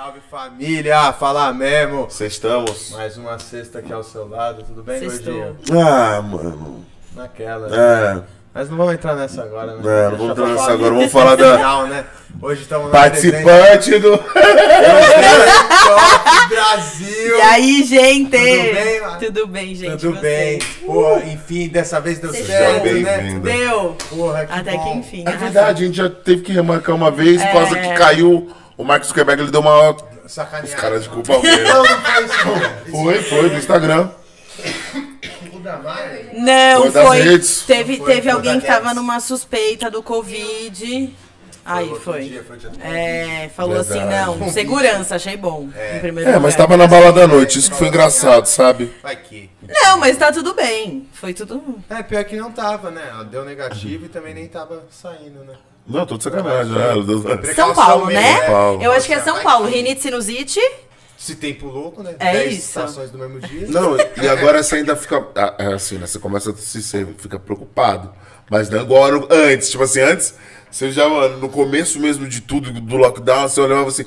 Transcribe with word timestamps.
salve 0.00 0.20
família! 0.30 1.12
Falar 1.12 1.52
mesmo! 1.52 2.04
Vocês 2.04 2.32
estamos? 2.32 2.90
Mais 2.92 3.18
uma 3.18 3.38
sexta 3.38 3.80
aqui 3.80 3.92
ao 3.92 4.02
seu 4.02 4.26
lado, 4.26 4.62
tudo 4.62 4.82
bem, 4.82 4.98
Sextou. 4.98 5.34
gordinho? 5.34 5.78
Ah, 5.78 6.22
mano. 6.22 6.86
Naquela. 7.14 7.68
né? 7.68 7.76
É. 7.76 8.22
Mas 8.54 8.70
não 8.70 8.78
vamos 8.78 8.94
entrar 8.94 9.14
nessa 9.14 9.42
agora, 9.42 9.74
né? 9.76 9.82
É, 9.84 10.08
não 10.08 10.16
vamos 10.16 10.30
entrar 10.32 10.46
nessa 10.46 10.56
falar 10.62 10.72
agora, 10.72 10.94
vamos 10.94 11.12
falar 11.12 11.36
da- 11.36 11.56
final, 11.58 11.86
né? 11.86 12.04
Hoje 12.40 12.62
estamos 12.62 12.86
na 12.86 12.92
Participante 12.98 13.98
do. 13.98 14.16
Top 14.16 14.24
Brasil! 16.48 17.36
E 17.36 17.40
aí, 17.42 17.84
gente? 17.84 18.30
Tudo 18.30 18.72
bem, 18.74 19.00
mano? 19.02 19.18
Tudo 19.20 19.46
bem, 19.48 19.74
gente? 19.74 20.00
Tudo 20.00 20.18
Vocês? 20.18 20.22
bem? 20.22 20.58
Pô, 20.86 21.18
enfim, 21.18 21.68
dessa 21.68 22.00
vez 22.00 22.18
deu 22.18 22.30
Vocês 22.30 22.46
certo, 22.46 22.84
né? 22.86 23.38
Deu. 23.42 23.96
Porra, 24.08 24.46
que 24.46 24.52
Até 24.58 24.72
bom. 24.72 24.82
que 24.82 24.98
enfim. 24.98 25.24
É 25.26 25.36
verdade, 25.36 25.84
a 25.84 25.86
gente 25.86 25.96
já 25.98 26.08
teve 26.08 26.40
que 26.40 26.52
remarcar 26.52 26.94
uma 26.96 27.10
vez 27.10 27.42
por 27.44 27.52
causa 27.52 27.78
É. 27.78 27.82
que 27.88 27.94
caiu. 27.98 28.50
O 28.80 28.84
Marcos 28.84 29.08
Zuckerberg 29.08 29.42
ele 29.42 29.50
deu 29.50 29.60
uma. 29.60 29.96
Sacaneado. 30.26 30.68
Os 30.68 30.74
caras 30.74 31.02
de 31.02 31.08
culpa. 31.08 31.32
Não, 31.42 31.42
não 31.42 32.24
isso, 32.24 32.46
não. 32.46 33.02
Foi, 33.02 33.22
foi, 33.22 33.50
do 33.50 33.56
Instagram. 33.56 34.08
Não, 36.32 36.82
Foi 36.82 36.90
das 36.90 37.06
foi. 37.06 37.20
redes. 37.20 37.62
Teve, 37.66 37.96
Foi, 37.98 38.06
teve 38.06 38.22
foi 38.22 38.30
alguém 38.32 38.54
da 38.54 38.60
que 38.60 38.66
tava 38.66 38.94
numa 38.94 39.20
suspeita 39.20 39.90
do 39.90 40.02
Covid. 40.02 41.14
Aí 41.64 41.88
outro 41.88 42.00
foi. 42.02 42.22
dia, 42.24 42.42
foi 42.42 42.56
dia- 42.56 42.70
É, 42.82 43.50
falou 43.54 43.76
assim, 43.78 43.98
Verdade. 44.00 44.38
não, 44.38 44.50
segurança, 44.50 45.16
achei 45.16 45.36
bom. 45.36 45.68
Em 45.96 46.00
primeiro 46.00 46.30
É, 46.30 46.34
mas 46.38 46.54
lugar. 46.54 46.56
tava 46.56 46.76
na 46.76 46.86
balada 46.86 47.24
à 47.24 47.26
noite, 47.26 47.58
isso 47.58 47.70
que 47.70 47.76
foi 47.76 47.88
engraçado, 47.88 48.46
sabe? 48.46 48.90
Vai 49.02 49.14
que. 49.16 49.50
Não, 49.68 49.98
mas 49.98 50.16
tá 50.16 50.32
tudo 50.32 50.54
bem. 50.54 51.06
Foi 51.12 51.34
tudo. 51.34 51.62
É, 51.90 52.02
pior 52.02 52.24
que 52.24 52.36
não 52.36 52.50
tava, 52.50 52.90
né? 52.90 53.02
Deu 53.30 53.44
negativo 53.44 54.06
e 54.06 54.08
também 54.08 54.32
nem 54.34 54.48
tava 54.48 54.82
saindo, 54.90 55.44
né? 55.44 55.54
Não, 55.90 56.06
tô 56.06 56.16
de 56.16 56.24
sacanagem, 56.24 56.72
né? 56.72 57.54
São 57.54 57.74
Paulo, 57.74 58.06
né? 58.06 58.36
São 58.38 58.46
Paulo. 58.46 58.82
Eu 58.82 58.92
acho 58.92 59.06
que 59.06 59.14
é 59.14 59.20
São 59.20 59.42
Paulo. 59.42 59.66
Rinite 59.68 60.00
sinusite. 60.02 60.60
Se 61.16 61.34
tempo 61.36 61.66
louco, 61.66 62.02
né? 62.02 62.14
É 62.18 62.32
Dez 62.32 62.52
isso. 62.54 62.68
estações 62.68 63.10
do 63.10 63.18
mesmo 63.18 63.40
dia. 63.40 63.66
Não, 63.68 63.94
e 63.96 64.26
agora 64.28 64.62
você 64.62 64.76
ainda 64.76 64.96
fica. 64.96 65.26
ah, 65.36 65.54
É 65.58 65.66
assim, 65.74 65.98
né? 65.98 66.06
Você 66.06 66.18
começa 66.18 66.50
a 66.50 66.54
se 66.56 66.82
você 66.82 67.06
fica 67.18 67.38
preocupado. 67.38 68.10
Mas 68.50 68.70
não 68.70 68.80
agora, 68.80 69.20
antes. 69.30 69.70
Tipo 69.70 69.82
assim, 69.84 70.00
antes, 70.00 70.34
você 70.70 70.90
já, 70.90 71.08
mano, 71.08 71.36
no 71.38 71.48
começo 71.48 72.00
mesmo 72.00 72.26
de 72.26 72.40
tudo, 72.40 72.72
do 72.72 72.96
lockdown, 72.96 73.48
você 73.48 73.60
olhava 73.60 73.88
assim. 73.88 74.04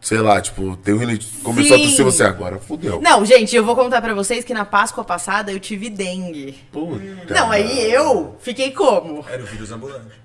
Sei 0.00 0.18
lá, 0.18 0.40
tipo, 0.40 0.74
tem 0.78 0.94
um 0.94 0.98
rinite. 0.98 1.28
Começou 1.44 1.76
Sim. 1.76 1.84
a 1.84 1.86
tossir 1.88 2.04
você 2.04 2.24
agora, 2.24 2.58
fudeu. 2.58 3.00
Não, 3.00 3.24
gente, 3.24 3.54
eu 3.54 3.64
vou 3.64 3.76
contar 3.76 4.02
pra 4.02 4.14
vocês 4.14 4.44
que 4.44 4.52
na 4.52 4.64
Páscoa 4.64 5.04
passada 5.04 5.52
eu 5.52 5.60
tive 5.60 5.88
dengue. 5.90 6.58
Puta. 6.72 7.00
Não, 7.32 7.52
aí 7.52 7.92
eu 7.92 8.34
fiquei 8.40 8.72
como? 8.72 9.24
Era 9.30 9.42
o 9.42 9.46
vírus 9.46 9.70
ambulante. 9.70 10.20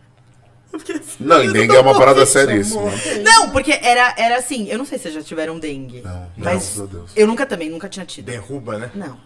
Não, 1.19 1.43
e 1.43 1.51
dengue 1.51 1.75
é 1.75 1.79
uma 1.79 1.97
parada 1.97 2.25
seríssima. 2.25 2.91
Não, 3.23 3.49
porque 3.49 3.71
era, 3.71 4.13
era 4.17 4.37
assim, 4.37 4.67
eu 4.69 4.77
não 4.77 4.85
sei 4.85 4.97
se 4.97 5.03
vocês 5.03 5.15
já 5.15 5.21
tiveram 5.23 5.57
dengue. 5.57 6.01
Não, 6.01 6.27
mas 6.37 6.79
a 6.79 6.85
Deus. 6.85 7.11
eu 7.15 7.25
nunca 7.25 7.45
também, 7.45 7.69
nunca 7.69 7.89
tinha 7.89 8.05
tido. 8.05 8.25
Derruba, 8.25 8.77
né? 8.77 8.91
Não. 8.93 9.17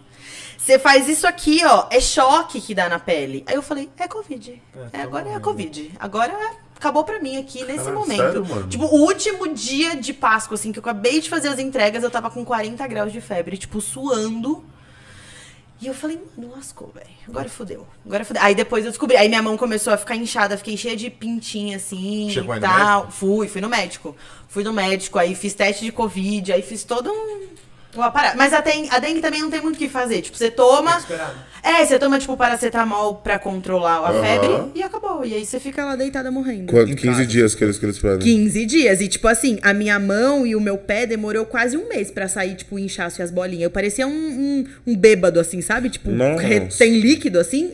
Você 0.56 0.78
faz 0.78 1.08
isso 1.08 1.26
aqui, 1.26 1.60
ó, 1.64 1.86
é 1.90 2.00
choque 2.00 2.60
que 2.60 2.74
dá 2.74 2.88
na 2.88 2.98
pele. 2.98 3.42
Aí 3.46 3.56
eu 3.56 3.62
falei, 3.62 3.90
é 3.98 4.06
Covid. 4.06 4.62
É, 4.92 5.00
agora 5.02 5.28
é 5.28 5.34
a 5.34 5.40
Covid. 5.40 5.92
Agora 5.98 6.32
acabou 6.76 7.02
pra 7.02 7.18
mim 7.20 7.36
aqui 7.36 7.64
nesse 7.64 7.78
Caralho, 7.78 7.98
momento. 7.98 8.18
sério, 8.18 8.46
mano? 8.46 8.68
Tipo, 8.68 8.84
o 8.84 9.00
último 9.00 9.48
dia 9.48 9.96
de 9.96 10.12
Páscoa, 10.12 10.54
assim, 10.54 10.70
que 10.70 10.78
eu 10.78 10.82
acabei 10.82 11.20
de 11.20 11.28
fazer 11.28 11.48
as 11.48 11.58
entregas, 11.58 12.04
eu 12.04 12.10
tava 12.10 12.30
com 12.30 12.44
40 12.44 12.86
graus 12.86 13.12
de 13.12 13.20
febre, 13.20 13.56
tipo, 13.56 13.80
suando. 13.80 14.64
E 15.82 15.88
eu 15.88 15.94
falei, 15.94 16.16
mano, 16.36 16.52
lascou, 16.54 16.92
velho. 16.94 17.08
Agora 17.26 17.48
fudeu. 17.48 17.84
Agora 18.06 18.24
fudeu. 18.24 18.40
Aí 18.40 18.54
depois 18.54 18.84
eu 18.84 18.92
descobri. 18.92 19.16
Aí 19.16 19.28
minha 19.28 19.42
mão 19.42 19.56
começou 19.56 19.92
a 19.92 19.96
ficar 19.96 20.14
inchada, 20.14 20.56
fiquei 20.56 20.76
cheia 20.76 20.96
de 20.96 21.10
pintinha 21.10 21.76
assim 21.76 22.30
Chegou 22.30 22.54
e 22.54 22.60
tal. 22.60 23.10
Fui, 23.10 23.48
fui 23.48 23.60
no 23.60 23.68
médico. 23.68 24.14
Fui 24.46 24.62
no 24.62 24.72
médico, 24.72 25.18
aí 25.18 25.34
fiz 25.34 25.54
teste 25.54 25.84
de 25.84 25.90
Covid, 25.90 26.52
aí 26.52 26.62
fiz 26.62 26.84
todo 26.84 27.10
um. 27.10 27.48
Uma 27.94 28.10
parada. 28.10 28.36
Mas 28.36 28.52
a 28.54 28.60
dengue, 28.60 28.88
a 28.90 28.98
dengue 28.98 29.20
também 29.20 29.42
não 29.42 29.50
tem 29.50 29.60
muito 29.60 29.76
o 29.76 29.78
que 29.78 29.88
fazer. 29.88 30.22
Tipo, 30.22 30.36
você 30.38 30.50
toma. 30.50 30.98
É, 31.62 31.84
você 31.84 31.98
toma, 31.98 32.18
tipo, 32.18 32.36
paracetamol 32.36 33.16
pra 33.16 33.38
controlar 33.38 33.98
a 33.98 34.10
Aham. 34.10 34.22
febre 34.22 34.70
e 34.74 34.82
acabou. 34.82 35.24
E 35.24 35.34
aí 35.34 35.44
você 35.44 35.60
fica 35.60 35.84
lá 35.84 35.94
deitada 35.94 36.30
morrendo. 36.30 36.72
Quanto? 36.72 36.90
Em 36.90 36.94
15 36.96 37.06
casa. 37.08 37.26
dias 37.26 37.54
que 37.54 37.62
eles, 37.64 37.78
que 37.78 37.84
eles 37.84 37.98
pedem. 37.98 38.18
15 38.18 38.66
dias. 38.66 39.00
E, 39.00 39.08
tipo 39.08 39.28
assim, 39.28 39.58
a 39.62 39.74
minha 39.74 39.98
mão 39.98 40.46
e 40.46 40.56
o 40.56 40.60
meu 40.60 40.78
pé 40.78 41.06
demorou 41.06 41.44
quase 41.44 41.76
um 41.76 41.86
mês 41.88 42.10
pra 42.10 42.28
sair, 42.28 42.54
tipo, 42.54 42.76
o 42.76 42.78
inchaço 42.78 43.20
e 43.20 43.22
as 43.22 43.30
bolinhas. 43.30 43.64
Eu 43.64 43.70
parecia 43.70 44.06
um, 44.06 44.10
um, 44.10 44.64
um 44.86 44.96
bêbado, 44.96 45.38
assim, 45.38 45.60
sabe? 45.60 45.90
Tipo, 45.90 46.10
tem 46.78 46.98
líquido, 46.98 47.38
assim. 47.38 47.72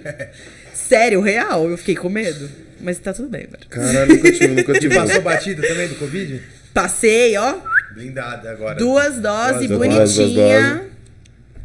Sério, 0.75 1.21
real. 1.21 1.69
Eu 1.71 1.79
fiquei 1.79 1.95
com 1.95 2.09
medo. 2.09 2.51
Mas 2.81 2.99
tá 2.99 3.13
tudo 3.13 3.29
bem, 3.29 3.43
velho. 3.43 3.67
Caralho, 3.69 4.15
nunca 4.17 4.33
tive, 4.33 4.49
nunca 4.49 4.73
Te 4.75 4.81
tive. 4.81 4.95
passou 4.95 5.21
batida 5.21 5.67
também 5.67 5.89
do 5.89 5.95
Covid? 5.97 6.43
Passei, 6.75 7.37
ó. 7.37 7.55
Blindada 7.99 8.51
agora. 8.53 8.77
Duas 8.77 9.19
doses, 9.19 9.69
Duas 9.69 9.89
doses, 9.91 10.17
duas 10.17 10.29
bonitinha. 10.29 10.87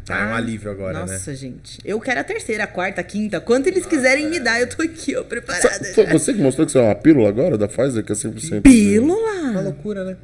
Ah, 0.08 0.18
é 0.18 0.32
um 0.32 0.34
alívio 0.34 0.70
agora, 0.70 0.98
Nossa, 0.98 1.30
né? 1.30 1.36
gente. 1.36 1.78
Eu 1.84 1.98
quero 2.00 2.20
a 2.20 2.24
terceira, 2.24 2.64
a 2.64 2.66
quarta, 2.66 3.00
a 3.00 3.04
quinta. 3.04 3.40
Quanto 3.40 3.68
eles 3.68 3.86
quiserem 3.86 4.28
me 4.28 4.38
dar, 4.40 4.60
eu 4.60 4.68
tô 4.68 4.82
aqui, 4.82 5.16
ó, 5.16 5.22
preparada. 5.22 5.84
Foi 5.94 6.04
você 6.06 6.34
que 6.34 6.42
mostrou 6.42 6.66
que 6.66 6.70
isso 6.72 6.78
é 6.78 6.82
uma 6.82 6.94
pílula 6.94 7.28
agora 7.28 7.56
da 7.56 7.68
Pfizer, 7.68 8.04
que 8.04 8.12
é 8.12 8.14
100%? 8.14 8.52
Uma 8.52 8.60
Pílula? 8.62 9.60
loucura, 9.62 10.04
né? 10.04 10.16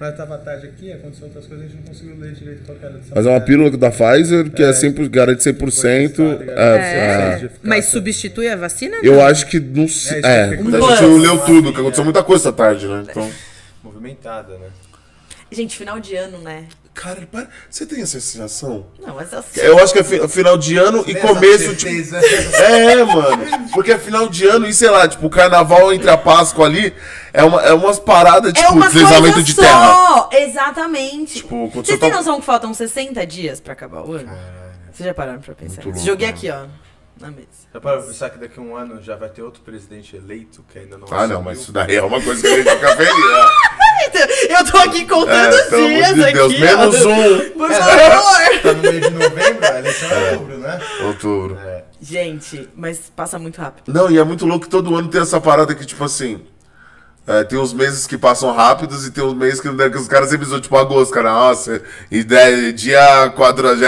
Mas 0.00 0.16
tava 0.16 0.36
à 0.36 0.38
tarde 0.38 0.66
aqui, 0.68 0.92
aconteceu 0.92 1.26
outras 1.26 1.46
coisas, 1.46 1.66
a 1.66 1.68
gente 1.68 1.76
não 1.80 1.82
conseguiu 1.92 2.16
ler 2.18 2.32
direito 2.32 2.62
qual 2.64 2.78
era 2.80 2.90
dessa 2.94 3.14
Mas 3.14 3.26
é 3.26 3.30
uma 3.30 3.40
pílula 3.40 3.76
da 3.76 3.90
Pfizer 3.90 4.50
que 4.50 4.62
é, 4.62 4.70
100%, 4.70 5.08
garante 5.08 5.42
100%. 5.42 6.14
Foi 6.16 6.36
testado, 6.36 6.50
É, 6.50 7.40
É. 7.42 7.44
é. 7.44 7.50
Mas 7.62 7.84
substitui 7.86 8.48
a 8.48 8.56
vacina? 8.56 8.96
Eu 9.02 9.14
não? 9.16 9.26
acho 9.26 9.46
que 9.46 9.60
não 9.60 9.86
sei. 9.86 10.20
É, 10.24 10.40
É, 10.44 10.56
que 10.56 10.62
eu 10.62 10.86
a 10.86 10.96
gente 10.96 11.20
leu 11.20 11.38
tudo, 11.44 11.72
que 11.72 11.80
aconteceu 11.80 12.04
muita 12.04 12.22
coisa 12.24 12.44
essa 12.48 12.52
tarde, 12.52 12.86
né? 12.86 13.04
Então. 13.08 13.30
Movimentada, 13.84 14.54
né? 14.54 14.66
Gente, 15.50 15.76
final 15.76 15.98
de 15.98 16.14
ano, 16.14 16.38
né? 16.38 16.66
Cara, 16.94 17.26
para- 17.30 17.46
você 17.70 17.86
tem 17.86 18.02
essa 18.02 18.20
sensação? 18.20 18.86
Não, 19.00 19.14
mas 19.14 19.32
assim. 19.32 19.60
Eu 19.60 19.78
acho 19.78 19.92
que 19.92 20.00
é 20.00 20.04
fi- 20.04 20.26
final 20.28 20.58
de 20.58 20.76
ano 20.76 21.04
e 21.06 21.14
começo, 21.14 21.76
tipo. 21.76 22.16
É, 22.56 23.04
mano. 23.04 23.68
Porque 23.72 23.92
é 23.92 23.98
final 23.98 24.28
de 24.28 24.44
ano 24.46 24.66
e 24.66 24.74
sei 24.74 24.90
lá, 24.90 25.06
tipo, 25.06 25.24
o 25.26 25.30
carnaval 25.30 25.92
entre 25.92 26.10
a 26.10 26.16
Páscoa 26.18 26.66
ali 26.66 26.92
é, 27.32 27.44
uma, 27.44 27.62
é 27.62 27.72
umas 27.72 28.00
paradas, 28.00 28.52
tipo, 28.52 28.66
é 28.66 28.70
uma 28.70 28.86
deslizamento 28.88 29.42
de 29.44 29.54
só. 29.54 29.62
terra. 29.62 30.28
Exatamente. 30.32 31.34
Tipo, 31.34 31.70
quando 31.70 31.86
Vocês 31.86 31.86
você 31.86 31.98
têm 31.98 32.10
tá- 32.10 32.16
noção 32.16 32.40
que 32.40 32.46
faltam 32.46 32.74
60 32.74 33.24
dias 33.24 33.60
pra 33.60 33.74
acabar 33.74 34.02
o 34.02 34.12
ano? 34.14 34.30
Vocês 34.92 35.06
já 35.06 35.14
pararam 35.14 35.40
pra 35.40 35.54
pensar? 35.54 35.84
Louco, 35.84 36.00
Joguei 36.00 36.26
né? 36.26 36.32
aqui, 36.32 36.50
ó, 36.50 36.64
na 37.20 37.30
mesa. 37.30 37.46
Já 37.72 37.80
para 37.80 38.02
pensar 38.02 38.30
que 38.30 38.38
daqui 38.38 38.58
a 38.58 38.62
um 38.62 38.74
ano 38.74 39.00
já 39.00 39.14
vai 39.14 39.28
ter 39.28 39.42
outro 39.42 39.62
presidente 39.62 40.16
eleito 40.16 40.64
que 40.68 40.80
ainda 40.80 40.98
não 40.98 41.06
Ah, 41.12 41.28
não, 41.28 41.42
mas 41.42 41.60
isso 41.60 41.70
daí 41.70 41.94
é 41.94 42.02
uma 42.02 42.20
coisa 42.20 42.40
que 42.42 42.48
a 42.48 42.56
gente 42.56 42.68
fica 42.70 42.96
feliz. 42.96 43.14
né? 44.14 44.58
Eu 44.58 44.64
tô 44.64 44.78
aqui 44.78 45.04
contando 45.06 45.54
É, 45.54 45.64
os 45.64 45.68
dias 45.70 46.14
de 46.14 46.32
Deus, 46.32 46.52
aqui, 46.52 46.60
menos 46.60 47.06
ó. 47.06 47.08
um. 47.10 47.50
Por 47.50 47.70
favor. 47.72 48.38
Tá 48.62 48.72
no 48.72 48.82
meio 48.82 49.00
de 49.00 49.10
novembro, 49.10 49.66
a 49.66 49.78
eleição 49.78 50.10
é 50.10 50.30
outubro, 50.32 50.58
né? 50.58 50.80
Outubro. 51.04 51.58
É. 51.64 51.84
Gente, 52.00 52.68
mas 52.74 53.10
passa 53.14 53.38
muito 53.38 53.60
rápido. 53.60 53.92
Não, 53.92 54.10
e 54.10 54.18
é 54.18 54.24
muito 54.24 54.44
louco 54.46 54.64
que 54.64 54.70
todo 54.70 54.94
ano 54.96 55.08
tem 55.08 55.20
essa 55.20 55.40
parada 55.40 55.74
que, 55.74 55.84
tipo 55.86 56.02
assim. 56.04 56.40
é, 57.26 57.44
tem 57.44 57.58
uns 57.58 57.72
meses 57.72 58.06
que 58.06 58.16
passam 58.18 58.52
rápidos 58.52 59.06
e 59.06 59.10
tem 59.10 59.22
uns 59.22 59.34
meses 59.34 59.60
que, 59.60 59.68
né, 59.68 59.88
que 59.90 59.96
os 59.98 60.08
caras 60.08 60.30
sempre 60.30 60.46
usam, 60.46 60.60
tipo, 60.60 60.76
agosto, 60.76 61.12
cara. 61.12 61.30
Nossa, 61.30 61.82
e 62.10 62.24
daí, 62.24 62.72
dia 62.72 63.30
43 63.36 63.78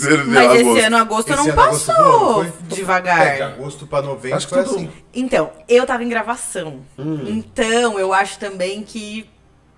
de 0.00 0.16
Mas 0.26 0.50
agosto. 0.50 0.76
esse 0.76 0.80
ano 0.86 0.96
agosto 0.96 1.28
Esse 1.32 1.36
não 1.36 1.52
ano 1.52 1.60
agosto 1.62 1.86
passou 1.86 2.34
foi? 2.34 2.52
devagar. 2.68 3.26
É, 3.26 3.34
de 3.36 3.42
agosto 3.42 3.86
pra 3.86 4.02
novembro 4.02 4.36
Acho 4.36 4.48
que 4.48 4.54
foi 4.54 4.64
tudo- 4.64 4.76
assim. 4.76 4.90
Então, 5.14 5.50
eu 5.68 5.84
tava 5.86 6.02
em 6.02 6.08
gravação. 6.08 6.80
Hum. 6.98 7.24
Então, 7.26 7.98
eu 7.98 8.12
acho 8.12 8.38
também 8.38 8.82
que 8.82 9.28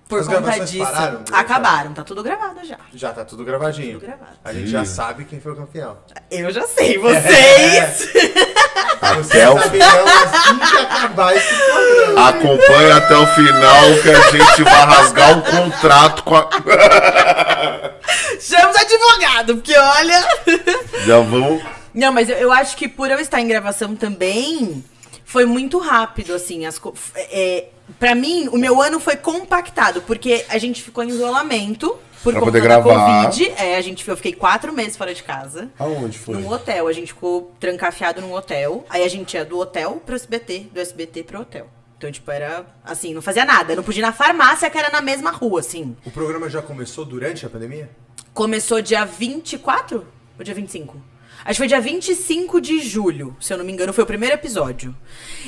por 0.08 0.20
As 0.20 0.26
conta 0.26 0.40
gravações 0.42 0.70
disso. 0.70 0.84
pararam 0.84 1.22
de 1.22 1.34
acabaram, 1.34 1.92
tá 1.94 2.02
tudo 2.04 2.22
gravado 2.22 2.60
já. 2.64 2.76
Já 2.94 3.12
tá 3.12 3.24
tudo 3.24 3.44
gravadinho. 3.44 3.94
Tudo 3.98 4.06
gravado. 4.06 4.32
A 4.44 4.52
gente 4.52 4.66
Ih. 4.66 4.70
já 4.70 4.84
sabe 4.84 5.24
quem 5.24 5.40
foi 5.40 5.52
o 5.52 5.56
campeão. 5.56 5.96
Eu 6.30 6.50
já 6.52 6.66
sei, 6.66 6.98
vocês. 6.98 8.08
Até 9.00 9.48
o- 9.50 9.58
saberão 9.60 10.04
assim 10.06 10.58
que 10.58 10.76
acabar 10.78 11.36
esse 11.36 11.54
programa. 11.54 12.28
Acompanha 12.28 12.96
até 12.96 13.14
o 13.16 13.26
final 13.26 13.84
que 14.02 14.10
a 14.10 14.20
gente 14.30 14.62
vai 14.62 14.86
rasgar 14.86 15.36
um 15.38 15.40
contrato 15.42 16.22
com 16.24 16.36
a. 16.36 16.48
Chama 18.40 18.70
os 18.70 18.76
advogados, 18.76 19.54
porque 19.56 19.76
olha. 19.76 20.28
Já 21.06 21.18
vamos. 21.20 21.62
Não, 21.92 22.12
mas 22.12 22.28
eu, 22.30 22.36
eu 22.36 22.52
acho 22.52 22.76
que 22.76 22.88
por 22.88 23.10
eu 23.10 23.18
estar 23.20 23.40
em 23.40 23.46
gravação 23.48 23.94
também, 23.94 24.82
foi 25.24 25.44
muito 25.44 25.78
rápido, 25.78 26.32
assim. 26.34 26.64
As 26.66 26.78
co- 26.78 26.94
é, 27.14 27.66
pra 27.98 28.14
mim, 28.14 28.48
o 28.48 28.56
meu 28.58 28.80
ano 28.80 28.98
foi 29.00 29.16
compactado, 29.16 30.02
porque 30.02 30.44
a 30.48 30.58
gente 30.58 30.82
ficou 30.82 31.02
em 31.04 31.08
isolamento 31.08 31.96
por 32.22 32.32
Pra 32.32 32.40
conta 32.40 32.52
poder 32.52 32.60
da 32.60 32.80
gravar. 32.80 33.24
Covid. 33.26 33.50
É, 33.58 33.76
a 33.76 33.80
gente, 33.82 34.08
eu 34.08 34.16
fiquei 34.16 34.32
quatro 34.32 34.72
meses 34.72 34.96
fora 34.96 35.12
de 35.14 35.22
casa. 35.22 35.70
Aonde 35.78 36.18
foi? 36.18 36.36
Num 36.36 36.48
hotel. 36.50 36.88
A 36.88 36.92
gente 36.92 37.08
ficou 37.12 37.52
trancafiado 37.60 38.22
num 38.22 38.32
hotel. 38.32 38.84
Aí 38.88 39.02
a 39.04 39.08
gente 39.08 39.34
ia 39.34 39.44
do 39.44 39.58
hotel 39.58 40.02
pro 40.04 40.14
SBT, 40.14 40.68
do 40.72 40.80
SBT 40.80 41.22
pro 41.22 41.40
hotel. 41.42 41.66
Então, 41.98 42.10
tipo, 42.10 42.30
era 42.30 42.64
assim, 42.82 43.12
não 43.12 43.20
fazia 43.20 43.44
nada. 43.44 43.76
Não 43.76 43.82
podia 43.82 44.00
ir 44.00 44.06
na 44.06 44.12
farmácia, 44.12 44.70
que 44.70 44.78
era 44.78 44.90
na 44.90 45.02
mesma 45.02 45.30
rua, 45.30 45.60
assim. 45.60 45.94
O 46.04 46.10
programa 46.10 46.48
já 46.48 46.62
começou 46.62 47.04
durante 47.04 47.44
a 47.44 47.50
pandemia? 47.50 47.90
Começou 48.32 48.80
dia 48.80 49.04
24 49.04 50.06
ou 50.38 50.44
dia 50.44 50.54
25? 50.54 50.96
Acho 51.44 51.56
que 51.56 51.58
foi 51.58 51.66
dia 51.66 51.80
25 51.80 52.60
de 52.60 52.80
julho, 52.80 53.36
se 53.38 53.52
eu 53.52 53.58
não 53.58 53.64
me 53.64 53.72
engano, 53.72 53.92
foi 53.92 54.02
o 54.04 54.06
primeiro 54.06 54.34
episódio. 54.34 54.96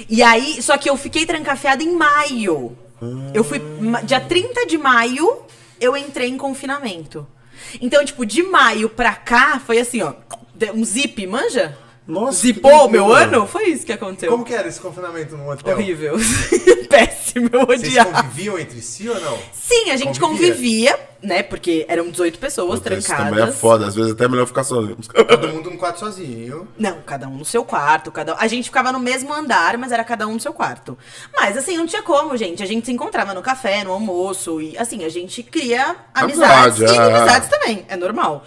E 0.08 0.22
aí, 0.22 0.60
só 0.60 0.76
que 0.76 0.90
eu 0.90 0.96
fiquei 0.96 1.24
trancafiada 1.24 1.82
em 1.82 1.92
maio. 1.94 2.76
Eu 3.32 3.42
fui 3.42 3.60
dia 4.04 4.20
30 4.20 4.66
de 4.66 4.76
maio, 4.76 5.42
eu 5.80 5.96
entrei 5.96 6.28
em 6.28 6.36
confinamento. 6.36 7.26
Então, 7.80 8.04
tipo, 8.04 8.26
de 8.26 8.42
maio 8.42 8.88
pra 8.88 9.14
cá, 9.14 9.58
foi 9.58 9.78
assim, 9.78 10.02
ó. 10.02 10.14
Um 10.74 10.84
zip, 10.84 11.26
manja? 11.26 11.76
Nossa. 12.06 12.38
Zipou 12.38 12.88
meu 12.88 13.12
ano? 13.12 13.46
Foi 13.46 13.64
isso 13.70 13.84
que 13.84 13.92
aconteceu. 13.92 14.30
Como 14.30 14.44
que 14.44 14.54
era 14.54 14.68
esse 14.68 14.80
confinamento 14.80 15.36
no 15.36 15.50
hotel? 15.50 15.74
Horrível. 15.76 16.16
Péssimo, 16.88 17.50
eu 17.52 17.66
Vocês 17.66 17.80
odiava. 17.82 18.22
conviviam 18.22 18.58
entre 18.58 18.80
si 18.80 19.08
ou 19.08 19.20
não? 19.20 19.36
Sim, 19.52 19.90
a 19.90 19.96
gente 19.96 20.20
Convivia. 20.20 20.52
convivia, 20.94 21.00
né? 21.20 21.42
Porque 21.42 21.84
eram 21.88 22.08
18 22.08 22.38
pessoas 22.38 22.78
Puta, 22.78 22.94
Isso 22.94 23.08
trancadas. 23.08 23.32
também 23.36 23.48
é 23.48 23.52
foda. 23.52 23.86
Às 23.88 23.94
vezes 23.96 24.12
até 24.12 24.24
é 24.24 24.28
melhor 24.28 24.46
ficar 24.46 24.62
sozinho. 24.64 24.96
Todo 25.28 25.48
mundo 25.48 25.70
no 25.70 25.76
quarto 25.78 25.98
sozinho. 25.98 26.68
Não, 26.78 27.00
cada 27.02 27.26
um 27.28 27.36
no 27.36 27.44
seu 27.44 27.64
quarto, 27.64 28.12
cada 28.12 28.34
um- 28.34 28.38
A 28.38 28.46
gente 28.46 28.64
ficava 28.66 28.92
no 28.92 29.00
mesmo 29.00 29.32
andar, 29.34 29.76
mas 29.76 29.90
era 29.90 30.04
cada 30.04 30.26
um 30.28 30.34
no 30.34 30.40
seu 30.40 30.52
quarto. 30.52 30.96
Mas 31.36 31.56
assim, 31.56 31.76
não 31.76 31.86
tinha 31.86 32.02
como, 32.02 32.36
gente. 32.36 32.62
A 32.62 32.66
gente 32.66 32.86
se 32.86 32.92
encontrava 32.92 33.34
no 33.34 33.42
café, 33.42 33.82
no 33.82 33.90
almoço 33.92 34.60
e 34.60 34.78
assim, 34.78 35.04
a 35.04 35.08
gente 35.08 35.42
cria 35.42 35.96
amizades 36.14 36.80
Amizade, 36.80 36.82
e 36.84 36.98
é. 36.98 37.10
inimizades 37.10 37.48
também, 37.48 37.84
é 37.88 37.96
normal. 37.96 38.44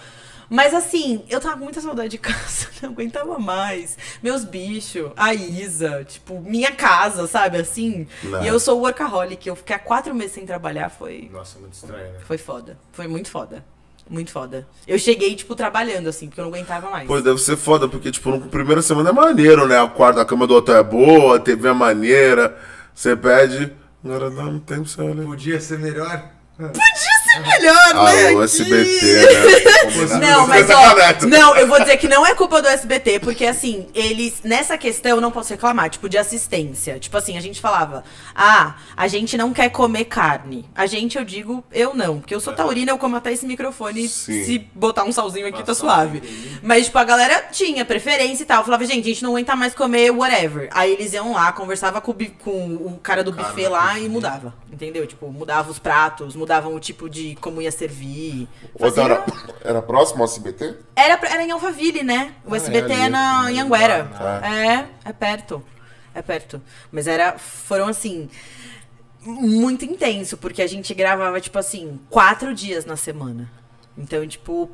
Mas 0.49 0.73
assim, 0.73 1.23
eu 1.29 1.39
tava 1.39 1.57
com 1.57 1.63
muita 1.63 1.79
saudade 1.79 2.09
de 2.09 2.17
casa, 2.17 2.67
não 2.81 2.89
aguentava 2.89 3.37
mais. 3.37 3.97
Meus 4.21 4.43
bichos, 4.43 5.11
a 5.15 5.33
Isa, 5.33 6.03
tipo, 6.07 6.41
minha 6.41 6.71
casa, 6.71 7.27
sabe, 7.27 7.57
assim. 7.57 8.07
Né. 8.23 8.43
E 8.43 8.47
eu 8.47 8.59
sou 8.59 8.79
workaholic, 8.81 9.47
eu 9.47 9.55
fiquei 9.55 9.75
há 9.75 9.79
quatro 9.79 10.13
meses 10.15 10.33
sem 10.33 10.45
trabalhar, 10.45 10.89
foi, 10.89 11.29
Nossa, 11.31 11.59
muito 11.59 11.73
estranho, 11.73 12.13
né? 12.13 12.19
foi 12.25 12.37
foda. 12.37 12.77
Foi 12.91 13.07
muito 13.07 13.29
foda. 13.29 13.63
Muito 14.09 14.31
foda. 14.31 14.67
Eu 14.87 14.97
cheguei, 14.97 15.35
tipo, 15.35 15.55
trabalhando, 15.55 16.09
assim, 16.09 16.27
porque 16.27 16.41
eu 16.41 16.45
não 16.45 16.51
aguentava 16.51 16.89
mais. 16.89 17.07
Pô, 17.07 17.21
deve 17.21 17.37
ser 17.37 17.55
foda, 17.55 17.87
porque, 17.87 18.11
tipo, 18.11 18.31
no 18.31 18.41
primeira 18.41 18.81
semana 18.81 19.09
é 19.11 19.13
maneiro, 19.13 19.67
né? 19.67 19.79
O 19.83 19.91
quarto, 19.91 20.19
a 20.19 20.25
cama 20.25 20.47
do 20.47 20.55
hotel 20.55 20.77
é 20.77 20.83
boa, 20.83 21.35
a 21.35 21.39
TV 21.39 21.67
é 21.67 21.73
maneira. 21.73 22.57
Você 22.93 23.15
pede. 23.15 23.71
Agora 24.03 24.31
dá 24.31 24.45
um 24.45 24.59
tempo, 24.59 24.87
você 24.87 24.99
olha. 24.99 25.23
Podia 25.23 25.61
ser 25.61 25.77
melhor. 25.77 26.27
Melhor, 27.39 27.77
Ah, 27.95 28.13
né? 28.13 28.31
o. 28.33 28.43
SBT, 28.43 29.05
né? 29.05 30.17
Não, 30.19 30.47
mas 30.47 30.67
ó, 30.69 31.25
não, 31.27 31.55
eu 31.55 31.67
vou 31.67 31.79
dizer 31.79 31.97
que 31.97 32.07
não 32.07 32.25
é 32.25 32.33
culpa 32.33 32.61
do 32.61 32.67
SBT, 32.67 33.19
porque 33.19 33.45
assim, 33.45 33.87
eles, 33.93 34.41
nessa 34.43 34.77
questão, 34.77 35.11
eu 35.11 35.21
não 35.21 35.31
posso 35.31 35.51
reclamar, 35.51 35.89
tipo, 35.89 36.09
de 36.09 36.17
assistência. 36.17 36.99
Tipo 36.99 37.17
assim, 37.17 37.37
a 37.37 37.41
gente 37.41 37.59
falava, 37.61 38.03
ah, 38.35 38.75
a 38.95 39.07
gente 39.07 39.37
não 39.37 39.53
quer 39.53 39.69
comer 39.69 40.05
carne. 40.05 40.65
A 40.75 40.85
gente, 40.85 41.17
eu 41.17 41.23
digo, 41.25 41.63
eu 41.71 41.93
não, 41.93 42.19
porque 42.19 42.33
eu 42.33 42.39
sou 42.39 42.53
taurina, 42.53 42.91
eu 42.91 42.97
como 42.97 43.15
até 43.15 43.31
esse 43.31 43.45
microfone, 43.45 44.07
Sim. 44.07 44.43
se 44.43 44.59
botar 44.73 45.03
um 45.03 45.11
salzinho 45.11 45.47
aqui, 45.47 45.63
tá 45.63 45.73
suave. 45.73 46.21
Mas, 46.61 46.85
tipo, 46.85 46.97
a 46.97 47.03
galera 47.03 47.45
tinha 47.51 47.85
preferência 47.85 48.43
e 48.43 48.45
tal. 48.45 48.59
Eu 48.59 48.65
falava, 48.65 48.85
gente, 48.85 49.05
a 49.05 49.13
gente 49.13 49.23
não 49.23 49.31
aguenta 49.31 49.55
mais 49.55 49.73
comer 49.75 50.11
whatever. 50.11 50.69
Aí 50.71 50.93
eles 50.93 51.13
iam 51.13 51.33
lá, 51.33 51.51
conversava 51.51 52.01
com 52.01 52.11
o, 52.11 52.15
com 52.43 52.65
o 52.75 52.99
cara 53.01 53.23
do 53.23 53.31
buffet 53.31 53.67
lá 53.67 53.97
e 53.99 54.07
mudava. 54.09 54.53
Entendeu? 54.71 55.05
Tipo, 55.07 55.31
mudava 55.31 55.69
os 55.71 55.79
pratos, 55.79 56.35
mudavam 56.35 56.73
o 56.75 56.79
tipo 56.79 57.09
de 57.09 57.18
como 57.41 57.61
ia 57.61 57.71
servir. 57.71 58.47
Fazia- 58.79 59.03
era, 59.03 59.25
era 59.63 59.81
próximo 59.81 60.21
ao 60.21 60.25
SBT? 60.25 60.75
era, 60.95 61.13
era 61.27 61.43
em 61.43 61.51
Alphaville, 61.51 62.03
né? 62.03 62.33
O 62.45 62.53
Ah, 62.53 62.57
SBT 62.57 62.93
é 62.93 62.99
é, 63.05 63.09
na, 63.09 63.51
em 63.51 63.59
Anguera. 63.59 64.09
Ah. 64.15 64.55
É, 65.05 65.09
é 65.09 65.13
perto. 65.13 65.63
É 66.13 66.21
perto. 66.21 66.61
Mas 66.91 67.07
era, 67.07 67.37
foram 67.37 67.87
assim, 67.87 68.29
muito 69.21 69.85
intenso, 69.85 70.37
porque 70.37 70.61
a 70.61 70.67
gente 70.67 70.93
gravava, 70.93 71.39
tipo 71.39 71.57
assim, 71.59 71.99
quatro 72.09 72.53
dias 72.53 72.85
na 72.85 72.95
semana. 72.95 73.49
Então, 73.97 74.25
tipo, 74.27 74.69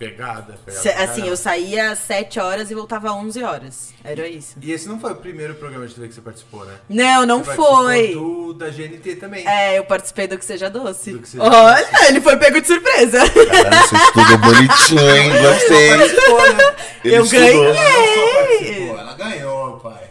Pegada, 0.00 0.58
pegada. 0.64 0.82
se- 0.82 0.88
assim, 0.88 1.28
eu 1.28 1.36
saía 1.36 1.90
às 1.90 1.98
7 1.98 2.40
horas 2.40 2.70
e 2.70 2.74
voltava 2.74 3.08
às 3.10 3.14
11 3.16 3.42
horas. 3.42 3.92
Era 4.02 4.26
isso. 4.26 4.56
E 4.62 4.72
esse 4.72 4.88
não 4.88 4.98
foi 4.98 5.12
o 5.12 5.16
primeiro 5.16 5.54
programa 5.56 5.86
de 5.86 5.94
TV 5.94 6.08
que 6.08 6.14
você 6.14 6.22
participou, 6.22 6.64
né? 6.64 6.72
Não, 6.88 7.26
não 7.26 7.44
Você 7.44 7.54
foi. 7.54 8.14
Do, 8.14 8.54
da 8.54 8.70
GNT 8.70 9.16
também. 9.16 9.46
É, 9.46 9.78
eu 9.78 9.84
participei 9.84 10.26
do 10.26 10.38
Que 10.38 10.44
Seja 10.46 10.70
Doce. 10.70 11.12
Do 11.12 11.18
Que 11.18 11.28
Seja 11.28 11.44
Olha, 11.44 12.08
ele 12.08 12.22
foi 12.22 12.34
pego 12.38 12.58
de 12.62 12.66
surpresa. 12.66 13.18
Caralho, 13.30 13.88
você 13.88 13.96
estudou 13.96 14.38
bonitinho, 14.38 15.16
hein? 15.16 15.30
Gostei. 15.42 15.96
Né? 15.98 16.74
Eu 17.04 17.24
estudou. 17.24 17.74
ganhei. 17.74 18.88
Ela 18.88 19.00
ela 19.00 19.14
ganhou, 19.14 19.80
pai. 19.80 20.04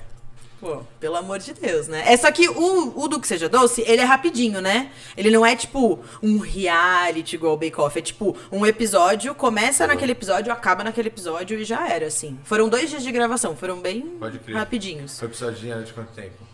Pô, 0.62 0.81
pelo 1.00 1.16
amor 1.16 1.40
de 1.40 1.54
Deus, 1.54 1.88
né? 1.88 2.04
É 2.06 2.18
só 2.18 2.31
que 2.31 2.48
o, 2.50 2.94
o 3.04 3.07
do 3.07 3.19
que 3.19 3.28
seja 3.28 3.48
doce, 3.48 3.84
ele 3.88 4.01
é 4.01 4.06
rapidinho, 4.06 4.62
né? 4.62 4.92
Ele 5.16 5.30
não 5.31 5.46
é 5.46 5.56
tipo 5.56 6.00
um 6.22 6.38
reality 6.40 7.36
igual 7.36 7.54
o 7.54 7.57
Bake 7.57 7.80
Off. 7.80 7.98
É 7.98 8.01
tipo 8.01 8.36
um 8.51 8.66
episódio, 8.66 9.34
começa 9.34 9.88
naquele 9.88 10.12
episódio, 10.12 10.51
acaba 10.51 10.84
naquele 10.84 11.07
episódio 11.07 11.57
e 11.57 11.63
já 11.63 11.88
era, 11.88 12.07
assim. 12.07 12.38
Foram 12.44 12.68
dois 12.68 12.90
dias 12.90 13.04
de 13.04 13.12
gravação, 13.12 13.56
foram 13.56 13.80
bem 13.80 14.01
Pode 14.19 14.40
rapidinhos. 14.51 15.18
Foi 15.19 15.28
episódio 15.28 15.56
de 15.60 15.84
de 15.86 15.94
quanto 15.94 16.12
tempo? 16.12 16.50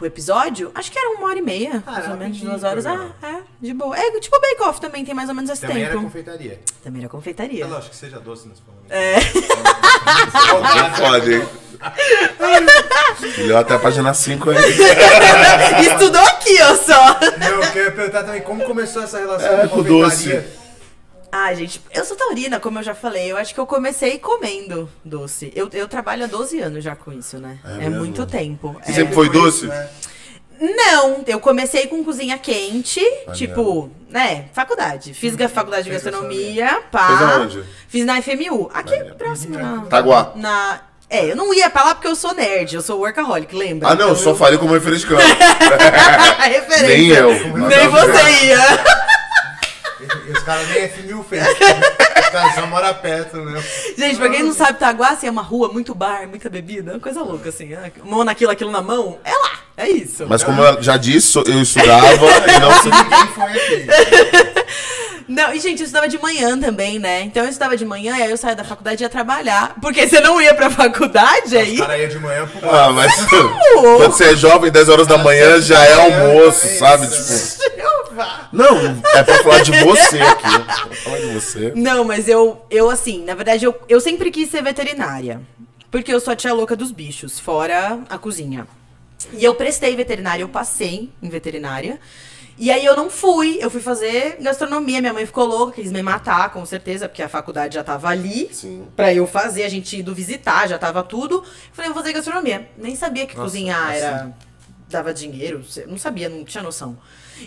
O 0.00 0.04
episódio, 0.04 0.70
acho 0.74 0.90
que 0.90 0.98
era 0.98 1.10
uma 1.10 1.28
hora 1.28 1.38
e 1.38 1.42
meia, 1.42 1.82
Ah, 1.86 1.92
mais 1.92 2.04
era 2.04 2.12
ou 2.12 2.18
menos, 2.18 2.40
duas 2.40 2.62
o 2.62 2.66
horas. 2.66 2.84
Ah, 2.84 3.10
é, 3.22 3.42
de 3.60 3.72
boa. 3.72 3.96
É 3.96 4.20
tipo 4.20 4.36
o 4.36 4.40
Bake 4.40 4.62
Off 4.62 4.80
também, 4.80 5.04
tem 5.04 5.14
mais 5.14 5.28
ou 5.28 5.34
menos 5.34 5.48
esse 5.50 5.60
Também 5.62 5.82
era 5.82 5.92
tempo. 5.92 6.04
confeitaria. 6.04 6.60
Também 6.82 7.00
era 7.02 7.08
confeitaria. 7.08 7.64
É 7.64 7.66
lógico 7.66 7.90
que 7.90 7.96
seja 7.96 8.18
doce 8.18 8.48
nesse 8.48 8.60
momento. 8.66 8.90
É. 8.90 9.14
Bem 10.74 10.94
foda, 10.96 11.32
hein? 11.34 11.48
Leu 13.38 13.58
até 13.58 13.74
a 13.74 13.78
página 13.78 14.12
5 14.14 14.50
aí. 14.50 14.56
Estudou 15.86 16.20
aqui, 16.22 16.56
ó, 16.62 16.74
só. 16.76 17.18
Não, 17.38 17.62
eu 17.62 17.72
queria 17.72 17.90
perguntar 17.92 18.24
também 18.24 18.40
como 18.42 18.64
começou 18.64 19.02
essa 19.02 19.18
relação 19.18 19.48
É, 19.60 19.66
com 19.68 19.76
com 19.76 19.82
doce. 19.82 20.42
Ah, 21.30 21.52
gente, 21.54 21.80
eu 21.94 22.04
sou 22.04 22.16
taurina, 22.16 22.58
como 22.58 22.78
eu 22.78 22.82
já 22.82 22.94
falei. 22.94 23.30
Eu 23.30 23.36
acho 23.36 23.52
que 23.52 23.60
eu 23.60 23.66
comecei 23.66 24.18
comendo 24.18 24.88
doce. 25.04 25.52
Eu, 25.54 25.68
eu 25.72 25.86
trabalho 25.86 26.24
há 26.24 26.26
12 26.26 26.58
anos 26.60 26.82
já 26.82 26.96
com 26.96 27.12
isso, 27.12 27.38
né? 27.38 27.58
É, 27.64 27.76
mesmo? 27.76 27.96
muito 27.98 28.24
tempo. 28.26 28.74
E 28.86 28.90
É. 28.90 28.94
sempre 28.94 29.14
foi 29.14 29.28
doce? 29.28 29.66
né? 29.66 29.88
Não, 30.60 31.22
eu 31.26 31.38
comecei 31.38 31.86
com 31.86 32.02
cozinha 32.02 32.36
quente, 32.36 33.00
tipo, 33.32 33.92
né, 34.10 34.46
faculdade. 34.52 35.14
Fiz 35.14 35.36
ga- 35.36 35.48
faculdade 35.48 35.84
de 35.84 35.90
gastronomia, 35.90 36.82
pá. 36.90 37.06
Fez 37.06 37.22
aonde? 37.22 37.64
Fiz 37.86 38.04
na 38.04 38.20
FMU, 38.20 38.68
aqui 38.74 38.96
próximo 39.16 39.56
na... 39.56 39.82
Taguá. 39.82 40.32
Na... 40.34 40.80
É, 41.10 41.30
eu 41.30 41.34
não 41.36 41.54
ia 41.54 41.70
pra 41.70 41.84
lá 41.84 41.94
porque 41.94 42.06
eu 42.08 42.14
sou 42.14 42.34
nerd, 42.34 42.74
eu 42.74 42.82
sou 42.82 42.98
workaholic, 43.00 43.54
lembra? 43.56 43.88
Ah, 43.88 43.94
não, 43.94 44.10
Então 44.10 44.16
só 44.22 44.30
eu- 44.30 44.36
falei 44.36 44.58
como 44.58 44.74
referente 44.74 45.00
de 45.00 45.06
campo. 45.06 45.22
A 46.38 46.44
referência. 46.48 46.86
Nem 46.88 47.08
eu. 47.08 47.30
Nem 47.66 47.88
você 47.88 48.44
ia. 48.46 48.58
Os 50.36 50.42
caras 50.42 50.68
nem 50.68 50.88
F1000 50.88 51.24
fez. 51.24 51.42
Os 51.48 52.28
caras 52.30 52.54
só 52.54 52.66
moram 52.66 52.94
perto, 52.94 53.38
né? 53.38 53.62
Gente, 53.96 54.16
pra 54.16 54.28
quem 54.28 54.42
não 54.42 54.52
sabe, 54.52 54.78
Taguá, 54.78 55.08
assim, 55.10 55.26
é 55.26 55.30
uma 55.30 55.42
rua, 55.42 55.68
muito 55.72 55.94
bar, 55.94 56.28
muita 56.28 56.48
bebida, 56.50 56.92
uma 56.92 57.00
coisa 57.00 57.22
louca, 57.22 57.48
assim. 57.48 57.66
né? 57.68 57.90
Mão 58.04 58.22
naquilo, 58.22 58.50
aquilo 58.52 58.70
na 58.70 58.82
mão, 58.82 59.18
é 59.24 59.32
lá, 59.32 59.50
é 59.78 59.88
isso. 59.90 60.26
Mas 60.28 60.42
como 60.44 60.62
eu 60.62 60.82
já 60.82 60.96
disse, 60.96 61.38
eu 61.38 61.62
estudava 61.62 62.06
e 62.14 62.60
não 62.60 62.72
se 62.82 62.88
Ninguém 62.90 63.26
foi 63.34 63.44
aqui. 63.52 64.68
Não, 65.28 65.52
e 65.52 65.60
gente, 65.60 65.80
eu 65.80 65.84
estudava 65.84 66.08
de 66.08 66.18
manhã 66.20 66.58
também, 66.58 66.98
né? 66.98 67.20
Então 67.20 67.42
eu 67.42 67.50
estudava 67.50 67.76
de 67.76 67.84
manhã 67.84 68.16
e 68.16 68.22
aí 68.22 68.30
eu 68.30 68.36
saía 68.38 68.56
da 68.56 68.64
faculdade 68.64 69.02
e 69.02 69.04
ia 69.04 69.10
trabalhar. 69.10 69.74
Porque 69.80 70.08
você 70.08 70.20
não 70.20 70.40
ia 70.40 70.54
pra 70.54 70.70
faculdade 70.70 71.48
Os 71.48 71.52
aí? 71.52 71.76
caras 71.76 72.00
iam 72.00 72.08
de 72.08 72.18
manhã 72.18 72.46
pro. 72.48 72.70
Ah, 72.70 72.90
mas 72.92 73.12
quando 73.28 74.10
você 74.10 74.24
é 74.32 74.34
jovem, 74.36 74.70
10 74.72 74.88
horas 74.88 75.06
da 75.06 75.18
manhã 75.18 75.60
já 75.60 75.84
é 75.84 75.92
almoço, 75.92 76.66
É, 76.66 76.70
sabe? 76.78 77.04
é, 77.04 77.08
Tipo, 77.10 78.48
não, 78.52 79.02
é 79.14 79.22
pra 79.22 79.42
falar 79.42 79.60
de 79.62 79.70
você 79.72 80.18
aqui. 80.18 80.46
É 80.46 80.58
pra 80.60 80.94
falar 80.96 81.18
de 81.18 81.26
você. 81.26 81.72
Não, 81.76 82.04
mas 82.04 82.26
eu, 82.26 82.64
eu 82.70 82.88
assim, 82.88 83.22
na 83.22 83.34
verdade, 83.34 83.66
eu, 83.66 83.74
eu 83.86 84.00
sempre 84.00 84.30
quis 84.30 84.50
ser 84.50 84.62
veterinária. 84.62 85.42
Porque 85.90 86.12
eu 86.12 86.20
sou 86.20 86.32
a 86.32 86.36
tia 86.36 86.54
louca 86.54 86.74
dos 86.74 86.90
bichos, 86.90 87.38
fora 87.38 87.98
a 88.08 88.16
cozinha. 88.16 88.66
E 89.32 89.44
eu 89.44 89.54
prestei 89.54 89.94
veterinária, 89.94 90.42
eu 90.42 90.48
passei 90.48 91.10
em 91.22 91.28
veterinária. 91.28 92.00
E 92.60 92.72
aí 92.72 92.84
eu 92.84 92.96
não 92.96 93.08
fui, 93.08 93.58
eu 93.60 93.70
fui 93.70 93.80
fazer 93.80 94.36
gastronomia. 94.40 95.00
Minha 95.00 95.12
mãe 95.12 95.24
ficou 95.24 95.46
louca, 95.46 95.80
quis 95.80 95.92
me 95.92 96.02
matar, 96.02 96.52
com 96.52 96.66
certeza, 96.66 97.08
porque 97.08 97.22
a 97.22 97.28
faculdade 97.28 97.76
já 97.76 97.84
tava 97.84 98.08
ali. 98.08 98.48
Sim. 98.52 98.84
Pra 98.96 99.14
eu 99.14 99.28
fazer, 99.28 99.62
a 99.62 99.68
gente 99.68 99.96
indo 99.96 100.12
visitar, 100.12 100.68
já 100.68 100.76
tava 100.76 101.04
tudo. 101.04 101.44
Falei, 101.72 101.90
eu 101.90 101.94
vou 101.94 102.02
fazer 102.02 102.12
gastronomia. 102.12 102.68
Nem 102.76 102.96
sabia 102.96 103.26
que 103.26 103.36
Nossa, 103.36 103.44
cozinhar 103.44 103.90
assim. 103.90 103.98
era. 104.00 104.36
dava 104.88 105.14
dinheiro, 105.14 105.64
não 105.86 105.96
sabia, 105.96 106.28
não 106.28 106.44
tinha 106.44 106.62
noção. 106.62 106.98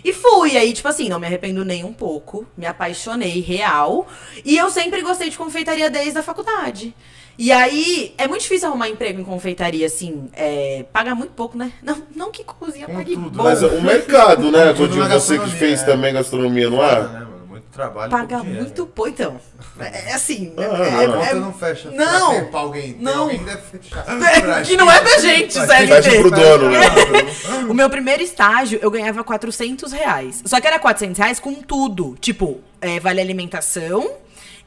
E 0.02 0.14
fui, 0.14 0.56
aí, 0.56 0.72
tipo 0.72 0.88
assim, 0.88 1.10
não 1.10 1.20
me 1.20 1.26
arrependo 1.26 1.62
nem 1.62 1.84
um 1.84 1.92
pouco. 1.92 2.46
Me 2.56 2.64
apaixonei, 2.64 3.40
real. 3.40 4.08
E 4.42 4.56
eu 4.56 4.70
sempre 4.70 5.02
gostei 5.02 5.28
de 5.28 5.36
confeitaria 5.36 5.90
desde 5.90 6.18
a 6.18 6.22
faculdade. 6.22 6.94
E 7.38 7.50
aí, 7.50 8.14
é 8.18 8.28
muito 8.28 8.42
difícil 8.42 8.68
arrumar 8.68 8.88
emprego 8.88 9.20
em 9.20 9.24
confeitaria, 9.24 9.86
assim. 9.86 10.28
É, 10.34 10.84
paga 10.92 11.14
muito 11.14 11.32
pouco, 11.32 11.56
né? 11.56 11.72
Não, 11.82 12.02
não 12.14 12.30
que 12.30 12.44
cozinha 12.44 12.86
Com 12.86 12.94
pague 12.94 13.14
tudo, 13.14 13.30
bom. 13.30 13.42
Mas 13.44 13.62
o 13.62 13.80
mercado, 13.80 14.50
né? 14.50 14.66
Na 14.66 15.08
você 15.08 15.38
que 15.38 15.50
fez 15.50 15.82
é. 15.82 15.84
também 15.86 16.12
gastronomia, 16.12 16.68
não 16.68 16.76
Foda, 16.78 16.92
é? 16.92 17.02
né, 17.02 17.18
mano? 17.20 17.32
Muito 17.48 17.64
trabalho. 17.72 18.10
Paga 18.10 18.28
pouco 18.28 18.42
dinheiro. 18.44 18.64
muito 18.64 18.86
pouco, 18.86 19.10
então. 19.10 19.40
É 19.80 20.10
é 20.10 20.14
assim. 20.14 20.52
Ah, 20.58 20.62
é- 20.62 20.66
ah, 20.66 21.02
é- 21.02 21.04
A 21.04 21.08
conta 21.08 21.26
é- 21.26 21.34
não 21.34 21.52
fecha. 21.52 21.90
Não. 21.90 22.44
Pra, 22.46 22.60
alguém. 22.60 22.96
Não. 23.00 23.22
Alguém 23.22 23.38
que 23.38 23.44
deve 23.44 23.62
fechar. 23.62 24.04
É, 24.58 24.62
que 24.62 24.76
não 24.76 24.90
é 24.90 25.00
pra 25.00 25.18
gente, 25.18 25.54
sério. 25.54 25.88
Fecha 25.88 26.10
pro 26.20 26.30
dono, 26.30 26.70
né? 26.70 26.80
O 27.68 27.74
meu 27.74 27.88
primeiro 27.88 28.22
estágio, 28.22 28.78
eu 28.82 28.90
ganhava 28.90 29.24
400 29.24 29.90
reais. 29.92 30.42
Só 30.44 30.60
que 30.60 30.66
era 30.66 30.78
400 30.78 31.18
reais 31.18 31.40
com 31.40 31.54
tudo. 31.54 32.16
Tipo, 32.20 32.60
é, 32.80 33.00
vale 33.00 33.20
alimentação 33.20 34.10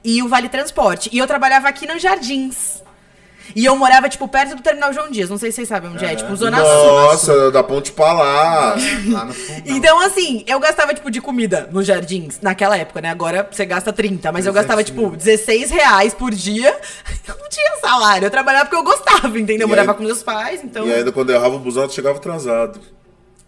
e 0.06 0.22
o 0.24 0.28
vale 0.30 0.48
transporte. 0.48 1.10
E 1.12 1.18
eu 1.18 1.28
trabalhava 1.28 1.68
aqui 1.68 1.88
nos 1.88 2.02
Jardins. 2.02 2.84
E 3.56 3.64
eu 3.64 3.76
morava, 3.78 4.10
tipo, 4.10 4.28
perto 4.28 4.56
do 4.56 4.62
Terminal 4.64 4.92
João 4.92 5.10
Dias. 5.12 5.30
Não 5.30 5.38
sei 5.38 5.52
se 5.52 5.58
vocês 5.58 5.68
sabem 5.68 5.92
onde 5.92 6.04
é. 6.04 6.16
Tipo, 6.16 6.36
Zona 6.36 6.58
Sul. 6.58 6.66
Nossa, 6.66 7.52
da 7.52 7.62
ponte 7.62 7.92
pra 7.92 8.12
lá. 8.12 8.76
Lá. 9.08 9.28
Então, 9.68 10.00
assim, 10.02 10.44
eu 10.48 10.60
gastava, 10.60 10.96
tipo, 10.96 11.12
de 11.12 11.22
comida 11.22 11.70
nos 11.72 11.86
jardins, 11.86 12.40
naquela 12.42 12.76
época, 12.76 13.02
né? 13.02 13.10
Agora 13.12 13.48
você 13.50 13.64
gasta 13.64 13.94
30, 13.94 14.32
mas 14.32 14.48
eu 14.48 14.52
gastava, 14.54 14.84
tipo, 14.84 15.12
16 15.16 15.70
reais 15.70 16.14
por 16.14 16.32
dia. 16.32 16.76
Eu 17.28 17.36
não 17.38 17.50
tinha 17.50 17.76
salário, 17.82 18.26
eu 18.26 18.32
trabalhava 18.32 18.66
porque 18.66 18.76
eu 18.76 18.84
gostava, 18.84 19.28
entendeu? 19.40 19.62
Eu 19.66 19.68
morava 19.68 19.92
aí- 19.92 19.98
com 19.98 20.04
meus 20.04 20.22
pais, 20.22 20.64
então. 20.64 20.86
E 20.88 20.94
ainda 20.94 21.12
quando 21.12 21.32
eu 21.32 21.36
errava 21.36 21.56
o 21.56 21.60
busão, 21.60 21.84
eu 21.84 21.90
chegava 21.90 22.18
atrasado. 22.18 22.80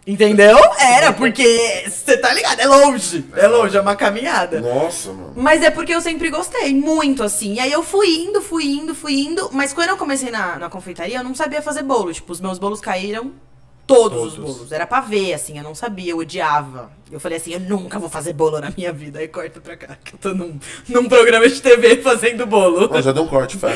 Entendeu? 0.08 0.58
Era, 0.80 1.12
porque 1.12 1.84
você 1.86 2.16
tá 2.16 2.34
ligado, 2.34 2.62
é 2.62 2.66
longe. 2.66 3.26
É 3.36 3.46
longe, 3.46 3.76
é 3.76 3.82
uma 3.82 3.94
caminhada. 3.94 4.62
Nossa, 4.62 5.12
mano. 5.12 5.34
Mas 5.36 5.62
é 5.62 5.70
porque 5.70 5.94
eu 5.94 6.00
sempre 6.00 6.30
gostei, 6.30 6.74
muito 6.74 7.22
assim. 7.22 7.56
E 7.56 7.60
aí 7.60 7.74
eu 7.74 7.84
fui 7.84 8.08
indo, 8.08 8.42
fui 8.42 8.64
indo, 8.66 8.96
fui 8.96 9.20
indo. 9.20 9.50
Mas 9.52 9.74
quando 9.74 9.90
eu 9.90 9.98
comecei 9.98 10.32
na, 10.32 10.58
na 10.58 10.70
confeitaria, 10.70 11.18
eu 11.18 11.24
não 11.26 11.36
sabia 11.36 11.62
fazer 11.62 11.84
bolo. 11.84 12.14
Tipo, 12.14 12.32
os 12.32 12.40
meus 12.40 12.58
bolos 12.58 12.80
caíram. 12.80 13.34
Todos, 13.86 14.28
os 14.28 14.34
Todos. 14.36 14.56
bolos. 14.56 14.72
Era 14.72 14.88
pra 14.88 15.02
ver, 15.02 15.34
assim, 15.34 15.58
eu 15.58 15.64
não 15.64 15.76
sabia, 15.76 16.12
eu 16.12 16.18
odiava. 16.20 16.90
Eu 17.12 17.20
falei 17.20 17.38
assim, 17.38 17.52
eu 17.54 17.60
nunca 17.60 18.00
vou 18.00 18.10
fazer 18.10 18.32
bolo 18.32 18.62
na 18.62 18.72
minha 18.78 18.94
vida. 18.94 19.20
Aí 19.20 19.28
corta 19.28 19.60
pra 19.60 19.76
cá, 19.76 19.98
que 20.02 20.14
eu 20.14 20.20
tô 20.20 20.34
num, 20.34 20.58
num 20.88 21.10
programa 21.10 21.48
de 21.50 21.62
TV 21.62 21.98
fazendo 22.02 22.46
bolo. 22.46 22.90
Ó, 22.92 23.02
já 23.02 23.12
deu 23.12 23.24
um 23.24 23.28
corte, 23.28 23.58
Fé. 23.58 23.76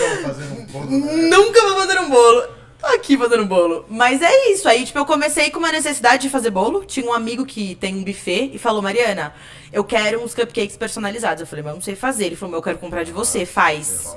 Vamos 0.00 0.22
fazer 0.22 0.44
um 0.44 0.64
bolo, 0.66 0.90
né? 0.90 1.28
Nunca 1.28 1.60
vou 1.60 1.76
fazer 1.76 1.98
um 2.00 2.08
bolo. 2.08 2.57
Tô 2.78 2.86
aqui 2.86 3.18
fazendo 3.18 3.44
bolo. 3.44 3.84
Mas 3.88 4.22
é 4.22 4.52
isso. 4.52 4.68
Aí, 4.68 4.84
tipo, 4.84 4.98
eu 4.98 5.04
comecei 5.04 5.50
com 5.50 5.58
uma 5.58 5.72
necessidade 5.72 6.22
de 6.22 6.30
fazer 6.30 6.50
bolo. 6.50 6.84
Tinha 6.84 7.06
um 7.06 7.12
amigo 7.12 7.44
que 7.44 7.74
tem 7.74 7.96
um 7.96 8.04
buffet 8.04 8.50
e 8.54 8.58
falou, 8.58 8.80
Mariana, 8.80 9.34
eu 9.72 9.82
quero 9.82 10.22
uns 10.22 10.34
cupcakes 10.34 10.76
personalizados. 10.76 11.40
Eu 11.40 11.46
falei, 11.46 11.64
mas 11.64 11.72
eu 11.72 11.76
não 11.76 11.82
sei 11.82 11.96
fazer. 11.96 12.26
Ele 12.26 12.36
falou, 12.36 12.52
mas 12.52 12.58
eu 12.58 12.62
quero 12.62 12.78
comprar 12.78 13.02
de 13.02 13.12
você, 13.12 13.44
faz. 13.44 14.16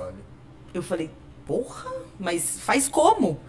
Eu 0.74 0.84
falei, 0.84 1.10
porra, 1.46 1.92
mas 2.20 2.60
faz 2.60 2.88
como? 2.88 3.40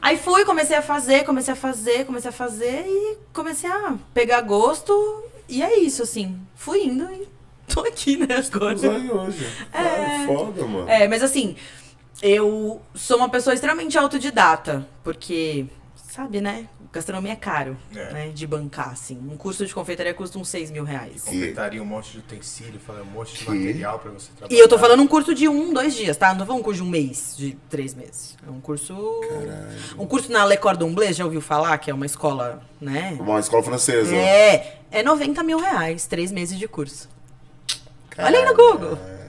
Aí 0.00 0.18
fui, 0.18 0.44
comecei 0.44 0.76
a 0.76 0.82
fazer, 0.82 1.24
comecei 1.24 1.52
a 1.52 1.56
fazer, 1.56 2.04
comecei 2.04 2.28
a 2.28 2.32
fazer 2.32 2.84
e 2.86 3.16
comecei 3.32 3.70
a 3.70 3.96
pegar 4.12 4.40
gosto. 4.42 5.24
E 5.48 5.62
é 5.62 5.78
isso, 5.78 6.02
assim. 6.02 6.40
Fui 6.54 6.84
indo 6.84 7.04
e 7.12 7.28
tô 7.72 7.80
aqui, 7.80 8.16
né, 8.16 8.26
agora. 8.36 8.74
Hoje. 8.76 9.46
Ai, 9.72 10.26
foda, 10.26 10.66
mano. 10.66 10.88
É, 10.88 11.06
mas 11.08 11.22
assim, 11.22 11.56
eu 12.22 12.80
sou 12.94 13.18
uma 13.18 13.28
pessoa 13.28 13.54
extremamente 13.54 13.96
autodidata, 13.98 14.86
porque, 15.02 15.66
sabe, 16.08 16.40
né? 16.40 16.68
Gastronomia 16.92 17.32
é 17.32 17.36
caro, 17.36 17.76
É. 17.92 18.12
né? 18.12 18.28
De 18.28 18.46
bancar, 18.46 18.90
assim. 18.90 19.18
Um 19.28 19.36
curso 19.36 19.66
de 19.66 19.74
confeitaria 19.74 20.14
custa 20.14 20.38
uns 20.38 20.48
6 20.48 20.70
mil 20.70 20.84
reais. 20.84 21.22
Confeitaria 21.24 21.82
um 21.82 21.84
monte 21.84 22.12
de 22.12 22.18
utensílio, 22.18 22.78
falei, 22.78 23.02
um 23.02 23.06
monte 23.06 23.32
de 23.36 23.44
Que? 23.44 23.50
material 23.50 23.98
pra 23.98 24.12
você 24.12 24.30
trabalhar. 24.36 24.56
E 24.56 24.62
eu 24.62 24.68
tô 24.68 24.78
falando 24.78 25.02
um 25.02 25.08
curso 25.08 25.34
de 25.34 25.48
um, 25.48 25.74
dois 25.74 25.96
dias, 25.96 26.16
tá? 26.16 26.28
Não 26.28 26.38
tô 26.38 26.46
falando 26.46 26.60
um 26.60 26.62
curso 26.62 26.80
de 26.84 26.86
um 26.86 26.90
mês, 26.90 27.34
de 27.36 27.58
três 27.68 27.94
meses. 27.94 28.36
É 28.46 28.48
um 28.48 28.60
curso. 28.60 28.94
Um 29.98 30.06
curso 30.06 30.30
na 30.30 30.44
Le 30.44 30.56
Cordon 30.56 30.94
Bleu, 30.94 31.12
já 31.12 31.24
ouviu 31.24 31.40
falar? 31.40 31.76
Que 31.78 31.90
é 31.90 31.94
uma 31.94 32.06
escola, 32.06 32.62
né? 32.80 33.16
Uma 33.18 33.40
escola 33.40 33.64
francesa. 33.64 34.14
É, 34.14 34.78
é 34.92 35.02
90 35.02 35.42
mil 35.42 35.58
reais, 35.58 36.06
três 36.06 36.30
meses 36.30 36.56
de 36.56 36.68
curso. 36.68 37.08
Olha 38.16 38.38
aí 38.38 38.44
no 38.44 38.54
Google. 38.54 38.96
É. 39.04 39.23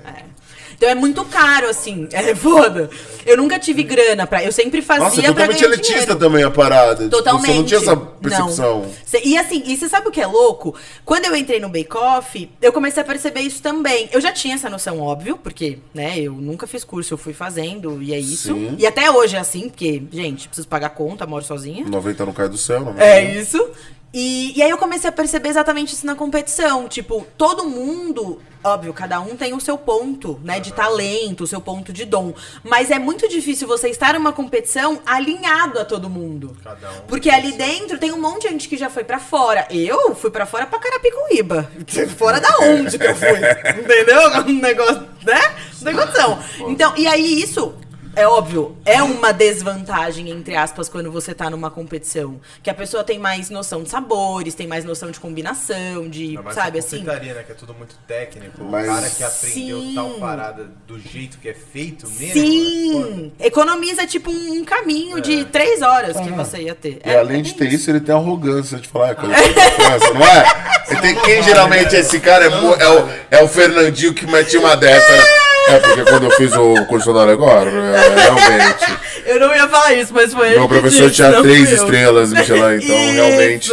Então 0.75 0.89
é 0.89 0.95
muito 0.95 1.23
caro, 1.25 1.67
assim. 1.69 2.07
É 2.11 2.33
foda. 2.35 2.89
Eu 3.25 3.37
nunca 3.37 3.57
tive 3.57 3.83
grana 3.83 4.27
pra. 4.27 4.43
Eu 4.43 4.51
sempre 4.51 4.81
fazia 4.81 5.03
Nossa, 5.05 5.19
é 5.19 5.23
pra 5.23 5.31
totalmente 5.33 5.59
ganhar 5.61 5.73
elitista 5.73 5.93
dinheiro. 5.99 6.19
também 6.19 6.43
a 6.43 6.51
parada. 6.51 7.03
Tipo, 7.03 7.09
Totalmente. 7.09 7.45
Você 7.47 7.57
não 7.57 7.63
tinha 7.65 7.79
essa 7.79 7.95
percepção. 7.97 8.81
Não. 8.81 8.91
Cê- 9.05 9.21
E 9.23 9.37
assim, 9.37 9.63
e 9.65 9.75
você 9.77 9.89
sabe 9.89 10.07
o 10.07 10.11
que 10.11 10.21
é 10.21 10.27
louco? 10.27 10.75
Quando 11.03 11.25
eu 11.25 11.35
entrei 11.35 11.59
no 11.59 11.69
Bake 11.69 11.95
Off, 11.97 12.49
eu 12.61 12.71
comecei 12.73 13.01
a 13.01 13.05
perceber 13.05 13.41
isso 13.41 13.61
também. 13.61 14.09
Eu 14.11 14.21
já 14.21 14.31
tinha 14.31 14.55
essa 14.55 14.69
noção, 14.69 14.99
óbvio, 14.99 15.37
porque, 15.41 15.79
né, 15.93 16.19
eu 16.19 16.33
nunca 16.33 16.67
fiz 16.67 16.83
curso, 16.83 17.13
eu 17.13 17.17
fui 17.17 17.33
fazendo, 17.33 18.01
e 18.01 18.13
é 18.13 18.19
isso. 18.19 18.53
Sim. 18.53 18.75
E 18.77 18.85
até 18.85 19.09
hoje 19.09 19.35
é 19.35 19.39
assim, 19.39 19.69
porque, 19.69 20.03
gente, 20.11 20.47
preciso 20.47 20.67
pagar 20.67 20.89
conta, 20.89 21.25
moro 21.25 21.43
sozinha. 21.43 21.85
90 21.87 22.25
não 22.25 22.33
cai 22.33 22.47
do 22.49 22.57
céu, 22.57 22.81
não. 22.81 22.99
É 22.99 23.23
isso. 23.23 23.69
E, 24.17 24.57
e 24.57 24.63
aí 24.63 24.69
eu 24.69 24.77
comecei 24.77 25.09
a 25.09 25.11
perceber 25.11 25.49
exatamente 25.49 25.93
isso 25.93 26.05
na 26.05 26.15
competição. 26.15 26.87
Tipo, 26.87 27.27
todo 27.37 27.65
mundo, 27.65 28.41
óbvio, 28.63 28.93
cada 28.93 29.19
um 29.19 29.35
tem 29.35 29.53
o 29.53 29.59
seu 29.59 29.77
ponto, 29.77 30.39
né, 30.41 30.57
de 30.57 30.71
talento, 30.71 31.43
o 31.43 31.47
seu 31.47 31.59
ponto 31.59 31.91
de 31.91 32.05
dom. 32.05 32.33
Mas 32.63 32.91
é 32.91 32.97
muito 32.97 33.27
difícil 33.27 33.67
você 33.67 33.89
estar 33.89 34.13
numa 34.13 34.31
competição 34.31 35.01
alinhado 35.05 35.79
a 35.79 35.83
todo 35.83 36.09
mundo. 36.09 36.55
Cada 36.63 36.91
um. 36.91 37.01
Porque 37.07 37.29
ali 37.29 37.51
dentro 37.51 37.99
tem 37.99 38.13
um 38.13 38.21
monte 38.21 38.43
de 38.43 38.53
gente 38.53 38.69
que 38.69 38.77
já 38.77 38.89
foi 38.89 39.03
pra 39.03 39.19
fora. 39.19 39.67
Eu 39.69 40.15
fui 40.15 40.31
pra 40.31 40.45
fora 40.45 40.65
pra 40.65 40.79
Carapicuíba. 40.79 41.69
Fora 42.15 42.39
da 42.39 42.57
onde 42.61 42.97
que 42.97 43.05
eu 43.05 43.15
fui? 43.15 43.27
Entendeu? 43.83 44.21
Um 44.47 44.61
negócio, 44.61 45.05
né? 45.25 45.55
Condição. 45.93 46.39
Então, 46.69 46.93
e 46.95 47.05
aí 47.05 47.41
isso. 47.41 47.75
É 48.15 48.25
óbvio, 48.27 48.77
é 48.85 49.03
uma 49.03 49.33
desvantagem, 49.33 50.29
entre 50.29 50.55
aspas, 50.55 50.87
quando 50.87 51.11
você 51.11 51.33
tá 51.33 51.49
numa 51.49 51.69
competição. 51.69 52.39
Que 52.63 52.69
a 52.69 52.73
pessoa 52.73 53.03
tem 53.03 53.19
mais 53.19 53.49
noção 53.49 53.83
de 53.83 53.89
sabores, 53.89 54.53
tem 54.55 54.65
mais 54.67 54.85
noção 54.85 55.11
de 55.11 55.19
combinação, 55.19 56.07
de, 56.09 56.39
sabe 56.53 56.79
assim? 56.79 57.03
né? 57.03 57.43
Que 57.45 57.51
é 57.51 57.55
tudo 57.55 57.73
muito 57.73 57.95
técnico. 58.07 58.63
Mas- 58.63 58.87
O 58.87 58.93
cara 58.95 59.09
que 59.09 59.23
aprendeu 59.23 59.81
Sim. 59.81 59.93
tal 59.95 60.09
parada 60.11 60.69
do 60.87 60.97
jeito 60.99 61.37
que 61.39 61.49
é 61.49 61.53
feito 61.53 62.07
mesmo. 62.09 62.25
é 62.25 62.33
Sim! 62.33 63.31
Economiza, 63.39 64.07
tipo, 64.07 64.31
um 64.31 64.63
caminho 64.63 65.19
de 65.19 65.43
três 65.45 65.81
horas 65.81 66.17
que 66.17 66.29
você 66.31 66.59
ia 66.63 66.75
ter. 66.75 67.01
E 67.05 67.09
É- 67.09 67.19
além 67.19 67.39
é 67.39 67.41
de 67.43 67.53
ter 67.53 67.71
isso, 67.71 67.89
ele 67.91 67.99
tem 67.99 68.15
a 68.15 68.17
arrogância 68.17 68.77
de 68.79 68.87
falar, 68.87 69.09
é 69.09 69.15
coisa 69.15 69.35
criança, 69.35 70.13
não 70.13 70.25
é? 70.25 70.83
Ele 70.89 71.01
tem, 71.01 71.15
quem 71.21 71.43
geralmente 71.43 71.95
é 71.95 71.99
esse 71.99 72.19
cara 72.19 72.45
é, 72.45 72.47
é 72.47 72.89
o, 72.89 73.09
é 73.39 73.43
o 73.43 73.47
Fernandinho 73.47 74.13
que 74.13 74.25
mete 74.25 74.55
uma 74.57 74.75
dessa, 74.77 75.11
né? 75.11 75.23
É 75.67 75.79
porque 75.79 76.03
quando 76.03 76.23
eu 76.23 76.31
fiz 76.31 76.53
o 76.55 76.85
curso 76.85 77.13
da 77.13 77.23
agora, 77.23 77.69
é, 77.69 78.15
realmente. 78.21 78.97
Eu 79.25 79.39
não 79.39 79.55
ia 79.55 79.67
falar 79.67 79.93
isso, 79.93 80.13
mas 80.13 80.33
foi 80.33 80.51
Meu 80.51 80.61
que 80.63 80.67
professor 80.67 81.09
disse, 81.09 81.15
tinha 81.15 81.41
três 81.41 81.71
estrelas, 81.71 82.31
Michelin, 82.31 82.75
então 82.83 82.95
Isso. 82.95 83.13
realmente 83.13 83.71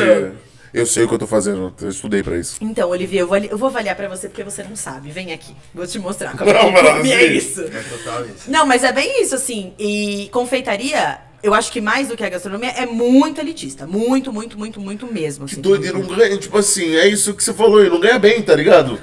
eu 0.72 0.86
sei 0.86 1.04
o 1.04 1.08
que 1.08 1.14
eu 1.14 1.18
tô 1.18 1.26
fazendo, 1.26 1.72
eu 1.82 1.88
estudei 1.90 2.22
pra 2.22 2.36
isso. 2.36 2.56
Então, 2.60 2.88
Olivia, 2.88 3.20
eu 3.20 3.26
vou, 3.26 3.36
eu 3.36 3.58
vou 3.58 3.68
avaliar 3.68 3.94
pra 3.94 4.08
você 4.08 4.28
porque 4.28 4.42
você 4.42 4.62
não 4.62 4.74
sabe. 4.74 5.10
Vem 5.10 5.32
aqui, 5.32 5.54
vou 5.74 5.86
te 5.86 5.98
mostrar 5.98 6.34
como 6.36 6.50
Não, 6.50 6.60
é 6.60 6.90
assim- 6.98 7.32
isso. 7.34 7.60
É 7.60 7.82
total 7.82 8.24
isso. 8.24 8.50
Não, 8.50 8.64
mas 8.64 8.82
é 8.82 8.90
bem 8.90 9.22
isso, 9.22 9.34
assim. 9.34 9.74
E 9.78 10.30
confeitaria, 10.32 11.18
eu 11.42 11.52
acho 11.52 11.70
que 11.70 11.80
mais 11.80 12.08
do 12.08 12.16
que 12.16 12.24
a 12.24 12.28
gastronomia, 12.30 12.70
é 12.70 12.86
muito 12.86 13.38
elitista. 13.38 13.86
Muito, 13.86 14.32
muito, 14.32 14.58
muito, 14.58 14.80
muito 14.80 15.06
mesmo. 15.12 15.44
Que 15.44 15.52
assim. 15.52 15.60
doido, 15.60 15.84
ele 15.84 15.92
não 15.92 16.02
ganha, 16.16 16.38
tipo 16.38 16.56
assim, 16.56 16.96
é 16.96 17.06
isso 17.06 17.34
que 17.34 17.44
você 17.44 17.52
falou, 17.52 17.78
ele 17.80 17.90
não 17.90 18.00
ganha 18.00 18.18
bem, 18.18 18.40
tá 18.40 18.54
ligado? 18.56 18.98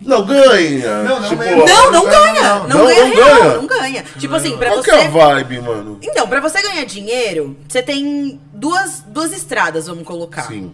Não 0.00 0.24
ganha. 0.24 1.02
Não, 1.02 1.20
não 1.20 1.28
tipo, 1.28 1.42
ganha. 1.42 1.56
Não, 1.56 1.66
não 1.66 1.92
Não, 1.92 2.04
ganha. 2.04 2.42
não, 2.42 2.68
Não, 2.68 2.78
não. 2.78 2.86
ganha 2.86 3.04
Não 3.04 3.14
real, 3.14 3.34
ganha? 3.40 3.54
não 3.56 3.66
ganha. 3.66 4.04
Tipo 4.18 4.34
assim, 4.36 4.56
pra 4.56 4.70
Qual 4.70 4.82
você. 4.82 4.90
que 4.90 4.96
é 4.96 5.06
a 5.06 5.10
vibe, 5.10 5.60
mano? 5.60 5.98
Então, 6.02 6.28
pra 6.28 6.40
você 6.40 6.62
ganhar 6.62 6.84
dinheiro, 6.84 7.56
você 7.68 7.82
tem 7.82 8.40
duas, 8.52 9.02
duas 9.06 9.32
estradas, 9.32 9.86
vamos 9.86 10.04
colocar. 10.04 10.42
Sim. 10.42 10.72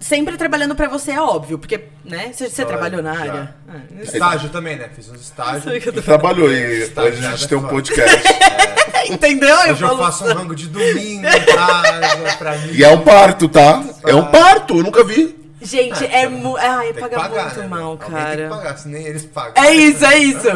Sempre 0.00 0.36
trabalhando 0.36 0.74
pra 0.74 0.86
você, 0.88 1.12
é 1.12 1.20
óbvio, 1.20 1.58
porque, 1.58 1.84
né? 2.04 2.30
Você, 2.32 2.50
você 2.50 2.64
trabalhou 2.64 3.02
na 3.02 3.14
já. 3.14 3.20
área. 3.20 3.54
É, 3.98 4.02
Estágio 4.02 4.50
também, 4.50 4.76
né? 4.76 4.90
Fiz 4.94 5.08
uns 5.08 5.20
estágios. 5.22 5.64
Trabalhou 6.04 6.52
e 6.52 6.82
hoje 6.84 6.92
a 6.96 7.30
gente 7.30 7.48
tem 7.48 7.56
um 7.56 7.62
podcast. 7.68 8.22
Entendeu? 9.08 9.56
Hoje 9.60 9.68
eu 9.70 9.76
falo- 9.76 9.98
faço 9.98 10.24
um 10.24 10.32
rango 10.34 10.54
de 10.54 10.66
domingo 10.66 11.22
casa, 11.54 12.36
pra 12.38 12.56
mim. 12.58 12.70
E 12.72 12.84
é 12.84 12.88
um 12.88 13.00
parto, 13.00 13.48
tá? 13.48 13.82
É 14.06 14.14
um 14.14 14.24
parto, 14.26 14.78
eu 14.78 14.82
nunca 14.82 15.02
vi. 15.04 15.43
Gente, 15.64 16.04
é 16.04 16.28
mu... 16.28 16.56
Ai, 16.56 16.92
Tem 16.92 17.02
paga 17.02 17.16
pagar, 17.16 17.44
muito 17.46 17.60
né? 17.60 17.66
mal, 17.68 17.82
Alguém 17.92 18.08
cara. 18.10 18.36
Tem 18.36 18.48
que 18.48 18.54
pagar, 18.54 18.76
se 18.78 18.88
nem 18.88 19.04
eles 19.06 19.24
pagam. 19.24 19.64
É 19.64 19.72
isso, 19.74 20.04
é 20.04 20.18
isso. 20.18 20.48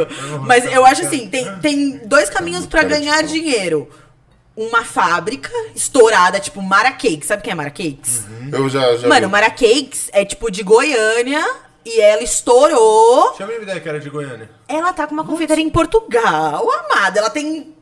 Mas 0.46 0.64
eu 0.66 0.84
acho 0.84 1.02
assim, 1.02 1.28
tem, 1.28 1.52
tem 1.58 1.98
dois 2.04 2.28
caminhos 2.28 2.66
de 2.66 2.84
ganhar 2.84 3.22
dinheiro. 3.22 3.88
Uma 4.56 4.84
fábrica 4.84 5.50
estourada, 5.74 6.40
tipo 6.40 6.60
Mara 6.60 6.90
Cakes. 6.90 7.26
Sabe 7.26 7.42
quem 7.42 7.52
é 7.52 7.54
Mara 7.54 7.70
Cakes? 7.70 8.24
Eu 8.52 8.68
já, 8.68 8.96
já 8.96 9.08
Mano, 9.08 9.26
vi. 9.28 9.32
Mara 9.32 9.50
Cakes 9.50 10.10
é 10.12 10.24
tipo 10.24 10.50
de 10.50 10.62
Goiânia 10.62 11.44
e 11.84 12.00
ela 12.00 12.22
estourou. 12.22 13.32
Tinha 13.34 13.46
a 13.46 13.48
mesma 13.48 13.62
ideia 13.62 13.80
que 13.80 13.88
era 13.88 14.00
de 14.00 14.10
Goiânia. 14.10 14.50
Ela 14.66 14.92
tá 14.92 15.06
com 15.06 15.14
uma 15.14 15.24
confeitaria 15.24 15.64
em 15.64 15.70
Portugal, 15.70 16.68
amada. 16.70 17.20
Ela 17.20 17.30
tem 17.30 17.72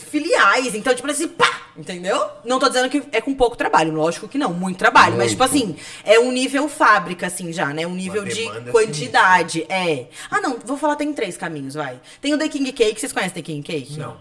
filiais, 0.00 0.74
então, 0.74 0.94
tipo 0.94 1.10
assim, 1.10 1.28
pá! 1.28 1.62
Entendeu? 1.76 2.28
Não 2.44 2.58
tô 2.58 2.68
dizendo 2.68 2.90
que 2.90 3.02
é 3.12 3.20
com 3.20 3.34
pouco 3.34 3.56
trabalho, 3.56 3.92
lógico 3.92 4.28
que 4.28 4.36
não, 4.36 4.52
muito 4.52 4.76
trabalho. 4.76 5.16
Mas, 5.16 5.30
tipo 5.30 5.42
Muito. 5.42 5.56
assim, 5.56 5.76
é 6.04 6.18
um 6.18 6.30
nível 6.30 6.68
fábrica, 6.68 7.26
assim, 7.26 7.50
já, 7.50 7.72
né? 7.72 7.86
Um 7.86 7.94
nível 7.94 8.24
de 8.24 8.44
demanda 8.44 8.70
quantidade. 8.70 9.64
É. 9.70 10.08
Ah, 10.30 10.40
não, 10.40 10.58
vou 10.58 10.76
falar, 10.76 10.96
tem 10.96 11.12
três 11.14 11.36
caminhos, 11.36 11.74
vai. 11.74 11.98
Tem 12.20 12.34
o 12.34 12.38
The 12.38 12.48
King 12.48 12.72
Cake, 12.72 13.00
vocês 13.00 13.12
conhecem 13.12 13.34
The 13.34 13.42
King 13.42 13.62
Cake? 13.62 13.98
Não. 13.98 14.20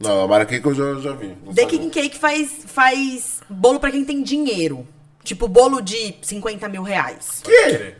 Não, 0.00 0.32
a 0.32 0.44
que 0.44 0.60
eu 0.64 0.74
já, 0.74 1.00
já 1.00 1.12
vi. 1.12 1.28
The 1.54 1.62
sabe. 1.62 1.66
King 1.66 1.90
Cake 1.90 2.18
faz, 2.18 2.64
faz 2.66 3.40
bolo 3.48 3.80
pra 3.80 3.90
quem 3.90 4.04
tem 4.04 4.22
dinheiro. 4.22 4.86
Tipo, 5.24 5.46
bolo 5.46 5.80
de 5.80 6.14
50 6.22 6.68
mil 6.68 6.82
reais. 6.82 7.42
Que? 7.44 7.94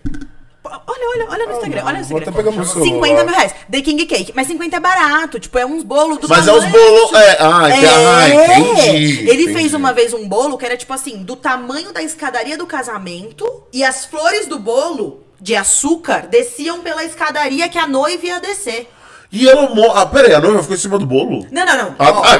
Olha, 0.86 1.08
olha, 1.14 1.26
olha 1.30 1.46
no 1.46 1.52
Instagram, 1.52 1.82
olha 1.84 1.98
no 2.00 2.04
Vou 2.04 2.18
até 2.18 2.30
Instagram. 2.30 2.32
pegar 2.32 2.50
meu 2.52 2.64
celular. 2.64 2.94
50 2.94 3.24
mil 3.24 3.34
reais. 3.34 3.54
The 3.70 3.80
King 3.82 4.06
Cake. 4.06 4.32
Mas 4.34 4.46
50 4.46 4.76
é 4.76 4.80
barato. 4.80 5.38
Tipo, 5.40 5.58
é 5.58 5.66
uns 5.66 5.82
bolos 5.82 6.18
do 6.18 6.28
Mas 6.28 6.46
é 6.46 6.52
os 6.52 6.64
tamanho- 6.64 6.72
bolos. 6.84 7.12
É, 7.14 7.36
ah, 7.40 7.68
entendi. 7.68 7.86
ah, 7.86 8.28
entendi. 8.28 9.18
Ele 9.28 9.42
entendi. 9.42 9.52
fez 9.54 9.74
uma 9.74 9.92
vez 9.92 10.12
um 10.12 10.28
bolo 10.28 10.56
que 10.58 10.66
era 10.66 10.76
tipo 10.76 10.92
assim, 10.92 11.22
do 11.22 11.36
tamanho 11.36 11.92
da 11.92 12.02
escadaria 12.02 12.56
do 12.56 12.66
casamento 12.66 13.44
e 13.72 13.84
as 13.84 14.04
flores 14.06 14.46
do 14.46 14.58
bolo 14.58 15.22
de 15.40 15.54
açúcar 15.54 16.26
desciam 16.28 16.80
pela 16.80 17.04
escadaria 17.04 17.68
que 17.68 17.78
a 17.78 17.86
noiva 17.86 18.26
ia 18.26 18.40
descer. 18.40 18.88
E 19.30 19.46
ela. 19.48 19.68
mo- 19.74 19.92
Ah, 19.92 20.06
pera 20.06 20.28
aí, 20.28 20.34
a 20.34 20.40
noiva 20.40 20.60
ficou 20.62 20.74
em 20.74 20.78
cima 20.80 20.98
do 20.98 21.04
bolo? 21.06 21.46
Não, 21.50 21.66
não, 21.66 21.76
não. 21.76 21.94
Ah, 21.98 22.12
tá, 22.12 22.38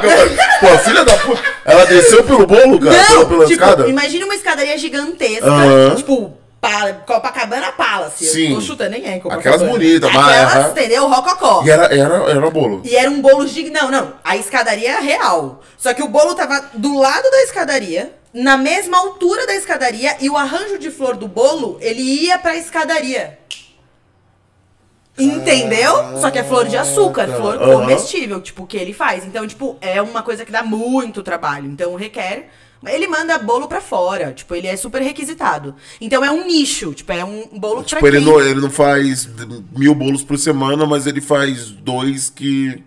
Pô, 0.61 0.66
a 0.68 0.78
filha 0.78 1.04
da 1.04 1.16
puta. 1.18 1.42
Ela 1.64 1.85
desceu 1.85 2.25
pelo 2.25 2.47
bolo, 2.47 2.80
cara? 2.80 2.97
Não, 3.11 3.26
pela 3.28 3.44
tipo, 3.47 3.52
escada? 3.62 3.87
imagina 3.88 4.25
uma 4.25 4.35
escadaria 4.35 4.76
gigantesca, 4.78 5.47
Aham. 5.47 5.94
tipo, 5.97 6.32
pa- 6.60 6.92
Copacabana 7.06 7.72
Palace. 7.72 8.26
Sim. 8.26 8.48
Eu 8.50 8.54
tô 8.56 8.60
chutando, 8.60 8.90
nem 8.90 9.04
é 9.06 9.18
Copacabana. 9.18 9.40
Aquelas 9.56 9.62
bonitas, 9.62 10.12
mas- 10.12 10.26
Aquelas, 10.28 10.54
aham. 10.56 10.70
entendeu? 10.70 11.08
Rococó. 11.08 11.62
E 11.64 11.70
era, 11.70 11.84
era, 11.94 12.14
era 12.30 12.50
bolo. 12.50 12.82
E 12.84 12.96
era 12.96 13.10
um 13.10 13.20
bolo 13.20 13.46
gigante. 13.46 13.74
Não, 13.74 13.90
não. 13.90 14.12
A 14.24 14.36
escadaria 14.36 14.92
é 14.98 15.00
real. 15.00 15.62
Só 15.76 15.94
que 15.94 16.02
o 16.02 16.08
bolo 16.08 16.34
tava 16.34 16.62
do 16.74 16.98
lado 16.98 17.30
da 17.30 17.42
escadaria, 17.42 18.12
na 18.32 18.56
mesma 18.56 18.98
altura 18.98 19.46
da 19.46 19.54
escadaria, 19.54 20.16
e 20.20 20.28
o 20.28 20.36
arranjo 20.36 20.78
de 20.78 20.90
flor 20.90 21.16
do 21.16 21.26
bolo, 21.28 21.78
ele 21.80 22.02
ia 22.02 22.38
pra 22.38 22.56
escadaria. 22.56 23.38
Entendeu? 25.18 26.18
Só 26.20 26.30
que 26.30 26.38
é 26.38 26.44
flor 26.44 26.68
de 26.68 26.76
açúcar, 26.76 27.26
flor 27.26 27.58
comestível, 27.58 28.40
tipo, 28.40 28.64
que 28.66 28.76
ele 28.76 28.92
faz. 28.92 29.24
Então, 29.24 29.46
tipo, 29.48 29.76
é 29.80 30.00
uma 30.00 30.22
coisa 30.22 30.44
que 30.44 30.52
dá 30.52 30.62
muito 30.62 31.22
trabalho. 31.24 31.66
Então, 31.66 31.94
requer. 31.96 32.48
Ele 32.87 33.08
manda 33.08 33.38
bolo 33.38 33.66
pra 33.66 33.80
fora, 33.80 34.32
tipo, 34.32 34.54
ele 34.54 34.66
é 34.66 34.76
super 34.76 35.02
requisitado. 35.02 35.75
Então 36.00 36.25
é 36.25 36.30
um 36.30 36.47
nicho, 36.47 36.94
tipo, 36.94 37.11
é 37.12 37.25
um 37.25 37.47
bolo 37.58 37.82
Tipo, 37.82 38.00
pra 38.00 38.08
ele 38.08 38.18
quem... 38.18 38.26
não, 38.26 38.40
ele 38.40 38.61
não 38.61 38.70
faz 38.70 39.28
mil 39.76 39.94
bolos 39.94 40.23
por 40.23 40.38
semana, 40.38 40.87
mas 40.87 41.06
ele 41.06 41.20
faz 41.20 41.70
dois 41.70 42.30
que 42.30 42.82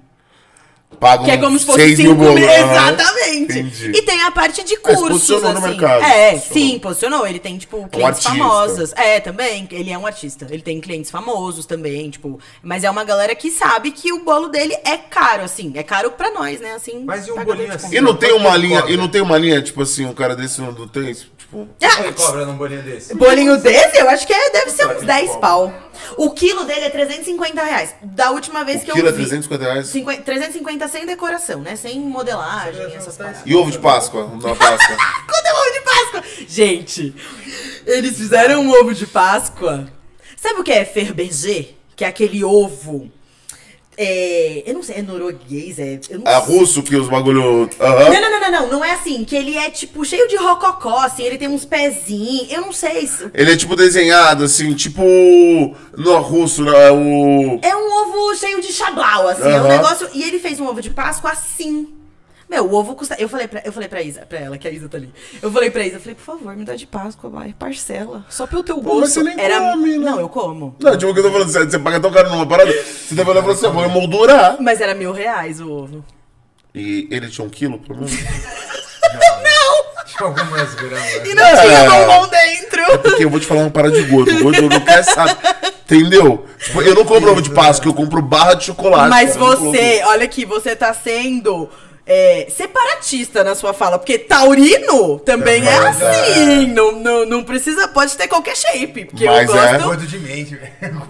pagam 0.99 1.25
Que 1.25 1.31
é 1.31 1.37
como 1.37 1.57
se 1.57 1.65
fosse 1.65 1.79
seis 1.79 1.97
5 1.97 2.13
mil. 2.15 2.31
Aham. 2.31 2.71
Exatamente. 2.91 3.41
Entendi. 3.59 3.91
E 3.95 4.01
tem 4.03 4.21
a 4.21 4.31
parte 4.31 4.63
de 4.63 4.77
Mas 4.83 4.95
cursos, 4.95 5.09
posicionou 5.27 5.51
no 5.53 5.57
assim. 5.59 5.67
mercado, 5.69 6.03
É, 6.03 6.31
posicionou. 6.33 6.53
sim, 6.69 6.79
posicionou. 6.79 7.27
Ele 7.27 7.39
tem, 7.39 7.57
tipo, 7.57 7.87
clientes 7.89 8.25
artista. 8.25 8.29
famosas. 8.29 8.93
É, 8.95 9.19
também. 9.19 9.67
Ele 9.71 9.91
é 9.91 9.97
um 9.97 10.05
artista. 10.05 10.47
Ele 10.49 10.61
tem 10.61 10.79
clientes 10.79 11.09
famosos 11.11 11.65
também, 11.65 12.09
tipo. 12.09 12.39
Mas 12.61 12.83
é 12.83 12.89
uma 12.89 13.03
galera 13.03 13.33
que 13.35 13.49
sabe 13.51 13.91
que 13.91 14.11
o 14.13 14.23
bolo 14.23 14.47
dele 14.49 14.75
é 14.85 14.97
caro, 14.97 15.43
assim. 15.43 15.71
É 15.75 15.83
caro 15.83 16.11
pra 16.11 16.31
nós, 16.31 16.59
né? 16.59 16.73
Assim. 16.73 17.03
Mas 17.05 17.27
e 17.27 17.31
um 17.31 17.35
bolinho 17.35 17.67
galera, 17.67 17.75
assim? 17.75 17.95
E 17.95 18.01
não 18.01 18.15
tem 18.15 18.31
uma 18.33 18.55
linha, 18.57 18.79
cobra? 18.81 18.93
e 18.93 18.97
não 18.97 19.07
tem 19.07 19.21
uma 19.21 19.37
linha, 19.37 19.61
tipo 19.61 19.81
assim, 19.81 20.05
um 20.05 20.13
cara 20.13 20.35
desse 20.35 20.61
não 20.61 20.73
tem, 20.87 21.13
tipo... 21.13 21.67
Ele 21.81 22.13
cobra 22.13 22.45
num 22.45 22.55
bolinho 22.55 22.81
desse? 22.81 23.13
Bolinho 23.13 23.57
desse, 23.57 23.97
eu 23.97 24.09
acho 24.09 24.25
que 24.25 24.31
é, 24.33 24.49
deve 24.51 24.71
ser 24.71 24.85
uns 24.85 24.93
Quanto 24.93 25.05
10 25.05 25.25
cobra? 25.31 25.41
pau. 25.41 25.73
O 26.17 26.31
quilo 26.31 26.63
dele 26.63 26.85
é 26.85 26.89
350 26.89 27.61
reais. 27.63 27.93
Da 28.01 28.31
última 28.31 28.63
vez 28.63 28.81
O 28.81 28.85
que 28.85 28.91
quilo 28.93 29.07
é 29.07 29.09
eu 29.09 29.13
vi. 29.15 29.23
350 29.25 29.63
reais. 29.63 29.87
50 29.87 30.21
350 30.23 30.80
sem 30.87 31.05
decoração, 31.05 31.61
né? 31.61 31.75
Sem 31.75 31.99
modelagem, 31.99 32.93
essas 32.95 33.17
coisas. 33.17 33.41
E 33.45 33.55
ovo 33.55 33.71
de 33.71 33.79
Páscoa, 33.79 34.27
na 34.27 34.55
Páscoa. 34.55 34.97
Quando 35.27 35.45
é 35.45 35.53
ovo 35.53 35.71
de 35.73 35.81
Páscoa? 35.81 36.45
Gente, 36.47 37.15
eles 37.85 38.17
fizeram 38.17 38.61
um 38.61 38.71
ovo 38.71 38.93
de 38.93 39.07
Páscoa. 39.07 39.87
Sabe 40.35 40.59
o 40.59 40.63
que 40.63 40.71
é 40.71 40.83
ferberger? 40.85 41.75
Que 41.95 42.03
é 42.03 42.07
aquele 42.07 42.43
ovo. 42.43 43.11
É, 44.03 44.63
eu 44.65 44.73
não 44.73 44.81
sei, 44.81 44.95
é 44.95 45.01
norueguês, 45.03 45.77
é. 45.77 45.99
É 46.25 46.37
russo 46.37 46.81
que 46.81 46.95
os 46.95 47.07
bagulho... 47.07 47.69
Aham. 47.79 48.09
Não, 48.09 48.21
não, 48.21 48.31
não, 48.31 48.39
não, 48.39 48.51
não, 48.51 48.67
não 48.71 48.85
é 48.85 48.93
assim. 48.93 49.23
Que 49.23 49.35
ele 49.35 49.55
é 49.55 49.69
tipo 49.69 50.03
cheio 50.03 50.27
de 50.27 50.35
rococó, 50.37 51.01
assim. 51.01 51.23
Ele 51.23 51.37
tem 51.37 51.47
uns 51.47 51.65
pezinhos. 51.65 52.51
Eu 52.51 52.61
não 52.61 52.71
sei. 52.73 53.05
se- 53.05 53.29
Ele 53.33 53.53
é 53.53 53.55
tipo 53.57 53.75
desenhado, 53.75 54.43
assim, 54.45 54.73
tipo... 54.73 55.01
Não 55.95 56.15
é 56.15 56.19
russo, 56.19 56.63
não, 56.63 56.75
é 56.75 56.91
o... 56.91 57.59
É 57.61 57.75
um 57.75 58.01
ovo 58.01 58.35
cheio 58.35 58.59
de 58.59 58.73
chablau, 58.73 59.27
assim. 59.27 59.49
É 59.51 59.61
um 59.61 59.67
negócio. 59.67 60.09
E 60.13 60.23
ele 60.23 60.39
fez 60.39 60.59
um 60.59 60.67
ovo 60.67 60.81
de 60.81 60.89
Páscoa 60.89 61.31
assim. 61.31 61.87
Meu, 62.51 62.65
o 62.65 62.73
ovo 62.75 62.95
custa. 62.95 63.15
Eu 63.17 63.29
falei 63.29 63.47
pra, 63.47 63.61
eu 63.63 63.71
falei 63.71 63.87
pra 63.87 64.01
Isa, 64.01 64.25
pra 64.27 64.37
ela, 64.37 64.57
que 64.57 64.67
a 64.67 64.71
Isa 64.71 64.89
tá 64.89 64.97
ali. 64.97 65.09
Eu 65.41 65.49
falei 65.49 65.71
pra 65.71 65.85
Isa, 65.85 65.95
eu 65.95 65.99
falei, 66.01 66.15
por 66.15 66.23
favor, 66.25 66.53
me 66.53 66.65
dá 66.65 66.75
de 66.75 66.85
Páscoa, 66.85 67.29
vai, 67.29 67.55
parcela. 67.57 68.25
Só 68.29 68.45
pelo 68.45 68.61
teu 68.61 68.75
gosto. 68.81 68.99
mas 68.99 69.09
você 69.13 69.23
nem 69.23 69.37
come, 69.37 69.97
né? 69.97 70.11
Não, 70.11 70.19
eu 70.19 70.27
como. 70.27 70.75
Não, 70.77 70.97
tipo 70.97 71.09
o 71.09 71.13
que 71.13 71.21
eu 71.21 71.23
tô 71.23 71.31
falando, 71.31 71.47
você, 71.49 71.63
você 71.65 71.79
paga 71.79 71.99
tão 72.01 72.11
caro 72.11 72.29
numa 72.29 72.45
parada, 72.45 72.69
você 72.73 73.15
tá 73.15 73.23
falando 73.23 73.43
pra 73.45 73.53
você, 73.55 73.69
vou 73.69 73.85
emoldurar. 73.85 74.57
Mas 74.59 74.81
era 74.81 74.93
mil 74.93 75.13
reais 75.13 75.61
o 75.61 75.71
ovo. 75.71 76.03
E 76.75 77.07
ele 77.09 77.29
tinha 77.29 77.47
um 77.47 77.49
quilo, 77.49 77.79
pelo 77.79 77.99
menos? 77.99 78.11
Tinha 80.05 80.27
algumas 80.27 80.75
gramas. 80.75 81.13
E 81.25 81.33
não 81.33 81.43
É. 81.45 81.61
tinha 81.61 81.89
bombom 81.89 82.27
dentro. 82.27 82.99
Porque 83.01 83.23
eu 83.23 83.29
vou 83.29 83.39
te 83.39 83.45
falar 83.45 83.61
uma 83.61 83.69
parada 83.71 83.95
de 83.95 84.03
gordo. 84.09 84.29
O 84.35 84.43
gordo 84.43 84.61
não 84.69 84.79
quer 84.81 85.03
saber. 85.03 85.37
Entendeu? 85.85 86.45
Tipo, 86.59 86.81
eu 86.81 86.95
não 86.95 87.05
compro 87.05 87.31
ovo 87.31 87.41
de 87.41 87.49
Páscoa, 87.49 87.89
eu 87.89 87.93
compro 87.93 88.21
barra 88.21 88.53
de 88.55 88.65
chocolate. 88.65 89.09
Mas 89.09 89.33
cara, 89.33 89.45
eu 89.45 89.49
não 89.59 89.71
você, 89.71 90.01
olha 90.05 90.23
aqui, 90.25 90.45
você 90.45 90.75
tá 90.75 90.93
sendo 90.93 91.69
é, 92.13 92.47
separatista 92.49 93.41
na 93.41 93.55
sua 93.55 93.71
fala, 93.71 93.97
porque 93.97 94.17
taurino 94.19 95.17
também 95.19 95.65
é 95.65 95.79
Mas, 95.79 96.01
assim. 96.01 96.67
Não, 96.67 96.91
não, 96.91 97.25
não 97.25 97.41
precisa, 97.41 97.87
pode 97.87 98.17
ter 98.17 98.27
qualquer 98.27 98.57
shape, 98.57 99.05
porque 99.05 99.25
Mas 99.25 99.49
eu 99.49 99.55
é. 99.55 99.71
gosto. 99.71 99.85
Gordo 99.85 100.05
de 100.05 100.19
mente. 100.19 100.59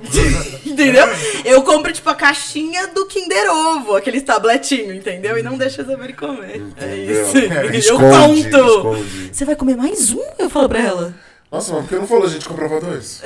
Entendeu? 0.64 1.08
Eu 1.44 1.64
compro, 1.64 1.92
tipo, 1.92 2.08
a 2.08 2.14
caixinha 2.14 2.86
do 2.90 3.08
Kinder 3.08 3.50
Ovo, 3.50 3.96
aqueles 3.96 4.22
tabletinhos, 4.22 4.96
entendeu? 4.96 5.40
E 5.40 5.42
não 5.42 5.58
deixa 5.58 5.82
eu 5.82 5.88
saber 5.88 6.16
comer. 6.16 6.52
É 6.52 6.58
Entendeu? 6.58 7.24
isso. 7.24 7.38
eu 7.50 7.74
Esconde, 7.74 8.52
conto. 8.52 8.76
esconde. 8.78 9.30
Você 9.34 9.44
vai 9.44 9.56
comer 9.56 9.76
mais 9.78 10.12
um? 10.14 10.24
Eu 10.38 10.52
falo 10.52 10.70
pra 10.70 10.82
ela. 10.82 11.16
Nossa, 11.52 11.74
mas 11.74 11.82
por 11.82 11.90
que 11.90 11.96
não 11.96 12.08
falou 12.08 12.26
a 12.26 12.30
gente 12.30 12.48
comprava 12.48 12.80
dois? 12.80 13.24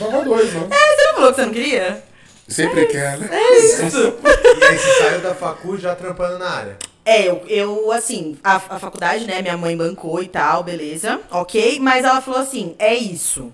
comprava 0.00 0.24
dois, 0.24 0.52
né? 0.52 0.66
É, 0.68 0.96
você 0.96 1.06
não 1.06 1.14
falou 1.14 1.30
que 1.30 1.36
você 1.36 1.46
não 1.46 1.52
queria? 1.52 2.11
Sempre 2.52 2.86
quer, 2.86 3.18
né? 3.18 3.28
É 3.30 3.58
isso. 3.58 4.14
E 4.60 4.64
aí 4.64 4.78
você 4.78 5.02
saiu 5.02 5.20
da 5.20 5.34
facu 5.34 5.76
já 5.76 5.94
trampando 5.94 6.38
na 6.38 6.50
área. 6.50 6.78
É, 7.04 7.28
eu, 7.28 7.42
eu 7.48 7.92
assim, 7.92 8.38
a, 8.44 8.56
a 8.56 8.78
faculdade, 8.78 9.26
né, 9.26 9.42
minha 9.42 9.56
mãe 9.56 9.76
bancou 9.76 10.22
e 10.22 10.28
tal, 10.28 10.62
beleza, 10.62 11.20
ok? 11.30 11.80
Mas 11.80 12.04
ela 12.04 12.20
falou 12.20 12.40
assim, 12.40 12.76
é 12.78 12.94
isso. 12.94 13.52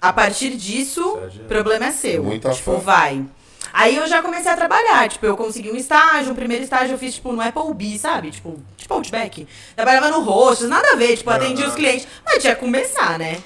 A 0.00 0.12
partir 0.12 0.50
disso, 0.50 1.02
o 1.16 1.48
problema 1.48 1.86
é 1.86 1.92
seu. 1.92 2.22
Muita 2.22 2.50
tipo, 2.50 2.74
fé. 2.74 2.80
vai. 2.80 3.24
Aí 3.72 3.96
eu 3.96 4.06
já 4.06 4.20
comecei 4.20 4.50
a 4.50 4.56
trabalhar, 4.56 5.08
tipo, 5.08 5.24
eu 5.24 5.36
consegui 5.36 5.70
um 5.70 5.76
estágio, 5.76 6.32
o 6.32 6.34
primeiro 6.34 6.64
estágio 6.64 6.94
eu 6.94 6.98
fiz, 6.98 7.14
tipo, 7.14 7.32
no 7.32 7.40
Applebee, 7.40 7.98
sabe? 7.98 8.30
Tipo, 8.30 8.58
tipo 8.76 8.92
Outback. 8.94 9.46
Trabalhava 9.76 10.08
no 10.08 10.20
Roxas, 10.20 10.68
nada 10.68 10.92
a 10.92 10.96
ver, 10.96 11.16
tipo, 11.16 11.30
atendia 11.30 11.68
os 11.68 11.74
clientes. 11.74 12.06
Mas 12.24 12.42
tinha 12.42 12.54
que 12.54 12.60
começar, 12.60 13.18
né? 13.18 13.38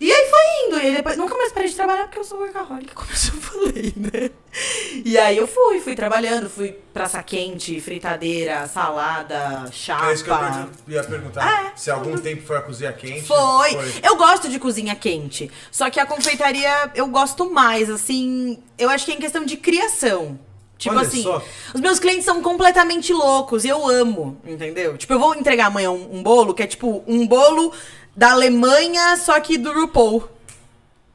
E 0.00 0.10
aí 0.10 0.30
foi 0.30 0.40
indo, 0.66 0.86
e 0.88 0.96
depois 0.96 1.16
nunca 1.18 1.36
mais 1.36 1.52
parei 1.52 1.68
de 1.68 1.76
trabalhar 1.76 2.04
porque 2.04 2.18
eu 2.20 2.24
sou 2.24 2.38
workaholic, 2.38 2.94
como 2.96 3.10
eu 3.10 3.16
já 3.16 3.32
falei, 3.32 3.92
né? 3.96 4.30
E 5.04 5.18
aí 5.18 5.36
eu 5.36 5.46
fui, 5.46 5.78
fui 5.80 5.94
trabalhando, 5.94 6.48
fui 6.48 6.72
praça 6.94 7.22
quente, 7.22 7.78
fritadeira, 7.82 8.66
salada, 8.66 9.70
chapa. 9.70 10.10
É 10.10 10.14
isso 10.14 10.24
que 10.24 10.30
eu 10.30 10.94
ia 10.94 11.04
perguntar. 11.04 11.66
É. 11.66 11.72
Se 11.76 11.90
algum 11.90 12.16
tempo 12.16 12.42
foi 12.46 12.56
a 12.56 12.62
cozinha 12.62 12.92
quente. 12.94 13.26
Foi. 13.26 13.76
Eu 14.02 14.16
gosto 14.16 14.48
de 14.48 14.58
cozinha 14.58 14.96
quente. 14.96 15.50
Só 15.70 15.90
que 15.90 16.00
a 16.00 16.06
confeitaria 16.06 16.90
eu 16.94 17.06
gosto 17.08 17.50
mais, 17.50 17.90
assim. 17.90 18.58
Eu 18.78 18.88
acho 18.88 19.04
que 19.04 19.12
é 19.12 19.14
em 19.16 19.20
questão 19.20 19.44
de 19.44 19.58
criação. 19.58 20.38
Tipo 20.78 20.96
Olha 20.96 21.06
assim, 21.06 21.22
só. 21.22 21.42
os 21.74 21.80
meus 21.80 21.98
clientes 21.98 22.24
são 22.24 22.40
completamente 22.40 23.12
loucos 23.12 23.66
e 23.66 23.68
eu 23.68 23.86
amo, 23.86 24.40
entendeu? 24.46 24.96
Tipo, 24.96 25.12
eu 25.12 25.18
vou 25.18 25.34
entregar 25.34 25.66
amanhã 25.66 25.90
um, 25.90 26.16
um 26.16 26.22
bolo 26.22 26.54
que 26.54 26.62
é 26.62 26.66
tipo 26.66 27.04
um 27.06 27.26
bolo 27.26 27.70
da 28.20 28.32
Alemanha, 28.32 29.16
só 29.16 29.40
que 29.40 29.56
do 29.56 29.72
RuPaul. 29.72 30.28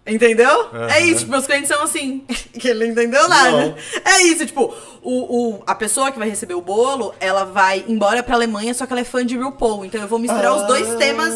Entendeu? 0.08 0.70
É 0.89 1.02
isso, 1.02 1.20
tipo, 1.20 1.32
meus 1.32 1.46
clientes 1.46 1.68
são 1.68 1.84
assim. 1.84 2.22
que 2.60 2.68
ele 2.68 2.86
não 2.86 2.91
entendeu 2.94 3.28
nada. 3.30 3.52
Não. 3.52 3.76
É 4.04 4.24
isso, 4.24 4.44
tipo, 4.44 4.74
o, 5.04 5.12
o, 5.58 5.63
a 5.68 5.76
pessoa 5.76 6.12
que 6.12 6.18
vai 6.18 6.28
receber 6.28 6.56
o 6.56 6.62
bolo, 6.62 7.13
ela 7.20 7.44
vai 7.46 7.86
embora 7.88 8.24
pra 8.24 8.34
Alemanha, 8.34 8.74
só 8.74 8.88
que 8.88 8.94
ela 8.94 9.02
é 9.02 9.04
fã 9.04 9.24
de 9.24 9.38
RuPaul. 9.38 9.86
Então 9.86 10.02
eu 10.02 10.08
vou 10.08 10.18
misturar 10.18 10.52
os 10.56 10.63
dois 10.65 10.89
Ah, 10.89 10.96
temas, 10.96 11.32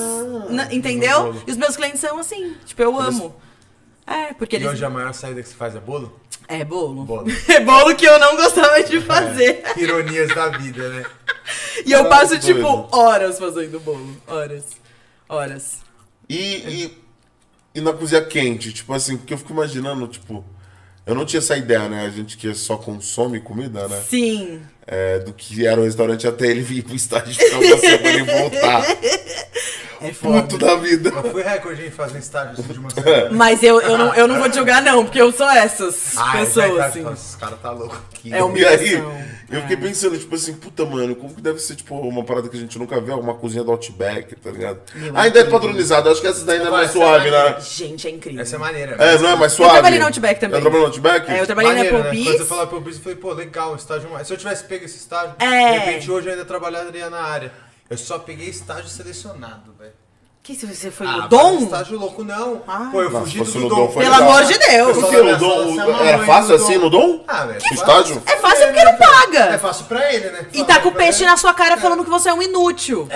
na- 0.49 0.65
no 0.65 0.73
entendeu? 0.73 1.35
E 1.45 1.51
os 1.51 1.57
meus 1.57 1.75
clientes 1.75 1.99
são 1.99 2.17
assim, 2.19 2.55
tipo, 2.65 2.81
eu 2.81 2.99
amo. 2.99 3.35
É, 4.07 4.33
porque 4.33 4.55
E 4.55 4.59
eles. 4.59 4.71
hoje 4.71 4.83
a 4.83 4.89
maior 4.89 5.13
saída 5.13 5.41
que 5.43 5.49
você 5.49 5.55
faz 5.55 5.75
é 5.75 5.79
bolo? 5.79 6.19
É 6.47 6.63
bolo. 6.65 7.03
Bolo. 7.05 7.27
É 7.47 7.59
bolo 7.59 7.95
que 7.95 8.05
eu 8.07 8.17
não 8.19 8.35
gostava 8.35 8.81
de 8.81 8.99
fazer. 9.01 9.61
Ironias 9.77 10.29
da 10.33 10.49
vida, 10.49 10.89
né? 10.89 11.05
E 11.85 11.91
eu 11.91 12.09
passo, 12.09 12.39
tipo, 12.39 12.87
horas 12.91 13.37
fazendo 13.37 13.79
bolo. 13.79 14.15
Horas. 14.27 14.65
Horas. 15.29 15.81
E, 16.27 16.35
e, 16.35 16.97
e 17.75 17.81
na 17.81 17.93
cozinha 17.93 18.21
quente, 18.25 18.73
tipo 18.73 18.91
assim, 18.93 19.15
porque 19.15 19.33
eu 19.33 19.37
fico 19.37 19.53
imaginando, 19.53 20.07
tipo, 20.07 20.43
eu 21.05 21.15
não 21.15 21.25
tinha 21.25 21.37
essa 21.37 21.55
ideia, 21.55 21.87
né? 21.87 22.05
A 22.05 22.09
gente 22.09 22.35
que 22.35 22.53
só 22.53 22.77
consome 22.77 23.39
comida, 23.39 23.87
né? 23.87 24.01
Sim. 24.01 24.61
É, 24.91 25.19
do 25.19 25.31
que 25.33 25.67
era 25.67 25.79
o 25.79 25.83
restaurante 25.83 26.25
até 26.27 26.47
ele 26.47 26.61
vir 26.61 26.81
pro 26.83 26.95
estágio 26.95 27.31
ficar 27.35 27.59
uma 27.59 27.77
semana 27.77 28.09
e 28.09 28.23
voltar. 28.23 28.89
É. 30.01 30.11
Puto 30.13 30.57
da 30.57 30.75
vida. 30.75 31.09
Eu 31.09 31.31
fui 31.31 31.43
recorde 31.43 31.85
em 31.85 31.91
fazer 31.91 32.19
estágio 32.19 32.53
assim 32.53 32.63
de 32.73 32.79
uma 32.79 32.89
semana. 32.95 33.29
Mas 33.31 33.61
eu, 33.61 33.81
eu, 33.81 33.97
não, 33.97 34.15
eu 34.15 34.27
não 34.29 34.39
vou 34.39 34.49
te 34.49 34.55
julgar, 34.55 34.81
não, 34.81 35.03
porque 35.03 35.21
eu 35.21 35.29
sou 35.31 35.49
essas 35.49 36.13
Ah, 36.17 36.37
é 36.37 36.45
pessoas, 36.45 36.67
verdade. 36.69 36.89
assim. 36.89 37.01
Nossa, 37.01 37.15
Esse 37.27 37.37
cara 37.37 37.55
tá 37.57 37.71
louco 37.71 38.01
aqui. 38.13 38.33
É 38.33 38.41
um- 38.43 38.55
E 38.55 38.65
aí, 38.65 38.93
eu 39.51 39.61
fiquei 39.61 39.75
pensando, 39.75 40.17
tipo 40.17 40.33
assim, 40.35 40.53
puta, 40.53 40.85
mano, 40.85 41.13
como 41.17 41.33
que 41.35 41.41
deve 41.41 41.59
ser, 41.59 41.75
tipo, 41.75 41.95
uma 41.99 42.23
parada 42.23 42.47
que 42.47 42.55
a 42.55 42.59
gente 42.61 42.79
nunca 42.79 43.01
vê, 43.01 43.11
alguma 43.11 43.33
cozinha 43.33 43.61
do 43.61 43.71
Outback, 43.71 44.35
tá 44.37 44.49
ligado? 44.51 44.79
Meu 44.95 45.17
ainda 45.17 45.39
é 45.39 45.43
padronizado, 45.43 46.09
acho 46.09 46.21
que 46.21 46.27
essa 46.27 46.45
daí 46.45 46.57
ainda 46.59 46.69
é 46.69 46.71
mais 46.71 46.89
Essa 46.89 46.97
é 46.97 47.01
suave, 47.01 47.31
maneira. 47.31 47.49
né? 47.49 47.57
Gente, 47.61 48.07
é 48.07 48.11
incrível. 48.11 48.41
Essa 48.41 48.55
é 48.55 48.59
maneira. 48.59 48.95
É, 48.97 49.17
não 49.17 49.29
é 49.31 49.35
mais 49.35 49.51
suave? 49.51 49.73
trabalhei 49.73 49.99
no 49.99 50.05
Outback 50.05 50.39
também. 50.39 50.55
Eu 50.57 50.61
trabalhei 50.61 50.81
no 50.87 50.87
Outback? 50.93 51.29
É, 51.29 51.41
eu 51.41 51.45
trabalhei 51.45 51.73
Maneiro, 51.73 51.97
na 51.97 52.03
né? 52.03 52.05
Quando 52.05 52.13
Applebee's. 52.19 52.39
você 52.39 52.45
falou 52.45 52.63
Applebee's, 52.63 52.95
eu 52.95 53.03
falei, 53.03 53.17
pô, 53.17 53.33
legal, 53.33 53.73
um 53.73 53.75
estágio 53.75 54.09
mais. 54.09 54.27
Se 54.27 54.33
eu 54.33 54.37
tivesse 54.37 54.63
pego 54.63 54.78
esse 54.85 54.97
estágio, 54.97 55.35
É. 55.39 55.71
de 55.71 55.77
repente 55.79 56.11
hoje 56.11 56.27
eu 56.27 56.33
ainda 56.33 56.45
trabalharia 56.45 57.09
na 57.09 57.21
área. 57.21 57.51
Eu 57.89 57.97
só 57.97 58.19
peguei 58.19 58.47
estágio 58.49 58.87
selecionado, 58.87 59.73
velho. 59.77 59.93
Que 60.41 60.55
se 60.55 60.65
você 60.65 60.89
foi 60.89 61.05
Ah, 61.05 61.11
no 61.11 61.19
vai 61.19 61.27
Dom? 61.29 61.59
Estágio 61.59 61.99
louco, 61.99 62.23
não. 62.23 62.63
Ah. 62.67 62.87
Pô, 62.91 63.01
eu 63.03 63.09
Não, 63.11 63.19
fugi 63.21 63.37
do 63.39 63.45
Dom. 63.45 63.69
Dom, 63.69 63.87
Pelo 63.89 63.99
legal. 63.99 64.21
amor 64.21 64.45
de 64.45 64.57
Deus. 64.57 64.87
Por 64.97 65.03
Pessoal 65.03 65.11
que 65.11 65.29
da 65.29 65.35
o 65.35 65.37
Dom- 65.37 65.75
o- 65.75 66.03
era 66.03 66.25
fácil 66.25 66.55
assim 66.55 66.77
no 66.77 66.89
Dom? 66.89 67.23
Ah, 67.27 67.45
velho. 67.45 67.59
O 67.69 67.73
estágio? 67.73 68.23
É 68.25 68.35
fácil 68.37 68.65
porque 68.67 68.83
não 68.83 68.95
paga. 68.95 69.39
É 69.53 69.57
fácil 69.59 69.85
pra 69.85 70.11
ele, 70.13 70.29
né? 70.31 70.47
E 70.53 70.63
tá 70.63 70.79
com 70.79 70.89
o 70.89 70.91
peixe 70.93 71.23
na 71.25 71.35
sua 71.37 71.53
cara 71.53 71.77
falando 71.77 72.03
que 72.03 72.09
você 72.09 72.29
é 72.29 72.33
um 72.33 72.41
inútil. 72.41 73.07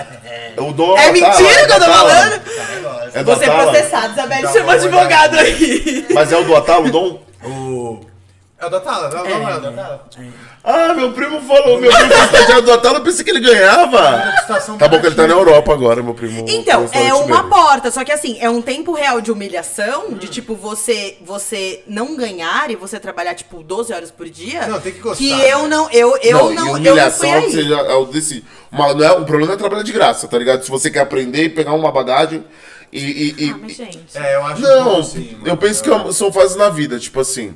O 0.58 0.72
Dom 0.72 0.96
É 0.96 1.10
mentira 1.10 1.66
que 1.66 1.72
eu 1.72 1.80
tô 1.80 1.86
falando? 1.86 2.42
É 3.14 3.24
do 3.24 3.34
Você 3.34 3.44
é 3.46 3.50
processado, 3.50 4.12
Isabelle, 4.12 4.42
Já 4.42 4.52
chama 4.52 4.72
advogado 4.74 5.38
aí. 5.38 6.06
Mas 6.14 6.30
é 6.32 6.36
o 6.36 6.44
do 6.44 6.54
Atala, 6.54 6.86
o 6.86 6.90
Dom? 6.90 7.22
O... 7.44 8.00
É 8.64 8.66
o 8.66 8.70
da 8.70 8.80
Tala, 8.80 9.10
não, 9.10 9.24
não 9.24 9.48
é 9.50 9.56
o 9.56 9.60
da 9.60 9.70
Tala. 9.72 10.04
Ah, 10.64 10.94
meu 10.94 11.12
primo 11.12 11.40
falou, 11.42 11.78
meu 11.78 11.90
primo 11.92 12.08
foi 12.14 12.24
estagiário 12.24 12.62
do 12.64 12.72
Atala, 12.72 12.98
eu 12.98 13.02
pensei 13.02 13.22
que 13.22 13.30
ele 13.30 13.40
ganhava. 13.40 14.32
Tá 14.78 14.88
bom 14.88 14.98
que 15.00 15.06
ele 15.06 15.14
tá 15.14 15.26
na. 15.26 15.34
Europa 15.34 15.72
agora, 15.74 16.02
meu 16.02 16.14
primo. 16.14 16.46
Então, 16.48 16.80
é 16.80 16.82
restaurante 16.84 17.12
uma 17.30 17.36
dele. 17.42 17.48
porta, 17.50 17.90
só 17.90 18.02
que 18.04 18.10
assim, 18.12 18.38
é 18.40 18.48
um 18.48 18.62
tempo 18.62 18.92
real 18.94 19.20
de 19.20 19.30
humilhação, 19.30 20.12
de 20.14 20.28
tipo, 20.28 20.54
você 20.54 21.18
você 21.24 21.82
não 21.86 22.16
ganhar 22.16 22.70
e 22.70 22.76
você 22.76 22.98
trabalhar, 22.98 23.34
tipo, 23.34 23.62
12 23.62 23.92
horas 23.92 24.10
por 24.10 24.28
dia. 24.30 24.66
Não, 24.66 24.80
tem 24.80 24.92
que 24.92 25.00
gostar, 25.00 25.18
Que 25.22 25.34
né? 25.34 25.52
eu 25.52 25.68
não, 25.68 25.90
eu, 25.90 26.16
eu 26.22 26.38
não, 26.38 26.54
não, 26.54 26.54
e 26.54 26.56
eu 26.56 26.64
não 26.64 26.72
humilhação 26.74 27.30
aí. 27.34 27.52
seja, 27.52 27.74
é 27.74 27.94
o 27.94 28.06
desse. 28.06 28.42
Uma, 28.72 28.94
não 28.94 29.04
é, 29.04 29.12
o 29.12 29.24
problema 29.24 29.52
é 29.52 29.56
trabalhar 29.56 29.82
de 29.82 29.92
graça, 29.92 30.26
tá 30.26 30.38
ligado? 30.38 30.62
Se 30.64 30.70
você 30.70 30.90
quer 30.90 31.00
aprender 31.00 31.44
e 31.44 31.48
pegar 31.50 31.72
uma 31.74 31.92
bagagem 31.92 32.42
e. 32.92 32.98
e- 33.00 33.34
e- 33.46 33.50
Ah, 33.50 33.58
mas 33.60 33.72
gente. 33.76 33.98
É, 34.14 34.36
eu 34.36 34.46
acho 34.46 34.62
não, 34.62 34.84
bom, 34.84 35.00
assim, 35.00 35.30
eu 35.32 35.38
mano. 35.48 35.56
penso 35.58 35.82
que 35.82 35.90
é- 35.90 36.12
são 36.12 36.32
fases 36.32 36.56
na 36.56 36.70
vida, 36.70 36.98
tipo 36.98 37.20
assim. 37.20 37.54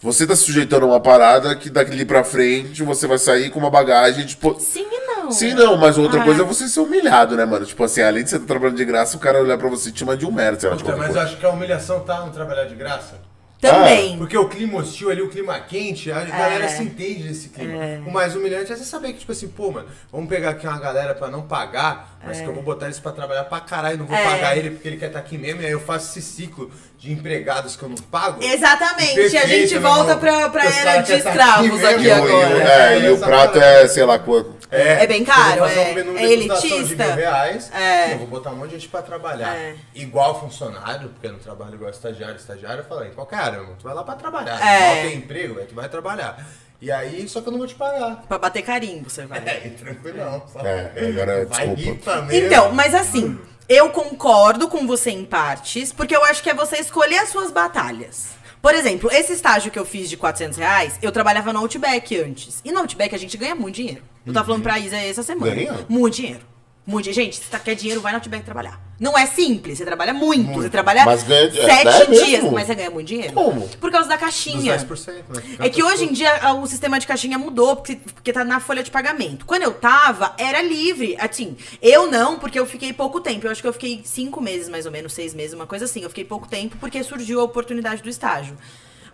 Você 0.00 0.26
tá 0.26 0.36
se 0.36 0.42
sujeitando 0.44 0.84
a 0.86 0.88
uma 0.88 1.00
parada 1.00 1.54
que 1.56 1.68
daqui 1.68 2.04
pra 2.04 2.22
frente 2.22 2.82
você 2.84 3.06
vai 3.06 3.18
sair 3.18 3.50
com 3.50 3.58
uma 3.58 3.70
bagagem, 3.70 4.24
tipo. 4.26 4.58
Sim 4.60 4.86
e 4.90 5.06
não. 5.06 5.30
Sim, 5.32 5.54
não, 5.54 5.76
mas 5.76 5.98
outra 5.98 6.20
Ah. 6.20 6.24
coisa 6.24 6.42
é 6.42 6.44
você 6.46 6.68
ser 6.68 6.80
humilhado, 6.80 7.36
né, 7.36 7.44
mano? 7.44 7.66
Tipo 7.66 7.82
assim, 7.84 8.00
além 8.00 8.22
de 8.24 8.30
você 8.30 8.36
estar 8.36 8.46
trabalhando 8.46 8.76
de 8.76 8.84
graça, 8.84 9.16
o 9.16 9.20
cara 9.20 9.40
olhar 9.42 9.58
pra 9.58 9.68
você 9.68 9.88
e 9.88 9.92
te 9.92 9.98
chama 9.98 10.16
de 10.16 10.24
um 10.24 10.30
merda, 10.30 10.60
sei 10.60 10.70
lá, 10.70 10.76
de 10.76 10.84
Puta, 10.84 10.96
mas 10.96 11.08
eu 11.08 11.14
coisa. 11.14 11.28
acho 11.28 11.36
que 11.38 11.44
a 11.44 11.50
humilhação 11.50 12.00
tá 12.00 12.24
no 12.24 12.30
trabalhar 12.32 12.64
de 12.64 12.74
graça. 12.76 13.16
Também. 13.60 14.16
Porque 14.16 14.38
o 14.38 14.48
clima 14.48 14.78
hostil 14.78 15.10
ali, 15.10 15.20
o 15.20 15.28
clima 15.28 15.58
quente, 15.58 16.12
a 16.12 16.20
galera 16.24 16.68
se 16.68 16.80
entende 16.84 17.24
nesse 17.24 17.48
clima. 17.48 17.74
O 18.06 18.10
mais 18.12 18.36
humilhante 18.36 18.72
é 18.72 18.76
você 18.76 18.84
saber 18.84 19.12
que, 19.14 19.18
tipo 19.18 19.32
assim, 19.32 19.48
pô, 19.48 19.72
mano, 19.72 19.88
vamos 20.12 20.28
pegar 20.28 20.50
aqui 20.50 20.64
uma 20.64 20.78
galera 20.78 21.12
pra 21.12 21.26
não 21.28 21.42
pagar, 21.42 22.18
mas 22.24 22.40
que 22.40 22.46
eu 22.46 22.54
vou 22.54 22.62
botar 22.62 22.86
eles 22.86 23.00
pra 23.00 23.10
trabalhar 23.10 23.42
pra 23.44 23.58
caralho, 23.58 23.98
não 23.98 24.06
vou 24.06 24.16
É. 24.16 24.22
pagar 24.22 24.56
ele 24.56 24.70
porque 24.70 24.86
ele 24.86 24.96
quer 24.96 25.06
estar 25.06 25.18
aqui 25.18 25.36
mesmo, 25.36 25.60
e 25.60 25.66
aí 25.66 25.72
eu 25.72 25.80
faço 25.80 26.16
esse 26.16 26.22
ciclo 26.30 26.70
de 26.98 27.12
empregados 27.12 27.76
que 27.76 27.82
eu 27.84 27.88
não 27.88 27.96
pago. 27.96 28.42
Exatamente, 28.42 29.12
a 29.12 29.14
Perfeito, 29.14 29.48
gente 29.48 29.72
meu 29.78 29.82
volta 29.82 30.16
pra, 30.16 30.48
pra 30.50 30.64
era 30.64 31.00
de 31.00 31.12
tá 31.12 31.16
escravos 31.30 31.84
aqui 31.84 32.02
E 32.02 32.06
e 32.06 32.10
agora. 32.10 32.62
é, 32.62 32.98
e 33.00 33.10
o 33.12 33.18
prato 33.18 33.58
é, 33.60 33.86
sei 33.86 34.04
lá 34.04 34.18
quanto. 34.18 34.58
É 34.70 35.06
bem 35.06 35.20
eu 35.20 35.26
caro, 35.26 35.64
é- 35.64 35.90
um 35.90 35.94
menu 35.94 36.12
de 36.14 36.24
é 36.24 36.32
elitista. 36.32 36.76
De 36.84 36.96
mil 36.96 37.14
reais, 37.14 37.70
É. 37.72 38.12
Eu 38.14 38.18
vou 38.18 38.26
botar 38.26 38.50
um 38.50 38.56
monte 38.56 38.70
de 38.70 38.74
gente 38.74 38.88
pra 38.88 39.00
trabalhar. 39.00 39.54
É. 39.56 39.74
Igual 39.94 40.38
funcionário, 40.40 41.08
porque 41.10 41.28
eu 41.28 41.32
não 41.32 41.38
trabalho 41.38 41.74
igual 41.74 41.90
estagiário. 41.90 42.36
Estagiário, 42.36 42.80
eu 42.80 42.84
falei, 42.84 43.10
qualquer 43.10 43.36
área, 43.36 43.56
irmão, 43.58 43.76
tu 43.78 43.84
vai 43.84 43.94
lá 43.94 44.02
pra 44.02 44.14
trabalhar. 44.16 44.60
É. 44.60 45.02
Tem 45.02 45.16
emprego, 45.18 45.54
velho, 45.54 45.66
tu 45.68 45.74
vai 45.74 45.88
trabalhar. 45.88 46.44
E 46.82 46.92
aí, 46.92 47.28
só 47.28 47.40
que 47.40 47.48
eu 47.48 47.52
não 47.52 47.58
vou 47.58 47.66
te 47.66 47.74
pagar. 47.76 48.24
Pra 48.28 48.38
bater 48.38 48.62
carimbo, 48.62 49.08
você 49.08 49.24
vai. 49.24 49.38
É, 49.46 49.70
tranquilão. 49.70 50.42
É, 50.64 51.08
agora, 51.08 51.46
vai 51.46 51.68
desculpa. 51.68 51.80
rir 51.80 51.94
pra 52.04 52.22
mesmo. 52.22 52.46
Então, 52.46 52.72
mas 52.72 52.94
assim, 52.94 53.38
eu 53.68 53.90
concordo 53.90 54.68
com 54.68 54.86
você 54.86 55.10
em 55.10 55.24
partes, 55.24 55.92
porque 55.92 56.16
eu 56.16 56.24
acho 56.24 56.42
que 56.42 56.48
é 56.48 56.54
você 56.54 56.78
escolher 56.78 57.18
as 57.18 57.28
suas 57.28 57.50
batalhas. 57.50 58.28
Por 58.62 58.74
exemplo, 58.74 59.10
esse 59.12 59.32
estágio 59.32 59.70
que 59.70 59.78
eu 59.78 59.84
fiz 59.84 60.08
de 60.08 60.16
400 60.16 60.58
reais, 60.58 60.98
eu 61.02 61.12
trabalhava 61.12 61.52
no 61.52 61.60
Outback 61.60 62.18
antes. 62.18 62.60
E 62.64 62.72
no 62.72 62.80
Outback 62.80 63.14
a 63.14 63.18
gente 63.18 63.36
ganha 63.36 63.54
muito 63.54 63.76
dinheiro. 63.76 64.02
Eu 64.26 64.32
tava 64.32 64.46
falando 64.46 64.62
pra 64.62 64.78
Isa 64.78 64.96
essa 64.96 65.22
semana. 65.22 65.54
Ganha? 65.54 65.86
Muito 65.88 66.16
dinheiro. 66.16 66.40
Muito. 66.88 67.12
Gente, 67.12 67.36
se 67.36 67.42
você 67.44 67.58
quer 67.58 67.74
dinheiro, 67.74 68.00
vai 68.00 68.12
no 68.12 68.16
Outback 68.16 68.42
trabalhar. 68.46 68.80
Não 68.98 69.16
é 69.16 69.26
simples, 69.26 69.76
você 69.76 69.84
trabalha 69.84 70.14
muito. 70.14 70.54
Você 70.54 70.70
trabalha 70.70 71.04
Mas 71.04 71.22
ganha- 71.22 71.50
sete 71.52 71.86
é 71.86 72.08
mesmo? 72.08 72.24
dias, 72.24 72.44
mas 72.50 72.66
você 72.66 72.74
ganha 72.74 72.90
muito 72.90 73.06
dinheiro. 73.08 73.34
Como? 73.34 73.68
Por 73.76 73.90
causa 73.92 74.08
da 74.08 74.14
Dos 74.14 74.24
caixinha. 74.24 74.74
10%, 74.78 75.06
né? 75.28 75.42
É 75.58 75.68
que 75.68 75.82
hoje 75.84 76.04
em 76.06 76.12
dia 76.14 76.32
o 76.54 76.66
sistema 76.66 76.98
de 76.98 77.06
caixinha 77.06 77.38
mudou, 77.38 77.76
porque, 77.76 77.96
porque 77.96 78.32
tá 78.32 78.42
na 78.42 78.58
folha 78.58 78.82
de 78.82 78.90
pagamento. 78.90 79.44
Quando 79.44 79.64
eu 79.64 79.74
tava, 79.74 80.34
era 80.38 80.62
livre. 80.62 81.14
Assim, 81.20 81.58
eu 81.82 82.10
não, 82.10 82.38
porque 82.38 82.58
eu 82.58 82.64
fiquei 82.64 82.90
pouco 82.94 83.20
tempo. 83.20 83.46
Eu 83.46 83.50
acho 83.50 83.60
que 83.60 83.68
eu 83.68 83.72
fiquei 83.74 84.00
cinco 84.06 84.40
meses, 84.40 84.70
mais 84.70 84.86
ou 84.86 84.90
menos, 84.90 85.12
seis 85.12 85.34
meses, 85.34 85.52
uma 85.52 85.66
coisa 85.66 85.84
assim. 85.84 86.00
Eu 86.00 86.08
fiquei 86.08 86.24
pouco 86.24 86.48
tempo 86.48 86.78
porque 86.80 87.04
surgiu 87.04 87.38
a 87.40 87.44
oportunidade 87.44 88.02
do 88.02 88.08
estágio. 88.08 88.56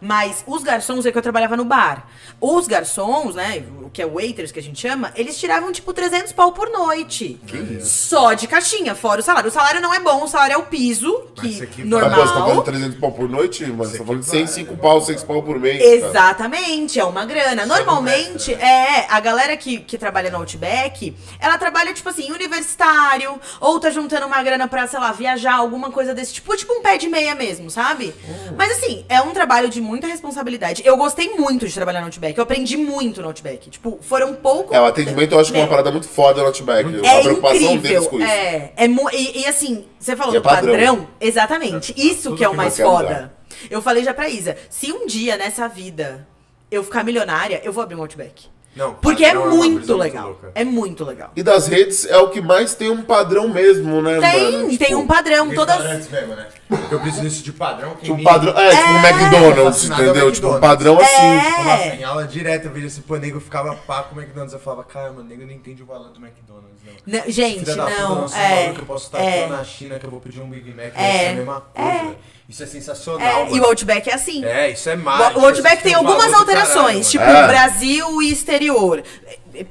Mas 0.00 0.44
os 0.46 0.62
garçons, 0.62 1.06
é 1.06 1.12
que 1.12 1.18
eu 1.18 1.22
trabalhava 1.22 1.56
no 1.56 1.64
bar. 1.64 2.06
Os 2.40 2.66
garçons, 2.66 3.34
né, 3.34 3.64
o 3.82 3.90
que 3.90 4.02
é 4.02 4.06
waiters 4.06 4.52
que 4.52 4.58
a 4.58 4.62
gente 4.62 4.80
chama, 4.80 5.12
eles 5.14 5.38
tiravam 5.38 5.72
tipo 5.72 5.92
300 5.92 6.32
pau 6.32 6.52
por 6.52 6.70
noite. 6.70 7.40
Só 7.82 8.32
de 8.34 8.46
caixinha, 8.46 8.94
fora 8.94 9.20
o 9.20 9.22
salário. 9.24 9.48
O 9.48 9.52
salário 9.52 9.80
não 9.80 9.94
é 9.94 10.00
bom, 10.00 10.24
o 10.24 10.28
salário 10.28 10.54
é 10.54 10.56
o 10.56 10.64
piso, 10.64 11.24
Mas 11.36 11.56
que 11.56 11.62
aqui- 11.62 11.84
Mas, 11.84 12.00
você 12.02 12.08
tá 12.08 12.10
falando 12.16 12.38
normal. 12.46 12.62
300 12.62 12.98
pau 12.98 13.12
por 13.12 13.28
noite? 13.28 13.64
Mas 13.66 13.88
você 13.88 13.98
tá 13.98 14.04
falando 14.04 14.20
de 14.22 14.26
100, 14.26 14.40
vale, 14.44 14.52
5 14.54 14.72
né? 14.72 14.78
pau, 14.80 15.00
6 15.00 15.22
pau 15.22 15.42
por 15.42 15.58
mês. 15.58 15.78
cara. 15.78 15.94
Exatamente, 16.10 16.98
é 17.00 17.04
uma 17.04 17.24
grana. 17.24 17.64
Normalmente, 17.66 18.52
é, 18.54 19.06
a 19.08 19.20
galera 19.20 19.56
que, 19.56 19.78
que 19.80 19.96
trabalha 19.98 20.30
no 20.30 20.38
Outback, 20.38 21.14
ela 21.38 21.56
trabalha, 21.58 21.92
tipo 21.94 22.08
assim, 22.08 22.30
universitário, 22.32 23.38
ou 23.60 23.78
tá 23.80 23.90
juntando 23.90 24.26
uma 24.26 24.42
grana 24.42 24.66
pra, 24.68 24.86
sei 24.86 24.98
lá, 24.98 25.12
viajar, 25.12 25.54
alguma 25.54 25.90
coisa 25.90 26.14
desse 26.14 26.34
tipo, 26.34 26.56
tipo 26.56 26.72
um 26.72 26.82
pé 26.82 26.96
de 26.98 27.08
meia 27.08 27.34
mesmo, 27.34 27.70
sabe? 27.70 28.14
Mas 28.56 28.72
assim, 28.72 29.04
é 29.08 29.20
um 29.20 29.30
trabalho 29.30 29.68
de 29.68 29.80
muita 29.84 30.06
responsabilidade. 30.06 30.82
Eu 30.84 30.96
gostei 30.96 31.30
muito 31.36 31.66
de 31.68 31.74
trabalhar 31.74 32.00
no 32.00 32.06
Outback, 32.06 32.36
eu 32.36 32.42
aprendi 32.42 32.76
muito 32.76 33.20
no 33.20 33.28
Outback. 33.28 33.70
Tipo, 33.70 33.98
foram 34.02 34.34
poucos. 34.34 34.72
É, 34.74 34.80
o 34.80 34.84
atendimento 34.84 35.32
eu 35.32 35.40
acho 35.40 35.52
que 35.52 35.58
é 35.58 35.60
uma 35.62 35.68
parada 35.68 35.90
muito 35.92 36.08
foda 36.08 36.40
no 36.40 36.46
Outback. 36.48 36.88
É 37.04 37.18
a 37.18 37.20
preocupação 37.20 37.58
deles 37.58 37.74
incrível. 37.76 38.06
com 38.06 38.18
isso. 38.20 38.28
É, 38.30 38.72
é 38.76 38.86
e, 39.12 39.42
e 39.42 39.46
assim, 39.46 39.84
você 39.98 40.16
falou 40.16 40.32
E 40.34 40.36
é 40.36 40.40
do 40.40 40.42
padrão. 40.42 40.72
padrão. 40.74 41.08
Exatamente. 41.20 41.94
Isso 41.96 42.30
Tudo 42.30 42.36
que 42.38 42.44
é 42.44 42.48
o 42.48 42.52
que 42.52 42.56
mais 42.56 42.76
foda. 42.76 43.32
Eu 43.70 43.80
falei 43.80 44.02
já 44.02 44.12
pra 44.12 44.28
Isa, 44.28 44.56
se 44.68 44.90
um 44.92 45.06
dia 45.06 45.36
nessa 45.36 45.68
vida 45.68 46.26
eu 46.70 46.82
ficar 46.82 47.04
milionária, 47.04 47.60
eu 47.62 47.72
vou 47.72 47.82
abrir 47.84 47.94
um 47.94 48.00
Outback. 48.00 48.46
Não, 48.76 48.94
Porque 48.94 49.24
é 49.24 49.38
uma 49.38 49.50
muito 49.54 49.96
legal. 49.96 50.30
louca. 50.30 50.50
É 50.52 50.64
muito 50.64 51.04
legal. 51.04 51.30
E 51.36 51.44
das 51.44 51.68
redes 51.68 52.04
é 52.06 52.16
o 52.18 52.30
que 52.30 52.40
mais 52.40 52.74
tem 52.74 52.90
um 52.90 53.02
padrão 53.02 53.48
mesmo, 53.48 54.02
né, 54.02 54.18
Tem, 54.20 54.50
mano? 54.52 54.68
tem 54.68 54.78
Tipo, 54.78 54.96
um 54.98 55.06
padrão. 55.06 55.54
Todas. 55.54 56.10
Mesmo, 56.10 56.34
né? 56.34 56.48
Eu 56.90 56.98
preciso 57.00 57.22
disso 57.22 57.42
de 57.42 57.52
padrão. 57.52 57.94
Tipo, 57.96 58.16
me- 58.16 58.22
padrão. 58.24 58.58
É, 58.58 58.70
tipo 58.70 58.88
um 58.88 58.96
É. 59.04 59.10
McDonald's, 59.10 59.90
é 59.90 59.94
entendeu? 59.94 60.32
Tipo, 60.32 60.48
um 60.56 60.60
padrão 60.60 60.98
assim. 60.98 61.14
É. 61.16 61.40
Tipo, 61.50 61.64
nossa, 61.64 61.86
em 61.86 62.04
aula 62.04 62.26
direta 62.26 62.66
eu 62.68 62.72
vejo 62.72 62.86
esse 62.86 63.00
pô, 63.02 63.16
nego 63.16 63.38
ficava 63.40 63.74
pá 63.74 64.02
com 64.04 64.16
o 64.16 64.18
McDonald's. 64.18 64.54
Eu 64.54 64.60
falava, 64.60 64.82
cara, 64.84 65.12
mano, 65.12 65.28
nego 65.28 65.44
não 65.44 65.52
entende 65.52 65.82
o 65.82 65.86
valor 65.86 66.08
do 66.08 66.18
McDonald's, 66.24 66.80
não. 67.06 67.18
Não, 67.20 67.30
gente, 67.30 67.60
Filha 67.60 67.76
da 67.76 67.84
puta, 67.86 68.02
não. 68.08 68.28
sei 68.28 68.40
o 68.40 68.44
É, 68.44 68.72
que 68.72 68.80
eu 68.80 68.86
posso 68.86 69.04
estar 69.06 69.18
é, 69.20 69.42
aqui 69.44 69.52
na 69.52 69.64
China 69.64 69.98
que 69.98 70.06
eu 70.06 70.10
vou 70.10 70.20
pedir 70.20 70.40
um 70.40 70.48
Big 70.48 70.70
Mac. 70.72 70.92
É. 70.96 71.24
É 71.26 71.30
a 71.30 71.34
mesma 71.34 71.60
coisa. 71.60 72.16
Isso 72.48 72.62
é 72.62 72.66
sensacional, 72.66 73.46
é, 73.46 73.50
e 73.52 73.60
o 73.60 73.64
Outback 73.64 74.08
é 74.10 74.14
assim. 74.14 74.44
É, 74.44 74.70
isso 74.70 74.88
é 74.90 74.96
mágico. 74.96 75.40
O 75.40 75.46
Outback 75.46 75.82
tem 75.82 75.94
um 75.94 75.98
algumas 75.98 76.32
alterações, 76.32 77.10
tipo 77.10 77.24
É. 77.24 77.46
Brasil 77.46 78.22
e 78.22 78.30
exterior. 78.32 79.02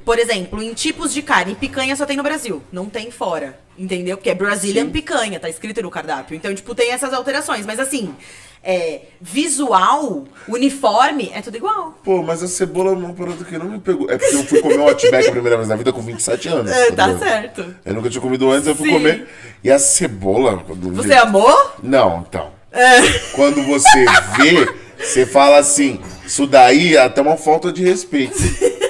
Por 0.04 0.18
exemplo, 0.18 0.62
em 0.62 0.72
tipos 0.72 1.12
de 1.12 1.22
carne, 1.22 1.54
picanha 1.54 1.94
só 1.96 2.06
tem 2.06 2.16
no 2.16 2.22
Brasil, 2.22 2.62
não 2.72 2.88
tem 2.88 3.10
fora. 3.10 3.58
Entendeu? 3.76 4.16
Porque 4.16 4.30
é 4.30 4.34
Brazilian 4.34 4.88
picanha, 4.88 5.40
tá 5.40 5.48
escrito 5.48 5.82
no 5.82 5.90
cardápio. 5.90 6.36
Então, 6.36 6.54
tipo, 6.54 6.74
tem 6.74 6.92
essas 6.92 7.12
alterações. 7.12 7.66
Mas 7.66 7.80
assim, 7.80 8.14
é, 8.62 9.00
visual, 9.20 10.24
uniforme, 10.48 11.30
é 11.34 11.42
tudo 11.42 11.56
igual. 11.56 11.98
Pô, 12.04 12.22
mas 12.22 12.42
a 12.42 12.48
cebola 12.48 12.92
é 12.92 12.94
uma 12.94 13.12
parada 13.12 13.44
que 13.44 13.58
não 13.58 13.66
me 13.66 13.80
pegou. 13.80 14.10
É 14.10 14.16
porque 14.16 14.36
eu 14.36 14.44
fui 14.44 14.60
comer 14.62 14.78
um 14.78 14.88
Outback 14.88 15.28
a 15.28 15.32
primeira 15.32 15.56
vez 15.56 15.68
na 15.68 15.76
vida 15.76 15.92
com 15.92 16.00
27 16.00 16.48
anos. 16.48 16.70
É, 16.70 16.92
tá 16.92 17.06
ligado? 17.08 17.18
certo. 17.18 17.74
Eu 17.84 17.94
nunca 17.94 18.08
tinha 18.08 18.22
comido 18.22 18.50
antes, 18.50 18.68
eu 18.68 18.74
fui 18.76 18.88
Sim. 18.88 18.94
comer. 18.94 19.28
E 19.62 19.70
a 19.70 19.78
cebola. 19.78 20.64
Você 20.94 21.12
amou? 21.12 21.72
Não, 21.82 22.24
então. 22.28 22.52
É. 22.72 23.02
Quando 23.32 23.62
você 23.64 24.04
vê, 24.36 24.74
você 24.98 25.26
fala 25.26 25.58
assim, 25.58 26.00
isso 26.26 26.46
daí 26.46 26.96
é 26.96 27.02
até 27.02 27.20
uma 27.20 27.36
falta 27.36 27.72
de 27.72 27.84
respeito. 27.84 28.34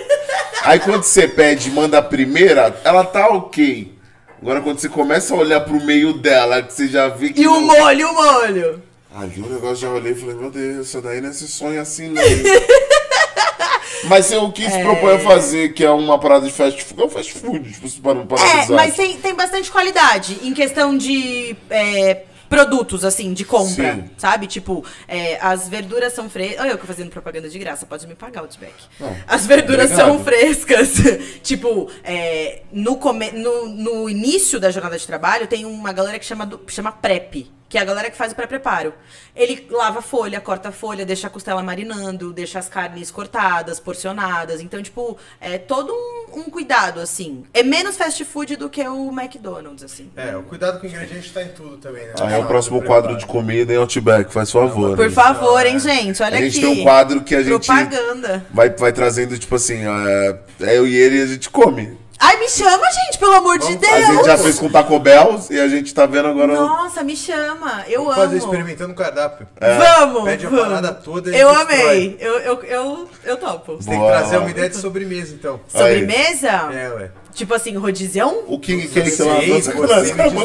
Aí 0.64 0.80
quando 0.80 1.02
você 1.02 1.28
pede 1.28 1.68
e 1.68 1.72
manda 1.72 1.98
a 1.98 2.02
primeira, 2.02 2.74
ela 2.84 3.04
tá 3.04 3.28
ok. 3.28 3.92
Agora 4.40 4.60
quando 4.60 4.78
você 4.78 4.88
começa 4.88 5.34
a 5.34 5.38
olhar 5.38 5.60
pro 5.60 5.80
meio 5.84 6.14
dela, 6.14 6.62
que 6.62 6.72
você 6.72 6.88
já 6.88 7.08
vê 7.08 7.30
que. 7.30 7.42
E 7.42 7.46
o 7.48 7.60
não- 7.60 7.60
molho, 7.78 8.00
e 8.00 8.04
o 8.04 8.12
molho. 8.14 8.82
Ali 9.14 9.40
o 9.40 9.48
negócio 9.48 9.76
já 9.76 9.90
olhei 9.90 10.12
e 10.12 10.14
falei, 10.16 10.34
meu 10.34 10.50
Deus, 10.50 10.88
isso 10.88 11.00
daí 11.00 11.20
não 11.20 11.28
é 11.28 11.30
esse 11.30 11.46
sonho 11.46 11.80
assim, 11.80 12.08
não. 12.08 12.20
Mas 14.08 14.30
eu 14.30 14.50
quis 14.52 14.76
propor 14.78 15.14
a 15.14 15.18
fazer, 15.18 15.72
que 15.72 15.84
é 15.84 15.90
uma 15.90 16.18
parada 16.18 16.46
de 16.46 16.52
fast 16.52 16.82
food. 16.84 17.00
É 17.00 17.04
um 17.04 17.08
fast 17.08 17.32
food, 17.32 17.72
tipo, 17.72 18.02
para 18.02 18.14
não 18.14 18.26
É, 18.36 18.66
mas 18.70 18.94
tem, 18.94 19.16
tem 19.16 19.34
bastante 19.34 19.70
qualidade 19.70 20.38
em 20.42 20.52
questão 20.52 20.96
de 20.96 21.56
é, 21.70 22.24
produtos, 22.48 23.04
assim, 23.04 23.32
de 23.32 23.44
compra, 23.44 23.94
Sim. 23.94 24.10
sabe? 24.16 24.46
Tipo, 24.46 24.84
é, 25.08 25.38
as 25.40 25.68
verduras 25.68 26.12
são 26.12 26.28
frescas. 26.30 26.60
Olha 26.60 26.70
eu 26.72 26.78
que 26.78 26.86
fazendo 26.86 27.10
propaganda 27.10 27.48
de 27.48 27.58
graça, 27.58 27.86
pode 27.86 28.06
me 28.06 28.14
pagar, 28.14 28.40
Outback. 28.40 28.72
Não, 29.00 29.16
As 29.26 29.46
verduras 29.46 29.90
obrigado. 29.92 30.06
são 30.08 30.24
frescas. 30.24 30.90
tipo, 31.42 31.90
é, 32.02 32.62
no, 32.72 32.96
come, 32.96 33.30
no, 33.32 33.68
no 33.68 34.08
início 34.10 34.58
da 34.60 34.70
jornada 34.70 34.98
de 34.98 35.06
trabalho, 35.06 35.46
tem 35.46 35.64
uma 35.64 35.92
galera 35.92 36.18
que 36.18 36.24
chama, 36.26 36.46
do- 36.46 36.60
chama 36.68 36.92
PrEP. 36.92 37.50
Que 37.68 37.78
é 37.78 37.80
a 37.80 37.84
galera 37.84 38.10
que 38.10 38.16
faz 38.16 38.32
o 38.32 38.36
pré-preparo. 38.36 38.94
Ele 39.34 39.66
lava 39.70 39.98
a 39.98 40.02
folha, 40.02 40.40
corta 40.40 40.68
a 40.68 40.72
folha, 40.72 41.04
deixa 41.04 41.26
a 41.26 41.30
costela 41.30 41.62
marinando, 41.62 42.32
deixa 42.32 42.58
as 42.58 42.68
carnes 42.68 43.10
cortadas, 43.10 43.80
porcionadas. 43.80 44.60
Então, 44.60 44.80
tipo, 44.82 45.16
é 45.40 45.58
todo 45.58 45.92
um, 45.92 46.40
um 46.40 46.44
cuidado, 46.44 47.00
assim. 47.00 47.44
É 47.52 47.62
menos 47.62 47.96
fast 47.96 48.24
food 48.24 48.56
do 48.56 48.70
que 48.70 48.86
o 48.86 49.10
McDonald's, 49.10 49.82
assim. 49.82 50.10
É, 50.16 50.36
o 50.36 50.42
cuidado 50.44 50.78
com 50.78 50.86
o 50.86 50.90
ingrediente 50.90 51.32
tá 51.32 51.42
em 51.42 51.48
tudo 51.48 51.76
também, 51.78 52.06
né? 52.06 52.14
Aí 52.20 52.34
é 52.34 52.38
o 52.38 52.42
Não, 52.42 52.48
próximo 52.48 52.80
quadro 52.82 53.16
de 53.16 53.26
comida 53.26 53.72
em 53.72 53.76
Outback, 53.76 54.32
faz 54.32 54.50
favor. 54.52 54.94
Por 54.96 55.06
né? 55.06 55.12
favor, 55.12 55.66
hein, 55.66 55.78
gente? 55.80 56.22
Olha 56.22 56.38
A 56.38 56.40
gente 56.40 56.58
aqui. 56.58 56.66
tem 56.66 56.80
um 56.80 56.84
quadro 56.84 57.22
que 57.22 57.34
a 57.34 57.42
gente 57.42 57.66
Propaganda. 57.66 58.46
vai, 58.52 58.70
vai 58.70 58.92
trazendo, 58.92 59.36
tipo 59.38 59.54
assim, 59.56 59.78
é, 59.84 60.38
é 60.60 60.78
eu 60.78 60.86
e 60.86 60.94
ele 60.94 61.18
e 61.18 61.22
a 61.22 61.26
gente 61.26 61.50
come. 61.50 62.03
Ai, 62.18 62.38
me 62.38 62.48
chama, 62.48 62.84
gente, 62.90 63.18
pelo 63.18 63.32
amor 63.34 63.58
de 63.58 63.76
Deus. 63.76 63.92
A 63.92 64.00
gente 64.12 64.24
já 64.24 64.38
fez 64.38 64.58
com 64.58 64.68
Taco 64.70 64.98
Bell 64.98 65.40
e 65.50 65.58
a 65.60 65.68
gente 65.68 65.92
tá 65.92 66.06
vendo 66.06 66.28
agora. 66.28 66.54
Nossa, 66.54 67.02
me 67.02 67.16
chama. 67.16 67.84
Eu 67.88 68.00
Vamos 68.04 68.16
amo. 68.16 68.24
fazer 68.26 68.36
experimentando 68.38 68.92
o 68.92 68.96
cardápio. 68.96 69.46
Vamos, 69.60 70.24
Pede 70.24 70.46
a 70.46 70.48
vamos. 70.48 70.64
parada 70.64 70.92
toda 70.94 71.30
e 71.30 71.38
Eu 71.38 71.48
destrói. 71.52 71.74
amei. 71.76 72.16
Eu, 72.20 72.32
eu, 72.38 72.62
eu, 72.64 73.08
eu 73.24 73.36
topo. 73.36 73.76
Você 73.76 73.90
tem 73.90 73.98
que 73.98 74.04
Boa. 74.04 74.12
trazer 74.18 74.38
uma 74.38 74.50
ideia 74.50 74.70
de 74.70 74.76
sobremesa, 74.76 75.34
então. 75.34 75.60
Sobremesa? 75.68 76.48
É, 76.72 76.92
ué. 76.94 77.10
Tipo 77.34 77.52
assim, 77.54 77.76
rodizão? 77.76 78.44
O 78.46 78.60
King 78.60 78.86
Cake 78.88 79.10
Sei, 79.10 79.26
lá, 79.26 79.34
você 79.40 79.72
nossa, 79.72 79.72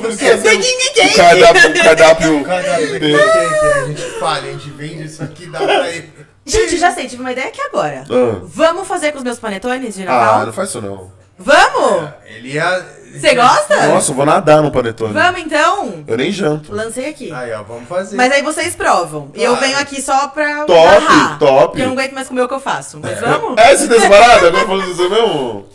você. 0.01 0.25
trazer 0.25 0.58
King 0.58 0.89
o 0.89 0.93
Cake. 0.95 1.15
cardápio, 1.15 1.69
o 1.69 1.73
cardápio. 1.84 2.43
Cardápio 2.45 2.91
daqui, 2.93 2.99
que 2.99 3.65
a 3.67 3.86
gente 3.86 4.01
falha, 4.19 4.49
a 4.49 4.53
gente 4.53 4.69
vende 4.71 5.03
isso 5.05 5.21
aqui, 5.23 5.45
dá 5.45 5.60
pra 5.60 5.88
ele. 5.89 6.10
Gente, 6.45 6.77
já 6.77 6.91
sei, 6.91 7.08
tive 7.08 7.21
uma 7.21 7.32
ideia 7.32 7.47
aqui 7.49 7.62
agora. 7.62 8.05
Ah. 8.10 8.39
Vamos 8.43 8.88
fazer 8.88 9.12
com 9.12 9.19
os 9.19 9.23
meus 9.23 9.38
panetones 9.38 9.93
de 9.93 10.01
Ah, 10.01 10.05
Natal? 10.05 10.45
não 10.47 10.53
faz 10.53 10.69
isso 10.69 10.82
não. 10.82 11.12
Vamos? 11.39 12.10
Ele 12.25 12.54
ia. 12.54 12.99
Você 13.12 13.34
gosta? 13.34 13.88
Nossa, 13.88 14.12
eu 14.12 14.15
vou 14.15 14.25
nadar 14.25 14.62
no 14.62 14.71
panetone. 14.71 15.13
Vamos 15.13 15.41
então? 15.41 16.04
Eu 16.06 16.15
nem 16.17 16.32
janto. 16.32 16.71
Lancei 16.71 17.08
aqui. 17.10 17.32
Aí, 17.32 17.52
ó, 17.54 17.63
vamos 17.63 17.88
fazer. 17.89 18.15
Mas 18.15 18.32
aí 18.32 18.43
vocês 18.43 18.75
provam. 18.75 19.32
E 19.34 19.41
eu 19.43 19.56
venho 19.56 19.80
aqui 19.80 19.99
só 19.99 20.28
pra 20.28 20.65
Top, 20.65 21.04
narrar, 21.04 21.39
top. 21.39 21.67
Porque 21.69 21.82
eu 21.82 21.86
não 21.88 21.93
aguento 21.93 22.12
mais 22.13 22.28
comer 22.28 22.41
o 22.43 22.47
que 22.47 22.54
eu 22.54 22.60
faço. 22.60 22.99
Mas 23.02 23.19
vamos? 23.19 23.58
É 23.58 23.73
esse 23.73 23.88
desse 23.88 24.08
parada? 24.08 24.47
Agora 24.47 24.65
falando 24.67 24.91
isso 24.91 25.10
mesmo? 25.10 25.65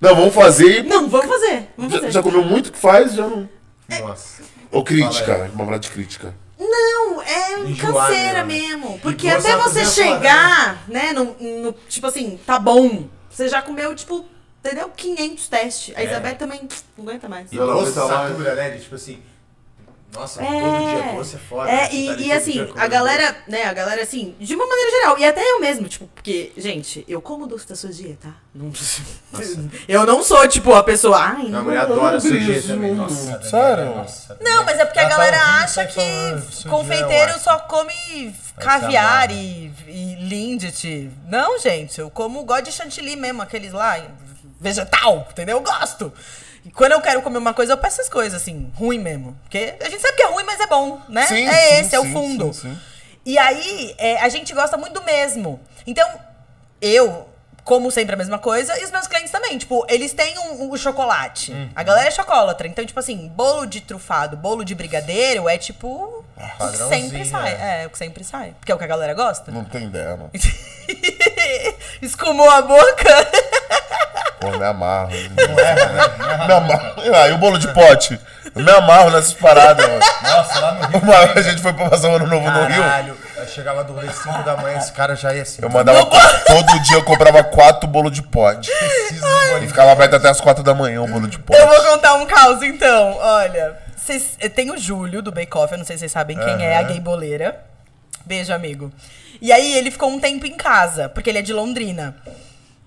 Não, 0.00 0.14
vamos 0.16 0.34
fazer. 0.34 0.78
e- 0.78 0.82
Não, 0.88 1.08
vamos 1.08 1.26
fazer. 1.26 1.68
Vamos 1.76 1.92
Já, 1.92 1.98
fazer. 2.00 2.12
já 2.12 2.22
comeu 2.22 2.42
muito 2.42 2.72
que 2.72 2.78
faz, 2.78 3.12
já 3.14 3.26
não. 3.26 3.48
Nossa. 4.00 4.42
Ou 4.70 4.82
crítica, 4.82 5.50
uma 5.54 5.78
de 5.78 5.90
crítica. 5.90 6.34
Não, 6.58 7.20
é 7.22 7.58
Enjoar 7.60 8.06
canseira 8.08 8.44
mesmo, 8.44 8.68
né? 8.68 8.78
mesmo. 8.78 8.98
Porque 9.02 9.28
até 9.28 9.54
você 9.56 9.84
fazer 9.84 9.86
chegar, 9.86 10.84
né, 10.88 11.12
no, 11.12 11.36
no- 11.38 11.72
Tipo 11.88 12.06
assim, 12.06 12.40
tá 12.46 12.58
bom. 12.58 13.04
Você 13.28 13.48
já 13.48 13.60
comeu, 13.60 13.94
tipo, 13.94 14.24
entendeu? 14.64 14.88
500 14.96 15.48
testes. 15.48 15.96
A 15.96 16.02
Isabelle 16.02 16.36
também 16.36 16.68
não 16.96 17.04
aguenta 17.04 17.28
mais. 17.28 17.52
E 17.52 17.56
tá 17.56 17.66
mais. 17.66 17.88
satura, 17.94 18.54
né? 18.54 18.70
Tipo 18.78 18.94
assim. 18.94 19.22
Nossa, 20.14 20.42
É. 20.42 20.46
todo 20.46 20.78
dia 21.06 21.12
doce 21.14 21.36
é 21.36 21.38
foda. 21.38 21.70
É, 21.70 21.74
né? 21.74 21.88
E, 21.94 22.06
tá 22.08 22.14
e 22.20 22.32
assim, 22.32 22.70
a 22.76 22.86
galera, 22.86 23.34
né, 23.48 23.64
a 23.64 23.72
galera 23.72 24.02
assim, 24.02 24.34
de 24.38 24.54
uma 24.54 24.66
maneira 24.66 24.90
geral, 24.90 25.18
e 25.18 25.24
até 25.24 25.42
eu 25.42 25.58
mesmo, 25.58 25.88
tipo, 25.88 26.06
porque, 26.14 26.52
gente, 26.54 27.02
eu 27.08 27.22
como 27.22 27.46
doce 27.46 27.66
da 27.66 27.74
sua 27.74 27.88
dia, 27.88 28.18
tá? 28.20 28.34
Não- 28.54 28.70
eu 29.88 30.04
não 30.04 30.22
sou, 30.22 30.46
tipo, 30.48 30.74
a 30.74 30.82
pessoa, 30.82 31.16
ai, 31.18 31.44
não. 31.48 31.60
A 31.60 31.62
mulher 31.62 31.78
adora 31.80 32.18
isso, 32.18 32.68
também. 32.68 32.94
Nossa, 32.94 33.42
Sério? 33.42 33.86
Nossa, 33.86 34.36
Não, 34.38 34.64
mas 34.66 34.78
é 34.78 34.84
porque 34.84 34.98
a 34.98 35.02
Ela 35.02 35.10
tá 35.12 35.16
galera 35.16 35.36
ouvindo, 35.38 35.64
acha 35.64 35.86
que 35.86 35.94
falando, 35.94 36.38
"Isso 36.50 36.68
confeiteiro 36.68 37.32
eu 37.32 37.38
só 37.38 37.58
come 37.60 38.34
caviar 38.58 39.30
amarra." 39.30 39.32
e, 39.32 39.72
e 39.88 40.16
lindt. 40.28 41.10
Não, 41.26 41.58
gente, 41.58 41.98
eu 41.98 42.10
como 42.10 42.44
gosto 42.44 42.64
de 42.64 42.72
chantilly 42.72 43.16
mesmo, 43.16 43.40
aqueles 43.40 43.72
lá, 43.72 43.98
vegetal, 44.62 45.26
entendeu? 45.30 45.58
Eu 45.58 45.62
gosto. 45.62 46.12
E 46.64 46.70
quando 46.70 46.92
eu 46.92 47.00
quero 47.00 47.20
comer 47.22 47.38
uma 47.38 47.52
coisa, 47.52 47.72
eu 47.72 47.78
peço 47.78 48.00
essas 48.00 48.12
coisas, 48.12 48.40
assim, 48.40 48.70
ruim 48.76 48.98
mesmo. 48.98 49.36
Porque 49.42 49.74
a 49.80 49.88
gente 49.88 50.00
sabe 50.00 50.16
que 50.16 50.22
é 50.22 50.26
ruim, 50.26 50.44
mas 50.44 50.60
é 50.60 50.66
bom, 50.66 51.00
né? 51.08 51.26
Sim, 51.26 51.46
é 51.46 51.52
sim, 51.52 51.74
esse, 51.80 51.94
é 51.96 52.00
o 52.00 52.04
sim, 52.04 52.12
fundo. 52.12 52.54
sim, 52.54 52.70
sim. 52.70 52.80
E 53.26 53.38
aí, 53.38 53.94
é, 53.98 54.20
a 54.20 54.28
gente 54.28 54.54
gosta 54.54 54.76
muito 54.76 54.94
do 54.94 55.02
mesmo. 55.04 55.60
Então, 55.86 56.08
eu 56.80 57.28
como 57.64 57.90
sempre 57.90 58.14
a 58.14 58.18
mesma 58.18 58.38
coisa 58.38 58.76
e 58.80 58.84
os 58.84 58.90
meus 58.90 59.06
clientes 59.06 59.30
também. 59.30 59.56
Tipo, 59.56 59.86
eles 59.88 60.12
têm 60.12 60.38
um, 60.38 60.72
um 60.72 60.76
chocolate. 60.76 61.52
A 61.74 61.82
galera 61.82 62.08
é 62.08 62.10
chocolatra. 62.10 62.66
Então, 62.66 62.84
tipo 62.84 62.98
assim, 62.98 63.28
bolo 63.28 63.66
de 63.66 63.80
trufado, 63.80 64.36
bolo 64.36 64.64
de 64.64 64.74
brigadeiro 64.74 65.48
é 65.48 65.56
tipo. 65.56 65.88
O 65.88 66.24
que 66.34 66.58
Padrãozinho, 66.58 67.02
sempre 67.02 67.24
sai. 67.24 67.54
né? 67.54 67.82
É, 67.82 67.86
o 67.86 67.90
que 67.90 67.98
sempre 67.98 68.24
sai. 68.24 68.54
Porque 68.58 68.72
é 68.72 68.74
o 68.74 68.78
que 68.78 68.84
a 68.84 68.88
galera 68.88 69.14
gosta. 69.14 69.52
Não 69.52 69.64
tem 69.64 69.88
não. 69.88 70.30
Escumou 72.02 72.50
a 72.50 72.62
boca. 72.62 73.30
Pô, 74.42 74.48
eu 74.52 74.58
me 74.58 74.64
amarro. 74.66 75.10
Me 76.46 76.52
amarro. 76.52 77.02
E 77.28 77.32
o 77.32 77.38
bolo 77.38 77.58
de 77.58 77.68
pote? 77.68 78.18
Eu 78.54 78.62
me 78.62 78.70
amarro 78.70 79.10
nessas 79.10 79.32
paradas, 79.34 79.86
mano. 79.86 80.00
Nossa, 80.22 80.58
lá 80.60 80.72
no 80.74 80.86
Rio. 80.88 81.00
Uma 81.02 81.16
a 81.18 81.42
gente 81.42 81.62
foi 81.62 81.72
pra 81.72 81.88
passar 81.88 82.10
o 82.10 82.16
ano 82.16 82.26
novo 82.26 82.50
no 82.50 82.64
Rio. 82.66 82.82
Caralho, 82.82 83.16
eu 83.36 83.46
chegava 83.48 83.82
do 83.84 83.92
rolê 83.94 84.10
5 84.12 84.42
da 84.42 84.56
manhã, 84.56 84.78
esse 84.78 84.92
cara 84.92 85.14
já 85.16 85.32
ia 85.34 85.42
assim. 85.42 85.62
Eu 85.62 85.70
mandava. 85.70 86.04
Todo 86.46 86.80
dia 86.82 86.96
eu 86.96 87.02
comprava 87.04 87.42
quatro 87.44 87.88
bolos 87.88 88.12
de 88.12 88.22
pote. 88.22 88.70
preciso 88.70 89.24
de 89.58 89.64
E 89.64 89.68
ficava 89.68 89.92
aberto 89.92 90.16
até 90.16 90.28
as 90.28 90.40
quatro 90.40 90.62
da 90.62 90.74
manhã 90.74 91.00
o 91.02 91.06
bolo 91.08 91.26
de 91.28 91.38
pote. 91.38 91.58
Eu 91.60 91.66
vou 91.68 91.82
contar 91.84 92.14
um 92.14 92.26
caos, 92.26 92.62
então. 92.62 93.16
Olha, 93.18 93.78
vocês- 93.96 94.36
eh, 94.40 94.48
tem 94.48 94.70
o 94.70 94.76
Júlio, 94.76 95.22
do 95.22 95.30
Bake 95.32 95.56
Off, 95.56 95.72
eu 95.72 95.78
não 95.78 95.84
sei 95.84 95.96
se 95.96 96.00
vocês 96.00 96.12
sabem 96.12 96.36
quem 96.38 96.64
é, 96.66 96.76
a 96.76 96.82
gay 96.82 97.00
boleira. 97.00 97.60
Beijo, 98.26 98.52
amigo. 98.52 98.92
E 99.40 99.50
aí, 99.52 99.76
ele 99.76 99.90
ficou 99.90 100.08
um 100.10 100.20
tempo 100.20 100.46
em 100.46 100.56
casa, 100.56 101.08
porque 101.08 101.28
ele 101.30 101.38
é 101.38 101.42
de 101.42 101.52
Londrina. 101.52 102.14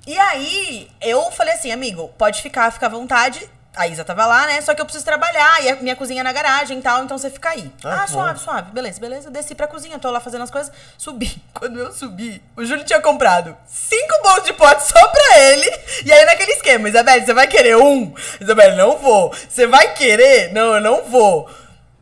E 0.08 0.18
aí, 0.18 0.88
eu 1.02 1.32
falei 1.32 1.54
assim, 1.56 1.72
amigo, 1.72 2.10
pode 2.18 2.42
ficar, 2.42 2.72
fica 2.72 2.86
à 2.86 2.90
vontade. 2.90 3.50
A 3.76 3.88
Isa 3.88 4.06
tava 4.06 4.26
lá, 4.26 4.46
né? 4.46 4.62
Só 4.62 4.74
que 4.74 4.80
eu 4.80 4.86
preciso 4.86 5.04
trabalhar, 5.04 5.62
e 5.62 5.68
a 5.70 5.76
minha 5.76 5.98
cozinha 5.98 6.22
é 6.22 6.24
na 6.24 6.32
garagem 6.32 6.78
e 6.80 6.82
tal, 6.82 7.04
então 7.04 7.18
você 7.18 7.30
fica 7.30 7.50
aí. 7.50 7.70
Ah, 7.84 8.04
Ah, 8.04 8.08
suave, 8.08 8.40
suave. 8.40 8.72
Beleza, 8.72 9.02
beleza. 9.02 9.30
Desci 9.30 9.54
pra 9.54 9.68
cozinha, 9.68 10.00
tô 10.00 10.10
lá 10.12 10.22
fazendo 10.22 10.44
as 10.44 10.50
coisas. 10.52 10.72
Subi. 10.98 11.36
Quando 11.54 11.78
eu 11.80 11.92
subi, 11.92 12.42
o 12.56 12.64
Júlio 12.64 12.86
tinha 12.86 13.02
comprado 13.02 13.58
cinco 13.68 14.22
bolos 14.24 14.46
de 14.46 14.54
pote 14.54 14.82
só 14.88 15.08
pra 15.10 15.40
ele. 15.40 15.70
E 16.06 16.14
aí, 16.14 16.24
naquele 16.24 16.54
esquema, 16.54 16.88
Isabelle, 16.88 17.26
você 17.26 17.34
vai 17.34 17.48
querer 17.48 17.76
um? 17.76 18.14
Isabelle, 18.40 18.78
não 18.78 18.98
vou. 18.98 19.34
Você 19.50 19.68
vai 19.68 19.94
querer? 19.94 20.54
Não, 20.54 20.76
eu 20.76 20.82
não 20.82 21.04
vou. 21.04 21.50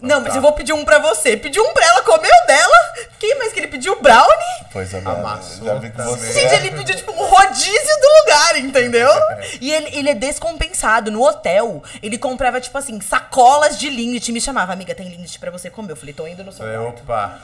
Não, 0.04 0.20
mas 0.20 0.36
eu 0.36 0.42
vou 0.42 0.52
pedir 0.52 0.74
um 0.74 0.84
pra 0.84 1.00
você. 1.00 1.38
Pedi 1.38 1.62
um 1.62 1.74
pra 1.74 1.86
ela, 1.86 2.02
comeu 2.02 2.32
dela. 2.46 2.76
Quem 3.18 3.38
mais 3.40 3.54
que 3.54 3.60
ele 3.62 3.68
pediu? 3.68 4.02
Brownie? 4.02 4.66
Pois 4.72 4.94
é, 4.94 4.98
Amassou 4.98 5.66
já 5.66 5.76
vi 5.76 5.90
que 5.90 6.02
você. 6.02 6.34
Gente, 6.34 6.56
ele 6.56 6.72
pediu, 6.72 6.94
tipo, 6.96 7.12
um 7.14 7.26
rodízio 7.26 8.00
do 8.02 8.08
lugar, 8.22 8.60
entendeu? 8.60 9.10
E 9.62 9.72
ele, 9.72 9.98
ele 9.98 10.10
é 10.10 10.14
descompensado. 10.14 11.10
No 11.10 11.24
hotel, 11.24 11.82
ele 12.02 12.18
comprava, 12.18 12.60
tipo 12.60 12.78
assim, 12.78 13.00
sacolas 13.00 13.80
de 13.80 13.90
lindt. 13.90 14.30
Me 14.34 14.42
chamava, 14.42 14.74
amiga, 14.74 14.94
tem 14.94 15.08
lindt 15.08 15.40
pra 15.40 15.50
você 15.50 15.70
comer. 15.70 15.94
Eu 15.94 15.96
falei, 15.96 16.14
tô 16.14 16.28
indo 16.28 16.44
no 16.44 16.52
seu 16.52 16.66
quarto. 16.66 17.02
opa. 17.02 17.40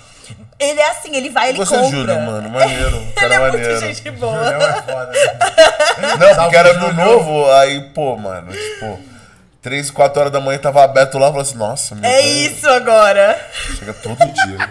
Ele 0.60 0.80
é 0.80 0.89
assim, 0.89 1.15
ele 1.15 1.30
vai, 1.30 1.50
ele 1.50 1.58
Você 1.60 1.74
é 1.76 1.80
compra. 1.80 1.98
Júlio, 1.98 2.19
mano, 2.22 2.50
maneiro, 2.50 2.98
ele 2.98 3.12
cara 3.13 3.36
é 3.36 3.39
maneiro. 3.39 3.67
muito 3.72 3.86
gente 3.86 4.12
boa. 4.12 4.43
Julião 4.43 4.62
é 4.62 4.82
foda, 4.82 5.12
né? 5.12 6.17
Não, 6.36 6.36
porque 6.43 6.58
era 6.58 6.74
do 6.74 6.93
novo, 6.93 7.52
aí, 7.52 7.82
pô, 7.93 8.15
mano, 8.17 8.52
tipo, 8.52 9.00
3, 9.62 9.91
4 9.91 10.19
horas 10.19 10.32
da 10.34 10.39
manhã 10.39 10.58
tava 10.58 10.84
aberto 10.84 11.17
lá, 11.17 11.28
eu 11.28 11.32
falei 11.32 11.41
assim, 11.48 11.58
nossa, 11.58 11.95
meu 11.95 12.10
É 12.10 12.22
Deus, 12.22 12.58
isso 12.58 12.69
agora. 12.69 13.50
Chega 13.78 13.93
todo 13.93 14.17
dia. 14.17 14.69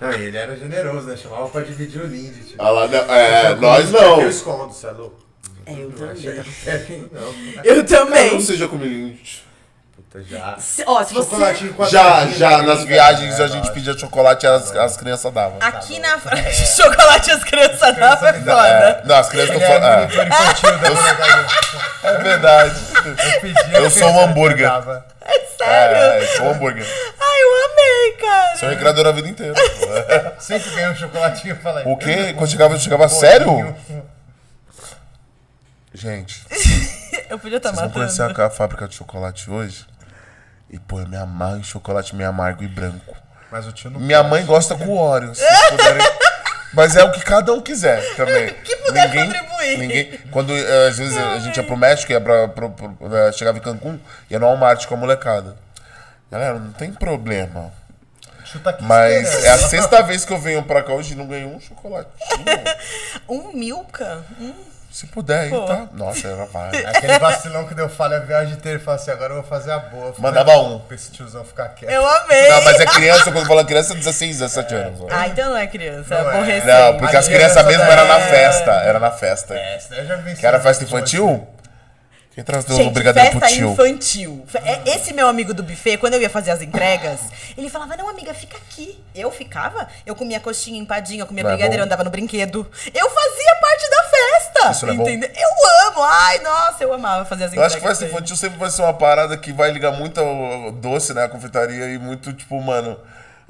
Não, 0.00 0.12
e 0.12 0.22
ele 0.24 0.36
era 0.36 0.56
generoso, 0.56 1.06
né? 1.06 1.16
Chamava 1.16 1.48
pra 1.48 1.60
dividir 1.62 2.02
o 2.02 2.06
Lindy. 2.06 2.40
Tipo. 2.44 2.62
Ah 2.62 2.70
lá, 2.70 2.88
não, 2.88 3.14
é, 3.14 3.52
Eu 3.52 3.56
nós 3.60 3.86
como, 3.90 3.98
Eu 4.04 4.16
não. 4.16 4.28
escondo, 4.28 4.72
você 4.72 4.86
é 4.86 4.90
louco? 4.90 5.22
É, 5.64 5.72
eu 5.74 5.90
Não 5.90 5.92
também. 5.92 6.28
É, 6.66 7.00
não. 7.12 7.62
Eu 7.64 7.76
Não 7.76 7.84
também. 7.84 8.40
seja 8.40 8.66
comigo. 8.68 9.16
Puta, 10.12 10.24
já. 10.24 10.56
Se- 10.58 10.84
Ó, 10.86 11.02
se 11.02 11.14
você... 11.14 11.36
Já, 11.90 12.26
já, 12.26 12.62
nas 12.62 12.84
viagens 12.84 13.40
a 13.40 13.46
gente 13.48 13.70
pedia 13.72 13.96
chocolate 13.98 14.44
e 14.44 14.48
as, 14.48 14.70
as 14.76 14.96
crianças 14.96 15.32
davam. 15.32 15.56
Aqui 15.60 15.98
na 15.98 16.18
França, 16.18 16.50
chocolate 16.82 17.30
as 17.30 17.42
crianças 17.44 17.96
não 17.96 18.06
é 18.06 18.16
foda. 18.16 18.68
É, 18.68 19.02
não, 19.06 19.16
as 19.16 19.28
crianças 19.30 19.54
Ele 19.54 19.64
estão 19.64 19.88
é. 19.88 20.08
É, 22.02 22.08
é 22.14 22.18
verdade. 22.18 22.80
Eu 23.04 23.40
pedia, 23.40 23.78
Eu 23.78 23.90
sou 23.90 24.08
um 24.10 24.20
hambúrguer. 24.20 24.70
É 25.24 25.40
sério? 25.56 25.96
É, 25.96 26.22
eu 26.22 26.36
sou 26.36 26.50
hambúrguer. 26.50 26.84
Ai, 26.86 27.42
eu 27.42 27.70
amei, 27.72 28.12
cara. 28.20 28.56
Sou 28.56 28.68
recreador 28.68 29.06
a 29.06 29.12
vida 29.12 29.28
inteira. 29.28 29.54
Sempre 30.38 30.70
ganhei 30.70 30.90
um 30.90 30.96
chocolatinho, 30.96 31.54
eu 31.54 31.60
falei. 31.60 31.84
O 31.86 31.96
quê? 31.96 32.34
Quando 32.36 32.50
chegava, 32.50 32.78
chegava 32.78 33.08
sério? 33.08 33.74
Gente, 35.94 36.42
Eu 37.28 37.38
podia 37.38 37.58
estar 37.58 37.68
vocês 37.70 37.80
vão 37.80 37.88
matando. 37.88 37.92
conhecer 37.92 38.40
a, 38.40 38.46
a 38.46 38.50
fábrica 38.50 38.88
de 38.88 38.94
chocolate 38.94 39.50
hoje? 39.50 39.86
E, 40.72 40.78
pô, 40.78 41.00
eu 41.00 41.06
me 41.08 41.16
amarro 41.16 41.58
em 41.58 41.62
chocolate 41.62 42.16
meio 42.16 42.28
amargo 42.30 42.62
e 42.64 42.68
branco. 42.68 43.14
Mas 43.50 43.66
o 43.66 43.72
tio 43.72 43.90
não 43.90 44.00
Minha 44.00 44.22
mãe 44.22 44.44
gosta 44.46 44.74
com 44.74 44.96
Oreo, 44.96 45.34
se 45.34 45.44
vocês 45.44 45.70
puderem. 45.70 46.02
Mas 46.72 46.96
é 46.96 47.04
o 47.04 47.12
que 47.12 47.20
cada 47.20 47.52
um 47.52 47.60
quiser 47.60 48.02
também. 48.16 48.48
Que 48.64 48.74
puder 48.76 49.12
contribuir. 49.12 49.78
Ninguém, 49.78 50.18
quando 50.30 50.52
eh, 50.56 50.88
às 50.88 50.96
vezes 50.96 51.16
a 51.16 51.38
gente 51.38 51.56
ia 51.58 51.62
pro 51.62 51.76
México, 51.76 52.10
ia 52.10 52.20
pra, 52.20 52.48
pro, 52.48 52.70
pro- 52.70 52.96
eh, 53.14 53.32
chegava 53.32 53.58
em 53.58 53.60
Cancún, 53.60 53.98
ia 54.30 54.38
no 54.38 54.46
Walmart 54.46 54.86
com 54.86 54.94
a 54.94 54.96
molecada. 54.96 55.56
Galera, 56.30 56.58
não 56.58 56.72
tem 56.72 56.90
problema. 56.92 57.70
chuta 58.46 58.70
aqui 58.70 58.82
Mas 58.84 59.22
esperando. 59.28 59.44
é 59.44 59.50
a 59.50 59.58
sexta 59.68 60.02
vez 60.02 60.24
que 60.24 60.32
eu 60.32 60.38
venho 60.38 60.62
pra 60.62 60.82
cá 60.82 60.94
hoje 60.94 61.12
e 61.12 61.16
não 61.16 61.26
ganhei 61.26 61.44
um 61.44 61.60
chocolatinho. 61.60 62.12
Um 63.28 63.52
Milka? 63.52 64.24
Hum. 64.40 64.54
Se 64.92 65.06
puder, 65.06 65.44
aí, 65.44 65.50
tá? 65.50 65.88
Nossa, 65.94 66.28
ela 66.28 66.44
vai. 66.44 66.68
Aquele 66.84 67.18
vacilão 67.18 67.66
que 67.66 67.74
deu 67.74 67.88
falha 67.88 68.18
a 68.18 68.20
viagem 68.20 68.52
inteira 68.52 68.78
e 68.78 68.82
falou 68.82 69.00
assim, 69.00 69.10
agora 69.10 69.30
eu 69.32 69.40
vou 69.40 69.44
fazer 69.48 69.70
a 69.70 69.78
boa. 69.78 70.08
Eu 70.08 70.12
falei, 70.12 70.30
Mandava 70.30 70.58
um. 70.58 70.78
Pra 70.80 70.94
esse 70.94 71.10
tiozão 71.10 71.42
ficar 71.44 71.70
quieto. 71.70 71.90
Eu 71.90 72.06
amei. 72.06 72.48
Não, 72.50 72.62
mas 72.62 72.78
é 72.78 72.84
criança, 72.84 73.32
quando 73.32 73.46
fala 73.46 73.64
criança, 73.64 73.94
é 73.94 73.96
16, 73.96 74.38
17 74.40 74.74
anos. 74.74 75.00
ó. 75.00 75.06
Ah, 75.10 75.28
então 75.28 75.48
não 75.48 75.56
é 75.56 75.66
criança, 75.66 76.14
é 76.14 76.22
Não 76.22 76.30
é. 76.30 76.34
aborrecente. 76.34 76.66
Não, 76.66 76.98
porque 76.98 77.16
as 77.16 77.26
As 77.26 77.32
crianças 77.34 77.64
mesmo 77.66 77.84
era 77.84 78.04
na 78.04 78.18
é- 78.18 78.28
festa. 78.28 78.70
Era 78.70 78.98
na 79.00 79.10
festa. 79.10 79.54
É, 79.54 79.80
daí 79.88 79.98
eu 80.00 80.06
já 80.06 80.16
vi 80.16 80.34
Que 80.36 80.46
era 80.46 80.60
festa 80.60 80.84
infantil? 80.84 81.48
Quem 82.34 82.42
traz 82.42 82.64
o 82.66 82.90
brigadeiro 82.90 83.30
festa 83.32 83.40
pro 83.46 83.48
tio? 83.54 83.72
infantil. 83.72 84.46
É- 84.64 84.80
Esse 84.96 85.12
meu 85.12 85.28
amigo 85.28 85.52
do 85.52 85.62
buffet, 85.62 85.98
quando 85.98 86.14
eu 86.14 86.22
ia 86.22 86.30
fazer 86.30 86.50
as 86.50 86.62
entregas, 86.62 87.20
ele 87.58 87.68
falava, 87.68 87.94
não, 87.94 88.08
amiga, 88.08 88.32
fica 88.32 88.56
aqui. 88.56 88.98
Eu 89.14 89.30
ficava, 89.30 89.86
eu 90.06 90.14
comia 90.14 90.40
coxinha 90.40 90.78
empadinha, 90.80 91.22
eu 91.22 91.26
comia 91.26 91.42
Não 91.44 91.50
é 91.50 91.52
brigadeiro, 91.52 91.82
eu 91.82 91.84
bom? 91.86 91.88
andava 91.88 92.04
no 92.04 92.08
brinquedo. 92.10 92.66
Eu 92.94 93.10
fazia 93.10 93.41
festa. 94.30 94.70
Isso 94.70 94.86
não 94.86 94.94
é 94.94 94.96
bom? 94.96 95.02
entendeu? 95.02 95.30
Eu 95.34 95.88
amo. 95.88 96.02
Ai, 96.02 96.38
nossa, 96.40 96.82
eu 96.84 96.92
amava 96.92 97.24
fazer 97.24 97.44
as 97.44 97.52
Eu 97.54 97.62
acho 97.62 97.76
que 97.76 97.82
festa 97.86 98.04
infantil 98.04 98.36
sempre 98.36 98.58
vai 98.58 98.70
ser 98.70 98.82
uma 98.82 98.94
parada 98.94 99.36
que 99.36 99.52
vai 99.52 99.70
ligar 99.70 99.92
muito 99.92 100.20
ao 100.20 100.72
doce, 100.72 101.12
né? 101.14 101.24
A 101.24 101.28
confeitaria 101.28 101.86
e 101.94 101.98
muito, 101.98 102.32
tipo, 102.32 102.60
mano. 102.60 102.98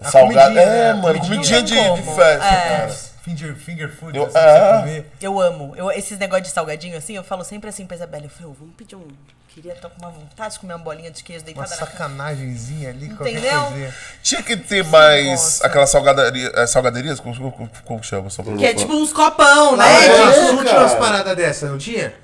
Salgado. 0.02 0.48
comidinha, 0.54 0.62
É, 0.62 0.92
né? 0.94 1.00
mano, 1.00 1.20
Comidinha 1.20 1.58
comidinha 1.60 1.92
de, 1.94 2.02
de 2.02 2.14
festa, 2.14 2.44
É. 2.46 2.76
cara. 2.78 3.11
Finger, 3.24 3.54
finger 3.54 3.88
food, 3.88 4.16
Eu- 4.16 4.24
assim, 4.24 4.32
pra 4.32 4.42
ah. 4.42 4.74
você 4.76 4.80
comer. 4.80 5.06
Eu 5.20 5.40
amo. 5.40 5.74
Eu, 5.76 5.90
esses 5.92 6.18
negócios 6.18 6.48
de 6.48 6.54
salgadinho 6.54 6.96
assim, 6.96 7.14
eu 7.14 7.22
falo 7.22 7.44
sempre 7.44 7.68
assim 7.70 7.86
pra 7.86 7.96
Isabela. 7.96 8.24
Eu 8.24 8.30
falei, 8.30 8.46
ô, 8.50 8.52
vamos 8.52 8.74
pedir 8.76 8.96
um. 8.96 9.06
Queria 9.48 9.74
estar 9.74 9.90
com 9.90 9.98
uma 9.98 10.10
vontade 10.10 10.54
de 10.54 10.60
comer 10.60 10.72
uma 10.72 10.78
bolinha 10.82 11.10
de 11.10 11.22
queijo 11.22 11.42
Uma 11.42 11.44
deitada 11.44 11.70
na 11.70 11.76
cama. 11.76 11.90
sacanagemzinha 11.92 12.88
ali, 12.88 13.08
qualquer 13.10 13.32
Entendeu? 13.32 13.62
coisinha. 13.64 13.94
Tinha 14.22 14.42
que 14.42 14.56
ter 14.56 14.82
mais 14.84 15.26
gosta. 15.28 15.66
aquelas 15.66 15.90
salgadaria, 15.90 16.50
é, 16.54 16.66
salgaderias, 16.66 17.20
como, 17.20 17.52
como, 17.52 17.70
como 17.84 18.02
chama? 18.02 18.30
Só 18.30 18.42
pra 18.42 18.56
Que 18.56 18.64
é 18.64 18.72
tipo 18.74 18.94
uns 18.94 19.12
copão, 19.12 19.76
né? 19.76 19.84
É, 19.84 20.06
é, 20.06 20.52
não 20.52 20.64
tinha 20.64 20.78
umas 20.80 20.92
cara. 20.92 20.96
paradas 20.96 21.36
dessas, 21.36 21.70
não 21.70 21.76
tinha? 21.78 22.14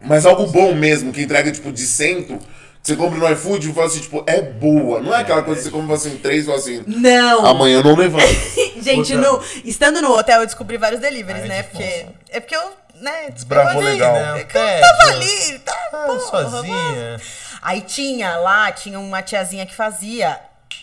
Mas 0.00 0.24
algo 0.24 0.46
bom 0.46 0.74
mesmo, 0.74 1.12
que 1.12 1.20
entrega, 1.22 1.52
tipo, 1.52 1.70
de 1.70 1.86
cento. 1.86 2.38
Você 2.82 2.96
compra 2.96 3.18
no 3.18 3.30
iFood 3.32 3.68
e 3.68 3.72
fala 3.74 3.86
assim, 3.86 4.00
tipo, 4.00 4.24
é 4.26 4.40
boa. 4.40 5.00
Não 5.00 5.14
é 5.14 5.20
aquela 5.20 5.42
coisa 5.42 5.60
que 5.60 5.66
você 5.66 5.70
compra 5.70 5.94
assim, 5.96 6.16
três 6.18 6.44
e 6.44 6.46
fala 6.46 6.58
assim, 6.58 6.82
Não. 6.86 7.44
amanhã 7.44 7.78
eu 7.78 7.84
não 7.84 7.94
levanto. 7.94 8.24
Gente, 8.80 9.14
Outra. 9.14 9.32
no, 9.32 9.42
estando 9.64 10.00
no 10.00 10.12
hotel, 10.16 10.40
eu 10.40 10.46
descobri 10.46 10.78
vários 10.78 11.00
deliveries, 11.00 11.42
Ai, 11.42 11.48
né? 11.48 11.62
que 11.64 11.70
Porque. 11.70 12.06
É 12.30 12.40
porque 12.40 12.56
eu, 12.56 12.72
né? 13.00 13.30
Desbravou 13.30 13.82
ali, 13.82 13.90
legal. 13.92 14.12
né, 14.14 14.40
eu 14.40 14.46
Pede. 14.46 14.80
tava 14.80 15.02
ali, 15.12 15.58
tá? 15.58 15.76
Ah, 15.92 16.06
porra, 16.06 16.20
sozinha. 16.50 17.20
Aí 17.60 17.80
tinha 17.82 18.36
lá, 18.36 18.70
tinha 18.72 18.98
uma 18.98 19.20
tiazinha 19.20 19.66
que 19.66 19.74
fazia. 19.74 20.38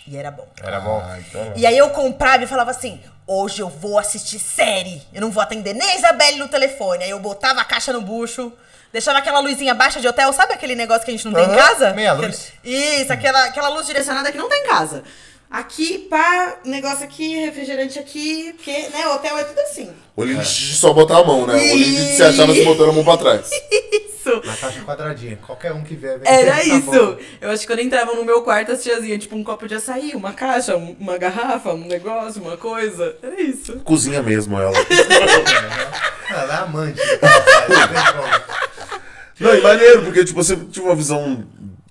E 0.07 0.15
era 0.15 0.29
bom. 0.29 0.47
Era 0.61 0.79
bom. 0.79 1.01
Ah, 1.03 1.17
então. 1.19 1.53
E 1.55 1.65
aí 1.65 1.77
eu 1.77 1.89
comprava 1.89 2.43
e 2.43 2.47
falava 2.47 2.69
assim: 2.69 2.99
hoje 3.25 3.61
eu 3.61 3.69
vou 3.69 3.97
assistir 3.97 4.37
série. 4.37 5.01
Eu 5.13 5.21
não 5.21 5.31
vou 5.31 5.41
atender 5.41 5.73
nem 5.73 5.89
a 5.89 5.95
Isabelle 5.95 6.37
no 6.37 6.47
telefone. 6.47 7.03
Aí 7.05 7.09
eu 7.09 7.19
botava 7.19 7.61
a 7.61 7.65
caixa 7.65 7.91
no 7.91 8.01
bucho. 8.01 8.51
Deixava 8.95 9.19
aquela 9.19 9.41
luzinha 9.41 9.73
baixa 9.73 9.99
de 9.99 10.07
hotel, 10.07 10.31
sabe 10.31 10.53
aquele 10.53 10.73
negócio 10.73 11.03
que 11.03 11.11
a 11.11 11.13
gente 11.13 11.25
não 11.25 11.33
tem 11.33 11.43
em 11.43 11.53
casa? 11.53 11.91
meia 11.91 12.13
luz. 12.13 12.53
Isso, 12.63 13.11
aquela, 13.11 13.43
aquela 13.43 13.67
luz 13.67 13.85
direcionada 13.85 14.31
que 14.31 14.37
não 14.37 14.47
tem 14.47 14.63
em 14.63 14.67
casa. 14.67 15.03
Aqui, 15.51 15.97
pá, 16.09 16.59
negócio 16.63 17.03
aqui, 17.03 17.35
refrigerante 17.43 17.99
aqui, 17.99 18.53
porque, 18.55 18.71
né, 18.71 19.05
hotel 19.09 19.37
é 19.37 19.43
tudo 19.43 19.59
assim. 19.59 19.91
O 20.15 20.23
limite 20.23 20.49
de 20.67 20.75
só 20.77 20.93
botar 20.93 21.17
a 21.17 21.23
mão, 21.25 21.45
né? 21.45 21.55
O 21.55 21.57
limite 21.75 22.15
você 22.15 22.23
achava 22.23 22.53
se 22.53 22.63
botando 22.63 22.91
a 22.91 22.93
mão 22.93 23.03
pra 23.03 23.17
trás. 23.17 23.49
Isso. 23.91 24.41
Na 24.43 24.55
caixa 24.57 24.81
quadradinha. 24.81 25.37
Qualquer 25.45 25.71
um 25.73 25.83
que 25.83 25.93
vier, 25.95 26.17
vem. 26.17 26.27
Era 26.33 26.53
tá 26.55 26.63
isso. 26.63 26.81
bom. 26.89 27.17
Eu 27.41 27.51
acho 27.51 27.61
que 27.61 27.67
quando 27.67 27.81
entravam 27.81 28.15
no 28.15 28.25
meu 28.25 28.41
quarto, 28.41 28.71
as 28.71 28.81
tiazinhas, 28.81 29.19
tipo, 29.21 29.35
um 29.35 29.43
copo 29.43 29.67
de 29.67 29.75
açaí, 29.75 30.13
uma 30.15 30.33
caixa, 30.33 30.75
um- 30.75 30.95
uma 30.99 31.15
garrafa, 31.17 31.73
um 31.73 31.85
negócio, 31.85 32.41
uma 32.41 32.57
coisa. 32.57 33.15
Era 33.21 33.39
isso. 33.39 33.79
Cozinha 33.81 34.23
mesmo, 34.23 34.57
ela. 34.59 34.73
Ela 36.27 36.53
é 36.53 36.57
amante. 36.57 36.99
ela 37.21 37.41
faz, 37.41 38.44
não 39.39 39.55
e 39.55 39.61
maneiro, 39.61 40.03
porque, 40.03 40.23
tipo, 40.23 40.43
você 40.43 40.55
tive 40.55 40.85
uma 40.85 40.95
visão 40.95 41.45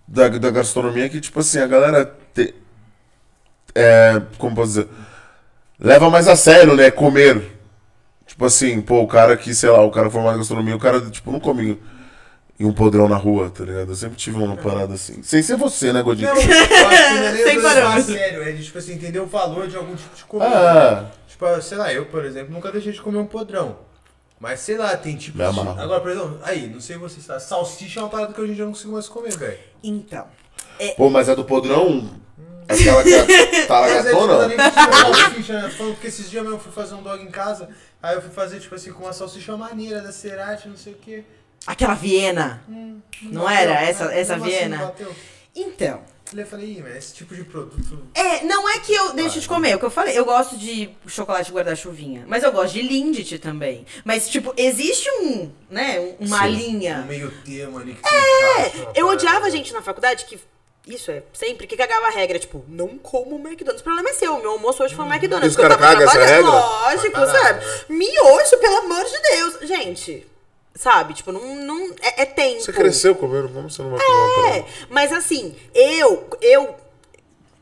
da, 0.06 0.28
da 0.28 0.50
gastronomia 0.50 1.08
que, 1.08 1.20
tipo 1.20 1.40
assim, 1.40 1.58
a 1.58 1.66
galera. 1.66 2.14
Te, 2.34 2.54
é, 3.74 4.22
como 4.38 4.54
posso 4.54 4.68
dizer? 4.68 4.88
Leva 5.78 6.08
mais 6.08 6.28
a 6.28 6.36
sério, 6.36 6.76
né? 6.76 6.90
Comer. 6.90 7.52
Tipo 8.26 8.46
assim, 8.46 8.80
pô, 8.80 9.00
o 9.02 9.06
cara 9.06 9.36
que, 9.36 9.54
sei 9.54 9.70
lá, 9.70 9.82
o 9.82 9.90
cara 9.90 10.10
formado 10.10 10.36
em 10.36 10.38
gastronomia, 10.38 10.74
o 10.74 10.80
cara, 10.80 11.00
tipo, 11.10 11.30
não 11.30 11.40
come 11.40 11.78
em 12.58 12.64
um 12.64 12.72
podrão 12.72 13.08
na 13.08 13.16
rua, 13.16 13.50
tá 13.50 13.64
ligado? 13.64 13.90
Eu 13.90 13.94
sempre 13.94 14.16
tive 14.16 14.36
uma 14.36 14.56
parada 14.56 14.94
assim. 14.94 15.22
Sem 15.22 15.42
ser 15.42 15.56
você, 15.56 15.92
né, 15.92 16.02
Godinho? 16.02 16.28
Não, 16.28 16.36
eu 16.36 16.42
acho 16.42 16.48
que 16.48 17.60
não 17.60 17.92
é 17.92 18.02
sério, 18.02 18.42
é 18.42 18.52
de, 18.52 18.64
tipo 18.64 18.78
assim, 18.78 18.94
entender 18.94 19.20
o 19.20 19.26
valor 19.26 19.66
de 19.66 19.76
algum 19.76 19.94
tipo 19.94 20.16
de 20.16 20.24
comida. 20.24 20.50
Ah, 20.50 21.10
Tipo, 21.34 21.60
sei 21.62 21.76
lá, 21.76 21.92
eu, 21.92 22.06
por 22.06 22.24
exemplo, 22.24 22.54
nunca 22.54 22.70
deixei 22.70 22.92
de 22.92 23.02
comer 23.02 23.18
um 23.18 23.26
podrão. 23.26 23.76
Mas 24.38 24.60
sei 24.60 24.76
lá, 24.76 24.96
tem 24.96 25.16
tipo. 25.16 25.38
Me 25.38 25.44
amarro. 25.44 25.80
Agora, 25.80 26.00
por 26.00 26.10
exemplo, 26.10 26.40
aí, 26.42 26.68
não 26.68 26.80
sei 26.80 26.96
você 26.96 27.20
sabe, 27.20 27.42
salsicha 27.42 28.00
é 28.00 28.02
uma 28.02 28.08
parada 28.08 28.32
que 28.32 28.40
hoje 28.40 28.52
em 28.52 28.54
dia 28.54 28.62
eu 28.62 28.66
não 28.66 28.72
consigo 28.72 28.92
mais 28.92 29.08
comer, 29.08 29.36
velho. 29.36 29.58
Então. 29.82 30.26
pô, 30.96 31.08
mas 31.08 31.28
é 31.28 31.34
do 31.34 31.44
podrão? 31.44 32.10
Aquela 32.68 33.02
que 33.02 33.12
é 33.12 33.66
tá 33.66 33.80
Mas 33.82 34.06
é 34.06 34.10
tipo, 34.10 34.26
não 34.26 34.48
nem 34.48 34.56
de 34.56 34.72
salsicha, 34.72 35.62
né? 35.62 35.70
Falando 35.70 35.92
porque 35.94 36.06
esses 36.06 36.30
dias 36.30 36.42
mesmo 36.42 36.56
eu 36.56 36.60
fui 36.60 36.72
fazer 36.72 36.94
um 36.94 37.02
dog 37.02 37.22
em 37.22 37.30
casa, 37.30 37.68
aí 38.02 38.14
eu 38.14 38.22
fui 38.22 38.30
fazer, 38.30 38.58
tipo 38.58 38.74
assim, 38.74 38.92
com 38.92 39.04
uma 39.04 39.12
salsicha 39.12 39.56
maneira 39.56 40.00
da 40.00 40.12
Cerati, 40.12 40.68
não 40.68 40.76
sei 40.76 40.94
o 40.94 40.96
quê. 40.96 41.24
Aquela 41.66 41.94
Viena. 41.94 42.62
Não 43.22 43.48
era? 43.48 43.82
Essa, 43.82 44.12
essa 44.14 44.34
Como 44.34 44.46
assim, 44.46 44.58
Viena? 44.58 44.76
não 44.78 44.94
Então. 46.34 46.44
Eu 46.44 46.50
falei, 46.50 46.66
ih, 46.66 46.82
mas 46.82 46.96
esse 46.96 47.14
tipo 47.14 47.34
de 47.34 47.44
produto. 47.44 47.98
É, 48.14 48.44
não 48.44 48.68
é 48.68 48.78
que 48.78 48.92
eu 48.94 49.12
deixo 49.12 49.40
de 49.40 49.48
comer, 49.48 49.70
é 49.70 49.76
o 49.76 49.78
que 49.78 49.84
eu 49.84 49.90
falei. 49.90 50.18
Eu 50.18 50.24
gosto 50.24 50.56
de 50.56 50.90
chocolate 51.06 51.50
guarda-chuvinha. 51.52 52.24
Mas 52.26 52.42
eu 52.42 52.52
gosto 52.52 52.74
de 52.74 52.82
Lindt 52.82 53.38
também. 53.38 53.86
Mas, 54.04 54.28
tipo, 54.28 54.52
existe 54.56 55.08
um, 55.20 55.50
né, 55.70 56.00
um- 56.20 56.26
uma 56.26 56.38
Sim. 56.40 56.44
Um 56.44 56.48
linha. 56.48 57.04
meio 57.08 57.30
termo 57.44 57.78
ali 57.78 57.94
que 57.94 58.08
é, 58.14 58.72
Eu 58.94 59.08
odiava 59.08 59.50
gente 59.50 59.72
na 59.72 59.80
faculdade 59.82 60.24
que. 60.26 60.38
Isso 60.86 61.10
é 61.10 61.22
sempre 61.32 61.66
que 61.66 61.78
cagava 61.78 62.08
a 62.08 62.10
regra, 62.10 62.38
tipo, 62.38 62.62
não 62.68 62.98
como 62.98 63.36
McDonald's. 63.38 63.80
O 63.80 63.84
problema 63.84 64.10
é 64.10 64.12
seu, 64.12 64.38
meu 64.38 64.50
almoço 64.50 64.82
hoje 64.82 64.94
foi 64.94 65.02
um 65.06 65.08
McDonald's. 65.10 65.48
Os 65.52 65.56
porque 65.56 65.72
eu 65.72 65.78
cara 65.78 65.80
tava 65.96 66.06
caga 66.06 66.10
essa 66.22 66.34
regra? 66.34 66.50
Lógico, 66.50 67.12
caralho. 67.12 67.32
sabe? 67.62 67.64
Miojo, 67.88 68.58
pelo 68.60 68.76
amor 68.80 69.02
de 69.04 69.18
Deus. 69.30 69.58
Gente, 69.68 70.26
sabe? 70.74 71.14
Tipo, 71.14 71.32
não. 71.32 71.54
não 71.56 71.94
é, 72.00 72.22
é 72.22 72.26
tempo. 72.26 72.60
Você 72.60 72.72
cresceu 72.72 73.14
comendo, 73.14 73.48
como 73.48 73.70
você 73.70 73.82
não 73.82 73.90
vai 73.90 74.00
comer 74.00 74.58
É, 74.58 74.64
mas 74.90 75.12
assim, 75.12 75.54
eu, 75.74 76.28
eu, 76.40 76.74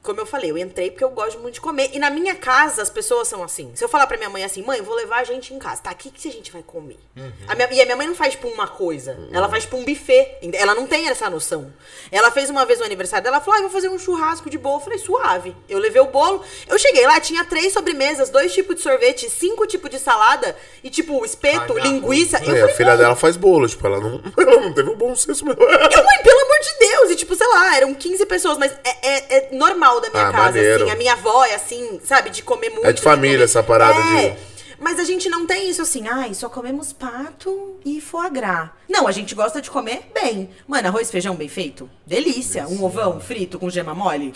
como 0.02 0.20
eu 0.20 0.26
falei, 0.26 0.50
eu 0.50 0.58
entrei 0.58 0.90
porque 0.90 1.04
eu 1.04 1.10
gosto 1.10 1.38
muito 1.38 1.54
de 1.54 1.60
comer. 1.60 1.90
E 1.92 1.98
na 1.98 2.10
minha 2.10 2.34
casa 2.34 2.82
as 2.82 2.90
pessoas 2.90 3.28
são 3.28 3.42
assim. 3.42 3.70
Se 3.74 3.84
eu 3.84 3.88
falar 3.88 4.06
pra 4.06 4.16
minha 4.16 4.28
mãe 4.28 4.42
assim, 4.44 4.62
mãe, 4.62 4.82
vou 4.82 4.94
levar 4.94 5.18
a 5.20 5.24
gente 5.24 5.54
em 5.54 5.58
casa, 5.58 5.80
tá? 5.82 5.92
O 5.92 5.94
que, 5.94 6.10
que 6.10 6.28
a 6.28 6.32
gente 6.32 6.50
vai 6.50 6.62
comer? 6.62 6.98
A 7.46 7.54
minha- 7.54 7.68
e 7.72 7.80
a 7.80 7.84
minha 7.84 7.96
mãe 7.96 8.06
não 8.06 8.14
faz 8.14 8.32
tipo 8.34 8.48
uma 8.48 8.66
coisa, 8.66 9.16
ela 9.32 9.48
faz 9.48 9.62
tipo 9.64 9.76
um 9.76 9.84
buffet. 9.84 10.38
Ela 10.54 10.74
não 10.74 10.86
tem 10.86 11.08
essa 11.08 11.30
noção. 11.30 11.72
Ela 12.10 12.30
fez 12.30 12.50
uma 12.50 12.64
vez 12.66 12.78
no 12.80 12.84
aniversário 12.84 13.22
dela, 13.22 13.36
ela 13.36 13.44
falou, 13.44 13.58
ah, 13.58 13.62
vou 13.62 13.70
fazer 13.70 13.88
um 13.90 13.98
churrasco 13.98 14.50
de 14.50 14.58
bolo. 14.58 14.76
Eu 14.76 14.80
falei, 14.80 14.98
suave. 14.98 15.56
Eu 15.68 15.78
levei 15.78 16.00
o 16.02 16.06
bolo, 16.06 16.42
eu 16.68 16.78
cheguei 16.78 17.06
lá, 17.06 17.20
tinha 17.20 17.44
três 17.44 17.72
sobremesas, 17.72 18.28
dois 18.30 18.52
tipos 18.52 18.76
de 18.76 18.82
sorvete, 18.82 19.30
cinco 19.30 19.66
tipos 19.66 19.88
de 19.90 19.98
salada 20.00 20.56
e 20.82 20.90
tipo 20.90 21.24
espeto, 21.24 21.74
Ai, 21.76 21.82
linguiça. 21.82 22.38
É, 22.38 22.40
a 22.40 22.44
falei, 22.44 22.68
filha 22.74 22.88
"Mãe, 22.88 22.98
dela 22.98 23.14
faz 23.16 23.36
bolo, 23.36 23.68
tipo, 23.68 23.86
ela 23.86 24.00
não, 24.00 24.20
ela 24.36 24.60
não 24.60 24.72
teve 24.72 24.90
um 24.90 24.96
bom 24.96 25.14
senso 25.14 25.44
mesmo. 25.46 25.62
eu, 25.62 25.68
mãe, 25.68 26.22
pelo 26.24 26.40
amor 26.40 26.58
de 26.60 26.78
Deus! 26.88 27.10
E 27.10 27.16
tipo, 27.16 27.34
sei 27.36 27.46
lá, 27.46 27.76
eram 27.76 27.94
15 27.94 28.26
pessoas, 28.26 28.58
mas 28.58 28.72
é, 28.84 29.08
é- 29.08 29.36
é 29.36 29.48
normal 29.52 29.91
da 30.00 30.10
minha 30.10 30.28
Ah, 30.28 30.32
casa, 30.32 30.44
maneiro. 30.58 30.82
assim. 30.84 30.92
A 30.92 30.96
minha 30.96 31.12
avó 31.12 31.44
é 31.44 31.54
assim, 31.54 32.00
sabe, 32.04 32.30
de 32.30 32.42
comer 32.42 32.70
muito. 32.70 32.86
É 32.86 32.92
de 32.92 33.02
família 33.02 33.36
comer- 33.36 33.44
essa 33.44 33.62
parada 33.62 33.98
É, 34.20 34.30
de- 34.30 34.52
Mas 34.80 34.98
a 34.98 35.04
gente 35.04 35.28
não 35.28 35.46
tem 35.46 35.70
isso 35.70 35.80
assim, 35.80 36.08
ai, 36.08 36.34
só 36.34 36.48
comemos 36.48 36.92
pato 36.92 37.76
e 37.84 38.00
foie 38.00 38.28
gras. 38.30 38.68
Não, 38.88 39.06
a 39.06 39.12
gente 39.12 39.32
gosta 39.34 39.62
de 39.62 39.70
comer 39.70 40.10
bem. 40.12 40.50
Mano, 40.66 40.88
arroz 40.88 41.08
e 41.08 41.12
feijão 41.12 41.36
bem 41.36 41.48
feito, 41.48 41.88
delícia. 42.04 42.66
Um 42.66 42.82
ovão 42.82 43.20
frito 43.20 43.58
com 43.60 43.70
gema 43.70 43.94
mole. 43.94 44.32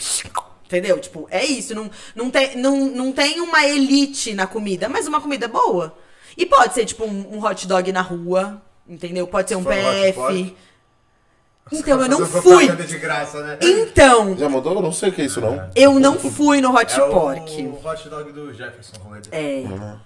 Entendeu? 0.64 0.98
Tipo, 1.00 1.26
é 1.30 1.44
isso. 1.44 1.74
Não, 1.74 1.90
não, 2.14 2.30
tem, 2.30 2.56
não, 2.56 2.76
não 2.86 3.12
tem 3.12 3.40
uma 3.40 3.64
elite 3.66 4.34
na 4.34 4.46
comida, 4.46 4.88
mas 4.88 5.06
uma 5.08 5.20
comida 5.20 5.46
boa. 5.48 5.96
E 6.36 6.44
pode 6.46 6.74
ser, 6.74 6.84
tipo, 6.84 7.04
um, 7.04 7.36
um 7.38 7.44
hot 7.44 7.66
dog 7.66 7.90
na 7.92 8.02
rua, 8.02 8.60
entendeu? 8.88 9.26
Pode 9.26 9.48
ser 9.48 9.56
um 9.56 9.60
um 9.60 9.62
hot 9.62 9.74
PF. 9.74 10.12
pot. 10.14 10.56
Então, 11.72 12.00
eu 12.00 12.08
não 12.08 12.24
fui. 12.24 12.68
graça, 13.00 13.42
né? 13.42 13.58
Então, 13.60 14.36
Já 14.38 14.48
mandou? 14.48 14.72
Eu 14.74 14.82
não 14.82 14.92
sei 14.92 15.08
o 15.08 15.12
que 15.12 15.22
é 15.22 15.24
isso, 15.24 15.40
não. 15.40 15.68
eu 15.74 15.98
não 15.98 16.16
fui 16.16 16.60
no 16.60 16.72
Hot 16.72 16.94
É 16.98 17.02
o, 17.02 17.08
Pork. 17.10 17.62
o 17.62 17.88
hot 17.88 18.08
dog 18.08 18.30
do 18.30 18.54
Jefferson 18.54 18.96
Rueda. 19.04 19.28
É. 19.32 19.64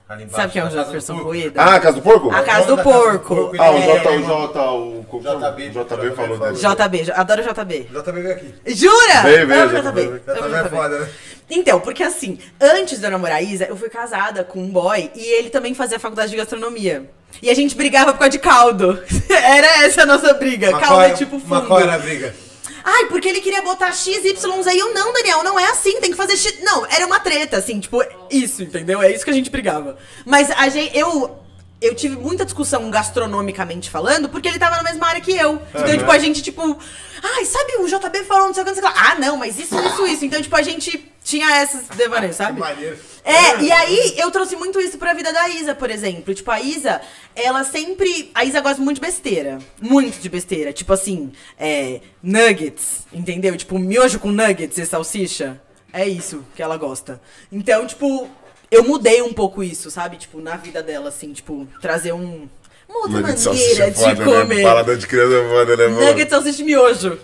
Ali 0.09 0.25
embaixo, 0.25 0.37
Sabe 0.37 0.49
o 0.49 0.51
que 0.53 0.59
é 0.59 0.64
o 0.64 0.70
Jefferson. 0.70 1.16
Rueda? 1.18 1.61
Ah, 1.61 1.75
a 1.75 1.81
casa 1.81 1.96
do 1.96 2.03
porco? 2.03 2.31
A 2.31 2.42
casa 2.42 2.66
do 2.66 2.83
porco. 2.83 3.35
porco, 3.37 3.57
Ah, 3.62 3.73
o 3.73 3.77
É. 3.77 3.99
J, 3.99 4.11
o 4.11 4.23
J, 4.23 4.73
o... 4.73 5.05
JB. 5.20 5.68
JB 5.70 6.11
falou 6.16 6.38
dele. 6.38 6.57
JB, 6.57 7.12
adoro 7.12 7.42
JB. 7.42 7.88
JB 7.92 8.12
veio 8.23 8.33
aqui. 8.33 8.55
Jura? 8.75 9.23
Veio, 9.25 9.46
veio, 9.46 9.68
JB. 9.68 10.03
JB 10.20 10.55
é 10.55 10.68
foda, 10.70 10.99
né? 11.01 11.09
Então, 11.50 11.80
porque 11.80 12.02
assim, 12.02 12.38
antes 12.60 13.00
de 13.00 13.04
eu 13.04 13.10
namorar 13.10 13.38
a 13.38 13.42
Isa, 13.42 13.64
eu 13.64 13.76
fui 13.76 13.90
casada 13.90 14.44
com 14.44 14.60
um 14.60 14.68
boy 14.68 15.10
e 15.14 15.20
ele 15.20 15.50
também 15.50 15.75
fazia 15.75 15.98
faculdade 15.98 16.31
de 16.31 16.37
gastronomia. 16.37 17.10
E 17.42 17.50
a 17.50 17.54
gente 17.54 17.75
brigava 17.75 18.12
por 18.12 18.18
causa 18.20 18.31
de 18.31 18.38
caldo. 18.38 19.02
Era 19.29 19.85
essa 19.85 20.02
a 20.02 20.06
nossa 20.06 20.33
briga. 20.35 20.70
Mas 20.70 20.87
caldo 20.87 21.02
é 21.02 21.10
tipo 21.10 21.37
mas 21.37 21.60
fundo. 21.60 21.66
qual 21.66 21.81
era 21.81 21.94
a 21.94 21.98
briga? 21.98 22.35
Ai, 22.83 23.06
porque 23.06 23.29
ele 23.29 23.40
queria 23.40 23.62
botar 23.62 23.92
X, 23.92 24.25
Y, 24.25 24.62
Z. 24.62 24.72
E 24.72 24.79
eu, 24.79 24.94
não, 24.94 25.12
Daniel, 25.12 25.44
não 25.44 25.58
é 25.58 25.66
assim, 25.66 26.00
tem 26.00 26.10
que 26.10 26.16
fazer 26.16 26.37
X. 26.37 26.60
Não, 26.62 26.87
era 26.87 27.06
uma 27.06 27.20
treta, 27.20 27.58
assim, 27.58 27.79
tipo, 27.79 28.02
isso, 28.31 28.62
entendeu? 28.62 29.02
É 29.02 29.12
isso 29.12 29.25
que 29.25 29.31
a 29.31 29.35
gente 29.35 29.50
brigava. 29.50 29.96
Mas 30.25 30.50
a 30.50 30.68
gente, 30.68 30.96
eu 30.96 31.38
eu 31.81 31.94
tive 31.94 32.16
muita 32.16 32.44
discussão 32.44 32.90
gastronomicamente 32.90 33.88
falando, 33.88 34.28
porque 34.28 34.48
ele 34.48 34.58
tava 34.58 34.76
na 34.76 34.83
mesma 34.83 35.06
área 35.06 35.20
que 35.20 35.33
eu. 35.33 35.60
Então, 35.70 35.96
tipo, 35.96 36.10
a 36.10 36.18
gente, 36.18 36.42
tipo, 36.42 36.78
ai, 37.22 37.44
sabe, 37.46 37.76
o 37.78 37.87
JB 37.87 38.24
falou 38.24 38.48
não 38.48 38.54
sei 38.54 38.62
o 38.62 38.66
que, 38.66 38.72
não 38.72 38.81
sei 38.81 38.88
o 38.88 38.92
que. 38.92 38.98
Ah, 38.98 39.16
não, 39.18 39.37
mas 39.37 39.58
isso, 39.58 39.74
isso, 39.78 40.06
isso. 40.06 40.24
Então, 40.24 40.42
tipo, 40.42 40.54
a 40.54 40.62
gente 40.62 41.10
tinha 41.24 41.62
esses 41.62 41.88
devaneios, 41.88 42.37
sabe? 42.37 42.60
maneiro. 42.60 42.98
É, 43.24 43.62
e 43.62 43.72
aí 43.72 44.14
eu 44.18 44.31
trouxe 44.31 44.56
muito 44.56 44.81
isso 44.81 44.98
pra 44.98 45.14
vida 45.14 45.33
da 45.33 45.48
Isa, 45.48 45.74
por 45.74 45.90
exemplo. 45.90 46.35
Tipo, 46.35 46.50
a 46.50 46.60
Isa, 46.60 47.00
ela 47.35 47.64
sempre. 47.64 48.31
A 48.35 48.44
Isa 48.44 48.60
gosta 48.60 48.83
muito 48.83 48.96
de 48.96 49.06
besteira. 49.06 49.58
Muito 49.81 50.18
de 50.18 50.28
besteira. 50.28 50.72
Tipo 50.72 50.92
assim, 50.92 51.33
é. 51.58 52.00
Nuggets, 52.22 53.06
entendeu? 53.12 53.56
Tipo, 53.56 53.78
miojo 53.78 54.18
com 54.18 54.31
nuggets 54.31 54.76
e 54.76 54.85
salsicha. 54.85 55.60
É 55.92 56.06
isso 56.06 56.44
que 56.54 56.62
ela 56.62 56.76
gosta. 56.76 57.20
Então, 57.50 57.87
tipo, 57.87 58.28
eu 58.71 58.85
mudei 58.85 59.21
um 59.23 59.33
pouco 59.33 59.62
isso, 59.62 59.90
sabe? 59.90 60.16
Tipo, 60.16 60.40
na 60.40 60.56
vida 60.56 60.83
dela, 60.83 61.08
assim, 61.08 61.33
tipo, 61.33 61.66
trazer 61.81 62.12
um. 62.12 62.48
Uma 62.88 62.98
outra 63.02 63.21
Nugget 63.21 63.35
de 63.37 63.40
salsicha 63.42 63.68
maneira 63.68 63.90
de 63.92 64.00
é 64.02 64.16
foda, 64.16 64.25
comer. 64.42 64.54
né? 64.56 64.62
Paladar 64.62 64.96
de 64.96 65.06
criança 65.06 65.35
é 65.35 65.48
foda, 65.48 65.77
né, 65.77 65.87
mano? 65.87 66.06
Nuggets, 66.06 66.31
salsicha 66.31 66.62
e 66.62 66.64
miojo. 66.64 67.18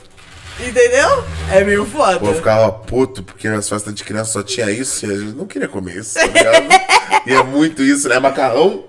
Entendeu? 0.61 1.25
É 1.53 1.65
meio 1.65 1.85
foda. 1.85 2.19
Pô, 2.19 2.29
eu 2.29 2.35
ficava 2.35 2.73
puto, 2.73 3.23
porque 3.23 3.49
nas 3.49 3.69
festas 3.69 3.93
de 3.95 4.03
criança 4.05 4.33
só 4.33 4.43
tinha 4.43 4.71
isso 4.71 5.05
e 5.07 5.11
a 5.13 5.19
gente 5.19 5.37
não 5.37 5.47
queria 5.47 5.69
comer 5.69 5.97
isso, 5.99 6.15
tá 6.15 6.25
ligado? 6.27 6.69
e 7.27 7.33
é 7.35 7.43
muito 7.43 7.83
isso, 7.83 8.09
né? 8.09 8.17
É 8.17 8.21
macarrão, 8.21 8.85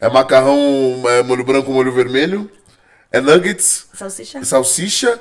é 0.00 0.08
macarrão, 0.08 1.02
é 1.08 1.22
molho 1.22 1.42
branco, 1.42 1.72
molho 1.72 1.92
vermelho, 1.92 2.48
é 3.10 3.20
nuggets, 3.20 3.86
Salsicha. 3.94 4.38
e 4.38 4.44
salsicha. 4.44 5.18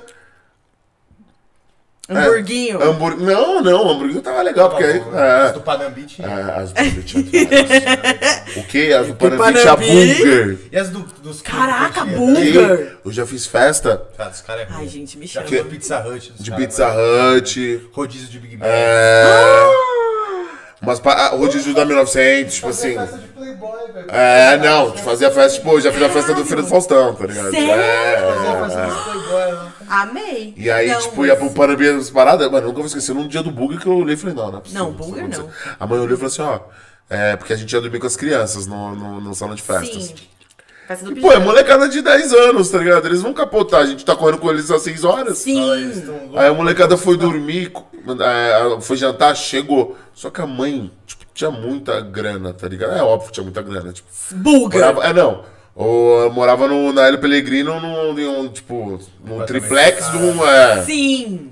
Hamburguinho. 2.10 2.82
É, 2.82 2.86
hambur... 2.86 3.16
Não, 3.18 3.62
não, 3.62 3.86
o 3.86 3.90
hambúrguer 3.92 4.22
tava 4.22 4.42
legal, 4.42 4.70
porque 4.70 4.84
aí. 4.84 5.00
As 5.00 5.50
É, 5.50 5.54
do 5.54 5.62
Panambi 5.62 6.04
tinha. 6.04 6.28
é, 6.28 6.60
as 6.60 6.72
do 6.74 7.04
tinha 7.04 7.24
várias. 7.24 8.44
O 8.58 8.64
que? 8.66 8.94
As 8.94 9.08
do 9.08 9.16
Panambi 9.16 9.60
tinha 9.60 9.76
burger. 9.76 10.60
E 10.72 10.78
as 10.78 10.90
do, 10.90 11.00
dos 11.00 11.42
Caraca, 11.42 12.04
burger. 12.06 12.98
Eu 13.06 13.12
já 13.12 13.26
fiz 13.26 13.46
festa 13.46 14.02
Cara, 14.18 14.30
dos 14.30 14.42
caras 14.42 14.64
é 14.64 14.68
Ai, 14.70 14.88
gente, 14.88 15.18
me 15.18 15.28
chama. 15.28 15.48
foi 15.48 15.64
Pizza 15.64 16.00
Hut. 16.06 16.34
de 16.38 16.50
caras, 16.52 16.66
Pizza. 16.66 16.94
Hut. 16.94 17.90
Rodízio 17.94 18.28
de 18.28 18.40
Big 18.40 18.58
Mac. 18.58 18.68
É. 18.70 20.03
Umas 20.84 21.00
pa... 21.00 21.14
ah, 21.14 21.28
rodízio 21.30 21.74
da 21.74 21.86
1900, 21.86 22.54
tipo 22.56 22.68
assim. 22.68 22.94
Festa 22.96 23.18
de 23.18 23.28
Playboy, 23.30 23.92
velho. 23.94 24.06
É, 24.10 24.58
não, 24.58 24.92
de 24.92 25.02
fazer 25.02 25.26
a 25.28 25.32
festa, 25.32 25.58
tipo, 25.58 25.72
eu 25.72 25.82
já 25.82 25.92
fiz 25.92 26.02
a 26.04 26.10
festa 26.10 26.34
do 26.34 26.46
Filho 26.46 26.62
do 26.62 26.68
Faustão, 26.68 27.16
tá 27.16 27.26
ligado? 27.26 27.52
Sério? 27.52 27.68
Fazia 27.68 28.50
É, 28.50 28.62
festa 28.62 28.86
de 28.86 29.04
Playboy 29.04 29.52
lá. 29.54 29.74
Amei. 29.90 30.54
E 30.58 30.70
aí, 30.70 30.88
Não, 30.90 31.00
tipo, 31.02 31.16
mas- 31.22 31.28
ia 31.30 31.36
pro 31.38 31.50
Panambi 31.52 31.88
as 31.90 32.10
paradas, 32.10 32.52
mano, 32.52 32.68
nunca 32.68 32.78
vou 32.80 32.86
esquecer, 32.88 33.14
num 33.16 33.28
dia 33.28 33.42
do 33.42 33.50
bug 33.52 33.78
que 33.78 33.86
eu 33.88 33.98
olhei 33.98 34.16
e 34.16 34.18
falei, 34.18 34.36
não, 34.36 34.52
não 34.52 34.58
é 34.58 34.62
possível. 34.62 34.84
Não, 34.84 34.92
acontecer. 34.92 35.42
não. 35.42 35.50
A 35.80 35.88
mãe 35.88 36.00
olhou 36.00 36.14
e 36.16 36.18
falou 36.18 36.28
assim, 36.28 36.42
ó, 36.42 36.60
é, 37.10 37.36
porque 37.38 37.54
a 37.54 37.56
gente 37.56 37.72
ia 37.72 37.80
dormir 37.82 38.00
com 38.00 38.08
as 38.08 38.16
crianças 38.18 38.68
no, 38.68 38.94
no, 38.96 39.22
no 39.22 39.34
salão 39.36 39.56
de 39.56 39.62
festas. 39.62 40.04
Sim. 40.06 40.16
Festa 40.88 41.06
do 41.06 41.22
Pô, 41.22 41.32
é 41.32 41.40
molecada 41.40 41.88
de 41.88 42.02
10 42.02 42.34
anos, 42.34 42.70
tá 42.70 42.78
ligado? 42.78 43.06
Eles 43.06 43.22
vão 43.22 43.34
capotar, 43.34 43.82
a 43.82 43.86
gente 43.86 44.04
tá 44.04 44.16
correndo 44.16 44.40
com 44.40 44.50
eles 44.50 44.70
às 44.70 44.82
6 44.82 45.04
horas. 45.04 45.38
Sim. 45.38 45.62
Aí 46.36 46.48
a 46.48 46.54
molecada 46.54 46.98
foi 46.98 47.18
dormir, 47.18 47.72
é, 48.20 48.82
foi 48.82 48.98
jantar, 48.98 49.36
chegou. 49.36 49.98
Só 50.14 50.30
que 50.30 50.42
a 50.42 50.46
mãe, 50.46 50.92
tipo, 51.06 51.24
tinha 51.34 51.50
muita 51.50 52.02
grana, 52.02 52.54
tá 52.54 52.68
ligado? 52.68 52.98
É 52.98 53.02
óbvio 53.02 53.28
que 53.28 53.34
tinha 53.34 53.44
muita 53.44 53.62
grana, 53.62 53.94
tipo. 53.94 54.08
Bulgar. 54.32 54.94
Morava, 54.94 55.08
é, 55.08 55.14
não. 55.14 55.44
Ou, 55.76 56.22
eu 56.24 56.32
morava 56.32 56.68
no, 56.68 56.94
na 56.94 57.08
Hélio 57.08 57.20
Pellegrino, 57.20 57.80
num, 57.80 58.42
um, 58.42 58.48
tipo, 58.50 59.00
num 59.24 59.44
triplex 59.46 60.12
de 60.12 60.18
um. 60.18 60.46
É, 60.46 60.84
Sim. 60.84 61.52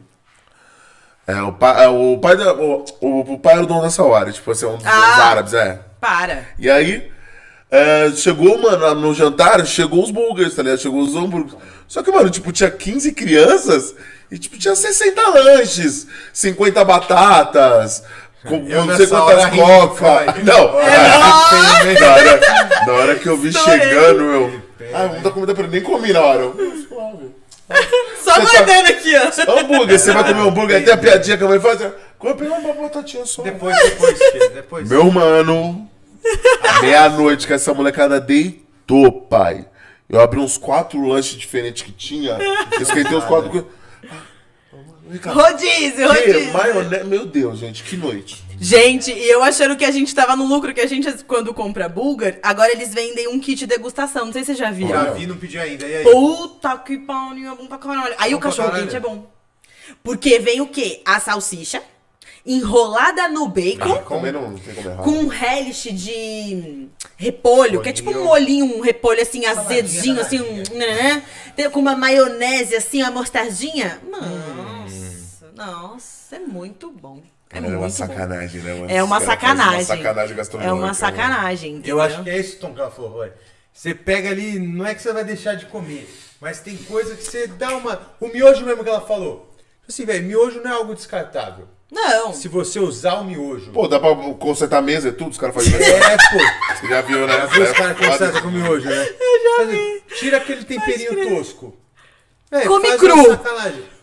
é, 1.25 1.41
o, 1.41 1.53
pa, 1.53 1.84
é, 1.84 1.88
o 1.88 2.19
pai 2.19 2.36
da, 2.38 2.53
o, 2.53 2.86
o, 2.99 3.34
o 3.34 3.39
pai 3.39 3.53
era 3.53 3.63
o 3.63 3.65
dono 3.65 3.82
dessa 3.82 4.03
hora, 4.03 4.32
tipo 4.32 4.51
assim, 4.51 4.65
um 4.67 4.77
dos 4.77 4.86
Ah. 4.86 5.29
árabes, 5.29 5.53
é. 5.53 5.79
Para. 5.99 6.45
E 6.59 6.69
aí, 6.69 7.11
é, 7.72 8.11
chegou, 8.15 8.57
mano, 8.57 8.93
no 8.95 9.13
jantar, 9.13 9.65
chegou 9.65 10.03
os 10.03 10.11
bulgars, 10.11 10.53
tá 10.53 10.61
ligado? 10.61 10.80
Chegou 10.82 11.01
os 11.01 11.15
hambúrgueres. 11.15 11.57
Só 11.88 12.03
que, 12.03 12.11
mano, 12.11 12.30
tipo, 12.30 12.51
tinha 12.51 12.69
15 12.69 13.13
crianças 13.13 13.95
e, 14.30 14.38
tipo, 14.38 14.57
tinha 14.57 14.76
60 14.76 15.22
lanches, 15.30 16.05
50 16.34 16.84
batatas, 16.84 18.03
com 18.45 18.65
Eu 18.67 18.86
não 18.86 18.95
sei 18.97 19.07
quantas 19.07 19.43
vai. 19.99 20.26
Não, 20.43 20.80
É, 20.80 21.99
na, 21.99 22.13
hora, 22.13 22.39
na 22.88 22.93
hora 22.93 23.15
que 23.15 23.28
eu 23.28 23.38
vi 23.38 23.49
Estourei. 23.49 23.80
chegando, 23.80 24.22
eu. 24.24 24.61
Ah, 24.93 25.05
vamos 25.07 25.24
dar 25.24 25.32
comida 25.32 25.53
pra 25.53 25.63
ele, 25.63 25.74
nem 25.74 25.82
comi 25.82 26.11
na 26.11 26.22
hora. 26.22 26.39
Eu. 26.41 26.55
Só 28.22 28.34
Você 28.36 28.57
tá- 28.57 28.63
guardando 28.63 28.88
aqui, 28.89 29.13
ó. 29.15 29.59
Hambúrguer, 29.59 29.97
você 29.99 30.11
vai 30.11 30.24
comer 30.26 30.47
hambúrguer, 30.47 30.82
até 30.82 30.91
a 30.91 30.97
piadinha 30.97 31.38
que 31.38 31.43
a 31.43 31.47
mãe 31.47 31.59
faz. 31.59 31.82
é, 31.82 31.91
Come 32.19 32.47
uma 32.47 32.74
batatinha 32.74 33.26
só. 33.26 33.41
Depois, 33.43 33.76
depois, 33.82 34.17
tia, 34.19 34.49
depois. 34.49 34.89
Meu 34.89 35.09
mano, 35.11 35.89
meia-noite 36.82 37.47
que 37.47 37.53
essa 37.53 37.74
molecada 37.74 38.19
deitou, 38.19 39.11
pai. 39.11 39.65
Eu 40.09 40.19
abri 40.19 40.39
uns 40.39 40.57
quatro 40.57 40.99
lanches 41.05 41.39
diferentes 41.39 41.84
que 41.84 41.91
tinha. 41.91 42.38
Esquentei 42.80 43.15
os 43.17 43.24
quatro. 43.26 43.67
Rodízio, 45.26 45.95
Que 45.95 46.03
rodízio. 46.03 46.53
maionese. 46.53 47.03
Meu 47.05 47.26
Deus, 47.26 47.59
gente, 47.59 47.84
que 47.84 47.97
noite. 47.97 48.43
Gente, 48.59 49.11
e 49.11 49.30
eu 49.30 49.43
achando 49.43 49.76
que 49.76 49.84
a 49.84 49.91
gente 49.91 50.13
tava 50.13 50.36
no 50.36 50.45
lucro, 50.45 50.74
que 50.74 50.80
a 50.80 50.88
gente, 50.88 51.11
quando 51.26 51.53
compra 51.53 51.89
Bulgar, 51.89 52.38
agora 52.43 52.72
eles 52.72 52.93
vendem 52.93 53.28
um 53.28 53.39
kit 53.39 53.65
degustação. 53.65 54.26
Não 54.26 54.34
sei 54.34 54.43
se 54.43 54.47
vocês 54.47 54.57
já 54.59 54.72
viram. 54.72 54.91
Já 54.91 55.11
vi, 55.11 55.26
não 55.26 55.36
pedi 55.36 55.57
ainda. 55.57 55.86
E 55.86 55.97
aí? 55.97 56.03
Puta 56.03 56.78
que 56.78 56.97
pariu, 56.99 57.51
é 57.51 57.55
bom 57.55 57.65
pra 57.67 57.78
caralho. 57.78 58.15
Aí 58.17 58.32
Bom 58.32 58.38
o 58.38 58.39
cachorro 58.39 58.72
quente 58.72 58.95
é 58.95 58.99
bom. 58.99 59.30
Porque 60.03 60.39
vem 60.39 60.61
o 60.61 60.67
quê? 60.67 61.01
A 61.05 61.19
salsicha 61.19 61.82
enrolada 62.46 63.28
no 63.28 63.48
bacon. 63.48 63.98
Comer 64.04 64.34
não, 64.34 64.52
não 64.52 64.58
tem 64.58 64.74
como 64.74 64.89
errar. 64.89 65.04
Com 65.04 65.12
um 65.12 65.28
relish 65.28 65.92
de 65.92 66.88
repolho, 67.18 67.82
que 67.82 67.89
é 67.89 67.94
tipo 67.94 68.12
um 68.12 68.24
molhinho, 68.24 68.78
um 68.78 68.82
repolho 68.82 69.22
assim, 69.22 69.46
azedinho, 69.46 70.20
assim, 70.22 70.39
um, 70.42 70.78
né? 70.78 71.24
Tem- 71.56 71.70
Com 71.70 71.80
uma 71.80 71.96
maionese, 71.96 72.76
assim, 72.76 73.02
uma 73.04 73.12
mostardinha. 73.12 74.00
Nossa, 74.10 75.52
nossa, 75.56 76.36
é 76.36 76.39
muito 76.39 76.92
bom. 76.92 77.22
É, 77.54 77.58
É 77.58 77.62
uma 77.62 77.78
bom. 77.80 77.89
sacanagem, 77.89 78.62
né, 78.62 78.74
mano? 78.74 78.92
É 78.92 79.04
uma 79.04 79.20
sacanagem. 79.20 79.76
Uma 79.80 79.84
sacanagem 79.86 80.34
É 80.34 80.38
gastronômica. 80.38 80.76
uma 80.76 80.88
né? 80.88 80.94
sacanagem. 80.94 81.72
entendeu? 81.74 81.98
Eu 81.98 82.02
acho 82.02 82.24
que 82.24 82.30
é 82.30 82.39
isso, 82.39 82.58
Tom, 82.60 82.74
que 82.74 82.80
ela 82.80 82.89
falou. 82.92 83.28
Você 83.74 83.94
pega 83.94 84.30
ali, 84.30 84.58
não 84.60 84.86
é 84.86 84.96
que 84.96 85.02
você 85.02 85.12
vai 85.14 85.24
deixar 85.26 85.56
de 85.56 85.66
comer, 85.66 86.10
mas 86.39 86.60
tem 86.62 86.76
coisa 86.78 87.16
que 87.16 87.24
você 87.24 87.48
dá 87.48 87.76
uma. 87.76 88.02
O 88.20 88.28
miojo 88.28 88.66
mesmo 88.66 88.84
que 88.84 88.89
ela 88.89 89.02
falou. 89.02 89.54
Assim, 89.88 90.06
velho, 90.06 90.26
miojo 90.26 90.62
não 90.62 90.72
é 90.72 90.74
algo 90.76 90.96
descartável. 90.96 91.68
Não. 91.92 92.34
Se 92.34 92.48
você 92.48 92.80
usar 92.80 93.16
o 93.16 93.26
miojo. 93.26 93.72
Pô, 93.72 93.88
dá 93.88 94.00
pra 94.00 94.16
consertar 94.39 94.78
a 94.78 94.82
mesa 94.82 95.10
e 95.10 95.12
tudo? 95.12 95.32
Os 95.32 95.38
caras 95.38 95.54
fazem 95.56 95.74
isso. 95.74 95.84
É, 95.92 96.18
pô. 96.18 96.76
Você 96.80 96.88
já 96.88 97.02
viu, 97.02 97.28
né? 97.28 97.34
Já 97.38 97.46
viu 97.48 97.64
os 97.64 97.70
É 97.70 97.74
caras 97.74 97.98
foda. 97.98 98.10
consertam 98.12 98.42
com 98.44 98.48
miojo, 98.50 98.89
né? 98.89 99.08
Eu 99.20 99.58
já 99.66 99.72
vi. 99.72 100.04
Tira 100.18 100.38
aquele 100.38 100.64
temperinho 100.64 101.30
tosco. 101.38 101.76
Véi, 102.50 102.66
Come 102.66 102.88
faz 102.88 103.00
cru. 103.00 103.39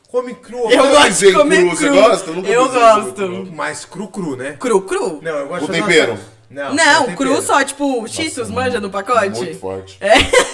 Come 0.09 0.35
cru. 0.35 0.71
Eu 0.71 0.89
gosto 0.89 1.19
de 1.19 1.33
comer 1.33 1.57
cru, 1.57 1.69
cru. 1.69 1.77
você 1.77 1.89
gosta? 1.91 2.31
Eu 2.31 2.35
nunca 2.35 2.49
Eu 2.49 2.69
gosto. 2.71 3.13
cru. 3.15 3.53
Mas 3.53 3.85
cru, 3.85 4.09
cru, 4.09 4.37
né? 4.37 4.57
Cru, 4.59 4.83
cru? 4.83 5.21
Não, 5.23 5.37
eu 5.37 5.49
gosto 5.49 5.65
uma 5.65 5.75
tempero? 5.75 6.17
sa- 6.17 6.23
Não, 6.51 6.75
Não, 6.75 7.15
cru 7.15 7.43
só, 7.43 7.63
tipo, 7.63 8.07
Cheetos, 8.09 8.51
manja 8.51 8.81
no 8.81 8.91
pacote? 8.91 9.29
Muito 9.37 9.59
forte. 9.59 9.99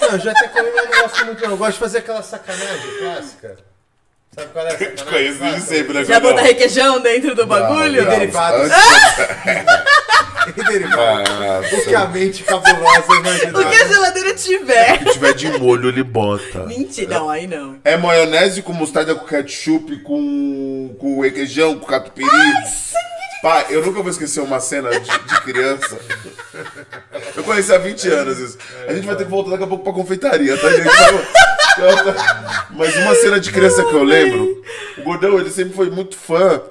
Não, 0.00 0.08
eu 0.10 0.18
já 0.18 0.32
até 0.32 0.48
comi, 0.48 0.70
mas 0.74 0.90
não 0.90 1.02
gosto 1.02 1.24
muito. 1.26 1.42
não. 1.44 1.50
Eu 1.50 1.56
gosto 1.56 1.72
de 1.74 1.78
fazer 1.78 1.98
aquela 1.98 2.22
sacanagem 2.22 2.98
clássica. 2.98 3.56
Sabe 4.34 4.48
qual 4.52 4.66
é 4.66 4.70
a 4.72 4.76
Te 4.96 5.04
conheço 5.04 5.38
desde 5.38 5.60
sempre, 5.62 5.92
né? 5.94 6.04
Já 6.04 6.18
Gordão? 6.18 6.36
bota 6.36 6.42
requeijão 6.46 7.00
dentro 7.00 7.34
do 7.34 7.46
bagulho? 7.46 8.04
Não, 8.04 8.10
derivados. 8.10 8.70
antes- 8.70 9.84
E 10.56 10.62
derivado. 10.62 11.24
Ah, 11.42 11.60
O 11.72 11.84
que 11.84 11.94
a 11.94 12.04
mente 12.06 12.42
cabulosa 12.44 13.14
imaginar. 13.18 13.58
O 13.60 13.70
que 13.70 13.76
a 13.76 13.88
geladeira 13.88 14.34
tiver. 14.34 14.98
Se 14.98 15.12
tiver 15.14 15.32
de 15.32 15.58
molho, 15.58 15.88
ele 15.88 16.02
bota. 16.02 16.66
Mentira, 16.66 17.14
não, 17.18 17.30
aí 17.30 17.46
não. 17.46 17.78
É 17.82 17.96
maionese 17.96 18.60
com 18.60 18.74
mostarda, 18.74 19.14
com 19.14 19.24
ketchup, 19.24 20.00
com, 20.02 20.94
com 20.98 21.20
requeijão, 21.22 21.78
com 21.78 21.86
catupiry. 21.86 22.28
Pai, 23.44 23.66
eu 23.68 23.84
nunca 23.84 24.00
vou 24.00 24.10
esquecer 24.10 24.40
uma 24.40 24.58
cena 24.58 24.88
de, 24.88 25.00
de 25.06 25.40
criança. 25.42 25.98
Eu 27.36 27.44
conheci 27.44 27.74
há 27.74 27.76
20 27.76 28.08
anos 28.08 28.38
isso. 28.38 28.58
A 28.88 28.94
gente 28.94 29.06
vai 29.06 29.14
ter 29.16 29.24
que 29.24 29.30
voltar 29.30 29.50
daqui 29.50 29.64
a 29.64 29.66
pouco 29.66 29.84
pra 29.84 29.92
confeitaria, 29.92 30.56
tá, 30.56 30.70
gente? 30.70 30.88
Mas 32.70 32.96
uma 32.96 33.14
cena 33.14 33.38
de 33.38 33.52
criança 33.52 33.84
que 33.84 33.92
eu 33.92 34.02
lembro, 34.02 34.62
o 34.96 35.02
Gordão, 35.02 35.38
ele 35.38 35.50
sempre 35.50 35.74
foi 35.74 35.90
muito 35.90 36.16
fã 36.16 36.62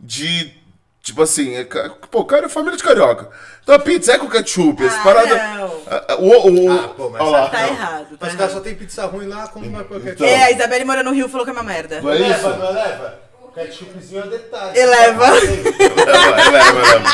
de. 0.00 0.54
Tipo 1.02 1.20
assim, 1.20 1.54
é, 1.56 1.64
pô, 2.10 2.24
cara, 2.24 2.46
é 2.46 2.48
família 2.48 2.78
de 2.78 2.82
carioca. 2.84 3.28
Então 3.62 3.74
a 3.74 3.78
pizza 3.78 4.12
é 4.12 4.18
com 4.18 4.28
ketchup, 4.30 4.82
Ah, 4.86 5.00
paradas. 5.02 5.36
não. 5.36 5.82
Ah, 5.86 6.16
O, 6.18 6.48
o, 6.48 6.72
Ah, 6.72 6.88
pô, 6.96 7.10
mas 7.10 7.28
lá. 7.28 7.48
Tá 7.50 7.66
errado, 7.68 8.10
tá 8.10 8.16
Mas 8.20 8.34
errado. 8.34 8.52
só 8.52 8.60
tem 8.60 8.74
pizza 8.76 9.04
ruim 9.04 9.26
lá, 9.26 9.48
como 9.48 9.66
uma 9.66 9.84
qualquer 9.84 10.12
Então. 10.14 10.26
É, 10.26 10.44
a 10.44 10.50
Isabelle 10.52 10.84
mora 10.84 11.02
no 11.02 11.12
Rio 11.12 11.28
falou 11.28 11.44
que 11.44 11.50
é 11.50 11.52
uma 11.52 11.62
merda. 11.64 12.00
Não 12.00 12.10
é 12.10 12.16
isso? 12.20 12.28
Leva, 12.30 12.56
não 12.56 12.72
leva? 12.72 13.21
Ketchupzinho 13.54 14.22
é 14.24 14.26
detalhe. 14.28 14.78
Eleva. 14.78 15.30
Leva, 15.30 16.50
leva, 16.50 16.72
leva. 16.82 17.10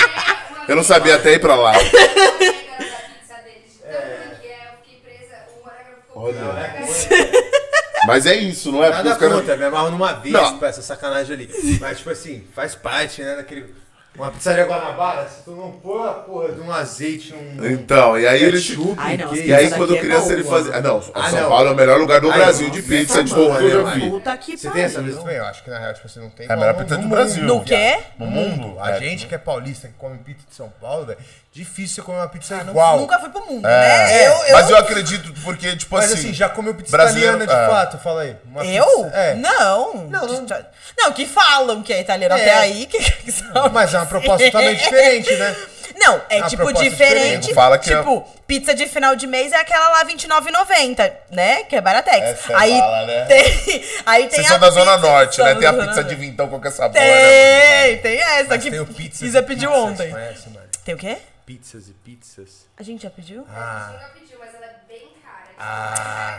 Eu 0.69 0.77
não 0.77 0.83
sabia 0.85 1.17
até 1.17 1.33
ir 1.35 1.41
pra 1.41 1.55
lá. 1.57 1.75
é, 1.77 1.81
ficou 6.07 6.23
Olha. 6.23 6.39
Mas 8.07 8.27
é 8.27 8.35
isso, 8.37 8.73
não 8.73 8.83
é? 8.83 8.87
Porque 8.91 9.03
Nada 9.03 9.13
os 9.15 9.19
caras- 9.19 9.35
contra, 9.37 9.57
me 9.57 9.65
amarro 9.65 9.91
numa 9.91 10.13
vez 10.15 10.33
Não. 10.33 10.59
pra 10.59 10.69
essa 10.69 10.81
sacanagem 10.83 11.35
ali. 11.35 11.79
Mas, 11.81 11.99
tipo 11.99 12.11
assim, 12.11 12.45
faz 12.55 12.75
parte, 12.75 13.23
né, 13.23 13.37
daquele... 13.37 13.75
Uma 14.19 14.33
pizzaria 14.33 14.65
Guanabara, 14.67 15.29
se 15.29 15.45
tu 15.45 15.53
não 15.53 15.71
pôr 15.71 16.09
a 16.09 16.13
porra 16.15 16.53
de 16.53 16.61
um 16.61 16.73
azeite, 16.73 17.33
um. 17.33 17.65
Então, 17.65 18.19
e 18.19 18.27
aí 18.27 18.43
ele. 18.43 18.59
Ai, 18.97 19.17
não. 19.17 19.33
E 19.35 19.55
aí, 19.55 19.71
quando 19.71 19.95
é 19.95 19.99
criança, 20.01 20.33
ele 20.33 20.43
fazia. 20.43 20.75
Ah, 20.75 20.81
não, 20.81 21.01
Ah, 21.15 21.31
São 21.31 21.41
não. 21.43 21.49
Paulo 21.49 21.69
é 21.69 21.71
o 21.71 21.75
melhor 21.77 21.99
lugar 22.01 22.21
do 22.21 22.29
Ai, 22.31 22.39
Brasil 22.39 22.67
não, 22.67 22.75
de 22.75 22.83
pizza 22.83 23.23
de 23.23 23.33
eu 23.33 23.85
já 23.85 23.95
né. 23.95 24.09
Puta 24.11 24.37
que 24.37 24.57
Você 24.59 24.71
tem 24.71 24.83
essa 24.83 25.01
vez 25.01 25.17
também? 25.17 25.37
Eu 25.37 25.45
acho 25.47 25.63
que 25.63 25.71
na 25.71 25.79
real, 25.79 25.95
tipo, 25.95 26.09
você 26.09 26.19
não 26.19 26.31
tem. 26.31 26.47
É 26.49 26.53
a 26.53 26.57
melhor 26.57 26.75
pizza 26.75 26.97
do 26.97 27.03
mundo, 27.03 27.11
Brasil. 27.11 27.45
No 27.45 27.63
quê? 27.65 27.99
No 28.19 28.27
mundo. 28.27 28.77
A 28.81 28.91
É. 28.97 28.99
gente 28.99 29.27
que 29.29 29.35
é 29.37 29.39
paulista, 29.39 29.87
que 29.87 29.95
come 29.95 30.19
pizza 30.19 30.45
de 30.49 30.55
São 30.57 30.69
Paulo, 30.81 31.07
velho, 31.07 31.19
difícil 31.53 31.97
você 31.97 32.03
comer 32.03 32.19
uma 32.19 32.29
pizza 32.29 32.57
Ah, 32.57 32.69
igual. 32.69 32.99
Nunca 32.99 33.19
fui 33.21 33.31
pro 33.31 33.47
mundo, 33.47 33.67
É, 33.67 33.71
né? 33.71 34.27
Eu, 34.27 34.33
eu, 34.47 34.55
Mas 34.55 34.71
eu 34.71 34.77
acredito, 34.79 35.33
porque, 35.45 35.77
tipo 35.77 35.95
Mas 35.95 36.07
assim. 36.07 36.15
assim, 36.15 36.33
já 36.35 36.49
comeu 36.49 36.75
pizza 36.75 36.91
brasileiro- 36.91 37.37
italiana 37.37 37.47
de 37.67 37.73
é. 37.73 37.75
fato? 37.77 37.99
Fala 37.99 38.23
aí. 38.23 38.37
Uma 38.45 38.65
eu? 38.67 38.85
pizza- 38.85 39.17
É. 39.17 39.35
Não. 39.37 39.95
Não, 40.09 40.27
não. 40.27 40.47
Não, 40.99 41.13
que 41.13 41.25
falam 41.27 41.83
que 41.83 41.93
é 41.93 42.01
italiano 42.01 42.35
É. 42.35 42.41
até 42.41 42.55
aí. 42.55 42.87
Que, 42.87 42.99
que 42.99 43.31
são- 43.33 43.69
Mas 43.73 43.95
é 43.95 43.99
uma 43.99 44.07
proposta 44.11 44.45
totalmente 44.47 44.83
diferente, 44.83 45.37
né? 45.37 45.57
Não, 45.97 46.23
é 46.31 46.39
Uma 46.39 46.49
tipo 46.49 46.73
diferente. 46.73 46.91
diferente. 46.91 47.55
Fala 47.55 47.77
que 47.79 47.91
tipo, 47.91 48.21
pizza 48.47 48.73
de 48.73 48.87
final 48.87 49.17
de 49.17 49.27
mês 49.27 49.53
é 49.53 49.57
aquela 49.57 49.89
lá 49.89 50.05
R$29,90, 50.05 51.13
né? 51.33 51.65
Que 51.65 51.75
é 51.77 51.81
baratex. 51.81 52.19
Essa 52.25 52.53
é 52.53 52.57
aí 52.57 52.79
bala, 52.79 53.07
né? 53.07 53.25
tem. 53.27 53.85
Aí 54.07 54.23
tem 54.29 54.31
Vocês 54.31 54.47
a 54.47 54.49
são 54.51 54.59
da 54.61 54.71
Zona 54.71 54.93
pizza- 54.97 55.09
Norte, 55.09 55.43
né? 55.43 55.55
Tem 55.57 55.69
a 55.69 55.73
pizza 55.73 56.05
de 56.05 56.15
vintão 56.15 56.49
qualquer 56.49 56.71
sabor, 56.71 56.95
né? 57.01 57.87
Tem, 57.89 57.99
tem 57.99 58.21
essa 58.21 58.45
Mas 58.51 58.63
que 58.63 58.71
tem 58.71 58.81
o 58.81 58.87
pizzas 58.87 59.23
Isa 59.23 59.43
pediu 59.43 59.71
pizzas, 59.71 59.85
ontem. 59.91 60.11
Conhece, 60.11 60.49
mano? 60.51 60.67
Tem 60.85 60.95
o 60.95 60.99
quê? 60.99 61.17
Pizzas 61.45 61.89
e 61.89 61.93
pizzas. 61.95 62.67
A 62.77 62.83
gente 62.85 63.03
já 63.03 63.11
pediu? 63.11 63.45
Ah. 63.51 63.91
Nunca 63.93 64.11
pediu, 64.21 64.39
mas 64.39 64.55
ela 64.55 64.67
é 64.67 64.75
bem 64.87 65.09
Ah. 65.59 66.39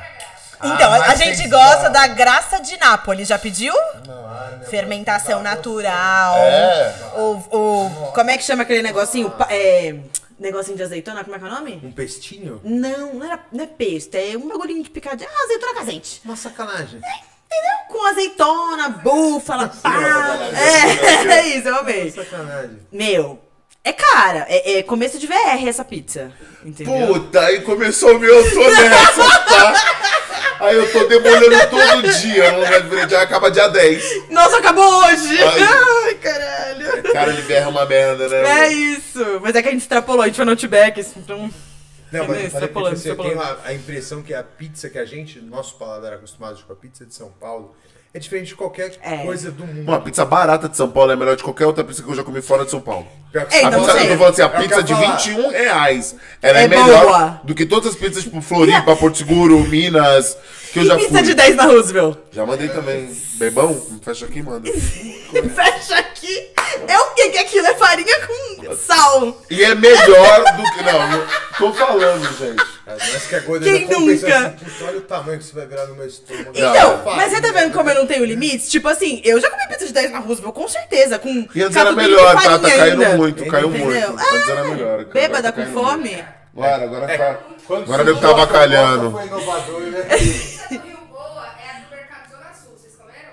Então, 0.61 0.91
Ah, 0.91 1.11
a- 1.11 1.15
gente 1.15 1.47
gosta 1.47 1.89
da 1.89 2.07
graça 2.07 2.59
de 2.59 2.77
Nápoles. 2.77 3.27
Já 3.27 3.39
pediu? 3.39 3.73
Não, 4.05 4.65
Fermentação 4.69 5.41
natural. 5.41 6.35
É. 6.37 6.95
O, 7.15 7.35
o, 7.51 8.11
como 8.13 8.29
é 8.29 8.37
que 8.37 8.43
chama 8.43 8.63
aquele 8.63 8.81
negocinho? 8.81 9.33
É, 9.49 9.95
negocinho 10.37 10.75
de 10.77 10.83
azeitona, 10.83 11.23
como 11.23 11.35
é 11.35 11.39
que 11.39 11.45
é 11.45 11.47
o 11.47 11.51
nome? 11.51 11.81
Um 11.83 11.91
pestinho? 11.91 12.59
Não, 12.63 13.13
não, 13.13 13.25
era, 13.25 13.39
não 13.51 13.63
é 13.63 13.67
pesto, 13.67 14.15
é 14.15 14.35
um 14.37 14.47
bagulhinho 14.49 14.83
de 14.83 14.89
picadinho. 14.89 15.29
Ah, 15.33 15.43
azeitona 15.45 15.73
casente. 15.75 16.21
Uma 16.25 16.35
sacanagem. 16.35 16.97
Entendeu? 16.99 17.77
Com 17.87 18.05
azeitona, 18.07 18.89
búfala, 18.89 19.71
pá. 19.81 19.91
É, 20.55 21.31
é 21.39 21.47
isso, 21.47 21.67
eu 21.67 21.77
amei. 21.77 22.11
Sacanagem. 22.11 22.79
Meu, 22.91 23.39
é 23.89 23.93
cara. 23.93 24.45
É, 24.47 24.79
é 24.79 24.83
começo 24.83 25.19
de 25.19 25.27
VR 25.27 25.67
essa 25.67 25.83
pizza. 25.83 26.31
Entendeu? 26.63 27.07
Puta, 27.07 27.41
aí 27.41 27.61
começou 27.61 28.15
o 28.15 28.19
meu, 28.19 28.35
eu 28.35 28.53
tô 28.53 28.69
nessa, 28.69 29.39
tá? 29.39 29.73
Aí 30.59 30.75
eu 30.75 30.91
tô 30.91 31.05
demolhando 31.05 31.69
todo 31.69 32.19
dia, 32.19 32.51
não 32.51 32.65
vai 32.65 33.09
já 33.09 33.21
acaba 33.21 33.49
dia 33.49 33.67
10. 33.69 34.29
Nossa, 34.29 34.57
acabou 34.57 35.05
hoje! 35.05 35.41
Ai. 35.41 35.61
Ai, 35.61 36.15
caralho. 36.15 37.13
Cara, 37.13 37.31
ele 37.31 37.41
berra 37.43 37.69
uma 37.69 37.85
merda, 37.85 38.27
né? 38.27 38.65
É 38.65 38.73
isso. 38.73 39.39
Mas 39.41 39.55
é 39.55 39.61
que 39.61 39.69
a 39.69 39.71
gente 39.71 39.81
extrapolou, 39.81 40.21
a 40.21 40.27
gente 40.27 40.35
foi 40.35 40.45
no 40.45 40.51
Outback, 40.51 40.99
então... 41.15 41.49
Não, 42.11 42.27
mas 42.27 42.43
eu 42.43 42.49
falei 42.49 42.67
pulando, 42.69 42.97
você 42.97 43.15
tem 43.15 43.15
pulando. 43.15 43.41
a, 43.41 43.59
a 43.65 43.73
impressão 43.73 44.23
que 44.23 44.33
a 44.33 44.43
pizza 44.43 44.89
que 44.89 44.97
a 44.97 45.05
gente, 45.05 45.39
nosso 45.39 45.75
paladar 45.77 46.13
acostumado 46.13 46.61
com 46.65 46.73
a 46.73 46.75
pizza 46.75 47.05
de 47.05 47.13
São 47.13 47.31
Paulo, 47.39 47.75
é 48.13 48.19
diferente 48.19 48.47
de 48.47 48.55
qualquer 48.55 48.91
É. 49.03 49.17
coisa 49.17 49.51
do 49.51 49.65
mundo. 49.65 49.87
Uma 49.87 49.99
pizza 50.01 50.25
barata 50.25 50.67
de 50.67 50.75
São 50.75 50.89
Paulo 50.89 51.11
é 51.11 51.15
melhor 51.15 51.35
de 51.35 51.43
qualquer 51.43 51.65
outra 51.65 51.83
pizza 51.83 52.01
que 52.01 52.09
eu 52.09 52.15
já 52.15 52.23
comi 52.23 52.41
fora 52.41 52.65
de 52.65 52.71
São 52.71 52.81
Paulo. 52.81 53.05
Pior 53.31 53.45
que 53.45 53.55
Ei, 53.55 53.63
A 53.63 53.69
não 53.69 53.79
pizza, 53.79 53.85
Paulo- 53.93 53.99
sei. 54.01 54.07
eu 54.07 54.11
tô 54.13 54.17
falando 54.17 54.33
assim, 54.33 54.41
a 54.41 54.45
É 54.45 54.47
o 54.47 54.51
que 54.51 54.57
eu 54.57 54.61
pizza 54.63 54.83
de 54.83 54.93
falar. 54.95 55.15
21 55.17 55.49
reais. 55.51 56.15
Ela 56.41 56.59
é, 56.59 56.63
É 56.63 56.67
melhor 56.67 57.05
boa. 57.05 57.41
do 57.43 57.53
que 57.53 57.65
todas 57.65 57.89
as 57.91 57.95
pizzas, 57.95 58.23
tipo, 58.23 58.41
Floripa, 58.41 58.95
Porto 58.95 59.17
Seguro, 59.19 59.59
Minas, 59.59 60.35
que 60.71 60.79
eu 60.79 60.85
já 60.85 60.95
pizza 60.95 61.09
fui. 61.11 61.21
de 61.23 61.33
10 61.33 61.55
na 61.55 61.63
Roosevelt? 61.65 62.17
Já 62.31 62.45
mandei 62.45 62.69
também. 62.69 63.15
Bebão? 63.35 63.81
Fecha 64.03 64.25
aqui, 64.25 64.41
manda. 64.41 64.69
Fecha 64.71 65.95
aqui. 65.97 66.49
É 66.87 66.97
o 66.99 67.13
que 67.15 67.29
que 67.29 67.37
aquilo? 67.39 67.67
É 67.67 67.75
farinha 67.75 68.15
com 68.27 68.75
sal. 68.75 69.41
E 69.49 69.63
é 69.63 69.73
melhor 69.75 70.43
do 70.55 70.63
que... 70.71 70.83
Não, 70.83 71.07
não 71.09 71.27
tô 71.57 71.73
falando, 71.73 72.23
gente. 72.37 72.63
Cara, 72.85 72.97
Mas 73.11 73.27
que 73.27 73.35
é 73.35 73.39
gordo 73.41 73.63
Quem 73.63 73.87
nunca? 73.87 74.37
assim, 74.37 74.49
puta, 74.65 74.85
olha 74.85 74.97
o 74.97 75.01
tamanho 75.01 75.37
que 75.39 75.45
você 75.45 75.53
vai 75.53 75.65
virar 75.67 75.85
no 75.87 75.95
meu 75.95 76.07
estômago. 76.07 76.51
Então, 76.53 76.97
Não, 77.05 77.15
mas 77.15 77.31
você 77.31 77.41
tá 77.41 77.51
vendo 77.51 77.73
como 77.73 77.89
eu 77.89 77.95
não 77.95 78.07
tenho 78.07 78.25
limites? 78.25 78.69
Tipo 78.69 78.87
assim, 78.87 79.21
eu 79.23 79.39
já 79.39 79.49
comi 79.49 79.67
pizza 79.67 79.85
de 79.87 79.93
10 79.93 80.11
na 80.11 80.19
Roosevelt, 80.19 80.53
com 80.53 80.67
certeza. 80.67 81.17
Com 81.19 81.47
E 81.53 81.61
antes 81.63 81.75
era 81.77 81.91
melhor, 81.91 82.33
tá? 82.41 82.57
Tá 82.59 82.69
caindo 82.69 83.03
ainda. 83.03 83.17
muito, 83.17 83.45
caiu 83.47 83.69
muito. 83.69 83.85
Entendeu? 83.91 84.11
Antes 84.11 84.49
era 84.49 84.61
Ah, 84.61 84.63
melhor. 84.65 84.97
cara. 85.05 85.09
Bêbada 85.13 85.51
tá 85.51 85.63
com 85.65 85.71
fome? 85.73 86.23
Muito. 86.53 86.67
Claro, 86.67 86.83
agora 86.83 87.17
tá... 87.17 87.39
Agora 87.69 87.85
surgiu 87.85 88.05
deve 88.05 88.19
tá 88.19 88.27
a 88.29 88.33
proposta, 88.33 88.45
bacalhando. 88.53 89.11
Foi 89.11 89.25
inovador, 89.27 89.81
né? 89.81 89.99
A 90.01 90.17
pizza 90.17 90.67
do 90.69 90.73
Rio 90.87 90.97
Boa 91.09 91.47
é 91.63 91.69
a 91.69 91.79
do 91.81 91.89
Mercado 91.95 92.29
Zona 92.31 92.53
Sul, 92.53 92.71
vocês 92.77 92.95
comeram? 92.97 93.31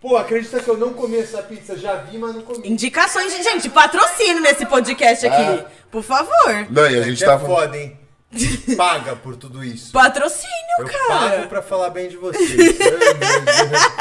Pô, 0.00 0.16
acredita 0.16 0.60
que 0.60 0.68
eu 0.68 0.76
não 0.76 0.92
comi 0.92 1.18
essa 1.18 1.42
pizza? 1.42 1.76
Já 1.76 1.94
vi, 1.96 2.18
mas 2.18 2.34
não 2.34 2.42
comi. 2.42 2.68
Indicações, 2.68 3.32
de- 3.34 3.42
gente, 3.42 3.68
patrocínio 3.70 4.40
nesse 4.42 4.66
podcast 4.66 5.26
aqui. 5.26 5.42
Ah. 5.64 5.66
Por 5.90 6.02
favor. 6.02 6.66
Não, 6.70 6.90
e 6.90 6.98
a 6.98 7.02
gente 7.02 7.22
é 7.22 7.26
tava... 7.26 7.46
foda, 7.46 7.76
hein? 7.76 7.96
Paga 8.76 9.16
por 9.16 9.34
tudo 9.34 9.64
isso. 9.64 9.90
Patrocínio, 9.92 10.50
Eu 10.78 10.86
cara. 10.86 11.06
pago 11.30 11.48
pra 11.48 11.62
falar 11.62 11.90
bem 11.90 12.08
de 12.08 12.16
vocês. 12.16 12.48
Jesus. 12.48 12.72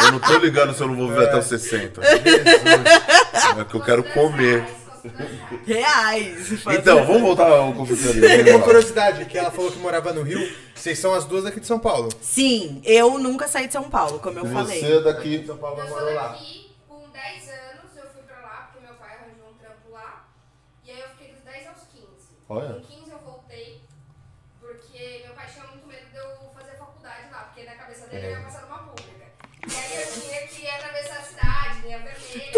Eu 0.06 0.12
não 0.12 0.20
tô 0.20 0.38
ligando 0.38 0.72
se 0.76 0.82
eu 0.82 0.88
não 0.88 0.96
vou 0.96 1.08
viver 1.10 1.26
até 1.30 1.38
os 1.40 1.46
60. 1.48 2.00
É 2.00 3.66
que 3.66 3.76
eu 3.76 3.82
quero 3.82 4.04
comer. 4.04 4.64
Reais. 5.66 6.52
Então, 6.68 7.06
vamos 7.06 7.22
voltar 7.22 7.48
ao 7.50 7.72
Vamos 7.74 7.90
uma 7.90 8.62
curiosidade, 8.64 9.26
que 9.26 9.38
ela 9.38 9.52
falou 9.52 9.72
que 9.72 9.80
morava 9.80 10.14
no 10.14 10.22
Rio. 10.24 10.40
Vocês 10.76 10.98
são 11.00 11.14
as 11.14 11.26
duas 11.26 11.46
aqui 11.46 11.60
de 11.60 11.68
São 11.68 11.80
Paulo. 11.80 12.10
Sim, 12.22 12.82
eu 12.86 13.18
nunca 13.20 13.48
saí 13.48 13.68
de 13.68 13.74
São 13.74 13.90
Paulo, 13.90 14.20
como 14.20 14.40
eu 14.40 14.46
E 14.46 14.54
falei. 14.54 14.80
Você 14.80 15.02
daqui... 15.02 15.44
São 15.46 15.58
Paulo 15.58 15.78
morou 15.78 15.98
sou 16.08 16.14
lá. 16.14 16.28
daqui, 16.30 16.72
com 16.88 17.10
10 17.10 17.50
anos 17.50 17.92
eu 17.98 18.04
fui 18.14 18.22
pra 18.26 18.40
lá, 18.42 18.70
porque 18.72 18.86
meu 18.86 18.96
pai 18.96 19.10
arranjou 19.18 19.50
um 19.50 19.58
trampo 19.60 19.92
lá. 19.92 20.26
E 20.86 20.92
aí 20.92 21.00
eu 21.02 21.08
fiquei 21.10 21.34
dos 21.34 21.44
10 21.44 21.68
aos 21.68 21.78
15. 21.94 22.06
Olha. 22.50 22.74
Com 22.76 22.82
15 22.82 23.12
eu 23.12 23.20
voltei, 23.20 23.82
porque 24.62 25.22
meu 25.26 25.34
pai 25.36 25.48
tinha 25.52 25.66
muito 25.68 25.88
medo 25.88 26.06
de 26.12 26.18
eu 26.18 26.30
fazer 26.58 26.78
faculdade 26.78 27.30
lá, 27.32 27.40
porque 27.52 27.64
na 27.68 27.74
cabeça 27.76 28.08
dele 28.08 28.26
eu 28.28 28.32
ia 28.32 28.40
passar 28.42 28.62
numa 28.64 28.80
pública. 28.80 29.26
E 29.68 29.76
aí 29.76 30.02
eu 30.02 30.08
tinha 30.22 30.48
que 30.48 30.68
atravessar 30.68 31.18
a 31.20 31.24
cidade, 31.24 31.82
linha 31.84 32.00
vermelha. 32.00 32.52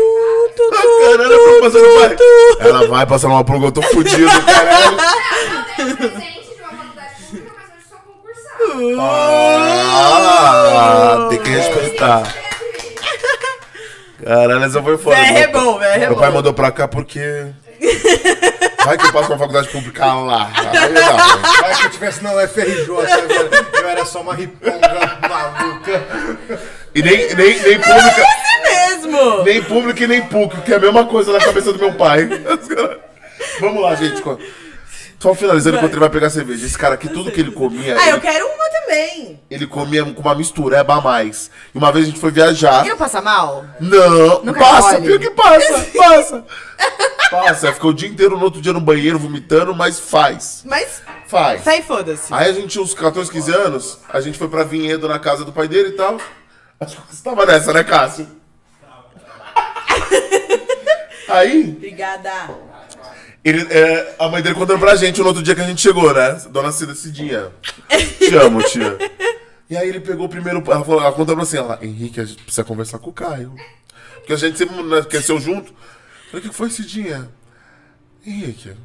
tá? 0.70 0.82
Caralho, 1.02 1.34
eu 1.34 1.46
tô 1.46 1.51
passando. 1.62 2.18
Ela 2.60 2.88
vai 2.88 3.06
passar 3.06 3.28
uma 3.28 3.44
pulga, 3.44 3.68
eu 3.68 3.72
tô 3.72 3.82
fudido, 3.82 4.28
caralho. 4.46 4.98
Não, 4.98 5.06
eu 5.78 5.86
dei 5.86 5.96
presente 5.96 6.56
de 6.56 6.62
uma 6.62 6.70
faculdade 6.72 7.14
pública, 7.30 7.52
mas 7.56 7.70
hoje 7.70 7.86
sou 7.90 8.00
concursada. 8.00 9.02
Ah, 9.64 11.28
tem 11.30 11.40
que 11.40 11.50
respeitar. 11.50 12.36
Caralho, 14.24 14.64
essa 14.64 14.82
foi 14.84 14.98
foda. 14.98 15.18
É 15.18 15.48
Meu- 15.48 15.52
bom, 15.52 15.78
VR 15.80 15.84
é 15.86 15.98
Meu 16.00 16.16
pai 16.16 16.30
mandou 16.32 16.54
pra 16.54 16.72
cá 16.72 16.88
porque. 16.88 17.48
Vai 18.86 18.98
que 18.98 19.06
eu 19.06 19.12
passo 19.14 19.28
pra 19.28 19.38
faculdade 19.38 19.68
pública 19.70 20.06
lá. 20.06 20.50
Aí 20.56 20.90
não. 20.90 21.18
Vai 21.62 21.76
que 21.76 21.86
eu 21.86 21.90
tivesse 21.92 22.24
na 22.24 22.34
UFRJ 22.34 22.84
agora. 22.90 23.68
Eu 23.74 23.90
era 23.90 24.06
só 24.06 24.22
uma 24.22 24.34
riponga 24.36 25.20
maluca. 25.28 26.04
E 26.94 27.02
nem, 27.02 27.34
nem, 27.36 27.60
nem 27.62 27.80
pública. 27.80 28.26
É 29.18 29.26
mesmo. 29.26 29.44
Nem 29.44 29.64
pública 29.64 30.04
e 30.04 30.08
nem 30.08 30.22
PUC, 30.28 30.62
que 30.62 30.74
é 30.74 30.78
a 30.78 30.80
mesma 30.80 31.06
coisa 31.06 31.32
na 31.34 31.40
cabeça 31.40 31.72
do 31.74 31.80
meu 31.80 31.94
pai. 31.94 32.28
Vamos 33.60 33.82
lá, 33.82 33.96
gente. 33.96 34.22
Só 35.20 35.36
finalizando 35.36 35.78
enquanto 35.78 35.92
ele 35.92 36.00
vai 36.00 36.10
pegar 36.10 36.30
cerveja. 36.32 36.66
Esse 36.66 36.78
cara 36.78 36.96
aqui, 36.96 37.08
tudo 37.08 37.32
que 37.32 37.40
ele 37.40 37.52
comia, 37.52 37.96
Ah, 38.00 38.08
eu 38.10 38.16
ele, 38.16 38.22
quero 38.22 38.44
uma 38.48 38.70
também. 38.72 39.40
ele 39.52 39.68
comia 39.68 40.04
com 40.04 40.20
uma 40.22 40.34
mistureba 40.34 40.96
a 40.96 41.02
mais. 41.02 41.52
E 41.76 41.78
uma 41.78 41.92
vez 41.92 42.06
a 42.06 42.10
gente 42.10 42.20
foi 42.20 42.32
viajar. 42.32 42.84
E 42.86 42.90
não 42.90 42.98
passa 42.98 43.22
mal? 43.22 43.64
Não, 43.80 44.44
Nunca 44.44 44.60
passa, 44.60 45.00
pior 45.00 45.20
que 45.20 45.30
passa, 45.30 45.86
passa. 45.96 46.46
Passa, 47.30 47.72
fica 47.72 47.88
o 47.88 47.94
dia 47.94 48.10
inteiro 48.10 48.36
no 48.36 48.44
outro 48.44 48.60
dia 48.60 48.74
no 48.74 48.82
banheiro 48.82 49.20
vomitando, 49.20 49.76
mas 49.76 50.00
faz. 50.00 50.64
Mas 50.66 51.04
Faz. 51.28 51.64
sai 51.64 51.84
foda-se. 51.84 52.34
Aí 52.34 52.50
a 52.50 52.54
gente 52.54 52.68
tinha 52.70 52.84
uns 52.84 52.94
14, 52.96 53.32
15 53.32 53.54
anos, 53.54 54.00
a 54.12 54.20
gente 54.20 54.38
foi 54.40 54.48
pra 54.50 54.64
Vinhedo 54.64 55.08
na 55.08 55.20
casa 55.20 55.46
do 55.46 55.52
pai 55.54 55.68
dele 55.68 55.90
e 55.90 55.94
tal. 55.94 56.18
Acho 56.80 56.96
que 56.98 57.16
você 57.16 57.24
tava 57.24 57.46
nessa, 57.46 57.72
né, 57.72 57.84
Cássio? 57.84 58.28
Aí, 61.32 61.74
Obrigada. 61.76 62.32
ele, 63.44 63.62
é, 63.70 64.16
a 64.20 64.28
mãe 64.30 64.42
dele 64.42 64.56
contando 64.56 64.80
pra 64.80 64.96
gente 64.96 65.20
no 65.20 65.28
outro 65.28 65.42
dia 65.44 65.56
que 65.56 65.62
a 65.62 65.68
gente 65.68 65.82
chegou, 65.82 66.14
né? 66.14 66.42
Dona 66.50 66.72
Cida 66.72 66.94
Cidinha. 66.96 67.52
Te 68.18 68.36
amo, 68.36 68.62
tia. 68.64 68.98
E 69.70 69.78
aí 69.78 69.88
ele 69.88 70.00
pegou 70.00 70.26
o 70.26 70.30
primeiro. 70.30 70.62
Ela, 70.66 70.84
falou, 70.84 71.02
ela 71.02 71.12
contou 71.14 71.34
pra 71.36 71.44
assim, 71.44 71.58
ela, 71.58 71.80
Henrique, 71.82 72.20
a 72.20 72.26
gente 72.26 72.44
precisa 72.44 72.64
conversar 72.64 73.00
com 73.00 73.10
o 73.10 73.14
Caio. 73.14 73.56
Porque 74.16 74.34
a 74.34 74.36
gente 74.38 74.58
sempre 74.58 74.82
né, 74.84 75.02
cresceu 75.04 75.40
junto. 75.40 75.72
Eu 75.72 76.32
falei, 76.32 76.46
o 76.46 76.50
que 76.50 76.56
foi, 76.56 76.70
Cidinha? 76.70 77.30
Henrique, 78.26 78.76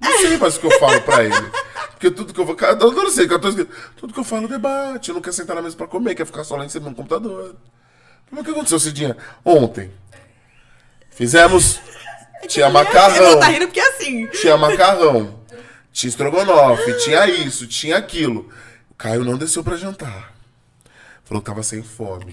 não 0.00 0.18
sei 0.18 0.36
mais 0.36 0.56
o 0.56 0.60
que 0.60 0.66
eu 0.66 0.78
falo 0.78 1.00
pra 1.02 1.24
ele. 1.24 1.50
Porque 1.90 2.10
tudo 2.10 2.32
que 2.32 2.40
eu 2.40 2.44
vou. 2.44 2.56
Eu 2.60 2.92
não 2.92 3.10
sei, 3.10 3.26
14, 3.26 3.66
tudo 3.96 4.12
que 4.12 4.20
eu 4.20 4.24
falo 4.24 4.46
debate, 4.46 5.12
não 5.12 5.20
quer 5.20 5.32
sentar 5.32 5.56
na 5.56 5.62
mesa 5.62 5.76
pra 5.76 5.88
comer, 5.88 6.14
quer 6.14 6.26
ficar 6.26 6.44
só 6.44 6.56
lá 6.56 6.64
em 6.64 6.68
cima 6.68 6.90
no 6.90 6.94
computador. 6.94 7.56
Mas 8.30 8.40
o 8.40 8.44
que 8.44 8.50
aconteceu, 8.50 8.78
Cidinha? 8.78 9.16
Ontem. 9.44 9.90
Fizemos. 11.18 11.80
Tinha 12.46 12.66
Ele 12.66 12.72
macarrão. 12.72 13.32
não 13.32 13.40
tá 13.40 13.48
rindo 13.48 13.66
porque 13.66 13.80
é 13.80 13.88
assim. 13.88 14.26
Tinha 14.28 14.56
macarrão. 14.56 15.40
Tinha 15.92 16.08
estrogonofe, 16.08 16.92
tinha 16.98 17.26
isso, 17.26 17.66
tinha 17.66 17.96
aquilo. 17.96 18.48
O 18.88 18.94
Caio 18.94 19.24
não 19.24 19.36
desceu 19.36 19.64
pra 19.64 19.76
jantar. 19.76 20.32
Falou 21.24 21.42
que 21.42 21.50
tava 21.50 21.64
sem 21.64 21.82
fome. 21.82 22.32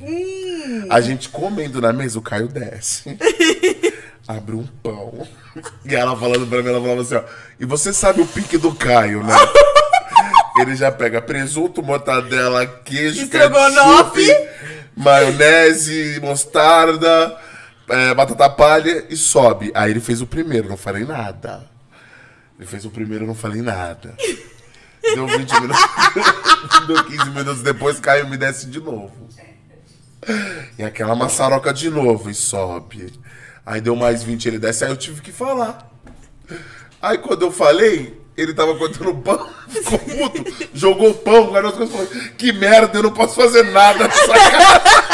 A 0.91 1.01
gente 1.01 1.29
comendo 1.29 1.81
na 1.81 1.91
mesa, 1.91 2.19
o 2.19 2.21
Caio 2.21 2.47
desce. 2.47 3.17
abriu 4.27 4.59
um 4.59 4.67
pão. 4.83 5.27
E 5.83 5.95
ela 5.95 6.15
falando 6.15 6.45
pra 6.47 6.61
mim, 6.61 6.69
ela 6.69 6.79
falava 6.79 7.01
assim, 7.01 7.15
ó. 7.15 7.23
E 7.59 7.65
você 7.65 7.91
sabe 7.91 8.21
o 8.21 8.27
pique 8.27 8.57
do 8.59 8.73
Caio, 8.75 9.23
né? 9.23 9.33
Ele 10.61 10.75
já 10.75 10.91
pega 10.91 11.21
presunto, 11.21 11.81
mortadela, 11.81 12.65
queijo, 12.67 13.23
Estrogonofe. 13.23 14.25
ketchup, 14.25 14.49
maionese, 14.95 16.19
mostarda, 16.21 17.35
é, 17.89 18.13
batata 18.13 18.49
palha 18.49 19.05
e 19.09 19.15
sobe. 19.15 19.71
Aí 19.73 19.91
ele 19.91 19.99
fez 19.99 20.21
o 20.21 20.27
primeiro, 20.27 20.69
não 20.69 20.77
falei 20.77 21.05
nada. 21.05 21.69
Ele 22.57 22.67
fez 22.67 22.85
o 22.85 22.89
primeiro, 22.89 23.27
não 23.27 23.35
falei 23.35 23.61
nada. 23.61 24.15
Deu 25.01 25.27
20 25.27 25.61
minutos. 25.61 25.83
Deu 26.87 27.03
15 27.03 27.29
minutos 27.29 27.61
depois, 27.61 27.99
Caio 27.99 28.27
me 28.27 28.37
desce 28.37 28.67
de 28.67 28.79
novo. 28.79 29.29
E 30.77 30.83
aquela 30.83 31.15
maçaroca 31.15 31.73
de 31.73 31.89
novo 31.89 32.29
e 32.29 32.33
sobe. 32.33 33.13
Aí 33.65 33.81
deu 33.81 33.95
mais 33.95 34.23
20, 34.23 34.47
ele 34.47 34.59
desce, 34.59 34.83
aí 34.83 34.91
eu 34.91 34.97
tive 34.97 35.21
que 35.21 35.31
falar. 35.31 35.91
Aí 37.01 37.17
quando 37.17 37.43
eu 37.43 37.51
falei, 37.51 38.19
ele 38.37 38.53
tava 38.53 38.75
cortando 38.75 39.11
o 39.11 39.15
pão, 39.15 39.49
ficou 39.69 39.99
puto, 39.99 40.45
jogou 40.73 41.11
o 41.11 41.13
pão, 41.13 41.47
coisas 41.47 41.73
e 41.73 41.87
falou: 41.87 42.07
Que 42.37 42.51
merda, 42.51 42.97
eu 42.97 43.03
não 43.03 43.11
posso 43.11 43.35
fazer 43.35 43.63
nada 43.71 44.07
nessa 44.07 44.27
casa. 44.33 45.05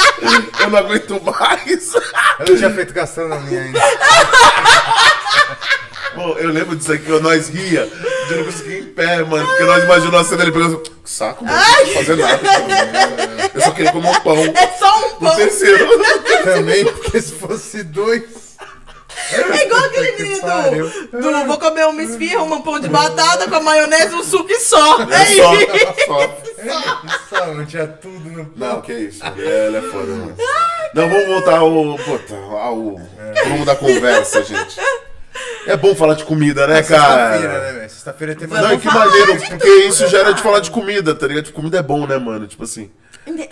Eu 0.59 0.69
não 0.69 0.79
aguento 0.79 1.21
mais. 1.23 1.93
Eu 1.93 2.45
não 2.49 2.57
tinha 2.57 2.71
feito 2.71 2.93
gastronomia 2.93 3.61
ainda. 3.61 3.79
Pô, 6.13 6.37
eu 6.37 6.49
lembro 6.49 6.75
disso 6.75 6.91
aqui, 6.91 7.09
nós 7.21 7.47
ria, 7.47 7.89
de 8.27 8.35
não 8.35 8.43
conseguir 8.43 8.79
em 8.79 8.83
pé, 8.83 9.23
mano, 9.23 9.47
porque 9.47 9.63
nós 9.63 9.83
imaginamos 9.85 10.19
a 10.19 10.23
cena 10.25 10.37
dele 10.39 10.51
pegando 10.51 10.79
que 10.79 10.91
saco, 11.05 11.45
mano, 11.45 11.57
não 11.57 11.75
posso 11.77 11.93
fazer 11.93 12.15
nada. 12.17 12.41
Eu 13.53 13.61
só 13.61 13.71
queria 13.71 13.91
comer 13.93 14.09
um 14.09 14.19
pão. 14.19 14.37
É 14.37 14.67
só 14.77 15.07
um 15.07 15.15
pão. 15.15 15.35
terceiro. 15.37 15.87
Também, 16.43 16.83
porque 16.85 17.21
se 17.21 17.31
fosse 17.31 17.83
dois. 17.83 18.50
É 19.33 19.65
igual 19.65 19.83
aquele 19.85 20.11
que 20.13 20.23
menino 20.23 20.41
do, 21.11 21.21
do 21.21 21.45
Vou 21.45 21.57
comer 21.57 21.85
uma 21.85 22.03
esfirra, 22.03 22.43
um 22.43 22.61
pão 22.61 22.79
de 22.79 22.89
batata 22.89 23.47
com 23.47 23.55
a 23.55 23.61
maionese, 23.61 24.13
um 24.15 24.23
suco 24.23 24.51
e 24.51 24.59
só. 24.59 25.01
É 25.03 25.25
Só, 25.25 25.53
isso. 25.55 26.05
só. 26.05 26.37
Só, 27.29 27.47
não 27.53 27.65
tinha 27.65 27.87
tudo 27.87 28.29
no 28.29 28.45
pão. 28.45 28.53
Não, 28.55 28.81
que 28.81 28.93
isso. 28.93 29.23
É, 29.23 29.67
ele 29.67 29.77
é 29.77 29.81
foda, 29.81 30.05
mano. 30.07 30.35
Não, 30.93 31.09
vamos 31.09 31.27
voltar 31.27 31.57
ao. 31.57 31.97
Puta, 31.97 32.35
ao. 32.35 32.99
Vamos 33.47 33.65
da 33.65 33.75
conversa, 33.75 34.43
gente. 34.43 34.79
É 35.65 35.77
bom 35.77 35.95
falar 35.95 36.15
de 36.15 36.25
comida, 36.25 36.67
né, 36.67 36.77
Sexta-feira, 36.83 37.47
cara? 37.47 37.61
né, 37.61 37.71
velho? 37.73 37.89
Sexta-feira 37.89 38.35
tem 38.35 38.47
Não, 38.47 38.73
e 38.73 38.77
que 38.77 38.87
maneiro, 38.87 39.37
porque 39.37 39.69
isso 39.87 40.07
já 40.07 40.19
era 40.19 40.33
de 40.33 40.41
falar 40.41 40.59
de 40.59 40.71
comida, 40.71 41.15
tá 41.15 41.27
ligado? 41.27 41.45
Tipo, 41.45 41.55
comida 41.57 41.77
é 41.77 41.83
bom, 41.83 42.05
né, 42.05 42.17
mano? 42.17 42.47
Tipo 42.47 42.63
assim. 42.63 42.91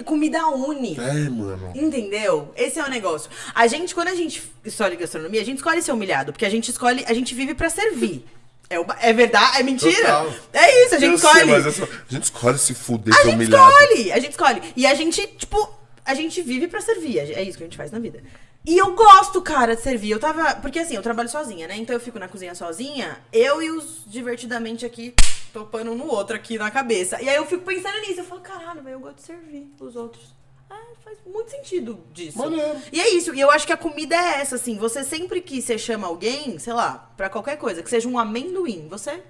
Comida 0.06 0.48
une. 0.48 0.98
É, 1.00 1.30
mano. 1.30 1.72
Entendeu? 1.76 2.52
Esse 2.56 2.80
é 2.80 2.84
o 2.84 2.90
negócio. 2.90 3.30
A 3.54 3.68
gente, 3.68 3.94
quando 3.94 4.08
a 4.08 4.16
gente 4.16 4.42
escolhe 4.66 4.96
gastronomia, 4.96 5.42
a 5.42 5.46
gente 5.46 5.58
escolhe 5.58 5.82
ser 5.82 5.92
humilhado, 5.92 6.32
porque 6.32 6.46
a 6.46 6.50
gente 6.50 6.72
escolhe, 6.72 7.04
a 7.08 7.14
gente 7.14 7.36
vive 7.36 7.54
pra 7.54 7.70
servir. 7.70 8.26
É, 8.70 8.84
ba- 8.84 8.98
é 9.02 9.12
verdade? 9.14 9.60
É 9.60 9.64
mentira? 9.64 9.96
Total. 9.96 10.34
É 10.54 10.86
isso, 10.86 10.96
a 10.96 11.00
gente 11.00 11.12
Eu 11.14 11.18
sei, 11.18 11.30
escolhe. 11.44 11.72
só- 11.72 11.84
a 11.84 12.14
gente 12.14 12.24
escolhe 12.24 12.58
se 12.60 12.74
fuder, 12.74 13.14
A 13.16 13.24
gente 13.24 13.36
humilhado. 13.36 13.72
escolhe, 13.72 14.12
a 14.12 14.20
gente 14.20 14.32
escolhe. 14.32 14.62
E 14.76 14.86
a 14.86 14.94
gente, 14.94 15.26
tipo, 15.38 15.70
a 16.06 16.14
gente 16.14 16.42
vive 16.42 16.68
pra 16.68 16.82
servir. 16.82 17.18
É 17.20 17.42
isso 17.44 17.58
que 17.58 17.64
a 17.64 17.68
gente 17.68 17.78
faz 17.78 17.92
na 17.92 18.00
vida. 18.00 18.24
E 18.66 18.78
eu 18.78 18.94
gosto, 18.94 19.42
cara, 19.42 19.76
de 19.76 19.82
servir. 19.82 20.12
Eu 20.12 20.20
tava. 20.20 20.56
Porque 20.56 20.78
assim, 20.80 20.96
eu 20.96 21.02
trabalho 21.02 21.30
sozinha, 21.30 21.68
né? 21.68 21.78
Então 21.78 21.96
eu 21.96 22.00
fico 22.00 22.20
na 22.20 22.28
cozinha 22.28 22.54
sozinha, 22.54 23.18
eu 23.34 23.62
e 23.62 23.72
os 23.72 24.04
divertidamente 24.06 24.86
aqui, 24.86 25.16
topando 25.54 25.92
um 25.92 25.96
no 25.96 26.08
outro 26.08 26.36
aqui 26.36 26.58
na 26.58 26.70
cabeça. 26.72 27.22
E 27.22 27.28
aí 27.30 27.36
eu 27.36 27.46
fico 27.46 27.64
pensando 27.66 28.00
nisso. 28.02 28.22
Eu 28.22 28.26
falo, 28.26 28.42
caralho, 28.42 28.82
velho, 28.84 28.96
eu 28.96 29.00
gosto 29.00 29.18
de 29.18 29.22
servir 29.24 29.72
os 29.80 29.96
outros. 29.96 30.34
Ah, 30.70 30.80
faz 31.04 31.18
muito 31.26 31.50
sentido 31.52 32.00
disso. 32.14 32.38
Maneiro. 32.38 32.80
E 32.92 33.00
é 33.02 33.10
isso, 33.16 33.34
e 33.34 33.40
eu 33.40 33.50
acho 33.50 33.66
que 33.66 33.74
a 33.74 33.78
comida 33.78 34.16
é 34.16 34.40
essa, 34.42 34.56
assim. 34.56 34.78
Você 34.78 35.04
sempre 35.04 35.42
que 35.42 35.62
você 35.62 35.78
chama 35.78 36.08
alguém, 36.08 36.60
sei 36.60 36.74
lá, 36.74 37.12
pra 37.18 37.30
qualquer 37.30 37.58
coisa, 37.58 37.82
que 37.82 37.90
seja 37.90 38.08
um 38.08 38.20
amendoim, 38.20 38.88
você 38.88 39.22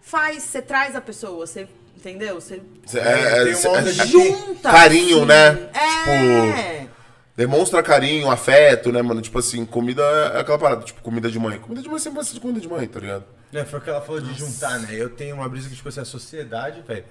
faz, 0.00 0.42
você 0.44 0.62
traz 0.62 0.94
a 0.96 1.00
pessoa, 1.00 1.46
você. 1.46 1.68
Entendeu? 1.96 2.34
Você 2.38 2.60
É, 2.94 2.98
é, 2.98 3.50
é- 3.50 3.92
junta. 4.06 4.70
carinho, 4.70 5.18
assim. 5.18 5.26
né? 5.26 5.70
É. 5.72 6.78
Tipo, 6.80 6.93
demonstra 7.36 7.82
carinho, 7.82 8.30
afeto, 8.30 8.92
né, 8.92 9.02
mano? 9.02 9.20
Tipo 9.20 9.38
assim, 9.38 9.64
comida 9.64 10.02
é 10.34 10.40
aquela 10.40 10.58
parada, 10.58 10.82
tipo, 10.82 11.00
comida 11.02 11.30
de 11.30 11.38
mãe. 11.38 11.58
Comida 11.58 11.82
de 11.82 11.88
mãe 11.88 11.98
sempre 11.98 12.16
vai 12.16 12.24
ser 12.24 12.34
de 12.34 12.40
comida 12.40 12.60
de 12.60 12.68
mãe, 12.68 12.86
tá 12.86 13.00
ligado? 13.00 13.24
É, 13.52 13.64
foi 13.64 13.78
o 13.78 13.82
que 13.82 13.90
ela 13.90 14.00
falou 14.00 14.20
de 14.20 14.34
juntar, 14.34 14.78
né? 14.80 14.88
Eu 14.92 15.10
tenho 15.10 15.36
uma 15.36 15.48
brisa 15.48 15.68
que, 15.68 15.76
tipo 15.76 15.88
assim, 15.88 16.00
a 16.00 16.04
sociedade, 16.04 16.82
velho, 16.82 17.04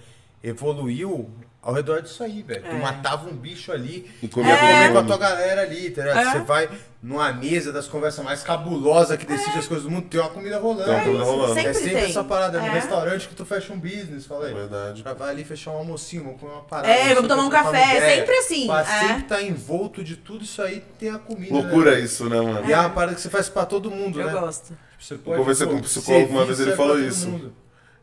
evoluiu 0.44 1.30
ao 1.64 1.74
redor 1.74 2.02
disso 2.02 2.22
aí, 2.24 2.44
velho. 2.44 2.62
Tu 2.70 2.76
matava 2.76 3.30
um 3.30 3.34
bicho 3.34 3.72
ali 3.72 4.12
E 4.22 4.28
comia 4.28 4.56
todo 4.58 4.68
com 4.92 4.98
a 4.98 5.02
mundo. 5.02 5.08
tua 5.08 5.18
galera 5.18 5.62
ali, 5.62 5.90
tá 5.92 6.02
ligado? 6.04 6.28
É. 6.28 6.32
Você 6.34 6.40
vai 6.40 6.70
numa 7.02 7.32
mesa 7.34 7.72
das 7.72 7.88
conversas 7.88 8.24
mais 8.24 8.44
cabulosas 8.44 9.18
que 9.18 9.26
decide 9.26 9.58
as 9.60 9.68
coisas 9.68 9.84
do 9.86 9.92
mundo, 9.92 10.08
tem 10.10 10.20
uma 10.22 10.30
comida 10.30 10.58
rolando. 10.60 10.86
Tem 10.86 10.94
uma 10.94 11.04
comida 11.04 11.24
rolando. 11.24 11.54
Sempre 11.54 11.70
é 11.70 11.74
sempre 11.74 11.92
tem. 11.96 12.04
essa 12.10 12.24
parada, 12.24 12.60
no 12.60 12.66
É. 12.66 12.70
restaurante 12.70 13.28
que 13.28 13.36
tu 13.36 13.46
fecha 13.46 13.74
um 13.74 13.80
business, 13.80 14.26
fala 14.26 14.48
aí. 14.48 14.54
Verdade. 14.54 15.04
Vai 15.04 15.30
ali 15.30 15.44
fechar 15.44 15.72
um 15.72 15.78
almocinho, 15.78 16.24
vamos 16.24 16.40
comer 16.40 16.52
uma 16.54 16.62
parada. 16.64 16.88
É, 16.94 17.10
vamos 17.14 17.26
o 17.26 17.28
tomar 17.28 17.44
um 17.46 17.50
café, 17.50 17.98
ideia. 17.98 18.16
sempre 18.20 18.36
assim, 18.38 18.68
Pra 18.68 18.82
é. 18.82 18.86
sempre 18.86 19.24
tá 19.24 19.42
envolto 19.42 20.04
de 20.04 20.16
tudo 20.18 20.44
isso 20.44 20.62
aí, 20.62 20.84
tem 21.00 21.10
a 21.10 21.18
comida. 21.18 21.54
Loucura 21.54 21.92
né? 21.92 22.00
isso, 22.02 22.30
né, 22.30 22.40
mano? 22.42 22.70
E 22.70 22.74
é 22.74 22.80
uma 22.80 22.90
parada 22.90 23.16
que 23.16 23.22
você 23.22 23.30
faz 23.30 23.48
pra 23.50 23.66
todo 23.66 23.90
mundo, 23.92 24.20
Eu 24.22 24.28
né? 24.28 24.34
gosto. 24.34 24.78
Você 25.00 25.16
Eu 25.16 25.20
conversei 25.20 25.68
com 25.68 25.74
um 25.76 25.82
psicólogo 25.82 26.32
uma 26.32 26.46
vez, 26.46 26.60
ele 26.62 26.74
falou 26.76 26.98
isso. 27.00 27.52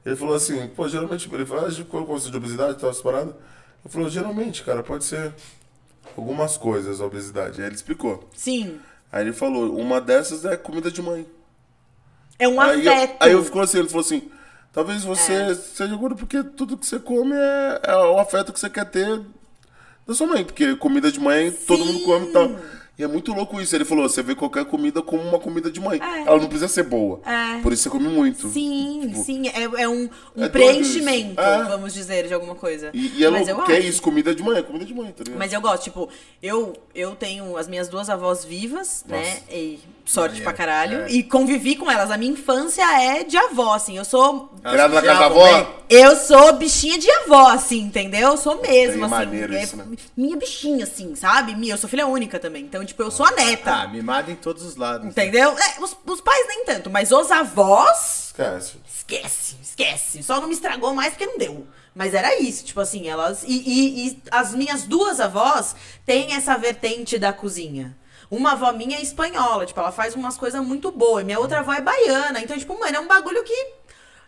Ele 0.05 0.17
falou 0.17 0.35
assim, 0.35 0.67
pô, 0.69 0.89
geralmente, 0.89 1.29
ele 1.33 1.45
falou, 1.47 1.67
ah, 1.67 2.05
conceito 2.07 2.31
de 2.31 2.37
obesidade 2.37 2.73
e 2.73 2.81
tal, 2.81 2.91
essa 2.91 3.03
parada? 3.03 3.37
Ele 3.85 3.93
falou, 3.93 4.09
geralmente, 4.09 4.63
cara, 4.63 4.83
pode 4.83 5.05
ser 5.05 5.35
algumas 6.17 6.57
coisas 6.57 7.01
a 7.01 7.07
obesidade. 7.07 7.61
Aí 7.61 7.67
ele 7.67 7.75
explicou. 7.75 8.29
Sim. 8.35 8.79
Aí 9.13 9.25
ele 9.25 9.33
falou, 9.33 9.77
uma 9.77 10.01
dessas 10.01 10.45
é 10.45 10.57
comida 10.57 10.91
de 10.91 11.03
mãe. 11.03 11.27
É 12.39 12.49
um 12.49 12.61
aí, 12.61 12.87
eu, 12.87 12.93
afeto. 12.93 13.17
aí 13.21 13.33
eu 13.33 13.45
ficou 13.45 13.61
assim, 13.61 13.79
ele 13.81 13.89
falou 13.89 14.01
assim, 14.05 14.31
talvez 14.73 15.05
você 15.05 15.33
É. 15.33 15.55
seja 15.55 15.95
gordo 15.97 16.17
porque 16.17 16.43
tudo 16.43 16.79
que 16.79 16.87
você 16.87 16.99
come 16.99 17.35
é, 17.35 17.81
é 17.85 17.97
o 17.97 18.19
afeto 18.19 18.53
que 18.53 18.59
você 18.61 18.71
quer 18.71 18.87
ter 18.87 19.21
da 20.07 20.15
sua 20.15 20.27
mãe. 20.27 20.45
Porque 20.45 20.75
comida 20.77 21.13
de 21.13 21.21
mãe 21.21 21.53
todo 21.53 21.85
mundo 21.85 22.01
come 22.05 22.29
e 22.29 22.33
tal. 22.33 22.51
E 23.01 23.03
é 23.03 23.09
muito 23.09 23.33
louco 23.33 23.59
isso. 23.59 23.75
Ele 23.75 23.85
falou, 23.87 24.07
você 24.07 24.23
vê 24.23 24.35
qualquer 24.35 24.67
comida 24.67 25.01
como 25.01 25.23
uma 25.23 25.39
comida 25.39 25.71
de 25.71 25.81
mãe. 25.81 25.99
É. 26.03 26.21
Ela 26.27 26.37
não 26.39 26.49
precisa 26.49 26.69
ser 26.69 26.83
boa. 26.83 27.19
É. 27.25 27.59
Por 27.63 27.73
isso 27.73 27.85
você 27.85 27.89
come 27.89 28.09
muito. 28.09 28.47
Sim, 28.51 29.01
Tipo, 29.09 29.25
sim. 29.25 29.49
É, 29.49 29.63
é 29.85 29.89
um, 29.89 30.11
um 30.37 30.45
é 30.45 30.49
preenchimento. 30.51 31.41
É. 31.41 31.63
vamos 31.65 31.95
dizer, 31.95 32.29
de 32.29 32.35
alguma 32.35 32.55
coisa. 32.55 32.91
E, 32.93 33.19
e 33.19 33.25
é 33.25 33.31
Mas 33.31 33.49
louco, 33.49 33.63
eu 33.63 33.67
que 33.67 33.73
é 33.73 33.81
isso, 33.81 34.03
comida 34.03 34.35
de 34.35 34.43
mãe, 34.43 34.59
é 34.59 34.63
comida 34.63 34.85
de 34.85 34.93
mãe, 34.93 35.11
tá 35.13 35.25
ligado? 35.25 35.39
Mas 35.39 35.51
eu 35.51 35.63
gosto, 35.63 35.85
tipo, 35.85 36.11
eu, 36.43 36.75
eu 36.95 37.15
tenho 37.17 37.57
as 37.57 37.67
minhas 37.67 37.89
duas 37.89 38.11
avós 38.11 38.45
vivas, 38.45 39.03
né? 39.09 39.39
E 39.51 39.79
sorte 40.05 40.43
pra 40.43 40.53
caralho. 40.53 41.03
é. 41.03 41.11
E 41.11 41.23
convivi 41.23 41.77
com 41.77 41.91
elas. 41.91 42.11
A 42.11 42.19
minha 42.19 42.33
infância 42.33 42.83
é 43.01 43.25
de 43.25 43.37
avó, 43.39 43.75
assim. 43.75 43.97
Eu 43.97 44.05
sou. 44.05 44.51
Criado 44.63 44.93
na 44.93 45.01
casa 45.01 45.21
da 45.21 45.27
avó? 45.27 45.81
Eu 45.89 46.15
sou 46.17 46.53
bichinha 46.53 46.99
de 46.99 47.11
avó, 47.11 47.49
assim, 47.49 47.81
entendeu? 47.81 48.31
Eu 48.31 48.37
sou 48.37 48.61
mesmo, 48.61 48.95
Bem 48.95 49.03
assim. 49.05 49.11
maneiro 49.11 49.55
é 49.55 49.63
isso, 49.63 49.77
né? 49.77 49.85
Minha 50.17 50.37
bichinha, 50.37 50.85
assim, 50.85 51.15
sabe? 51.17 51.57
Minha, 51.57 51.75
eu 51.75 51.79
sou 51.79 51.89
filha 51.91 52.07
única 52.07 52.39
também. 52.39 52.63
Então, 52.65 52.85
tipo, 52.91 53.03
eu 53.03 53.11
sou 53.11 53.27
a 53.27 53.31
neta. 53.33 53.73
Ah, 53.83 53.89
mimada 53.89 54.31
em 54.31 54.37
todos 54.37 54.63
os 54.63 54.77
lados. 54.77 55.07
Entendeu? 55.09 55.57
É, 55.59 55.81
os, 55.81 55.97
os 56.07 56.21
pais 56.21 56.47
nem 56.49 56.65
tanto, 56.65 56.91
mas 56.91 57.11
os 57.13 57.31
avós. 57.31 58.27
Esquece. 58.29 58.77
Esquece, 58.87 59.57
esquece. 59.63 60.23
Só 60.23 60.41
não 60.41 60.47
me 60.49 60.55
estragou 60.55 60.95
mais 60.95 61.11
porque 61.15 61.27
não 61.27 61.39
deu. 61.39 61.67
Mas 61.95 62.15
era 62.15 62.39
isso, 62.41 62.65
tipo 62.65 62.81
assim, 62.81 63.09
elas. 63.09 63.43
E, 63.43 63.49
e- 63.49 64.09
e 64.09 64.23
as 64.31 64.55
minhas 64.55 64.85
duas 64.85 65.19
avós 65.21 65.75
têm 66.07 66.35
essa 66.35 66.57
vertente 66.57 67.19
da 67.19 67.33
cozinha. 67.33 67.97
Uma 68.31 68.53
avó 68.53 68.71
minha 68.73 68.97
é 68.99 69.03
espanhola, 69.03 69.67
tipo, 69.67 69.81
ela 69.81 69.91
faz 69.91 70.15
umas 70.15 70.37
coisas 70.39 70.65
muito 70.65 70.93
boas. 70.93 71.25
Minha 71.25 71.41
outra 71.41 71.59
avó 71.59 71.73
é 71.73 71.81
baiana. 71.81 72.41
Então, 72.41 72.57
tipo, 72.57 72.79
mano, 72.79 72.97
é 72.97 73.01
um 73.01 73.09
bagulho 73.09 73.43
que. 73.43 73.67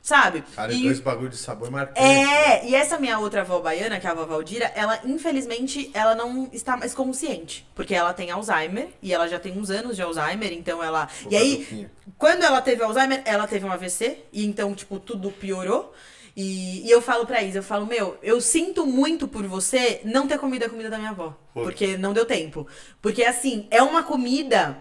Sabe? 0.03 0.43
Cara, 0.57 0.73
E- 0.73 0.83
dois 0.83 0.99
bagulho 0.99 1.29
de 1.29 1.37
sabor 1.37 1.71
marcante. 1.71 2.01
é, 2.01 2.67
e 2.67 2.75
essa 2.75 2.99
minha 2.99 3.21
outra 3.21 3.43
avó 3.43 3.61
baiana, 3.61 4.01
que 4.01 4.07
é 4.07 4.11
a 4.11 4.13
avó 4.13 4.25
Valdira, 4.25 4.65
ela, 4.75 4.99
infelizmente, 5.05 5.91
ela 5.95 6.17
não 6.17 6.51
está 6.53 6.77
mais 6.77 6.93
consciente. 6.93 7.65
Porque 7.73 7.95
ela 7.95 8.13
tem 8.13 8.29
Alzheimer, 8.33 8.89
e 9.01 9.13
ela 9.15 9.29
já 9.29 9.39
tem 9.39 9.57
uns 9.57 9.71
anos 9.71 9.95
de 9.95 10.03
Alzheimer, 10.03 10.53
então 10.53 10.83
ela... 10.83 11.09
e 11.31 11.37
aí, 11.37 11.89
quando 12.19 12.43
ela 12.43 12.61
teve 12.61 12.83
Alzheimer, 12.83 13.23
ela 13.25 13.47
teve 13.47 13.65
um 13.65 13.71
AVC, 13.71 14.25
e 14.33 14.45
então, 14.45 14.75
tipo, 14.75 14.99
tudo 14.99 15.31
piorou. 15.31 15.95
E, 16.37 16.85
e 16.85 16.91
eu 16.91 17.01
falo 17.03 17.25
pra 17.27 17.43
Isa, 17.43 17.59
eu 17.59 17.63
falo, 17.63 17.87
meu, 17.87 18.17
eu 18.23 18.41
sinto 18.41 18.85
muito 18.87 19.29
por 19.29 19.47
você 19.47 20.01
não 20.03 20.27
ter 20.27 20.39
comido 20.39 20.65
a 20.65 20.69
comida 20.69 20.91
da 20.91 20.99
minha 20.99 21.11
avó. 21.11 21.37
Porque 21.55 21.97
não 21.99 22.13
deu 22.13 22.25
tempo. 22.27 22.67
Porque, 23.01 23.23
assim, 23.23 23.69
é 23.71 23.81
uma 23.83 24.03
comida... 24.03 24.79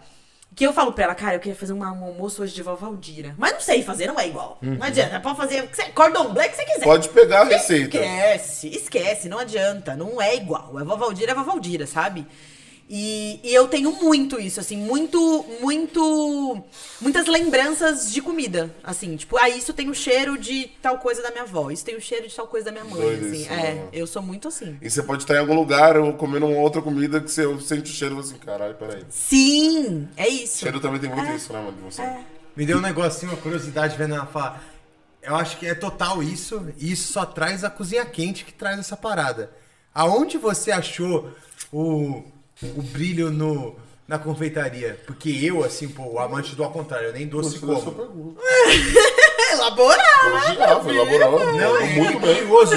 Que 0.53 0.67
eu 0.67 0.73
falo 0.73 0.91
pra 0.91 1.05
ela, 1.05 1.15
cara, 1.15 1.35
eu 1.35 1.39
queria 1.39 1.55
fazer 1.55 1.71
um 1.71 1.83
almoço 1.83 2.43
hoje 2.43 2.53
de 2.53 2.61
vó 2.61 2.75
Valdira. 2.75 3.33
Mas 3.37 3.53
não 3.53 3.61
sei 3.61 3.81
fazer, 3.83 4.07
não 4.07 4.19
é 4.19 4.27
igual. 4.27 4.57
Não 4.61 4.85
adianta, 4.85 5.19
pode 5.19 5.37
fazer 5.37 5.69
cordon 5.93 6.33
bleu 6.33 6.49
que 6.49 6.55
você 6.55 6.65
quiser. 6.65 6.83
Pode 6.83 7.09
pegar 7.09 7.41
a 7.41 7.45
receita. 7.45 7.97
Esquece, 7.97 8.67
esquece, 8.67 9.29
não 9.29 9.39
adianta, 9.39 9.95
não 9.95 10.21
é 10.21 10.35
igual. 10.35 10.77
É 10.79 10.83
vó 10.83 10.97
Valdira, 10.97 11.31
é 11.31 11.35
vó 11.35 11.43
Valdira, 11.43 11.87
sabe? 11.87 12.27
E, 12.93 13.39
e 13.41 13.55
eu 13.55 13.69
tenho 13.69 13.89
muito 13.93 14.37
isso, 14.37 14.59
assim, 14.59 14.75
muito, 14.75 15.45
muito. 15.61 16.61
Muitas 16.99 17.25
lembranças 17.25 18.11
de 18.11 18.21
comida. 18.21 18.69
Assim, 18.83 19.15
tipo, 19.15 19.37
ah, 19.37 19.47
isso 19.47 19.71
tem 19.71 19.89
o 19.89 19.95
cheiro 19.95 20.37
de 20.37 20.69
tal 20.81 20.97
coisa 20.97 21.21
da 21.23 21.31
minha 21.31 21.43
avó, 21.43 21.71
isso 21.71 21.85
tem 21.85 21.95
o 21.95 22.01
cheiro 22.01 22.27
de 22.27 22.35
tal 22.35 22.47
coisa 22.47 22.65
da 22.65 22.71
minha 22.73 22.83
mãe. 22.83 22.99
Doido 23.01 23.27
assim. 23.27 23.41
isso, 23.43 23.53
é, 23.53 23.75
né? 23.75 23.87
eu 23.93 24.05
sou 24.05 24.21
muito 24.21 24.49
assim. 24.49 24.77
E 24.81 24.89
você 24.89 25.01
pode 25.01 25.23
estar 25.23 25.35
em 25.35 25.37
algum 25.37 25.55
lugar 25.55 25.95
ou 25.95 26.11
comendo 26.15 26.47
uma 26.47 26.59
outra 26.59 26.81
comida 26.81 27.21
que 27.21 27.31
você 27.31 27.45
sente 27.61 27.89
o 27.89 27.95
cheiro 27.95 28.15
e 28.15 28.17
fala 28.17 28.27
assim, 28.27 28.45
caralho, 28.45 28.75
peraí. 28.75 29.05
Sim, 29.09 30.09
é 30.17 30.27
isso. 30.27 30.59
Cheiro 30.59 30.81
também 30.81 30.99
tem 30.99 31.09
muito 31.09 31.31
isso, 31.31 31.53
né, 31.53 31.59
mano? 31.61 31.77
De 31.77 31.83
você. 31.83 32.03
Me 32.57 32.65
deu 32.65 32.79
um 32.79 32.81
negocinho, 32.81 33.31
uma 33.31 33.41
curiosidade 33.41 33.95
vendo 33.95 34.15
ela 34.15 34.25
falar. 34.25 34.61
Eu 35.21 35.37
acho 35.37 35.57
que 35.57 35.65
é 35.65 35.73
total 35.73 36.21
isso, 36.21 36.67
e 36.77 36.91
isso 36.91 37.13
só 37.13 37.25
traz 37.25 37.63
a 37.63 37.69
cozinha 37.69 38.05
quente 38.05 38.43
que 38.43 38.51
traz 38.51 38.77
essa 38.77 38.97
parada. 38.97 39.49
Aonde 39.93 40.37
você 40.37 40.71
achou 40.71 41.31
o, 41.71 42.23
o 42.63 42.81
brilho 42.81 43.29
no, 43.31 43.75
na 44.07 44.17
confeitaria? 44.19 44.99
Porque 45.05 45.29
eu, 45.29 45.63
assim, 45.63 45.87
pô, 45.89 46.03
o 46.03 46.19
amante 46.19 46.55
do 46.55 46.63
ao 46.63 46.71
contrário, 46.71 47.07
eu 47.07 47.13
nem 47.13 47.27
doce 47.27 47.57
sua 47.59 47.75
como. 47.81 47.91
pergunta. 47.91 48.41
Elaborar! 49.51 50.55
Elaborado. 50.55 51.57
Não, 51.57 51.77
é 51.77 51.85
muito 51.89 52.19
bem. 52.19 52.35
curioso. 52.37 52.73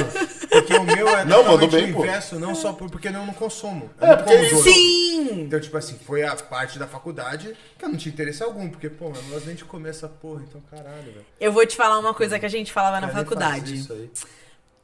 Porque 0.50 0.74
o 0.74 0.82
meu 0.84 1.08
é 1.08 1.24
Não, 1.24 1.44
mandou 1.44 1.60
totalmente 1.68 1.70
bem, 1.82 1.90
o 1.92 1.94
pô. 1.94 2.04
inverso, 2.04 2.38
não 2.38 2.54
só 2.54 2.72
por, 2.72 2.90
porque 2.90 3.08
eu 3.08 3.12
não 3.12 3.26
consumo. 3.32 3.90
Eu 4.00 4.06
É, 4.06 4.10
não 4.10 4.16
porque 4.18 4.36
como 4.36 4.50
doce. 4.50 4.72
Sim! 4.72 5.40
Então, 5.42 5.60
tipo 5.60 5.76
assim, 5.76 5.96
foi 6.04 6.22
a 6.24 6.34
parte 6.34 6.78
da 6.78 6.86
faculdade 6.86 7.54
que 7.78 7.84
eu 7.84 7.88
não 7.88 7.96
tinha 7.96 8.12
interesse 8.12 8.42
algum, 8.42 8.68
porque, 8.68 8.90
pô, 8.90 9.06
eu 9.06 9.22
não 9.22 9.30
gosto 9.30 9.46
nem 9.46 9.54
de 9.54 9.64
comer 9.64 9.90
essa 9.90 10.08
porra, 10.08 10.42
então 10.48 10.60
caralho, 10.70 11.04
velho. 11.04 11.26
Eu 11.40 11.52
vou 11.52 11.64
te 11.64 11.76
falar 11.76 11.98
uma 11.98 12.12
coisa 12.12 12.38
que 12.38 12.46
a 12.46 12.48
gente 12.48 12.72
falava 12.72 13.00
na 13.00 13.06
Quero 13.08 13.14
nem 13.18 13.24
fazer 13.24 13.36
faculdade. 13.36 13.74
Isso 13.76 13.92
aí. 13.92 14.10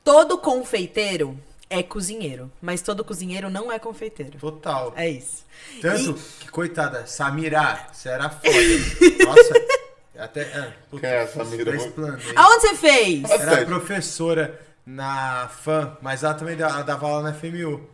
Todo 0.05 0.38
confeiteiro 0.38 1.38
é 1.70 1.84
cozinheiro, 1.84 2.50
mas 2.60 2.82
todo 2.82 3.04
cozinheiro 3.04 3.48
não 3.48 3.70
é 3.70 3.78
confeiteiro. 3.78 4.38
Total. 4.38 4.92
É 4.96 5.08
isso. 5.08 5.44
Tanto 5.80 6.14
que, 6.40 6.50
coitada, 6.50 7.06
Samira, 7.06 7.86
você 7.92 8.08
era 8.08 8.28
foda. 8.28 8.48
Nossa, 9.24 9.54
até. 10.18 10.40
É, 10.40 10.72
puta, 10.90 11.00
Quem 11.00 11.10
é 11.10 11.20
a 11.22 11.28
Samira? 11.28 11.72
Aonde 12.34 12.60
você 12.60 12.74
fez? 12.74 13.30
Era 13.30 13.64
professora 13.64 14.60
na 14.84 15.48
FAM, 15.48 15.96
mas 16.02 16.24
ela 16.24 16.34
também 16.34 16.56
dava, 16.56 16.74
ela 16.74 16.82
dava 16.82 17.06
aula 17.06 17.30
na 17.30 17.32
FMU. 17.32 17.88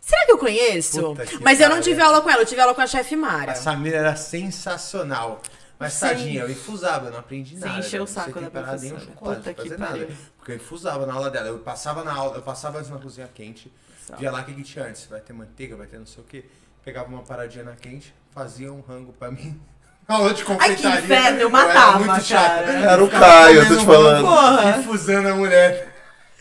Será 0.00 0.26
que 0.26 0.32
eu 0.32 0.38
conheço? 0.38 1.02
Puta 1.02 1.26
que 1.26 1.42
Mas 1.42 1.60
eu 1.60 1.68
não 1.68 1.80
tive 1.80 2.00
aula 2.00 2.20
com 2.20 2.30
ela, 2.30 2.42
eu 2.42 2.46
tive 2.46 2.60
aula 2.60 2.74
com 2.74 2.80
a 2.80 2.86
chefe 2.86 3.16
Mara. 3.16 3.52
A 3.52 3.54
Samira 3.54 3.96
era 3.96 4.16
sensacional. 4.16 5.42
Mas 5.78 5.92
Sim. 5.92 6.00
tadinha, 6.08 6.40
eu 6.42 6.50
infusava, 6.50 7.06
eu 7.06 7.12
não 7.12 7.18
aprendi 7.20 7.56
Você 7.58 7.64
nada. 7.66 7.78
encheu 7.78 8.02
o 8.02 8.06
saco 8.06 8.32
da 8.32 8.46
temperar 8.46 8.78
nem 8.80 8.92
um 8.92 8.94
professora. 8.96 9.12
chocolate, 9.14 9.38
Puta 9.38 9.48
não 9.50 9.54
que 9.54 9.62
fazer 9.62 9.78
nada. 9.78 9.92
pariu. 9.92 10.08
Porque 10.36 10.52
eu 10.52 10.56
infusava 10.56 11.06
na 11.06 11.12
aula 11.14 11.30
dela. 11.30 11.46
Eu 11.48 11.58
passava 11.60 12.02
na 12.04 12.12
aula, 12.12 12.36
eu 12.36 12.42
passava 12.42 12.78
antes 12.78 12.90
na 12.90 12.98
cozinha 12.98 13.28
quente, 13.32 13.72
via 14.18 14.30
lá 14.32 14.40
o 14.40 14.44
que, 14.44 14.54
que 14.54 14.62
tinha 14.64 14.84
antes. 14.86 15.06
Vai 15.06 15.20
ter 15.20 15.32
manteiga, 15.32 15.76
vai 15.76 15.86
ter 15.86 15.98
não 15.98 16.06
sei 16.06 16.22
o 16.22 16.26
que. 16.26 16.44
Pegava 16.84 17.08
uma 17.08 17.22
paradinha 17.22 17.62
na 17.64 17.76
quente, 17.76 18.12
fazia 18.32 18.72
um 18.72 18.80
rango 18.80 19.12
pra 19.12 19.30
mim. 19.30 19.60
Aula 20.08 20.32
de 20.32 20.40
Ai, 20.40 20.46
que 20.46 20.52
confeitaria. 20.52 21.00
inferno, 21.00 21.38
eu 21.40 21.48
era 21.48 21.50
matava, 21.50 21.98
muito 21.98 22.24
chato. 22.24 22.48
cara. 22.64 22.72
Era 22.72 23.04
o 23.04 23.10
Caio, 23.10 23.60
eu 23.62 23.68
tô 23.68 23.76
te 23.76 23.84
falando. 23.84 24.24
Porra. 24.24 24.78
Infusando 24.78 25.28
a 25.28 25.34
mulher. 25.34 25.94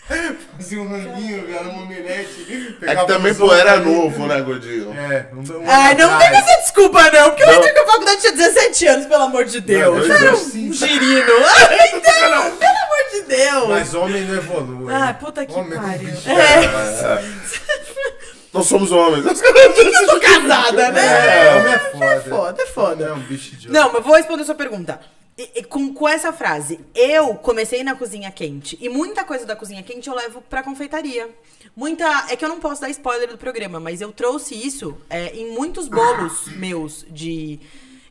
Fazia 0.58 0.82
um 0.82 0.88
ranguinho, 0.90 1.54
era 1.54 1.64
uma 1.70 1.84
omelete. 1.84 2.78
É 2.82 2.96
que 2.96 3.08
também, 3.08 3.34
pô, 3.36 3.54
era 3.54 3.78
novo, 3.78 4.26
né, 4.26 4.40
gordinho? 4.42 4.94
É, 4.98 5.28
um, 5.34 5.40
um 5.40 5.70
Ai, 5.70 5.96
não 5.96 6.18
tem 6.18 6.28
essa 6.30 6.62
desculpa, 6.62 7.02
não, 7.12 7.30
porque 7.30 7.44
eu 7.44 7.48
Não. 7.48 7.56
entrei 7.58 7.74
na 7.74 7.86
faculdade 7.86 8.22
tinha 8.22 8.32
17 8.34 8.88
anos, 8.88 9.06
pelo 9.06 9.24
amor 9.24 9.46
de 9.46 9.60
Deus. 9.60 10.08
Não, 10.08 10.16
era 10.16 10.34
um 10.36 10.40
girino. 10.74 11.32
Ai, 11.46 11.92
não, 12.32 12.58
pelo 12.58 12.72
amor 12.72 13.12
de 13.12 13.22
Deus. 13.28 13.68
Mas 13.70 13.94
homem 13.94 14.24
não 14.24 14.36
evolui. 14.36 14.94
Ah, 14.94 15.14
puta 15.20 15.46
que 15.46 15.54
Homem 15.54 15.78
é 15.78 15.82
pariu. 15.82 16.10
bicho, 16.10 16.30
É. 16.30 17.24
Nós 18.54 18.66
somos 18.66 18.92
homens. 18.92 19.26
Eu 19.26 19.36
sou 20.08 20.20
casada, 20.20 20.92
né? 20.92 21.48
É, 21.48 21.56
homem 21.60 21.74
é 21.74 21.80
foda. 21.80 22.06
É 22.16 22.20
foda, 22.22 22.62
é 22.62 22.66
foda. 22.66 23.06
É 23.06 23.14
um 23.14 23.20
bicho 23.20 23.56
de 23.58 23.70
Não, 23.70 23.92
mas 23.92 24.04
vou 24.04 24.16
responder 24.16 24.42
a 24.44 24.46
sua 24.46 24.56
pergunta. 24.56 25.00
E- 25.38 25.52
e 25.60 25.64
com, 25.64 25.94
com 25.94 26.08
essa 26.08 26.34
frase, 26.34 26.80
eu 26.96 27.36
comecei 27.36 27.84
na 27.84 27.96
cozinha 27.96 28.32
quente 28.32 28.78
e 28.82 28.90
muita 28.90 29.24
coisa 29.24 29.46
da 29.46 29.56
cozinha 29.56 29.84
quente 29.84 30.10
eu 30.10 30.16
levo 30.16 30.42
pra 30.42 30.64
confeitaria. 30.64 31.30
Muita. 31.76 32.26
É 32.30 32.36
que 32.36 32.44
eu 32.44 32.50
não 32.50 32.60
posso 32.60 32.82
dar 32.82 32.90
spoiler 32.90 33.30
do 33.30 33.38
programa, 33.38 33.80
mas 33.80 34.02
eu 34.02 34.12
trouxe 34.12 34.56
isso 34.56 34.98
é, 35.10 35.36
em 35.36 35.52
muitos 35.52 35.88
bolos 35.88 36.48
meus 36.56 37.06
de, 37.10 37.60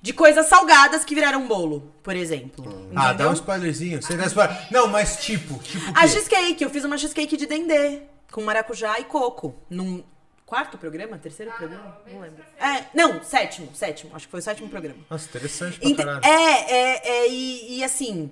de 0.01 0.12
coisas 0.12 0.47
salgadas 0.47 1.05
que 1.05 1.16
viraram 1.16 1.49
bolo, 1.49 1.93
por 2.03 2.14
exemplo. 2.14 2.89
Ah, 2.95 3.12
dá 3.12 3.29
um 3.29 3.33
spoilerzinho. 3.33 4.01
Você 4.01 4.16
dá 4.16 4.27
spoiler. 4.27 4.57
Não, 4.70 4.87
mas 4.87 5.16
tipo, 5.24 5.59
tipo 5.64 5.85
o 5.85 5.91
A 5.97 6.03
quê? 6.03 6.09
cheesecake, 6.09 6.62
eu 6.62 6.70
fiz 6.70 6.85
uma 6.85 6.97
cheesecake 6.97 7.37
de 7.37 7.47
dendê, 7.47 8.03
com 8.31 8.41
maracujá 8.43 9.01
e 9.01 9.05
coco. 9.05 9.53
Num 9.68 10.05
quarto 10.47 10.78
programa? 10.78 11.18
Terceiro 11.18 11.53
programa? 11.53 11.99
Não 12.11 12.20
lembro. 12.20 12.42
É, 12.59 12.84
não, 12.94 13.22
sétimo, 13.22 13.68
sétimo. 13.74 14.14
Acho 14.14 14.26
que 14.26 14.30
foi 14.30 14.40
o 14.40 14.42
sétimo 14.42 14.68
programa. 14.68 15.01
Nossa, 15.11 15.26
interessante 15.28 15.78
pra 15.80 15.88
Ent- 15.88 15.97
caralho. 15.97 16.24
É, 16.24 16.72
é, 16.72 17.09
é, 17.09 17.28
e, 17.28 17.78
e 17.78 17.84
assim, 17.84 18.30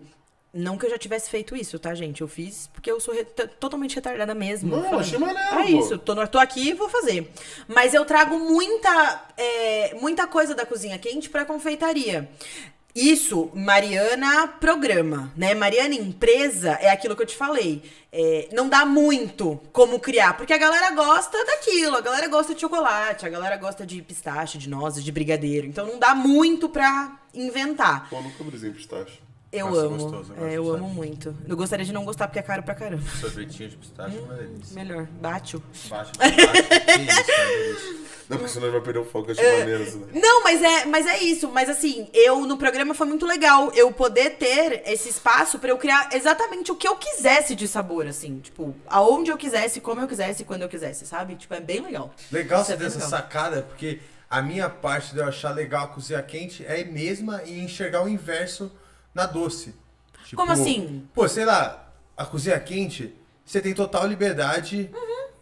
não 0.53 0.79
que 0.79 0.87
eu 0.87 0.91
já 0.91 0.97
tivesse 0.97 1.29
feito 1.29 1.57
isso, 1.57 1.77
tá, 1.79 1.93
gente? 1.95 2.21
Eu 2.21 2.29
fiz 2.29 2.69
porque 2.73 2.89
eu 2.91 3.01
sou 3.01 3.13
re- 3.13 3.25
totalmente 3.25 3.97
retardada 3.97 4.33
mesmo. 4.35 4.71
Não, 4.77 4.85
Falando, 4.85 5.01
achei 5.01 5.19
maneiro, 5.19 5.41
É 5.59 5.63
pô." 5.73 5.79
isso, 5.81 5.99
tô, 5.99 6.15
no- 6.15 6.29
tô 6.29 6.39
aqui 6.39 6.69
e 6.69 6.73
vou 6.75 6.89
fazer. 6.89 7.29
Mas 7.67 7.93
eu 7.93 8.05
trago 8.05 8.39
muita, 8.39 9.25
é, 9.37 9.95
muita 10.01 10.27
coisa 10.29 10.55
da 10.55 10.65
cozinha 10.65 10.97
quente 10.99 11.29
pra 11.29 11.45
confeitaria. 11.45 12.31
Isso, 12.95 13.51
Mariana 13.53 14.47
programa, 14.47 15.33
né? 15.37 15.53
Mariana 15.53 15.97
empresa 15.97 16.79
é 16.81 16.91
aquilo 16.91 17.17
que 17.17 17.23
eu 17.23 17.27
te 17.27 17.35
falei. 17.35 17.83
É, 18.13 18.49
não 18.53 18.69
dá 18.69 18.87
muito 18.87 19.61
como 19.73 19.99
criar, 19.99 20.37
porque 20.37 20.53
a 20.53 20.59
galera 20.59 20.93
gosta 20.93 21.45
daquilo, 21.45 21.97
a 21.97 22.01
galera 22.01 22.29
gosta 22.29 22.55
de 22.55 22.61
chocolate, 22.61 23.27
a 23.27 23.29
galera 23.29 23.57
gosta 23.57 23.85
de 23.85 24.01
pistache, 24.01 24.59
de 24.59 24.69
nozes, 24.69 25.03
de 25.03 25.11
brigadeiro. 25.11 25.67
Então 25.67 25.85
não 25.85 25.99
dá 25.99 26.15
muito 26.15 26.69
pra 26.69 27.19
inventar. 27.35 28.09
Pô, 28.09 28.21
nunca 28.23 28.45
brisei 28.45 28.71
pistache. 28.71 29.24
Eu 29.55 29.69
Nossa, 29.69 29.81
amo. 29.83 29.97
gostoso, 29.97 30.35
eu 30.37 30.47
é, 30.47 30.53
eu 30.55 30.75
amo 30.75 30.89
muito. 30.89 31.33
Eu 31.47 31.57
gostaria 31.57 31.85
de 31.87 31.93
não 31.93 32.05
gostar 32.05 32.27
porque 32.27 32.41
é 32.41 32.43
caro 32.43 32.63
pra 32.65 32.75
caramba. 32.75 33.05
Sorvetinho 33.21 33.69
de 33.69 33.77
pistache 33.77 34.17
é 34.17 34.21
uma 34.21 34.35
delícia. 34.35 34.75
Melhor, 34.75 35.07
bate-o. 35.21 35.63
É 36.19 36.31
delícia. 36.97 37.25
Não, 38.29 38.39
porque 38.39 38.53
senão 38.53 38.67
ele 38.67 38.73
vai 38.73 38.81
perder 38.81 39.01
o 39.01 39.05
foco, 39.05 39.29
eu 39.31 39.33
achei 39.33 39.59
maneiro 39.59 39.83
isso, 39.83 39.99
né? 39.99 40.07
Não, 40.15 40.43
mas 40.43 40.63
é, 40.63 40.87
mas 40.87 41.07
é 41.07 41.23
isso. 41.23 41.49
Mas 41.51 41.69
assim, 41.69 42.09
eu 42.15 42.41
no 42.47 42.57
programa 42.57 42.95
foi 42.95 43.07
muito 43.07 43.27
legal 43.27 43.71
eu 43.75 43.93
poder 43.93 44.31
ter 44.31 44.83
esse 44.87 45.11
espaço 45.11 45.59
pra 45.59 45.69
eu 45.71 45.77
criar 45.77 46.09
exatamente 46.13 46.73
o 46.73 46.75
que 46.75 46.89
eu 46.89 46.97
quisesse 46.97 47.55
de 47.55 47.69
sabor, 47.69 48.07
assim. 48.07 48.41
Tipo, 48.41 48.75
aonde 48.87 49.31
eu 49.31 49.37
quisesse, 49.37 49.81
como 49.81 50.01
eu 50.01 50.09
quisesse, 50.09 50.43
quando 50.45 50.63
eu 50.63 50.69
quisesse, 50.69 51.07
sabe? 51.07 51.37
Tipo, 51.37 51.55
é 51.55 51.61
bem 51.61 51.81
legal. 51.81 52.13
Legal 52.33 52.63
Isso 52.63 52.69
você 52.69 52.75
é 52.75 52.77
ter 52.79 52.87
essa 52.87 52.97
legal. 52.97 53.11
sacada, 53.11 53.63
porque 53.63 54.01
a 54.31 54.41
minha 54.41 54.71
parte 54.71 55.13
de 55.13 55.21
eu 55.21 55.29
achar 55.29 55.51
legal 55.55 55.85
a 55.85 55.89
cozinha 55.89 56.23
quente 56.23 56.65
é 56.67 56.83
mesma 56.83 57.43
em 57.45 57.63
enxergar 57.63 58.03
o 58.03 58.09
inverso 58.09 58.73
na 59.15 59.27
doce. 59.27 59.75
Tipo, 60.25 60.37
Como 60.37 60.53
assim? 60.53 61.07
Pô, 61.15 61.29
sei 61.29 61.45
lá, 61.45 61.89
a 62.17 62.25
cozinha 62.25 62.59
quente, 62.59 63.15
você 63.45 63.61
tem 63.61 63.75
total 63.75 64.07
liberdade 64.07 64.91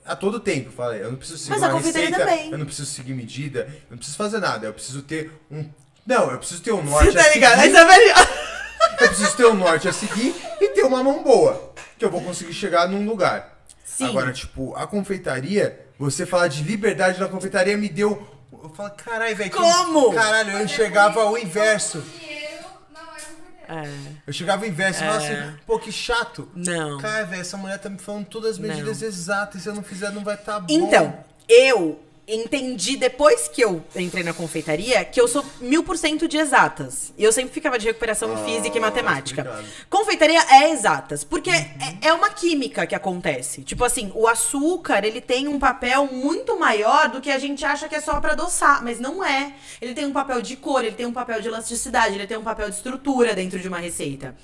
a 0.05 0.17
todo 0.17 0.41
tempo, 0.41 0.71
falei. 0.71 1.03
Eu 1.03 1.11
não 1.13 1.19
preciso 1.19 1.39
seguir 1.39 1.55
Uhum. 1.55 1.61
Mas 1.61 1.63
a 1.63 1.73
uma 1.73 1.77
confeitaria 1.77 2.09
receita, 2.11 2.31
também. 2.31 2.51
eu 2.51 2.59
não 2.59 2.67
preciso 2.67 2.91
seguir 2.91 3.15
medida, 3.15 3.61
eu 3.61 3.91
não 3.93 3.97
preciso 3.99 4.17
fazer 4.17 4.39
nada. 4.41 4.67
Eu 4.67 4.75
preciso 4.75 5.03
ter 5.03 5.31
um... 5.51 5.69
Não, 6.07 6.31
eu 6.33 6.39
preciso 6.39 6.61
ter 6.63 6.73
um 6.73 6.83
norte 6.83 7.13
Você 7.13 7.19
a 7.19 7.23
tá 7.25 7.31
ligado? 7.33 7.61
seguir. 7.61 7.77
É. 7.77 8.53
Eu 9.01 9.09
preciso 9.09 9.37
ter 9.37 9.47
um 9.47 9.55
norte 9.55 9.89
a 9.89 9.93
seguir 9.93 10.35
e 10.61 10.69
ter 10.71 10.83
uma 10.83 11.03
mão 11.05 11.23
boa. 11.23 11.73
Que 11.97 12.05
eu 12.05 12.11
vou 12.11 12.21
conseguir 12.21 12.53
chegar 12.53 12.89
num 12.89 13.07
lugar. 13.07 13.63
Sim. 13.85 14.07
Agora, 14.09 14.33
tipo, 14.33 14.75
a 14.75 14.87
confeitaria, 14.89 15.87
você 15.99 16.27
falar 16.27 16.49
de 16.49 16.63
liberdade 16.65 17.21
na 17.21 17.29
confeitaria 17.29 17.77
me 17.77 17.89
deu. 17.89 18.27
Eu 18.53 18.71
falo, 18.71 18.91
caralho, 18.91 19.37
velho. 19.37 19.51
Como? 19.53 20.13
Caralho, 20.13 20.51
eu 20.53 20.65
enxergava 20.65 21.25
o 21.31 21.39
inverso. 21.39 22.01
Dinheiro 22.01 22.65
não 22.93 23.01
é 23.03 23.05
confeiteiro. 23.05 23.62
É, 23.73 23.89
Eu 24.27 24.33
chegava 24.33 24.65
o 24.65 24.67
inverso 24.67 25.03
e 25.03 25.07
falava 25.07 25.25
assim, 25.25 25.57
pô, 25.67 25.79
que 25.79 25.91
chato. 25.91 26.49
não. 26.55 26.99
Cara, 26.99 27.25
velho, 27.25 27.41
essa 27.41 27.57
mulher 27.57 27.79
tá 27.79 27.89
me 27.89 27.99
falando 27.99 28.27
todas 28.27 28.53
as 28.53 28.59
medidas 28.59 29.01
Não. 29.01 29.09
exatas 29.09 29.61
e 29.61 29.63
se 29.63 29.69
eu 29.69 29.75
não 29.75 29.83
fizer 29.83 30.11
não 30.11 30.23
vai 30.23 30.37
tá 30.37 30.61
bom. 30.61 30.67
Então, 30.69 31.17
eu 31.49 31.99
entendi 32.27 32.97
depois 32.97 33.49
que 33.49 33.63
eu 33.63 33.83
entrei 33.97 34.23
na 34.23 34.33
confeitaria 34.33 35.05
que 35.05 35.21
eu 35.21 35.27
sou 35.27 35.45
mil 35.61 35.83
por 35.83 35.99
cento 35.99 36.29
de 36.29 36.39
exatas. 36.39 37.13
E 37.19 37.25
eu 37.25 37.33
sempre 37.33 37.53
ficava 37.53 37.79
de 37.79 37.87
recuperação 37.87 38.33
em 38.33 38.45
física 38.45 38.77
e 38.77 38.81
matemática. 38.81 39.43
obrigado. 39.43 39.67
Confeitaria 39.91 40.41
é 40.51 40.71
exatas, 40.71 41.25
porque 41.25 41.51
é, 41.51 41.99
é 42.01 42.13
uma 42.13 42.31
química 42.31 42.87
que 42.87 42.95
acontece. 42.95 43.63
Tipo 43.63 43.85
assim, 43.85 44.13
o 44.15 44.29
açúcar, 44.29 45.05
ele 45.05 45.21
tem 45.21 45.49
um 45.49 45.59
papel 45.59 46.07
muito 46.07 46.59
maior 46.59 47.09
do 47.09 47.21
que 47.21 47.31
a 47.31 47.39
gente 47.39 47.65
acha 47.65 47.89
que 47.89 47.95
é 47.95 48.01
só 48.01 48.21
pra 48.21 48.33
adoçar, 48.33 48.83
mas 48.85 49.01
não 49.01 49.25
é. 49.25 49.55
Ele 49.81 49.95
tem 49.95 50.07
um 50.07 50.13
papel 50.13 50.41
de 50.41 50.57
cor, 50.57 50.85
ele 50.85 50.95
tem 50.95 51.07
um 51.07 51.13
papel 51.13 51.41
de 51.41 51.49
elasticidade, 51.49 52.15
ele 52.15 52.27
tem 52.27 52.37
um 52.37 52.45
papel 52.45 52.69
de 52.69 52.77
estrutura 52.77 53.35
dentro 53.35 53.59
de 53.59 53.67
uma 53.67 53.79
receita. 53.79 54.37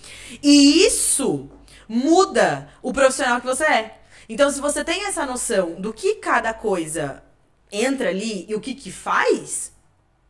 E 0.43 0.85
isso 0.85 1.49
muda 1.89 2.69
o 2.83 2.93
profissional 2.93 3.41
que 3.41 3.47
você 3.47 3.65
é. 3.65 3.99
Então, 4.29 4.51
se 4.51 4.61
você 4.61 4.85
tem 4.85 5.07
essa 5.07 5.25
noção 5.25 5.77
do 5.81 5.93
que 5.93 6.17
cada 6.17 6.53
coisa 6.53 7.23
entra 7.71 8.11
ali 8.11 8.47
e 8.49 8.55
o 8.55 8.61
que 8.61 8.75
que 8.75 8.91
faz, 8.91 9.73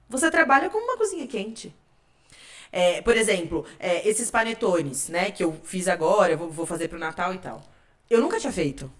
você 0.09 0.30
trabalha 0.30 0.70
como 0.70 0.84
uma 0.84 0.97
cozinha 0.97 1.26
quente. 1.26 1.74
É, 2.70 3.01
por 3.03 3.16
exemplo, 3.16 3.64
é, 3.78 4.07
esses 4.09 4.30
panetones, 4.30 5.09
né, 5.09 5.30
que 5.30 5.43
eu 5.43 5.59
fiz 5.64 5.89
agora, 5.89 6.32
eu 6.32 6.39
vou, 6.39 6.51
vou 6.51 6.66
fazer 6.66 6.89
pro 6.89 6.99
Natal 6.99 7.34
e 7.34 7.39
tal. 7.39 7.62
Eu 8.09 8.20
nunca 8.20 8.39
tinha 8.39 8.53
feito. 8.53 8.91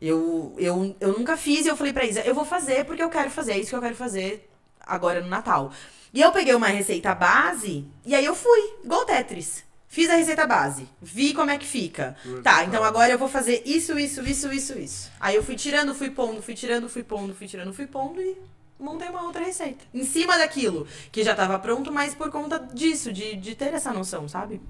Eu, 0.00 0.54
eu, 0.58 0.96
eu 1.00 1.18
nunca 1.18 1.36
fiz 1.36 1.66
e 1.66 1.68
eu 1.68 1.76
falei 1.76 1.92
pra 1.92 2.04
Isa, 2.04 2.20
eu 2.20 2.34
vou 2.34 2.44
fazer 2.44 2.84
porque 2.84 3.02
eu 3.02 3.10
quero 3.10 3.30
fazer, 3.30 3.52
é 3.52 3.58
isso 3.58 3.70
que 3.70 3.76
eu 3.76 3.80
quero 3.80 3.96
fazer 3.96 4.48
agora 4.80 5.20
no 5.20 5.28
Natal. 5.28 5.72
E 6.14 6.20
eu 6.20 6.32
peguei 6.32 6.54
uma 6.54 6.68
receita 6.68 7.14
base 7.14 7.84
e 8.06 8.14
aí 8.14 8.24
eu 8.24 8.34
fui, 8.34 8.76
igual 8.84 9.04
Tetris. 9.04 9.64
Fiz 9.90 10.10
a 10.10 10.16
receita 10.16 10.46
base, 10.46 10.86
vi 11.00 11.32
como 11.32 11.50
é 11.50 11.56
que 11.56 11.66
fica. 11.66 12.14
Tá, 12.42 12.62
então 12.62 12.84
agora 12.84 13.10
eu 13.10 13.18
vou 13.18 13.26
fazer 13.26 13.62
isso, 13.64 13.98
isso, 13.98 14.20
isso, 14.20 14.52
isso, 14.52 14.78
isso. 14.78 15.10
Aí 15.18 15.34
eu 15.34 15.42
fui 15.42 15.56
tirando, 15.56 15.94
fui 15.94 16.10
pondo, 16.10 16.42
fui 16.42 16.54
tirando, 16.54 16.90
fui 16.90 17.02
pondo, 17.02 17.34
fui 17.34 17.46
tirando, 17.46 17.72
fui 17.72 17.86
pondo 17.86 18.20
e 18.20 18.36
montei 18.78 19.08
uma 19.08 19.22
outra 19.22 19.42
receita. 19.42 19.82
Em 19.94 20.04
cima 20.04 20.36
daquilo 20.36 20.86
que 21.10 21.24
já 21.24 21.34
tava 21.34 21.58
pronto, 21.58 21.90
mas 21.90 22.14
por 22.14 22.30
conta 22.30 22.58
disso, 22.58 23.10
de, 23.10 23.34
de 23.36 23.54
ter 23.54 23.72
essa 23.72 23.90
noção, 23.90 24.28
sabe? 24.28 24.60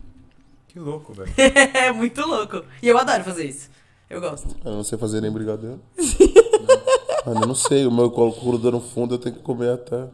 Que 0.69 0.79
louco, 0.79 1.13
velho. 1.13 1.33
É 1.75 1.91
muito 1.91 2.25
louco. 2.25 2.65
E 2.81 2.87
eu 2.87 2.97
adoro 2.97 3.25
fazer 3.25 3.47
isso. 3.47 3.69
Eu 4.09 4.21
gosto. 4.21 4.57
Eu 4.65 4.73
não 4.73 4.85
sei 4.85 4.97
fazer 4.97 5.21
nem 5.21 5.33
brigadeiro. 5.33 5.81
Mano, 7.27 7.43
eu 7.43 7.47
não 7.49 7.55
sei. 7.55 7.87
O 7.87 7.91
meu 7.91 8.05
eu 8.05 8.11
coloco 8.11 8.71
no 8.71 8.81
fundo, 8.81 9.15
eu 9.15 9.19
tenho 9.19 9.35
que 9.35 9.43
comer 9.43 9.73
até. 9.73 10.09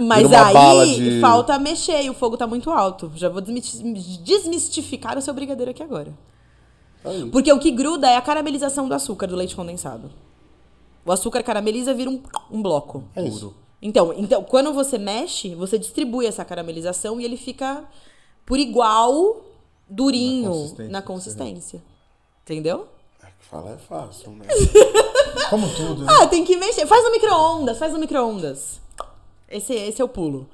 Mas 0.00 0.32
aí 0.32 0.52
bala 0.54 0.86
de- 0.86 1.20
falta 1.20 1.58
mexer 1.58 2.02
e 2.02 2.10
o 2.10 2.14
fogo 2.14 2.36
tá 2.36 2.46
muito 2.46 2.70
alto. 2.70 3.12
Já 3.14 3.28
vou 3.28 3.40
desmistificar 3.42 5.18
o 5.18 5.22
seu 5.22 5.34
brigadeiro 5.34 5.70
aqui 5.70 5.82
agora. 5.82 6.12
Aí. 7.04 7.28
Porque 7.30 7.52
o 7.52 7.58
que 7.58 7.70
gruda 7.70 8.08
é 8.08 8.16
a 8.16 8.20
caramelização 8.20 8.88
do 8.88 8.94
açúcar 8.94 9.26
do 9.26 9.36
leite 9.36 9.56
condensado. 9.56 10.10
O 11.04 11.12
açúcar 11.12 11.42
carameliza 11.42 11.94
vira 11.94 12.10
um, 12.10 12.20
um 12.50 12.62
bloco. 12.62 13.04
É 13.16 13.22
isso. 13.22 13.54
Então, 13.82 14.12
então, 14.16 14.44
quando 14.44 14.72
você 14.74 14.98
mexe, 14.98 15.54
você 15.54 15.78
distribui 15.78 16.26
essa 16.26 16.44
caramelização 16.44 17.18
e 17.20 17.24
ele 17.24 17.36
fica 17.38 17.84
por 18.44 18.58
igual 18.58 19.40
durinho 19.88 20.50
consistência, 20.50 20.92
na 20.92 21.02
consistência. 21.02 21.82
Entendeu? 22.44 22.86
É 23.22 23.26
que 23.26 23.44
falar 23.48 23.72
é 23.72 23.78
fácil, 23.78 24.32
né? 24.32 24.46
Como 25.48 25.66
tudo, 25.74 26.04
né? 26.04 26.12
Ah, 26.20 26.26
tem 26.26 26.44
que 26.44 26.56
mexer. 26.56 26.86
Faz 26.86 27.02
no 27.04 27.10
micro-ondas, 27.12 27.78
faz 27.78 27.92
no 27.94 27.98
micro-ondas. 27.98 28.80
Esse, 29.50 29.74
esse 29.74 30.00
é 30.00 30.04
o 30.04 30.08
pulo. 30.08 30.48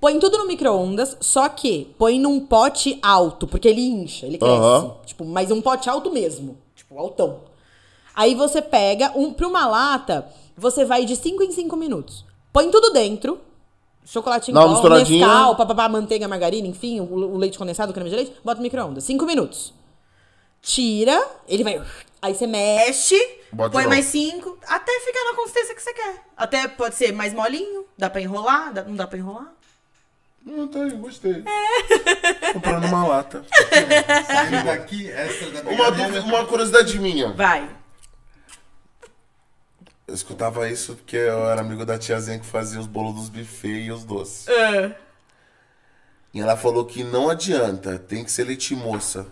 Põe 0.00 0.18
tudo 0.18 0.38
no 0.38 0.46
micro-ondas, 0.46 1.16
só 1.20 1.48
que 1.48 1.92
põe 1.98 2.18
num 2.20 2.38
pote 2.40 2.98
alto, 3.02 3.46
porque 3.46 3.66
ele 3.66 3.80
incha, 3.80 4.26
ele 4.26 4.38
cresce. 4.38 4.54
Aham. 4.54 4.94
Tipo, 5.04 5.24
mas 5.24 5.50
um 5.50 5.60
pote 5.60 5.88
alto 5.88 6.12
mesmo. 6.12 6.56
Tipo, 6.74 6.98
altão. 6.98 7.40
Aí 8.14 8.34
você 8.34 8.62
pega, 8.62 9.12
um, 9.16 9.32
pra 9.32 9.48
uma 9.48 9.66
lata, 9.66 10.26
você 10.56 10.84
vai 10.84 11.04
de 11.04 11.16
5 11.16 11.42
em 11.42 11.50
5 11.50 11.76
minutos. 11.76 12.24
Põe 12.52 12.70
tudo 12.70 12.90
dentro. 12.90 13.40
Chocolate 14.04 14.50
em 14.50 14.54
Dá 14.54 14.60
uma 14.60 14.68
pó, 14.68 14.72
misturadinha. 14.74 15.26
Nescau, 15.26 15.56
papapá, 15.56 15.88
manteiga, 15.88 16.28
margarina, 16.28 16.68
enfim, 16.68 17.00
o, 17.00 17.12
o 17.12 17.36
leite 17.36 17.58
condensado, 17.58 17.90
o 17.90 17.94
creme 17.94 18.08
de 18.08 18.16
leite, 18.16 18.32
bota 18.44 18.58
no 18.58 18.62
micro-ondas. 18.62 19.02
5 19.04 19.26
minutos. 19.26 19.74
Tira, 20.62 21.26
ele 21.48 21.64
vai. 21.64 21.82
Aí 22.22 22.34
você 22.34 22.46
mexe, 22.46 23.14
Bota 23.52 23.70
põe 23.72 23.86
mais. 23.86 24.06
5, 24.06 24.58
até 24.66 25.00
ficar 25.00 25.24
na 25.24 25.34
consistência 25.36 25.74
que 25.74 25.82
você 25.82 25.92
quer. 25.92 26.24
Até 26.36 26.66
pode 26.66 26.94
ser 26.94 27.12
mais 27.12 27.32
molinho, 27.32 27.86
dá 27.96 28.08
pra 28.10 28.20
enrolar, 28.20 28.72
dá- 28.72 28.82
não 28.84 28.96
dá 28.96 29.06
pra 29.06 29.18
enrolar. 29.18 29.52
Não, 30.44 30.66
tá 30.68 30.82
aí, 30.82 30.90
gostei. 30.92 31.42
Comprando 32.52 32.84
uma 32.86 33.06
lata. 33.06 33.44
Saindo 34.26 34.64
daqui, 34.64 35.08
extra 35.10 35.50
da 35.50 35.70
Uma, 35.70 35.90
dúvida- 35.90 36.20
uma 36.22 36.46
curiosidade 36.46 36.98
minha. 36.98 37.32
Vai. 37.32 37.68
Eu 40.06 40.14
escutava 40.14 40.68
isso 40.70 40.94
porque 40.94 41.16
eu 41.16 41.48
era 41.50 41.60
amigo 41.60 41.84
da 41.84 41.98
tiazinha 41.98 42.38
que 42.38 42.46
fazia 42.46 42.78
os 42.78 42.86
bolos 42.86 43.14
dos 43.16 43.28
buffets 43.28 43.86
e 43.86 43.90
os 43.90 44.04
doces. 44.04 44.46
Ah. 44.48 44.92
E 46.32 46.40
ela 46.40 46.56
falou 46.56 46.84
que 46.84 47.02
não 47.02 47.28
adianta, 47.28 47.98
tem 47.98 48.24
que 48.24 48.30
ser 48.30 48.44
leite 48.44 48.74
moça. 48.74 49.26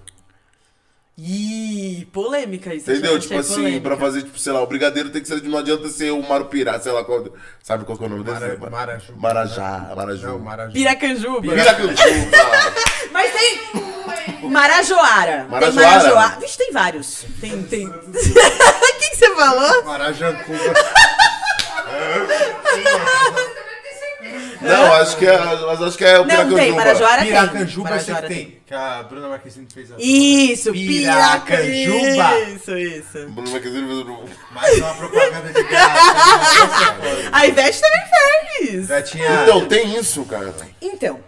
Ih, 1.16 2.08
polêmica 2.12 2.74
isso. 2.74 2.90
Entendeu? 2.90 3.12
eu 3.12 3.20
Tipo 3.20 3.34
achei 3.34 3.38
assim, 3.52 3.62
polêmica. 3.62 3.88
pra 3.88 3.96
fazer, 3.96 4.22
tipo, 4.24 4.36
sei 4.36 4.52
lá, 4.52 4.60
o 4.62 4.66
brigadeiro 4.66 5.10
tem 5.10 5.22
que 5.22 5.28
ser. 5.28 5.40
Não 5.44 5.58
adianta 5.58 5.88
ser 5.88 6.10
o 6.10 6.20
marupirá, 6.22 6.80
sei 6.80 6.90
lá 6.90 7.04
qual. 7.04 7.24
Sabe 7.62 7.84
qual 7.84 7.96
que 7.96 8.02
é 8.02 8.06
o 8.08 8.10
nome 8.10 8.24
dele? 8.24 8.56
Mara- 8.58 8.70
Maraju. 8.70 9.12
Marajá, 9.16 9.92
Maraju. 9.96 10.26
Não, 10.26 10.38
Maraju. 10.40 10.72
Piracanjuba. 10.72 11.40
Piracanjuba. 11.40 11.94
Mas 13.12 13.32
tem 13.32 14.50
Marajoara. 14.50 15.42
Tem 15.42 15.48
Marajoara? 15.50 15.88
Marajoara. 15.98 16.40
Vixe, 16.40 16.58
tem 16.58 16.72
vários. 16.72 17.24
Tem, 17.40 17.62
tem. 17.62 17.86
O 17.88 18.98
que, 18.98 19.10
que 19.10 19.16
você 19.16 19.34
falou? 19.36 19.84
Marajancuba. 19.84 20.58
Não, 24.64 24.92
acho 24.94 25.16
que 25.16 25.26
é. 25.26 25.38
Mas 25.38 25.82
acho 25.82 25.98
que 25.98 26.04
é 26.04 26.18
o 26.18 26.24
Não, 26.24 26.28
tem. 26.28 26.46
Piracanjuba. 26.46 26.76
Marajoara 26.76 27.16
tem. 27.22 27.26
Piracanjuba 27.30 27.90
Marajoara 27.90 28.28
tem. 28.28 28.58
Que 28.66 28.74
a 28.74 29.02
Bruna 29.02 29.28
Marquezine 29.28 29.66
fez 29.72 29.92
a... 29.92 29.94
Isso, 29.98 30.72
Piracanjuba. 30.72 32.00
Piraca- 32.00 32.40
Isso, 32.50 32.76
isso. 32.78 33.28
Bruno 33.28 33.50
Marquezine 33.50 33.86
fez 33.86 33.98
o- 34.00 34.24
Mais 34.54 34.78
uma 34.78 34.94
propaganda 34.94 35.52
de 35.52 35.62
graça. 35.64 36.94
A 37.32 37.46
Ivete 37.46 37.80
também 37.80 38.02
fez. 38.58 38.88
Então, 39.42 39.66
tem 39.68 39.96
isso, 39.98 40.24
cara. 40.24 40.54
Então, 40.80 41.20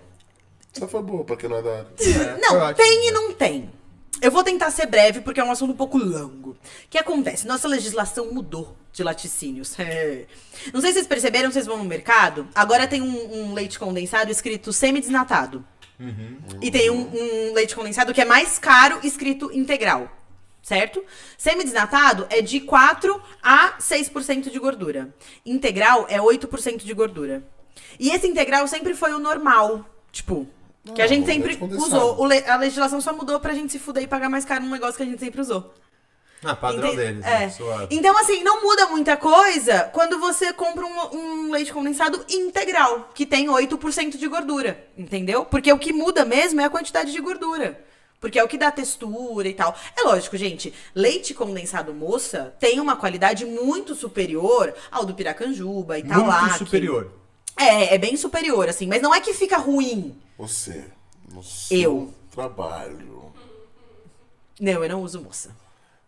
Só 0.73 0.87
foi 0.89 1.03
boa, 1.03 1.25
pra 1.25 1.37
quem 1.37 1.49
não 1.49 1.59
é 1.59 1.63
da 1.63 1.71
área. 1.71 2.39
Não, 2.41 2.57
ótimo. 2.59 2.75
tem 2.75 3.09
e 3.09 3.11
não 3.13 3.33
tem. 3.33 3.71
Eu 4.21 4.31
vou 4.31 4.43
tentar 4.43 4.71
ser 4.71 4.87
breve 4.87 5.21
porque 5.21 5.41
é 5.41 5.45
um 5.45 5.51
assunto 5.51 5.73
um 5.73 5.77
pouco 5.77 5.99
longo. 5.99 6.51
O 6.51 6.57
que 6.89 6.99
acontece? 6.99 7.47
Nossa 7.47 7.69
legislação 7.69 8.33
mudou 8.33 8.77
de 8.93 9.03
laticínios. 9.03 9.79
É. 9.79 10.27
Não 10.73 10.81
sei 10.81 10.91
se 10.91 10.95
vocês 10.95 11.07
perceberam, 11.07 11.51
vocês 11.51 11.67
vão 11.67 11.79
no 11.79 11.85
mercado. 11.85 12.49
Agora 12.55 12.87
tem 12.87 13.03
um, 13.03 13.35
um 13.35 13.55
leite 13.55 13.79
condensado 13.79 14.31
escrito 14.31 14.73
semi-desnatado. 14.73 15.65
E 16.61 16.71
tem 16.71 16.91
um, 16.91 17.11
um 17.15 17.53
leite 17.53 17.75
condensado 17.75 18.13
que 18.13 18.21
é 18.21 18.25
mais 18.25 18.59
caro 18.59 18.99
escrito 19.03 19.51
integral. 19.53 20.11
Certo? 20.63 21.05
Semi-desnatado 21.39 22.27
é 22.29 22.43
de 22.43 22.61
4 22.61 23.23
a 23.43 23.75
6% 23.79 24.51
de 24.51 24.59
gordura. 24.59 25.15
Integral 25.45 26.07
é 26.09 26.19
8% 26.19 26.85
de 26.85 26.93
gordura. 26.93 27.45
E 28.01 28.11
esse 28.11 28.27
integral 28.27 28.67
sempre 28.67 28.95
foi 28.95 29.13
o 29.13 29.19
normal. 29.19 29.89
Tipo, 30.11 30.49
que 30.95 31.03
a 31.03 31.07
gente 31.07 31.27
sempre 31.27 31.59
usou. 31.77 32.25
Le- 32.27 32.45
a 32.47 32.57
legislação 32.57 33.01
só 33.01 33.13
mudou 33.13 33.39
pra 33.41 33.55
gente 33.55 33.73
se 33.73 33.79
fuder 33.79 34.03
e 34.03 34.07
pagar 34.07 34.29
mais 34.29 34.45
caro 34.45 34.65
num 34.65 34.71
negócio 34.71 34.97
que 34.97 35.03
a 35.03 35.07
gente 35.07 35.19
sempre 35.21 35.41
usou. 35.41 35.73
Ah, 36.45 36.55
padrão 36.55 36.89
Ente- 36.89 36.97
deles, 36.97 37.25
é. 37.25 37.39
né? 37.41 37.49
Suave. 37.51 37.87
Então, 37.91 38.17
assim, 38.19 38.43
não 38.45 38.63
muda 38.63 38.87
muita 38.89 39.17
coisa 39.17 39.91
quando 39.93 40.21
você 40.21 40.53
compra 40.53 40.85
um, 40.85 41.17
um 41.17 41.51
leite 41.51 41.73
condensado 41.73 42.23
integral, 42.29 43.09
que 43.15 43.25
tem 43.25 43.49
8% 43.49 44.17
de 44.17 44.29
gordura, 44.29 44.87
entendeu? 44.97 45.45
Porque 45.47 45.73
o 45.73 45.79
que 45.79 45.93
muda 45.93 46.25
mesmo 46.25 46.61
é 46.61 46.65
a 46.65 46.71
quantidade 46.71 47.11
de 47.11 47.21
gordura. 47.21 47.81
Porque 48.21 48.39
é 48.39 48.45
o 48.45 48.49
que 48.49 48.57
dá 48.59 48.71
textura 48.71 49.47
e 49.49 49.55
tal. 49.55 49.75
É 49.97 50.03
lógico, 50.03 50.37
gente, 50.37 50.73
leite 50.95 51.35
condensado 51.35 51.93
moça 51.93 52.55
tem 52.59 52.81
uma 52.81 52.97
qualidade 52.97 53.45
muito 53.45 53.95
superior 53.95 54.73
ao 54.91 55.05
do 55.05 55.15
Piracanjuba 55.15 55.99
e 55.99 56.03
tal 56.03 56.27
lá. 56.27 56.41
Muito 56.43 56.53
que- 56.53 56.59
superior. 56.65 57.11
É, 57.57 57.95
é 57.95 57.99
bem 57.99 58.17
superior, 58.17 58.69
assim, 58.69 58.87
mas 58.87 59.01
não 59.03 59.15
é 59.15 59.21
que 59.21 59.33
fica 59.33 59.57
ruim. 59.57 60.15
Você, 60.39 60.85
no 61.33 61.43
seu 61.43 61.79
Eu. 61.81 62.15
trabalho. 62.31 63.33
Não, 64.61 64.83
eu 64.83 64.89
não 64.89 65.03
uso 65.03 65.21
moça. 65.23 65.55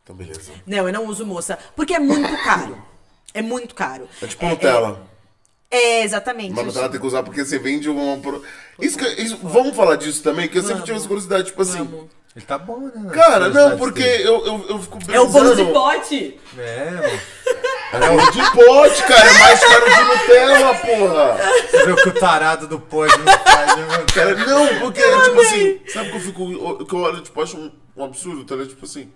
Então, 0.02 0.14
beleza. 0.16 0.52
Não, 0.66 0.86
eu 0.86 0.92
não 0.92 1.06
uso 1.06 1.24
moça, 1.26 1.58
porque 1.76 1.94
é 1.94 1.98
muito 1.98 2.36
caro. 2.44 2.82
É 3.34 3.42
muito 3.42 3.74
caro. 3.74 4.08
É 4.22 4.26
tipo 4.26 4.46
Nutella. 4.46 5.06
É, 5.70 6.02
exatamente. 6.02 6.54
Mas 6.54 6.66
Nutella 6.66 6.88
tem 6.88 6.98
que 7.00 7.06
usar 7.06 7.22
porque 7.22 7.44
você 7.44 7.58
vende 7.58 7.90
uma. 7.90 8.16
pro- 8.18 8.42
Isso 8.80 8.96
que, 8.98 9.06
isso- 9.22 9.38
vamos 9.42 9.76
falar 9.76 9.96
disso 9.96 10.22
também, 10.22 10.48
que 10.48 10.56
eu 10.56 10.62
sempre 10.62 10.74
Vamos. 10.76 10.86
tive 10.86 10.98
essa 10.98 11.08
curiosidade, 11.08 11.46
tipo 11.48 11.60
assim. 11.60 11.78
Vamos. 11.84 12.08
Ele 12.38 12.46
tá 12.46 12.56
bom, 12.56 12.78
né? 12.94 13.10
Cara, 13.12 13.48
não, 13.48 13.76
Curiosidades 13.76 13.78
porque 13.80 14.00
eu, 14.02 14.46
eu, 14.46 14.66
eu 14.68 14.78
fico 14.78 14.98
É 15.10 15.18
o 15.20 15.26
bolo 15.26 15.50
de 15.50 15.56
pensando- 15.56 15.72
pote. 15.72 16.40
É, 16.56 16.90
mano. 16.92 17.20
É 17.90 18.10
o 18.10 18.30
de 18.30 18.50
pote, 18.52 19.02
cara. 19.02 19.28
É 19.28 19.38
mais 19.40 19.60
caro 19.60 19.84
de 19.84 20.04
Nutella, 20.04 20.74
porra. 20.76 21.36
Você 21.68 21.84
vê 21.86 21.92
o 21.92 21.96
que 21.96 22.08
o 22.10 22.14
tarado 22.14 22.68
do 22.68 22.78
pós 22.78 23.10
não 23.18 23.26
faz, 23.38 23.76
né, 23.76 23.86
mano? 23.86 24.06
Cara, 24.14 24.34
não, 24.36 24.78
porque, 24.78 25.02
tipo 25.02 25.40
assim, 25.40 25.80
sabe 25.88 26.10
que 26.10 26.16
eu 26.16 26.20
fico. 26.20 26.84
Que 26.86 26.94
eu 26.94 26.98
olho, 27.00 27.20
tipo, 27.22 27.42
acho 27.42 27.56
um, 27.56 27.72
um 27.96 28.04
absurdo, 28.04 28.44
tá 28.44 28.54
ligado? 28.54 28.68
Tipo 28.70 28.84
assim, 28.84 29.12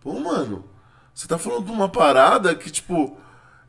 pô, 0.00 0.12
mano, 0.20 0.64
você 1.12 1.26
tá 1.26 1.38
falando 1.38 1.64
de 1.64 1.72
uma 1.72 1.88
parada 1.88 2.54
que, 2.54 2.70
tipo, 2.70 3.18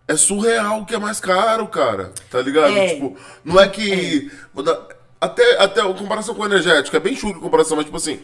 é 0.07 0.15
surreal 0.15 0.85
que 0.85 0.93
é 0.93 0.99
mais 0.99 1.19
caro, 1.19 1.65
cara. 1.67 2.13
Tá 2.29 2.39
ligado? 2.39 2.77
É. 2.77 2.89
Tipo, 2.93 3.17
não 3.43 3.59
é 3.59 3.67
que. 3.67 4.31
vou 4.53 4.63
dar- 4.63 4.79
até, 5.19 5.57
até 5.63 5.81
a 5.81 5.85
comparação 5.93 6.35
com 6.35 6.43
o 6.43 6.45
energético, 6.45 6.95
é 6.95 6.99
bem 6.99 7.15
chulo 7.15 7.37
a 7.37 7.41
comparação, 7.41 7.75
mas, 7.77 7.85
tipo 7.85 7.97
assim. 7.97 8.21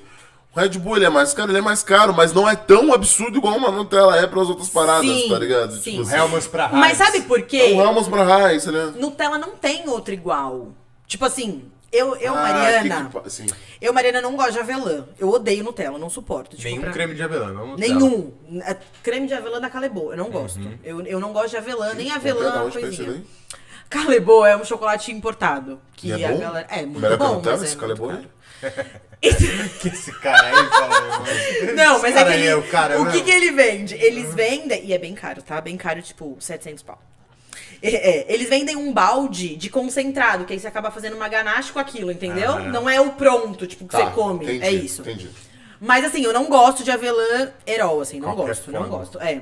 O 0.57 0.59
Red 0.59 0.69
Bull 0.79 0.95
ele 0.95 1.05
é 1.05 1.09
mais 1.09 1.35
caro, 1.35 1.51
ele 1.51 1.59
é 1.59 1.61
mais 1.61 1.83
caro, 1.83 2.13
mas 2.15 2.33
não 2.33 2.49
é 2.49 2.55
tão 2.55 2.91
absurdo 2.91 3.37
igual 3.37 3.55
uma 3.57 3.69
Nutella 3.69 4.17
é 4.17 4.25
pras 4.25 4.49
outras 4.49 4.69
paradas, 4.69 5.05
Sim, 5.05 5.29
tá 5.29 5.37
ligado? 5.37 5.71
sim. 5.75 5.91
Tipo 5.91 6.01
assim, 6.01 6.15
Helmans 6.15 6.47
pra 6.47 6.65
raiz. 6.65 6.79
Mas 6.79 6.97
sabe 6.97 7.21
por 7.21 7.39
é 7.39 7.41
quê? 7.43 7.73
um 7.75 7.79
Helmans 7.81 8.07
pra 8.07 8.23
Raiz, 8.23 8.65
né? 8.65 8.93
Nutella 8.97 9.37
não 9.37 9.51
tem 9.51 9.87
outro 9.87 10.15
igual. 10.15 10.69
Tipo 11.05 11.25
assim, 11.25 11.65
eu, 11.91 12.15
eu 12.15 12.33
Ah, 12.35 12.41
Mariana. 12.41 13.09
que 13.23 13.29
que. 13.45 13.53
Eu, 13.79 13.93
Mariana, 13.93 14.19
não 14.19 14.35
gosto 14.35 14.53
de 14.53 14.59
avelã. 14.59 15.05
Eu 15.19 15.29
odeio 15.29 15.63
Nutella, 15.63 15.99
não 15.99 16.09
suporto. 16.09 16.57
Tipo, 16.57 16.69
Nenhum 16.69 16.81
pra- 16.81 16.91
creme 16.91 17.13
de 17.13 17.21
avelã, 17.21 17.53
vamos 17.53 17.79
Nenhum. 17.79 18.33
É, 18.65 18.75
Creme 19.03 19.27
de 19.27 19.35
avelã 19.35 19.61
da 19.61 19.69
Calebo, 19.69 20.11
eu 20.11 20.17
não 20.17 20.31
gosto. 20.31 20.59
Eu, 20.83 21.01
eu 21.05 21.19
não 21.19 21.33
gosto 21.33 21.51
de 21.51 21.57
avelã, 21.57 21.93
nem 21.93 22.11
avelã, 22.11 22.67
que 22.71 22.77
é 22.79 22.81
coisinha. 22.81 23.11
daí? 23.11 23.23
Calebo 23.91 24.43
é 24.43 24.57
um 24.57 24.65
chocolate 24.65 25.11
importado. 25.11 25.79
Que 25.95 26.07
E 26.07 26.23
é 26.23 26.25
a 26.27 26.31
bom? 26.31 26.39
galera. 26.39 26.67
É 26.71 26.81
muito 26.81 26.99
Melhor 26.99 27.11
que 27.19 27.23
bom, 27.23 27.35
Nutella, 27.35 27.57
mas 27.57 27.61
é 27.63 27.65
esse 27.67 27.77
caro. 27.77 28.25
Que 29.81 29.87
esse 29.89 30.11
cara 30.19 30.47
aí 30.47 30.69
fala. 30.69 31.23
Não, 31.75 32.01
mas 32.01 32.15
é 32.15 32.23
que 32.23 32.33
ele, 32.33 32.45
é 32.45 32.55
o 32.55 32.63
cara 32.63 33.01
o 33.01 33.11
que, 33.11 33.21
que 33.21 33.31
ele 33.31 33.51
vende? 33.51 33.95
Eles 33.95 34.33
vendem, 34.33 34.85
e 34.85 34.93
é 34.93 34.97
bem 34.97 35.13
caro, 35.15 35.41
tá? 35.41 35.59
Bem 35.59 35.75
caro, 35.75 36.01
tipo, 36.01 36.37
700 36.39 36.83
pau. 36.83 37.01
É, 37.81 37.89
é, 37.89 38.33
eles 38.33 38.49
vendem 38.49 38.75
um 38.75 38.91
balde 38.91 39.55
de 39.55 39.69
concentrado, 39.69 40.45
que 40.45 40.53
aí 40.53 40.59
você 40.59 40.67
acaba 40.67 40.89
fazendo 40.91 41.15
uma 41.15 41.27
ganache 41.27 41.71
com 41.71 41.79
aquilo, 41.79 42.11
entendeu? 42.11 42.59
Não 42.59 42.89
é 42.89 42.99
o 42.99 43.11
pronto, 43.11 43.67
tipo, 43.67 43.85
que 43.85 43.91
Tá, 43.91 44.05
você 44.05 44.11
come. 44.11 44.45
entendi, 44.45 44.65
é 44.65 44.71
isso. 44.71 45.01
Entendi. 45.01 45.29
Mas 45.79 46.03
assim, 46.05 46.23
eu 46.23 46.33
não 46.33 46.45
gosto 46.45 46.83
de 46.83 46.89
avelã 46.91 47.51
Herol, 47.65 48.01
assim, 48.01 48.19
não 48.19 48.29
Qualquer 48.33 48.47
gosto, 48.47 48.71
não 48.71 48.81
forma. 48.81 48.97
gosto. 48.97 49.19
É. 49.19 49.41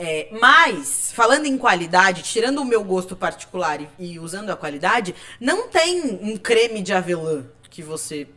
É, 0.00 0.28
mas, 0.40 1.10
falando 1.12 1.46
em 1.46 1.58
qualidade, 1.58 2.22
tirando 2.22 2.60
o 2.60 2.64
meu 2.64 2.84
gosto 2.84 3.16
particular 3.16 3.80
e, 3.80 3.88
e 3.98 4.18
usando 4.20 4.50
a 4.50 4.56
qualidade, 4.56 5.12
não 5.40 5.66
tem 5.66 6.20
um 6.22 6.36
creme 6.36 6.80
de 6.80 6.92
avelã 6.92 7.44
que 7.68 7.82
você 7.82 8.28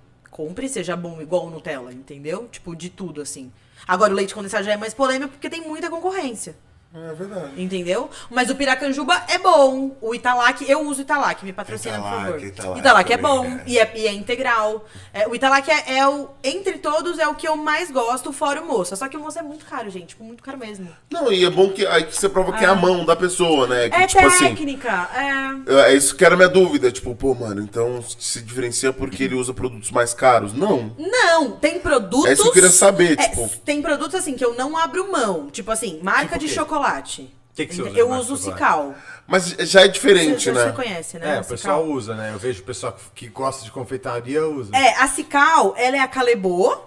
compre 0.42 0.68
seja 0.68 0.96
bom 0.96 1.22
igual 1.22 1.52
Nutella, 1.52 1.94
entendeu? 1.94 2.48
Tipo, 2.48 2.76
de 2.76 2.90
tudo, 2.90 3.22
assim. 3.22 3.52
Agora, 3.88 4.12
o 4.12 4.16
leite 4.16 4.34
condensado 4.34 4.64
já 4.64 4.74
é 4.74 4.78
mais 4.78 4.94
polêmico 4.94 5.34
porque 5.34 5.50
tem 5.50 5.62
muita 5.62 5.90
concorrência. 5.90 6.56
É 6.94 7.14
verdade. 7.14 7.62
Entendeu? 7.62 8.10
Mas 8.30 8.50
o 8.50 8.56
Piracanjuba 8.56 9.22
é 9.30 9.38
bom. 9.38 9.96
O 10.02 10.14
Italac, 10.14 10.70
eu 10.70 10.82
uso 10.82 11.02
Italac, 11.02 11.44
me 11.46 11.54
patrocina, 11.54 11.98
por 11.98 12.08
Italac, 12.08 12.24
favor. 12.26 12.44
Italac 12.44 12.80
Italac 12.80 13.14
é 13.14 13.18
bom 13.18 13.46
é. 13.46 13.64
E, 13.66 13.80
é, 13.80 13.92
e 13.96 14.08
é 14.08 14.12
integral. 14.14 14.86
É, 15.14 15.28
o 15.28 15.34
Italac 15.34 15.70
é, 15.72 15.98
é 16.00 16.08
o. 16.08 16.30
Entre 16.44 16.78
todos, 16.80 17.18
é 17.18 17.28
o 17.28 17.36
que 17.36 17.48
eu 17.48 17.56
mais 17.56 17.90
gosto, 17.90 18.34
fora 18.34 18.62
o 18.62 18.68
moça. 18.68 18.96
Só 18.96 19.08
que 19.08 19.16
o 19.16 19.20
moça 19.22 19.40
é 19.40 19.42
muito 19.42 19.66
caro, 19.66 19.90
gente. 19.90 20.08
Tipo, 20.08 20.24
muito 20.26 20.44
caro 20.44 20.58
mesmo. 20.58 20.90
Não, 21.10 21.32
e 21.32 21.46
é 21.46 21.50
bom 21.50 21.70
que 21.70 21.86
aí 21.88 22.04
que 22.04 22.16
você 22.16 22.28
prova 22.28 22.52
que 22.52 22.66
é 22.66 22.68
a 22.68 22.76
mão 22.76 23.06
da 23.06 23.16
pessoa, 23.16 23.68
né? 23.68 23.90
Que, 23.90 23.96
é 23.96 24.08
tipo 24.08 24.28
assim, 24.28 24.50
técnica. 24.50 25.10
É. 25.16 25.92
é 25.92 25.94
isso 25.96 26.16
que 26.16 26.26
era 26.26 26.34
a 26.36 26.38
minha 26.38 26.50
dúvida. 26.50 26.92
Tipo, 26.92 27.16
pô, 27.16 27.34
mano, 27.34 27.62
então 27.62 28.04
se 28.20 28.42
diferencia 28.42 28.92
porque 28.92 29.24
ele 29.24 29.36
usa 29.36 29.54
produtos 29.54 29.92
mais 29.92 30.14
caros? 30.14 30.54
Não. 30.54 30.94
Não, 30.98 31.52
tem 31.52 31.80
produtos. 31.80 32.26
É 32.26 32.34
isso 32.34 32.44
que 32.44 32.50
eu 32.50 32.54
queria 32.54 32.70
saber, 32.70 33.18
É, 33.18 33.30
tipo- 33.30 33.50
Tem 33.64 33.82
produtos 33.82 34.16
assim 34.16 34.34
que 34.34 34.44
eu 34.44 34.56
não 34.56 34.78
abro 34.78 35.10
mão. 35.12 35.48
Tipo 35.50 35.72
assim, 35.72 36.00
marca 36.04 36.24
Tipo 36.24 36.40
de 36.40 36.46
o 36.46 36.48
quê? 36.50 36.54
Chocolate. 36.82 37.34
Que 37.54 37.66
que 37.66 37.76
você 37.76 37.82
usa 37.82 37.92
de 37.92 38.00
Eu 38.00 38.10
uso 38.12 38.34
o? 38.34 38.38
Cical. 38.38 38.96
Mas 39.28 39.50
já 39.50 39.82
é 39.82 39.88
diferente, 39.88 40.44
Você, 40.46 40.52
né? 40.52 40.66
você 40.66 40.72
conhece, 40.72 41.20
né? 41.20 41.36
É, 41.36 41.40
o 41.40 41.44
Cical? 41.44 41.58
pessoal 41.58 41.86
usa, 41.86 42.16
né? 42.16 42.32
Eu 42.34 42.40
vejo 42.40 42.62
o 42.62 42.66
pessoal 42.66 42.98
que, 43.14 43.28
gosta 43.28 43.64
de 43.66 43.72
confeitaria 43.72 44.48
usa. 44.48 44.76
É, 44.76 44.96
a 44.96 45.08
Cical, 45.08 45.74
ela 45.78 45.98
é 45.98 46.00
a 46.00 46.08
Calebô, 46.08 46.78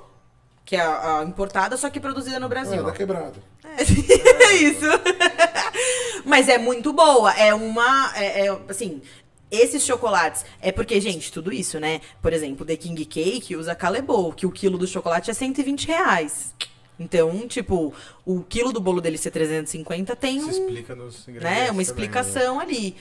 que 0.64 0.74
é 0.74 0.80
a, 0.80 1.20
a 1.20 1.24
importada, 1.24 1.76
só 1.76 1.90
que 1.90 2.00
produzida 2.00 2.40
no 2.40 2.46
É, 2.46 2.48
Brasil. 2.48 2.82
da 2.82 2.92
quebrada. 2.92 3.34
É 3.76 3.82
isso. 4.56 4.86
Mas 6.24 6.48
é 6.48 6.56
muito 6.58 6.92
boa. 6.92 7.30
É 7.32 7.54
uma. 7.54 8.12
É, 8.16 8.46
é, 8.46 8.58
assim. 8.68 9.02
Esses 9.50 9.84
chocolates. 9.84 10.44
É 10.60 10.72
porque, 10.72 11.00
gente, 11.00 11.30
tudo 11.30 11.52
isso, 11.52 11.78
né? 11.78 12.00
Por 12.20 12.32
exemplo, 12.32 12.66
The 12.66 12.76
King 12.76 13.04
Cake 13.04 13.54
usa 13.54 13.74
Calebô, 13.74 14.32
que 14.32 14.46
o 14.46 14.50
quilo 14.50 14.76
do 14.76 14.86
chocolate 14.86 15.30
é 15.30 15.34
120 15.34 15.86
reais. 15.86 16.52
Então, 16.98 17.46
tipo, 17.48 17.92
o 18.24 18.42
quilo 18.42 18.72
do 18.72 18.80
bolo 18.80 19.00
dele 19.00 19.18
ser 19.18 19.30
350 19.30 20.14
tem 20.14 20.38
Se 20.40 20.46
um, 20.46 20.50
explica 20.50 20.94
nos 20.94 21.26
né, 21.26 21.62
uma 21.62 21.66
também, 21.66 21.80
explicação 21.82 22.60
ali. 22.60 22.94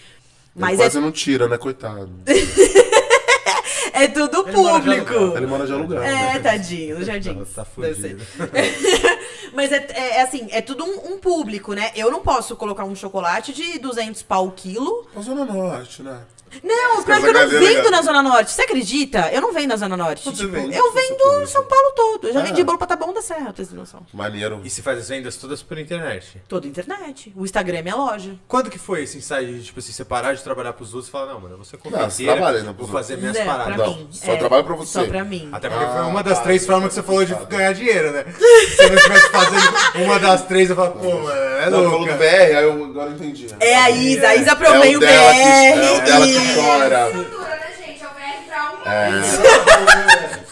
Mas 0.55 0.71
Mas 0.71 0.79
é, 0.79 0.83
quase 0.83 0.99
não 0.99 1.11
tira, 1.11 1.47
né, 1.47 1.57
coitado? 1.57 2.11
é 3.93 4.07
tudo 4.07 4.47
Ele 4.47 4.57
mora 4.57 4.79
público. 4.79 5.13
aluguel. 5.13 5.37
Ele 5.37 5.45
mora 5.45 5.65
de 5.67 5.73
aluguel. 5.73 6.03
É, 6.03 6.33
né? 6.33 6.39
tadinho, 6.39 6.99
no 6.99 7.05
jardim. 7.05 7.43
Tá 7.53 7.65
fudida. 7.65 8.17
Mas 9.53 9.71
é, 9.71 9.87
é- 9.93 10.09
é 10.17 10.21
assim, 10.21 10.47
é 10.49 10.61
tudo 10.61 10.83
um, 10.83 11.13
um 11.13 11.19
público, 11.19 11.73
né? 11.73 11.91
Eu 11.95 12.09
não 12.09 12.21
posso 12.21 12.55
colocar 12.55 12.83
um 12.85 12.95
chocolate 12.95 13.53
de 13.53 13.77
200 13.77 14.23
pau 14.23 14.47
o 14.47 14.51
quilo. 14.51 15.07
Na 15.15 15.21
Zona 15.21 15.45
Norte, 15.45 16.01
né? 16.01 16.21
Não, 16.63 17.03
pior 17.03 17.19
que 17.19 17.25
eu 17.27 17.33
não 17.33 17.39
cadeira 17.41 17.47
vendo 17.59 17.75
legal. 17.77 17.91
na 17.91 18.01
Zona 18.01 18.21
Norte. 18.21 18.51
Você 18.51 18.61
acredita? 18.63 19.29
Eu 19.31 19.41
não 19.41 19.53
vendo 19.53 19.69
na 19.69 19.77
Zona 19.77 19.95
Norte. 19.97 20.31
Tipo, 20.31 20.51
vende? 20.51 20.75
eu 20.75 20.93
vendo? 20.93 21.47
São 21.47 21.63
Paulo 21.63 21.91
todo. 21.95 22.27
Eu 22.27 22.33
já 22.33 22.39
Ah. 22.41 22.43
vendi 22.43 22.63
bolo 22.63 22.77
pra 22.77 22.87
Taboão 22.87 23.13
da 23.13 23.21
Serra, 23.21 23.53
pra 23.53 23.65
ter 23.65 23.73
noção. 23.73 24.05
Maneiro. 24.13 24.61
E 24.63 24.69
se 24.69 24.81
faz 24.81 24.99
as 24.99 25.09
vendas 25.09 25.35
todas 25.37 25.61
por 25.63 25.77
internet. 25.77 26.41
Toda 26.47 26.67
internet. 26.67 27.31
O 27.35 27.43
Instagram 27.43 27.77
é 27.79 27.81
minha 27.81 27.95
loja. 27.95 28.35
Quando 28.47 28.69
que 28.69 28.77
foi 28.77 29.03
esse 29.03 29.17
insight 29.17 29.45
de, 29.45 29.63
tipo 29.63 29.79
assim, 29.79 29.91
você 29.91 30.03
parar 30.05 30.33
de 30.33 30.43
trabalhar 30.43 30.73
pros 30.73 30.89
outros 30.93 31.07
e 31.09 31.11
falar, 31.11 31.33
não, 31.33 31.39
mano, 31.39 31.53
eu 31.53 31.57
vou 31.57 31.65
ser 31.65 31.77
confeiteira, 31.77 32.33
trabalha, 32.33 32.61
né, 32.63 32.75
vou 32.77 32.87
fazer 32.87 33.17
minhas 33.17 33.37
Não, 33.37 33.45
paradas. 33.45 33.75
pra 33.75 33.85
Não, 33.87 33.95
mim. 33.95 34.07
só 34.11 34.35
trabalho 34.35 34.63
pra 34.63 34.75
você. 34.75 34.91
Só 34.99 35.05
pra 35.05 35.23
mim. 35.23 35.49
Até 35.51 35.69
porque 35.69 35.85
foi 35.85 35.97
Ah, 35.97 36.07
uma 36.07 36.23
das 36.23 36.37
tá, 36.37 36.43
três 36.43 36.65
tá, 36.65 36.73
formas 36.73 36.89
que 36.89 36.95
você 36.95 37.03
falou 37.03 37.25
de 37.25 37.33
tá. 37.33 37.43
ganhar 37.45 37.73
dinheiro, 37.73 38.11
né? 38.11 38.25
Se 38.33 38.75
você 38.75 38.89
não 38.89 38.95
estivesse 38.95 39.29
fazendo 39.29 40.03
uma 40.05 40.19
das 40.19 40.43
três, 40.45 40.69
eu 40.69 40.75
falo, 40.75 40.91
pô, 40.91 41.09
mano, 41.19 41.29
é 41.29 41.69
Não, 41.69 41.83
falou 41.83 41.99
louco. 41.99 42.05
do 42.13 42.17
VR, 42.17 42.57
aí 42.57 42.63
eu 42.63 42.83
agora 42.85 43.11
entendi. 43.11 43.47
É 43.59 43.75
a 43.75 43.89
Isa. 43.89 44.27
A 44.29 44.35
Isa 44.35 44.51
É 44.51 44.55
provei 44.55 44.95
o 44.95 44.99
BR. 44.99 45.05
é 45.07 45.91
o 45.91 46.01
dela 46.05 46.25
que 46.25 46.31
e- 46.31 46.42
chora. 46.55 47.11
Cultura, 47.11 47.49
né, 47.55 47.73
gente? 47.77 48.03
É 48.03 48.07
pra 48.47 48.71
um. 48.71 48.91
É. 48.91 49.21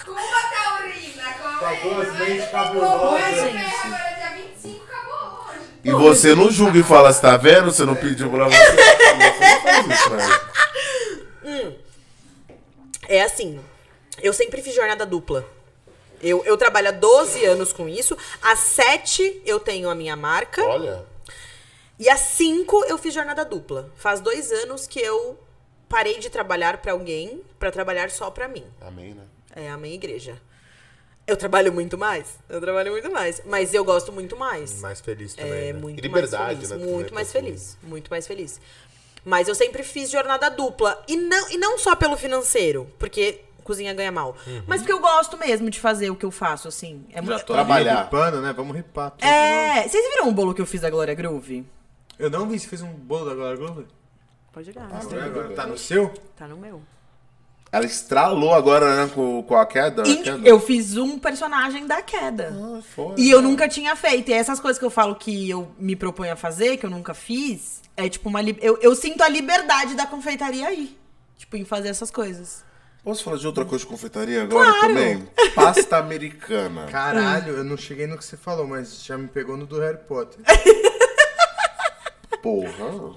Cuba 0.05 0.21
Taurina. 0.53 1.33
Com 1.33 1.59
Tá 1.59 2.51
cabulosas. 2.51 2.99
vou- 2.99 3.11
Mas 3.11 3.37
o 3.37 3.41
VR 3.41 3.85
agora, 3.85 4.15
dia 4.15 4.31
25, 4.53 4.83
acabou 4.85 5.45
hoje. 5.49 5.59
E 5.83 5.91
você 5.91 6.35
não 6.35 6.51
julga 6.51 6.79
e 6.79 6.83
fala, 6.83 7.11
você 7.13 7.21
tá 7.21 7.37
vendo? 7.37 7.71
Você 7.71 7.85
não 7.85 7.95
pediu 7.95 8.29
pra 8.29 8.45
você. 8.45 8.57
Você 8.57 8.75
não 9.49 9.61
faz 9.61 9.87
isso, 9.99 10.09
né? 10.11 10.29
É 13.07 13.21
assim, 13.23 13.59
eu 14.21 14.31
sempre 14.33 14.61
fiz 14.61 14.73
jornada 14.73 15.05
dupla. 15.05 15.45
Eu, 16.21 16.43
eu 16.45 16.55
trabalho 16.55 16.89
há 16.89 16.91
12 16.91 17.43
anos 17.45 17.73
com 17.73 17.89
isso. 17.89 18.15
Há 18.41 18.55
7 18.55 19.41
eu 19.45 19.59
tenho 19.59 19.89
a 19.89 19.95
minha 19.95 20.15
marca. 20.15 20.63
Olha. 20.63 21.03
E 21.99 22.07
há 22.09 22.15
5 22.15 22.85
eu 22.85 22.97
fiz 22.97 23.13
jornada 23.13 23.43
dupla. 23.43 23.89
Faz 23.97 24.19
dois 24.19 24.51
anos 24.51 24.85
que 24.87 24.99
eu 24.99 25.37
parei 25.91 26.17
de 26.19 26.29
trabalhar 26.29 26.77
pra 26.77 26.93
alguém 26.93 27.41
pra 27.59 27.69
trabalhar 27.71 28.09
só 28.09 28.31
pra 28.31 28.47
mim. 28.47 28.63
Amém, 28.81 29.13
né? 29.13 29.23
É 29.55 29.69
a 29.69 29.77
minha 29.77 29.93
igreja. 29.93 30.41
Eu 31.27 31.37
trabalho 31.37 31.71
muito 31.71 31.97
mais. 31.97 32.39
Eu 32.49 32.59
trabalho 32.59 32.91
muito 32.91 33.11
mais. 33.11 33.41
Mas 33.45 33.73
eu 33.73 33.83
gosto 33.83 34.11
muito 34.11 34.35
mais. 34.37 34.79
Mais 34.81 34.99
feliz 35.01 35.35
também, 35.35 35.51
É 35.69 35.73
né? 35.73 35.79
muito 35.79 35.99
E 35.99 36.01
liberdade, 36.01 36.43
mais 36.43 36.69
feliz, 36.69 36.69
né, 36.71 36.77
muito 36.77 37.05
pra 37.07 37.15
mais 37.15 37.31
feliz, 37.31 37.77
muito 37.83 38.09
mais 38.09 38.25
feliz. 38.27 38.61
Mas 39.23 39.47
eu 39.47 39.53
sempre 39.53 39.83
fiz 39.83 40.09
jornada 40.09 40.49
dupla 40.49 40.99
e 41.07 41.15
não 41.15 41.51
e 41.51 41.57
não 41.57 41.77
só 41.77 41.95
pelo 41.95 42.17
financeiro, 42.17 42.89
porque 42.97 43.41
cozinha 43.63 43.93
ganha 43.93 44.11
mal, 44.11 44.35
Uhum. 44.47 44.63
mas 44.65 44.81
porque 44.81 44.91
eu 44.91 44.99
gosto 44.99 45.37
mesmo 45.37 45.69
de 45.69 45.79
fazer 45.79 46.09
o 46.09 46.15
que 46.15 46.25
eu 46.25 46.31
faço 46.31 46.67
assim. 46.67 47.05
É 47.11 47.17
Já 47.17 47.21
muito 47.21 47.45
tô 47.45 47.53
Trabalhar. 47.53 48.05
ripando, 48.05 48.41
né? 48.41 48.51
Vamos 48.51 48.75
ripar 48.75 49.11
tudo. 49.11 49.23
É, 49.23 49.87
vocês 49.87 50.03
viram 50.09 50.27
o 50.29 50.31
bolo 50.31 50.55
que 50.55 50.61
eu 50.61 50.65
fiz 50.65 50.81
da 50.81 50.89
Glória 50.89 51.13
Groove? 51.13 51.63
Eu 52.17 52.29
não 52.31 52.49
vi, 52.49 52.57
você 52.59 52.67
fez 52.67 52.81
um 52.81 52.91
bolo 52.91 53.25
da 53.29 53.35
Glória 53.35 53.57
Groove? 53.57 53.85
Pode 54.51 54.69
olhar, 54.69 54.89
Agora 54.91 55.49
tá 55.55 55.65
no 55.65 55.77
seu? 55.77 56.09
tá 56.37 56.47
no 56.47 56.57
meu. 56.57 56.81
Ela 57.71 57.85
estralou 57.85 58.53
agora, 58.53 59.05
né, 59.05 59.11
com, 59.15 59.41
com 59.43 59.55
a 59.55 59.65
queda. 59.65 60.01
a 60.01 60.05
queda. 60.05 60.45
eu 60.45 60.59
fiz 60.59 60.97
um 60.97 61.17
personagem 61.17 61.87
da 61.87 62.01
queda. 62.01 62.53
Ah, 62.53 62.81
foda. 62.81 63.15
E 63.17 63.29
eu 63.31 63.41
nunca 63.41 63.65
tinha 63.69 63.95
feito. 63.95 64.29
E 64.29 64.33
essas 64.33 64.59
coisas 64.59 64.77
que 64.77 64.83
eu 64.83 64.89
falo 64.89 65.15
que 65.15 65.49
eu 65.49 65.71
me 65.79 65.95
proponho 65.95 66.33
a 66.33 66.35
fazer, 66.35 66.75
que 66.75 66.85
eu 66.85 66.89
nunca 66.89 67.13
fiz, 67.13 67.81
é 67.95 68.09
tipo 68.09 68.27
uma. 68.27 68.41
li- 68.41 68.57
Eu, 68.61 68.77
eu 68.81 68.93
sinto 68.93 69.21
a 69.23 69.29
liberdade 69.29 69.95
da 69.95 70.05
confeitaria 70.05 70.67
aí. 70.67 70.97
Tipo, 71.37 71.55
em 71.55 71.63
fazer 71.63 71.87
essas 71.87 72.11
coisas. 72.11 72.61
Posso 73.05 73.23
falar 73.23 73.37
de 73.37 73.47
outra 73.47 73.63
coisa 73.63 73.85
de 73.85 73.89
confeitaria 73.89 74.43
agora 74.43 74.69
Claro. 74.69 74.87
também? 74.87 75.29
Pasta 75.55 75.95
americana. 75.97 76.87
Caralho, 76.87 77.53
eu 77.55 77.63
não 77.63 77.77
cheguei 77.77 78.05
no 78.05 78.17
que 78.17 78.25
você 78.25 78.35
falou, 78.35 78.67
mas 78.67 79.01
já 79.03 79.17
me 79.17 79.27
pegou 79.29 79.55
no 79.55 79.65
do 79.65 79.79
Harry 79.79 79.97
Potter. 80.07 80.39
Porra. 82.43 83.15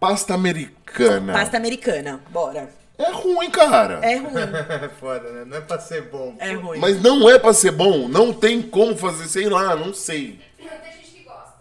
Pasta 0.00 0.34
americana. 0.34 1.32
Pasta 1.34 1.56
americana, 1.58 2.20
bora. 2.30 2.70
É 2.98 3.10
ruim, 3.12 3.50
cara. 3.50 4.00
É 4.02 4.16
ruim, 4.16 4.32
É 4.84 4.88
foda, 5.00 5.30
né? 5.30 5.44
Não 5.46 5.56
é 5.58 5.60
pra 5.60 5.78
ser 5.78 6.02
bom. 6.02 6.34
é 6.38 6.52
ruim. 6.52 6.78
Mas 6.78 7.00
não 7.00 7.28
é 7.30 7.38
pra 7.38 7.52
ser 7.52 7.70
bom. 7.70 8.08
Não 8.08 8.32
tem 8.32 8.60
como 8.62 8.96
fazer, 8.96 9.28
sei 9.28 9.48
lá, 9.48 9.76
não 9.76 9.92
sei. 9.94 10.40
Tem 10.58 10.66
gente 10.92 11.10
que 11.12 11.22
gosta. 11.24 11.52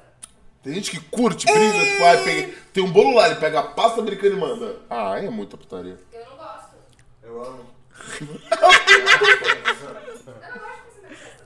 Tem 0.64 0.74
gente 0.74 0.92
que 0.92 1.00
curte, 1.00 1.46
briga, 1.46 1.86
tipo, 1.86 2.04
ah, 2.06 2.18
pega- 2.24 2.54
tem 2.74 2.84
um 2.84 2.92
bolo 2.92 3.16
lá, 3.16 3.28
ele 3.28 3.40
pega 3.40 3.60
a 3.60 3.64
pasta 3.64 4.02
americana 4.02 4.36
e 4.36 4.40
manda. 4.40 4.76
Ah, 4.90 5.18
é 5.20 5.30
muita 5.30 5.56
putaria. 5.58 5.98
Eu 6.14 6.26
não 6.26 6.38
gosto. 6.38 6.70
Eu 7.24 7.44
amo. 7.44 7.66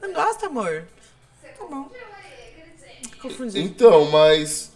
Não 0.02 0.14
gosta, 0.14 0.48
amor? 0.48 0.86
Você 1.42 1.48
Tá 1.50 1.66
bom. 1.66 1.84
confundiu 1.84 2.02
aí, 2.18 2.54
quer 2.56 2.72
dizer. 2.76 3.18
Confundi. 3.22 3.62
Então, 3.62 4.06
mas. 4.12 4.73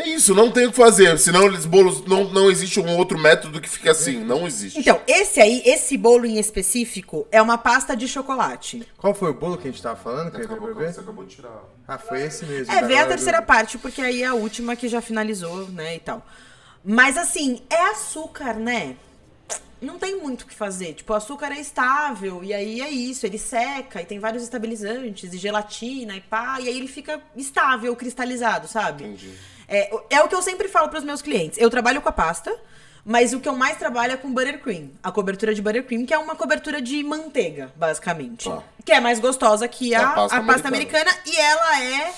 É 0.00 0.08
isso, 0.08 0.34
não 0.34 0.50
tem 0.50 0.66
o 0.66 0.70
que 0.70 0.76
fazer. 0.76 1.18
Senão 1.18 1.46
eles 1.46 1.66
bolos. 1.66 2.04
Não, 2.06 2.24
não 2.24 2.50
existe 2.50 2.80
um 2.80 2.96
outro 2.96 3.18
método 3.18 3.60
que 3.60 3.68
fique 3.68 3.88
assim. 3.88 4.24
Não 4.24 4.46
existe. 4.46 4.78
Então, 4.78 5.00
esse 5.06 5.40
aí, 5.40 5.62
esse 5.66 5.96
bolo 5.98 6.24
em 6.24 6.38
específico, 6.38 7.26
é 7.30 7.40
uma 7.40 7.58
pasta 7.58 7.94
de 7.94 8.08
chocolate. 8.08 8.86
Qual 8.96 9.14
foi 9.14 9.30
o 9.30 9.34
bolo 9.34 9.58
que 9.58 9.68
a 9.68 9.70
gente 9.70 9.82
tava 9.82 9.96
falando? 9.96 10.30
Que 10.30 10.40
Acabou, 10.40 10.74
ver? 10.74 10.92
você 10.92 11.00
acabou 11.00 11.24
de 11.24 11.36
tirar. 11.36 11.64
Ah, 11.86 11.98
foi 11.98 12.22
esse 12.22 12.46
mesmo. 12.46 12.72
É, 12.72 12.82
vê 12.82 12.96
a 12.96 13.06
terceira 13.06 13.42
parte, 13.42 13.76
porque 13.76 14.00
aí 14.00 14.22
é 14.22 14.26
a 14.26 14.34
última 14.34 14.74
que 14.74 14.88
já 14.88 15.02
finalizou, 15.02 15.68
né, 15.68 15.96
e 15.96 15.98
tal. 16.00 16.24
Mas 16.84 17.18
assim, 17.18 17.60
é 17.68 17.90
açúcar, 17.90 18.54
né? 18.54 18.96
Não 19.80 19.98
tem 19.98 20.20
muito 20.20 20.42
o 20.42 20.46
que 20.46 20.54
fazer. 20.54 20.94
Tipo, 20.94 21.12
o 21.12 21.16
açúcar 21.16 21.52
é 21.52 21.60
estável, 21.60 22.44
e 22.44 22.52
aí 22.52 22.80
é 22.80 22.90
isso, 22.90 23.26
ele 23.26 23.38
seca, 23.38 24.00
e 24.00 24.04
tem 24.04 24.18
vários 24.18 24.42
estabilizantes, 24.42 25.32
e 25.32 25.38
gelatina, 25.38 26.16
e 26.16 26.20
pá, 26.20 26.58
e 26.60 26.68
aí 26.68 26.76
ele 26.76 26.88
fica 26.88 27.20
estável, 27.34 27.94
cristalizado, 27.96 28.68
sabe? 28.68 29.04
Entendi. 29.04 29.32
É, 29.70 29.90
é 30.10 30.20
o 30.20 30.28
que 30.28 30.34
eu 30.34 30.42
sempre 30.42 30.68
falo 30.68 30.88
pros 30.88 31.04
meus 31.04 31.22
clientes. 31.22 31.56
Eu 31.58 31.70
trabalho 31.70 32.02
com 32.02 32.08
a 32.08 32.12
pasta, 32.12 32.52
Mas 33.04 33.32
o 33.32 33.40
que 33.40 33.48
eu 33.48 33.56
mais 33.56 33.78
trabalho 33.78 34.12
é 34.12 34.16
com 34.16 34.30
buttercream. 34.30 34.90
A 35.02 35.10
cobertura 35.10 35.54
de 35.54 35.62
buttercream, 35.62 36.04
que 36.04 36.12
é 36.12 36.18
uma 36.18 36.36
cobertura 36.36 36.82
de 36.82 37.02
manteiga, 37.02 37.72
basicamente. 37.74 38.48
Tá. 38.48 38.62
Que 38.84 38.92
é 38.92 39.00
mais 39.00 39.18
gostosa 39.18 39.66
que 39.66 39.94
a, 39.94 40.00
A 40.00 40.12
a 40.12 40.14
pasta 40.14 40.42
pasta, 40.42 40.68
americana. 40.68 41.10
americana. 41.10 41.10
E 41.24 41.36
ela 41.40 41.82
é, 41.82 42.12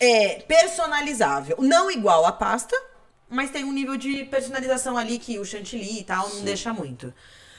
é 0.00 0.28
personalizável. 0.46 1.56
Não 1.58 1.90
igual 1.90 2.24
a 2.26 2.32
pasta, 2.32 2.76
mas 3.28 3.50
tem 3.50 3.64
um 3.64 3.72
nível 3.72 3.96
de 3.96 4.24
personalização 4.26 4.96
ali 4.96 5.18
que 5.18 5.38
o 5.38 5.44
chantilly 5.44 6.00
e 6.00 6.04
tal 6.04 6.28
não 6.28 6.42
deixa 6.42 6.72
muito. 6.72 7.12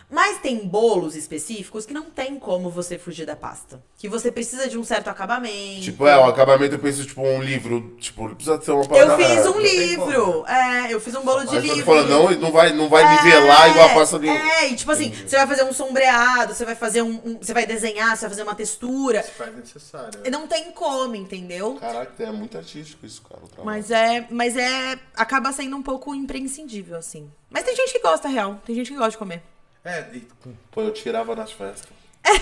Mas 0.09 0.39
tem 0.39 0.67
bolos 0.67 1.15
específicos 1.15 1.85
que 1.85 1.93
não 1.93 2.03
tem 2.03 2.37
como 2.39 2.69
você 2.69 2.97
fugir 2.97 3.25
da 3.25 3.35
pasta. 3.35 3.83
Que 3.97 4.07
você 4.07 4.31
precisa 4.31 4.67
de 4.69 4.77
um 4.77 4.83
certo 4.83 5.07
acabamento. 5.09 5.81
Tipo, 5.81 6.05
é, 6.07 6.15
o 6.15 6.25
acabamento 6.25 6.75
eu 6.75 6.79
penso, 6.79 7.03
tipo, 7.05 7.21
um 7.21 7.41
livro. 7.41 7.95
Tipo, 7.99 8.29
precisa 8.35 8.61
ser 8.61 8.71
uma 8.71 8.83
Eu 8.83 8.87
parada- 8.89 9.17
fiz 9.17 9.45
um 9.47 9.59
livro. 9.59 10.45
É, 10.45 10.93
eu 10.93 11.01
fiz 11.01 11.15
um 11.15 11.21
bolo 11.21 11.39
de 11.41 11.55
Mas 11.55 11.55
eu 11.55 11.61
livro. 11.75 11.85
falando, 11.85 12.09
não, 12.09 12.31
não 12.39 12.51
vai, 12.51 12.71
não 12.73 12.87
vai 12.87 13.15
nivelar 13.15 13.69
igual 13.71 13.89
a 13.89 13.93
pasta 13.95 14.19
de. 14.19 14.29
É, 14.29 14.69
e 14.69 14.75
tipo 14.75 14.91
assim, 14.91 15.11
você 15.11 15.37
vai 15.37 15.47
fazer 15.47 15.63
um 15.63 15.73
sombreado, 15.73 16.53
você 16.53 16.65
vai 16.65 16.75
fazer 16.75 17.01
um, 17.01 17.19
um- 17.25 17.37
Você 17.41 17.53
vai 17.53 17.65
desenhar, 17.65 18.15
você 18.15 18.21
vai 18.21 18.29
fazer 18.29 18.43
uma 18.43 18.55
textura. 18.55 19.23
Faz 19.23 19.55
necessário. 19.55 20.19
Não 20.31 20.47
tem 20.47 20.71
como, 20.71 21.15
entendeu? 21.15 21.75
Caraca, 21.75 22.23
é 22.23 22.31
muito 22.31 22.55
artístico 22.57 23.05
isso, 23.05 23.23
cara. 23.23 23.41
Mas 23.63 23.89
é. 23.89 24.27
Mas 24.29 24.55
é. 24.55 24.99
Acaba 25.15 25.51
sendo 25.51 25.75
um 25.75 25.81
pouco 25.83 26.13
imprescindível, 26.13 26.97
assim. 26.97 27.29
Mas 27.49 27.63
tem 27.63 27.75
gente 27.75 27.91
que 27.91 27.99
gosta, 27.99 28.27
real. 28.27 28.61
Tem 28.65 28.75
gente 28.75 28.91
que 28.91 28.95
gosta 28.97 29.11
de 29.11 29.17
comer. 29.17 29.41
É, 29.85 30.09
e 30.13 30.27
Pô, 30.71 30.81
eu 30.81 30.91
tirava 30.91 31.35
nas 31.35 31.51
festas. 31.51 31.87
Sem 32.25 32.35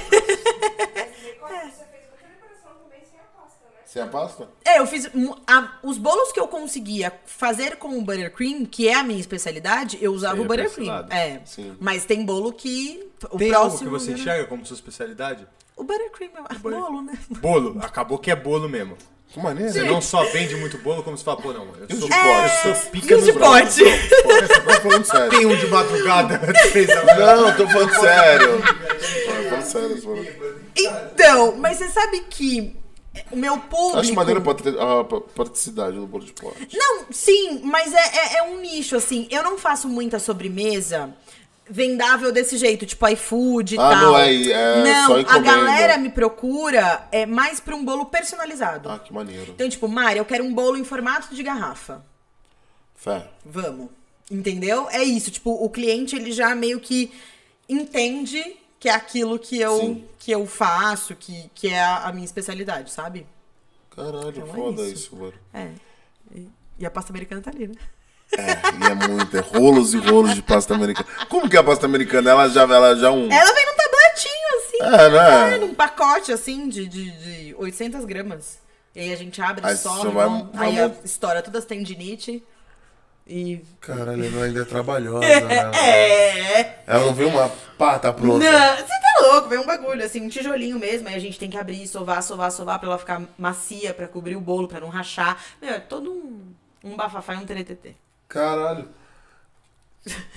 a 3.21 3.25
pasta, 3.25 3.65
né? 3.65 3.71
Sem 3.85 4.01
a 4.01 4.07
pasta? 4.07 4.49
É, 4.65 4.79
eu 4.79 4.87
fiz. 4.87 5.09
a- 5.45 5.77
os 5.83 5.97
bolos 5.97 6.31
que 6.31 6.39
eu 6.39 6.47
conseguia 6.47 7.13
fazer 7.25 7.75
com 7.77 7.97
o 7.97 8.01
buttercream, 8.01 8.65
que 8.65 8.87
é 8.87 8.95
a 8.95 9.03
minha 9.03 9.19
especialidade, 9.19 9.97
eu 10.01 10.13
usava 10.13 10.35
o 10.41 10.45
esse 10.45 10.47
buttercream. 10.47 11.05
É. 11.09 11.41
Sim. 11.45 11.75
Mas 11.79 12.05
tem 12.05 12.25
bolo 12.25 12.51
que. 12.53 13.11
O 13.29 13.37
Tem 13.37 13.53
algo 13.53 13.69
próximo 13.69 13.91
que 13.91 13.99
você 13.99 14.13
enxerga 14.13 14.45
como 14.47 14.65
sua 14.65 14.75
especialidade? 14.75 15.45
O 15.75 15.83
buttercream 15.83 16.31
é 16.49 16.53
bolo, 16.55 17.01
né? 17.01 17.17
Bolo. 17.29 17.77
Acabou 17.81 18.17
que 18.17 18.31
é 18.31 18.35
bolo 18.35 18.69
mesmo. 18.69 18.97
Que 19.33 19.39
maneiro. 19.39 19.73
Você 19.73 19.81
não 19.83 19.99
só 19.99 20.23
vende 20.25 20.55
muito 20.55 20.77
bolo, 20.77 21.01
como 21.01 21.17
você 21.17 21.23
fala, 21.23 21.41
pô, 21.41 21.51
não, 21.51 21.65
eu 21.65 21.87
E 21.89 21.95
sou, 21.95 22.07
de 22.07 22.15
eu 22.15 22.23
pote? 22.23 22.61
sou 22.61 22.91
pica 22.91 23.17
de 23.17 23.33
pote. 23.33 23.83
Tô 24.63 24.81
falando 24.81 25.05
sério. 25.05 25.29
Tem 25.31 25.45
um 25.47 25.55
de 25.55 25.67
madrugada, 25.67 26.39
três 26.71 26.87
da 26.87 27.03
manhã. 27.03 27.35
Não, 27.35 27.55
tô 27.57 27.67
falando 27.67 27.93
sério. 27.99 28.61
Tô 28.61 29.49
falando 29.49 29.63
sério. 29.65 30.63
Então, 30.75 31.55
mas 31.57 31.77
você 31.77 31.89
sabe 31.89 32.19
que 32.29 32.75
o 33.31 33.35
meu 33.35 33.57
público. 33.57 33.99
Acho 33.99 34.13
maneiro 34.13 34.43
a 34.79 35.03
praticidade 35.03 35.97
do 35.97 36.05
bolo 36.05 36.25
de 36.25 36.33
pote. 36.33 36.67
Não, 36.77 37.05
sim, 37.09 37.59
mas 37.63 37.91
é, 37.91 37.97
é, 37.97 38.37
é 38.37 38.43
um 38.43 38.59
nicho, 38.59 38.95
assim. 38.95 39.27
Eu 39.31 39.41
não 39.43 39.57
faço 39.57 39.87
muita 39.87 40.19
sobremesa 40.19 41.09
vendável 41.69 42.31
desse 42.31 42.57
jeito, 42.57 42.85
tipo 42.85 43.07
iFood 43.07 43.75
e 43.75 43.79
Ah, 43.79 43.89
tal. 43.89 44.01
não 44.01 44.17
é- 44.17 44.33
é 44.51 44.83
não, 44.83 45.15
a 45.15 45.39
galera 45.39 45.97
me 45.97 46.09
procura 46.09 47.07
é 47.11 47.25
mais 47.25 47.59
pra 47.59 47.75
um 47.75 47.83
bolo 47.85 48.05
personalizado. 48.07 48.89
Ah, 48.89 48.99
que 48.99 49.13
maneiro. 49.13 49.51
Então, 49.53 49.67
tipo, 49.69 49.87
Mari, 49.87 50.17
eu 50.19 50.25
quero 50.25 50.43
um 50.43 50.53
bolo 50.53 50.77
em 50.77 50.83
formato 50.83 51.33
de 51.33 51.41
garrafa. 51.41 52.03
Fé. 52.95 53.27
Vamos. 53.45 53.89
Entendeu? 54.31 54.87
É 54.89 55.03
isso. 55.03 55.31
Tipo, 55.31 55.51
o 55.51 55.69
cliente, 55.69 56.15
ele 56.15 56.31
já 56.31 56.53
meio 56.55 56.79
que 56.79 57.11
entende 57.67 58.55
que 58.79 58.89
é 58.89 58.93
aquilo 58.93 59.39
que 59.39 59.59
eu, 59.59 59.77
Sim. 59.79 60.07
que 60.19 60.31
eu 60.31 60.45
faço, 60.45 61.15
que, 61.15 61.49
que 61.55 61.69
é 61.69 61.79
a, 61.81 62.07
a 62.07 62.11
minha 62.13 62.25
especialidade, 62.25 62.91
sabe? 62.91 63.25
Caralho, 63.95 64.29
Então 64.29 64.47
é 64.49 64.53
foda 64.53 64.81
isso. 64.83 64.93
isso, 64.93 65.15
mano. 65.15 65.33
É. 65.53 65.69
E 66.79 66.85
a 66.85 66.91
pasta 66.91 67.11
americana 67.11 67.41
tá 67.41 67.51
ali, 67.51 67.67
né? 67.67 67.75
É, 68.31 68.41
e 68.41 68.91
é 68.91 68.95
muito, 69.07 69.37
é 69.37 69.41
rolos 69.41 69.93
e 69.93 69.97
rolos 69.97 70.33
de 70.33 70.41
pasta 70.41 70.73
americana. 70.73 71.07
Como 71.29 71.47
que 71.49 71.55
é 71.55 71.59
a 71.59 71.63
pasta 71.63 71.85
americana? 71.85 72.31
Ela 72.31 72.49
já, 72.49 72.61
ela 72.63 72.95
já 72.95 73.11
um... 73.11 73.31
Ela 73.31 73.53
vem 73.53 73.65
num 73.65 73.75
tabletinho, 73.75 74.57
assim. 74.57 74.77
É, 74.81 75.09
né? 75.09 75.55
É, 75.55 75.57
num 75.59 75.73
pacote, 75.75 76.31
assim, 76.31 76.67
de, 76.67 76.87
de, 76.87 77.11
de 77.11 77.55
800 77.55 78.05
gramas. 78.05 78.57
E 78.95 79.01
aí 79.01 79.13
a 79.13 79.17
gente 79.17 79.39
abre, 79.41 79.65
Aí 79.65 79.75
sobe, 79.77 79.97
você 80.01 80.07
vai- 80.09 80.25
vamos- 80.25 80.55
vai 80.55 80.67
aí 80.67 80.75
mon- 80.75 80.85
a- 80.85 81.05
estoura 81.05 81.41
todas 81.43 81.61
as 81.61 81.65
tendinite. 81.67 82.43
E... 83.25 83.61
Caralho, 83.79 84.25
ela 84.25 84.45
ainda 84.45 84.61
é 84.61 84.65
trabalhosa, 84.65 85.19
né? 85.45 85.71
É... 85.79 86.79
Ela 86.87 87.05
não 87.05 87.13
vê 87.13 87.23
uma 87.25 87.49
pá, 87.77 87.97
tá 87.99 88.11
pronta. 88.11 88.39
Não, 88.51 88.75
você 88.77 88.83
tá 88.83 89.27
louco, 89.31 89.47
vem 89.47 89.59
um 89.59 89.65
bagulho, 89.65 90.03
assim, 90.03 90.21
um 90.21 90.27
tijolinho 90.29 90.77
mesmo. 90.79 91.07
Aí 91.07 91.15
a 91.15 91.19
gente 91.19 91.39
tem 91.39 91.49
que 91.49 91.57
abrir, 91.57 91.87
sovar, 91.87 92.21
sovar, 92.23 92.51
sovar 92.51 92.79
pra 92.79 92.89
ela 92.89 92.97
ficar 92.97 93.21
macia, 93.37 93.93
pra 93.93 94.07
cobrir 94.07 94.35
o 94.35 94.41
bolo, 94.41 94.67
pra 94.67 94.79
não 94.81 94.89
rachar. 94.89 95.37
Meu, 95.61 95.73
é 95.73 95.79
todo 95.79 96.11
um, 96.11 96.51
um 96.83 96.95
bafafá 96.97 97.35
e 97.35 97.37
um 97.37 97.45
teretetê. 97.45 97.93
Caralho. 98.33 98.89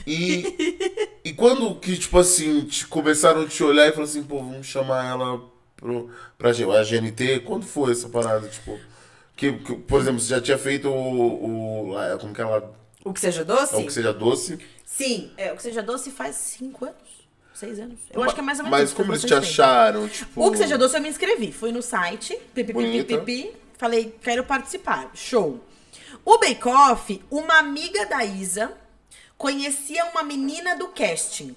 E, 0.06 0.78
e 1.24 1.32
quando 1.32 1.74
que, 1.76 1.96
tipo 1.96 2.18
assim, 2.18 2.60
te- 2.66 2.86
começaram 2.86 3.40
a 3.40 3.48
te 3.48 3.64
olhar 3.64 3.86
e 3.86 3.90
falaram 3.90 4.04
assim, 4.04 4.22
pô, 4.22 4.38
vamos 4.38 4.66
chamar 4.66 5.06
ela 5.06 5.42
pro, 5.74 6.10
pra 6.36 6.50
a 6.50 6.52
GNT? 6.84 7.40
Quando 7.40 7.64
foi 7.64 7.92
essa 7.92 8.08
parada, 8.08 8.46
tipo? 8.48 8.78
Que, 9.34 9.54
que, 9.54 9.74
por 9.76 10.00
exemplo, 10.00 10.20
você 10.20 10.28
já 10.28 10.40
tinha 10.40 10.58
feito 10.58 10.88
o. 10.88 11.92
o 11.92 12.18
como 12.20 12.34
que 12.34 12.40
ela. 12.40 12.70
O 13.02 13.12
que 13.12 13.20
seja 13.20 13.44
doce? 13.44 13.74
É 13.74 13.78
o 13.78 13.86
que 13.86 13.92
seja 13.92 14.12
doce. 14.12 14.58
Sim, 14.84 15.32
é, 15.36 15.52
o 15.52 15.56
que 15.56 15.62
seja 15.62 15.82
doce 15.82 16.10
faz 16.10 16.36
cinco 16.36 16.84
anos, 16.84 16.96
seis 17.54 17.80
anos. 17.80 17.98
Eu 18.12 18.22
acho 18.22 18.34
que 18.34 18.40
é 18.40 18.44
mais 18.44 18.58
ou 18.58 18.64
menos 18.64 18.78
Mas 18.78 18.88
isso, 18.90 18.96
como 18.96 19.12
eles 19.12 19.24
te 19.24 19.34
acharam? 19.34 20.06
Tipo. 20.08 20.46
O 20.46 20.50
que 20.52 20.58
seja 20.58 20.76
doce 20.78 20.96
eu 20.96 21.00
me 21.02 21.08
inscrevi. 21.08 21.50
Fui 21.50 21.72
no 21.72 21.82
site, 21.82 22.38
pipipipipipi, 22.54 23.52
falei, 23.78 24.14
quero 24.22 24.44
participar. 24.44 25.10
Show. 25.14 25.60
O 26.26 26.38
Bake 26.38 26.68
Off, 26.68 27.22
uma 27.30 27.58
amiga 27.60 28.04
da 28.04 28.24
Isa 28.24 28.72
conhecia 29.38 30.04
uma 30.06 30.24
menina 30.24 30.74
do 30.74 30.88
casting. 30.88 31.54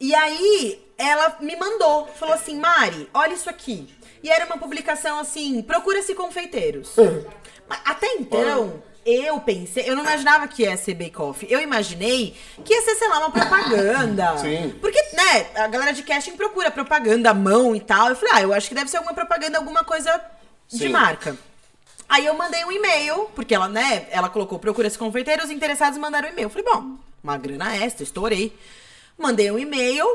E 0.00 0.14
aí 0.14 0.82
ela 0.96 1.36
me 1.38 1.54
mandou, 1.54 2.06
falou 2.06 2.34
assim, 2.34 2.58
Mari, 2.58 3.10
olha 3.12 3.34
isso 3.34 3.50
aqui. 3.50 3.94
E 4.22 4.30
era 4.30 4.46
uma 4.46 4.56
publicação 4.56 5.18
assim, 5.18 5.60
procura-se 5.60 6.14
confeiteiros. 6.14 6.96
Até 7.84 8.14
então, 8.14 8.82
eu 9.04 9.38
pensei, 9.40 9.84
eu 9.86 9.94
não 9.94 10.02
imaginava 10.02 10.48
que 10.48 10.62
ia 10.62 10.74
ser 10.78 10.94
Bake 10.94 11.20
Off. 11.20 11.46
Eu 11.50 11.60
imaginei 11.60 12.34
que 12.64 12.72
ia 12.72 12.80
ser, 12.80 12.94
sei 12.94 13.08
lá, 13.08 13.18
uma 13.18 13.30
propaganda. 13.30 14.38
Sim. 14.40 14.74
Porque, 14.80 14.98
né, 15.12 15.46
a 15.56 15.66
galera 15.66 15.92
de 15.92 16.02
casting 16.02 16.38
procura 16.38 16.70
propaganda 16.70 17.28
à 17.28 17.34
mão 17.34 17.76
e 17.76 17.80
tal. 17.80 18.08
Eu 18.08 18.16
falei, 18.16 18.32
ah, 18.34 18.40
eu 18.40 18.54
acho 18.54 18.66
que 18.66 18.74
deve 18.74 18.88
ser 18.88 18.96
alguma 18.96 19.14
propaganda, 19.14 19.58
alguma 19.58 19.84
coisa 19.84 20.18
de 20.68 20.78
Sim. 20.78 20.88
marca. 20.88 21.36
Aí 22.08 22.24
eu 22.24 22.34
mandei 22.34 22.64
um 22.64 22.72
e-mail, 22.72 23.26
porque 23.34 23.54
ela, 23.54 23.68
né, 23.68 24.06
ela 24.10 24.30
colocou 24.30 24.58
procura-se 24.58 24.96
confeiteiros 24.96 25.50
interessados 25.50 25.98
mandaram 25.98 26.28
um 26.28 26.32
e-mail. 26.32 26.46
Eu 26.46 26.50
falei, 26.50 26.64
bom, 26.64 26.96
uma 27.22 27.36
grana 27.36 27.76
extra, 27.76 28.02
estourei. 28.02 28.56
Mandei 29.18 29.50
um 29.50 29.58
e-mail. 29.58 30.06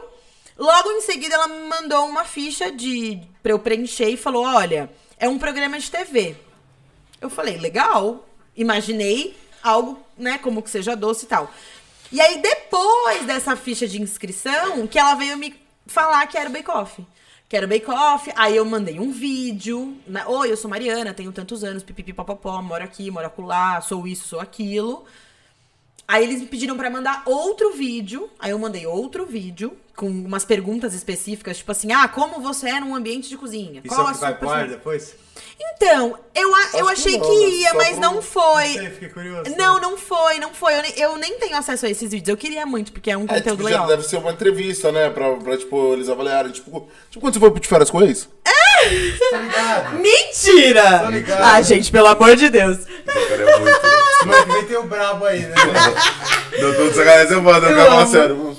Logo 0.58 0.91
em 0.91 1.02
seguida 1.02 1.36
ela 1.36 1.48
me 1.48 1.68
mandou 1.68 2.06
uma 2.08 2.24
ficha 2.24 2.72
de 2.72 3.22
pra 3.41 3.52
eu 3.52 3.60
preencher 3.60 4.10
e 4.10 4.18
falou: 4.18 4.46
"Olha, 4.46 4.89
é 5.18 5.28
um 5.28 5.39
programa 5.39 5.80
de 5.80 5.89
TV". 5.89 6.36
Eu 7.20 7.30
falei: 7.30 7.58
"Legal". 7.58 8.26
Imaginei 8.56 9.36
algo, 9.64 10.00
né, 10.18 10.38
como 10.38 10.62
que 10.62 10.70
seja 10.70 10.96
doce 10.96 11.26
e 11.26 11.28
tal. 11.28 11.52
E 12.12 12.22
aí 12.22 12.39
depois 12.39 13.26
dessa 13.26 13.56
ficha 13.56 13.88
de 13.88 14.00
inscrição, 14.00 14.86
que 14.86 15.00
ela 15.00 15.16
veio 15.16 15.36
me 15.38 15.56
falar 15.88 16.28
que 16.28 16.38
era 16.38 16.50
o 16.50 16.54
Bake 16.54 16.70
Off. 16.70 17.04
Que 17.54 17.58
era 17.58 17.68
o 17.68 17.70
Bake 17.70 17.91
Off, 17.91 18.34
aí 18.36 18.56
eu 18.56 18.66
mandei 18.66 18.99
um 18.99 19.12
vídeo, 19.12 19.95
né? 20.08 20.26
Oi, 20.26 20.51
eu 20.51 20.58
sou 20.58 20.68
Mariana, 20.68 21.14
tenho 21.14 21.32
tantos 21.32 21.64
anos, 21.64 21.84
pipipi 21.84 22.12
papapó, 22.12 22.60
moro 22.64 22.84
aqui, 22.84 23.12
moro 23.12 23.28
acolá, 23.28 23.80
sou 23.80 24.08
isso, 24.08 24.28
sou 24.28 24.39
aquilo. 24.39 25.06
Aí 26.08 26.24
eles 26.24 26.41
me 26.41 26.47
pediram 26.47 26.76
pra 26.78 26.89
mandar 26.89 27.24
outro 27.26 27.72
vídeo. 27.72 28.30
Aí 28.39 28.51
eu 28.51 28.60
mandei 28.60 28.86
outro 28.86 29.26
vídeo 29.26 29.76
com 29.95 30.08
umas 30.08 30.43
perguntas 30.43 30.93
específicas, 30.93 31.58
tipo 31.58 31.72
assim: 31.72 31.91
"Ah, 31.93 32.08
como 32.08 32.41
você 32.41 32.70
é 32.70 32.80
num 32.80 32.93
ambiente 32.95 33.30
de 33.30 33.38
cozinha?" 33.38 33.82
Isso 33.84 33.95
Qual 33.95 34.08
é 34.08 34.10
o 34.10 34.14
que 34.14 34.20
sua 34.20 34.30
vai 34.30 34.38
pro 34.38 34.49
ar 34.49 34.68
personalidade?" 34.68 34.78
depois? 34.80 35.16
Então, 35.76 36.18
eu, 36.36 36.56
a- 36.56 36.70
eu 36.76 36.88
Acho 36.89 37.04
que 37.04 37.10
achei 37.10 37.18
não, 37.20 37.30
que 37.30 37.39
né? 37.39 37.49
ia, 37.56 37.74
mas 37.74 37.89
pro- 37.91 37.99
não 38.01 38.22
foi. 38.22 38.68
Não 38.68 38.74
sei, 38.74 38.89
fiquei 38.89 39.10
curioso. 39.10 39.56
Não, 39.58 39.80
não 39.82 39.97
foi, 39.97 40.39
não 40.39 40.54
foi. 40.54 40.74
Eu 40.78 40.82
nem, 40.82 40.91
eu 40.99 41.16
nem 41.18 41.39
tenho 41.39 41.56
acesso 41.58 41.86
a 41.86 41.89
esses 41.89 42.12
vídeos. 42.12 42.28
Eu 42.30 42.38
queria 42.38 42.66
muito, 42.66 42.91
porque 42.91 43.10
é 43.10 43.18
um 43.18 43.24
É, 43.24 43.28
conteúdo 43.28 43.58
tipo, 43.58 43.64
já 43.64 43.70
legal. 43.70 43.88
deve 43.88 44.04
ser 44.04 44.18
uma 44.18 44.32
entrevista, 44.32 44.91
né? 44.91 45.10
Pra, 45.10 45.36
pra 45.36 45.58
tipo, 45.58 45.93
eles 45.93 46.10
avaliarem. 46.10 46.51
Tipo, 46.51 46.88
tipo 47.10 47.22
quando 47.22 47.34
você 47.34 47.39
foi 47.39 47.60
de 47.60 47.68
férias 47.68 47.89
com 47.89 48.01
eles? 48.01 48.28
Tá 49.32 49.38
ligado? 49.38 49.96
Mentira! 50.00 51.10
ligado. 51.10 51.42
Ah, 51.44 51.62
gente, 51.62 51.92
pelo 51.92 52.08
amor 52.08 52.36
de 52.36 52.50
Deus. 52.50 52.78
Cara, 53.06 53.52
é 53.52 53.60
muito. 53.60 53.80
Semana 54.20 54.46
que 54.46 54.52
vem 54.52 54.66
tem 54.66 54.78
o 54.78 54.84
brabo 54.84 55.26
aí, 55.26 55.40
né? 55.40 55.56
Não 56.62 56.74
tô 56.74 56.94
sacanagem, 56.94 57.34
eu 57.34 57.41
mando, 57.41 57.66
eu 57.66 58.07
sério. 58.07 58.57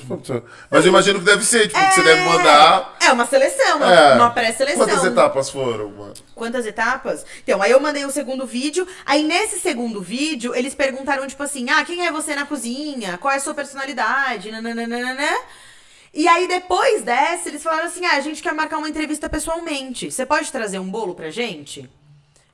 Mas 0.71 0.85
eu 0.85 0.91
imagino 0.91 1.19
que 1.21 1.25
deve 1.25 1.45
ser, 1.45 1.69
tipo, 1.69 1.81
que 1.81 1.95
você 1.95 2.03
deve 2.03 2.21
mandar. 2.23 2.97
É 3.01 3.13
uma 3.13 3.25
seleção, 3.25 3.79
uma, 3.79 3.95
É. 3.95 4.15
uma 4.15 4.31
pré-seleção. 4.31 4.87
Quantas 4.87 5.05
etapas 5.05 5.49
foram, 5.51 5.91
mano? 5.91 6.13
Quantas 6.35 6.67
etapas? 6.67 7.25
Então, 7.43 7.63
aí 7.63 7.71
eu 7.71 7.81
mandei 7.81 8.05
o 8.05 8.11
segundo 8.11 8.45
vídeo. 8.47 8.87
Aí 9.07 9.23
nesse 9.23 9.59
segundo 9.59 10.03
vídeo, 10.03 10.55
eles 10.55 10.75
perguntaram, 10.75 11.27
tipo 11.27 11.43
assim: 11.43 11.71
ah, 11.71 11.85
quem 11.85 12.07
é 12.07 12.13
você 12.13 12.35
na 12.35 12.45
cozinha? 12.45 13.17
Qual 13.19 13.33
é 13.33 13.37
a 13.37 13.41
sua 13.41 13.55
personalidade? 13.55 14.51
Nananana. 14.51 15.31
E 16.15 16.29
aí, 16.29 16.47
depois 16.47 17.03
dessa, 17.03 17.49
eles 17.49 17.63
falaram 17.63 17.87
assim: 17.87 18.05
ah, 18.07 18.17
a 18.17 18.21
gente 18.21 18.43
quer 18.43 18.55
marcar 18.55 18.79
uma 18.79 18.89
entrevista 18.89 19.29
pessoalmente. 19.29 20.11
Você 20.11 20.25
pode 20.25 20.51
trazer 20.53 20.79
um 20.79 20.89
bolo 20.89 21.15
pra 21.15 21.31
gente? 21.31 21.89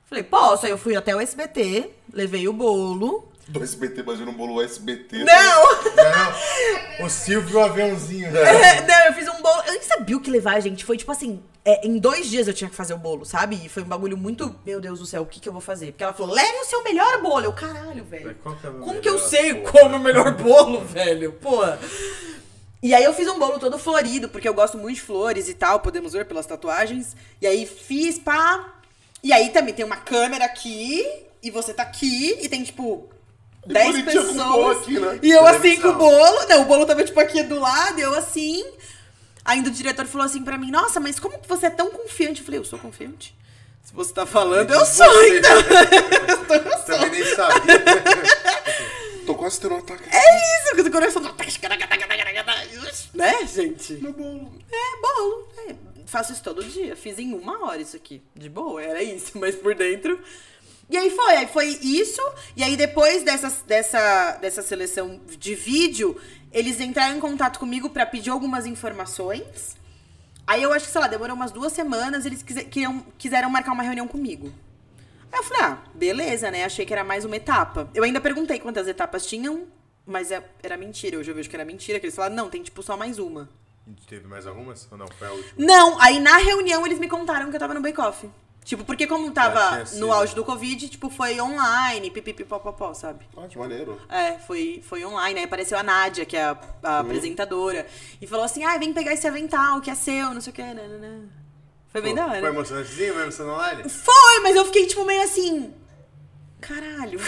Falei, 0.07 0.23
posso. 0.23 0.65
Aí 0.65 0.71
eu 0.71 0.77
fui 0.77 0.95
até 0.95 1.15
o 1.15 1.19
SBT, 1.21 1.89
levei 2.11 2.47
o 2.47 2.53
bolo. 2.53 3.27
Do 3.47 3.61
SBT, 3.63 4.01
imagina 4.01 4.31
um 4.31 4.33
bolo 4.33 4.61
SBT. 4.61 5.25
Não! 5.25 5.83
Não, 5.95 7.05
o 7.05 7.09
Silvio 7.09 7.57
o 7.59 7.63
aviãozinho. 7.63 8.31
né? 8.31 8.81
Não, 8.87 9.05
eu 9.07 9.13
fiz 9.13 9.27
um 9.27 9.41
bolo. 9.41 9.61
Eu 9.65 9.73
nem 9.73 9.81
sabia 9.83 10.15
o 10.15 10.21
que 10.21 10.29
levar, 10.31 10.59
gente. 10.61 10.85
Foi 10.85 10.95
tipo 10.97 11.11
assim. 11.11 11.41
é, 11.65 11.85
em 11.85 11.97
dois 11.97 12.29
dias 12.29 12.47
eu 12.47 12.53
tinha 12.53 12.69
que 12.69 12.75
fazer 12.75 12.93
o 12.93 12.97
bolo, 12.97 13.25
sabe? 13.25 13.59
E 13.63 13.67
foi 13.67 13.83
um 13.83 13.87
bagulho 13.87 14.15
muito. 14.17 14.55
Meu 14.65 14.79
Deus 14.79 14.99
do 14.99 15.05
céu, 15.05 15.23
o 15.23 15.25
que, 15.25 15.39
que 15.39 15.49
eu 15.49 15.53
vou 15.53 15.61
fazer? 15.61 15.87
Porque 15.87 16.03
ela 16.03 16.13
falou: 16.13 16.33
leve 16.33 16.59
o 16.59 16.65
seu 16.65 16.83
melhor 16.83 17.21
bolo. 17.21 17.45
Eu, 17.45 17.53
caralho, 17.53 18.03
velho. 18.05 18.35
Qual 18.41 18.55
que 18.55 18.65
é 18.65 18.69
o 18.69 18.73
meu 18.73 18.83
Como 18.83 19.01
que 19.01 19.09
eu 19.09 19.19
sei 19.19 19.53
qual 19.61 19.83
é 19.83 19.87
o 19.87 19.89
meu 19.89 19.99
melhor 19.99 20.31
bolo, 20.35 20.81
velho? 20.85 21.33
Pô. 21.33 21.61
E 22.83 22.95
aí 22.95 23.03
eu 23.03 23.13
fiz 23.13 23.27
um 23.27 23.37
bolo 23.37 23.59
todo 23.59 23.77
florido, 23.77 24.27
porque 24.27 24.47
eu 24.49 24.53
gosto 24.53 24.77
muito 24.77 24.95
de 24.95 25.01
flores 25.01 25.47
e 25.47 25.53
tal, 25.53 25.79
podemos 25.79 26.13
ver 26.13 26.25
pelas 26.25 26.45
tatuagens. 26.47 27.15
E 27.39 27.45
aí 27.45 27.65
fiz, 27.65 28.17
pá. 28.17 28.73
E 29.23 29.31
aí 29.31 29.49
também 29.49 29.73
tem 29.73 29.85
uma 29.85 29.97
câmera 29.97 30.45
aqui, 30.45 31.05
e 31.43 31.51
você 31.51 31.73
tá 31.73 31.83
aqui, 31.83 32.37
e 32.41 32.49
tem 32.49 32.63
tipo. 32.63 33.07
E 33.67 33.73
10 33.73 33.87
bonitinho 33.91 34.23
com 34.25 34.31
o 34.31 34.33
bolo 34.33 34.69
pessoas. 34.69 34.77
aqui, 34.79 34.99
né? 34.99 35.19
E 35.21 35.29
eu 35.29 35.45
assim 35.45 35.79
com 35.79 35.89
o 35.89 35.93
bolo. 35.93 36.47
Não, 36.47 36.61
o 36.63 36.65
bolo 36.65 36.85
tava 36.87 37.03
tipo 37.03 37.19
aqui 37.19 37.43
do 37.43 37.59
lado, 37.59 37.99
eu 37.99 38.15
assim. 38.15 38.65
Ainda 39.45 39.69
o 39.69 39.71
diretor 39.71 40.05
falou 40.07 40.25
assim 40.25 40.43
pra 40.43 40.57
mim: 40.57 40.71
Nossa, 40.71 40.99
mas 40.99 41.19
como 41.19 41.37
que 41.37 41.47
você 41.47 41.67
é 41.67 41.69
tão 41.69 41.91
confiante? 41.91 42.39
Eu 42.39 42.45
falei: 42.45 42.59
Eu 42.59 42.65
sou 42.65 42.79
confiante. 42.79 43.35
Se 43.83 43.93
você 43.93 44.13
tá 44.13 44.25
falando, 44.25 44.71
eu 44.71 44.85
sou, 44.85 45.05
Você. 45.05 45.37
então. 45.39 45.57
Também 46.85 47.09
nem 47.11 47.35
sabia. 47.35 47.83
Tô 49.31 49.37
quase 49.37 49.61
tendo 49.61 49.75
um 49.75 49.77
ataque. 49.77 50.03
É 50.11 50.63
isso, 50.63 50.75
que 50.75 50.81
o 50.81 50.91
coração. 50.91 51.21
Né, 53.13 53.45
gente? 53.47 53.93
No 53.93 54.11
bolo. 54.13 54.51
É, 54.71 55.01
bolo. 55.01 55.47
É, 55.67 55.75
faço 56.05 56.33
isso 56.33 56.43
todo 56.43 56.63
dia. 56.63 56.95
Fiz 56.95 57.17
em 57.17 57.33
uma 57.33 57.65
hora 57.65 57.81
isso 57.81 57.95
aqui. 57.95 58.21
De 58.35 58.49
boa, 58.49 58.81
era 58.81 59.01
isso, 59.01 59.31
mas 59.39 59.55
por 59.55 59.73
dentro. 59.75 60.19
E 60.89 60.97
aí 60.97 61.09
foi, 61.09 61.35
aí 61.37 61.47
foi 61.47 61.67
isso. 61.81 62.21
E 62.55 62.63
aí 62.63 62.75
depois 62.75 63.23
dessa, 63.23 63.49
dessa, 63.65 64.31
dessa 64.41 64.61
seleção 64.61 65.21
de 65.37 65.55
vídeo, 65.55 66.19
eles 66.51 66.81
entraram 66.81 67.15
em 67.15 67.19
contato 67.19 67.59
comigo 67.59 67.89
pra 67.89 68.05
pedir 68.05 68.29
algumas 68.29 68.65
informações. 68.65 69.77
Aí 70.45 70.63
eu 70.63 70.73
acho 70.73 70.87
que, 70.87 70.91
sei 70.91 70.99
lá, 70.99 71.07
demorou 71.07 71.35
umas 71.35 71.51
duas 71.51 71.71
semanas, 71.71 72.25
eles 72.25 72.43
queriam, 72.43 73.05
quiseram 73.17 73.49
marcar 73.49 73.71
uma 73.71 73.83
reunião 73.83 74.07
comigo. 74.07 74.51
Aí 75.31 75.39
eu 75.39 75.43
falei, 75.43 75.63
ah, 75.63 75.77
beleza, 75.93 76.51
né? 76.51 76.63
Achei 76.65 76.85
que 76.85 76.93
era 76.93 77.03
mais 77.03 77.23
uma 77.25 77.35
etapa. 77.35 77.89
Eu 77.93 78.03
ainda 78.03 78.19
perguntei 78.19 78.59
quantas 78.59 78.87
etapas 78.87 79.25
tinham, 79.25 79.67
mas 80.05 80.31
é- 80.31 80.43
era 80.61 80.75
mentira. 80.77 81.17
Hoje 81.17 81.31
eu 81.31 81.35
vejo 81.35 81.49
que 81.49 81.55
era 81.55 81.63
mentira, 81.65 81.99
que 81.99 82.05
eles 82.05 82.15
falaram, 82.15 82.35
não, 82.35 82.49
tem 82.49 82.61
tipo 82.61 82.83
só 82.83 82.97
mais 82.97 83.17
uma. 83.19 83.49
Teve 84.07 84.27
mais 84.27 84.45
algumas? 84.45 84.87
Ou 84.91 84.97
não? 84.97 85.07
Foi 85.07 85.27
a 85.27 85.31
última? 85.31 85.53
Não, 85.57 85.99
aí 86.01 86.19
na 86.19 86.37
reunião 86.37 86.85
eles 86.85 86.99
me 86.99 87.07
contaram 87.07 87.49
que 87.49 87.55
eu 87.55 87.59
tava 87.59 87.73
no 87.73 87.81
bake-off. 87.81 88.29
Tipo, 88.63 88.85
porque 88.85 89.07
como 89.07 89.25
Já 89.27 89.31
tava 89.33 89.85
sido. 89.87 89.99
no 90.01 90.13
auge 90.13 90.35
do 90.35 90.45
Covid, 90.45 90.87
tipo, 90.87 91.09
foi 91.09 91.41
online, 91.41 92.11
pipipipopopó, 92.11 92.93
sabe? 92.93 93.25
Ah, 93.35 93.47
que 93.47 93.57
maneiro. 93.57 93.99
É, 94.07 94.37
foi, 94.37 94.83
foi 94.87 95.03
online. 95.03 95.39
Aí 95.39 95.45
apareceu 95.45 95.79
a 95.79 95.83
Nádia, 95.83 96.25
que 96.25 96.37
é 96.37 96.43
a, 96.43 96.57
a 96.83 96.99
apresentadora, 96.99 97.87
e 98.21 98.27
falou 98.27 98.45
assim: 98.45 98.63
ah, 98.63 98.77
vem 98.77 98.93
pegar 98.93 99.13
esse 99.13 99.27
avental 99.27 99.81
que 99.81 99.89
é 99.89 99.95
seu, 99.95 100.31
não 100.31 100.39
sei 100.41 100.51
o 100.51 100.55
que. 100.55 100.61
Nanana. 100.61 101.27
Foi 101.91 102.01
bem 102.01 102.15
da 102.15 102.25
hora. 102.25 102.39
Foi 102.39 102.49
emocionantezinho 102.49 103.15
mesmo 103.15 103.31
sendo 103.31 103.49
online? 103.51 103.83
O 103.83 103.89
Foi, 103.89 104.39
mas 104.43 104.55
eu 104.55 104.65
fiquei, 104.65 104.85
tipo, 104.87 105.03
meio 105.05 105.23
assim. 105.23 105.73
Caralho. 106.61 107.19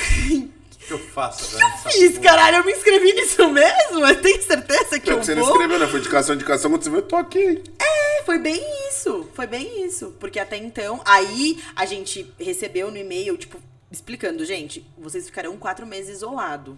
que, 0.70 0.86
que 0.88 0.92
eu 0.92 1.00
faço? 1.00 1.58
velho? 1.58 1.68
Essa 1.68 1.90
Fiz, 1.90 2.12
porra. 2.12 2.24
caralho, 2.24 2.58
eu 2.58 2.64
me 2.66 2.72
inscrevi 2.72 3.14
nisso 3.14 3.50
mesmo? 3.50 4.06
Eu 4.08 4.22
tenho 4.22 4.42
certeza 4.42 5.00
que 5.00 5.10
É 5.10 5.14
eu 5.14 5.20
que 5.20 5.26
você 5.26 5.36
vou. 5.36 5.44
não 5.46 5.52
escreveu, 5.52 5.80
né? 5.80 5.88
Foi 5.88 6.00
indicação, 6.00 6.36
indicação. 6.36 6.72
Quando 6.72 6.84
você 6.84 6.90
viu, 6.90 7.00
eu 7.00 7.06
tô 7.08 7.16
aqui. 7.16 7.64
É, 7.80 8.24
foi 8.24 8.40
bem 8.40 8.62
isso. 8.90 9.30
Foi 9.34 9.48
bem 9.48 9.86
isso. 9.86 10.16
Porque 10.20 10.40
até 10.40 10.56
então, 10.58 11.02
aí 11.06 11.62
a 11.76 11.86
gente 11.86 12.34
recebeu 12.40 12.90
no 12.92 12.98
e-mail, 12.98 13.38
tipo, 13.38 13.60
explicando, 13.92 14.46
gente, 14.46 14.86
vocês 14.98 15.26
ficarão 15.26 15.58
quatro 15.58 15.86
meses 15.86 16.18
isolado. 16.18 16.78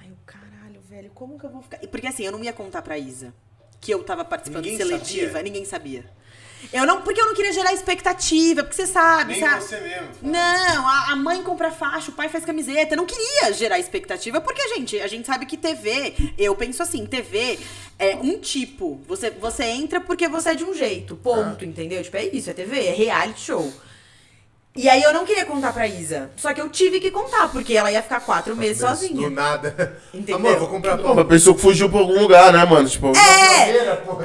Ai, 0.00 0.10
o 0.10 0.16
caralho, 0.26 0.80
velho, 0.88 1.10
como 1.14 1.38
que 1.38 1.44
eu 1.46 1.50
vou 1.50 1.62
ficar? 1.62 1.78
Porque 1.78 2.06
assim, 2.06 2.24
eu 2.24 2.32
não 2.32 2.42
ia 2.42 2.52
contar 2.52 2.82
pra 2.82 2.96
Isa 2.98 3.34
que 3.82 3.92
eu 3.92 4.02
tava 4.04 4.24
participando 4.24 4.64
Ninguém 4.64 4.78
de 4.78 4.84
seletiva, 4.84 5.26
sabia? 5.26 5.42
ninguém 5.42 5.64
sabia. 5.66 6.04
Eu 6.72 6.86
não, 6.86 7.02
porque 7.02 7.20
eu 7.20 7.26
não 7.26 7.34
queria 7.34 7.52
gerar 7.52 7.72
expectativa, 7.72 8.62
porque 8.62 8.76
você 8.76 8.86
sabe, 8.86 9.32
Nem 9.32 9.40
sabe? 9.40 9.64
você 9.64 9.80
mesmo. 9.80 10.08
Não, 10.22 10.86
a, 10.88 11.10
a 11.10 11.16
mãe 11.16 11.42
compra 11.42 11.72
faixa, 11.72 12.12
o 12.12 12.14
pai 12.14 12.28
faz 12.28 12.44
camiseta. 12.44 12.94
Eu 12.94 12.98
não 12.98 13.04
queria 13.06 13.52
gerar 13.52 13.80
expectativa, 13.80 14.40
porque, 14.40 14.68
gente, 14.76 15.00
a 15.00 15.08
gente 15.08 15.26
sabe 15.26 15.44
que 15.44 15.56
TV, 15.56 16.14
eu 16.38 16.54
penso 16.54 16.80
assim, 16.80 17.04
TV 17.04 17.58
é 17.98 18.14
um 18.14 18.38
tipo. 18.38 19.00
Você, 19.08 19.30
você 19.30 19.64
entra 19.64 20.00
porque 20.00 20.28
você 20.28 20.50
é 20.50 20.54
de 20.54 20.62
um 20.62 20.72
jeito. 20.72 21.16
Ponto, 21.16 21.64
entendeu? 21.64 22.00
Tipo, 22.00 22.16
é 22.18 22.26
isso, 22.26 22.48
é 22.48 22.52
TV, 22.52 22.86
é 22.86 22.92
reality 22.92 23.40
show. 23.40 23.72
E 24.74 24.88
aí 24.88 25.02
eu 25.02 25.12
não 25.12 25.26
queria 25.26 25.44
contar 25.44 25.72
pra 25.72 25.86
Isa. 25.86 26.30
Só 26.36 26.54
que 26.54 26.60
eu 26.60 26.68
tive 26.70 26.98
que 26.98 27.10
contar, 27.10 27.48
porque 27.52 27.74
ela 27.76 27.92
ia 27.92 28.02
ficar 28.02 28.20
quatro 28.20 28.56
meses 28.56 28.78
Do 28.78 28.86
sozinha. 28.88 29.28
nada. 29.28 30.00
Entendeu? 30.14 30.36
Amor, 30.36 30.58
vou 30.58 30.68
comprar 30.68 30.96
pão. 30.96 31.14
mas 31.14 31.26
pessoa 31.26 31.54
que 31.54 31.60
fugiu 31.60 31.90
pra 31.90 31.98
algum 32.00 32.18
lugar, 32.20 32.52
né, 32.52 32.64
mano? 32.64 32.88
Tipo, 32.88 33.12
É! 33.14 33.96
porra. 33.96 34.24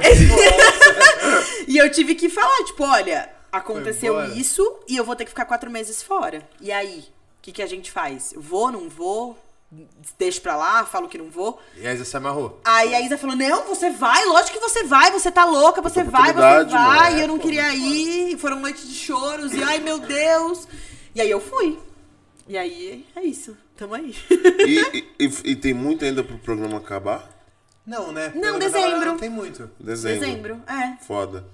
E 1.66 1.76
eu 1.76 1.90
tive 1.90 2.14
que 2.14 2.30
falar, 2.30 2.64
tipo, 2.64 2.82
olha, 2.82 3.28
aconteceu 3.52 4.24
isso 4.34 4.78
e 4.88 4.96
eu 4.96 5.04
vou 5.04 5.14
ter 5.14 5.24
que 5.24 5.30
ficar 5.30 5.44
quatro 5.44 5.70
meses 5.70 6.02
fora. 6.02 6.42
E 6.60 6.72
aí? 6.72 7.00
O 7.00 7.42
que, 7.42 7.52
que 7.52 7.62
a 7.62 7.66
gente 7.66 7.92
faz? 7.92 8.32
Vou, 8.36 8.72
não 8.72 8.88
vou? 8.88 9.38
Deixo 10.18 10.40
pra 10.40 10.56
lá, 10.56 10.84
falo 10.86 11.08
que 11.08 11.18
não 11.18 11.28
vou. 11.30 11.60
E 11.76 11.86
aí 11.86 11.96
você 11.96 12.04
se 12.04 12.16
amarrou. 12.16 12.58
Aí 12.64 12.94
a 12.94 13.00
Isa 13.02 13.18
falou: 13.18 13.36
Não, 13.36 13.64
você 13.64 13.90
vai, 13.90 14.24
lógico 14.24 14.58
que 14.58 14.62
você 14.68 14.84
vai, 14.84 15.10
você 15.10 15.30
tá 15.30 15.44
louca, 15.44 15.82
você 15.82 16.02
vai, 16.02 16.32
você 16.32 16.38
vai. 16.72 17.10
mano. 17.10 17.18
E 17.18 17.20
eu 17.20 17.28
não 17.28 17.36
pô, 17.36 17.42
queria 17.42 17.74
ir, 17.74 18.32
e 18.32 18.38
foram 18.38 18.60
noites 18.60 18.88
de 18.88 18.94
choros, 18.94 19.52
e 19.52 19.62
ai 19.62 19.78
meu 19.78 19.98
Deus. 19.98 20.66
E 21.14 21.20
aí 21.20 21.30
eu 21.30 21.40
fui. 21.40 21.78
E 22.46 22.56
aí 22.56 23.06
é 23.14 23.22
isso, 23.22 23.54
tamo 23.76 23.94
aí. 23.94 24.16
E, 24.30 24.80
e- 24.96 25.08
e- 25.26 25.50
e 25.50 25.56
tem 25.56 25.74
muito 25.74 26.02
ainda 26.02 26.24
pro 26.24 26.38
programa 26.38 26.78
acabar? 26.78 27.28
Não, 27.86 28.10
né? 28.10 28.32
Não, 28.34 28.42
tava 28.42 28.58
dezembro. 28.58 29.04
Não 29.06 29.18
tem 29.18 29.28
muito. 29.30 29.70
Dezembro. 29.78 30.20
Dezembro, 30.20 30.62
é. 30.66 30.96
Foda. 31.04 31.44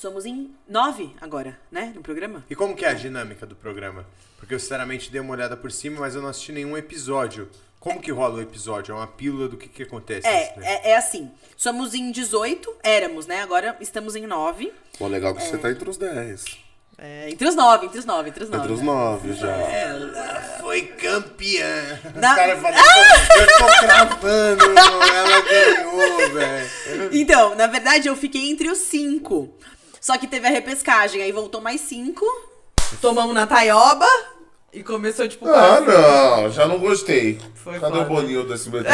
Somos 0.00 0.24
em 0.24 0.50
nove 0.66 1.10
agora, 1.20 1.58
né? 1.70 1.92
No 1.94 2.00
programa. 2.00 2.42
E 2.48 2.54
como 2.54 2.74
que 2.74 2.86
é 2.86 2.88
a 2.88 2.94
dinâmica 2.94 3.44
do 3.44 3.54
programa? 3.54 4.06
Porque 4.38 4.54
eu 4.54 4.58
sinceramente 4.58 5.10
dei 5.10 5.20
uma 5.20 5.32
olhada 5.34 5.58
por 5.58 5.70
cima, 5.70 6.00
mas 6.00 6.14
eu 6.14 6.22
não 6.22 6.30
assisti 6.30 6.52
nenhum 6.52 6.74
episódio. 6.74 7.50
Como 7.78 8.00
que 8.00 8.10
rola 8.10 8.36
o 8.36 8.40
episódio? 8.40 8.92
É 8.92 8.94
uma 8.94 9.06
pílula 9.06 9.46
do 9.46 9.58
que 9.58 9.68
que 9.68 9.82
acontece? 9.82 10.26
É, 10.26 10.54
daí? 10.56 10.64
é, 10.66 10.90
é 10.92 10.96
assim. 10.96 11.30
Somos 11.54 11.92
em 11.92 12.10
18, 12.10 12.76
éramos, 12.82 13.26
né? 13.26 13.42
Agora 13.42 13.76
estamos 13.78 14.16
em 14.16 14.26
9. 14.26 14.72
Pô, 14.98 15.06
legal 15.06 15.34
que 15.34 15.42
você 15.42 15.58
tá 15.58 15.70
entre 15.70 15.90
os 15.90 15.98
10. 15.98 16.44
É, 16.96 17.28
entre 17.28 17.46
os 17.46 17.54
9, 17.54 17.84
entre 17.86 17.98
os 17.98 18.04
9, 18.06 18.28
entre 18.30 18.44
os 18.44 18.48
9. 18.50 18.62
Entre 18.62 18.72
os 18.72 18.80
9 18.80 19.32
já. 19.34 20.56
Foi 20.62 20.80
campeã. 20.82 22.00
Na- 22.14 22.30
Os 22.30 22.36
caras 22.36 22.60
falam, 22.62 22.78
eu 23.38 23.46
tô 23.58 23.86
cravando, 23.86 24.64
ela 24.64 25.40
ganhou, 25.42 26.30
velho. 26.32 26.70
Então, 27.12 27.54
na 27.54 27.66
verdade, 27.66 28.08
eu 28.08 28.16
fiquei 28.16 28.50
entre 28.50 28.70
os 28.70 28.78
5. 28.78 29.58
Só 30.00 30.16
que 30.16 30.26
teve 30.26 30.46
a 30.46 30.50
repescagem, 30.50 31.22
aí 31.22 31.30
voltou 31.32 31.60
mais 31.60 31.80
5. 31.82 32.24
Tomamos 33.00 33.34
na 33.34 33.46
taioba 33.46 34.06
e 34.72 34.82
começou, 34.82 35.28
tipo, 35.28 35.46
Ah, 35.48 35.82
quase- 35.82 35.86
não, 35.86 36.50
já 36.50 36.66
não 36.66 36.78
gostei. 36.78 37.38
Foi 37.54 37.78
Cadê 37.78 37.98
foda. 37.98 38.04
o 38.06 38.14
Boninho 38.14 38.44
do 38.44 38.54
SBT? 38.54 38.88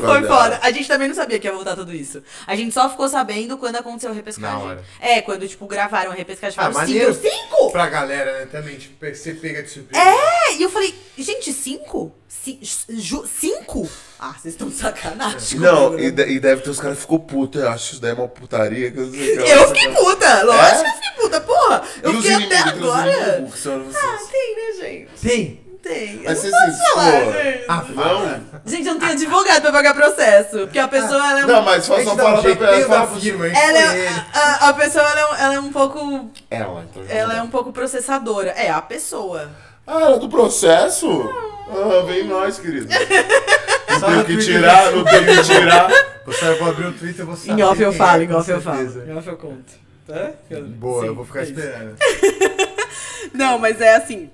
Foi 0.00 0.22
foda. 0.26 0.60
A 0.62 0.70
gente 0.70 0.86
também 0.86 1.08
não 1.08 1.14
sabia 1.14 1.38
que 1.38 1.46
ia 1.46 1.52
voltar 1.52 1.74
tudo 1.74 1.92
isso. 1.92 2.22
A 2.46 2.54
gente 2.54 2.72
só 2.72 2.88
ficou 2.88 3.08
sabendo 3.08 3.58
quando 3.58 3.76
aconteceu 3.76 4.10
a 4.10 4.14
repescagem. 4.14 4.56
Na 4.58 4.64
hora. 4.64 4.84
É, 5.00 5.20
quando, 5.20 5.46
tipo, 5.48 5.66
gravaram 5.66 6.12
a 6.12 6.14
repescagem. 6.14 6.56
Ah, 6.58 6.70
Falaram, 6.70 6.80
maneiro. 6.88 7.12
cinco? 7.14 7.28
Cinco? 7.34 7.72
Pra 7.72 7.88
galera, 7.88 8.38
né, 8.40 8.46
também. 8.46 8.76
Tipo, 8.76 9.04
você 9.04 9.34
pega 9.34 9.62
de 9.62 9.70
surpresa. 9.70 10.02
É, 10.04 10.54
e 10.54 10.62
eu 10.62 10.70
falei, 10.70 10.94
gente, 11.18 11.52
cinco? 11.52 12.14
Ci- 12.28 12.60
ju- 12.90 13.26
cinco? 13.26 13.88
Ah, 14.24 14.34
vocês 14.40 14.54
estão 14.54 14.70
sacanagem. 14.70 15.58
Não, 15.58 15.90
comigo, 15.90 15.98
e, 16.00 16.12
né? 16.12 16.24
de- 16.24 16.32
e 16.34 16.38
deve 16.38 16.62
ter 16.62 16.70
os 16.70 16.78
caras 16.78 16.94
que 16.96 17.00
ficou 17.02 17.18
puto. 17.18 17.58
Eu 17.58 17.68
acho 17.68 17.94
isso 17.94 18.00
daí 18.00 18.12
uma 18.12 18.28
putaria. 18.28 18.88
Que 18.92 18.98
eu, 19.00 19.06
não 19.06 19.12
sei 19.12 19.36
que. 19.36 19.50
Eu 19.50 19.66
fiquei 19.74 19.88
puta, 19.88 20.42
lógico 20.44 20.76
É? 20.76 20.82
que 20.82 20.86
eu 20.86 20.92
fiquei 20.94 21.10
puta, 21.22 21.40
porra. 21.40 21.82
E 21.96 22.06
Eu 22.06 22.10
os 22.12 22.16
fiquei 22.24 22.46
até 22.46 22.58
agora. 22.58 23.10
que? 23.52 23.68
Ah, 23.96 24.18
tem, 24.30 24.56
né, 24.56 24.80
gente? 24.80 25.10
Tem. 25.20 25.62
Tem. 25.82 26.14
Eu 26.18 26.22
Mas 26.26 26.44
não 26.44 26.50
você 26.50 26.50
posso 26.52 26.92
falar, 26.94 27.32
gente. 27.32 27.64
Ah, 27.68 27.84
Não? 27.88 28.60
Gente, 28.64 28.86
eu 28.86 28.92
não 28.94 29.00
tenho 29.00 29.12
advogado 29.12 29.62
pra 29.62 29.72
pagar 29.72 29.94
processo. 29.94 30.58
Porque 30.60 30.78
a 30.78 30.86
pessoa, 30.86 31.16
ela 31.30 31.40
é 31.40 31.44
um... 31.44 31.48
Não, 31.48 31.62
mas 31.62 31.84
só, 31.84 32.00
só 32.04 32.12
um 32.12 32.16
fala 32.16 32.40
jeito, 32.42 32.58
pra 32.58 32.78
ela. 32.78 33.06
firma? 33.18 33.46
Ela 33.48 33.56
Foi 33.56 33.98
ele. 33.98 34.06
é, 34.06 34.24
a, 34.32 34.68
a 34.68 34.72
pessoa 34.74 35.04
ela 35.04 35.20
é, 35.20 35.26
um- 35.26 35.34
ela 35.34 35.54
é 35.54 35.58
um 35.58 35.72
pouco. 35.72 36.30
Ela, 36.48 36.84
então. 36.88 37.02
Ela 37.08 37.32
é 37.34 37.36
não. 37.38 37.46
um 37.46 37.50
pouco 37.50 37.72
processadora. 37.72 38.50
É, 38.50 38.70
a 38.70 38.80
pessoa. 38.80 39.50
Ah, 39.84 40.00
ela 40.02 40.14
é 40.14 40.18
do 40.20 40.28
processo? 40.28 41.28
Ah, 41.68 42.04
vem 42.06 42.28
nós, 42.28 42.60
querido. 42.60 42.86
Tenho 44.06 44.18
no 44.18 44.24
que 44.24 44.32
Twitter. 44.34 44.54
tirar, 44.54 44.92
não 44.92 45.04
tenho 45.04 45.26
que 45.26 45.42
tirar. 45.44 45.90
Você 46.26 46.54
vai 46.54 46.70
abrir 46.70 46.86
o 46.86 46.92
Twitter, 46.92 47.26
vou 47.26 47.36
saber. 47.36 47.60
Em 47.60 47.62
off 47.64 47.80
eu 47.82 47.90
quem 47.90 47.98
falo, 47.98 48.22
é, 48.22 48.24
em 48.24 48.32
off 48.32 48.50
eu 48.50 48.60
falo. 48.60 49.08
Em 49.08 49.16
off 49.16 49.28
eu 49.28 49.36
conto. 49.36 49.72
Tá? 50.06 50.32
Boa, 50.78 51.00
Sim, 51.02 51.06
eu 51.08 51.14
vou 51.14 51.24
ficar 51.24 51.40
é 51.40 51.42
esperando. 51.44 51.96
Não, 53.32 53.58
mas 53.58 53.80
é 53.80 53.94
assim. 53.96 54.30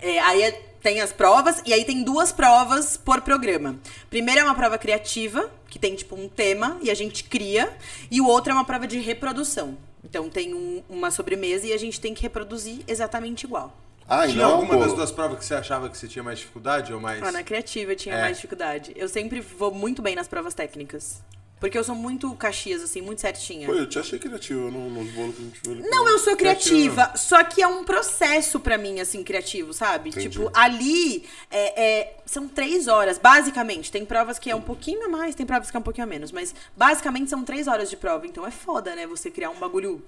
é, 0.00 0.18
aí 0.20 0.42
é- 0.42 0.62
tem 0.82 1.00
as 1.00 1.12
provas, 1.12 1.62
e 1.64 1.72
aí 1.72 1.84
tem 1.84 2.02
duas 2.02 2.32
provas 2.32 2.96
por 2.96 3.20
programa. 3.20 3.76
Primeiro 4.10 4.40
é 4.40 4.44
uma 4.44 4.54
prova 4.54 4.76
criativa, 4.76 5.48
que 5.68 5.78
tem 5.78 5.94
tipo 5.94 6.16
um 6.16 6.28
tema, 6.28 6.76
e 6.82 6.90
a 6.90 6.94
gente 6.94 7.22
cria. 7.22 7.70
E 8.10 8.20
o 8.20 8.26
outro 8.26 8.50
é 8.50 8.54
uma 8.54 8.64
prova 8.64 8.84
de 8.84 8.98
reprodução. 8.98 9.76
Então 10.04 10.28
tem 10.28 10.52
um- 10.52 10.82
uma 10.88 11.12
sobremesa 11.12 11.68
e 11.68 11.72
a 11.72 11.78
gente 11.78 12.00
tem 12.00 12.12
que 12.12 12.22
reproduzir 12.22 12.80
exatamente 12.88 13.44
igual. 13.44 13.76
Ah, 14.14 14.26
e 14.26 14.32
Tinha 14.32 14.42
não, 14.44 14.56
alguma 14.56 14.74
pô. 14.74 14.84
das 14.84 14.92
duas 14.92 15.10
provas 15.10 15.38
que 15.38 15.44
você 15.46 15.54
achava 15.54 15.88
que 15.88 15.96
você 15.96 16.06
tinha 16.06 16.22
mais 16.22 16.38
dificuldade 16.38 16.92
ou 16.92 17.00
mais. 17.00 17.22
Ah, 17.22 17.32
na 17.32 17.42
criativa 17.42 17.92
eu 17.92 17.96
tinha 17.96 18.14
É. 18.14 18.20
mais 18.20 18.36
dificuldade. 18.36 18.92
Eu 18.94 19.08
sempre 19.08 19.40
vou 19.40 19.72
muito 19.72 20.02
bem 20.02 20.14
nas 20.14 20.28
provas 20.28 20.52
técnicas. 20.52 21.22
Porque 21.58 21.78
eu 21.78 21.84
sou 21.84 21.94
muito 21.94 22.34
caxias, 22.34 22.82
assim, 22.82 23.00
muito 23.00 23.20
certinha. 23.20 23.68
Pô, 23.68 23.74
eu 23.74 23.88
te 23.88 23.96
achei 23.96 24.18
criativo 24.18 24.68
no- 24.68 24.90
nos 24.90 25.12
bolos 25.12 25.36
que 25.36 25.42
a 25.42 25.44
gente 25.44 25.60
viu 25.62 25.72
ali. 25.74 25.88
Não, 25.88 26.08
eu 26.08 26.18
sou 26.18 26.36
Criativo. 26.36 26.92
criativa, 26.96 27.16
só 27.16 27.44
que 27.44 27.62
é 27.62 27.68
um 27.68 27.84
processo 27.84 28.58
pra 28.58 28.76
mim, 28.76 28.98
assim, 28.98 29.22
criativo, 29.22 29.72
sabe? 29.72 30.10
Entendi. 30.10 30.28
Tipo, 30.28 30.50
ali 30.52 31.24
é, 31.52 31.82
é- 32.00 32.16
são 32.26 32.48
três 32.48 32.88
horas, 32.88 33.16
basicamente. 33.16 33.92
Tem 33.92 34.04
provas 34.04 34.40
que 34.40 34.50
é 34.50 34.56
um 34.56 34.60
pouquinho 34.60 35.04
a 35.06 35.08
mais, 35.08 35.36
tem 35.36 35.46
provas 35.46 35.70
que 35.70 35.76
é 35.76 35.80
um 35.80 35.84
pouquinho 35.84 36.04
a 36.04 36.10
menos, 36.10 36.32
mas 36.32 36.52
basicamente 36.76 37.30
são 37.30 37.44
três 37.44 37.68
horas 37.68 37.88
de 37.88 37.96
prova. 37.96 38.26
Então 38.26 38.44
é 38.44 38.50
foda, 38.50 38.94
né? 38.96 39.06
Você 39.06 39.30
criar 39.30 39.50
um 39.50 39.58
bagulho 39.60 40.04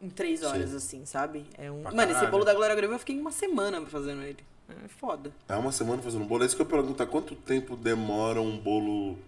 em 0.00 0.08
três 0.08 0.42
horas, 0.42 0.74
assim, 0.74 1.04
sabe? 1.04 1.44
É 1.56 1.70
um... 1.70 1.82
Pra 1.82 1.92
Mano, 1.92 2.12
esse 2.12 2.26
bolo 2.26 2.44
da 2.44 2.54
Glória 2.54 2.74
Groove 2.74 2.92
eu 2.94 2.98
fiquei 2.98 3.18
uma 3.18 3.32
semana 3.32 3.80
fazendo 3.86 4.22
ele. 4.22 4.38
É 4.68 4.88
foda. 4.88 5.32
É 5.48 5.54
uma 5.56 5.72
semana 5.72 6.02
fazendo 6.02 6.24
bolo. 6.24 6.42
É 6.42 6.46
isso 6.46 6.54
que 6.54 6.62
eu 6.62 6.66
pergunto. 6.66 7.04
Quanto 7.06 7.34
tempo 7.34 7.76
demora 7.76 8.40
um 8.40 8.56
bolo... 8.56 9.18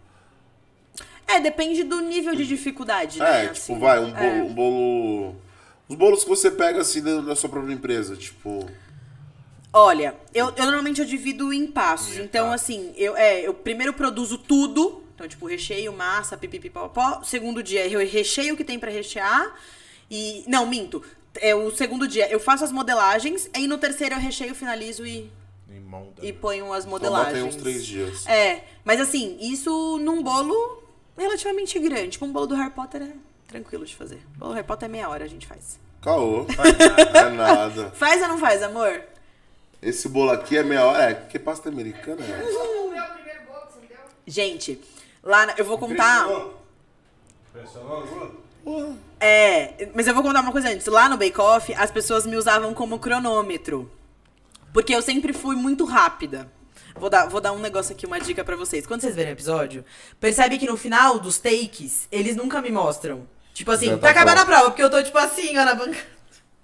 É, 1.26 1.40
depende 1.40 1.82
do 1.84 2.00
nível 2.00 2.34
de 2.34 2.46
dificuldade, 2.46 3.18
né? 3.18 3.44
É, 3.44 3.48
tipo, 3.48 3.72
assim. 3.72 3.78
vai, 3.78 3.98
um 4.00 4.12
bolo, 4.12 4.24
É. 4.24 4.42
um 4.42 4.54
bolo... 4.54 5.34
Os 5.88 5.96
bolos 5.96 6.22
que 6.22 6.28
você 6.28 6.50
pega, 6.50 6.80
assim, 6.80 7.02
dentro 7.02 7.26
da 7.26 7.34
sua 7.34 7.48
própria 7.48 7.72
empresa. 7.72 8.16
Tipo... 8.16 8.68
Olha, 9.72 10.14
eu, 10.34 10.52
eu 10.56 10.64
normalmente 10.64 11.00
eu 11.00 11.06
divido 11.06 11.52
em 11.52 11.66
passos. 11.66 12.18
Então, 12.18 12.52
assim, 12.52 12.92
eu, 12.96 13.16
é, 13.16 13.40
eu 13.40 13.54
primeiro 13.54 13.92
produzo 13.92 14.38
tudo. 14.38 15.02
Então, 15.14 15.26
tipo, 15.26 15.46
recheio, 15.46 15.92
massa, 15.92 16.36
pipipipopó. 16.36 17.22
Segundo 17.22 17.62
dia, 17.62 17.86
eu 17.88 18.00
recheio 18.06 18.54
o 18.54 18.56
que 18.56 18.64
tem 18.64 18.78
pra 18.78 18.90
rechear. 18.90 19.54
E. 20.10 20.44
Não, 20.48 20.66
minto. 20.66 21.02
É, 21.40 21.54
o 21.54 21.70
segundo 21.70 22.08
dia 22.08 22.28
eu 22.30 22.40
faço 22.40 22.64
as 22.64 22.72
modelagens. 22.72 23.48
Aí 23.54 23.66
no 23.68 23.78
terceiro 23.78 24.14
eu 24.16 24.18
recheio, 24.20 24.54
finalizo 24.54 25.06
e, 25.06 25.30
Em 25.70 25.80
molda, 25.80 26.24
e 26.26 26.32
ponho 26.32 26.72
as 26.72 26.84
Então 26.84 26.90
modelagens. 26.90 27.44
uns 27.54 27.56
três 27.56 27.86
dias. 27.86 28.26
É, 28.26 28.64
mas 28.84 29.00
assim, 29.00 29.38
isso 29.40 29.98
num 29.98 30.22
bolo 30.22 30.82
relativamente 31.16 31.78
grande. 31.78 32.10
Tipo, 32.10 32.24
um 32.24 32.32
bolo 32.32 32.46
do 32.48 32.54
Harry 32.56 32.70
Potter 32.70 33.02
é 33.02 33.12
tranquilo 33.46 33.84
de 33.84 33.94
fazer. 33.94 34.20
O 34.34 34.38
bolo 34.38 34.50
do 34.50 34.54
Harry 34.56 34.66
Potter 34.66 34.88
é 34.88 34.92
meia 34.92 35.08
hora, 35.08 35.24
a 35.24 35.28
gente 35.28 35.46
faz. 35.46 35.78
Caô. 36.02 36.46
É 37.14 37.28
nada. 37.30 37.90
Faz 37.92 38.20
ou 38.22 38.28
não 38.28 38.38
faz, 38.38 38.62
amor? 38.62 39.02
Esse 39.82 40.08
bolo 40.08 40.30
aqui 40.32 40.56
é 40.56 40.62
meia 40.64 40.84
hora. 40.84 41.10
É, 41.10 41.14
que 41.14 41.38
pasta 41.38 41.68
americana 41.68 42.24
é? 42.24 42.42
O 42.42 42.90
meu 42.90 43.04
primeiro 43.14 43.40
bolo 43.46 43.66
que 43.66 43.72
você 43.74 43.80
me 43.80 43.86
deu? 43.86 43.98
Gente, 44.26 44.80
lá 45.22 45.46
na- 45.46 45.54
eu 45.56 45.64
vou 45.64 45.78
contar. 45.78 46.26
Pressionou, 47.52 48.06
É, 49.18 49.88
mas 49.94 50.06
eu 50.06 50.14
vou 50.14 50.22
contar 50.22 50.40
uma 50.40 50.52
coisa 50.52 50.68
antes. 50.70 50.86
Lá 50.86 51.08
no 51.08 51.16
Bake 51.16 51.40
Off, 51.40 51.74
as 51.74 51.90
pessoas 51.90 52.26
me 52.26 52.36
usavam 52.36 52.72
como 52.72 52.98
cronômetro. 52.98 53.90
Porque 54.72 54.94
eu 54.94 55.02
sempre 55.02 55.32
fui 55.32 55.56
muito 55.56 55.84
rápida. 55.84 56.50
Vou 56.94 57.10
dar, 57.10 57.26
vou 57.26 57.40
dar 57.40 57.52
um 57.52 57.58
negócio 57.58 57.94
aqui, 57.94 58.06
uma 58.06 58.20
dica 58.20 58.44
pra 58.44 58.56
vocês. 58.56 58.86
Quando 58.86 59.00
vocês 59.00 59.14
verem 59.14 59.32
o 59.32 59.34
episódio, 59.34 59.84
percebe 60.18 60.58
que 60.58 60.66
no 60.66 60.76
final 60.76 61.18
dos 61.18 61.38
takes, 61.38 62.08
eles 62.10 62.36
nunca 62.36 62.60
me 62.60 62.70
mostram. 62.70 63.26
Tipo 63.54 63.72
assim, 63.72 63.86
Já 63.86 63.98
tá 63.98 64.10
acabando 64.10 64.40
a 64.40 64.46
prova, 64.46 64.64
porque 64.70 64.82
eu 64.82 64.90
tô 64.90 65.02
tipo 65.02 65.18
assim, 65.18 65.56
ó, 65.56 65.64
na 65.64 65.74
bancada. 65.74 66.19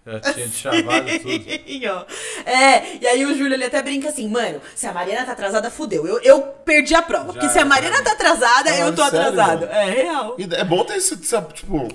Já 0.07 0.21
tinha 0.21 0.49
chavado 0.49 1.07
tudo. 1.21 1.45
ó. 1.91 2.05
É, 2.49 2.97
e 3.01 3.07
aí 3.07 3.25
o 3.25 3.37
Júlio 3.37 3.55
ele 3.55 3.65
até 3.65 3.83
brinca 3.83 4.09
assim, 4.09 4.29
mano, 4.29 4.61
se 4.75 4.87
a 4.87 4.93
Mariana 4.93 5.27
tá 5.27 5.33
atrasada, 5.33 5.69
fudeu. 5.71 6.07
Eu, 6.07 6.21
eu 6.21 6.43
perdi 6.43 6.95
a 6.95 7.03
prova. 7.03 7.33
porque 7.33 7.47
Já 7.47 7.53
se 7.53 7.59
a 7.59 7.65
Mariana 7.65 8.03
tá 8.03 8.13
atrasada, 8.13 8.71
Ah, 8.71 8.79
eu 8.79 8.95
tô 8.95 9.05
sério? 9.05 9.29
atrasado. 9.29 9.65
É 9.67 9.91
real. 9.91 10.37
E 10.39 10.45
É 10.55 10.65
bom 10.65 10.85
ter 10.85 10.97
esse, 10.97 11.17
tipo... 11.17 11.89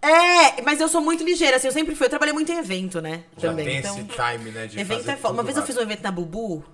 É, 0.00 0.62
mas 0.62 0.80
eu 0.80 0.88
sou 0.88 1.00
muito 1.00 1.24
ligeira, 1.24 1.56
assim, 1.56 1.66
eu 1.66 1.72
sempre 1.72 1.96
fui. 1.96 2.06
Eu 2.06 2.10
trabalhei 2.10 2.32
muito 2.32 2.52
em 2.52 2.58
evento, 2.58 3.00
né? 3.00 3.24
Já 3.36 3.48
também. 3.48 3.64
tem 3.66 3.78
então, 3.78 3.96
esse 3.96 4.04
time, 4.04 4.50
né? 4.52 4.66
De 4.68 4.78
evento 4.78 4.98
fazer 5.00 5.10
é 5.12 5.16
foda. 5.16 5.34
Uma 5.34 5.42
tudo 5.42 5.46
vez 5.46 5.56
eu 5.56 5.62
fiz 5.64 5.76
um 5.76 5.80
evento 5.80 6.02
na 6.02 6.12
Bubu, 6.12 6.64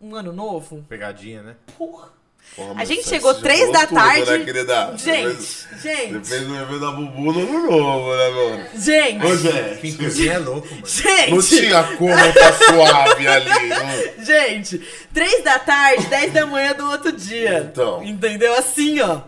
um 0.00 0.14
ano 0.14 0.32
novo. 0.32 0.82
Pegadinha, 0.88 1.42
né? 1.42 1.56
Porra. 1.76 2.08
Porra, 2.56 2.74
A 2.80 2.84
gente 2.84 3.08
chegou 3.08 3.34
três 3.34 3.60
falou 3.60 3.72
da 3.74 3.86
tudo, 3.86 3.94
tarde. 3.98 4.30
Né, 4.30 4.38
querida? 4.44 4.86
Você 4.92 5.12
Gente, 5.12 5.34
fez- 5.36 5.66
gente, 5.82 6.28
fez 6.28 6.48
um 6.48 6.60
evento 6.62 6.80
da 6.80 6.90
Bubu 6.92 7.32
no 7.32 7.40
ano 7.40 7.70
novo, 7.70 8.14
né, 8.16 8.28
mano? 8.30 8.68
gente, 8.76 9.26
Ô, 9.26 9.36
gente. 9.36 9.92
Cozinha 9.96 10.32
é 10.34 10.38
louco, 10.38 10.68
mano. 10.68 10.82
Não 11.30 11.40
gente, 11.40 11.56
tinha 11.66 11.82
como 11.98 12.14
tá 12.14 12.52
suave 12.52 13.26
ali. 13.26 13.68
Não. 13.68 14.24
gente. 14.24 14.78
Três 15.12 15.42
da 15.42 15.58
tarde, 15.58 16.06
dez 16.06 16.32
da 16.32 16.46
manhã 16.46 16.74
do 16.74 16.88
outro 16.90 17.10
dia. 17.10 17.68
Então. 17.72 18.04
Entendeu? 18.04 18.54
Assim, 18.56 19.00
ó. 19.00 19.20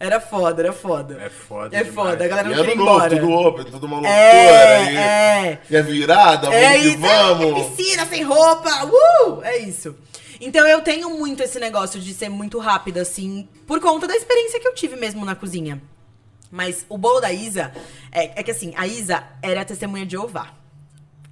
Era 0.00 0.20
foda, 0.20 0.62
era 0.62 0.72
foda. 0.72 1.20
É 1.20 1.28
foda 1.28 1.76
É 1.76 1.82
demais. 1.82 1.92
foda, 2.10 2.24
a 2.24 2.28
galera 2.28 2.48
não 2.48 2.54
queria 2.56 2.72
ir 2.72 2.76
novo, 2.78 2.90
embora. 2.94 3.10
tudo 3.16 3.32
open, 3.32 3.64
tudo 3.64 3.86
uma 3.86 3.96
loucura. 3.96 4.14
É, 4.14 4.84
e, 4.92 4.96
é. 4.96 5.58
e 5.68 5.76
a 5.76 5.82
virada, 5.82 6.46
vamos 6.50 6.54
É 6.64 6.72
que 6.78 6.86
isso, 6.86 6.98
vamos. 6.98 7.60
é 7.60 7.64
piscina 7.76 8.06
sem 8.06 8.22
roupa, 8.22 8.70
uh! 8.86 9.42
É 9.42 9.58
isso. 9.58 9.96
Então 10.40 10.66
eu 10.66 10.80
tenho 10.82 11.10
muito 11.10 11.42
esse 11.42 11.58
negócio 11.58 12.00
de 12.00 12.14
ser 12.14 12.28
muito 12.28 12.58
rápida, 12.58 13.02
assim, 13.02 13.48
por 13.66 13.80
conta 13.80 14.06
da 14.06 14.16
experiência 14.16 14.60
que 14.60 14.68
eu 14.68 14.74
tive 14.74 14.96
mesmo 14.96 15.24
na 15.24 15.34
cozinha. 15.34 15.80
Mas 16.50 16.86
o 16.88 16.96
bolo 16.96 17.20
da 17.20 17.32
Isa, 17.32 17.72
é, 18.12 18.40
é 18.40 18.42
que 18.42 18.50
assim, 18.50 18.72
a 18.76 18.86
Isa 18.86 19.22
era 19.42 19.64
testemunha 19.64 20.06
de 20.06 20.12
Jeová. 20.12 20.54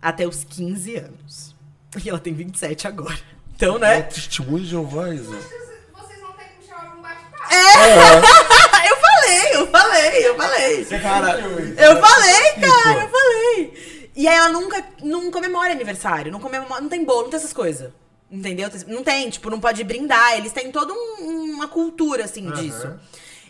Até 0.02 0.26
os 0.26 0.44
15 0.44 0.96
anos. 0.96 1.56
E 2.04 2.08
ela 2.08 2.18
tem 2.18 2.34
27 2.34 2.86
agora. 2.86 3.18
Então, 3.54 3.76
É 3.76 3.78
né? 3.78 4.02
testemunho 4.02 4.62
de 4.62 4.70
Jeová, 4.70 5.08
Isa. 5.14 5.34
Vocês 5.34 6.20
não 6.20 6.32
têm 6.32 6.46
como 6.48 6.66
chamar 6.68 6.90
pra 6.90 6.98
um 6.98 7.02
bate-papo. 7.02 7.54
eu 8.90 8.96
falei, 8.96 9.54
eu 9.54 9.66
falei, 9.68 10.28
eu 10.28 10.36
falei. 10.36 10.84
Cara, 11.00 11.40
Eu 11.40 12.00
falei, 12.00 12.52
cara, 12.60 13.02
eu 13.04 13.08
falei. 13.08 14.10
E 14.14 14.28
aí 14.28 14.34
ela 14.36 14.48
nunca, 14.50 14.84
não 15.02 15.30
comemora 15.30 15.72
aniversário, 15.72 16.30
não 16.30 16.40
comemora, 16.40 16.80
não 16.80 16.88
tem 16.88 17.04
bolo, 17.04 17.22
não 17.22 17.30
tem 17.30 17.38
essas 17.38 17.52
coisas. 17.54 17.90
Entendeu? 18.30 18.68
Não 18.88 19.02
tem, 19.04 19.30
tipo, 19.30 19.48
não 19.50 19.60
pode 19.60 19.82
brindar. 19.84 20.36
Eles 20.36 20.52
têm 20.52 20.70
toda 20.72 20.92
um- 20.92 21.52
uma 21.54 21.68
cultura, 21.68 22.24
assim, 22.24 22.50
disso. 22.52 22.92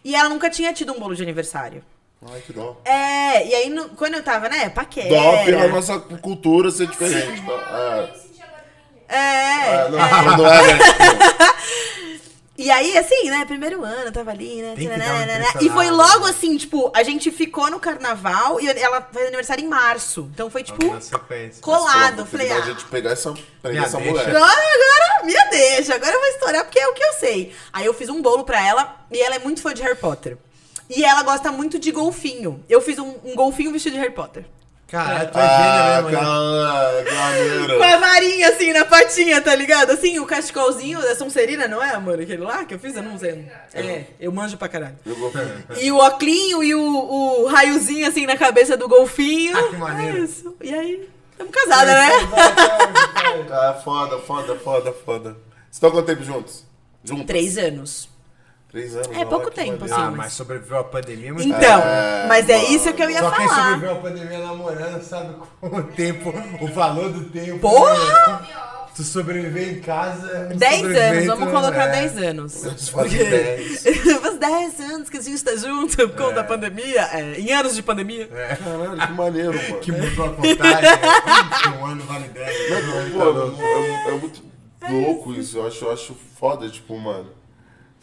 E 0.04 0.14
ela 0.14 0.28
nunca 0.28 0.50
tinha 0.50 0.72
tido 0.72 0.92
um 0.92 0.98
bolo 1.00 1.14
de 1.14 1.22
aniversário. 1.22 1.82
ai 2.30 2.40
que 2.46 2.52
dó. 2.52 2.80
É, 2.84 3.46
e 3.46 3.54
aí 3.54 3.68
no- 3.70 3.90
quando 3.90 4.14
eu 4.14 4.22
tava, 4.22 4.48
né, 4.48 4.68
paquera. 4.70 5.08
Dó 5.08 5.44
pela 5.44 5.68
nossa 5.68 5.98
cultura 5.98 6.70
ser 6.70 6.86
diferente. 6.88 7.26
dor 7.26 7.34
de 7.34 7.42
mim. 7.42 7.48
É, 9.08 9.16
É, 9.18 9.88
não, 9.88 10.36
não 10.38 10.46
é, 10.52 10.66
né? 10.66 10.78
E 12.58 12.70
aí, 12.70 12.96
assim, 12.96 13.28
né, 13.30 13.44
primeiro 13.44 13.84
ano, 13.84 14.06
eu 14.06 14.12
tava 14.12 14.30
ali, 14.30 14.62
né? 14.62 14.74
Tem 14.76 14.88
que 14.88 14.96
dar 14.96 15.04
uma 15.04 15.26
tananana, 15.26 15.44
e 15.60 15.68
foi 15.68 15.90
logo 15.90 16.24
assim, 16.24 16.56
tipo, 16.56 16.90
a 16.94 17.02
gente 17.02 17.30
ficou 17.30 17.70
no 17.70 17.78
carnaval 17.78 18.58
e 18.60 18.68
ela 18.68 19.02
faz 19.02 19.26
aniversário 19.26 19.62
em 19.64 19.68
março. 19.68 20.30
Então 20.32 20.48
foi, 20.48 20.62
tipo, 20.62 20.78
colado. 21.60 22.16
Tem 22.16 22.26
Falei, 22.26 22.50
ah, 22.50 22.56
a 22.56 22.60
gente 22.62 22.84
pegar 22.86 23.10
essa, 23.10 23.32
Me 23.32 23.40
essa 23.76 23.98
deixa. 23.98 23.98
mulher. 23.98 24.28
Agora, 24.36 24.52
agora, 24.52 25.24
me 25.24 25.50
deixa. 25.50 25.94
Agora 25.94 26.12
eu 26.12 26.20
vou 26.20 26.28
estourar 26.30 26.64
porque 26.64 26.78
é 26.78 26.88
o 26.88 26.94
que 26.94 27.04
eu 27.04 27.12
sei. 27.14 27.52
Aí 27.72 27.84
eu 27.84 27.92
fiz 27.92 28.08
um 28.08 28.22
bolo 28.22 28.44
pra 28.44 28.64
ela 28.66 28.96
e 29.10 29.20
ela 29.20 29.34
é 29.34 29.38
muito 29.38 29.60
fã 29.60 29.74
de 29.74 29.82
Harry 29.82 29.96
Potter. 29.96 30.38
E 30.88 31.04
ela 31.04 31.22
gosta 31.22 31.50
muito 31.52 31.78
de 31.78 31.90
golfinho. 31.90 32.64
Eu 32.68 32.80
fiz 32.80 32.98
um, 32.98 33.16
um 33.24 33.34
golfinho 33.34 33.72
vestido 33.72 33.94
de 33.94 33.98
Harry 33.98 34.12
Potter. 34.14 34.44
Caralho, 34.88 35.30
tu 35.32 35.38
é 35.38 35.42
Ah, 35.42 35.96
gênio 35.96 36.10
mesmo, 36.10 36.10
né? 36.10 36.16
cara, 36.20 37.14
maneiro. 37.14 37.76
Com 37.78 37.82
a 37.82 37.96
varinha 37.96 38.48
assim 38.50 38.72
na 38.72 38.84
patinha, 38.84 39.40
tá 39.40 39.52
ligado? 39.54 39.90
Assim, 39.90 40.18
o 40.20 40.26
cachecolzinho 40.26 41.02
da 41.02 41.16
Sonserina, 41.16 41.66
não 41.66 41.82
é, 41.82 41.90
amor? 41.90 42.20
Aquele 42.20 42.42
lá 42.42 42.64
que 42.64 42.74
eu 42.74 42.78
fiz? 42.78 42.94
Eu 42.94 43.02
não 43.02 43.18
sei. 43.18 43.46
É, 43.74 44.04
eu 44.20 44.30
manjo 44.30 44.56
pra 44.56 44.68
caralho. 44.68 44.96
Eu 45.04 45.16
vou- 45.16 45.32
E 45.80 45.90
o 45.90 45.98
oclinho 45.98 46.62
e 46.62 46.72
o, 46.72 46.80
o 46.80 47.46
raiozinho 47.48 48.06
assim 48.06 48.26
na 48.26 48.36
cabeça 48.36 48.76
do 48.76 48.86
golfinho. 48.88 49.56
Ah, 49.58 49.68
que 49.70 49.76
maneiro. 49.76 50.18
É 50.18 50.20
isso. 50.20 50.56
E 50.62 50.72
aí, 50.72 51.08
estamos 51.32 51.52
casadas, 51.52 51.92
né? 51.94 52.10
Ah, 53.50 53.80
foda, 53.82 54.18
foda, 54.20 54.54
foda, 54.56 54.92
foda. 55.04 55.30
Vocês 55.30 55.38
estão 55.72 55.90
quanto 55.90 56.06
tempo 56.06 56.22
juntos? 56.22 56.64
Juntos? 57.02 57.26
Três 57.26 57.58
anos. 57.58 58.08
Três 58.76 58.94
anos. 58.94 59.08
É 59.16 59.24
pouco 59.24 59.50
tempo, 59.50 59.86
assim. 59.86 59.94
Ah, 59.96 60.12
mas 60.14 60.34
sobreviveu 60.34 60.80
a 60.80 60.84
pandemia, 60.84 61.32
mas... 61.32 61.46
Então, 61.46 61.80
É, 61.80 62.26
mas 62.28 62.46
é 62.46 62.62
isso 62.64 62.92
que 62.92 63.02
eu 63.02 63.08
ia 63.08 63.20
Só 63.20 63.30
quem 63.30 63.48
falar. 63.48 63.62
sobreviveu 63.72 63.92
a 63.92 64.00
pandemia 64.02 64.38
namorando 64.40 65.02
sabe 65.02 65.34
com 65.58 65.66
o 65.78 65.82
tempo, 65.82 66.34
o 66.60 66.66
valor 66.66 67.10
do 67.10 67.24
tempo. 67.24 67.58
Porra! 67.60 67.94
né? 67.94 68.46
Tu 68.94 69.02
sobreviver 69.02 69.78
em 69.78 69.80
casa. 69.80 70.50
um 70.52 70.56
10 70.58 70.84
anos, 70.84 71.26
vamos 71.26 71.50
colocar 71.50 71.86
é. 71.86 72.02
10 72.02 72.18
anos. 72.18 72.52
Vocês 72.52 72.88
fazem 72.90 73.18
dez. 73.18 73.82
Faz 74.22 74.38
10 74.38 74.80
anos 74.80 75.08
que 75.08 75.16
a 75.16 75.22
gente 75.22 75.42
tá 75.42 75.56
junto 75.56 75.96
por 75.96 76.10
conta 76.10 76.34
da 76.34 76.44
pandemia. 76.44 77.02
É, 77.12 77.40
em 77.40 77.52
anos 77.52 77.74
de 77.74 77.82
pandemia. 77.82 78.26
Caralho, 78.26 79.06
que 79.06 79.12
maneiro, 79.12 79.54
mano. 79.54 79.80
Que 79.80 79.92
mudou 79.92 80.26
a 80.26 80.30
contagem. 80.30 80.98
que 81.62 81.68
um 81.68 81.86
ano 81.86 82.04
vale 82.04 82.28
10. 82.28 82.56
Pô, 83.14 83.22
é, 83.70 84.08
é 84.08 84.12
muito 84.12 84.42
louco 84.90 85.32
isso. 85.34 85.58
Eu 85.58 85.66
acho, 85.66 85.84
eu 85.84 85.92
acho 85.92 86.16
foda, 86.38 86.68
tipo, 86.68 86.98
mano. 86.98 87.36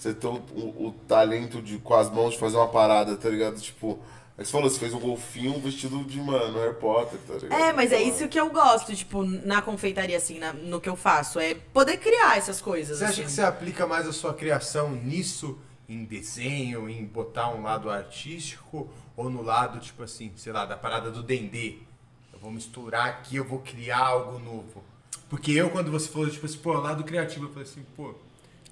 Você 0.04 0.14
ter 0.14 0.28
o, 0.28 0.34
o- 0.34 0.88
o 0.88 0.92
talento 1.08 1.62
de, 1.62 1.78
com 1.78 1.94
as 1.94 2.10
mãos 2.12 2.34
de 2.34 2.38
fazer 2.40 2.58
uma 2.58 2.68
parada, 2.68 3.16
tá 3.16 3.30
ligado? 3.30 3.58
Tipo, 3.62 3.98
aí 4.38 4.44
você 4.44 4.52
falou, 4.52 4.70
você 4.70 4.78
fez 4.78 4.94
um 4.94 5.00
golfinho 5.00 5.58
vestido 5.62 6.04
de, 6.04 6.20
mano, 6.20 6.60
Harry 6.60 6.76
Potter, 6.76 7.18
tá 7.26 7.36
ligado? 7.36 7.54
É, 7.62 7.72
mas 7.72 7.94
é 7.94 7.98
Pô, 8.02 8.10
isso 8.10 8.28
que 8.28 8.38
eu 8.38 8.50
gosto, 8.50 8.94
tipo, 8.94 9.24
na 9.24 9.62
confeitaria, 9.62 10.18
assim, 10.18 10.40
na- 10.40 10.52
no 10.52 10.82
que 10.82 10.90
eu 10.90 10.98
faço. 10.98 11.40
É 11.40 11.56
poder 11.56 11.96
criar 11.98 12.38
essas 12.38 12.60
coisas. 12.60 12.98
Você 12.98 13.06
acha 13.06 13.14
assim. 13.14 13.24
que 13.24 13.32
você 13.32 13.42
aplica 13.44 13.88
mais 13.88 14.06
a 14.06 14.12
sua 14.12 14.34
criação 14.34 14.92
nisso, 14.92 15.58
em 15.88 16.04
desenho, 16.04 16.90
em 16.90 17.06
botar 17.06 17.50
um 17.56 17.62
lado 17.64 17.90
artístico, 17.90 18.90
ou 19.16 19.30
no 19.30 19.42
lado, 19.42 19.80
tipo 19.80 20.04
assim, 20.04 20.34
sei 20.36 20.52
lá, 20.52 20.66
da 20.66 20.76
parada 20.76 21.10
do 21.10 21.24
dendê? 21.24 21.78
vou 22.42 22.52
misturar 22.52 23.08
aqui, 23.08 23.38
eu 23.38 23.46
vou 23.46 23.60
criar 23.60 24.00
algo 24.06 24.38
novo. 24.38 24.84
Porque 25.30 25.54
eu, 25.54 25.70
quando 25.70 25.90
você 25.90 26.10
falou, 26.10 26.30
tipo 26.30 26.46
assim, 26.46 26.58
pô, 26.58 26.74
lado 26.74 27.06
criativo, 27.06 27.46
eu 27.46 27.50
falei 27.50 27.64
assim, 27.64 27.86
pô. 27.96 28.14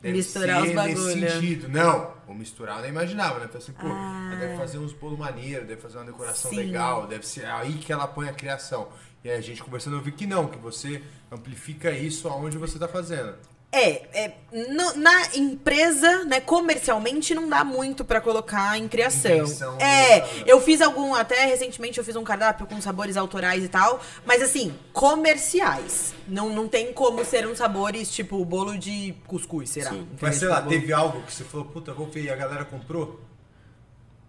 Deve 0.02 0.18
Misturar 0.18 0.58
os 0.58 0.64
nesse 0.64 0.76
bagulho. 0.76 1.32
sentido. 1.32 1.70
Não, 1.70 2.14
vou 2.26 2.36
misturar, 2.36 2.78
eu 2.78 2.82
não 2.82 2.90
imaginava, 2.90 3.40
né? 3.40 3.48
Falei 3.48 3.62
assim, 3.62 3.74
pô, 3.74 3.88
ela 3.88 4.36
deve 4.36 4.58
fazer 4.58 4.78
uns 4.80 4.94
bolos 4.94 5.20
maneiros, 5.20 5.68
deve 5.68 5.80
fazer 5.80 5.98
uma 5.98 6.06
decoração 6.06 6.50
Sim. 6.50 6.58
legal, 6.58 7.06
deve 7.06 7.26
ser 7.26 7.46
aí 7.46 7.74
que 7.74 7.94
ela 7.94 8.08
põe 8.08 8.28
a 8.28 8.34
criação. 8.34 8.88
E 9.24 9.30
aí 9.30 9.38
a 9.38 9.42
gente 9.42 9.64
conversando, 9.64 9.98
eu 9.98 10.02
vi 10.02 10.12
que 10.12 10.26
não, 10.26 10.48
que 10.48 10.58
você 10.58 11.04
amplifica 11.32 11.92
isso 11.92 12.28
aonde 12.28 12.58
você 12.58 12.80
tá 12.80 12.88
fazendo. 12.88 13.36
É, 13.74 14.24
é 14.26 14.34
no- 14.70 14.98
na 14.98 15.28
empresa, 15.34 16.26
né, 16.26 16.42
comercialmente 16.42 17.34
não 17.34 17.48
dá 17.48 17.64
muito 17.64 18.04
pra 18.04 18.20
colocar 18.20 18.78
em 18.78 18.86
criação. 18.86 19.32
Intenção, 19.32 19.78
é, 19.80 20.20
né? 20.20 20.28
eu 20.46 20.60
fiz 20.60 20.82
algum, 20.82 21.16
até 21.16 21.46
recentemente 21.46 21.98
eu 21.98 22.04
fiz 22.04 22.18
um 22.18 22.24
cardápio 22.24 22.66
com 22.68 22.82
sabores 22.82 23.16
autorais 23.16 23.64
e 23.64 23.70
tal, 23.70 24.02
mas 24.26 24.42
assim, 24.42 24.74
comerciais. 24.92 26.14
Não, 26.28 26.50
não 26.50 26.68
tem 26.68 26.92
como 26.92 27.24
ser 27.24 27.48
uns 27.48 27.60
sabores 27.60 28.12
tipo 28.12 28.44
bolo 28.44 28.78
de 28.78 29.16
cuscuz, 29.26 29.70
será? 29.70 29.92
Entendeu? 29.92 30.08
Mas 30.22 30.36
sei 30.36 30.48
Tipo, 30.50 30.54
lá, 30.54 30.62
bolo- 30.62 30.70
teve 30.80 30.94
algo 30.94 31.22
que 31.24 31.34
você 31.34 31.44
falou, 31.46 31.66
puta, 31.68 31.94
vou 31.94 32.08
ver 32.08 32.24
e 32.26 32.30
a 32.30 32.36
galera 32.36 32.66
comprou? 32.66 33.22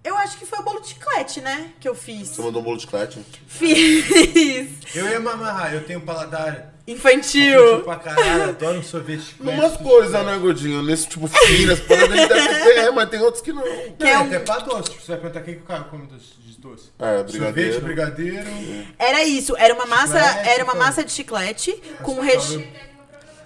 Eu 0.04 0.16
acho 0.18 0.36
que 0.38 0.46
foi 0.46 0.58
o 0.58 0.62
bolo 0.62 0.80
de 0.80 0.88
chiclete, 0.88 1.40
né, 1.40 1.72
que 1.80 1.88
eu 1.88 1.94
fiz. 1.96 2.28
Você 2.28 2.42
mandou 2.42 2.60
um 2.60 2.64
bolo 2.64 2.76
de 2.76 2.82
chiclete? 2.82 3.24
Fiz. 3.46 4.68
Eu 4.94 5.08
ia 5.08 5.18
mamar, 5.20 5.72
eu 5.74 5.84
tenho 5.84 5.98
um 5.98 6.04
paladar 6.04 6.71
Infantil. 6.86 7.52
infantil 7.60 7.80
pra 7.84 7.96
caralho, 7.96 8.42
adoro 8.50 8.78
um 8.78 8.82
sorvete. 8.82 9.36
Umas 9.40 9.76
coisas, 9.76 10.26
né, 10.26 10.36
Godinho? 10.38 10.82
Nesse 10.82 11.08
tipo 11.08 11.28
finas, 11.28 11.78
pode 11.80 12.08
deve 12.08 12.26
ter, 12.26 12.78
é, 12.78 12.90
mas 12.90 13.08
tem 13.08 13.20
outros 13.20 13.42
que 13.42 13.52
não. 13.52 13.62
Que 13.62 14.04
é 14.04 14.10
é 14.10 14.18
um- 14.18 14.26
até 14.26 14.38
pra 14.40 14.58
doce. 14.58 14.90
Tipo, 14.90 15.00
você 15.02 15.12
vai 15.12 15.16
perguntar 15.20 15.40
quem 15.42 15.54
que 15.54 15.60
o 15.60 15.64
cara 15.64 15.84
come 15.84 16.06
doce, 16.06 16.24
de 16.44 16.58
doce. 16.60 16.90
É, 16.98 17.22
brigadeiro. 17.22 17.72
Sorvete, 17.74 17.84
brigadeiro. 17.84 18.46
Era 18.98 19.22
isso, 19.24 19.56
era 19.56 19.72
uma 19.74 19.86
massa, 19.86 20.18
Chiclete, 20.18 20.48
era 20.48 20.64
uma 20.64 20.72
então. 20.72 20.84
massa 20.86 21.04
de 21.04 21.12
chiclete 21.12 21.82
com 22.02 22.20
recheio. 22.20 22.66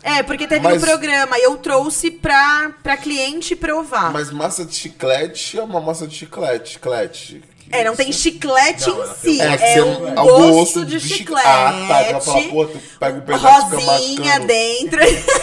É, 0.02 0.22
porque 0.22 0.46
teve 0.46 0.62
Mas- 0.62 0.80
no 0.80 0.86
programa 0.86 1.36
e 1.36 1.42
eu 1.42 1.56
trouxe 1.58 2.12
pra, 2.12 2.70
pra 2.82 2.96
cliente 2.96 3.56
provar. 3.56 4.12
Mas 4.12 4.30
massa 4.30 4.64
de 4.64 4.72
chiclete 4.74 5.58
é 5.58 5.62
uma 5.62 5.80
massa 5.80 6.06
de 6.06 6.14
chiclete. 6.14 6.74
Chiclete. 6.74 7.42
É, 7.72 7.82
não 7.84 7.97
tem 7.97 8.12
chiclete 8.12 8.88
Não, 8.88 8.97
em 8.97 9.01
ela 9.01 9.14
si. 9.20 9.40
É, 9.40 9.56
que 9.56 9.64
É, 9.64 9.82
um 9.82 10.09
é 10.09 10.12
o 10.20 10.24
gosto 10.24 10.51
gosto 10.52 10.84
de 10.86 10.98
de 10.98 11.01
chi- 11.09 11.14
chiclete. 11.16 11.47
Ah, 11.48 12.05
tá, 12.12 12.20
fala, 12.20 12.43
pô, 12.44 12.64
tu 12.66 12.78
pega 13.01 13.18
um 13.18 13.20
pedaço 13.22 13.70
fica 13.70 13.90
rosinha 13.93 14.24
mascando. 14.24 14.47
dentro. 14.47 15.01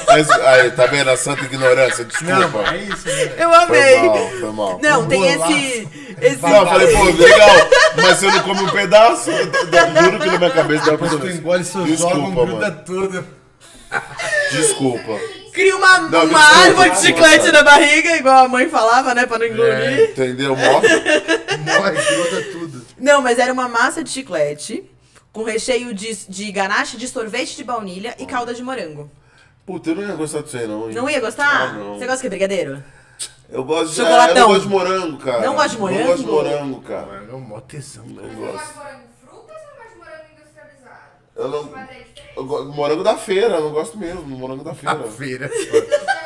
Mas, 0.08 0.30
aí, 0.32 0.72
tá 0.72 0.86
vendo? 0.88 1.10
A 1.10 1.18
santa 1.18 1.44
ignorância, 1.44 2.06
desculpa. 2.06 2.34
Não, 2.48 2.68
é 2.68 2.78
isso, 2.78 3.08
né? 3.08 3.34
Eu 3.38 3.50
Foi 3.50 3.58
amei. 3.64 4.02
mal, 4.04 4.30
foi 4.40 4.52
mal. 4.52 4.80
Não, 4.82 5.08
tem 5.08 5.28
esse. 5.28 5.88
esse 6.22 6.42
Não, 6.42 6.56
eu 6.58 6.66
falei, 6.68 6.88
pô, 6.96 7.04
legal, 7.04 7.50
mas 7.98 8.18
você 8.18 8.28
não 8.28 8.40
come 8.44 8.62
um 8.62 8.70
pedaço? 8.70 9.30
Eu- 9.30 9.38
eu 9.38 10.04
Juro 10.04 10.20
que 10.20 10.26
na 10.30 10.38
minha 10.38 10.50
cabeça 10.52 10.92
dá 10.92 10.98
pra 10.98 11.08
Depois 11.08 11.32
tu 11.34 11.38
engole 11.38 11.62
isso. 11.62 11.72
seus 11.74 11.86
Desculpa, 11.88 12.16
órgãos, 12.18 12.34
gruda 12.50 12.70
mano. 12.70 12.84
tudo. 12.86 13.43
Desculpa. 14.52 15.20
Cria 15.52 15.76
uma, 15.76 16.00
Não, 16.00 16.26
uma 16.26 16.40
desculpa, 16.40 16.40
árvore 16.40 16.90
de 16.92 16.98
chiclete 17.02 17.52
na 17.52 17.62
barriga, 17.64 18.18
igual 18.18 18.46
a 18.46 18.48
mãe 18.48 18.68
falava, 18.70 19.14
né? 19.14 19.26
Pra 19.28 19.38
não 19.38 19.46
engolir. 19.46 20.10
Entendeu? 20.12 20.56
Morre. 20.56 20.88
Morre, 21.64 22.44
tudo. 22.52 22.86
Não, 22.98 23.22
mas 23.22 23.38
era 23.38 23.54
uma 23.54 23.68
massa 23.70 24.04
de 24.04 24.10
chiclete 24.10 24.84
com 25.32 25.44
recheio 25.44 25.94
de, 25.94 26.14
de 26.28 26.52
ganache 26.52 26.98
de 26.98 27.08
sorvete 27.08 27.56
de 27.56 27.64
baunilha 27.64 28.16
e 28.18 28.26
calda 28.26 28.54
de 28.54 28.64
morango. 28.64 29.10
Puta, 29.66 29.92
eu 29.92 29.96
não 29.96 30.04
ia 30.04 30.16
gostar 30.16 30.42
disso 30.42 30.58
aí, 30.58 30.68
não. 30.68 30.90
hein? 30.90 30.96
Não 30.96 31.10
ia 31.10 31.20
gostar? 31.20 31.50
Ah, 31.70 31.74
não. 31.74 31.98
Você 32.00 32.06
gosta 32.08 32.24
de 32.24 32.30
brigadeiro? 32.30 32.84
Eu 33.50 33.64
gosto 33.64 33.90
de. 33.92 33.96
Chocolatão. 33.98 34.36
É, 34.36 34.40
eu 34.40 34.42
não 34.42 34.48
gosto 34.48 34.62
de 34.64 34.68
morango, 34.70 35.18
cara. 35.20 35.42
Não 35.46 35.54
gosta 35.56 35.70
de 35.70 35.78
morango? 35.78 36.00
Não 36.02 36.08
gosto 36.08 36.24
de 36.24 36.32
morango, 36.32 36.82
cara. 36.82 37.24
É 37.32 37.36
um 37.36 37.40
mó 37.40 37.60
tesão. 37.62 38.06
Não 38.08 38.24
Você 38.24 38.36
gosto. 38.36 38.54
gosta 38.54 38.68
de 38.68 38.76
morango 38.76 39.04
frutas 39.22 39.56
ou 39.62 39.78
gosta 39.78 39.90
de 39.92 39.98
morango 40.00 40.26
industrializado? 40.34 41.00
Eu 41.36 41.48
não. 41.48 41.64
Eu 42.36 42.46
gosto 42.46 42.72
morango 42.74 43.04
da 43.04 43.16
feira, 43.16 43.56
eu 43.56 43.62
não 43.62 43.72
gosto 43.72 43.98
mesmo. 43.98 44.22
Morango 44.24 44.64
da 44.64 44.74
feira. 44.74 45.04
Feira. 45.04 45.52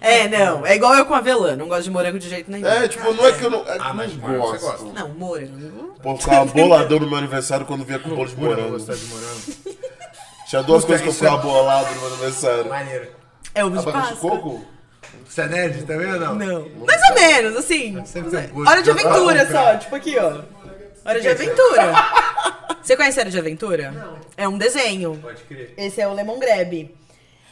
É, 0.00 0.28
não. 0.28 0.64
É 0.64 0.76
igual 0.76 0.94
eu 0.94 1.04
com 1.04 1.14
avelã. 1.14 1.56
Não 1.56 1.66
gosto 1.68 1.82
de 1.82 1.90
morango 1.90 2.18
de 2.20 2.28
jeito 2.28 2.48
nenhum. 2.50 2.66
É, 2.66 2.86
tipo, 2.86 3.12
não 3.12 3.26
é 3.26 3.32
que 3.32 3.44
eu 3.44 3.50
não. 3.50 3.60
É 3.68 3.78
que 3.78 3.84
Ah, 3.84 3.92
mas 3.92 4.12
não 4.14 4.20
morango 4.20 4.46
você 4.46 4.58
gosto. 4.58 4.84
gosta. 4.84 5.00
Não, 5.00 5.08
morango. 5.10 5.94
Pô, 6.00 6.16
ficava 6.16 6.44
boladão 6.46 7.00
no 7.00 7.08
meu 7.08 7.18
aniversário 7.18 7.66
quando 7.66 7.84
via 7.84 7.98
com 7.98 8.10
bolo 8.10 8.28
de 8.28 8.36
morango. 8.36 8.70
gostar 8.70 8.94
de 8.94 9.04
morango. 9.06 9.40
Tinha 10.48 10.62
duas 10.62 10.84
coisas 10.84 11.02
que 11.02 11.08
eu 11.08 11.12
é- 11.12 11.14
ficava 11.14 11.36
bolado 11.38 11.92
no 11.94 12.00
meu 12.00 12.06
aniversário. 12.12 12.68
Maneiro. 12.68 13.08
É 13.54 13.64
ovo 13.64 13.76
de 13.76 13.82
Abacaxi 13.82 14.14
de 14.14 14.20
coco? 14.20 14.64
Você 15.28 15.40
é 15.42 15.46
nerd 15.48 15.82
também 15.82 16.12
ou 16.12 16.20
não? 16.20 16.34
Não. 16.36 16.68
Mais 16.86 17.00
ou 17.10 17.14
menos, 17.20 17.56
assim. 17.56 17.94
Gosto 17.94 18.68
Hora 18.68 18.82
de 18.82 18.90
aventura 18.90 19.50
só, 19.50 19.76
tipo 19.76 19.96
aqui, 19.96 20.16
ó. 20.16 20.42
Hora 21.04 21.20
de 21.20 21.28
aventura. 21.28 21.92
Você 22.82 22.96
conhece 22.96 23.20
Hora 23.20 23.30
de 23.30 23.38
Aventura? 23.38 23.90
Não. 23.90 24.18
É 24.36 24.48
um 24.48 24.56
desenho. 24.56 25.18
Pode 25.20 25.42
crer. 25.42 25.74
Esse 25.76 26.00
é 26.00 26.08
o 26.08 26.12
Lemon 26.14 26.38
Grab. 26.38 26.90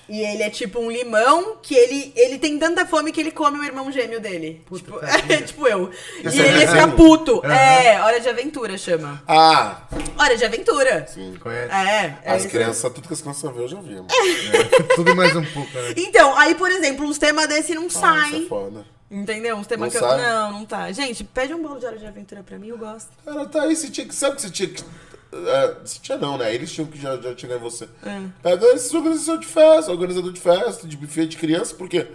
E 0.08 0.20
ele 0.22 0.42
é 0.42 0.48
tipo 0.48 0.80
um 0.80 0.90
limão 0.90 1.58
que 1.62 1.74
ele, 1.74 2.14
ele 2.16 2.38
tem 2.38 2.58
tanta 2.58 2.86
fome 2.86 3.12
que 3.12 3.20
ele 3.20 3.30
come 3.30 3.58
o 3.58 3.62
irmão 3.64 3.92
gêmeo 3.92 4.18
dele. 4.20 4.64
tipo, 4.74 4.98
é, 5.04 5.36
tipo 5.44 5.68
eu. 5.68 5.90
E 6.24 6.28
Esse 6.28 6.40
é 6.40 6.46
ele 6.48 6.66
fica 6.66 6.88
puto. 6.88 7.44
É, 7.44 8.00
Hora 8.00 8.18
de 8.18 8.26
Aventura 8.26 8.78
chama. 8.78 9.22
Ah, 9.28 9.82
Hora 10.18 10.34
de 10.34 10.46
Aventura. 10.46 11.06
sim. 11.06 11.36
Conhece? 11.38 11.70
É. 11.74 12.14
é 12.24 12.32
As 12.32 12.46
crianças, 12.46 12.90
tudo 12.90 13.06
que 13.06 13.12
as 13.12 13.20
crianças 13.20 13.54
vê, 13.54 13.60
eu 13.62 13.68
já 13.68 13.80
vi. 13.82 13.96
mano. 13.96 14.06
Tudo 14.96 15.14
mais 15.14 15.36
um 15.36 15.44
pouco, 15.44 15.70
né? 15.78 15.92
Então, 15.94 16.34
aí, 16.38 16.54
por 16.54 16.70
exemplo, 16.70 17.04
uns 17.06 17.18
temas 17.18 17.46
desse 17.46 17.74
não 17.74 17.84
Ah, 17.84 17.86
isso 17.86 18.00
saem. 18.00 18.44
é 18.44 18.48
foda. 18.48 18.97
Entendeu? 19.10 19.56
Uns 19.56 19.66
temas 19.66 19.92
Não 19.92 20.00
que 20.00 20.06
eu. 20.06 20.18
Não, 20.18 20.52
não 20.52 20.64
tá. 20.66 20.92
Gente, 20.92 21.24
pede 21.24 21.54
um 21.54 21.62
bolo 21.62 21.80
de 21.80 21.86
hora 21.86 21.98
de 21.98 22.06
aventura 22.06 22.42
pra 22.42 22.58
mim, 22.58 22.68
eu 22.68 22.78
gosto. 22.78 23.08
Cara, 23.24 23.46
tá 23.46 23.62
aí, 23.62 23.74
você 23.74 23.90
tinha 23.90 24.06
que. 24.06 24.14
Sabe 24.14 24.36
que 24.36 24.42
você 24.42 24.50
tinha 24.50 24.68
que. 24.68 24.84
É, 25.32 25.74
você 25.84 25.98
tinha 26.00 26.18
não, 26.18 26.36
né? 26.36 26.54
Eles 26.54 26.72
tinham 26.72 26.86
que 26.86 27.00
já, 27.00 27.16
já 27.16 27.36
chegar 27.36 27.56
em 27.56 27.60
você. 27.60 27.88
É. 28.04 28.22
Pega 28.42 28.66
esses 28.74 28.92
organizador 28.92 29.40
de 29.40 29.46
festa, 29.46 29.90
organizador 29.90 30.32
de 30.32 30.40
festa, 30.40 30.86
de 30.86 30.96
buffet 30.96 31.26
de 31.26 31.36
criança, 31.36 31.74
porque 31.74 32.06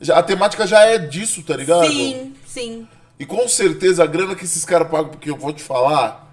já, 0.00 0.18
a 0.18 0.22
temática 0.22 0.66
já 0.66 0.80
é 0.80 0.98
disso, 0.98 1.42
tá 1.42 1.56
ligado? 1.56 1.86
Sim, 1.86 2.34
sim. 2.46 2.88
E 3.18 3.24
com 3.24 3.46
certeza 3.48 4.02
a 4.02 4.06
grana 4.06 4.34
que 4.34 4.44
esses 4.44 4.64
caras 4.64 4.88
pagam, 4.88 5.08
porque 5.08 5.30
eu 5.30 5.36
vou 5.36 5.52
te 5.52 5.62
falar, 5.62 6.23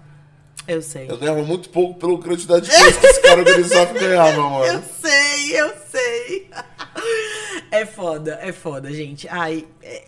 Eu 0.72 0.82
sei. 0.82 1.10
eu 1.10 1.16
ganhava 1.18 1.42
muito 1.42 1.68
pouco 1.68 1.98
pela 1.98 2.18
quantidade 2.18 2.68
de 2.68 2.74
coisas 2.76 2.96
que 2.96 3.06
esse 3.06 3.22
cara 3.22 3.40
organizava 3.40 3.92
ganhava, 3.92 4.36
Eu 4.36 4.50
mano. 4.50 4.84
sei, 5.00 5.60
eu 5.60 5.72
sei. 5.90 6.50
É 7.70 7.86
foda, 7.86 8.38
é 8.42 8.52
foda, 8.52 8.92
gente. 8.92 9.26
Ai, 9.28 9.66
é... 9.82 10.04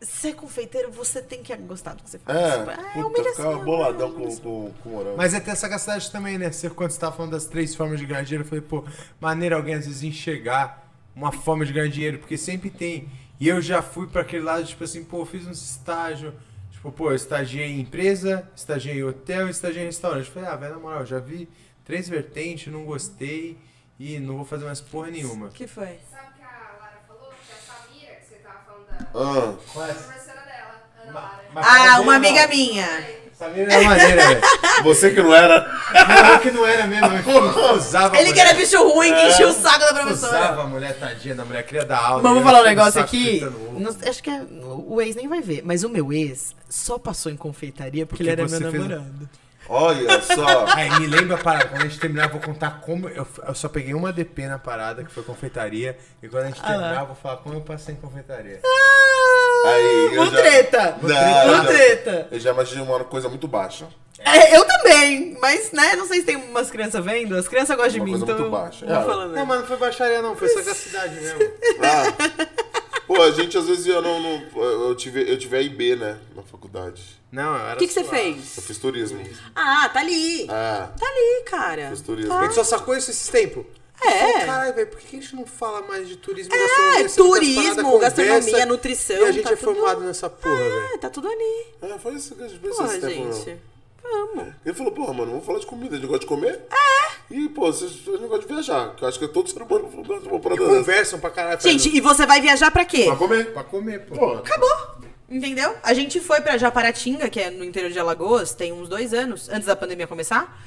ser 0.00 0.34
confeiteiro, 0.34 0.90
você 0.90 1.20
tem 1.22 1.42
que 1.42 1.54
gostar 1.56 1.94
do 1.94 2.02
que 2.02 2.10
você 2.10 2.18
faz. 2.18 2.38
É, 2.38 2.72
é 2.72 2.76
puta, 2.94 3.06
humilhação, 3.06 3.34
ficava 3.34 3.60
é 3.60 3.64
boladão 3.64 4.10
com, 4.10 4.16
humilhação. 4.16 4.42
com, 4.42 4.72
com 4.82 4.88
morango. 4.88 5.16
Mas 5.16 5.34
é 5.34 5.40
ter 5.40 5.50
essa 5.50 5.62
sagacidade 5.62 6.10
também, 6.10 6.38
né? 6.38 6.50
Você, 6.50 6.68
quando 6.70 6.90
você 6.90 7.00
tava 7.00 7.16
falando 7.16 7.32
das 7.32 7.46
três 7.46 7.74
formas 7.74 7.98
de 8.00 8.06
ganhar 8.06 8.22
dinheiro, 8.22 8.44
eu 8.44 8.48
falei, 8.48 8.62
pô, 8.62 8.84
maneira 9.20 9.56
alguém 9.56 9.74
às 9.74 9.86
vezes 9.86 10.02
enxergar 10.02 10.90
uma 11.14 11.30
forma 11.32 11.64
de 11.64 11.72
ganhar 11.72 11.88
dinheiro, 11.88 12.18
porque 12.18 12.36
sempre 12.36 12.70
tem. 12.70 13.08
E 13.38 13.48
eu 13.48 13.60
já 13.60 13.82
fui 13.82 14.06
pra 14.06 14.22
aquele 14.22 14.44
lado, 14.44 14.64
tipo 14.64 14.84
assim, 14.84 15.04
pô, 15.04 15.20
eu 15.20 15.26
fiz 15.26 15.46
um 15.46 15.50
estágio. 15.52 16.32
Tipo, 16.82 16.90
pô, 16.90 17.10
eu 17.10 17.14
estagiei 17.14 17.68
em 17.68 17.78
empresa, 17.78 18.50
estagiei 18.56 18.98
em 18.98 19.04
hotel 19.04 19.46
e 19.46 19.52
estagiei 19.52 19.84
em 19.84 19.86
restaurante. 19.86 20.26
Eu 20.26 20.32
falei, 20.32 20.48
ah, 20.48 20.56
velho, 20.56 20.72
na 20.74 20.80
moral, 20.80 21.00
eu 21.02 21.06
já 21.06 21.20
vi 21.20 21.48
três 21.84 22.08
vertentes, 22.08 22.72
não 22.72 22.84
gostei 22.84 23.56
e 24.00 24.18
não 24.18 24.34
vou 24.38 24.44
fazer 24.44 24.64
mais 24.64 24.80
porra 24.80 25.08
nenhuma. 25.08 25.46
O 25.46 25.50
que 25.50 25.68
foi? 25.68 26.00
Sabe 26.10 26.30
o 26.30 26.34
que 26.34 26.42
a 26.42 26.76
Lara 26.80 27.00
falou? 27.06 27.32
Que 27.46 27.52
a 27.52 27.72
Samira, 27.72 28.14
que 28.16 28.26
você 28.26 28.34
tava 28.34 28.64
falando 28.64 28.86
da 28.88 28.94
Ah, 29.14 29.50
a 29.50 29.94
professora 29.94 30.40
dela, 30.40 30.82
Ana 31.04 31.12
Lara. 31.12 31.44
Ah, 31.54 32.00
uma 32.00 32.16
amiga 32.16 32.48
minha. 32.48 33.21
Era 33.46 33.82
maneira, 33.84 34.26
velho. 34.28 34.40
você 34.84 35.10
que 35.10 35.22
não 35.22 35.34
era. 35.34 35.60
Não, 35.92 36.38
que 36.38 36.50
não 36.50 36.66
era 36.66 36.86
mesmo, 36.86 37.06
eu 37.30 37.74
usava 37.76 38.16
Ele 38.18 38.32
que 38.32 38.40
era 38.40 38.54
bicho 38.54 38.82
ruim, 38.88 39.12
que 39.14 39.22
enchia 39.28 39.48
o 39.48 39.52
saco 39.52 39.80
da 39.80 39.94
professora. 39.94 40.32
Usava 40.38 40.62
a 40.62 40.66
mulher 40.66 40.98
tadinha 40.98 41.34
da 41.34 41.44
mulher, 41.44 41.62
queria 41.64 41.84
dar 41.84 41.98
aula. 41.98 42.22
Vamos 42.22 42.38
ia 42.38 42.44
falar 42.44 42.60
um 42.60 42.64
negócio 42.64 43.00
aqui. 43.00 43.40
Não- 43.76 43.96
acho 44.08 44.22
que 44.22 44.30
é- 44.30 44.42
o 44.62 45.00
ex 45.00 45.14
nem 45.16 45.28
vai 45.28 45.40
ver, 45.40 45.62
mas 45.64 45.84
o 45.84 45.88
meu 45.88 46.12
ex 46.12 46.54
só 46.68 46.98
passou 46.98 47.30
em 47.30 47.36
confeitaria 47.36 48.06
porque, 48.06 48.22
Porque 48.24 48.30
ele 48.30 48.40
era 48.40 48.48
meu 48.48 48.58
você 48.58 48.70
fez- 48.70 48.88
namorado. 48.88 49.28
Olha 49.68 50.20
só. 50.22 50.66
Aí 50.74 50.90
me 50.98 51.06
lembra 51.06 51.36
a 51.36 51.38
parada, 51.38 51.66
quando 51.68 51.82
a 51.82 51.84
gente 51.86 51.98
terminar, 52.00 52.24
eu 52.24 52.30
vou 52.30 52.40
contar 52.40 52.80
como. 52.80 53.08
Eu, 53.08 53.26
eu 53.46 53.54
só 53.54 53.68
peguei 53.68 53.94
uma 53.94 54.12
DP 54.12 54.46
na 54.46 54.58
parada, 54.58 55.04
que 55.04 55.10
foi 55.12 55.22
confeitaria. 55.22 55.96
E 56.22 56.28
quando 56.28 56.44
a 56.44 56.46
gente 56.48 56.60
Ah 56.62 56.66
terminar, 56.66 57.00
eu 57.02 57.06
vou 57.06 57.14
falar 57.14 57.36
como 57.38 57.54
eu 57.54 57.60
passei 57.60 57.94
em 57.94 57.96
confeitaria. 57.98 58.60
Aí, 59.64 60.14
eu 60.14 60.22
Uma 60.22 60.30
já- 60.30 60.36
treta. 60.38 60.98
Não, 61.02 61.08
Uma 61.08 61.44
eu 61.46 61.56
já- 61.56 61.64
treta. 61.64 62.28
Eu 62.30 62.40
já 62.40 62.50
imaginei 62.50 62.84
uma 62.84 63.04
coisa 63.04 63.28
muito 63.28 63.46
baixa. 63.48 63.86
É, 64.24 64.56
eu 64.56 64.64
também, 64.64 65.36
mas 65.40 65.72
né, 65.72 65.96
não 65.96 66.06
sei 66.06 66.20
se 66.20 66.26
tem 66.26 66.36
umas 66.36 66.70
crianças 66.70 67.04
vendo. 67.04 67.34
As 67.36 67.48
crianças 67.48 67.74
gostam 67.76 67.92
de 67.94 67.98
Uma 68.00 68.04
mim, 68.04 68.10
coisa 68.12 68.24
então. 68.24 68.36
muito 68.38 68.46
eu 68.46 68.60
baixa. 68.60 68.86
vou 68.86 69.22
É. 69.24 69.26
Não, 69.28 69.46
mas 69.46 69.60
não 69.60 69.66
foi 69.66 69.76
baixaria, 69.78 70.22
não, 70.22 70.36
foi 70.36 70.48
sagacidade 70.48 71.14
mesmo. 71.16 71.40
Ah. 71.82 72.52
Pô, 73.06 73.20
a 73.20 73.30
gente 73.32 73.58
às 73.58 73.66
vezes 73.66 73.84
ia 73.86 74.00
não, 74.00 74.20
não- 74.20 74.62
eu 74.62 74.94
tive 74.94 75.28
eu 75.28 75.36
tive 75.36 75.56
a 75.56 75.60
IB, 75.60 75.96
né, 75.96 76.18
na 76.36 76.42
faculdade. 76.42 77.02
Não, 77.32 77.56
eu 77.56 77.64
era. 77.66 77.74
O 77.74 77.78
que, 77.78 77.88
que 77.88 77.92
você 77.92 78.04
fez? 78.04 78.56
Eu 78.56 78.62
fiz 78.62 78.78
turismo. 78.78 79.20
Ah, 79.56 79.88
tá 79.92 80.00
ali. 80.00 80.46
Ah, 80.48 80.88
Tá 80.98 81.06
ali, 81.06 81.44
cara. 81.50 81.88
fiz 81.90 82.00
turismo. 82.00 82.32
A 82.32 82.42
gente 82.44 82.54
só 82.54 82.62
sacou 82.62 82.96
isso 82.96 83.10
esses 83.10 83.28
tempos. 83.28 83.64
É. 84.04 84.46
Caralho, 84.46 84.74
velho, 84.74 84.86
por 84.88 85.00
que 85.00 85.16
a 85.16 85.20
gente 85.20 85.34
não 85.36 85.46
fala 85.46 85.82
mais 85.82 86.08
de 86.08 86.16
turismo 86.16 86.52
e 86.54 86.56
É, 86.56 86.60
gastronomia? 87.02 87.06
as 87.06 87.14
turismo, 87.14 87.98
gastronomia, 87.98 88.40
conversa 88.42 88.66
nutrição, 88.66 89.16
E 89.16 89.24
a 89.24 89.32
gente 89.32 89.44
tá 89.44 89.52
é 89.52 89.56
tudo- 89.56 89.74
formado 89.74 90.00
nessa 90.00 90.28
porra, 90.30 90.56
velho. 90.56 90.84
É, 90.94 90.98
tá 90.98 91.10
tudo 91.10 91.28
ali. 91.28 91.66
É, 91.82 91.98
foi 91.98 92.14
isso 92.14 92.34
que 92.34 92.42
a 92.42 92.48
gente 92.48 92.58
Porra, 92.60 92.86
esse 92.86 93.00
tempo, 93.00 93.32
gente. 93.32 93.50
não. 93.50 93.72
Vamos. 94.34 94.54
Ele 94.66 94.74
falou, 94.74 94.92
porra, 94.92 95.12
mano, 95.14 95.30
vamos 95.30 95.46
falar 95.46 95.58
de 95.60 95.66
comida, 95.66 95.94
a 95.94 95.98
gente 95.98 96.06
gosta 96.08 96.20
de 96.20 96.26
comer? 96.26 96.60
É. 96.70 97.34
E, 97.34 97.48
pô, 97.48 97.66
vocês 97.72 97.90
a 97.92 97.94
gente 98.10 98.26
gosta 98.26 98.40
de 98.40 98.46
viajar, 98.52 98.94
que 98.96 99.04
eu 99.04 99.08
acho 99.08 99.18
que 99.18 99.24
é 99.24 99.28
todo 99.28 99.48
ser 99.48 99.62
humano 99.62 99.88
gosta 100.04 100.20
de 100.22 100.28
uma 100.28 100.40
parada 100.40 100.60
dessa. 100.60 100.76
conversam 100.76 101.20
pra 101.20 101.30
caralho. 101.30 101.60
Gente, 101.60 101.88
e 101.96 102.00
você 102.00 102.26
vai 102.26 102.40
viajar 102.40 102.70
pra 102.70 102.84
quê? 102.84 103.04
Pra 103.06 103.16
comer? 103.16 103.52
Pra 103.52 103.64
comer, 103.64 104.00
pô. 104.06 104.14
Pô, 104.16 104.32
Acabou. 104.34 105.02
Entendeu? 105.30 105.74
A 105.82 105.94
gente 105.94 106.20
foi 106.20 106.42
pra 106.42 106.58
Japaratinga, 106.58 107.30
que 107.30 107.40
é 107.40 107.48
no 107.50 107.64
interior 107.64 107.90
de 107.90 107.98
Alagoas, 107.98 108.52
tem 108.52 108.70
uns 108.70 108.86
dois 108.86 109.14
anos, 109.14 109.48
antes 109.48 109.64
da 109.66 109.74
pandemia 109.74 110.06
começar. 110.06 110.60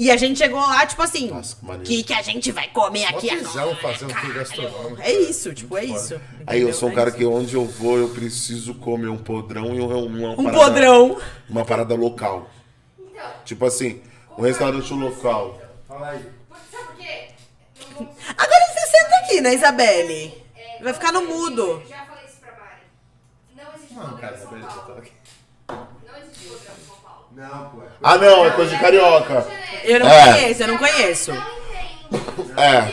E 0.00 0.10
a 0.10 0.16
gente 0.16 0.38
chegou 0.38 0.58
lá, 0.58 0.86
tipo 0.86 1.02
assim, 1.02 1.28
Nossa, 1.28 1.56
que 1.56 1.66
o 1.70 1.80
que, 1.82 2.02
que 2.04 2.12
a 2.14 2.22
gente 2.22 2.50
vai 2.52 2.68
comer 2.68 3.04
aqui 3.04 3.28
agora? 3.28 3.66
um 3.68 3.74
tour 3.76 4.32
gastronômico. 4.34 5.02
É 5.02 5.12
isso, 5.12 5.52
tipo, 5.52 5.76
é 5.76 5.84
isso. 5.84 6.14
Aí 6.46 6.60
eu 6.62 6.68
entendeu? 6.68 6.72
sou 6.74 6.88
um 6.88 6.92
É 6.92 6.94
cara 6.94 7.08
isso. 7.10 7.18
que 7.18 7.26
onde 7.26 7.54
eu 7.54 7.66
vou, 7.66 7.98
eu 7.98 8.08
preciso 8.08 8.72
comer 8.76 9.08
um 9.08 9.18
podrão 9.18 9.74
e 9.74 9.80
um, 9.82 10.06
uma 10.06 10.30
Um 10.30 10.44
parada- 10.44 10.58
podrão. 10.64 11.20
Uma 11.50 11.64
parada 11.66 11.94
local. 11.94 12.48
Então, 12.98 13.30
Tipo 13.44 13.66
assim, 13.66 14.00
um 14.38 14.42
restaurante 14.42 14.90
local. 14.94 15.60
Fala 15.86 16.08
aí. 16.12 16.24
sabe 16.72 16.84
por 16.86 16.96
quê? 16.96 17.28
Agora 18.38 18.66
você 18.72 18.86
senta 18.86 19.16
aqui, 19.16 19.40
né, 19.42 19.54
Isabelle? 19.54 20.42
é, 20.56 20.82
Vai 20.82 20.94
ficar 20.94 21.12
no 21.12 21.20
eu 21.20 21.28
mudo. 21.28 21.82
Já 21.86 22.06
falei 22.06 22.24
isso 22.24 22.36
pra 22.40 22.52
Mari. 22.52 22.80
Não 23.54 23.74
existe 23.76 23.94
Não, 23.94 24.00
podrão 24.02 24.18
cara, 24.18 24.36
beleza, 24.46 24.66
Paulo. 24.66 24.94
tá 24.94 24.98
aqui. 24.98 25.12
Não 25.68 26.16
existe 26.22 26.48
podrão 26.48 26.74
em 26.82 26.86
São 26.86 26.96
Paulo. 27.02 27.26
Não, 27.40 27.70
pô. 27.70 27.78
Ah, 28.02 28.18
não, 28.18 28.44
é 28.46 28.50
coisa 28.50 28.70
de 28.76 28.78
carioca. 28.82 29.46
Eu 29.82 30.00
não 30.00 30.06
É. 30.10 30.32
conheço, 30.34 30.62
eu 30.62 30.68
não 30.68 30.76
conheço. 30.76 31.32
É. 32.56 32.66
É 32.66 32.84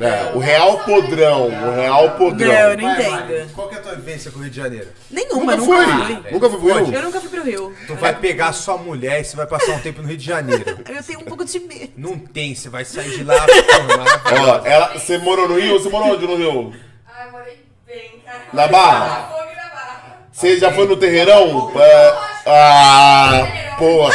o? 0.00 0.04
É, 0.04 0.32
o 0.34 0.38
real 0.38 0.78
podrão, 0.80 1.46
o 1.48 1.74
real 1.74 2.10
podrão. 2.12 2.48
Não, 2.52 2.54
eu 2.70 2.76
não 2.78 2.94
Vai, 2.94 3.02
entendo. 3.02 3.52
Qual 3.54 3.68
que 3.68 3.74
é 3.74 3.78
a 3.78 3.82
tua 3.82 3.94
vivência 3.96 4.30
com 4.30 4.38
o 4.38 4.42
Rio 4.42 4.50
de 4.50 4.56
Janeiro? 4.56 4.88
Nenhuma, 5.10 5.56
Nunca 5.56 5.56
nunca 5.56 5.86
foi? 5.86 5.86
fui. 6.04 6.32
Nunca 6.32 6.50
foi 6.50 6.58
pro 6.60 6.68
Rio? 6.84 6.94
Eu 6.94 7.02
nunca 7.02 7.20
fui 7.20 7.28
pro 7.30 7.42
Rio. 7.44 7.74
Tu 7.86 7.94
vai 7.96 8.14
pegar 8.14 8.52
sua 8.52 8.76
mulher 8.76 9.20
e 9.20 9.24
você 9.24 9.36
vai 9.36 9.46
passar 9.46 9.72
um 9.72 9.80
tempo 9.80 10.02
no 10.02 10.08
Rio 10.08 10.16
de 10.16 10.24
Janeiro. 10.24 10.64
Eu 10.88 11.02
tenho 11.02 11.20
um 11.20 11.24
pouco 11.24 11.44
de 11.44 11.58
medo. 11.60 11.92
Não 11.96 12.16
tem, 12.18 12.54
você 12.54 12.68
vai 12.68 12.84
sair 12.84 13.10
de 13.10 13.24
lá. 13.24 13.34
Ó, 13.44 14.66
ela, 14.66 14.98
você 14.98 15.18
morou 15.18 15.48
no 15.48 15.58
Rio? 15.58 15.80
Você 15.80 15.88
morou 15.88 16.14
onde 16.14 16.26
no 16.26 16.36
Rio? 16.36 16.72
Ai, 17.12 17.30
morei 17.30 17.58
bem, 17.86 18.20
cara. 18.24 18.40
Na 18.52 18.66
Barra? 18.68 19.08
Na 19.08 19.24
Fogo 19.28 19.50
na 19.56 19.68
Barra. 19.74 20.18
Você 20.32 20.58
já 20.58 20.72
foi 20.72 20.86
no 20.88 20.96
Terreirão? 20.96 21.72
É, 21.80 22.14
ah, 22.46 23.46
porra, 23.78 24.12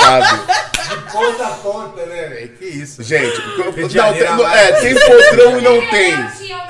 sabe. 0.00 0.56
Ponta 1.12 1.46
a 1.46 1.50
ponta, 1.50 2.06
né, 2.06 2.26
velho? 2.28 2.48
Que 2.56 2.64
isso. 2.64 3.02
Gente, 3.02 3.40
de 3.40 3.58
não, 3.96 4.12
tem, 4.12 4.24
não, 4.24 4.48
é, 4.48 4.72
tem 4.72 4.94
podrão 4.94 5.58
e 5.58 5.62
não 5.62 5.90
tem. 5.90 6.14
Rio. 6.14 6.66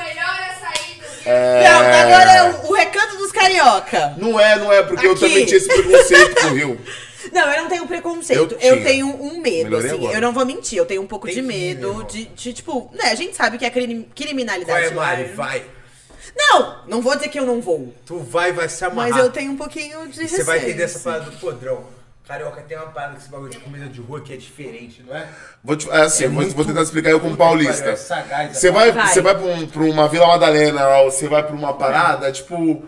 É. 1.28 1.68
Não, 1.68 1.80
agora 1.80 2.32
é 2.32 2.42
o, 2.44 2.70
o 2.70 2.72
recanto 2.74 3.16
dos 3.16 3.32
carioca. 3.32 4.14
Não 4.16 4.38
é, 4.38 4.56
não 4.56 4.72
é, 4.72 4.82
porque 4.82 5.06
eu 5.06 5.12
Aqui. 5.12 5.20
também 5.20 5.44
tinha 5.44 5.56
esse 5.58 5.66
preconceito 5.66 6.40
com 6.40 6.46
o 6.46 6.54
Rio. 6.54 6.80
Não, 7.32 7.50
eu 7.52 7.62
não 7.64 7.68
tenho 7.68 7.86
preconceito. 7.88 8.40
Eu 8.40 8.60
Eu, 8.60 8.74
tinha. 8.74 8.84
tenho 8.84 9.06
um 9.08 9.40
medo, 9.40 9.64
Melhorei 9.70 9.90
assim. 9.90 9.98
agora. 9.98 10.16
Eu 10.16 10.20
não 10.20 10.32
vou 10.32 10.46
mentir, 10.46 10.78
eu 10.78 10.86
tenho 10.86 11.02
um 11.02 11.06
pouco 11.06 11.26
Tem 11.26 11.34
de 11.34 11.42
que 11.42 11.46
ir, 11.46 11.48
medo 11.48 12.04
de, 12.04 12.26
de, 12.26 12.52
tipo, 12.52 12.88
né, 12.94 13.10
a 13.10 13.14
gente 13.16 13.34
sabe 13.34 13.58
que 13.58 13.64
a 13.66 13.70
Qual 13.72 13.84
criminalidade 14.14 14.86
é, 14.86 14.88
lá- 14.90 14.94
Mari? 14.94 15.24
Vai. 15.34 15.64
Não, 16.38 16.76
não 16.86 17.02
vou 17.02 17.16
dizer 17.16 17.28
que 17.28 17.40
eu 17.40 17.44
não 17.46 17.60
vou. 17.60 17.92
Tu 18.06 18.16
vai, 18.20 18.52
vai 18.52 18.68
se 18.68 18.84
amarrar. 18.84 19.10
Mas 19.12 19.20
eu 19.24 19.28
tenho 19.32 19.50
um 19.50 19.56
pouquinho 19.56 20.06
de 20.06 20.28
Você 20.28 20.44
vai 20.44 20.58
entender 20.58 20.84
essa 20.84 20.96
assim. 20.98 21.04
parada 21.04 21.24
do 21.30 21.36
podrão. 21.38 21.84
Carioca 22.26 22.60
tem 22.62 22.76
uma 22.76 22.86
parada 22.88 23.12
com 23.12 23.18
esse 23.20 23.30
bagulho 23.30 23.50
de 23.50 23.58
comida 23.60 23.86
de 23.86 24.00
rua 24.00 24.20
que 24.20 24.32
é 24.32 24.36
diferente, 24.36 25.02
não 25.06 25.14
é? 25.14 25.28
Vou, 25.62 25.76
te, 25.76 25.88
é 25.90 26.00
assim, 26.02 26.24
É 26.24 26.28
vou, 26.28 26.36
muito- 26.42 26.56
vou 26.56 26.64
tentar 26.64 26.82
explicar 26.82 27.10
eu 27.10 27.20
como 27.20 27.32
que 27.32 27.38
paulista. 27.38 27.90
é 27.90 27.96
Você 27.96 28.68
é 28.68 28.70
vai, 28.72 28.90
Vai. 28.90 29.06
você 29.06 29.20
vai 29.20 29.34
pra, 29.36 29.46
um- 29.46 29.66
pra 29.66 29.82
uma 29.82 30.08
Vila 30.08 30.26
Madalena, 30.26 30.88
ou 30.98 31.10
você 31.10 31.28
vai 31.28 31.42
pra 31.44 31.54
uma 31.54 31.72
parada, 31.74 32.30
tipo. 32.32 32.84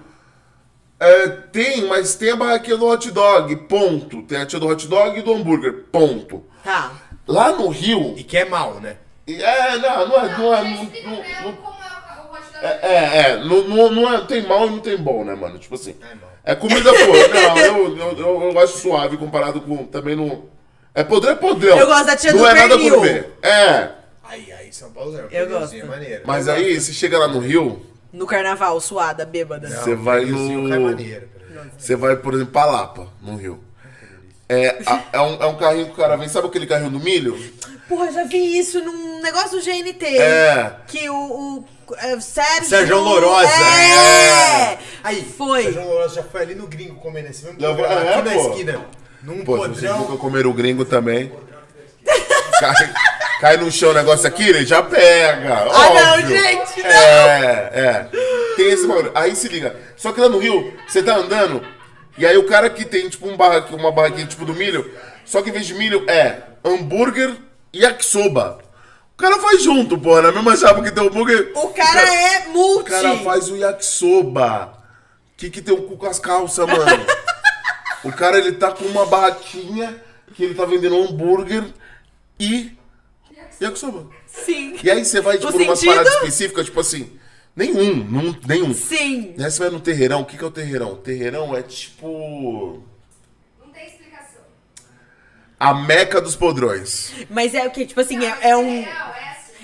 é, 0.98 1.28
tem, 1.28 1.86
mas 1.86 2.16
tem 2.16 2.32
a 2.32 2.36
barraquinha 2.36 2.76
do 2.76 2.86
hot 2.86 3.08
dog, 3.12 3.54
ponto. 3.68 4.22
Tem 4.22 4.38
a 4.38 4.46
tia 4.46 4.58
do 4.58 4.66
hot 4.66 4.88
dog 4.88 5.16
e 5.18 5.22
do 5.22 5.32
hambúrguer, 5.32 5.84
ponto. 5.92 6.44
Tá. 6.64 6.90
Lá 7.26 7.52
no 7.52 7.68
Rio. 7.68 8.14
E 8.18 8.24
que 8.24 8.36
é 8.36 8.44
mal, 8.44 8.80
né? 8.80 8.96
É, 9.28 9.76
não, 9.78 10.08
não 10.08 10.16
é. 10.16 10.38
Não 10.38 10.54
é, 10.54 10.62
não, 10.64 10.70
não- 10.70 11.42
não- 11.42 11.52
como 11.52 11.76
é 11.76 12.20
o 12.20 12.32
hot 12.32 12.42
dog. 12.52 12.64
é, 12.64 12.78
é, 12.82 13.20
é, 13.30 13.36
não, 13.44 13.68
não, 13.68 13.90
não 13.92 14.12
é, 14.14 14.20
tem 14.22 14.42
mal 14.48 14.66
e 14.66 14.70
não 14.70 14.80
tem 14.80 14.96
bom, 14.96 15.24
né, 15.24 15.34
mano? 15.36 15.58
Tipo 15.60 15.76
assim. 15.76 15.94
É 16.02 16.14
mal. 16.16 16.28
É 16.48 16.54
comida 16.54 16.90
boa. 16.90 17.28
Não, 17.28 17.58
eu, 17.58 17.96
eu, 17.98 18.18
eu, 18.18 18.42
eu 18.52 18.58
acho 18.60 18.78
suave 18.78 19.16
comparado 19.18 19.60
com. 19.60 19.84
Também 19.84 20.16
não. 20.16 20.44
É 20.94 21.04
podrão, 21.04 21.32
é 21.32 21.36
podrão. 21.36 21.78
Eu 21.78 21.86
gosto 21.86 22.06
da 22.06 22.16
tia 22.16 22.32
não 22.32 22.38
do 22.40 22.46
é 22.46 22.54
nada 22.54 22.68
pernil. 22.70 22.94
gourmet. 22.94 23.24
É. 23.42 23.90
Aí, 24.24 24.52
aí, 24.52 24.72
São 24.72 24.90
Paulo 24.90 25.14
é 25.30 25.42
Eu 25.42 25.48
gosto. 25.48 25.86
maneiro. 25.86 26.22
Mas 26.26 26.48
aí, 26.48 26.80
você 26.80 26.92
chega 26.92 27.18
lá 27.18 27.28
no 27.28 27.38
Rio, 27.38 27.82
No 28.12 28.26
carnaval, 28.26 28.80
suada, 28.80 29.24
bêbada. 29.26 29.68
Você 29.68 29.94
vai 29.94 30.20
pernilzinho 30.20 30.60
no- 30.62 30.74
é 30.74 30.78
maneiro, 30.78 31.28
você 31.76 31.94
vai, 31.94 32.16
por 32.16 32.32
exemplo, 32.34 32.52
pra 32.52 32.64
Lapa, 32.64 33.08
no 33.22 33.36
Rio. 33.36 33.62
É, 34.48 34.78
a- 34.86 35.04
é, 35.12 35.20
um, 35.20 35.42
é 35.42 35.46
um 35.46 35.56
carrinho 35.56 35.86
que 35.86 35.92
o 35.92 35.96
cara 35.96 36.16
vem, 36.16 36.28
sabe 36.28 36.46
aquele 36.48 36.66
carrinho 36.66 36.90
do 36.90 36.98
milho? 37.00 37.38
Porra, 37.88 38.06
eu 38.06 38.12
já 38.14 38.24
vi 38.24 38.58
isso 38.58 38.82
num 38.82 39.20
negócio 39.20 39.50
do 39.58 39.60
GNT. 39.62 40.06
É. 40.18 40.72
Que 40.86 41.08
o, 41.10 41.14
o 41.14 41.64
Sérgio... 42.20 42.68
Sérgio 42.68 42.98
Lourosa. 42.98 43.48
É! 43.48 44.78
Aí, 45.02 45.22
Foi. 45.36 45.64
Sérgio 45.64 45.84
Lourosa 45.84 46.14
já 46.16 46.22
foi 46.22 46.42
ali 46.42 46.54
no 46.54 46.66
gringo 46.66 46.96
comer 46.96 47.22
nesse 47.22 47.44
mesmo 47.44 47.58
programa, 47.58 47.94
é, 47.94 48.14
aqui 48.14 48.22
na 48.22 48.34
pô. 48.34 48.50
esquina. 48.50 48.86
Num 49.22 49.44
Pô, 49.44 49.56
podrão. 49.56 49.98
nunca 49.98 50.16
comeram 50.16 50.50
o 50.50 50.54
gringo 50.54 50.84
também. 50.84 51.32
Cai, 52.60 52.94
cai 53.40 53.56
no 53.56 53.70
chão 53.70 53.90
o 53.90 53.94
negócio 53.94 54.26
aqui, 54.26 54.48
ele 54.48 54.66
já 54.66 54.82
pega. 54.82 55.54
Ah, 55.54 55.94
não, 55.94 56.12
óbvio. 56.14 56.28
gente, 56.36 56.82
não. 56.82 56.90
É, 56.90 57.70
é. 57.72 58.08
Tem 58.56 58.70
esse 58.70 58.84
bagulho. 58.84 59.12
Aí 59.14 59.36
se 59.36 59.46
liga. 59.48 59.76
Só 59.96 60.10
que 60.12 60.20
lá 60.20 60.28
no 60.28 60.38
Rio, 60.38 60.72
você 60.86 61.00
tá 61.00 61.16
andando, 61.16 61.64
e 62.16 62.26
aí 62.26 62.36
o 62.36 62.46
cara 62.48 62.68
que 62.68 62.84
tem, 62.84 63.08
tipo, 63.08 63.28
um 63.28 63.36
barra, 63.36 63.64
uma 63.70 63.92
barraquinha 63.92 64.26
tipo 64.26 64.44
do 64.44 64.54
milho, 64.54 64.90
só 65.24 65.40
que 65.40 65.50
em 65.50 65.52
vez 65.52 65.66
de 65.66 65.74
milho 65.74 66.04
é 66.10 66.38
hambúrguer 66.64 67.36
e 67.72 67.82
yakisoba. 67.82 68.58
O 69.18 69.20
cara 69.20 69.36
faz 69.40 69.64
junto, 69.64 69.98
porra, 69.98 70.22
na 70.22 70.30
mesma 70.30 70.56
chapa 70.56 70.80
que 70.80 70.92
tem 70.92 71.02
o 71.02 71.08
hambúrguer. 71.08 71.50
O 71.56 71.68
cara 71.70 72.00
é 72.14 72.46
O 72.46 72.52
multi. 72.52 72.88
cara 72.90 73.16
faz 73.18 73.48
o 73.50 73.56
yakisoba. 73.56 74.78
Que 75.36 75.50
que 75.50 75.60
tem 75.60 75.74
o 75.74 75.82
cu 75.82 75.96
com 75.96 76.06
as 76.06 76.20
calças, 76.20 76.64
mano? 76.64 77.04
o 78.04 78.12
cara, 78.12 78.38
ele 78.38 78.52
tá 78.52 78.70
com 78.70 78.84
uma 78.84 79.04
barraquinha 79.06 80.00
que 80.34 80.44
ele 80.44 80.54
tá 80.54 80.64
vendendo 80.64 80.96
hambúrguer 80.96 81.64
e 82.38 82.70
yakisoba. 83.60 84.06
Sim. 84.24 84.76
E 84.84 84.88
aí 84.88 85.04
você 85.04 85.20
vai, 85.20 85.36
tipo, 85.36 85.52
O 85.52 85.58
numa 85.58 85.76
parada 85.76 86.08
específica, 86.10 86.62
tipo 86.62 86.78
assim, 86.78 87.18
nenhum, 87.56 87.96
num- 87.96 88.36
nenhum. 88.46 88.72
Sim. 88.72 89.34
E 89.36 89.42
aí 89.44 89.50
você 89.50 89.58
vai 89.58 89.70
no 89.70 89.80
terreirão, 89.80 90.20
o 90.20 90.24
que 90.24 90.38
que 90.38 90.44
é 90.44 90.46
o 90.46 90.50
terreirão? 90.52 90.92
O 90.92 90.96
terreirão 90.96 91.56
é, 91.56 91.62
tipo. 91.62 92.84
A 95.58 95.74
meca 95.74 96.20
dos 96.20 96.36
podrões. 96.36 97.12
Mas 97.30 97.54
é 97.54 97.66
o 97.66 97.70
que? 97.70 97.86
Tipo 97.86 98.00
assim, 98.00 98.24
é, 98.24 98.50
é 98.50 98.56
um... 98.56 98.86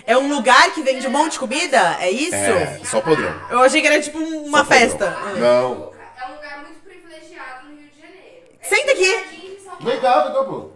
É 0.07 0.19
um 0.19 0.29
lugar 0.29 0.71
que 0.75 0.83
vende 0.83 1.07
um 1.07 1.11
monte 1.11 1.33
de 1.33 1.39
comida? 1.39 1.97
É 1.99 2.11
isso? 2.11 2.35
É, 2.35 2.79
só 2.85 3.01
podrão. 3.01 3.33
Eu 3.49 3.61
achei 3.61 3.81
que 3.81 3.87
era 3.87 4.03
tipo 4.03 4.19
uma 4.19 4.59
Só 4.59 4.65
podrão. 4.65 4.81
festa. 4.81 5.11
Não. 5.39 5.93
É 6.21 6.27
um 6.29 6.35
lugar 6.35 6.61
muito 6.63 6.81
privilegiado 6.85 7.69
no 7.71 7.77
Rio 7.81 7.89
de 7.91 8.01
Janeiro. 8.03 8.43
É 8.61 8.67
Senta 8.69 8.93
aqui. 8.93 9.59
Vem 9.81 10.01
cá, 10.01 10.23
pô. 10.45 10.71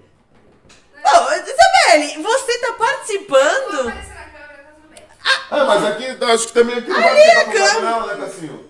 Ô, 1.05 1.33
Isabelle, 1.33 2.23
você 2.23 2.59
tá 2.59 2.67
Vou 2.69 2.77
participando? 2.79 3.89
aparecer 3.89 4.15
na 4.15 4.25
câmera, 4.25 4.63
tá 4.65 4.71
tudo 4.77 4.89
bem. 4.95 5.03
Ah, 5.51 5.65
mas 5.65 5.85
aqui, 5.85 6.17
eu 6.21 6.29
acho 6.29 6.47
que 6.47 6.53
também 6.55 6.79
aqui 6.79 6.89
não 6.89 7.01
vai 7.03 7.11
Ali 7.11 7.21
ter 7.21 7.37
a 7.37 7.45
pra 7.73 7.81
não, 7.81 8.07
né, 8.07 8.15
Cassinho? 8.17 8.69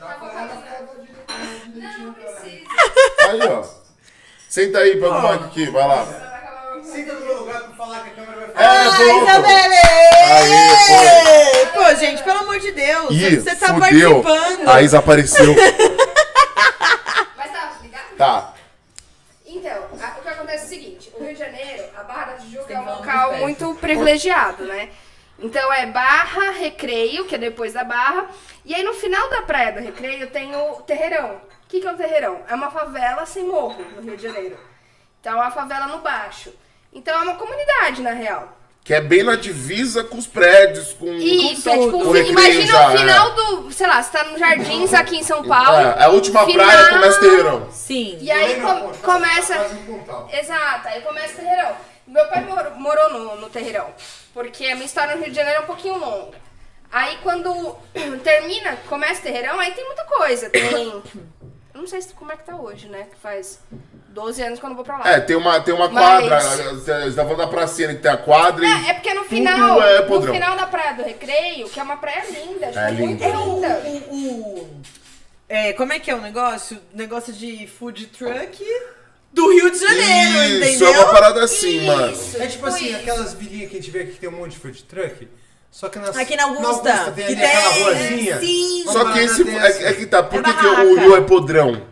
Tá 0.00 0.16
focado 0.18 0.54
na- 0.54 0.78
Não, 1.74 1.98
não 2.06 2.12
precisa. 2.14 2.68
Aí, 3.28 3.40
ó. 3.48 3.83
Senta 4.54 4.78
aí, 4.78 4.92
pega 5.00 5.10
o 5.10 5.32
mic 5.32 5.44
aqui, 5.46 5.68
vai 5.68 5.84
lá. 5.84 6.06
Senta 6.84 7.12
no 7.14 7.20
meu 7.26 7.38
lugar 7.40 7.60
pra 7.62 7.72
falar 7.74 8.04
que 8.04 8.10
a 8.10 8.12
câmera 8.24 8.46
vai 8.46 8.50
falar. 8.50 8.64
É, 8.64 8.68
Ai, 8.68 8.96
pronto. 9.04 9.22
Isabelle! 9.28 9.76
Aí, 10.30 11.66
Pô, 11.74 11.94
gente, 11.98 12.22
pelo 12.22 12.38
amor 12.38 12.60
de 12.60 12.70
Deus. 12.70 13.10
Ih, 13.10 13.40
você 13.40 13.56
tá 13.56 13.74
fudeu. 13.74 14.22
participando. 14.22 14.68
A 14.68 14.80
Isa 14.80 15.00
apareceu. 15.00 15.54
Mas 17.36 17.50
tá 17.50 17.72
ligado? 17.82 18.16
Tá. 18.16 18.54
Então, 19.44 19.88
a- 20.00 20.18
o 20.20 20.22
que 20.22 20.28
acontece 20.28 20.62
é 20.62 20.66
o 20.66 20.68
seguinte: 20.68 21.10
o 21.18 21.24
Rio 21.24 21.32
de 21.32 21.38
Janeiro, 21.40 21.84
a 21.98 22.04
Barra 22.04 22.24
da 22.26 22.32
Tijuca 22.34 22.72
é 22.74 22.78
um 22.78 22.84
local 22.84 23.32
muito 23.38 23.74
privilegiado, 23.80 24.62
né? 24.66 24.90
Então 25.36 25.72
é 25.72 25.86
Barra, 25.86 26.52
Recreio, 26.52 27.24
que 27.24 27.34
é 27.34 27.38
depois 27.38 27.72
da 27.72 27.82
Barra. 27.82 28.26
E 28.64 28.72
aí 28.72 28.84
no 28.84 28.94
final 28.94 29.28
da 29.30 29.42
Praia 29.42 29.72
do 29.72 29.80
Recreio 29.80 30.28
tem 30.30 30.54
o 30.54 30.74
Terreirão. 30.82 31.40
O 31.74 31.76
que, 31.76 31.80
que 31.80 31.88
é 31.88 31.92
o 31.92 31.96
Terreirão? 31.96 32.40
É 32.48 32.54
uma 32.54 32.70
favela 32.70 33.26
sem 33.26 33.42
morro 33.48 33.84
no 33.96 34.02
Rio 34.02 34.16
de 34.16 34.22
Janeiro. 34.22 34.56
Então 35.20 35.32
é 35.32 35.36
uma 35.42 35.50
favela 35.50 35.88
no 35.88 35.98
baixo. 35.98 36.52
Então 36.92 37.12
é 37.18 37.22
uma 37.24 37.34
comunidade, 37.34 38.00
na 38.00 38.12
real. 38.12 38.56
Que 38.84 38.94
é 38.94 39.00
bem 39.00 39.24
na 39.24 39.34
divisa 39.34 40.04
com 40.04 40.16
os 40.16 40.26
prédios, 40.28 40.92
com... 40.92 41.12
Isso, 41.14 41.68
é 41.68 41.76
tipo, 41.76 41.96
O 41.96 42.12
Recreio 42.12 42.30
imagina 42.38 42.66
já, 42.72 42.88
o 42.94 42.96
final 42.96 43.30
do. 43.34 43.72
Sei 43.72 43.88
lá, 43.88 44.00
você 44.00 44.12
tá 44.12 44.22
no 44.22 44.38
Jardins 44.38 44.94
aqui 44.94 45.16
em 45.16 45.24
São 45.24 45.42
Paulo. 45.42 45.76
É, 45.80 46.04
a 46.04 46.08
última 46.10 46.46
final- 46.46 46.64
praia 46.64 46.88
começa 46.90 47.18
o 47.18 47.20
terreirão. 47.20 47.68
Sim. 47.72 48.18
E 48.20 48.30
aí 48.30 48.60
com- 48.60 48.92
começa. 48.98 49.58
um. 49.88 50.28
Exato, 50.32 50.86
aí 50.86 51.00
começa 51.00 51.32
o 51.32 51.36
terreirão. 51.38 51.76
Meu 52.06 52.28
pai 52.28 52.44
morou, 52.44 52.70
morou 52.76 53.10
no, 53.14 53.36
no 53.40 53.50
terreirão, 53.50 53.88
porque 54.32 54.64
a 54.66 54.74
minha 54.76 54.86
história 54.86 55.16
no 55.16 55.22
Rio 55.22 55.30
de 55.32 55.36
Janeiro 55.36 55.58
é 55.58 55.62
um 55.64 55.66
pouquinho 55.66 55.98
longa. 55.98 56.38
Aí 56.92 57.18
quando 57.24 57.74
termina, 58.22 58.76
começa 58.88 59.18
o 59.18 59.24
terreirão, 59.24 59.58
aí 59.58 59.72
tem 59.72 59.84
muita 59.84 60.04
coisa. 60.04 60.48
Tem 60.50 61.02
Eu 61.74 61.80
não 61.80 61.86
sei 61.88 62.00
se- 62.00 62.14
como 62.14 62.30
é 62.30 62.36
que 62.36 62.44
tá 62.44 62.54
hoje, 62.56 62.86
né? 62.88 63.08
Que 63.12 63.16
faz 63.20 63.58
12 64.10 64.40
anos 64.42 64.60
que 64.60 64.64
eu 64.64 64.68
não 64.68 64.76
vou 64.76 64.84
pra 64.84 64.98
lá. 64.98 65.10
É, 65.10 65.18
tem 65.20 65.34
uma, 65.34 65.60
tem 65.60 65.74
uma 65.74 65.88
Mas- 65.88 66.28
quadra. 66.28 66.40
Você 66.74 67.12
tá 67.16 67.22
falando 67.24 67.36
da 67.38 67.46
pracinha 67.48 67.88
que 67.94 68.00
tem 68.00 68.10
a 68.12 68.16
quadra 68.16 68.64
e. 68.64 68.70
É, 68.86 68.90
é 68.90 68.94
porque 68.94 69.12
no 69.12 69.20
tudo 69.22 69.28
final, 69.30 69.82
é 69.82 70.00
no 70.02 70.06
podrão. 70.06 70.32
final 70.32 70.56
da 70.56 70.66
Praia 70.68 70.94
do 70.94 71.02
Recreio, 71.02 71.68
que 71.68 71.80
é 71.80 71.82
uma 71.82 71.96
praia 71.96 72.24
linda, 72.30 72.66
tipo, 72.68 72.78
É 72.78 72.92
muito 72.92 73.24
linda. 73.24 73.28
linda. 73.28 73.82
O, 74.10 74.14
o- 74.16 74.80
é, 75.48 75.72
como 75.72 75.92
é 75.92 75.98
que 75.98 76.10
é 76.10 76.14
o 76.14 76.20
negócio? 76.20 76.78
Negócio 76.94 77.32
de 77.32 77.66
food 77.66 78.06
truck 78.06 78.64
do 79.32 79.50
Rio 79.52 79.68
de 79.70 79.78
Janeiro, 79.78 80.64
Isso, 80.64 80.84
entendeu? 80.84 80.94
é 80.94 80.98
uma 81.04 81.12
parada 81.12 81.42
assim, 81.44 81.84
mano. 81.86 82.16
É 82.38 82.46
tipo 82.46 82.66
assim, 82.66 82.86
isso. 82.90 82.96
aquelas 82.98 83.34
vilinhas 83.34 83.68
que 83.70 83.76
a 83.76 83.80
gente 83.80 83.90
vê 83.90 84.02
aqui 84.02 84.12
que 84.12 84.20
tem 84.20 84.28
um 84.28 84.32
monte 84.32 84.52
de 84.52 84.58
food 84.58 84.84
truck. 84.84 85.28
Só 85.74 85.88
que 85.88 85.98
nas, 85.98 86.16
Aqui 86.16 86.36
na 86.36 86.44
Augusta, 86.44 87.10
tem 87.16 87.26
que 87.26 87.32
ali 87.32 87.44
aquela 87.44 87.70
tem, 87.72 87.82
ruazinha. 87.82 88.38
sim. 88.38 88.84
Só 88.92 89.12
que 89.12 89.18
esse 89.18 89.42
é, 89.58 89.88
é 89.88 89.92
que 89.92 90.06
tá. 90.06 90.22
Por 90.22 90.38
É 90.38 90.42
que, 90.44 90.52
que 90.54 90.66
o. 90.66 90.98
Rio 91.00 91.16
é 91.16 91.20
podrão? 91.22 91.82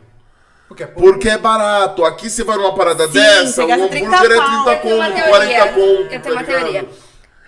Porque 0.69 0.85
é. 0.85 0.87
Porque 0.87 1.29
é 1.29 1.37
barato. 1.37 2.05
Aqui 2.05 2.31
você 2.31 2.45
vai 2.45 2.57
numa 2.59 2.77
parada 2.77 3.09
Sim, 3.09 3.15
dessa, 3.15 3.65
o 3.67 3.73
hambúrguer 3.73 4.09
30 4.09 4.17
é 4.17 4.19
30 4.21 4.37
pau. 4.37 4.69
Eu 4.71 4.81
tenho 4.81 4.95
uma 4.95 5.11
conto, 5.11 5.15
teoria. 5.15 5.29
40 5.29 5.69
conto. 5.73 6.13
Eu 6.15 6.21
tenho 6.23 6.35
uma 6.37 6.45
tá 6.45 6.85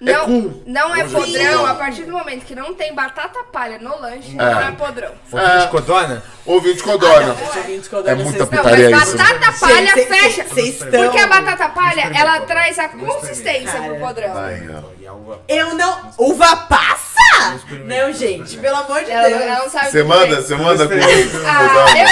É 0.01 0.13
Não, 0.13 0.25
cool. 0.27 0.63
não 0.67 0.95
é 0.95 1.05
podrão 1.05 1.65
a 1.67 1.75
partir 1.75 2.03
do 2.03 2.13
momento 2.13 2.45
que 2.45 2.55
não 2.55 2.75
tem 2.75 2.93
batata 2.95 3.39
palha 3.53 3.79
no 3.79 3.99
lanche, 4.01 4.33
É. 4.33 4.43
não 4.43 4.61
é 4.61 4.73
podrão. 4.73 5.13
Fofinho 5.31 5.61
de 5.61 5.69
codorna? 5.69 6.23
Ouvinte 6.47 6.83
Codorna. 6.83 7.37
É 8.11 8.15
muita 8.15 8.39
Não, 8.41 8.49
mas 8.51 8.61
putaria 8.61 8.91
isso. 8.91 9.17
batata 9.17 9.53
palha 9.61 9.93
fecha. 9.95 10.45
Porque 10.91 11.19
a 11.19 11.27
batata 11.27 11.69
palha, 11.71 12.11
ela 12.15 12.41
traz 12.41 12.79
a 12.79 12.89
consistência 12.89 13.81
pro 13.81 13.97
podrão. 13.97 14.35
Eu 15.49 15.75
não. 15.75 16.11
Uva 16.19 16.57
passa? 16.57 17.15
Não, 17.85 18.13
gente, 18.13 18.57
pelo 18.59 18.77
amor 18.77 19.01
de 19.01 19.07
Deus. 19.07 19.17
ela 19.17 19.59
não 19.63 19.71
sabe 19.71 19.91
Você 19.91 20.01
o 20.01 20.03
que 20.03 20.09
manda, 20.09 20.35
é. 20.37 20.41
você 20.43 20.57
manda 20.57 20.89
com 20.89 20.95
Ah, 20.95 21.87
eu, 21.97 22.03
eu 22.03 22.09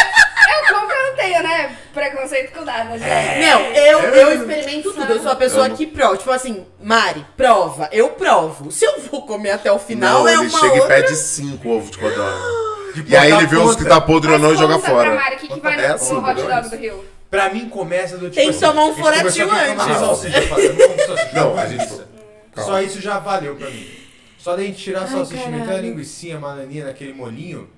como 0.73 0.93
eu 0.93 1.07
não 1.11 1.17
tenho, 1.17 1.43
né? 1.43 1.77
Preconceito 1.93 2.53
com 2.53 2.65
nada, 2.65 2.99
gente. 2.99 3.41
Não, 3.41 3.61
eu, 3.61 3.99
eu 4.01 4.35
experimento 4.41 4.93
tudo. 4.93 5.13
Eu 5.13 5.23
sou 5.23 5.33
a 5.33 5.37
pessoa 5.37 5.71
que 5.71 5.87
prova. 5.87 6.17
Tipo 6.17 6.31
assim, 6.31 6.67
Mari, 6.81 7.25
prova. 7.37 7.89
Eu 7.93 8.11
provo. 8.11 8.71
Se 8.71 8.85
eu 8.85 9.01
vou 9.01 9.27
comer 9.27 9.51
até 9.51 9.71
o 9.71 9.79
final, 9.79 10.21
Não, 10.21 10.29
é 10.29 10.33
ele 10.33 10.41
uma 10.49 10.61
chega 10.61 10.75
outra... 10.75 10.99
e 10.99 11.03
pede 11.03 11.17
5 11.17 11.69
ovos 11.69 11.91
de 11.91 11.99
codorna. 11.99 12.63
E 13.07 13.17
aí 13.17 13.33
ele 13.33 13.47
vê 13.47 13.57
os 13.57 13.75
que 13.75 13.87
tá 13.87 13.99
podre 14.03 14.33
ou 14.33 14.39
não 14.39 14.53
e 14.53 14.57
joga 14.57 14.79
pra 14.79 14.91
fora. 14.91 15.15
Mari, 15.15 15.37
o 15.37 15.39
que, 15.39 15.49
que 15.49 15.61
vai 15.61 15.83
É 15.83 15.89
no 15.89 15.95
assim, 15.95 16.15
hot 16.15 16.43
dog 16.43 16.69
do 16.69 16.77
Rio? 16.77 17.05
Pra 17.31 17.49
mim 17.49 17.67
começa 17.71 18.19
do 18.19 18.27
tipo 18.29 18.35
Tem 18.35 18.51
que 18.51 18.51
assim, 18.51 18.67
tomar 18.67 18.85
um 18.85 18.91
a 18.91 18.93
gente 18.93 19.03
começou 19.03 19.23
foratinho 19.23 19.51
aqui 19.51 19.67
com 19.67 19.73
uma 19.73 19.85
antes. 19.85 19.99
salsicha, 19.99 20.41
não 20.41 20.49
como 20.49 21.07
salsicha, 21.07 21.31
Não, 21.33 21.59
a 21.59 21.67
gente-. 21.67 22.01
Só 22.55 22.83
isso 22.83 23.01
já 23.01 23.19
valeu 23.19 23.57
pra 23.57 23.71
mim. 23.71 23.89
Só 24.37 24.57
da 24.57 24.63
gente 24.63 24.77
tirar 24.83 25.05
a 25.05 25.07
salsicha, 25.07 25.49
meter 25.49 25.73
a 25.73 25.79
linguiça, 25.79 26.37
a 26.37 26.39
bananinha 26.39 26.85
naquele 26.85 27.15
molinho. 27.15 27.71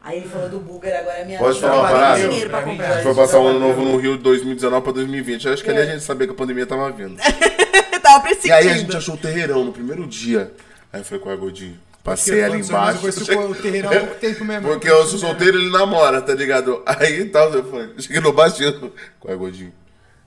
Aí 0.00 0.18
ele 0.18 0.28
falou 0.28 0.48
do 0.48 0.60
búlgaro, 0.60 0.96
agora 0.96 1.18
é 1.18 1.24
minha 1.24 1.38
Pode 1.38 1.58
hora. 1.58 1.68
falar 1.68 1.80
uma 1.82 1.90
parada? 1.90 2.28
dinheiro 2.28 2.50
pra 2.50 2.62
comprar. 2.62 2.88
A 2.88 2.94
gente 2.94 3.02
foi 3.02 3.14
passar 3.14 3.40
o 3.40 3.46
ano 3.48 3.58
novo 3.58 3.82
no 3.82 3.96
Rio 3.98 4.16
de 4.16 4.22
2019 4.22 4.82
pra 4.84 4.92
2020. 4.92 5.46
Eu 5.46 5.52
acho 5.52 5.64
que 5.64 5.70
ali 5.70 5.80
a 5.80 5.86
gente 5.86 6.02
sabia 6.02 6.26
que 6.26 6.32
a 6.32 6.36
pandemia 6.36 6.66
tava 6.66 6.90
vindo. 6.90 7.16
Tava 8.02 8.18
E 8.20 8.22
pressentindo. 8.22 8.54
aí 8.54 8.68
a 8.70 8.74
gente 8.78 8.96
achou 8.96 9.16
o 9.16 9.18
terreirão 9.18 9.64
no 9.64 9.72
primeiro 9.72 10.06
dia. 10.06 10.52
Aí 10.92 11.00
eu 11.00 11.04
falei 11.04 11.22
com 11.22 11.28
a 11.30 11.36
Godinho. 11.36 11.78
Passei 12.02 12.42
ali 12.42 12.60
embaixo. 12.60 12.96
Eu 12.98 13.00
conheci 13.12 13.34
o 13.34 13.54
terreirão 13.56 13.90
há 13.92 13.96
pouco 14.00 14.14
tempo 14.14 14.44
mesmo. 14.46 14.68
Porque 14.68 14.88
eu 14.88 15.04
sou 15.06 15.18
solteiro 15.18 15.58
ele 15.58 15.70
namora, 15.70 16.22
tá 16.22 16.32
ligado? 16.32 16.82
Aí 16.86 17.26
tal, 17.26 17.52
eu 17.52 17.64
falei, 17.64 17.90
cheguei 17.98 18.22
no 18.22 18.32
baixinho. 18.32 18.92
Qual 19.20 19.34
é, 19.34 19.36
Godinho? 19.36 19.72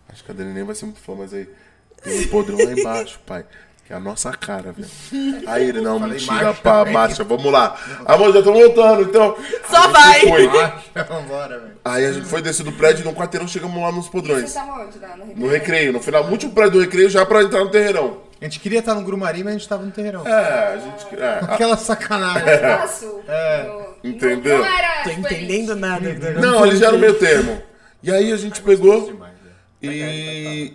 Acho 0.10 0.23
que 0.23 0.30
a 0.30 0.34
Dani 0.34 0.53
nem 0.53 0.64
vai 0.64 0.76
ser 0.76 0.85
muito 0.85 0.99
fã, 0.99 1.15
mas 1.15 1.34
aí 1.34 1.48
tem 2.03 2.19
um 2.19 2.27
podrão 2.27 2.57
lá 2.57 2.72
embaixo, 2.72 3.19
pai. 3.26 3.45
Que 3.91 3.95
é 3.95 3.97
a 3.97 3.99
nossa 3.99 4.31
cara, 4.31 4.72
velho. 4.72 4.88
Aí 5.47 5.68
ele, 5.68 5.81
não, 5.81 5.99
mentira, 5.99 6.31
marcha 6.34 6.53
pá, 6.61 6.80
também. 6.80 6.93
marcha, 6.93 7.23
vamos 7.26 7.51
lá. 7.51 7.76
Amor, 8.05 8.31
já 8.31 8.41
tô 8.41 8.53
voltando, 8.53 9.01
então. 9.01 9.35
Só 9.69 9.85
Aí 9.88 9.91
vai. 9.91 10.19
Foi. 10.22 10.47
Vambora, 11.09 11.59
velho. 11.59 11.72
Aí 11.84 12.05
a 12.05 12.13
gente 12.13 12.26
foi 12.26 12.41
descer 12.41 12.63
do 12.63 12.72
prédio 12.72 13.01
e 13.01 13.05
no 13.05 13.13
quarteirão 13.13 13.45
chegamos 13.49 13.81
lá 13.81 13.91
nos 13.91 14.07
podrões. 14.07 14.55
onde 14.55 14.97
lá 14.99 15.18
no 15.18 15.26
Rio? 15.26 15.35
No 15.35 15.47
recreio, 15.49 15.91
no 15.91 15.99
final, 15.99 16.23
último 16.23 16.53
prédio 16.53 16.72
do 16.72 16.80
recreio 16.80 17.09
já 17.09 17.26
pra 17.26 17.43
entrar 17.43 17.65
no 17.65 17.69
terreirão. 17.69 18.19
A 18.39 18.45
gente 18.45 18.61
queria 18.61 18.80
estar 18.80 18.95
no 18.95 19.01
Grumari, 19.03 19.43
mas 19.43 19.55
a 19.55 19.57
gente 19.57 19.68
tava 19.68 19.84
no 19.84 19.91
terreirão. 19.91 20.26
É, 20.26 20.73
a 20.73 20.77
gente. 20.77 21.22
É, 21.22 21.39
Aquela 21.53 21.76
sacanagem. 21.76 22.47
Espaço. 22.47 23.19
No- 23.27 24.09
Entendeu? 24.09 24.59
Não 24.59 24.65
era, 24.65 25.03
Tô 25.03 25.09
tipo, 25.09 25.19
entendendo 25.22 25.76
nada. 25.76 26.13
Não, 26.39 26.65
eles 26.65 26.80
já 26.80 26.88
eram 26.88 26.97
meio 26.97 27.15
termo. 27.15 27.61
E 28.01 28.09
aí 28.09 28.31
a 28.31 28.38
gente 28.38 28.61
pegou 28.61 29.13
e. 29.81 30.73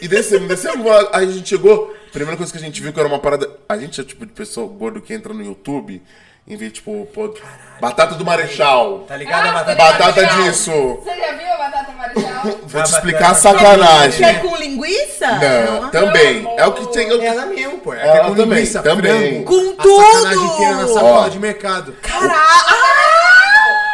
E 0.00 0.08
descemos, 0.08 0.48
descemos. 0.48 0.86
Aí 1.12 1.26
a 1.26 1.30
gente 1.30 1.48
chegou. 1.48 1.94
Primeira 2.12 2.36
coisa 2.36 2.52
que 2.52 2.58
a 2.58 2.60
gente 2.60 2.80
viu 2.82 2.92
que 2.92 2.98
era 2.98 3.08
uma 3.08 3.18
parada. 3.18 3.48
A 3.68 3.76
gente 3.78 4.00
é 4.00 4.04
tipo 4.04 4.26
de 4.26 4.32
pessoa 4.32 4.66
gordo 4.66 5.00
que 5.00 5.12
entra 5.14 5.32
no 5.32 5.44
YouTube 5.44 6.02
e 6.46 6.56
vê, 6.56 6.70
tipo, 6.70 7.06
pô, 7.14 7.32
batata 7.80 8.14
do 8.16 8.24
Marechal. 8.24 9.00
Tá 9.06 9.16
ligado 9.16 9.46
a 9.48 9.52
batata? 9.52 9.74
Batata 9.76 10.22
Marechal. 10.22 10.42
disso. 10.42 10.70
Você 11.04 11.16
já 11.16 11.32
viu 11.32 11.52
a 11.52 11.56
batata 11.56 11.92
marechal? 11.92 12.58
Vou 12.64 12.82
te 12.82 12.90
explicar 12.90 13.30
a 13.30 13.34
sacanagem. 13.34 14.18
Quer 14.18 14.40
com 14.42 14.56
linguiça? 14.56 15.26
Não, 15.38 15.90
também. 15.90 16.44
É 16.56 16.66
o 16.66 16.72
que 16.72 16.86
tem. 16.92 17.08
é 17.08 17.14
o 17.14 17.18
que- 17.20 17.26
Ela 17.26 17.46
mesmo, 17.46 17.78
pô. 17.78 17.94
É 17.94 18.06
Ela 18.08 18.28
com 18.28 18.34
também, 18.34 18.58
linguiça, 18.58 18.82
também. 18.82 19.44
frango. 19.44 19.44
Com 19.44 19.70
A 19.78 19.82
tudo! 19.82 20.02
sacanagem 20.02 20.44
inteira 20.46 20.74
na 20.76 20.88
sacola 20.88 21.26
Ó. 21.26 21.28
de 21.28 21.38
mercado. 21.38 21.96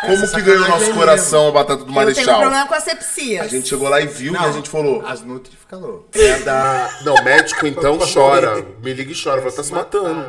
Como 0.07 0.31
que 0.31 0.43
ganhou 0.43 0.69
nosso 0.69 0.95
coração 0.95 1.49
a 1.49 1.53
batata 1.53 1.77
do 1.77 1.83
Eu 1.83 1.87
tenho 1.87 1.95
Marechal? 1.95 2.41
problema 2.41 2.66
com 2.66 2.74
a 2.74 2.81
sepsia. 2.81 3.43
A 3.43 3.47
gente 3.49 3.69
chegou 3.69 3.89
lá 3.89 4.01
e 4.01 4.07
viu 4.07 4.33
e 4.33 4.37
a 4.37 4.53
gente 4.53 4.69
falou. 4.70 5.05
As 5.07 5.23
Nutri 5.23 5.57
fica 5.57 5.77
louco. 5.77 6.07
É 6.15 6.39
da. 6.41 6.91
Não, 7.05 7.23
médico 7.24 7.66
então 7.66 7.99
chora. 8.12 8.65
Me 8.83 8.93
liga 8.93 9.12
e 9.12 9.23
chora. 9.23 9.41
Fala, 9.41 9.53
tá 9.53 9.62
se 9.62 9.73
matando. 9.73 10.27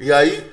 E 0.00 0.12
aí, 0.12 0.50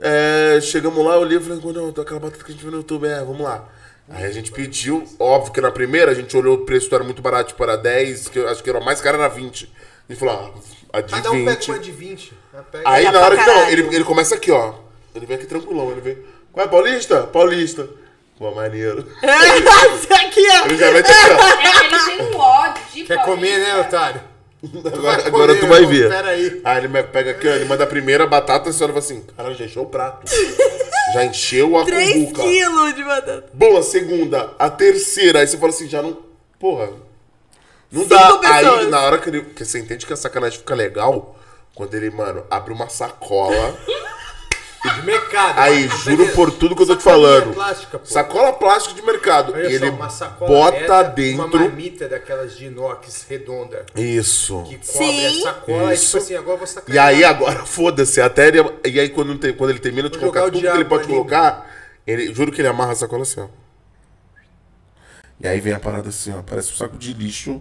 é, 0.00 0.58
chegamos 0.60 1.04
lá, 1.04 1.14
eu 1.14 1.20
olhei 1.20 1.38
e 1.38 1.40
falei, 1.40 1.60
não, 1.72 1.92
tô 1.92 2.00
aquela 2.00 2.18
batata 2.20 2.42
que 2.44 2.50
a 2.50 2.54
gente 2.54 2.62
viu 2.62 2.70
no 2.72 2.78
YouTube, 2.78 3.06
é, 3.06 3.18
vamos 3.20 3.40
lá. 3.42 3.68
Aí 4.08 4.24
a 4.24 4.32
gente 4.32 4.50
pediu, 4.50 5.04
óbvio 5.20 5.52
que 5.52 5.60
na 5.60 5.70
primeira 5.70 6.10
a 6.10 6.14
gente 6.14 6.36
olhou 6.36 6.56
o 6.56 6.64
preço, 6.66 6.92
era 6.92 7.04
muito 7.04 7.22
barato, 7.22 7.50
tipo, 7.50 7.62
era 7.62 7.76
10, 7.76 8.28
que 8.28 8.40
eu 8.40 8.48
acho 8.48 8.60
que 8.62 8.68
era 8.68 8.80
mais 8.80 9.00
caro, 9.00 9.18
era 9.18 9.28
20. 9.28 9.72
A 10.08 10.12
gente 10.12 10.18
falou, 10.18 10.52
ah, 10.92 10.98
a 10.98 11.00
de 11.00 11.14
Ah, 11.14 11.20
dá 11.20 11.30
um 11.30 11.44
pega 11.44 11.52
20. 11.60 11.68
uma 11.70 11.78
de 11.78 11.92
20. 11.92 12.32
Ah, 12.52 12.62
pega. 12.62 12.90
Aí 12.90 13.04
na 13.04 13.20
hora 13.20 13.36
que. 13.36 13.46
Não, 13.46 13.68
ele, 13.68 13.94
ele 13.94 14.04
começa 14.04 14.34
aqui, 14.34 14.50
ó. 14.50 14.74
Ele 15.14 15.26
vem 15.26 15.36
aqui 15.36 15.46
tranquilão, 15.46 15.92
ele 15.92 16.00
vem. 16.00 16.18
Qual 16.52 16.66
é, 16.66 16.68
Paulista? 16.68 17.22
Paulista. 17.24 17.88
Pô, 18.38 18.50
maneiro. 18.52 19.06
aqui, 19.22 20.46
ó. 20.50 20.64
Ele 20.66 20.76
já 20.76 20.88
aqui, 20.98 21.12
ó. 21.12 21.42
É, 21.60 21.84
Ele 21.86 22.04
tem 22.18 22.26
um 22.34 22.38
ódio 22.38 22.82
de 22.92 23.04
Quer 23.04 23.22
comer, 23.24 23.58
né, 23.58 23.76
otário? 23.80 24.20
Agora, 24.62 25.00
Vai 25.00 25.26
agora 25.26 25.54
comer, 25.54 25.60
tu 25.60 25.66
vai 25.68 25.86
ver. 25.86 26.08
pera 26.10 26.28
aí. 26.28 26.60
Aí 26.64 26.78
ele 26.78 26.88
me 26.88 27.02
pega 27.02 27.30
aqui, 27.30 27.48
ó, 27.48 27.52
ele 27.52 27.64
manda 27.64 27.84
a 27.84 27.86
primeira 27.86 28.26
batata, 28.26 28.68
a 28.68 28.72
senhora 28.72 28.92
fala 28.92 29.04
assim, 29.04 29.22
caralho, 29.36 29.54
já 29.54 29.64
encheu 29.64 29.82
o 29.82 29.86
prato. 29.86 30.30
Já 31.12 31.24
encheu 31.24 31.76
a 31.76 31.84
3 31.84 32.12
cumbuca. 32.12 32.42
quilos 32.42 32.94
de 32.94 33.02
batata. 33.02 33.44
Bom, 33.52 33.76
a 33.76 33.82
segunda, 33.82 34.54
a 34.56 34.70
terceira, 34.70 35.40
aí 35.40 35.46
você 35.48 35.56
fala 35.58 35.70
assim, 35.70 35.88
já 35.88 36.00
não. 36.00 36.16
Porra. 36.56 36.88
Não 37.90 38.02
Cinco 38.02 38.14
dá. 38.14 38.36
pessoas. 38.38 38.78
Aí 38.84 38.86
na 38.90 39.00
hora 39.00 39.18
que 39.18 39.28
ele. 39.28 39.42
Que 39.42 39.64
você 39.64 39.80
entende 39.80 40.06
que 40.06 40.12
a 40.12 40.16
sacanagem 40.16 40.60
fica 40.60 40.72
legal, 40.72 41.36
quando 41.74 41.94
ele, 41.94 42.10
mano, 42.10 42.44
abre 42.48 42.72
uma 42.72 42.88
sacola. 42.88 43.76
De 44.82 45.02
mercado. 45.02 45.58
Aí, 45.58 45.88
Tá 45.88 45.96
juro 45.96 46.28
por 46.32 46.50
tudo 46.52 46.74
que 46.74 46.82
eu 46.82 46.86
tô 46.86 46.96
te 46.96 47.02
falando. 47.02 47.52
plástica, 47.52 47.98
pô. 47.98 48.06
Sacola 48.06 48.52
plástica 48.54 48.94
de 48.94 49.02
mercado. 49.02 49.52
Olha 49.52 49.66
e 49.68 49.78
só, 49.78 49.84
ele 49.84 49.90
uma 49.90 50.08
sacola 50.08 50.50
bota 50.50 50.78
dessa, 50.78 51.02
dentro. 51.02 51.44
Uma 51.44 51.58
marmita 51.66 52.08
daquelas 52.08 52.56
de 52.56 52.66
inox 52.66 53.26
redonda. 53.28 53.84
Isso. 53.94 54.62
Que 54.68 54.76
cobre 54.76 55.06
Sim. 55.28 55.40
a 55.40 55.42
sacola. 55.42 55.94
Isso. 55.94 56.04
E 56.04 56.06
tipo 56.06 56.16
assim, 56.24 56.34
agora 56.36 56.52
eu 56.54 56.58
vou 56.58 56.64
E 56.64 56.68
sacanear. 56.70 57.06
aí 57.08 57.24
agora, 57.24 57.64
foda-se, 57.66 58.20
até 58.22 58.48
ele, 58.48 58.58
E 58.86 58.98
aí 58.98 59.10
quando, 59.10 59.36
tem- 59.38 59.52
quando 59.52 59.70
ele 59.70 59.80
termina 59.80 60.08
de 60.08 60.18
Vou 60.18 60.30
colocar 60.32 60.50
tudo 60.50 60.60
que 60.60 60.66
ele 60.66 60.84
pode 60.86 61.04
ali. 61.04 61.12
colocar, 61.12 61.66
ele, 62.06 62.32
juro 62.34 62.50
que 62.50 62.60
ele 62.60 62.68
amarra 62.68 62.92
a 62.92 62.96
sacola 62.96 63.22
assim, 63.22 63.40
ó. 63.40 63.48
E 65.42 65.48
aí 65.48 65.60
vem 65.60 65.72
a 65.72 65.80
parada 65.80 66.08
assim, 66.08 66.34
ó. 66.36 66.42
Parece 66.42 66.72
um 66.72 66.76
saco 66.76 66.96
de 66.98 67.12
lixo. 67.12 67.60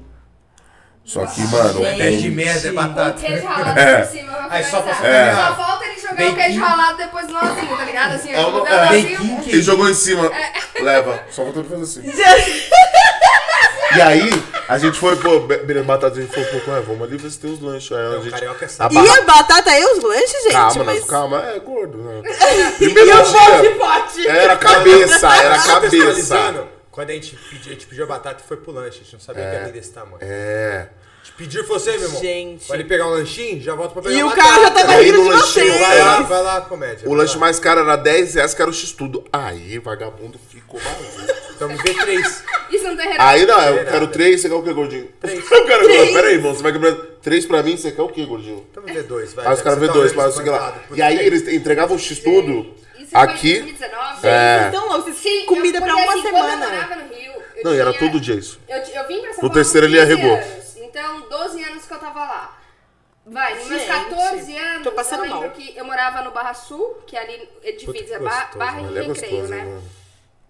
Só 1.06 1.26
que, 1.26 1.42
mano, 1.48 1.80
Gente. 1.84 2.02
É 2.02 2.12
de 2.12 2.30
merda, 2.30 2.68
é 2.68 2.72
batata. 2.72 3.20
queijo 3.20 3.46
ralado 3.48 3.80
É. 3.80 4.02
por 4.04 4.12
cima. 4.12 4.48
Aí 4.50 4.64
só 4.64 4.82
pra 4.82 4.94
finalizar. 4.96 5.36
sacanear. 5.36 5.79
Jogar 6.20 6.32
o 6.32 6.36
Bem 6.36 6.36
queijo 6.36 6.60
que- 6.60 6.66
ralado 6.66 6.98
depois 6.98 7.28
no 7.28 7.34
nozinho, 7.34 7.78
tá 7.78 7.86
ligado? 7.86 8.16
Assim, 8.16 8.32
É 8.34 8.40
uma- 8.40 8.62
o 8.64 8.68
é. 8.68 8.92
negocinho. 9.02 9.42
ele 9.48 9.62
jogou 9.62 9.90
em 9.90 9.94
cima. 9.94 10.32
Leva. 10.82 11.24
Só 11.32 11.44
faltou 11.44 11.62
ele 11.64 11.70
fazer 11.70 11.84
assim. 11.84 12.12
E 13.96 14.02
aí, 14.02 14.30
a 14.68 14.78
gente 14.78 15.00
foi, 15.00 15.16
pô, 15.16 15.40
be- 15.40 15.58
beleza, 15.58 15.84
batata, 15.84 16.16
a 16.20 16.22
gente 16.22 16.32
falou, 16.32 16.62
pô, 16.62 16.72
ué, 16.72 16.82
vamos 16.82 17.02
ali 17.08 17.18
ver 17.18 17.30
se 17.32 17.40
tem 17.40 17.52
os 17.52 17.60
lanches. 17.60 17.92
Aí 17.92 18.06
a 18.06 18.10
Não, 18.10 18.22
gente. 18.22 18.32
carioca 18.34 18.64
é 18.64 18.68
a 18.68 18.70
sábado. 18.70 18.94
E 19.04 19.08
barra- 19.08 19.18
a 19.18 19.22
batata 19.24 19.80
e 19.80 19.84
os 19.86 20.04
lanches, 20.04 20.44
gente? 20.44 20.52
Calma, 20.52 20.84
mas... 20.84 21.04
calma, 21.06 21.44
é 21.50 21.60
gordo, 21.60 21.98
né? 21.98 22.22
E 22.80 22.90
Primeiro 22.94 23.20
o 23.20 23.34
pote 23.34 23.62
dia. 23.62 23.76
pote? 23.78 24.28
Era 24.28 24.54
a 24.54 24.58
cabeça, 24.58 25.28
era 25.36 25.56
a 25.56 25.64
cabeça. 25.64 26.68
Quando 26.92 27.10
a 27.10 27.14
gente 27.14 27.36
pediu, 27.36 27.72
a 27.72 27.74
gente 27.74 27.88
pediu 27.88 28.04
a 28.04 28.08
batata 28.08 28.44
e 28.46 28.48
foi 28.48 28.58
pro 28.58 28.72
lanche. 28.72 29.00
A 29.00 29.04
gente 29.04 29.14
não 29.14 29.20
sabia 29.20 29.44
que 29.50 29.56
ia 29.56 29.64
vir 29.66 29.74
desse 29.74 29.92
tamanho. 29.92 30.18
É. 30.22 30.88
E 31.38 31.64
falou 31.64 31.76
assim, 31.78 31.92
meu 31.92 32.02
irmão. 32.02 32.22
Gente. 32.22 32.68
Vai 32.68 32.78
ali 32.80 32.88
pegar 32.88 33.08
um 33.08 33.12
lanchinho, 33.12 33.62
já 33.62 33.74
volta 33.76 33.94
pra 33.94 34.02
pegar 34.04 34.16
E 34.16 34.24
o 34.24 34.32
cara 34.32 34.62
já 34.64 34.72
tava 34.72 34.92
Aí 34.94 35.06
rindo 35.06 35.18
no 35.20 35.24
de 35.24 35.30
lanchinho, 35.30 35.66
vocês. 35.68 35.80
Vai 35.80 36.00
lá, 36.00 36.22
vai 36.22 36.44
lá, 36.44 36.62
comédia. 36.62 37.10
O 37.10 37.14
lanche 37.14 37.34
lá. 37.36 37.40
mais 37.40 37.60
caro 37.60 37.80
era 37.82 37.96
10 37.96 38.34
reais, 38.36 38.54
que 38.54 38.62
era 38.62 38.70
o 38.70 38.74
x-tudo. 38.74 39.24
Aí, 39.32 39.80
vagabundo 39.80 40.38
ficou 40.50 40.80
maluco. 40.82 41.40
Então 41.56 41.68
me 41.68 41.76
vê 41.76 41.94
três. 41.94 42.44
Isso 42.72 42.84
não 42.86 42.96
tem. 42.98 43.16
Aí 43.18 43.46
não, 43.46 43.60
eu 43.62 43.74
Verdade. 43.76 43.92
quero 43.92 44.08
três, 44.08 44.42
você 44.42 44.50
quer 44.50 44.56
o 44.56 44.64
quê, 44.64 44.74
gordinho? 44.74 45.10
Três. 45.20 45.40
Eu 45.52 45.66
quero, 45.66 45.86
pera 45.88 46.28
aí, 46.28 46.34
irmão, 46.36 46.54
você 46.54 46.64
vai 46.64 46.72
quebrar 46.72 46.94
três 47.22 47.46
pra 47.46 47.62
mim, 47.64 47.76
você 47.76 47.92
quer 47.92 48.02
o 48.02 48.08
quê, 48.10 48.26
gordinho? 48.26 48.66
Então 48.72 48.82
me 48.84 48.94
vê 48.94 49.04
dois, 49.04 49.34
vai. 49.34 49.46
Aí 49.48 49.54
os 49.54 49.62
caras 49.62 49.80
vê 49.80 49.86
você 49.88 49.92
tá 49.94 49.98
dois, 50.00 50.14
mas 50.14 50.36
sei 50.36 50.46
lá. 50.50 50.78
E 50.94 51.02
aí 51.02 51.16
três. 51.18 51.28
eles 51.44 51.54
entregavam 51.54 51.96
o 51.96 52.00
x-tudo, 52.00 52.74
Isso 52.98 53.10
Você 53.10 53.18
Aqui, 53.18 53.60
foi 53.60 53.70
em 53.70 53.74
2019? 53.74 54.28
é. 54.28 54.66
Então, 54.70 54.88
louco, 54.90 55.04
vocês 55.04 55.18
Sim, 55.18 55.46
comida 55.48 55.78
eu- 55.80 55.82
pra 55.82 55.94
porque, 55.94 56.04
uma 56.08 56.14
assim, 56.14 56.22
Quando 56.22 56.36
eu 56.36 56.42
semana. 56.52 56.66
morava 56.70 56.96
no 56.96 57.14
Rio, 57.14 57.32
eu 57.58 57.64
Não, 57.64 57.76
e 57.76 57.80
era 57.80 57.92
tinha- 57.94 58.12
todo 58.12 58.22
dia 58.22 58.36
isso. 58.36 58.60
Eu, 58.70 58.78
eu 58.78 58.84
vim 59.08 59.20
pra 59.22 59.34
São 59.34 59.36
No 59.36 59.36
Paulo 59.42 59.54
terceiro 59.54 59.88
com 59.88 59.94
ele 59.94 60.02
15 60.06 60.14
arregou. 60.14 60.36
anos. 60.38 60.59
Então, 60.90 61.30
12 61.30 61.64
anos 61.64 61.86
que 61.86 61.94
eu 61.94 62.00
tava 62.00 62.20
lá. 62.20 62.60
Vai, 63.26 63.56
nos 63.60 63.68
meus 63.68 63.82
Gente, 63.82 64.10
14 64.10 64.58
anos, 64.58 64.84
tô 64.84 64.92
passando 64.92 65.26
eu 65.26 65.34
lembro 65.34 65.42
mal. 65.42 65.52
que 65.52 65.78
eu 65.78 65.86
morava 65.86 66.22
no 66.24 66.32
Barra 66.32 66.54
Sul, 66.56 66.96
que 67.06 67.16
é 67.16 67.20
ali 67.20 67.50
é 67.64 67.72
divisa 67.74 68.20
Barra 68.20 68.82
e 68.82 68.98
é 68.98 69.02
Recreio, 69.02 69.08
gostoso, 69.08 69.48
né? 69.50 69.66
né? 69.66 69.82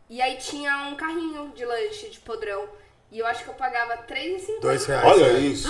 E 0.10 0.22
aí 0.22 0.38
tinha 0.38 0.88
um 0.88 0.96
carrinho 0.96 1.52
de 1.54 1.66
lanche 1.66 2.10
de 2.10 2.20
podrão. 2.20 2.68
E 3.12 3.18
eu 3.20 3.26
acho 3.26 3.44
que 3.44 3.50
eu 3.50 3.56
pagava 3.56 3.94
R$3,50. 4.08 4.62
Dois 4.62 4.86
reais. 4.86 5.04
Olha 5.06 5.34
né? 5.34 5.40
isso. 5.40 5.68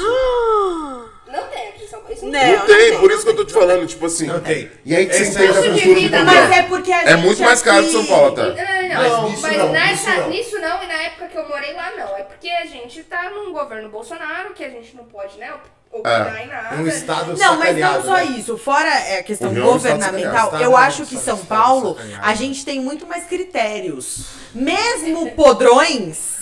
Não 1.28 1.48
tem 1.48 1.70
aqui 1.70 1.86
em 1.86 1.88
São 1.88 2.00
Paulo. 2.02 2.14
Isso 2.14 2.26
não, 2.26 2.32
Não, 2.34 2.40
tem. 2.42 2.58
Não 2.58 2.66
tem, 2.66 3.00
por 3.00 3.12
isso 3.12 3.24
que 3.24 3.30
eu 3.30 3.36
tô 3.36 3.46
te 3.46 3.54
falando, 3.54 3.88
tipo 3.88 4.06
assim. 4.08 4.28
Não 4.28 4.40
tem. 4.42 4.70
E 4.84 4.94
aí 4.96 5.06
que 5.06 5.14
você 5.16 5.22
Esse 5.24 5.32
entende 5.32 5.48
a 5.52 5.54
custo 5.54 5.74
de 5.74 5.82
cultura 5.82 5.96
do 5.96 6.02
vida. 6.02 6.24
Mas 6.26 6.52
é 6.52 6.64
porque 6.64 6.92
a 6.92 7.02
É 7.04 7.08
gente 7.12 7.26
muito 7.26 7.42
mais 7.42 7.62
caro 7.62 7.78
que 7.84 7.84
aqui- 7.86 7.92
São 7.94 8.06
Paulo, 8.08 8.32
tá? 8.36 8.44
Não, 8.44 8.56
não, 8.56 8.56
não. 8.56 9.22
Mas 9.22 9.32
nisso 9.32 9.42
Mas 9.44 9.58
não, 9.58 9.72
nessa, 9.72 10.10
nisso 10.12 10.20
não. 10.22 10.30
nisso 10.30 10.60
não, 10.60 10.84
e 10.84 10.88
na 10.88 10.94
época 11.04 11.28
que 11.28 11.38
eu 11.38 11.48
morei 11.48 11.74
lá 11.74 11.92
não. 11.96 12.18
É 12.18 12.24
porque 12.24 12.50
a 12.50 12.66
gente 12.66 13.04
tá 13.04 13.30
num 13.30 13.54
governo 13.54 13.88
Bolsonaro, 13.90 14.54
que 14.54 14.64
a 14.66 14.70
gente 14.70 14.96
não 14.98 15.06
pode, 15.06 15.38
né, 15.38 15.54
op- 15.54 16.00
opinar 16.00 16.38
É. 16.38 16.44
em 16.44 16.48
nada. 16.48 16.76
Um 16.76 16.88
estado 16.88 17.28
Não, 17.38 17.58
mas 17.58 17.78
não 17.78 17.88
sacaneado, 17.88 18.04
só 18.06 18.14
né? 18.16 18.26
isso. 18.38 18.58
Fora 18.58 18.90
é, 18.90 19.20
a 19.20 19.24
questão 19.24 19.50
O 19.50 19.54
Rio 19.54 19.64
é 19.64 19.66
um 19.66 19.78
estado 19.78 19.94
governamental, 19.94 20.46
sacaneado. 20.46 20.64
eu 20.74 20.76
acho 20.78 21.06
que 21.06 21.16
estado- 21.16 21.38
São 21.38 21.46
Paulo, 21.46 21.98
a 22.22 22.34
gente 22.36 22.66
tem 22.66 22.82
muito 22.82 23.08
mais 23.08 23.26
critérios. 23.28 24.26
Mesmo 24.54 25.32
podrões, 25.32 26.39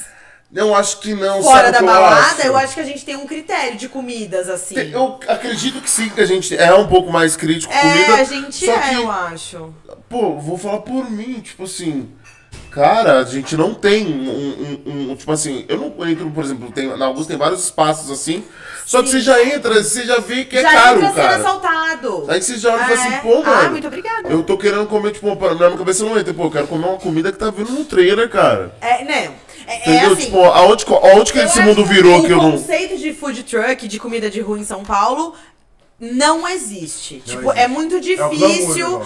Eu 0.54 0.74
acho 0.74 1.00
que 1.02 1.14
não, 1.14 1.44
fora 1.44 1.72
da 1.72 1.80
que 1.80 1.84
balada, 1.84 2.44
eu 2.46 2.56
acho 2.56 2.74
que 2.74 2.80
a 2.80 2.84
gente 2.86 3.04
tem 3.04 3.18
um 3.18 3.28
critério 3.28 3.78
de 3.78 3.90
comidas, 3.90 4.48
assim. 4.48 4.76
Eu 4.78 5.20
acredito 5.28 5.82
que 5.82 5.90
sim, 5.90 6.08
que 6.10 6.22
a 6.22 6.26
gente 6.26 6.56
é 6.56 6.74
um 6.74 6.88
pouco 6.88 7.12
mais 7.12 7.36
crítico 7.36 7.72
É, 7.74 7.82
comida. 7.82 8.14
a 8.16 8.24
gente 8.24 8.66
só 8.66 8.72
é, 8.74 8.80
que, 8.90 8.96
eu 8.96 9.12
acho. 9.12 9.74
pô, 10.10 10.38
vou 10.40 10.58
falar 10.58 10.80
por 10.80 11.12
mim, 11.12 11.42
tipo 11.42 11.64
assim. 11.66 12.10
Cara, 12.72 13.20
a 13.20 13.24
gente 13.24 13.58
não 13.58 13.74
tem 13.74 14.06
um, 14.06 14.30
um- 14.86 15.12
um- 15.12 15.16
Tipo 15.16 15.32
assim, 15.32 15.66
eu 15.68 15.78
não 15.78 16.08
entro, 16.08 16.30
por 16.30 16.44
exemplo, 16.44 16.72
tem, 16.72 16.96
na 16.96 17.06
Augusta 17.08 17.30
tem 17.30 17.38
vários 17.38 17.64
espaços 17.64 18.10
assim. 18.12 18.44
Só 18.86 19.02
que 19.02 19.08
Sim. 19.10 19.14
você 19.14 19.22
já 19.22 19.44
entra, 19.44 19.84
você 19.84 20.06
já 20.06 20.20
vê 20.20 20.46
que 20.46 20.58
é 20.58 20.62
Já 20.62 20.72
caro, 20.72 20.98
entra 21.00 21.08
sendo 21.10 21.16
cara. 21.16 21.36
assaltado. 21.38 22.26
Aí 22.30 22.42
você 22.42 22.58
já 22.58 22.74
olha 22.74 22.84
e 22.84 22.86
fala 22.86 22.92
É. 22.92 23.08
assim, 23.08 23.18
pô, 23.22 23.42
mano. 23.44 23.66
Ah, 23.66 23.70
muito 23.70 23.88
obrigada. 23.88 24.30
Eu 24.30 24.44
tô 24.44 24.58
querendo 24.58 24.86
comer, 24.86 25.12
tipo, 25.12 25.28
na 25.28 25.54
minha 25.68 25.78
cabeça 25.78 26.06
não 26.06 26.18
entra, 26.18 26.34
pô, 26.34 26.44
eu 26.46 26.52
quero 26.52 26.68
comer 26.68 26.86
uma 26.88 26.98
comida 26.98 27.32
que 27.32 27.38
tá 27.40 27.50
vindo 27.50 27.72
no 27.72 27.84
trailer, 27.84 28.30
cara. 28.30 28.74
É, 28.80 29.04
não. 29.04 29.47
É, 29.68 29.74
é 29.74 29.80
Entendeu? 29.80 30.14
assim, 30.14 30.26
tipo, 30.26 30.40
aonde, 30.44 30.86
aonde 30.88 31.34
que 31.34 31.40
esse 31.40 31.62
mundo 31.62 31.84
virou 31.86 32.20
o 32.20 32.24
que 32.24 32.32
eu 32.32 32.38
não. 32.38 32.52
conceito 32.54 32.98
de 32.98 33.14
food 33.14 33.44
truck, 33.44 33.86
de 33.86 34.00
comida 34.00 34.30
de 34.30 34.40
rua 34.40 34.58
em 34.58 34.64
São 34.64 34.84
Paulo, 34.84 35.34
não 36.00 36.48
existe. 36.48 37.22
tipo, 37.22 37.42
existe. 37.52 37.60
é 37.60 37.68
muito 37.68 38.00
glamour, 38.00 38.30
difícil. 38.36 39.02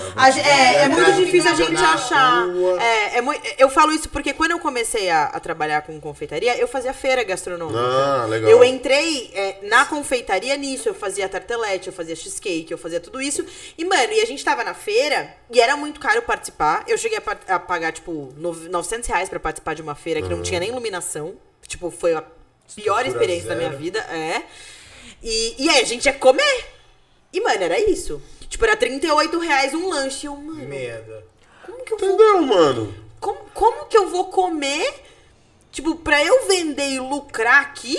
é, 0.45 0.76
é 0.84 0.89
muito 0.89 1.09
É 1.09 1.13
difícil 1.13 1.51
a 1.51 1.55
gente 1.55 1.81
achar. 1.81 2.43
É, 2.81 3.18
é 3.19 3.23
eu 3.57 3.69
falo 3.69 3.93
isso 3.93 4.09
porque 4.09 4.34
quando 4.34 4.51
eu 4.51 4.59
comecei 4.59 5.09
a, 5.09 5.26
a 5.26 5.39
trabalhar 5.39 5.84
com 5.84 5.99
confeitaria, 6.01 6.57
eu 6.57 6.68
fazia 6.68 6.93
feira 6.93 7.23
gastronômica. 7.23 7.80
Ah, 7.80 8.26
legal. 8.27 8.49
Eu 8.51 8.63
entrei 8.63 9.31
é, 9.34 9.59
na 9.63 9.85
confeitaria 9.85 10.55
nisso, 10.57 10.89
eu 10.89 10.93
fazia 10.93 11.30
tartelete, 11.30 11.88
eu 11.88 11.93
fazia 11.93 12.15
cheesecake, 12.15 12.68
eu 12.72 12.77
fazia 12.77 12.99
tudo 12.99 13.22
isso. 13.22 13.45
E, 13.77 13.85
mano, 13.85 14.11
e 14.11 14.19
a 14.19 14.26
gente 14.26 14.43
tava 14.43 14.63
na 14.63 14.73
feira 14.73 15.34
e 15.49 15.61
era 15.61 15.77
muito 15.77 15.99
caro 15.99 16.22
participar. 16.23 16.84
Eu 16.88 16.97
cheguei 16.97 17.19
a, 17.47 17.55
a 17.55 17.59
pagar, 17.59 17.93
tipo, 17.93 18.34
nove- 18.35 18.68
900 18.68 19.07
reais 19.07 19.30
pra 19.30 19.39
participar 19.39 19.76
de 19.76 19.81
uma 19.81 19.95
feira 19.95 20.22
que 20.22 20.27
não 20.27 20.41
tinha 20.41 20.59
nem 20.59 20.69
iluminação. 20.69 21.35
Tipo, 21.65 21.89
foi 21.89 22.13
a 22.15 22.22
pior 22.22 22.99
Estrutura 22.99 23.07
experiência 23.07 23.47
da 23.49 23.55
minha 23.55 23.69
zero. 23.69 23.81
vida. 23.81 23.99
É. 24.11 24.41
E, 25.23 25.55
e 25.65 25.69
aí 25.69 25.81
a 25.81 25.85
gente 25.85 26.05
ia 26.05 26.13
comer. 26.13 26.65
E, 27.33 27.39
mano, 27.41 27.63
era 27.63 27.79
isso. 27.79 28.21
Tipo, 28.49 28.65
era 28.65 28.75
38 28.75 29.39
reais 29.39 29.73
um 29.73 29.87
lanche. 29.89 30.25
E 30.25 30.27
eu, 30.27 30.35
mano, 30.35 30.67
Merda. 30.67 31.23
como 31.65 31.83
que 31.85 31.93
eu 31.93 31.97
vou 31.97 32.09
Entendeu, 32.09 32.41
mano? 32.41 32.95
como, 33.19 33.39
como 33.53 33.85
que 33.85 33.97
eu 33.97 34.09
vou 34.09 34.25
comer? 34.25 34.93
Tipo, 35.71 35.95
pra 35.95 36.21
eu 36.23 36.47
vender 36.47 36.89
e 36.89 36.99
lucrar 36.99 37.61
aqui? 37.61 37.97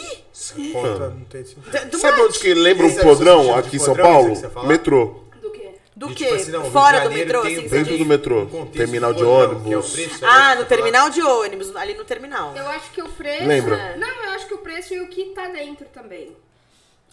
Conta, 0.72 1.08
não 1.08 1.24
tem 1.24 1.42
sentido. 1.44 1.88
Do 1.90 1.98
Sabe 1.98 2.20
onde 2.20 2.38
que 2.38 2.52
lembra 2.52 2.86
um 2.86 2.90
é 2.90 3.02
podrão 3.02 3.54
aqui 3.54 3.70
de 3.70 3.76
em 3.76 3.78
São 3.78 3.96
Paulo? 3.96 4.36
fala? 4.36 4.68
Metrô. 4.68 5.22
Do 5.40 5.50
quê? 5.50 5.70
Do 5.96 6.10
E, 6.10 6.14
quê? 6.14 6.24
tipo 6.26 6.34
assim, 6.36 6.50
não, 6.50 6.70
Fora 6.70 6.98
de 7.00 7.08
do 7.08 7.14
metrô, 7.14 7.40
tem 7.42 7.56
assim, 7.56 7.68
Dentro 7.68 7.96
do 7.96 8.04
metrô. 8.04 8.42
um 8.42 8.66
Terminal 8.66 9.14
de 9.14 9.24
podrão, 9.24 9.48
que 9.62 9.72
é 9.72 9.76
ônibus. 9.78 9.92
preço, 9.94 10.18
Ah, 10.26 10.54
no 10.56 10.66
terminal 10.66 11.08
de 11.08 11.22
ônibus, 11.22 11.74
ali 11.74 11.94
no 11.94 12.04
terminal. 12.04 12.52
Eu 12.54 12.68
acho 12.68 12.90
que 12.90 13.00
o 13.00 13.08
preço. 13.08 13.46
Lembra? 13.46 13.96
Não, 13.96 14.22
eu 14.24 14.30
acho 14.32 14.46
que 14.46 14.52
o 14.54 14.58
preço 14.58 14.92
e 14.92 15.00
o 15.00 15.08
que 15.08 15.26
tá 15.30 15.48
dentro 15.48 15.86
também. 15.94 16.36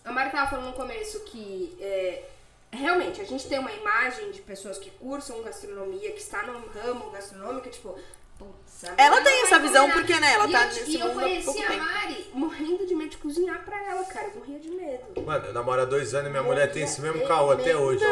A 0.05 0.11
Mari 0.11 0.31
tava 0.31 0.49
falando 0.49 0.67
no 0.67 0.73
começo 0.73 1.19
que 1.21 1.77
é, 1.81 2.23
realmente 2.71 3.21
a 3.21 3.25
gente 3.25 3.47
tem 3.47 3.59
uma 3.59 3.71
imagem 3.71 4.31
de 4.31 4.41
pessoas 4.41 4.77
que 4.77 4.89
cursam 4.91 5.41
gastronomia, 5.43 6.11
que 6.11 6.19
está 6.19 6.43
no 6.43 6.63
ramo 6.81 7.09
gastronômico, 7.11 7.69
tipo. 7.69 7.97
putz, 8.37 8.85
a 8.85 8.93
Ela 9.01 9.21
tem 9.21 9.37
não 9.39 9.45
essa 9.47 9.59
visão 9.59 9.87
combinar. 9.89 10.05
porque, 10.07 10.19
né, 10.21 10.33
ela 10.33 10.47
E 10.47 10.51
tá 10.51 10.61
eu- 10.61 10.67
nesse 10.67 10.91
E 10.91 10.99
eu 10.99 11.07
mundo 11.07 11.19
há 11.19 11.23
conheci 11.23 11.45
pouco 11.45 11.61
a 11.61 11.67
tempo. 11.67 11.83
Mari 11.83 12.29
morrendo 12.33 12.87
de 12.87 12.95
medo 12.95 13.09
de 13.09 13.17
cozinhar 13.17 13.63
pra 13.65 13.83
ela, 13.83 14.03
cara. 14.05 14.27
Eu 14.27 14.35
morria 14.39 14.59
de 14.59 14.69
medo. 14.69 15.21
Mano, 15.25 15.45
eu 15.47 15.53
namoro 15.53 15.81
há 15.81 15.85
dois 15.85 16.13
anos 16.13 16.27
e 16.27 16.29
minha 16.31 16.43
mulher 16.43 16.71
tem 16.71 16.83
esse 16.83 17.01
mesmo 17.01 17.27
caô 17.27 17.51
até 17.51 17.75
hoje. 17.75 18.03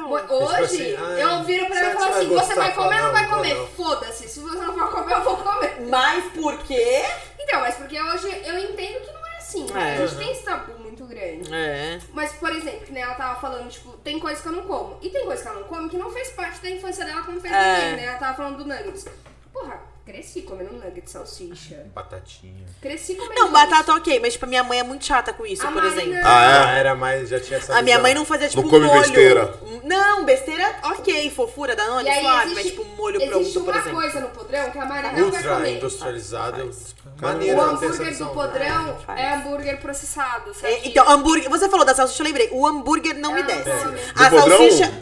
Mo- 0.00 0.16
Hoje, 0.16 0.64
assim, 0.64 1.20
eu 1.20 1.44
viro 1.44 1.66
pra 1.66 1.78
ela 1.78 1.90
e 1.90 1.94
falo 1.94 2.14
assim: 2.14 2.28
você 2.28 2.54
vai 2.56 2.74
comer 2.74 2.96
ou 2.96 3.02
não 3.06 3.12
vai 3.12 3.22
Não, 3.22 3.30
não 3.30 3.36
comer? 3.38 3.54
não. 3.54 3.66
Foda-se, 3.68 4.28
se 4.28 4.40
você 4.40 4.56
não 4.56 4.76
for 4.76 4.90
comer, 4.90 5.12
eu 5.14 5.22
vou 5.22 5.36
comer. 5.36 5.80
Mas 5.82 6.24
por 6.32 6.58
quê? 6.64 7.04
Então, 7.38 7.60
mas 7.60 7.76
porque 7.76 8.00
hoje 8.02 8.26
eu 8.44 8.58
entendo 8.58 9.00
que 9.06 9.12
não 9.12 9.24
é 9.24 9.29
assim, 9.50 9.66
né? 9.72 9.96
É. 9.98 10.02
A 10.02 10.06
gente 10.06 10.18
tem 10.18 10.32
esse 10.32 10.42
tabu 10.42 10.78
muito 10.78 11.04
grande. 11.04 11.52
É. 11.52 11.98
Mas, 12.12 12.32
por 12.32 12.50
exemplo, 12.54 12.86
que 12.86 12.92
nem 12.92 13.02
ela 13.02 13.14
tava 13.14 13.40
falando, 13.40 13.68
tipo, 13.68 13.90
tem 13.98 14.18
coisa 14.18 14.40
que 14.40 14.48
eu 14.48 14.52
não 14.52 14.62
como. 14.62 14.98
E 15.02 15.10
tem 15.10 15.24
coisa 15.24 15.42
que 15.42 15.48
ela 15.48 15.60
não 15.60 15.66
come 15.66 15.88
que 15.88 15.96
não 15.96 16.10
fez 16.10 16.28
parte 16.30 16.60
da 16.60 16.70
infância 16.70 17.04
dela, 17.04 17.22
como 17.22 17.40
fez 17.40 17.52
É. 17.52 17.74
ninguém, 17.80 17.96
né? 17.96 18.04
Ela 18.06 18.18
tava 18.18 18.36
falando 18.36 18.58
do 18.58 18.64
nuggets. 18.66 19.06
Porra, 19.52 19.80
cresci 20.06 20.42
comendo 20.42 20.72
nuggets, 20.74 21.10
salsicha. 21.12 21.84
Batatinha. 21.94 22.64
Cresci 22.80 23.14
comendo 23.16 23.34
Não, 23.34 23.50
batata 23.52 23.92
ok, 23.94 24.20
mas 24.20 24.34
tipo, 24.34 24.44
a 24.44 24.48
minha 24.48 24.62
mãe 24.62 24.78
é 24.78 24.82
muito 24.84 25.04
chata 25.04 25.32
com 25.32 25.44
isso, 25.44 25.66
A 25.66 25.72
por 25.72 25.84
exemplo. 25.84 26.12
não. 26.12 26.20
Ah, 26.24 26.64
Ah, 26.66 26.70
era 26.78 26.94
mais, 26.94 27.28
já 27.28 27.40
tinha 27.40 27.58
essa 27.58 27.76
A 27.76 27.82
minha 27.82 27.98
mãe 27.98 28.14
não 28.14 28.24
fazia, 28.24 28.48
tipo, 28.48 28.62
Não 28.62 28.70
come 28.70 28.86
molho. 28.86 29.00
besteira. 29.00 29.54
Não, 29.84 30.24
besteira, 30.24 30.76
ok, 30.84 31.30
fofura 31.30 31.74
da 31.74 31.82
aí 31.98 32.20
suave, 32.20 32.52
existe, 32.52 32.54
mas 32.54 32.66
tipo, 32.66 32.84
molho 32.96 33.16
existe 33.20 33.30
pronto, 33.52 33.64
por 33.64 33.72
uma 33.74 33.80
exemplo. 33.80 34.00
coisa 34.00 34.20
no 34.20 34.28
podrão 34.28 34.70
que 34.70 34.78
a 34.78 34.86
Mari 34.86 35.02
não 35.08 35.12
vai 35.14 35.22
Ultra 35.22 35.54
comer. 35.56 35.76
industrializado. 35.76 36.62
O 36.64 36.99
Ter 37.20 37.48
essa 37.50 37.62
hambúrguer 37.62 38.18
do 38.18 38.26
podrão 38.28 38.96
Faz. 39.06 39.20
é 39.20 39.34
hambúrguer 39.34 39.80
processado, 39.80 40.54
sabe? 40.54 40.72
É, 40.72 40.88
então, 40.88 41.08
hambúrguer. 41.08 41.50
Você 41.50 41.68
falou 41.68 41.84
da 41.84 41.94
salsicha, 41.94 42.22
eu 42.22 42.26
lembrei. 42.26 42.48
O 42.50 42.66
hambúrguer 42.66 43.14
não 43.18 43.32
me 43.34 43.40
Ah, 43.42 43.44
desce. 43.46 43.68
é. 43.70 43.74
A 44.16 44.28
Do 44.28 44.36
podrão? 44.40 44.58
salsicha. 44.58 44.92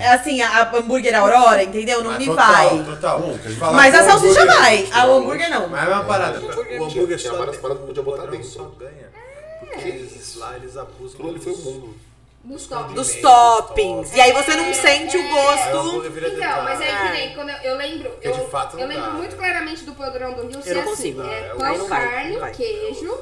É 0.00 0.08
assim, 0.08 0.42
a, 0.42 0.70
hambúrguer 0.76 1.14
Aurora, 1.14 1.62
entendeu? 1.62 2.02
Não 2.02 2.10
Ah, 2.12 2.18
me 2.18 2.26
total, 2.26 2.46
vai. 2.76 2.84
Total. 2.84 3.22
Falar 3.58 3.72
Mas 3.72 3.94
a 3.94 4.02
o 4.02 4.04
salsicha 4.06 4.44
vai, 4.46 4.88
a 4.92 5.04
hambúrguer 5.04 5.50
não. 5.50 5.68
Mas 5.68 5.88
é 5.88 5.92
uma 5.94 6.04
parada. 6.04 6.40
O 6.40 6.84
hambúrguer 6.84 7.18
tinha 7.18 7.30
só 7.32 7.36
várias 7.38 7.56
tem- 7.56 7.62
paradas 7.62 7.80
que 7.82 7.86
podia 7.86 8.02
o 8.02 8.04
botar 8.04 8.26
dentro. 8.26 8.46
só 8.48 8.64
ganha. 8.78 9.12
Porque 9.60 9.88
eles 9.88 10.36
lá, 10.36 10.56
eles 10.56 10.76
abusam. 10.76 11.12
Aquilo 11.14 11.28
ali 11.30 11.38
foi 11.38 11.52
o 11.52 11.56
mundo. 11.58 11.94
Nos 12.44 12.66
tops. 12.66 12.94
Dos 12.94 13.06
Dos 13.12 13.20
toppings. 13.20 14.14
E 14.14 14.20
aí 14.20 14.32
você 14.32 14.56
não 14.56 14.74
sente 14.74 15.16
o 15.16 15.20
Aí 15.20 15.26
o 15.26 15.30
gosto. 15.30 16.10
vira 16.10 16.28
Então, 16.28 16.64
mas 16.64 16.80
é 16.80 16.88
É. 16.90 16.96
que 16.96 17.12
nem 17.12 17.34
quando 17.34 17.50
eu, 17.50 17.56
eu 17.58 17.76
lembro. 17.76 18.10
Porque 18.10 18.28
Eu, 18.28 18.32
de 18.32 18.50
fato 18.50 18.74
não 18.74 18.82
eu 18.82 18.88
lembro 18.88 19.04
dá. 19.06 19.10
muito 19.12 19.36
claramente 19.36 19.84
do 19.84 19.94
podrão 19.94 20.32
do 20.34 20.42
Rio 20.48 20.60
ser 20.62 20.74
não 20.74 20.80
assim: 20.92 21.14
consigo. 21.14 21.22
é 21.22 21.40
É, 21.40 21.50
aí 21.52 21.56
pão, 21.58 21.78
não 21.78 21.88
vai, 21.88 22.08
carne, 22.10 22.32
não 22.32 22.40
vai. 22.40 22.50
queijo. 22.52 23.18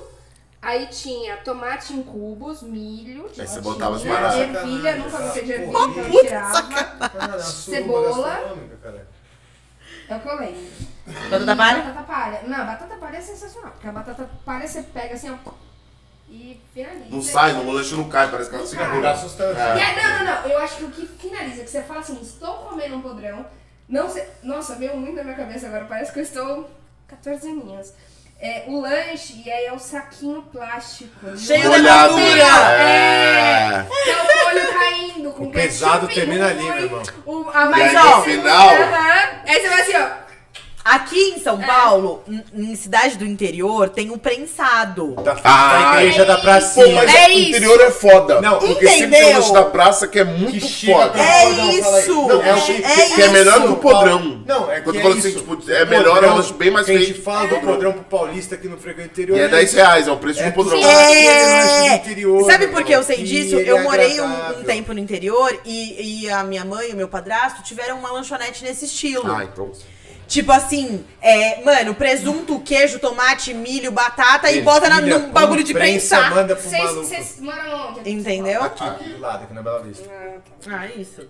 Aí 0.62 0.86
tinha 0.88 1.38
tomate 1.38 1.94
em 1.94 2.02
cubos, 2.02 2.62
milho, 2.62 3.30
Aí 3.38 3.46
você 3.46 3.60
botava 3.62 3.96
as 3.96 4.02
paradas. 4.02 4.36
ervilha, 4.40 4.96
nunca 4.96 5.18
gostei 5.18 5.42
de 5.44 5.52
ervilha, 5.52 5.72
Porra, 5.72 5.88
então 5.90 6.02
eu 6.04 6.10
puta 6.10 6.22
tirava. 6.24 7.38
É 7.38 7.38
Cebola. 7.42 8.56
É 10.08 10.16
o 10.16 10.20
que 10.20 10.28
eu 10.28 10.38
lembro. 10.38 10.70
Batata 11.30 11.56
palha? 11.56 11.82
Batata 11.82 12.02
palha. 12.02 12.40
Não, 12.46 12.66
batata 12.66 12.94
palha 12.96 13.16
é 13.16 13.20
sensacional. 13.20 13.70
Porque 13.72 13.86
a 13.88 13.92
batata 13.92 14.30
palha 14.44 14.66
você 14.68 14.82
pega 14.82 15.14
assim, 15.14 15.30
ó. 15.30 15.50
E 16.30 16.60
finaliza. 16.72 17.06
Não 17.10 17.20
sai, 17.20 17.52
no 17.52 17.72
lanche 17.72 17.94
não 17.96 18.08
cai, 18.08 18.30
parece 18.30 18.48
que 18.48 18.56
ela 18.56 18.66
se 18.66 18.76
cai. 18.76 19.06
assustante. 19.06 19.58
E 19.58 19.60
aí, 19.60 19.96
não, 19.96 20.18
não, 20.18 20.24
não. 20.24 20.48
Eu 20.48 20.58
acho 20.60 20.76
que 20.76 20.84
o 20.84 20.90
que 20.90 21.06
finaliza, 21.06 21.64
que 21.64 21.70
você 21.70 21.82
fala 21.82 22.00
assim, 22.00 22.20
estou 22.22 22.54
comendo 22.54 22.96
um 22.96 23.02
podrão. 23.02 23.44
Não 23.88 24.08
sei. 24.08 24.24
Nossa, 24.42 24.76
veio 24.76 24.96
muito 24.96 25.16
na 25.16 25.24
minha 25.24 25.36
cabeça 25.36 25.66
agora. 25.66 25.86
Parece 25.86 26.12
que 26.12 26.20
eu 26.20 26.22
estou 26.22 26.70
14 27.08 27.48
aninhos. 27.48 27.92
É, 28.40 28.64
o 28.68 28.80
lanche, 28.80 29.42
e 29.44 29.50
aí 29.50 29.66
é 29.66 29.72
o 29.72 29.78
saquinho 29.78 30.40
plástico. 30.42 31.36
Cheio 31.36 31.60
de 31.62 31.68
Molhado. 31.68 32.14
gordura. 32.14 32.72
É. 32.80 33.86
É 34.06 34.16
o 34.16 34.54
molho 34.54 34.72
caindo 34.72 35.30
com 35.32 35.44
O 35.44 35.50
pesado 35.50 36.08
termina 36.08 36.46
ali, 36.46 36.62
meu 36.62 36.78
irmão. 36.78 37.02
O, 37.26 37.50
a 37.50 37.66
E 37.66 37.82
aí 37.82 37.92
mais 37.92 38.16
no 38.16 38.22
final. 38.22 38.68
Aí 39.46 39.60
você 39.60 39.68
vai 39.68 39.80
assim, 39.82 39.96
ó. 39.96 40.19
Aqui 40.94 41.34
em 41.36 41.38
São 41.38 41.58
Paulo, 41.60 42.22
em- 42.28 42.42
em 42.72 42.74
cidade 42.74 43.16
do 43.16 43.24
interior, 43.24 43.88
tem 43.90 44.10
o 44.10 44.18
prensado. 44.18 45.14
Da, 45.22 45.36
Ah, 45.44 45.92
da 45.94 46.02
igreja 46.04 46.24
da 46.24 46.36
Pô, 46.36 46.42
pracinha. 46.42 46.94
mas 46.96 47.14
É 47.14 47.26
o 47.26 47.30
isso. 47.30 47.48
interior 47.50 47.80
é 47.80 47.90
foda. 47.90 48.40
Não, 48.40 48.58
porque 48.58 48.74
sempre 48.88 48.88
tem 48.88 49.02
entendeu? 49.06 49.28
um 49.28 49.34
lanche 49.34 49.52
da 49.52 49.62
praça 49.64 50.08
que 50.08 50.18
é 50.18 50.24
muito 50.24 50.52
Que 50.52 50.60
chega 50.60 50.92
foda. 50.98 51.18
É 51.20 51.44
Não, 51.44 51.56
fala 51.56 51.72
isso! 52.00 52.14
Não, 52.28 52.42
é 52.44 52.54
o 52.54 52.62
que, 52.62 52.72
é 52.84 53.08
que 53.14 53.22
é 53.22 53.28
melhor 53.28 53.62
que 53.62 53.68
o 53.68 53.76
podrão. 53.76 54.42
Não, 54.46 54.70
é 54.70 54.76
que 54.76 54.82
Quando 54.82 54.96
é 54.96 54.98
eu 54.98 55.02
falo 55.02 55.16
isso. 55.18 55.28
assim, 55.28 55.38
tipo, 55.38 55.70
é 55.72 55.84
melhor, 55.84 56.24
é 56.24 56.30
um 56.30 56.34
lanche 56.36 56.52
bem 56.54 56.70
mais 56.72 56.86
que 56.86 56.92
A 56.92 56.98
gente 56.98 57.14
fala 57.20 57.46
do 57.46 57.56
podrão 57.60 57.92
pro 57.92 58.02
paulista 58.02 58.56
que 58.56 58.66
não 58.68 58.76
frequenta 58.76 59.08
o 59.08 59.12
interior. 59.12 59.36
E 59.38 59.40
é 59.40 59.44
né? 59.44 59.56
10 59.58 59.72
reais, 59.74 60.08
é 60.08 60.12
o 60.12 60.16
preço 60.16 60.38
de 60.40 60.44
É 60.44 60.48
um 60.48 60.52
podrão. 60.52 60.80
do 60.80 60.86
interior, 61.94 62.44
Sabe 62.50 62.66
por 62.68 62.82
que 62.84 62.92
eu 62.92 63.02
sei 63.02 63.16
que 63.18 63.22
disso? 63.24 63.56
Eu 63.56 63.78
é 63.78 63.82
morei 63.82 64.20
um, 64.20 64.60
um 64.60 64.64
tempo 64.64 64.92
no 64.92 64.98
interior 64.98 65.56
e, 65.64 66.22
e 66.24 66.30
a 66.30 66.42
minha 66.42 66.64
mãe 66.64 66.90
e 66.90 66.92
o 66.92 66.96
meu 66.96 67.08
padrasto 67.08 67.62
tiveram 67.62 67.98
uma 67.98 68.10
lanchonete 68.12 68.64
nesse 68.64 68.86
estilo. 68.86 69.30
Ah, 69.30 69.44
então. 69.44 69.70
Tipo 70.30 70.52
assim, 70.52 71.04
é, 71.20 71.60
mano, 71.64 71.92
presunto, 71.92 72.60
queijo, 72.60 73.00
tomate, 73.00 73.52
milho, 73.52 73.90
batata 73.90 74.48
e 74.48 74.62
bota 74.62 74.88
na, 74.88 75.00
num 75.00 75.32
bagulho 75.32 75.64
de 75.64 75.72
prensa, 75.72 76.14
prensar. 76.18 76.32
manda 76.36 76.54
pro 76.54 76.70
Vocês 76.70 76.84
maluco. 76.84 77.04
vocês 77.04 77.40
moram 77.40 77.88
onde? 77.88 78.08
Entendeu? 78.08 78.62
Aqui, 78.62 78.84
aqui 78.84 79.08
do 79.08 79.18
lado, 79.18 79.42
aqui 79.42 79.52
na 79.52 79.60
Bela 79.60 79.82
Vista. 79.82 80.08
Ah, 80.68 80.86
isso. 80.86 81.28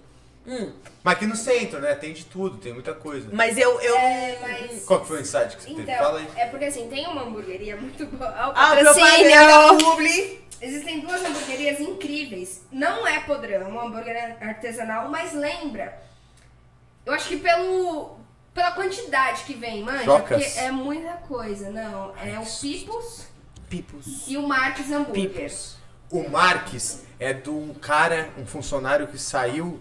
Mas 1.02 1.14
aqui 1.14 1.24
no 1.27 1.35
centro, 1.35 1.81
né? 1.81 1.94
Tem 1.94 2.12
de 2.12 2.27
tudo, 2.27 2.59
tem 2.59 2.74
muita 2.74 2.93
coisa. 2.93 3.27
Mas 3.32 3.56
eu. 3.56 3.81
eu 3.81 3.97
É, 3.97 4.39
mas... 4.43 4.85
Qual 4.85 5.01
que 5.01 5.06
foi 5.09 5.16
o 5.16 5.20
insight 5.22 5.56
que 5.56 5.62
você 5.62 5.74
teve? 5.74 5.94
Fala 5.97 6.20
Então, 6.20 6.35
aí. 6.36 6.43
é 6.43 6.47
porque 6.51 6.66
assim, 6.66 6.86
tem 6.89 7.06
uma 7.06 7.22
hamburgueria 7.22 7.78
muito 7.78 8.05
boa. 8.05 8.28
Ah, 8.55 8.77
propaganda 8.77 9.78
publi. 9.82 10.40
Existem 10.60 11.01
duas 11.01 11.24
hamburguerias 11.24 11.81
incríveis. 11.81 12.66
Não 12.70 13.06
é 13.06 13.20
podrão, 13.20 13.62
é 13.62 13.64
uma 13.64 13.86
hambúrguer 13.86 14.36
artesanal, 14.43 15.09
mas 15.09 15.32
lembra. 15.32 16.02
Eu 17.06 17.14
acho 17.14 17.28
que 17.28 17.39
pelo 17.39 18.19
pela 18.55 18.72
quantidade 18.72 19.44
que 19.44 19.55
vem, 19.55 19.82
manja, 19.82 20.05
Jocas? 20.05 20.43
porque 20.44 20.59
é 20.59 20.70
muita 20.70 21.12
coisa. 21.28 21.70
Não, 21.70 22.12
é 22.22 22.39
o 22.39 22.44
Pipos 22.60 23.27
Pipos. 23.68 24.24
e 24.27 24.36
o 24.36 24.47
Marques 24.47 24.90
Hambúrguer. 24.90 25.31
Pipos. 25.31 25.77
O 26.10 26.28
Marques 26.28 27.02
é 27.20 27.32
de 27.32 27.48
um 27.51 27.72
cara, 27.74 28.31
um 28.36 28.44
funcionário 28.47 29.06
que 29.06 29.18
saiu. 29.18 29.81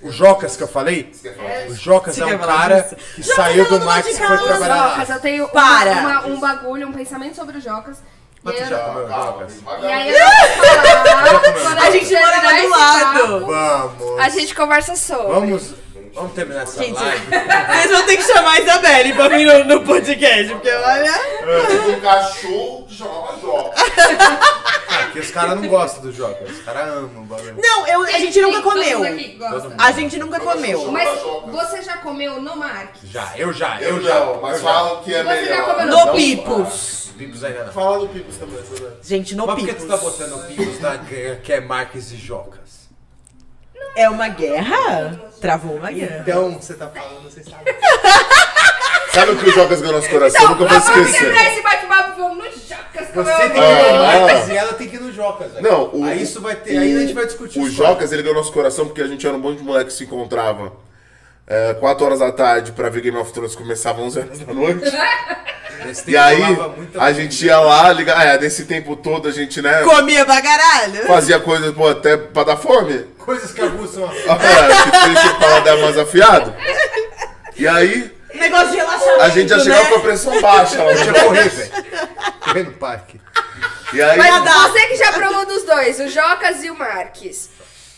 O 0.00 0.10
Jocas 0.12 0.56
que 0.56 0.62
eu 0.62 0.68
falei? 0.68 1.12
O 1.68 1.74
Jocas 1.74 2.14
Você 2.14 2.22
é 2.22 2.26
quer 2.26 2.36
um 2.36 2.38
falar 2.38 2.56
cara 2.58 2.80
disso? 2.82 2.94
que 2.96 3.22
Jocas 3.22 3.36
saiu 3.36 3.62
é 3.62 3.64
do 3.64 3.70
dono 3.70 3.84
Marques 3.84 4.16
de 4.16 4.22
e 4.22 4.26
foi 4.26 4.36
casa. 4.36 4.48
trabalhar 4.48 4.76
lá. 4.76 4.88
Jocas, 4.90 5.10
eu 5.10 5.20
tenho 5.20 5.48
Para. 5.48 5.92
uma- 5.92 6.26
um 6.26 6.40
bagulho, 6.40 6.88
um 6.88 6.92
pensamento 6.92 7.34
sobre 7.34 7.58
o 7.58 7.60
Jocas. 7.60 7.98
E 7.98 8.02
Mas 8.44 8.56
tu 8.56 8.62
aí, 8.62 8.68
já 8.70 8.76
eu- 8.78 8.84
comeu 8.84 9.08
Jocas? 9.08 9.52
e 9.82 9.86
aí 9.86 10.08
eu 10.12 10.18
vou 10.20 10.28
falar. 11.14 11.42
quando 11.42 11.78
A 11.78 11.90
gente 11.90 12.12
mora 12.14 12.36
lá 12.36 12.40
do 12.42 12.56
esse 12.58 12.68
lado. 12.68 13.18
papo, 13.20 13.46
Vamos. 13.46 14.20
A 14.20 14.28
gente 14.28 14.54
conversa 14.54 14.96
sobre. 14.96 15.32
Vamos, 15.32 15.74
vamos 16.14 16.32
terminar 16.32 16.62
essa 16.62 16.82
Gente, 16.82 16.94
live. 16.94 17.26
Vocês 17.72 17.90
vão 17.90 18.06
ter 18.06 18.16
que 18.16 18.22
chamar 18.24 18.52
a 18.52 18.60
Isabelle 18.60 19.12
pra 19.14 19.28
vir 19.28 19.46
no, 19.46 19.64
no 19.64 19.84
podcast, 19.84 20.52
porque 20.52 20.70
olha. 20.70 21.12
Um 21.96 22.00
cachorro 22.00 22.86
que 22.86 22.94
chamava 22.94 23.38
Jó. 23.40 23.70
Porque 25.04 25.20
os 25.20 25.30
caras 25.30 25.60
não 25.60 25.68
gostam 25.68 26.02
do 26.02 26.12
Jocas. 26.12 26.50
Os 26.50 26.62
caras 26.64 26.88
amam 26.88 27.22
o 27.22 27.26
bagulho. 27.26 27.56
Não, 27.58 27.86
eu, 27.86 28.02
a 28.02 28.18
gente 28.18 28.40
nunca 28.40 28.62
comeu. 28.62 29.02
A 29.78 29.92
gente 29.92 30.18
nunca 30.18 30.40
comeu. 30.40 30.90
Mas 30.90 31.08
você 31.46 31.82
já 31.82 31.98
comeu 31.98 32.40
no 32.40 32.56
Marques? 32.56 33.10
Já, 33.10 33.32
eu 33.36 33.52
já, 33.52 33.80
eu, 33.80 33.96
Eu 33.96 34.02
já. 34.02 34.08
já, 34.10 34.26
mas 34.40 34.56
eu 34.56 34.62
já. 34.62 34.72
falam 34.72 35.02
que 35.02 35.14
é 35.14 35.22
Você 35.22 35.44
já 35.46 35.50
melhor. 35.50 35.64
comeu 35.74 35.86
No 35.86 36.06
Não, 36.06 36.14
Pipos. 36.14 37.10
Pipos 37.18 37.44
ainda 37.44 37.64
não. 37.64 37.72
Fala 37.72 37.98
do 38.00 38.08
Pipos 38.08 38.36
também. 38.38 38.58
Gente, 39.02 39.34
no 39.34 39.46
Mas 39.46 39.56
por 39.56 39.66
que 39.66 39.74
tu 39.74 39.82
Pipos. 39.82 40.00
tá 40.00 40.04
botando 40.04 40.46
Pipos 40.46 40.80
na 40.80 40.98
que 41.42 41.52
é 41.52 41.60
Marques 41.60 42.10
e 42.12 42.16
Jocas? 42.16 42.81
É 43.94 44.08
uma 44.08 44.28
guerra? 44.28 45.20
Travou 45.40 45.76
uma 45.76 45.90
guerra. 45.90 46.18
Então, 46.26 46.52
você 46.60 46.74
tá 46.74 46.88
falando, 46.88 47.22
você 47.24 47.42
sabe. 47.44 47.64
Sabe 49.12 49.32
o 49.32 49.36
que 49.36 49.50
o 49.50 49.52
Jocas 49.52 49.80
ganhou 49.82 49.96
nosso 49.96 50.08
coração? 50.08 50.40
Então, 50.42 50.56
Nunca 50.56 50.64
vou 50.70 50.80
vamos 50.80 50.88
esquecer. 51.06 51.18
terminar 51.26 51.52
esse 51.52 51.62
bate-papo, 51.62 52.12
vamos 52.16 52.38
no 52.38 52.44
Jocas 52.44 53.08
Você 53.14 53.32
tem 53.40 53.50
que 53.50 53.58
ir 53.58 53.92
no 53.92 54.02
Ah. 54.04 54.20
Marques 54.20 54.48
e 54.48 54.56
ela 54.56 54.72
tem 54.72 54.88
que 54.88 54.96
ir 54.96 55.00
no 55.00 55.12
Jocas. 55.12 55.52
velho. 55.52 55.62
Não, 55.70 55.90
o, 55.92 56.04
Aí 56.06 56.22
isso 56.22 56.40
vai 56.40 56.56
ter, 56.56 56.78
aí 56.78 56.96
a 56.96 57.00
gente 57.00 57.12
vai 57.12 57.26
discutir 57.26 57.58
O 57.58 57.66
isso. 57.66 57.76
Jocas, 57.76 58.10
ele 58.10 58.22
ganhou 58.22 58.36
nosso 58.38 58.52
coração 58.52 58.86
porque 58.86 59.02
a 59.02 59.06
gente 59.06 59.26
era 59.26 59.36
um 59.36 59.38
monte 59.40 59.58
de 59.58 59.64
moleque 59.64 59.90
que 59.90 59.96
se 59.96 60.04
encontrava 60.04 60.72
é, 61.46 61.74
4 61.74 62.06
horas 62.06 62.20
da 62.20 62.32
tarde 62.32 62.72
pra 62.72 62.88
ver 62.88 63.02
Game 63.02 63.18
of 63.18 63.30
Thrones 63.34 63.54
começava 63.54 64.00
11 64.00 64.18
horas 64.20 64.38
da 64.38 64.54
noite. 64.54 64.90
E 66.06 66.16
aí, 66.16 66.40
rolava 66.40 66.76
muita 66.76 67.02
a 67.02 67.12
gente 67.12 67.44
ia 67.44 67.58
lá, 67.58 67.92
ligar, 67.92 68.24
é, 68.24 68.38
nesse 68.38 68.66
tempo 68.66 68.94
todo 68.94 69.26
a 69.26 69.32
gente, 69.32 69.60
né, 69.60 69.82
Comia 69.82 70.24
pra 70.24 70.40
caralho. 70.40 71.06
fazia 71.08 71.40
coisas, 71.40 71.74
pô, 71.74 71.88
até 71.88 72.16
pra 72.16 72.44
dar 72.44 72.56
fome. 72.56 73.04
Coisas 73.24 73.52
que 73.52 73.60
aguçam 73.60 74.04
a 74.04 74.12
É, 74.12 75.20
que 75.20 75.28
o 75.28 75.38
paladar 75.38 75.78
mais 75.78 75.98
afiado. 75.98 76.54
E 77.56 77.66
aí, 77.68 78.12
Negócio 78.34 78.70
de 78.70 78.76
relaxamento. 78.76 79.20
a 79.22 79.28
gente 79.28 79.48
já 79.50 79.58
chegava 79.60 79.82
né? 79.84 79.88
com 79.90 79.96
a 79.96 80.00
pressão 80.00 80.40
baixa. 80.40 80.82
lá. 80.82 80.94
Tinha 80.94 81.24
correr, 81.24 81.48
velho. 81.48 81.70
Correr 82.40 82.62
no 82.64 82.72
parque. 82.72 83.20
E 83.92 84.02
aí, 84.02 84.16
Mas 84.16 84.44
você 84.72 84.86
que 84.86 84.96
já 84.96 85.12
provou 85.12 85.44
dos 85.46 85.64
dois, 85.64 86.00
o 86.00 86.08
Jocas 86.08 86.64
e 86.64 86.70
o 86.70 86.78
Marques. 86.78 87.50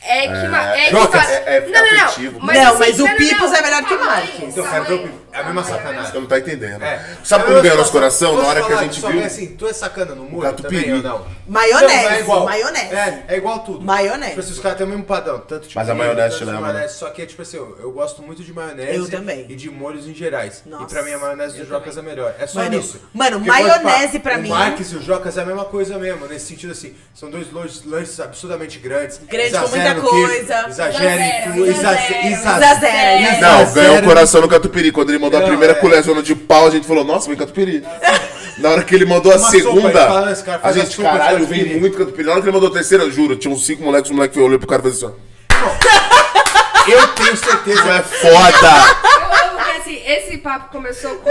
É 0.07 0.23
que. 0.43 0.49
ma- 0.49 0.77
É, 0.77 0.85
que 0.87 0.91
Jocas 0.91 1.23
fa- 1.25 1.31
é- 1.33 1.57
é 1.57 1.61
não, 1.61 1.69
não, 1.83 1.93
não. 1.97 2.05
afetivo. 2.05 2.39
Não, 2.41 2.51
assim, 2.69 2.79
mas 2.79 2.95
o 3.01 3.03
não, 3.05 3.07
não, 3.09 3.17
Pipos 3.17 3.51
não. 3.51 3.55
é 3.57 3.63
melhor 3.63 3.85
que 3.85 3.95
o 3.95 4.05
Marques. 4.05 4.35
Então, 4.43 4.65
calma 4.65 4.71
quero 4.71 4.85
ver 4.85 4.93
o 4.95 4.97
aí. 4.99 5.03
Pipos. 5.05 5.25
É 5.35 5.39
a 5.41 5.43
mesma 5.45 5.65
sacanagem. 5.65 6.13
você 6.13 6.19
não 6.21 6.27
tá 6.27 6.39
entendendo. 6.39 6.83
É. 6.85 7.05
Sabe 7.25 7.43
É 7.43 7.47
mesma 7.49 7.63
ganhou 7.63 7.79
nosso 7.79 7.91
coração? 7.91 8.37
Na 8.37 8.47
hora 8.47 8.63
que 8.63 8.73
a 8.73 8.77
gente 8.77 9.01
só 9.01 9.09
viu. 9.11 9.21
é 9.21 9.25
assim, 9.25 9.57
tu 9.57 9.67
é 9.67 9.73
sacana 9.73 10.15
no 10.15 10.23
muro 10.25 10.53
também 10.53 10.93
ou 10.95 11.03
não? 11.03 11.27
Maionese. 11.49 12.05
Não, 12.05 12.11
é 12.13 12.21
igual. 12.21 12.45
Maionese. 12.45 12.95
É, 12.95 13.25
é 13.29 13.37
igual 13.37 13.59
tudo. 13.61 13.81
Maionese. 13.85 14.29
Tipo 14.31 14.41
assim, 14.41 14.53
os 14.53 14.59
caras 14.61 14.79
têm 14.79 14.87
o 14.87 14.91
mesmo 14.91 15.05
padrão. 15.05 15.41
Tanto 15.41 15.67
de 15.69 15.75
Mas 15.75 15.89
a 15.89 15.95
maionese 15.95 16.31
de 16.35 16.39
chilena, 16.39 16.61
maionese, 16.61 16.95
Só 16.95 17.11
que 17.11 17.23
é 17.23 17.27
tipo 17.27 17.43
assim, 17.43 17.57
eu, 17.57 17.77
eu 17.81 17.91
gosto 17.91 18.23
muito 18.23 18.45
de 18.45 18.53
maionese. 18.53 18.97
Eu 18.97 19.11
também. 19.11 19.47
E 19.49 19.57
de 19.57 19.69
molhos 19.71 20.07
em 20.07 20.15
gerais. 20.15 20.63
Nossa, 20.67 20.85
e 20.85 20.87
pra 20.87 21.03
mim 21.03 21.13
a 21.13 21.19
maionese 21.19 21.59
do 21.59 21.67
Jocas 21.67 21.97
é 21.99 22.03
melhor. 22.03 22.33
É 22.39 22.47
só 22.47 22.61
Mano, 22.61 22.79
isso. 22.79 23.01
mano, 23.13 23.41
Porque, 23.41 23.51
maionese 23.51 24.13
tipo, 24.13 24.23
pra 24.23 24.39
o 24.39 24.41
mim- 24.43 24.51
Marques 24.51 24.93
e 24.93 24.97
o 24.97 25.03
Jocas 25.03 25.37
é 25.37 25.43
a 25.43 25.47
mesma 25.47 25.65
coisa 25.65 25.99
mesmo. 25.99 26.27
Nesse 26.27 26.47
sentido 26.47 26.71
assim, 26.71 26.95
são 27.13 27.29
dois 27.29 27.49
lanches, 27.85 28.21
absurdamente 28.21 28.79
grandes. 28.79 29.19
Grande 29.29 29.51
com 29.59 29.69
muita 29.69 29.94
queijo, 30.03 30.27
coisa. 30.27 30.65
Exagerem 30.69 31.29
em 31.29 31.43
tudo. 31.53 31.67
Exageram, 31.67 32.21
exa- 32.29 32.31
exageram. 32.31 32.31
exa- 32.31 32.57
Exageram. 32.57 33.41
Não, 33.41 33.63
Exagero. 33.63 33.75
ganhou 33.75 33.99
o 33.99 34.03
coração 34.05 34.41
no 34.41 34.49
Catupiry. 34.49 34.93
Quando 34.93 35.11
ele 35.11 35.19
mandou 35.19 35.41
a 35.41 35.43
primeira 35.43 35.73
é. 35.73 35.77
colherzona 35.77 36.23
de 36.23 36.35
pau, 36.35 36.67
a 36.67 36.71
gente 36.71 36.87
falou, 36.87 37.05
nossa, 37.05 37.29
vem 37.29 37.37
Catupiry. 37.37 37.83
Na 38.59 38.71
hora 38.71 38.85
que 38.85 38.95
ele 38.95 39.05
mandou 39.05 39.33
a 39.33 39.37
Uma 39.37 39.45
sopa, 39.47 39.57
ele 39.57 39.65
segunda, 39.65 40.07
fala, 40.07 40.31
esse 40.33 40.45
cara 40.45 40.61
a 40.63 40.73
gente, 40.73 40.97
caralho, 41.03 41.45
vem 41.47 41.81
muito 41.81 41.99
Catupiry. 41.99 42.25
Na 42.27 42.33
hora 42.33 42.41
que 42.41 42.47
ele 42.49 42.55
mandou 42.55 42.71
a 42.71 42.73
terceira, 42.73 43.03
eu 43.05 43.11
juro, 43.11 43.35
tinha 43.37 43.53
uns 43.53 43.67
cinco 43.67 43.83
moleques, 43.83 44.11
o 44.11 44.15
moleque 44.15 44.39
olhou 44.39 44.59
pro 44.59 44.69
cara 44.69 44.81
e 44.81 44.85
fez 44.85 45.03
assim, 45.03 45.07
ó. 45.13 46.91
Eu 46.91 47.09
tenho 47.09 47.37
certeza. 47.37 47.81
É 47.91 48.03
foda! 48.03 48.69
Eu 49.03 49.49
amo 49.49 49.65
que 49.65 49.71
assim, 49.79 50.03
esse 50.07 50.39
papo 50.39 50.71
começou 50.71 51.11
com. 51.17 51.31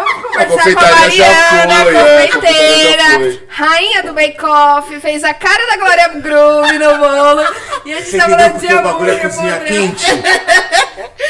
Vamos 0.00 0.22
conversar 0.22 0.74
com 0.74 0.80
a 0.80 0.96
Mariana, 1.00 1.84
foi, 1.84 2.28
confeiteira, 2.28 3.38
rainha 3.48 4.02
do 4.02 4.12
Bake 4.12 4.44
Off, 4.44 5.00
fez 5.00 5.24
a 5.24 5.34
cara 5.34 5.66
da 5.66 5.76
Glória 5.76 6.08
Groove 6.08 6.78
no 6.78 6.98
bolo. 6.98 7.42
E 7.84 7.92
a 7.92 7.96
gente 7.98 8.10
Você 8.10 8.18
tá 8.18 8.28
falando 8.28 8.60
de 8.60 8.74
o 8.74 8.82
bagulho 8.82 9.10
é 9.12 9.16
cozinha 9.16 9.60
quente? 9.60 10.06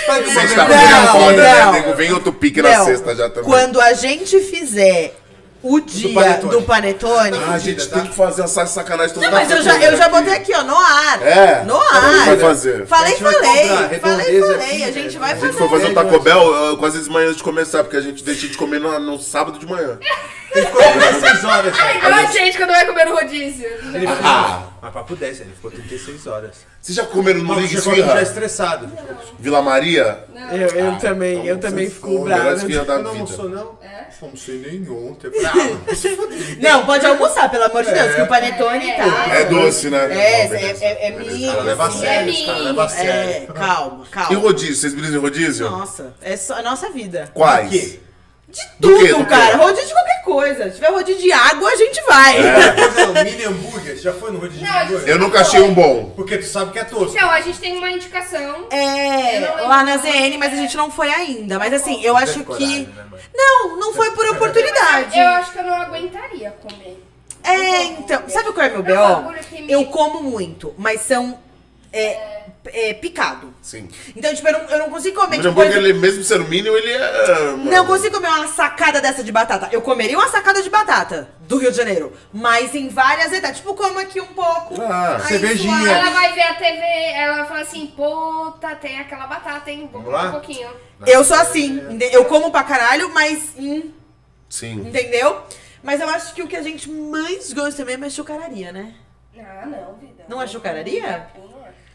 Faz 0.07 0.29
o 0.29 0.35
bagulho 0.35 0.41
Sexta-feira 0.41 1.07
foda, 1.13 1.43
né, 1.43 1.73
nego? 1.73 1.95
Vem 1.95 2.13
outro 2.13 2.33
pique 2.33 2.63
na 2.63 2.79
Não, 2.79 2.85
sexta 2.85 3.15
já 3.15 3.29
também. 3.29 3.45
Quando 3.45 3.81
a 3.81 3.93
gente 3.93 4.41
fizer 4.41 5.20
o 5.63 5.81
dia 5.81 6.15
panetone. 6.15 6.53
do 6.53 6.63
panetone. 6.63 7.39
Ah, 7.47 7.53
a 7.53 7.59
gente 7.59 7.89
tem 7.89 8.03
que 8.07 8.15
fazer 8.15 8.43
essa 8.43 8.65
sacanagem 8.67 9.15
toda 9.15 9.27
Não, 9.27 9.33
mas 9.33 9.51
eu 9.51 9.63
já, 9.63 9.81
eu 9.83 9.97
já 9.97 10.09
botei 10.09 10.33
aqui, 10.35 10.53
ó, 10.55 10.63
no 10.63 10.77
ar. 10.77 11.23
É? 11.23 11.65
No 11.65 11.77
ar. 11.77 12.25
vai 12.27 12.37
fazer. 12.39 12.87
Falei, 12.87 13.07
A 13.07 13.17
gente 13.17 13.23
vai 13.23 13.35
falei. 13.35 13.69
Falei, 14.01 14.41
falei. 14.41 14.67
aqui, 14.67 14.85
A 14.85 14.93
gente 14.93 15.19
vai 15.19 15.33
A 15.33 15.35
gente 15.35 15.47
fazer. 15.47 15.59
foi 15.59 15.69
fazer 15.69 15.87
um 15.91 15.95
Taco 15.95 16.21
Bell 16.21 16.73
uh, 16.73 16.77
quase 16.77 16.99
as 16.99 17.09
manhãs 17.09 17.37
de 17.37 17.43
começar, 17.43 17.83
porque 17.85 17.97
a 17.97 18.01
gente 18.01 18.25
deixa 18.25 18.47
de 18.49 18.57
comer 18.57 18.81
no, 18.81 18.99
no 19.01 19.19
sábado 19.19 19.59
de 19.59 19.67
manhã. 19.67 19.99
Ele 20.55 20.67
ficou 20.67 20.83
36 20.83 21.45
horas, 21.45 21.79
É 21.79 21.83
velho. 21.83 21.99
igual 21.99 22.13
a 22.15 22.25
gente 22.27 22.57
quando 22.57 22.71
vai 22.71 22.87
comer 22.87 23.05
no 23.07 23.15
rodízio. 23.15 23.67
Ele 23.95 24.07
ficou, 24.07 24.17
Ah. 24.25 24.63
mas 24.83 24.93
papo 24.93 25.15
10, 25.17 25.41
ele 25.41 25.53
ficou 25.55 25.71
36 25.71 26.27
horas. 26.27 26.57
Vocês 26.81 26.97
já 26.97 27.05
comeram 27.05 27.41
no 27.41 27.55
Ligue 27.61 27.77
aqui 27.79 27.97
já 28.03 28.23
estressado. 28.23 28.91
Vila 29.39 29.63
Maria? 29.63 30.25
Eu, 30.53 30.69
eu 30.69 30.99
também, 30.99 31.47
eu 31.47 31.59
também 31.59 31.89
fico 31.89 32.25
bravo. 32.25 32.49
Eu 32.49 32.57
não 32.59 32.67
vida. 32.67 32.93
almoçou, 32.95 33.49
não? 33.49 33.65
Não 33.65 33.79
almocei 34.23 34.59
nem 34.59 34.89
ontem. 34.91 35.29
Eu 35.33 35.47
ah, 35.47 35.95
fuder. 35.95 36.59
Não, 36.61 36.85
pode 36.85 37.07
almoçar, 37.07 37.51
pelo 37.51 37.65
amor 37.65 37.85
de 37.85 37.93
Deus, 37.93 38.15
que 38.15 38.23
o 38.23 38.27
panetone 38.27 38.93
tá. 38.97 39.35
É 39.35 39.45
doce, 39.45 39.89
né? 39.89 40.05
É, 40.05 40.49
Não, 40.49 40.57
é, 40.57 40.71
é, 40.81 41.07
é 41.07 41.11
mínimo. 41.13 41.53
Cara, 41.53 41.63
leva 41.63 41.87
a 41.87 41.91
sério, 41.91 42.47
cara 42.47 42.59
leva 42.59 42.83
a 42.83 42.87
É, 42.87 42.89
sério. 42.89 43.55
calma, 43.55 44.05
E 44.05 44.09
calma. 44.11 44.39
rodízio? 44.39 44.75
Vocês 44.77 44.95
brisam 44.95 45.17
em 45.17 45.21
rodízio? 45.21 45.71
Nossa, 45.71 46.15
é 46.23 46.37
só 46.37 46.55
a 46.55 46.63
nossa 46.63 46.91
vida. 46.91 47.31
Quais? 47.33 47.99
De 48.51 48.61
Do 48.81 48.89
tudo, 48.89 49.01
quê, 49.05 49.13
do 49.13 49.19
quê? 49.19 49.25
cara. 49.27 49.57
Rodízio 49.57 49.87
de 49.87 49.93
qualquer 49.93 50.23
coisa. 50.23 50.65
Se 50.65 50.75
tiver 50.75 50.91
rodízio 50.91 51.23
de 51.23 51.33
água, 51.33 51.71
a 51.71 51.77
gente 51.77 52.03
vai. 52.03 52.37
É, 52.39 53.23
mini 53.25 53.45
hambúrguer. 53.45 53.97
Você 53.97 54.03
já 54.03 54.13
foi 54.13 54.33
no 54.33 54.39
rodízio 54.39 54.65
de 54.65 54.71
Não, 54.71 54.79
a 54.79 54.83
hambúrguer? 54.83 55.09
Eu 55.09 55.19
nunca 55.19 55.41
achei 55.41 55.61
um 55.61 55.73
bom. 55.73 56.13
Porque 56.17 56.37
tu 56.39 56.47
sabe 56.47 56.73
que 56.73 56.79
é 56.79 56.85
tosco. 56.85 57.17
Então, 57.17 57.31
a 57.31 57.41
gente 57.41 57.59
tem 57.61 57.77
uma 57.77 57.91
indicação. 57.91 58.67
É, 58.71 59.41
lá 59.61 59.85
na 59.85 59.97
ZN, 59.99 60.37
mas 60.39 60.53
a 60.53 60.57
gente 60.57 60.77
não 60.77 60.91
foi 60.91 61.11
ainda. 61.11 61.59
Mas 61.59 61.73
assim, 61.73 62.03
eu 62.03 62.17
acho 62.17 62.45
que. 62.45 62.87
né? 62.87 63.05
Não, 63.35 63.77
não 63.79 63.93
foi 63.95 64.11
por 64.13 64.27
oportunidade. 64.31 65.19
Eu 65.19 65.29
acho 65.29 65.53
que 65.53 65.59
eu 65.59 65.65
não 65.65 65.75
aguentaria 65.75 66.51
comer. 66.63 67.03
É, 67.43 67.85
então. 67.85 68.23
Sabe 68.29 68.53
qual 68.53 68.67
é 68.67 68.71
meu 68.71 68.81
É 68.81 68.83
BO? 68.83 69.35
Eu 69.69 69.85
como 69.87 70.23
muito, 70.23 70.75
mas 70.77 71.01
são 71.03 71.39
é, 71.93 72.43
é, 72.67 72.95
picado. 72.95 73.53
Sim. 73.61 73.89
Então, 74.17 74.35
tipo, 74.35 74.47
eu 74.49 74.53
não, 74.53 74.61
eu 74.69 74.79
não 74.79 74.91
consigo 74.91 75.17
comer, 75.17 75.37
Mas 75.37 75.47
tipo, 75.47 75.51
o 75.51 75.55
por 75.55 75.63
hambúrguer, 75.63 75.83
exemplo, 75.83 75.89
ele, 75.89 75.99
mesmo 75.99 76.25
sendo 76.25 76.45
mínimo, 76.45 76.77
ele 76.77 76.93
é. 76.93 77.57
Não 77.57 77.87
consigo 77.87 78.15
comer 78.17 78.29
uma 78.29 78.47
sacada 78.49 79.01
dessa 79.01 79.23
de 79.25 79.33
batata. 79.33 79.69
Eu 79.73 79.83
comeria 79.83 80.17
uma 80.17 80.29
sacada 80.29 80.63
de 80.63 80.71
batata 80.71 81.29
do 81.41 81.59
Rio 81.59 81.71
de 81.71 81.77
Janeiro. 81.77 82.13
Mas 82.33 82.75
em 82.75 82.89
várias 82.89 83.33
etapas. 83.33 83.57
Tipo, 83.59 83.75
como 83.75 83.99
aqui 83.99 84.21
um 84.21 84.27
pouco. 84.27 84.81
Ah, 84.81 85.17
aí 85.17 85.29
cervejinha. 85.29 85.75
suave. 85.75 85.91
Ela 85.91 86.11
vai 86.11 86.33
ver 86.33 86.43
a 86.43 86.55
TV, 86.55 86.81
ela 87.17 87.37
vai 87.39 87.47
falar 87.47 87.61
assim, 87.61 87.87
puta, 87.89 88.75
tem 88.77 89.01
aquela 89.01 89.27
batata, 89.27 89.71
hein? 89.71 89.89
Vou 89.91 90.01
Vamos 90.01 90.07
comer 90.07 90.17
lá? 90.17 90.29
um 90.29 90.33
pouquinho. 90.33 90.69
Eu 91.07 91.25
sou 91.25 91.37
assim. 91.37 91.81
Eu 92.13 92.25
como 92.27 92.51
pra 92.51 92.63
caralho, 92.63 93.09
mas. 93.13 93.55
hum, 93.59 93.91
Sim. 94.49 94.75
entendeu? 94.87 95.43
Mas 95.83 96.01
eu 96.01 96.09
acho 96.11 96.35
que 96.35 96.43
o 96.43 96.47
que 96.47 96.57
a 96.57 96.63
gente 96.63 96.91
mais 96.91 97.53
gosta 97.53 97.85
mesmo 97.85 98.05
é 98.05 98.11
chucararia, 98.11 98.71
né? 98.71 98.95
Ah, 99.39 99.65
não, 99.65 99.95
vida. 99.95 100.25
Não 100.29 100.43
é 100.43 100.47
chucararia? 100.47 101.27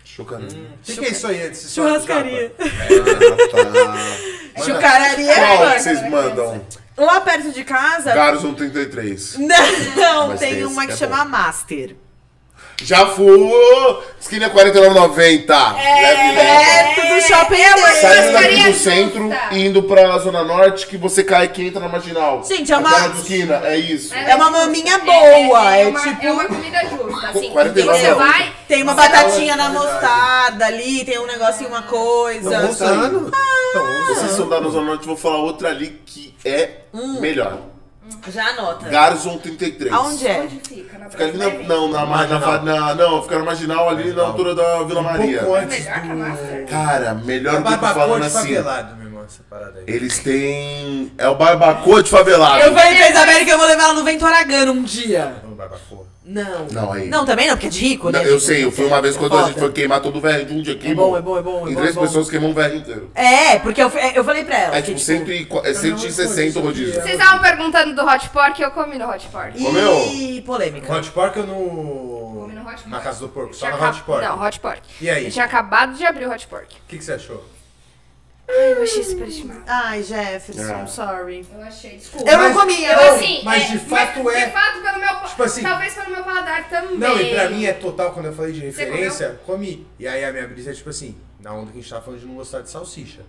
Chocando. 0.06 0.46
O 0.46 0.78
que, 0.84 0.96
que 0.98 1.06
é 1.06 1.10
isso 1.10 1.28
aí 1.28 1.42
antes 1.48 1.64
de 1.64 1.70
Churrascaria. 1.70 2.54
Ah, 2.60 4.56
tá. 4.56 4.64
Chucararia 4.64 5.32
é. 5.32 5.58
Qual 5.58 5.72
que 5.72 5.80
vocês 5.80 6.10
mandam? 6.10 6.66
Lá 6.96 7.20
perto 7.20 7.52
de 7.52 7.64
casa. 7.66 8.14
Garos 8.14 8.42
133. 8.42 9.38
Não, 9.96 10.30
tem 10.30 10.38
tem 10.38 10.54
esse 10.54 10.64
uma 10.64 10.82
que 10.84 10.88
que 10.88 10.94
é 10.94 10.98
chama 10.98 11.26
Master. 11.26 11.96
Já 12.84 13.08
fui! 13.08 13.52
Esquina 14.20 14.50
49,90. 14.50 15.74
Leve, 15.76 16.36
leve. 16.36 16.96
Perto 16.96 17.16
do 17.16 17.22
shopping 17.22 17.62
É 17.62 17.76
uma. 17.76 17.88
Saindo 17.92 18.34
daqui 18.34 18.64
do 18.64 18.74
centro 18.74 19.32
e 19.52 19.66
indo 19.66 19.84
pra 19.84 20.18
Zona 20.20 20.44
Norte, 20.44 20.88
que 20.88 20.98
você 20.98 21.24
cai 21.24 21.48
que 21.48 21.66
entra 21.66 21.80
na 21.80 21.88
marginal. 21.88 22.44
Gente, 22.44 22.72
é 22.72 22.78
uma- 22.78 23.08
de 23.10 23.22
esquina, 23.22 23.62
é 23.64 23.78
isso. 23.78 24.14
É 24.14 24.36
uma 24.36 24.50
maminha 24.50 24.96
É, 24.96 24.98
boa. 25.00 25.76
É, 25.76 25.84
É, 25.84 25.88
uma, 25.88 26.00
tipo. 26.02 26.26
é 26.26 26.32
uma 26.32 26.46
comida 26.46 26.80
justa, 26.90 27.28
assim. 27.30 27.50
49 27.52 28.00
Você 28.00 28.14
vai... 28.14 28.54
Tem 28.68 28.84
uma 28.84 28.94
batatinha 28.96 29.56
na 29.56 29.70
mostarda 29.70 30.66
ali, 30.66 31.06
tem 31.06 31.20
um 31.20 31.28
negocinho, 31.28 31.70
uma 31.70 31.84
coisa. 31.84 32.50
Estão 32.50 32.70
usando. 32.70 33.32
Estão 33.68 34.16
Vocês 34.16 34.32
são 34.32 34.50
da 34.50 34.60
Zona 34.62 34.82
Norte, 34.88 35.06
vou 35.06 35.16
falar 35.18 35.38
outra 35.38 35.70
ali 35.70 36.02
que 36.06 36.34
é 36.44 36.70
melhor. 37.20 37.60
Já 38.32 38.48
anota. 38.50 38.90
Garos 38.90 39.22
133. 39.22 39.92
Aonde 39.94 40.28
é? 40.28 40.40
Onde 40.42 40.60
fica? 40.68 40.98
Na 40.98 41.10
Fica 41.10 41.24
ali 41.26 41.38
na, 41.38 41.50
não, 41.68 41.88
na, 41.90 42.06
na, 42.06 42.28
na, 42.28 42.62
na- 42.62 42.96
não, 42.96 43.22
fica 43.24 43.38
na 43.40 43.46
marginal 43.46 43.90
ali 43.90 44.14
na 44.14 44.24
altura 44.24 44.56
da 44.56 44.84
Vila 44.84 45.02
Maria. 45.02 45.40
pouco 45.40 45.56
antes 45.56 45.80
Melhor 45.86 46.02
que 46.02 46.10
a 46.12 46.16
Master. 46.16 46.68
Cara, 46.68 47.14
melhor 47.14 47.56
É 47.56 47.58
do 47.62 47.64
que 47.64 47.78
falando 47.78 48.22
de 48.22 48.28
assim. 48.28 48.38
favelado, 48.38 48.96
meu 48.96 49.06
irmão, 49.08 49.24
essa 49.26 49.44
parada 49.50 49.80
aí. 49.80 49.84
Eles 49.88 50.20
têm. 50.20 51.12
É 51.18 51.28
o 51.28 51.36
barbacoa 51.36 52.02
de 52.04 52.10
favelado. 52.10 52.60
Eu 52.64 52.74
falei 52.74 52.96
pra 52.96 53.10
Isabela 53.10 53.46
que 53.46 53.50
eu 53.52 53.58
vou 53.58 53.68
levar 53.68 53.84
ela 53.84 53.94
no 53.94 54.04
Vento 54.04 54.26
Aragano 54.26 54.72
um 54.72 54.84
dia. 54.84 55.36
Vamos 55.44 55.58
barbacoa. 55.58 56.15
Não. 56.26 56.66
Não, 56.72 56.92
aí. 56.92 57.08
Não, 57.08 57.24
também 57.26 57.46
não, 57.48 57.54
porque 57.56 57.68
é 57.68 57.70
de 57.70 57.80
rico, 57.80 58.10
né? 58.10 58.18
Não, 58.20 58.26
eu 58.26 58.40
gente? 58.40 58.44
sei, 58.48 58.64
eu 58.64 58.72
fui 58.72 58.86
uma 58.86 59.00
vez 59.02 59.16
É 59.16 59.20
quando 59.20 59.38
a 59.38 59.44
gente 59.44 59.60
foi 59.60 59.72
queimar 59.72 60.02
todo 60.02 60.18
o 60.18 60.22
verre 60.22 60.44
de 60.46 60.54
um 60.54 60.62
dia 60.62 60.74
aqui. 60.74 60.92
É 60.92 60.96
bom, 60.96 61.16
é 61.16 61.22
bom, 61.22 61.38
é 61.38 61.42
bom, 61.44 61.68
é 61.68 61.72
Em 61.72 61.76
três 61.76 61.92
é 61.92 61.94
bom. 61.94 62.02
pessoas 62.02 62.30
queimou 62.30 62.50
um 62.50 62.54
verre 62.54 62.78
inteiro. 62.78 63.12
É, 63.14 63.60
porque 63.60 63.82
eu, 63.82 63.90
eu 63.90 64.24
falei 64.24 64.44
pra 64.44 64.58
ela. 64.58 64.76
É 64.76 64.82
que, 64.82 64.88
tipo, 64.88 65.00
100 65.00 65.30
e 65.30 65.46
qu- 65.46 65.62
é 65.64 65.74
160 65.74 66.60
o 66.60 66.64
rodízio. 66.64 66.94
Vocês 67.02 67.20
estavam 67.20 67.40
perguntando 67.42 67.94
do 67.96 68.04
hot 68.04 68.28
pork, 68.30 68.60
eu 68.62 68.72
comi 68.72 68.98
no 68.98 69.08
hot 69.08 69.28
pork. 69.28 69.62
Comeu? 69.64 70.12
E 70.14 70.42
polêmica. 70.42 70.92
Hot 70.94 71.12
pork 71.12 71.40
ou 71.40 71.46
Comi 71.46 72.54
no... 72.56 72.64
no 72.64 72.68
hot 72.70 72.76
pork. 72.78 72.90
Na 72.90 73.00
casa 73.00 73.20
do 73.20 73.30
porco? 73.30 73.54
Só 73.54 73.70
no 73.70 73.84
hot 73.88 74.02
pork? 74.02 74.26
Não, 74.26 74.42
hot 74.44 74.60
pork. 74.60 74.82
E 75.00 75.10
aí? 75.10 75.26
Eu 75.26 75.32
tinha 75.32 75.46
acabado 75.46 75.94
de 75.96 76.06
abrir 76.06 76.26
o 76.26 76.32
hot 76.32 76.48
pork. 76.48 76.74
O 76.74 76.78
que, 76.88 76.98
que 76.98 77.04
você 77.04 77.14
achou? 77.14 77.44
Ai, 78.48 78.74
eu 78.74 78.84
achei 78.84 79.04
superestimado. 79.04 79.64
Ai, 79.68 80.04
Jefferson, 80.04 80.74
Ah. 80.84 80.88
sorry. 80.88 81.46
Eu 81.52 81.62
achei, 81.64 81.98
desculpa. 81.98 82.30
Eu 82.30 82.38
não 82.38 82.46
Mas- 82.54 82.58
comi, 82.58 82.84
Eu, 82.84 82.92
eu 82.92 83.14
assim, 83.16 83.42
mas 83.44 83.64
é, 83.64 83.68
de 83.68 83.80
fato 83.80 84.24
mas 84.24 84.36
é- 84.36 84.46
De 84.46 84.52
fato, 84.52 84.82
pelo 84.82 85.00
meu. 85.00 85.16
Tipo 85.30 85.44
assim- 85.44 85.62
talvez 85.64 85.94
pelo 85.94 86.12
meu 86.12 86.24
paladar 86.24 86.70
também. 86.70 86.98
Não, 86.98 87.20
e 87.20 87.34
pra 87.34 87.50
mim 87.50 87.66
é 87.66 87.74
total, 87.74 88.12
quando 88.14 88.28
eu 88.28 88.34
falei 88.34 88.52
de 88.54 88.60
Você 88.72 88.86
referência, 88.86 89.40
comi. 89.46 89.88
E 90.00 90.08
aí 90.08 90.24
a 90.24 90.32
minha 90.32 90.48
brisa 90.48 90.72
é 90.72 90.74
tipo 90.74 90.90
assim, 90.90 91.18
na 91.40 91.54
onda 91.54 91.72
que 91.72 91.80
a 91.80 91.82
gente 91.82 91.90
tava 91.90 92.04
falando 92.04 92.20
de 92.20 92.26
não 92.28 92.36
gostar 92.36 92.62
de 92.62 92.70
salsicha. 92.70 93.22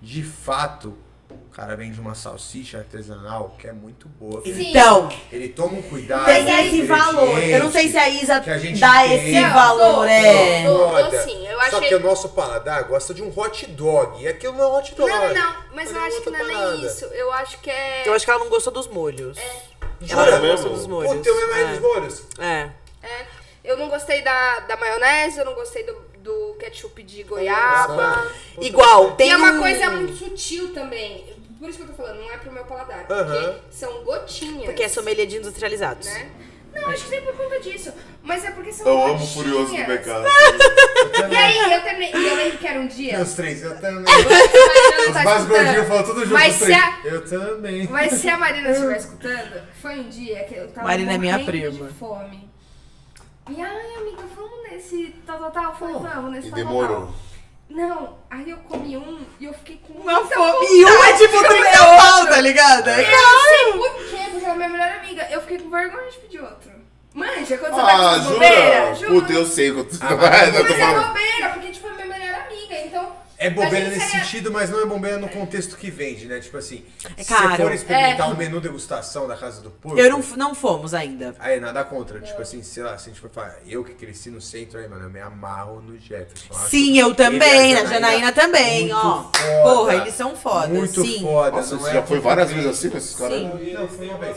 De 0.00 0.22
fato, 0.22 0.96
o 1.34 1.50
cara 1.54 1.76
vende 1.76 2.00
uma 2.00 2.14
salsicha 2.14 2.78
artesanal 2.78 3.54
que 3.58 3.66
é 3.66 3.72
muito 3.72 4.08
boa. 4.08 4.42
Sim. 4.42 4.70
Então, 4.70 5.08
Ele 5.30 5.48
toma 5.48 5.74
um 5.78 5.82
cuidado. 5.82 6.24
tem 6.26 6.44
com 6.44 6.50
esse 6.52 6.82
valor. 6.82 7.38
Eu 7.42 7.58
não 7.64 7.70
sei 7.72 7.88
se 7.88 7.96
a 7.98 8.08
Isa 8.08 8.40
que 8.40 8.50
a 8.50 8.58
gente 8.58 8.80
dá 8.80 9.02
tem. 9.02 9.14
esse 9.14 9.40
Não, 9.40 9.52
valor, 9.52 10.08
é. 10.08 10.64
tô, 10.64 10.78
tô, 10.78 10.88
Foda. 10.90 11.22
sim, 11.22 11.46
eu 11.46 11.58
Só 11.70 11.76
achei- 11.76 11.88
que 11.88 11.94
o 11.94 12.00
nosso 12.00 12.28
paladar 12.30 12.84
gosta 12.84 13.12
de 13.14 13.22
um 13.22 13.32
hot 13.36 13.66
dog. 13.66 14.22
E 14.22 14.28
aquilo 14.28 14.54
não 14.54 14.64
é 14.64 14.78
hot 14.78 14.94
dog. 14.94 15.10
Não, 15.10 15.28
não, 15.28 15.34
não. 15.34 15.54
Mas 15.74 15.90
É 15.92 15.96
eu 15.96 16.00
acho 16.02 16.20
que 16.22 16.30
não 16.30 16.38
é 16.38 16.44
parada. 16.52 16.70
nem 16.76 16.86
isso. 16.86 17.04
Eu 17.06 17.32
acho 17.32 17.58
que 17.60 17.70
é. 17.70 18.02
Eu 18.06 18.12
acho 18.14 18.24
que 18.24 18.30
ela 18.30 18.40
não 18.40 18.48
gostou 18.50 18.72
dos 18.72 18.86
molhos. 18.88 19.38
Jura 20.00 20.22
Ela 20.22 20.38
não 20.38 20.48
gostou 20.52 20.70
dos 20.72 20.86
molhos. 20.86 21.12
Puta, 21.12 21.28
eu 21.28 21.44
amarrei 21.44 21.66
nos 21.66 21.78
molhos. 21.80 22.22
É. 22.38 22.70
é, 23.02 23.26
eu 23.62 23.76
não 23.76 23.88
gostei 23.88 24.22
da, 24.22 24.60
da 24.60 24.76
maionese, 24.76 25.38
eu 25.38 25.44
não 25.44 25.54
gostei 25.54 25.84
do, 25.84 25.92
do 26.22 26.54
ketchup 26.58 27.02
de 27.02 27.22
goiaba. 27.24 28.30
Igual, 28.60 29.12
tem 29.12 29.28
e 29.28 29.32
é 29.32 29.36
uma 29.36 29.52
um- 29.52 29.58
coisa 29.60 29.90
muito 29.90 30.16
sutil 30.16 30.72
também. 30.72 31.24
Por 31.58 31.68
isso 31.68 31.78
que 31.78 31.84
eu 31.84 31.88
tô 31.88 31.94
falando, 31.94 32.20
não 32.20 32.32
é 32.32 32.36
pro 32.38 32.50
meu 32.52 32.64
paladar. 32.64 33.04
Aham. 33.10 33.52
Porque 33.52 33.60
são 33.70 34.02
gotinhas. 34.04 34.64
Porque 34.64 34.82
é 34.82 34.88
sommelier 34.88 35.26
de 35.26 35.36
industrializados. 35.36 36.06
né? 36.06 36.30
Não, 36.72 36.88
acho 36.88 37.04
que 37.04 37.10
nem 37.10 37.22
por 37.22 37.34
conta 37.36 37.58
disso. 37.60 37.92
Mas 38.22 38.44
é 38.44 38.52
porque 38.52 38.72
são 38.72 38.86
Eu 38.86 38.94
gotinhas. 38.94 39.20
amo 39.22 39.26
Furioso 39.32 39.66
do 39.76 39.86
mercado. 39.86 40.24
E 41.30 41.36
aí, 41.36 41.58
eu. 41.58 42.20
E 42.20 42.26
eu 42.28 42.36
lembro 42.36 42.58
que 42.58 42.66
era 42.66 42.78
um 42.80 42.86
dia. 42.86 43.20
Os 43.20 43.32
três, 43.34 43.62
eu 43.62 43.78
também. 43.80 44.04
Tá 44.04 44.12
Os 44.12 45.14
mais 45.24 45.40
escutando. 45.42 45.48
gordinhos 45.48 45.88
falam 45.88 46.02
tudo 46.04 46.20
junto, 46.20 46.32
Mas 46.32 46.52
os 46.54 46.58
se 46.60 46.64
três. 46.66 46.78
a- 46.78 47.00
Eu 47.04 47.24
também. 47.24 47.88
Mas 47.88 48.12
se 48.12 48.28
a 48.28 48.38
Marina 48.38 48.70
estiver 48.70 48.96
escutando, 48.96 49.62
foi 49.80 49.98
um 50.00 50.08
dia 50.08 50.44
que 50.44 50.54
eu 50.54 50.68
tava 50.68 50.86
Marina 50.88 51.12
é 51.14 51.18
minha 51.18 51.38
prima. 51.44 51.70
de 51.88 51.94
fome. 51.94 52.49
E 53.50 53.60
ai, 53.60 53.94
amiga, 53.96 54.22
vamos 54.36 54.62
nesse 54.70 55.14
tal, 55.26 55.38
tal, 55.38 55.50
tal. 55.50 55.64
Eu 55.64 55.74
falei, 55.74 55.94
vamos 55.96 56.30
nesse 56.32 56.48
E 56.48 56.50
tal, 56.50 56.58
tal, 56.60 56.68
demorou. 56.68 57.00
tal. 57.06 57.14
Não, 57.70 58.18
aí 58.28 58.50
eu 58.50 58.56
comi 58.58 58.96
um 58.96 59.20
e 59.38 59.44
eu 59.44 59.52
fiquei 59.54 59.80
com 59.86 59.92
Uma 59.94 60.20
muita 60.20 60.34
fome. 60.34 60.66
E 60.70 60.84
um 60.84 61.04
é 61.04 61.12
tipo 61.16 61.32
de 61.38 61.48
30 61.48 61.54
comer 61.78 61.96
pau, 61.96 62.26
tá 62.26 62.40
ligado? 62.40 62.88
É 62.88 63.00
Eu 63.00 63.10
não 63.22 63.44
sei 63.44 63.72
por 63.72 64.10
quê, 64.10 64.16
porque 64.30 64.44
ela 64.44 64.54
é 64.54 64.56
minha 64.56 64.68
melhor 64.70 64.90
amiga. 64.98 65.28
Eu 65.30 65.40
fiquei 65.42 65.58
com 65.58 65.70
vergonha 65.70 66.10
de 66.10 66.18
pedir 66.18 66.40
outro. 66.40 66.70
Manja, 67.14 67.58
quando 67.58 67.74
você 67.74 67.80
Ah, 67.80 67.84
vai 67.84 68.18
com 68.24 68.30
bobeira, 68.32 68.94
jura? 68.94 69.10
Puta, 69.10 69.32
eu 69.32 69.46
sei 69.46 69.72
quando 69.72 69.90
você 69.90 69.98
vai. 69.98 70.48
Eu 70.48 70.62
Mas 70.62 70.70
é 70.70 70.78
falando. 70.78 71.06
bobeira, 71.08 71.48
porque 71.50 71.70
tipo, 71.70 71.86
é 71.88 71.92
minha 71.92 72.06
melhor 72.18 72.40
amiga, 72.40 72.78
então... 72.86 73.12
É 73.42 73.48
bobeira 73.48 73.88
nesse 73.88 74.06
seria- 74.06 74.22
sentido, 74.24 74.52
mas 74.52 74.68
não 74.68 74.82
é 74.82 74.84
bobeira 74.86 75.16
no 75.16 75.26
contexto 75.28 75.74
que 75.78 75.90
vende, 75.90 76.26
né? 76.26 76.40
Tipo 76.40 76.58
assim, 76.58 76.84
É 77.16 77.22
se 77.22 77.28
caro. 77.32 77.48
você 77.56 77.62
for 77.62 77.72
experimentar 77.72 78.28
É. 78.28 78.32
o 78.32 78.36
menu 78.36 78.60
degustação 78.60 79.26
da 79.26 79.34
Casa 79.34 79.62
do 79.62 79.70
Porco... 79.70 79.98
Eu 79.98 80.10
não, 80.10 80.22
não 80.36 80.54
fomos 80.54 80.92
ainda. 80.92 81.34
Aí, 81.38 81.58
nada 81.58 81.82
contra. 81.82 82.20
Tipo 82.20 82.42
assim, 82.42 82.62
sei 82.62 82.82
lá, 82.82 82.98
se 82.98 83.08
a 83.08 83.12
gente 83.12 83.20
for 83.20 83.30
falar, 83.30 83.56
eu 83.66 83.82
que 83.82 83.94
cresci 83.94 84.28
no 84.30 84.42
centro 84.42 84.78
aí, 84.78 84.86
mano, 84.86 85.04
eu 85.04 85.10
me 85.10 85.20
amarro 85.20 85.80
no 85.80 85.98
Jefferson. 85.98 86.54
Acho 86.54 86.68
Sim, 86.68 86.98
eu 86.98 87.06
ele 87.06 87.12
e 87.12 87.16
também. 87.16 87.76
a 87.78 87.82
Na 87.82 87.88
Janaína 87.90 88.32
também, 88.32 88.80
muito 88.82 88.94
ó. 88.96 89.22
foda. 89.32 89.62
Porra, 89.62 89.94
eles 89.96 90.14
são 90.14 90.36
foda. 90.36 90.68
Muito 90.68 91.02
sim. 91.02 91.20
foda. 91.22 91.50
Nossa, 91.56 91.74
não 91.76 91.82
você 91.82 91.90
é 91.90 91.94
já 91.94 92.02
foi 92.02 92.20
várias 92.20 92.52
vezes 92.52 92.66
assim 92.70 92.90
com 92.90 92.98
esses 92.98 93.16
caras? 93.16 93.38
Sim. 93.38 93.72
Não, 93.72 93.88
foi 93.88 94.06
uma 94.06 94.18
vez. 94.18 94.36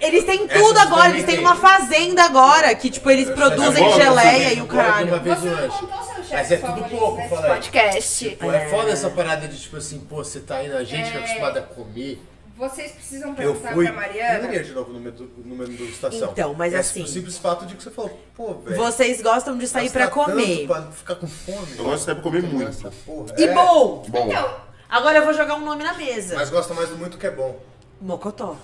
Eles 0.00 0.24
têm 0.24 0.48
tudo 0.48 0.78
agora, 0.78 1.10
eles 1.10 1.24
têm 1.24 1.38
uma 1.38 1.56
fazenda 1.56 2.24
agora, 2.24 2.74
que 2.74 2.90
tipo, 2.90 3.10
eles 3.10 3.28
produzem 3.30 3.84
bom, 3.84 3.94
geleia 3.94 4.54
e 4.54 4.60
o 4.60 4.64
Uma 4.64 4.68
caralho. 4.82 5.20
vez 5.20 5.38
Você 5.38 5.48
não 5.50 5.68
contou 5.68 6.13
Mas 6.34 6.50
é 6.52 6.56
tudo 6.58 6.84
pouco, 6.88 7.28
fala 7.28 7.46
aí. 7.46 7.52
podcast. 7.52 8.30
Pô, 8.40 8.52
é 8.52 8.68
foda 8.68 8.90
essa 8.90 9.10
parada 9.10 9.48
de 9.48 9.58
tipo 9.60 9.76
assim, 9.76 9.98
pô, 10.00 10.16
você 10.16 10.40
tá 10.40 10.62
indo, 10.64 10.76
a 10.76 10.84
gente 10.84 11.10
que 11.10 11.16
é 11.16 11.20
acostumado 11.20 11.58
a 11.58 11.62
comer. 11.62 12.22
Vocês 12.56 12.92
precisam 12.92 13.30
Eu 13.30 13.34
perguntar 13.34 13.72
fui. 13.72 13.84
pra 13.84 13.94
Eu 13.94 13.96
Mariana. 14.00 14.46
iria 14.48 14.62
de 14.62 14.72
novo 14.72 14.92
no 14.92 15.00
menu, 15.00 15.28
no 15.44 15.56
menu 15.56 15.76
degustação. 15.76 16.30
Então, 16.30 16.54
mas 16.54 16.72
é 16.72 16.78
assim- 16.78 17.02
O 17.02 17.06
simples 17.08 17.36
fato 17.36 17.66
de 17.66 17.74
que 17.74 17.82
você 17.82 17.90
falou, 17.90 18.16
pô, 18.36 18.54
velho. 18.54 18.76
Vocês 18.76 19.20
gostam 19.20 19.58
de 19.58 19.66
sair 19.66 19.90
pra 19.90 20.06
tanto 20.06 20.14
comer. 20.26 20.64
Pra 20.66 20.80
não 20.80 20.92
ficar 20.92 21.16
com 21.16 21.26
fome. 21.26 21.66
Eu 21.76 21.84
gosto 21.84 22.14
de 22.14 22.20
comer 22.20 22.42
muito. 22.44 22.68
Essa 22.68 22.92
porra. 23.04 23.34
E 23.36 23.42
É, 23.44 23.52
bom! 23.52 24.04
Bom, 24.08 24.28
Então, 24.28 24.56
Agora 24.88 25.18
eu 25.18 25.24
vou 25.24 25.34
jogar 25.34 25.56
um 25.56 25.64
nome 25.64 25.82
na 25.82 25.94
mesa. 25.94 26.36
Mas 26.36 26.50
gosta 26.50 26.72
mais 26.74 26.88
do 26.90 26.96
muito 26.96 27.18
que 27.18 27.26
é 27.26 27.30
bom. 27.32 27.58
Mocotó. 28.00 28.56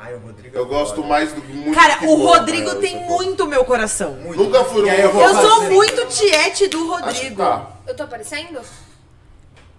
Ai, 0.00 0.14
o 0.14 0.18
Rodrigo. 0.18 0.56
eu 0.56 0.64
é 0.64 0.68
gosto 0.68 1.02
mais 1.02 1.32
do 1.32 1.42
muito 1.42 1.74
Cara, 1.74 1.96
que 1.98 2.06
o 2.06 2.14
Rodrigo 2.14 2.72
né? 2.74 2.80
tem 2.80 3.04
muito 3.04 3.46
meu 3.48 3.64
coração. 3.64 4.12
Muito. 4.12 4.40
Nunca 4.40 4.64
fui 4.64 4.82
no 4.82 4.88
eu 4.88 5.20
Eu 5.20 5.34
sou 5.34 5.62
muito 5.64 6.06
tiete 6.06 6.68
do 6.68 6.94
Acho 6.94 7.02
que 7.02 7.08
Rodrigo. 7.28 7.42
tá. 7.42 7.70
eu 7.86 7.96
tô 7.96 8.04
aparecendo? 8.04 8.60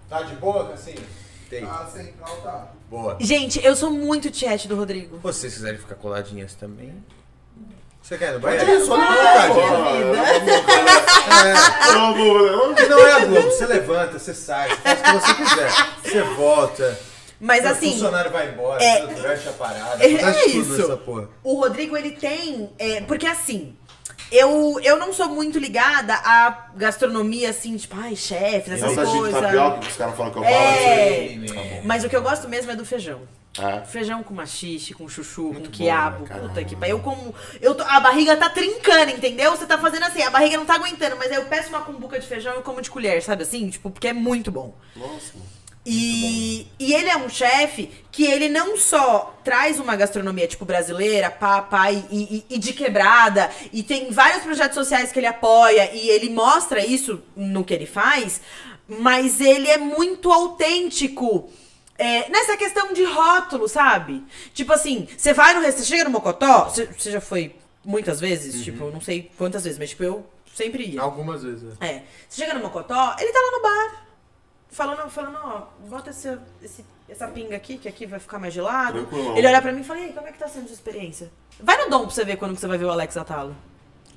Tá 0.09 0.21
de 0.23 0.35
boa, 0.35 0.73
assim? 0.73 0.95
Tem. 1.49 1.65
central 1.91 2.37
tá. 2.43 2.67
Boa. 2.89 3.17
Gente, 3.19 3.63
eu 3.63 3.75
sou 3.75 3.91
muito 3.91 4.29
tiete 4.29 4.67
do 4.67 4.75
Rodrigo. 4.75 5.15
Se 5.17 5.21
vocês 5.23 5.53
quiserem 5.53 5.79
ficar 5.79 5.95
coladinhas 5.95 6.53
também. 6.53 6.93
Você 8.01 8.17
quer 8.17 8.33
no 8.33 8.39
banheiro? 8.39 8.69
ir, 8.71 8.85
só 8.85 8.95
à 8.95 9.47
vontade. 9.47 9.99
Não 12.89 13.07
é 13.07 13.11
a 13.13 13.25
Globo, 13.25 13.51
você 13.51 13.65
levanta, 13.67 14.17
você 14.17 14.33
sai, 14.33 14.69
você 14.69 14.95
faz 14.95 14.99
o 14.99 15.03
que 15.03 15.21
você 15.21 15.33
quiser. 15.35 15.71
Você 16.03 16.21
volta. 16.35 16.99
Mas 17.39 17.63
o 17.63 17.67
assim, 17.69 17.91
funcionário 17.91 18.31
vai 18.31 18.49
embora, 18.49 18.83
é- 18.83 19.01
você 19.07 19.15
fecha 19.21 19.49
a 19.49 19.53
parada. 19.53 20.03
é 20.05 20.17
tudo 20.17 20.47
isso. 20.47 20.99
o 21.43 21.53
Rodrigo, 21.55 21.95
ele 21.95 22.11
tem. 22.11 22.69
é, 22.77 23.01
porque 23.01 23.25
assim. 23.27 23.75
Eu, 24.31 24.79
eu 24.83 24.95
não 24.97 25.11
sou 25.11 25.27
muito 25.27 25.57
ligada 25.57 26.13
à 26.13 26.67
gastronomia, 26.75 27.49
assim, 27.49 27.75
tipo, 27.77 27.95
ai, 27.99 28.15
chefe, 28.15 28.69
essas 28.71 28.91
de 28.91 28.95
coisas. 29.17 29.41
tapioca 29.41 29.79
que 29.79 29.87
os 29.87 29.95
caras 29.95 30.15
falam 30.15 30.31
que 30.31 30.37
eu 30.37 30.43
É. 30.43 31.35
falo. 31.47 31.81
Mas 31.83 32.03
o 32.03 32.09
que 32.09 32.15
eu 32.15 32.21
gosto 32.21 32.47
mesmo 32.47 32.69
é 32.69 32.75
do 32.75 32.85
feijão. 32.85 33.21
Ah. 33.57 33.81
Feijão 33.81 34.21
com 34.21 34.31
machixe, 34.35 34.93
com 34.93 35.09
chuchu, 35.09 35.45
Muito 35.53 35.71
com 35.71 35.77
bom, 35.77 35.83
quiabo. 35.83 36.25
puta 36.27 36.63
que 36.63 36.75
pariu. 36.75 36.97
Eu 36.97 37.01
como. 37.01 37.33
Eu 37.59 37.73
tô- 37.73 37.83
a 37.83 37.99
barriga 37.99 38.37
tá 38.37 38.49
trincando, 38.49 39.09
entendeu? 39.09 39.49
Você 39.57 39.65
tá 39.65 39.79
fazendo 39.79 40.03
assim, 40.03 40.21
a 40.21 40.29
barriga 40.29 40.57
não 40.57 40.65
tá 40.65 40.75
aguentando, 40.75 41.15
mas 41.17 41.31
aí 41.31 41.37
eu 41.37 41.45
peço 41.45 41.69
uma 41.69 41.81
cumbuca 41.81 42.19
de 42.19 42.27
feijão 42.27 42.53
e 42.53 42.57
eu 42.57 42.61
como 42.61 42.83
de 42.83 42.91
colher, 42.91 43.23
sabe 43.23 43.41
assim? 43.41 43.67
Tipo, 43.67 43.89
porque 43.89 44.09
é 44.09 44.13
muito 44.13 44.51
bom. 44.51 44.75
Nossa. 44.95 45.33
E, 45.91 46.67
e 46.77 46.93
ele 46.93 47.09
é 47.09 47.17
um 47.17 47.27
chefe 47.27 47.89
que 48.11 48.23
ele 48.23 48.47
não 48.47 48.77
só 48.77 49.35
traz 49.43 49.79
uma 49.79 49.95
gastronomia, 49.95 50.47
tipo, 50.47 50.63
brasileira, 50.65 51.31
pá, 51.31 51.61
pá, 51.61 51.91
e, 51.91 52.03
e- 52.11 52.45
e 52.49 52.57
de 52.59 52.73
quebrada, 52.73 53.49
e 53.73 53.81
tem 53.81 54.11
vários 54.11 54.43
projetos 54.43 54.75
sociais 54.75 55.11
que 55.11 55.19
ele 55.19 55.25
apoia, 55.25 55.89
e 55.93 56.09
ele 56.09 56.29
mostra 56.29 56.85
isso 56.85 57.21
no 57.35 57.63
que 57.63 57.73
ele 57.73 57.85
faz, 57.87 58.39
mas 58.87 59.41
ele 59.41 59.67
é 59.67 59.77
muito 59.77 60.31
autêntico. 60.31 61.49
é, 62.01 62.29
nessa 62.29 62.55
questão 62.55 62.93
de 62.93 63.03
rótulo, 63.03 63.67
sabe? 63.67 64.23
Tipo 64.53 64.71
assim, 64.71 65.05
você 65.17 65.33
vai 65.33 65.53
no 65.53 65.59
restaurante, 65.59 65.89
chega 65.89 66.03
no 66.05 66.09
Mocotó, 66.11 66.69
você 66.69 67.11
já 67.11 67.19
foi 67.19 67.53
muitas 67.83 68.21
vezes, 68.21 68.63
tipo, 68.63 68.85
eu 68.85 68.91
não 68.93 69.01
sei 69.01 69.29
quantas 69.37 69.65
vezes, 69.65 69.77
mas 69.77 69.89
tipo, 69.89 70.03
eu 70.05 70.25
sempre 70.55 70.85
ia. 70.85 71.01
Algumas 71.01 71.43
vezes. 71.43 71.73
é. 71.81 71.85
É. 71.87 72.03
Você 72.29 72.41
chega 72.45 72.53
no 72.53 72.61
Mocotó, 72.61 73.15
ele 73.19 73.31
tá 73.33 73.39
lá 73.39 73.51
no 73.51 73.61
bar. 73.61 74.05
Falando, 74.71 75.09
falando, 75.09 75.37
ó, 75.43 75.67
bota 75.87 76.11
esse, 76.11 76.37
esse- 76.61 76.85
essa 77.07 77.27
pinga 77.27 77.55
aqui, 77.55 77.77
que 77.77 77.87
aqui 77.87 78.05
vai 78.05 78.19
ficar 78.19 78.37
mais 78.37 78.53
gelado. 78.53 78.99
Tranquilão. 79.05 79.35
Ele 79.37 79.47
olha 79.47 79.61
pra 79.61 79.71
mim 79.71 79.81
e 79.81 79.83
fala, 79.83 79.99
e 79.99 80.03
aí, 80.05 80.13
como 80.13 80.27
é 80.27 80.31
que 80.31 80.37
tá 80.37 80.47
sendo 80.47 80.63
a 80.65 80.67
sua 80.67 80.73
experiência? 80.75 81.31
Vai 81.59 81.77
no 81.83 81.89
Dom 81.89 82.01
pra 82.01 82.09
você 82.11 82.23
ver 82.23 82.37
quando 82.37 82.53
que 82.53 82.59
você 82.61 82.67
vai 82.67 82.77
ver 82.77 82.85
o 82.85 82.91
Alex 82.91 83.17
Atalo. 83.17 83.55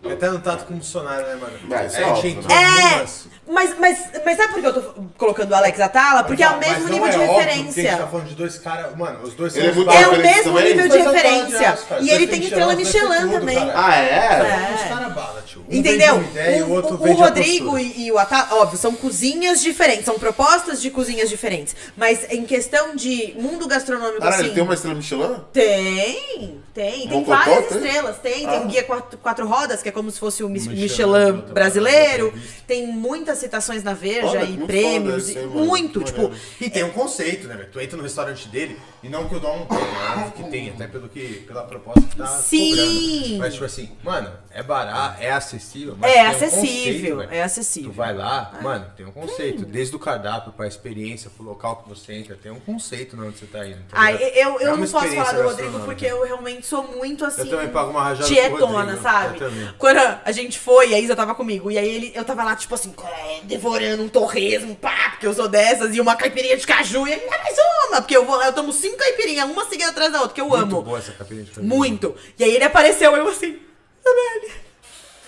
Até 0.05 0.29
no 0.31 0.41
tato 0.41 0.65
com 0.66 0.74
o 0.74 0.77
funcionário, 0.79 1.27
né, 1.27 1.35
mano? 1.37 1.53
Mas 1.69 1.95
é 1.95 1.99
a 2.05 2.15
gente 2.15 2.16
óbvio, 2.16 2.31
entrou 2.31 2.49
né? 2.59 3.03
É. 3.03 3.33
Mas, 3.49 3.77
mas, 3.79 3.99
mas 4.24 4.37
sabe 4.37 4.53
por 4.53 4.61
que 4.62 4.66
eu 4.69 4.73
tô 4.83 4.83
colocando 5.19 5.51
o 5.51 5.55
Alex 5.55 5.79
Atala? 5.81 6.24
Porque 6.24 6.43
é 6.43 6.49
o 6.49 6.59
mesmo 6.59 6.89
nível 6.89 7.07
é 7.07 7.11
de 7.11 7.16
que 7.19 7.23
a 7.23 7.27
gente 7.27 7.37
referência. 7.37 7.97
tá 7.97 8.07
falando 8.07 8.27
de 8.29 8.35
dois 8.35 8.59
caras. 8.59 8.97
Mano, 8.97 9.20
os 9.24 9.35
dois 9.35 9.55
Ele 9.57 9.66
é 9.66 9.70
É 9.70 9.73
o 9.73 9.81
referência 9.85 10.20
mesmo 10.23 10.53
também? 10.57 10.65
nível 10.74 10.89
de 10.89 11.03
são 11.03 11.12
de 11.12 11.19
referência. 11.19 11.79
cara. 11.89 12.01
E 12.03 12.11
ele 12.11 12.27
tem 12.29 12.43
estrela 12.45 12.74
Michelin, 12.74 13.29
também. 13.31 13.57
cara. 13.59 13.73
Ah, 13.74 13.97
é? 13.97 14.89
Caras 14.89 15.12
bala, 15.12 15.43
tio. 15.47 15.65
Um 15.69 15.74
Entendeu? 15.77 16.23
ideia 16.23 16.65
o, 16.66 16.69
o 16.69 16.73
outro 16.73 16.97
Rodrigo 16.97 17.79
e, 17.79 18.07
e 18.07 18.12
o 18.12 18.19
Atala, 18.19 18.61
óbvio, 18.61 18.79
são 18.79 18.95
cozinhas 18.95 19.61
diferentes, 19.61 20.05
são 20.05 20.19
propostas 20.19 20.81
de 20.81 20.91
cozinhas 20.91 21.29
diferentes. 21.29 21.74
Mas 21.97 22.31
em 22.33 22.45
questão 22.45 22.95
de 22.97 23.35
mundo 23.39 23.66
gastronômico, 23.69 24.20
Caralho, 24.20 24.35
assim. 24.37 24.45
ele 24.47 24.55
tem 24.55 24.62
uma 24.62 24.74
estrela 24.74 24.97
Michelin? 24.97 25.37
Tem, 25.53 26.61
tem. 26.73 27.09
Tem 27.09 27.24
várias 27.24 27.70
estrelas. 27.70 28.16
Tem, 28.19 28.33
tem 28.47 28.47
Ah. 28.49 28.61
o 28.62 28.66
Guia 28.66 28.83
quatro, 28.85 29.19
quatro 29.19 29.47
Rodas, 29.47 29.83
que 29.83 29.89
é 29.89 29.91
como 29.93 30.10
se 30.10 30.19
fosse 30.19 30.43
o 30.43 30.48
Mich- 30.48 30.66
Michelin, 30.69 30.82
Michelin, 30.82 31.36
outra 31.36 31.52
brasileiro. 31.55 32.32
Tem 32.66 32.86
muitas 32.86 33.39
citações 33.39 33.82
na 33.82 33.93
Veja 33.94 34.27
Olha, 34.27 34.44
e 34.44 34.56
prêmios. 34.59 35.28
foda 35.28 35.40
e 35.40 35.47
muito, 35.47 36.01
Muito 36.01 36.02
tipo. 36.05 36.31
E 36.60 36.69
tem 36.70 36.82
um 36.85 36.90
conceito, 36.90 37.47
né? 37.47 37.66
Tu 37.70 37.81
entra 37.81 37.97
no 37.97 38.02
restaurante 38.02 38.48
dele, 38.48 38.77
e 39.03 39.09
não 39.09 39.29
que 39.29 39.35
o 39.35 39.41
Dom 39.41 39.66
óbvio 39.69 40.33
que 40.37 40.51
tem, 40.51 40.70
até 40.70 40.87
pelo 40.87 41.09
que, 41.09 41.45
pela 41.47 41.62
proposta 41.65 42.01
que 42.03 42.16
tá 42.16 42.27
Sim. 42.27 42.70
cobrando. 42.70 43.39
Mas, 43.39 43.53
tipo 43.55 43.65
assim, 43.65 43.91
mano, 44.03 44.31
é 44.51 44.62
barato, 44.62 45.20
é 45.23 45.31
acessível, 45.33 45.97
mas 45.99 46.11
É 46.11 46.15
tem 46.15 46.24
um 46.24 46.31
acessível, 46.31 47.16
conceito, 47.16 47.35
é 47.35 47.43
acessível. 47.43 47.91
Tu 47.91 47.97
vai 47.97 48.15
lá, 48.15 48.53
mano, 48.62 48.87
tem 48.97 49.07
um 49.07 49.12
conceito. 49.12 49.65
Desde 49.65 49.97
o 49.97 49.99
cardápio 49.99 50.53
pra 50.53 50.66
experiência, 50.66 51.31
pro 51.31 51.45
local 51.45 51.77
que 51.83 51.89
você 51.89 52.12
entra, 52.15 52.37
tem 52.41 52.53
um 52.53 52.61
conceito 52.61 53.16
na 53.16 53.24
onde 53.24 53.39
você 53.39 53.47
tá 53.47 53.66
indo. 53.66 53.79
tá 53.91 54.12
eu, 54.12 54.61
eu 54.61 54.61
É 54.61 54.69
uma 54.69 54.77
não 54.77 54.89
posso 54.89 55.09
falar 55.15 55.33
do 55.33 55.43
Rodrigo 55.43 55.81
porque 55.81 56.07
eu 56.07 56.24
realmente 56.24 56.66
sou 56.66 56.83
muito 56.85 57.24
assim. 57.24 57.43
Eu 57.43 57.49
também 57.51 57.69
pago 57.69 57.91
uma 57.91 58.03
rajada 58.05 58.29
Rodrigo, 58.29 59.03
sabe? 59.03 59.41
eu. 59.41 59.51
Quando 59.79 59.99
a 60.24 60.33
gente 60.33 60.59
foi, 60.59 60.95
a 60.95 61.01
Isa 61.01 61.16
tava 61.16 61.35
comigo. 61.35 61.70
E 61.70 61.79
aí 61.79 61.89
ele, 61.89 62.12
eu 62.15 62.24
tava 62.24 62.45
lá, 62.45 62.55
tipo 62.55 62.74
assim, 62.74 62.95
é, 63.05 63.41
devorando 63.45 64.03
um 64.03 64.09
torresmo, 64.09 64.77
pá, 64.77 65.11
porque 65.11 65.27
eu 65.27 65.35
sou 65.35 65.49
dessas, 65.49 65.95
e 65.95 66.01
uma 66.01 66.15
caipirinha 66.15 66.57
de 66.57 66.66
caju. 66.66 67.07
E 67.09 67.12
ele, 67.12 67.23
"Ah, 67.31 67.39
mais 67.43 67.57
uma, 67.91 68.01
porque 68.01 68.16
eu 68.16 68.24
vou 68.24 68.37
lá, 68.37 68.47
eu 68.47 68.53
tomo 68.53 68.73
cinco 68.73 68.91
caipirinhas, 68.97 69.48
uma 69.51 69.64
seguida 69.69 69.90
atrás 69.90 70.12
da 70.12 70.20
outra, 70.20 70.35
que 70.35 70.40
eu 70.40 70.48
Muito 70.48 70.62
amo. 70.62 70.82
boa 70.82 70.98
essa 70.98 71.12
capinha 71.12 71.43
de 71.43 71.51
caju. 71.51 71.66
Muito. 71.66 72.16
E 72.39 72.44
aí 72.44 72.55
ele 72.55 72.64
apareceu, 72.64 73.14
eu 73.16 73.28
assim, 73.28 73.59
Isabelle. 74.01 74.52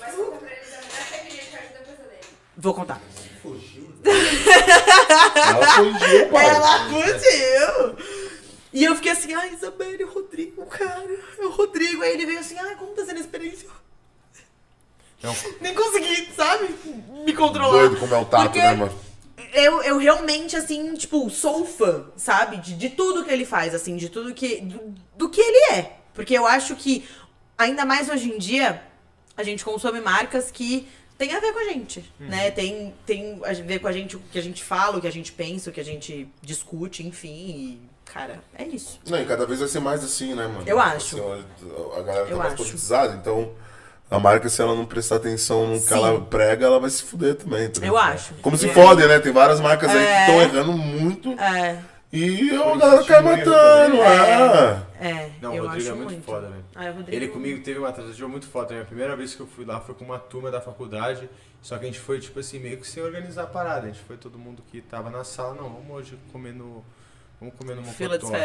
Mas 0.00 0.14
conta 0.14 0.36
pra 0.38 0.50
eles 0.50 0.72
a 0.72 0.76
melhor 0.76 1.08
caipirinha 1.10 1.42
de 1.44 1.50
caju 1.50 1.72
da 1.72 1.78
coisa 1.80 2.02
dele. 2.02 2.20
Vou 2.56 2.74
contar. 2.74 3.00
Ela 5.36 5.66
fugiu, 5.76 6.28
pai. 6.28 6.46
Ela 6.46 6.88
fugiu. 6.88 7.96
E 8.72 8.84
eu 8.84 8.94
fiquei 8.96 9.12
assim, 9.12 9.32
ai, 9.34 9.54
Isabelle, 9.54 10.02
o 10.04 10.10
Rodrigo, 10.12 10.66
cara. 10.66 11.06
É 11.38 11.44
o 11.44 11.50
Rodrigo. 11.50 12.02
Aí 12.02 12.12
ele 12.12 12.26
veio 12.26 12.40
assim, 12.40 12.58
ai, 12.58 12.74
como 12.76 12.92
tá 12.92 13.04
sendo 13.04 13.18
a 13.18 13.20
experiência? 13.20 13.68
Então, 15.18 15.34
Nem 15.60 15.74
consegui, 15.74 16.28
sabe? 16.36 16.74
Me 17.24 17.32
controlar. 17.32 17.70
Doido 17.70 17.96
como 17.96 18.14
é 18.14 18.18
o 18.18 18.24
tato, 18.24 18.42
Porque 18.44 18.58
né, 18.58 18.74
mano? 18.74 18.92
Eu, 19.52 19.82
eu 19.82 19.98
realmente, 19.98 20.56
assim, 20.56 20.94
tipo, 20.94 21.28
sou 21.28 21.64
fã, 21.64 22.04
sabe? 22.16 22.58
De, 22.58 22.74
de 22.74 22.90
tudo 22.90 23.24
que 23.24 23.32
ele 23.32 23.44
faz, 23.44 23.74
assim, 23.74 23.96
de 23.96 24.08
tudo 24.08 24.32
que. 24.34 24.60
Do, 24.60 24.94
do 25.16 25.28
que 25.28 25.40
ele 25.40 25.72
é. 25.74 25.96
Porque 26.12 26.34
eu 26.34 26.46
acho 26.46 26.76
que, 26.76 27.04
ainda 27.58 27.84
mais 27.84 28.08
hoje 28.08 28.30
em 28.30 28.38
dia, 28.38 28.82
a 29.36 29.42
gente 29.42 29.64
consome 29.64 30.00
marcas 30.00 30.50
que 30.52 30.88
tem 31.18 31.32
a 31.34 31.40
ver 31.40 31.52
com 31.52 31.58
a 31.58 31.64
gente, 31.64 32.08
né? 32.18 32.50
Tem, 32.52 32.94
tem 33.04 33.40
a 33.44 33.52
ver 33.52 33.80
com 33.80 33.88
a 33.88 33.92
gente 33.92 34.16
o 34.16 34.20
que 34.30 34.38
a 34.38 34.42
gente 34.42 34.62
fala, 34.62 34.98
o 34.98 35.00
que 35.00 35.06
a 35.08 35.12
gente 35.12 35.32
pensa, 35.32 35.70
o 35.70 35.72
que 35.72 35.80
a 35.80 35.84
gente 35.84 36.28
discute, 36.40 37.04
enfim. 37.06 37.28
E, 37.28 37.80
cara, 38.04 38.42
é 38.54 38.64
isso. 38.64 39.00
Não, 39.06 39.20
e 39.20 39.24
cada 39.24 39.46
vez 39.46 39.58
vai 39.58 39.68
ser 39.68 39.80
mais 39.80 40.04
assim, 40.04 40.34
né, 40.34 40.46
mano? 40.46 40.62
Eu 40.66 40.78
acho. 40.78 41.16
Assim, 41.16 41.44
a 41.96 42.02
galera 42.02 42.26
tá 42.26 42.30
Eu 42.30 42.38
mais 42.38 42.52
acho. 42.52 42.62
politizada, 42.62 43.14
então 43.14 43.52
a 44.14 44.20
marca, 44.20 44.48
se 44.48 44.60
ela 44.62 44.74
não 44.74 44.84
prestar 44.84 45.16
atenção 45.16 45.66
no 45.66 45.74
que 45.80 45.88
Sim. 45.88 45.94
ela 45.94 46.20
prega, 46.22 46.66
ela 46.66 46.78
vai 46.80 46.90
se 46.90 47.02
fuder 47.02 47.34
também. 47.34 47.68
tá 47.68 47.84
Eu 47.84 47.96
acho. 47.96 48.34
Como 48.42 48.56
se 48.56 48.68
É. 48.68 48.72
fodem, 48.72 49.06
né? 49.08 49.18
Tem 49.18 49.32
várias 49.32 49.60
marcas 49.60 49.90
aí 49.90 49.98
que 49.98 50.04
É. 50.12 50.20
estão 50.20 50.42
errando 50.42 50.72
muito 50.72 51.32
É, 51.40 51.78
e 52.12 52.50
a 52.50 52.76
galera 52.76 53.04
cai 53.04 53.16
estimula 53.16 53.36
matando. 53.36 53.96
também. 53.96 54.02
É. 55.00 55.08
é. 55.10 55.30
Não, 55.42 55.50
o 55.50 55.60
Rodrigo 55.62 55.76
acho 55.76 55.88
é 55.90 55.94
muito, 55.94 56.22
foda, 56.24 56.48
velho. 56.48 56.64
Ah, 56.74 56.82
o 56.84 56.92
Rodrigo- 56.94 57.10
Ele 57.12 57.28
comigo 57.28 57.62
teve 57.62 57.78
uma 57.78 57.92
tragédia 57.92 58.28
muito 58.28 58.46
foda. 58.46 58.66
também. 58.68 58.82
A 58.82 58.86
primeira 58.86 59.16
vez 59.16 59.34
que 59.34 59.40
eu 59.40 59.46
fui 59.46 59.64
lá 59.64 59.80
foi 59.80 59.94
com 59.94 60.04
uma 60.04 60.18
turma 60.18 60.50
da 60.50 60.60
faculdade. 60.60 61.28
Só 61.60 61.78
que 61.78 61.84
a 61.84 61.86
gente 61.86 61.98
foi, 61.98 62.20
tipo 62.20 62.38
assim, 62.40 62.58
meio 62.58 62.76
que 62.76 62.86
sem 62.86 63.02
organizar 63.02 63.44
a 63.44 63.46
parada. 63.46 63.86
A 63.86 63.90
gente 63.90 64.00
foi 64.00 64.16
todo 64.18 64.38
mundo 64.38 64.62
que 64.70 64.82
tava 64.82 65.08
na 65.08 65.24
sala. 65.24 65.54
Não, 65.54 65.70
vamos 65.70 65.90
hoje 65.90 66.18
comer 66.30 66.52
no. 66.52 66.84
Vamos 67.40 67.54
comer 67.56 67.74
no 67.74 67.82
Fila 67.84 68.18
de 68.18 68.24
Mocotó. 68.24 68.38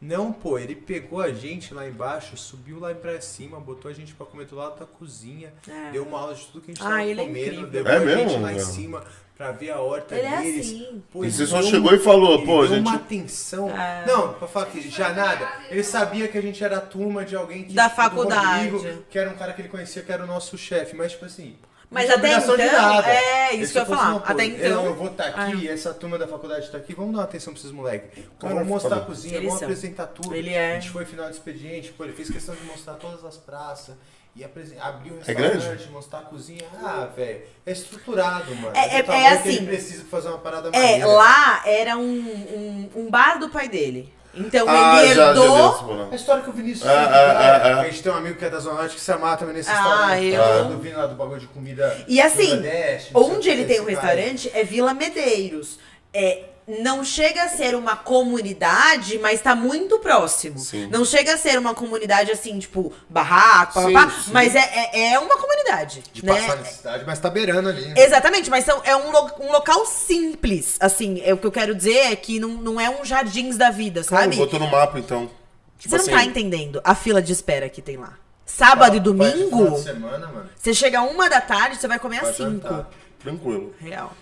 Não, 0.00 0.32
pô, 0.32 0.58
ele 0.58 0.74
pegou 0.74 1.20
a 1.20 1.32
gente 1.32 1.72
lá 1.72 1.88
embaixo, 1.88 2.36
subiu 2.36 2.78
lá 2.78 2.94
pra 2.94 3.18
cima, 3.22 3.58
botou 3.58 3.90
a 3.90 3.94
gente 3.94 4.12
pra 4.14 4.26
comer 4.26 4.44
do 4.46 4.56
lado 4.56 4.78
da 4.78 4.84
cozinha, 4.84 5.52
É. 5.66 5.92
deu 5.92 6.02
uma 6.04 6.20
aula 6.20 6.34
de 6.34 6.44
tudo 6.46 6.60
que 6.60 6.70
a 6.72 6.74
gente 6.74 6.82
Ah, 6.84 6.88
tava 6.90 7.04
ele 7.04 7.20
é 7.20 7.24
comendo, 7.24 7.46
incrível. 7.46 7.70
levou 7.70 7.92
É 7.92 7.96
a 7.96 8.00
gente 8.16 8.26
mesmo, 8.26 8.42
lá 8.42 8.52
em 8.52 8.56
meu? 8.56 8.64
cima 8.66 9.04
pra 9.34 9.50
ver 9.50 9.70
a 9.70 9.80
horta 9.80 10.14
Ele 10.14 10.26
é 10.26 10.42
deles. 10.42 10.66
assim. 10.66 11.02
Pô, 11.10 11.24
E 11.24 11.26
ele 11.28 11.32
você 11.32 11.46
só 11.46 11.60
deu 11.62 11.70
chegou 11.70 11.94
e 11.94 11.98
falou, 11.98 12.34
ele 12.34 12.44
pô, 12.46 12.58
deu 12.66 12.76
gente. 12.76 12.86
uma 12.86 12.96
atenção. 12.96 13.70
É. 13.70 14.04
Não, 14.06 14.34
pra 14.34 14.46
falar 14.46 14.66
que 14.66 14.80
já 14.90 15.12
nada. 15.14 15.48
Ele 15.70 15.82
sabia 15.82 16.28
que 16.28 16.36
a 16.36 16.42
gente 16.42 16.62
era 16.62 16.76
a 16.76 16.80
turma 16.82 17.24
de 17.24 17.34
alguém 17.34 17.64
que, 17.64 17.72
Da 17.72 17.88
faculdade. 17.88 18.68
Rodrigo, 18.68 19.02
que 19.08 19.18
era 19.18 19.30
um 19.30 19.34
cara 19.36 19.54
que 19.54 19.62
ele 19.62 19.68
conhecia, 19.70 20.02
que 20.02 20.12
era 20.12 20.22
o 20.22 20.26
nosso 20.26 20.58
chefe. 20.58 20.94
Mas, 20.94 21.12
tipo 21.12 21.24
assim. 21.24 21.56
Mas 21.94 22.10
até 22.10 22.32
então, 22.36 22.56
nada. 22.56 23.08
é, 23.08 23.54
isso 23.54 23.72
que 23.72 23.78
eu 23.78 23.82
ia 23.82 23.86
falar. 23.86 24.02
assim, 24.02 24.10
"Não, 24.12 24.20
pô, 24.20 24.32
Até 24.32 24.44
então- 24.44 24.84
Eu 24.86 24.94
vou 24.94 25.06
estar 25.06 25.24
aqui, 25.28 25.68
essa 25.68 25.94
turma 25.94 26.18
da 26.18 26.26
faculdade 26.28 26.68
tá 26.70 26.78
aqui, 26.78 26.94
vamos 26.94 27.12
dar 27.12 27.18
uma 27.18 27.24
atenção 27.24 27.52
pra 27.52 27.60
esses 27.60 27.72
moleques. 27.72 28.24
Cara, 28.38 28.54
Vamos 28.54 28.68
mostrar 28.68 28.96
a 28.96 29.00
cozinha, 29.00 29.40
vamos 29.40 29.62
apresentar 29.62 30.06
tudo. 30.08 30.34
Ele 30.34 30.50
é. 30.52 30.72
A 30.72 30.80
gente 30.80 30.90
foi 30.90 31.04
final 31.04 31.26
de 31.26 31.32
expediente, 31.32 31.92
pô, 31.92 32.04
ele 32.04 32.12
fez 32.12 32.28
questão 32.30 32.54
de 32.54 32.62
mostrar 32.64 32.94
todas 32.94 33.24
as 33.24 33.36
praças. 33.36 33.94
E 34.36 34.42
abrir 34.42 35.12
o 35.12 35.20
É 35.24 35.32
restaurante, 35.32 35.88
mostrar 35.90 36.18
a 36.18 36.22
cozinha. 36.22 36.64
Ah, 36.82 37.08
velho, 37.16 37.42
é 37.64 37.70
estruturado, 37.70 38.52
mano. 38.56 38.76
É- 38.76 38.98
é- 38.98 39.02
tamanho 39.04 39.26
é 39.26 39.30
que 39.30 39.48
assim, 39.48 39.56
ele 39.58 39.66
precisa 39.66 40.00
pra 40.00 40.10
fazer 40.10 40.28
uma 40.28 40.38
parada 40.38 40.70
É, 40.72 40.80
maneira. 40.80 41.06
lá 41.06 41.62
era 41.64 41.96
um, 41.96 42.02
um, 42.02 42.90
um 42.96 43.10
bar 43.10 43.38
do 43.38 43.48
pai 43.48 43.68
dele. 43.68 44.12
Então 44.36 44.66
Ah, 44.68 45.04
ele 45.04 45.14
já, 45.14 45.26
já 45.26 45.32
vi 45.32 45.38
herdou. 45.40 46.08
A 46.10 46.14
história 46.14 46.42
que 46.42 46.50
o 46.50 46.52
Vinícius 46.52 46.88
Ah, 46.88 46.92
ah, 46.92 47.08
ah, 47.12 47.60
ah. 47.76 47.80
A 47.80 47.84
gente 47.84 48.02
tem 48.02 48.12
um 48.12 48.16
amigo 48.16 48.36
que 48.38 48.44
é 48.44 48.50
da 48.50 48.58
Zona 48.58 48.78
Norte 48.80 48.94
que 48.96 49.00
se 49.00 49.12
amata 49.12 49.38
também 49.38 49.54
nesse 49.54 49.70
Ah, 49.70 49.74
restaurante. 50.14 50.26
eu- 50.26 50.42
Ah, 50.42 50.62
do 50.62 50.78
Vini 50.78 50.94
lá 50.94 51.06
do 51.06 51.14
bagulho 51.14 51.40
de 51.40 51.46
comida. 51.46 51.96
E 52.08 52.20
assim, 52.20 52.50
Nordeste, 52.54 53.10
onde 53.14 53.48
ele 53.48 53.64
tem 53.64 53.80
um 53.80 53.84
restaurante 53.84 54.50
é 54.54 54.64
Vila 54.64 54.92
Medeiros. 54.94 55.78
É, 56.12 56.42
não 56.66 57.04
chega 57.04 57.42
a 57.44 57.48
ser 57.48 57.74
uma 57.74 57.94
comunidade, 57.96 59.18
mas 59.18 59.40
tá 59.40 59.54
muito 59.54 59.98
próximo. 59.98 60.58
Sim. 60.58 60.86
Não 60.90 61.04
chega 61.04 61.34
a 61.34 61.36
ser 61.36 61.58
uma 61.58 61.74
comunidade 61.74 62.30
assim, 62.30 62.58
tipo, 62.58 62.92
barraco, 63.08 63.80
Sim, 63.80 63.92
papapá, 63.92 64.10
sim. 64.22 64.30
mas 64.32 64.54
é, 64.54 64.90
é, 64.92 65.12
é 65.12 65.18
uma 65.18 65.36
comunidade. 65.36 66.02
De 66.12 66.24
né? 66.24 66.32
passar 66.34 66.56
necessidade, 66.56 67.04
mas 67.06 67.18
tá 67.18 67.28
beirando 67.30 67.68
ali. 67.68 67.92
Exatamente, 67.96 68.48
mas 68.50 68.64
são, 68.64 68.80
é 68.84 68.96
um, 68.96 69.10
lo- 69.10 69.30
um 69.40 69.52
local 69.52 69.84
simples. 69.86 70.76
Assim, 70.80 71.20
é, 71.24 71.34
o 71.34 71.36
que 71.38 71.46
eu 71.46 71.52
quero 71.52 71.74
dizer 71.74 72.12
é 72.12 72.16
que 72.16 72.40
não, 72.40 72.48
não 72.50 72.80
é 72.80 72.88
um 72.88 73.04
jardins 73.04 73.56
da 73.56 73.70
vida, 73.70 74.02
Claro, 74.02 74.24
sabe? 74.24 74.36
botou 74.36 74.58
no 74.58 74.68
mapa, 74.70 74.98
então. 74.98 75.30
Tipo 75.78 75.90
Você 75.90 75.96
não 75.96 76.02
assim, 76.04 76.12
tá 76.12 76.24
entendendo 76.24 76.80
a 76.82 76.94
fila 76.94 77.20
de 77.20 77.32
espera 77.32 77.68
que 77.68 77.82
tem 77.82 77.96
lá. 77.96 78.14
Sábado 78.46 78.96
e 78.96 79.00
domingo, 79.00 79.70
de 79.70 79.82
semana, 79.82 80.26
mano. 80.28 80.48
você 80.56 80.72
chega 80.72 81.02
uma 81.02 81.28
da 81.28 81.40
tarde, 81.40 81.76
você 81.76 81.88
vai 81.88 81.98
comer 81.98 82.18
às 82.18 82.36
cinco. 82.36 82.50
jantar. 82.68 82.88
Tranquilo. 83.20 83.74
Real. 83.80 84.12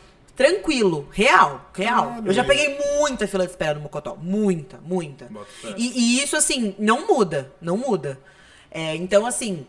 Tranquilo, 0.42 1.08
real, 1.12 1.70
real. 1.74 2.06
Caralho. 2.08 2.26
Eu 2.26 2.32
já 2.32 2.42
peguei 2.44 2.76
muita 2.98 3.26
fila 3.28 3.44
de 3.44 3.50
espera 3.52 3.74
no 3.74 3.80
Mocotó. 3.80 4.16
Muita, 4.20 4.78
muita. 4.82 5.28
E, 5.76 6.18
e 6.18 6.22
isso, 6.22 6.36
assim, 6.36 6.74
não 6.78 7.06
muda. 7.06 7.52
Não 7.60 7.76
muda. 7.76 8.18
É, 8.70 8.96
então, 8.96 9.24
assim. 9.24 9.64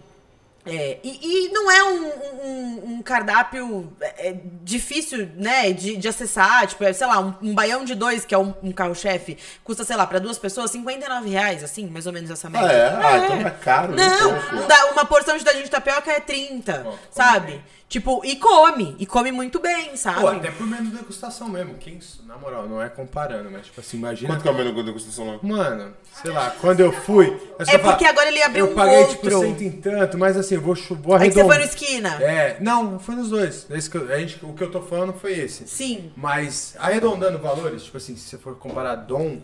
é, 0.66 0.98
e, 1.04 1.20
e 1.48 1.50
não 1.50 1.70
é 1.70 1.84
um, 1.84 2.06
um- 2.08 2.84
um 2.96 3.02
cardápio. 3.02 3.92
é, 4.02 4.30
é 4.30 4.36
difícil, 4.64 5.30
né, 5.36 5.72
de, 5.74 5.96
de 5.98 6.08
acessar. 6.08 6.66
Tipo, 6.68 6.84
é, 6.86 6.94
sei 6.94 7.06
lá, 7.06 7.20
um, 7.20 7.34
um 7.42 7.54
baião 7.54 7.84
de 7.86 7.94
dois, 7.96 8.26
que 8.26 8.34
é 8.34 8.38
um, 8.38 8.54
um 8.64 8.72
carro-chefe, 8.72 9.38
custa, 9.64 9.84
sei 9.84 9.96
lá, 9.96 10.08
pra 10.08 10.20
duas 10.20 10.38
pessoas, 10.40 10.72
59 10.72 11.30
reais, 11.30 11.64
assim, 11.64 11.86
mais 11.88 12.08
ou 12.08 12.14
menos 12.14 12.32
essa 12.32 12.50
média. 12.50 12.68
Ah, 12.68 12.72
é? 12.74 13.06
Ah, 13.06 13.18
então 13.26 13.36
não 13.42 13.48
é 13.48 13.52
caro. 13.52 13.94
Não, 13.96 14.38
então, 14.38 14.68
dá- 14.68 14.86
uma 14.92 15.06
porção 15.06 15.38
de 15.38 15.44
dadinho 15.44 15.66
de 15.66 15.70
tapioca 15.72 16.12
é 16.12 16.20
30, 16.20 16.88
sabe? 17.12 17.62
Tipo, 17.94 18.26
e 18.26 18.36
come, 18.38 18.96
e 18.98 19.06
come 19.06 19.32
muito 19.32 19.60
bem, 19.60 19.96
sabe? 19.96 20.22
Pô, 20.22 20.28
até 20.30 20.50
pro 20.50 20.66
menu 20.66 20.90
degustação 20.90 21.48
mesmo. 21.48 21.76
Quem, 21.76 22.00
na 22.26 22.36
moral, 22.40 22.68
não 22.68 22.82
é 22.82 22.90
comparando, 22.90 23.52
mas 23.52 23.68
tipo 23.68 23.80
assim, 23.80 23.98
imagina. 23.98 24.34
Quanto 24.34 24.42
que 24.42 24.48
é 24.48 24.52
o 24.52 24.56
menu 24.56 24.74
de 24.74 24.82
degustação 24.82 25.28
lá? 25.28 25.40
Mano, 25.44 25.94
sei 26.24 26.32
lá, 26.32 26.50
quando 26.60 26.80
eu 26.80 26.92
fui. 26.92 27.28
eu 27.28 27.56
É 27.60 27.66
falo, 27.78 27.84
porque 27.94 28.06
agora 28.06 28.30
ele 28.30 28.42
abriu 28.42 28.66
Eu 28.66 28.72
um 28.72 28.76
paguei 28.76 28.98
outro. 28.98 29.16
tipo 29.18 29.30
cento 29.30 29.62
e 29.62 29.70
tanto, 29.70 30.18
mas 30.18 30.36
assim, 30.36 30.56
eu 30.56 30.62
vou, 30.62 30.74
vou 30.74 31.16
Aí 31.16 31.28
que 31.30 31.36
você 31.36 31.42
arredondar. 31.42 31.46
foi 31.46 31.58
no 31.58 31.64
esquina. 31.66 32.10
É, 32.24 32.58
não, 32.60 32.98
foi 32.98 33.14
nos 33.14 33.30
dois. 33.30 33.68
Esse 33.70 33.88
que 33.88 33.96
eu- 33.98 34.12
a 34.12 34.18
gente, 34.18 34.44
o 34.44 34.54
que 34.56 34.64
eu 34.64 34.72
tô 34.72 34.82
falando 34.82 35.14
foi 35.14 35.34
esse. 35.38 35.68
Sim. 35.68 36.12
Mas 36.18 36.76
arredondando 36.80 37.38
valores, 37.38 37.84
tipo 37.84 37.98
assim, 37.98 38.16
se 38.16 38.28
você 38.28 38.40
for 38.40 38.56
comparar 38.56 38.96
Dom 38.96 39.40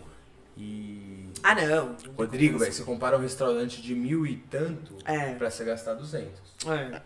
e 0.56 1.28
Ah, 1.42 1.54
não. 1.54 1.94
Rodrigo, 2.18 2.58
velho, 2.58 2.72
você 2.72 2.82
compara 2.82 3.16
um 3.16 3.20
restaurante 3.20 3.80
de 3.80 3.94
mil 3.94 4.26
e 4.26 4.36
tanto 4.50 4.92
É. 5.04 5.34
pra 5.34 5.48
você 5.50 5.64
gastar 5.64 5.94
200. 5.94 6.28
É. 6.66 7.00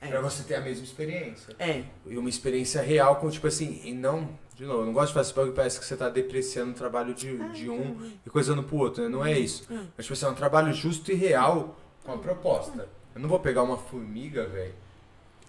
Pra 0.00 0.20
você 0.20 0.42
ter 0.44 0.54
a 0.56 0.60
mesma 0.60 0.84
experiência. 0.84 1.54
É. 1.58 1.82
E 2.06 2.16
uma 2.18 2.28
experiência 2.28 2.80
real 2.82 3.16
com, 3.16 3.28
tipo 3.30 3.46
assim, 3.46 3.80
e 3.84 3.92
não. 3.92 4.28
De 4.54 4.64
novo, 4.64 4.82
eu 4.82 4.86
não 4.86 4.92
gosto 4.92 5.08
de 5.08 5.14
fazer 5.14 5.28
esse 5.28 5.34
bagulho 5.36 5.52
que 5.52 5.56
parece 5.56 5.78
que 5.78 5.84
você 5.84 5.96
tá 5.96 6.08
depreciando 6.08 6.70
o 6.70 6.74
trabalho 6.74 7.12
de, 7.12 7.36
de 7.50 7.68
um 7.68 8.10
e 8.24 8.30
coisando 8.30 8.62
pro 8.62 8.76
outro, 8.76 9.02
né? 9.02 9.08
Não 9.08 9.24
é 9.24 9.38
isso. 9.38 9.66
Mas, 9.96 10.06
tipo 10.06 10.12
assim, 10.14 10.24
é 10.26 10.28
um 10.28 10.34
trabalho 10.34 10.72
justo 10.72 11.10
e 11.12 11.14
real 11.14 11.76
com 12.04 12.12
a 12.12 12.18
proposta. 12.18 12.88
Eu 13.14 13.20
não 13.20 13.28
vou 13.28 13.38
pegar 13.40 13.62
uma 13.62 13.76
formiga, 13.76 14.46
velho. 14.46 14.74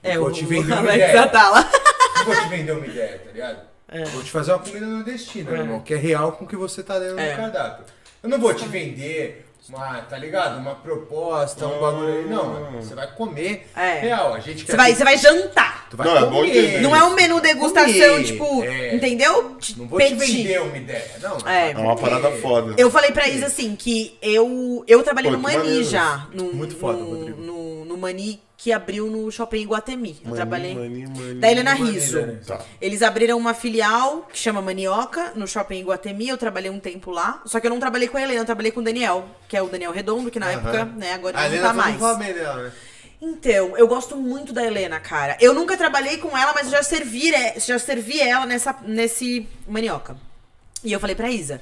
É, 0.03 0.17
vou 0.17 0.27
o 0.27 0.31
te 0.31 0.45
vender 0.45 0.73
uma 0.79 0.93
ideia. 0.95 1.27
tá 1.27 1.49
lá. 1.49 1.71
Não 2.17 2.25
vou 2.25 2.35
te 2.35 2.47
vender 2.49 2.71
uma 2.73 2.85
ideia, 2.85 3.19
tá 3.19 3.31
ligado? 3.31 3.67
Vou 4.11 4.23
te 4.23 4.31
fazer 4.31 4.51
uma 4.51 4.59
comida 4.59 4.85
nordestina, 4.85 5.51
meu 5.51 5.61
irmão, 5.61 5.79
que 5.81 5.93
é 5.93 5.97
real 5.97 6.33
com 6.33 6.43
o 6.43 6.47
que 6.47 6.55
você 6.57 6.83
tá 6.83 6.99
dando 6.99 7.17
É. 7.19 7.31
no 7.31 7.37
cardápio. 7.37 7.85
Eu 8.21 8.29
não 8.29 8.39
vou 8.39 8.53
te 8.53 8.67
vender 8.67 9.46
uma, 9.69 10.01
tá 10.01 10.17
ligado? 10.17 10.57
Uma 10.59 10.75
proposta, 10.75 11.67
um 11.67 11.79
bagulho 11.79 12.07
aí. 12.13 12.25
Não, 12.25 12.45
mano. 12.45 12.81
Você 12.81 12.95
vai 12.95 13.07
comer 13.07 13.67
É. 13.75 13.99
real. 13.99 14.33
A 14.33 14.39
gente 14.39 14.63
quer 14.65 14.71
Você 14.71 14.77
vai, 14.77 14.93
você 14.95 15.03
vai 15.03 15.17
jantar. 15.17 15.87
Tu 15.89 15.97
vai 15.97 16.07
Não, 16.07 16.17
é 16.17 16.25
bom 16.25 16.43
entender. 16.43 16.81
Não 16.81 16.95
é 16.95 17.03
um 17.03 17.13
menu 17.13 17.39
degustação, 17.39 17.91
Comer, 17.93 18.23
tipo, 18.23 18.63
é. 18.63 18.95
entendeu? 18.95 19.55
Te 19.55 19.77
Não 19.77 19.87
vou 19.87 19.99
te 19.99 20.13
vender 20.15 20.61
uma 20.61 20.77
ideia, 20.77 21.11
não. 21.21 21.37
É. 21.49 21.71
É 21.71 21.77
uma 21.77 21.95
parada 21.95 22.31
foda. 22.33 22.73
Eu 22.77 22.91
falei 22.91 23.11
pra 23.11 23.27
Isa 23.27 23.47
assim 23.47 23.75
que 23.75 24.17
eu 24.21 24.83
eu 24.87 25.03
trabalhei 25.03 25.31
Pô, 25.31 25.37
no 25.37 25.43
que 25.43 25.53
Mani 25.53 25.63
maneiro. 25.65 25.83
já. 25.89 26.27
No, 26.33 26.53
Muito 26.53 26.75
foda, 26.75 26.97
no, 26.99 27.09
Rodrigo. 27.09 27.41
No, 27.41 27.85
no 27.85 27.97
Mani 27.97 28.41
que 28.59 28.71
abriu 28.71 29.05
no 29.05 29.31
shopping 29.31 29.61
Iguatemi. 29.61 30.19
Eu 30.25 30.31
trabalhei. 30.33 30.73
Mani, 30.73 31.05
mani, 31.07 31.35
Da 31.39 31.51
Helena 31.51 31.75
Mani, 31.75 31.91
Riso. 31.91 32.19
né? 32.19 32.39
Tá. 32.45 32.59
Eles 32.81 33.03
abriram 33.03 33.37
uma 33.37 33.53
filial 33.53 34.27
que 34.33 34.37
chama 34.39 34.61
Manioca 34.63 35.31
no 35.35 35.47
shopping 35.47 35.79
Iguatemi. 35.81 36.27
Eu 36.29 36.37
trabalhei 36.37 36.71
um 36.71 36.79
tempo 36.79 37.11
lá. 37.11 37.39
Só 37.45 37.59
que 37.59 37.67
eu 37.67 37.71
não 37.71 37.79
trabalhei 37.79 38.07
com 38.07 38.17
a 38.17 38.21
Helena, 38.23 38.41
eu 38.41 38.45
trabalhei 38.45 38.71
com 38.71 38.79
o 38.79 38.83
Daniel, 38.83 39.25
que 39.47 39.55
é 39.55 39.61
o 39.61 39.67
Daniel 39.67 39.91
Redondo, 39.91 40.31
que 40.31 40.39
na 40.39 40.51
época, 40.51 40.85
né, 40.85 41.13
agora 41.13 41.37
A 41.39 41.45
ele 41.45 41.57
Helena 41.57 41.73
não 41.73 41.81
tá 41.83 41.83
mais. 42.17 42.33
dela, 42.33 42.63
né? 42.63 42.71
Então, 43.21 43.75
eu 43.77 43.87
gosto 43.87 44.15
muito 44.15 44.51
da 44.53 44.63
Helena, 44.63 44.99
cara. 44.99 45.37
Eu 45.39 45.53
nunca 45.53 45.77
trabalhei 45.77 46.17
com 46.17 46.35
ela, 46.37 46.51
mas 46.53 46.65
eu 46.65 46.71
já 46.71 46.83
servi, 46.83 47.33
é, 47.33 47.59
já 47.59 47.77
servi 47.79 48.19
ela 48.19 48.45
nessa, 48.45 48.75
nesse 48.83 49.47
manioca. 49.67 50.15
E 50.83 50.91
eu 50.93 50.99
falei 50.99 51.15
pra 51.15 51.29
Isa, 51.29 51.59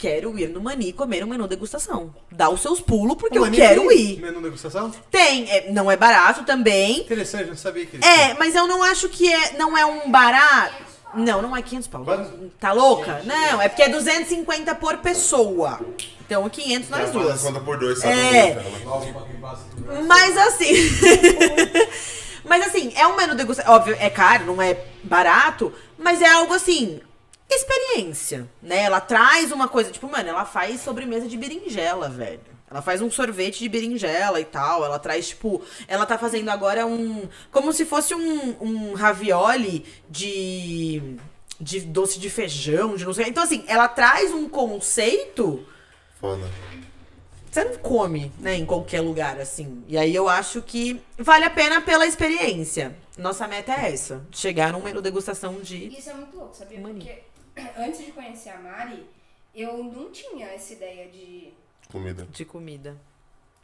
quero 0.00 0.36
ir 0.38 0.48
no 0.48 0.62
Mani 0.62 0.94
comer 0.94 1.22
um 1.22 1.26
menu 1.26 1.46
degustação. 1.46 2.14
Dá 2.32 2.48
os 2.48 2.62
seus 2.62 2.80
pulos, 2.80 3.16
porque 3.16 3.36
eu 3.36 3.42
Mani 3.42 3.58
quero 3.58 3.86
tem 3.88 3.98
ir. 3.98 4.20
Menu 4.20 4.40
degustação? 4.40 4.90
Tem, 5.10 5.48
é, 5.50 5.70
não 5.70 5.90
é 5.90 5.96
barato 5.96 6.42
também. 6.44 7.00
Interessante, 7.00 7.42
eu 7.42 7.48
não 7.48 7.56
sabia 7.56 7.84
que 7.84 8.02
É, 8.02 8.32
mas 8.34 8.54
eu 8.54 8.66
não 8.66 8.82
acho 8.82 9.10
que 9.10 9.30
é, 9.30 9.58
não 9.58 9.76
é 9.76 9.84
um 9.84 10.10
barato. 10.10 10.90
Não, 11.14 11.42
não 11.42 11.56
é 11.56 11.60
500 11.60 11.88
pau. 11.88 12.04
Quanto? 12.04 12.50
Tá 12.58 12.72
louca? 12.72 13.20
Não, 13.24 13.60
é 13.60 13.68
porque 13.68 13.82
é 13.82 13.88
250 13.88 14.74
por 14.76 14.96
pessoa. 14.98 15.80
Então, 16.24 16.48
500 16.48 16.88
nós 16.88 17.10
duas. 17.10 17.42
conta 17.42 17.60
por 17.60 17.78
dois, 17.78 17.98
sabe? 17.98 18.14
É. 18.14 18.62
Mas 20.06 20.36
assim. 20.36 20.72
mas 22.44 22.66
assim, 22.66 22.92
é 22.94 23.06
um 23.06 23.16
menu 23.16 23.34
degustação. 23.34 23.74
Óbvio, 23.74 23.96
é 23.98 24.08
caro, 24.08 24.46
não 24.46 24.62
é 24.62 24.78
barato, 25.02 25.72
mas 25.98 26.22
é 26.22 26.28
algo 26.28 26.54
assim. 26.54 27.00
Experiência, 27.52 28.48
né? 28.62 28.82
Ela 28.82 29.00
traz 29.00 29.50
uma 29.50 29.66
coisa, 29.66 29.90
tipo, 29.90 30.08
mano, 30.08 30.28
ela 30.28 30.44
faz 30.44 30.80
sobremesa 30.80 31.26
de 31.26 31.36
berinjela, 31.36 32.08
velho. 32.08 32.40
Ela 32.70 32.80
faz 32.80 33.02
um 33.02 33.10
sorvete 33.10 33.58
de 33.58 33.68
berinjela 33.68 34.40
e 34.40 34.44
tal. 34.44 34.84
Ela 34.84 34.98
traz, 34.98 35.28
tipo. 35.30 35.60
Ela 35.88 36.06
tá 36.06 36.16
fazendo 36.16 36.48
agora 36.50 36.86
um. 36.86 37.28
Como 37.50 37.72
se 37.72 37.84
fosse 37.84 38.14
um, 38.14 38.56
um 38.60 38.94
ravioli 38.94 39.84
de. 40.08 41.16
De 41.60 41.80
doce 41.80 42.18
de 42.18 42.30
feijão, 42.30 42.96
de 42.96 43.04
não 43.04 43.12
sei. 43.12 43.26
Então, 43.26 43.42
assim, 43.42 43.64
ela 43.66 43.86
traz 43.86 44.32
um 44.32 44.48
conceito 44.48 45.66
Foda. 46.18 46.48
você 47.50 47.64
não 47.64 47.76
come, 47.76 48.32
né, 48.38 48.54
em 48.54 48.64
qualquer 48.64 49.02
lugar, 49.02 49.38
assim. 49.38 49.84
E 49.86 49.98
aí 49.98 50.14
eu 50.14 50.26
acho 50.26 50.62
que 50.62 51.02
vale 51.18 51.44
a 51.44 51.50
pena 51.50 51.82
pela 51.82 52.06
experiência. 52.06 52.96
Nossa 53.18 53.46
meta 53.46 53.72
é 53.72 53.92
essa: 53.92 54.24
chegar 54.32 54.72
num 54.72 54.80
menu 54.80 55.02
degustação 55.02 55.60
de. 55.60 55.88
Isso 55.88 56.08
é 56.08 56.14
muito 56.14 56.34
louco, 56.34 56.56
sabia? 56.56 56.80
Mani. 56.80 57.00
Porque 57.00 57.29
antes 57.78 58.04
de 58.04 58.12
conhecer 58.12 58.50
a 58.50 58.56
Mari, 58.58 59.06
eu 59.54 59.82
não 59.84 60.10
tinha 60.10 60.46
essa 60.48 60.72
ideia 60.72 61.08
de. 61.08 61.52
Comida. 61.90 62.26
de 62.30 62.44
comida. 62.44 62.96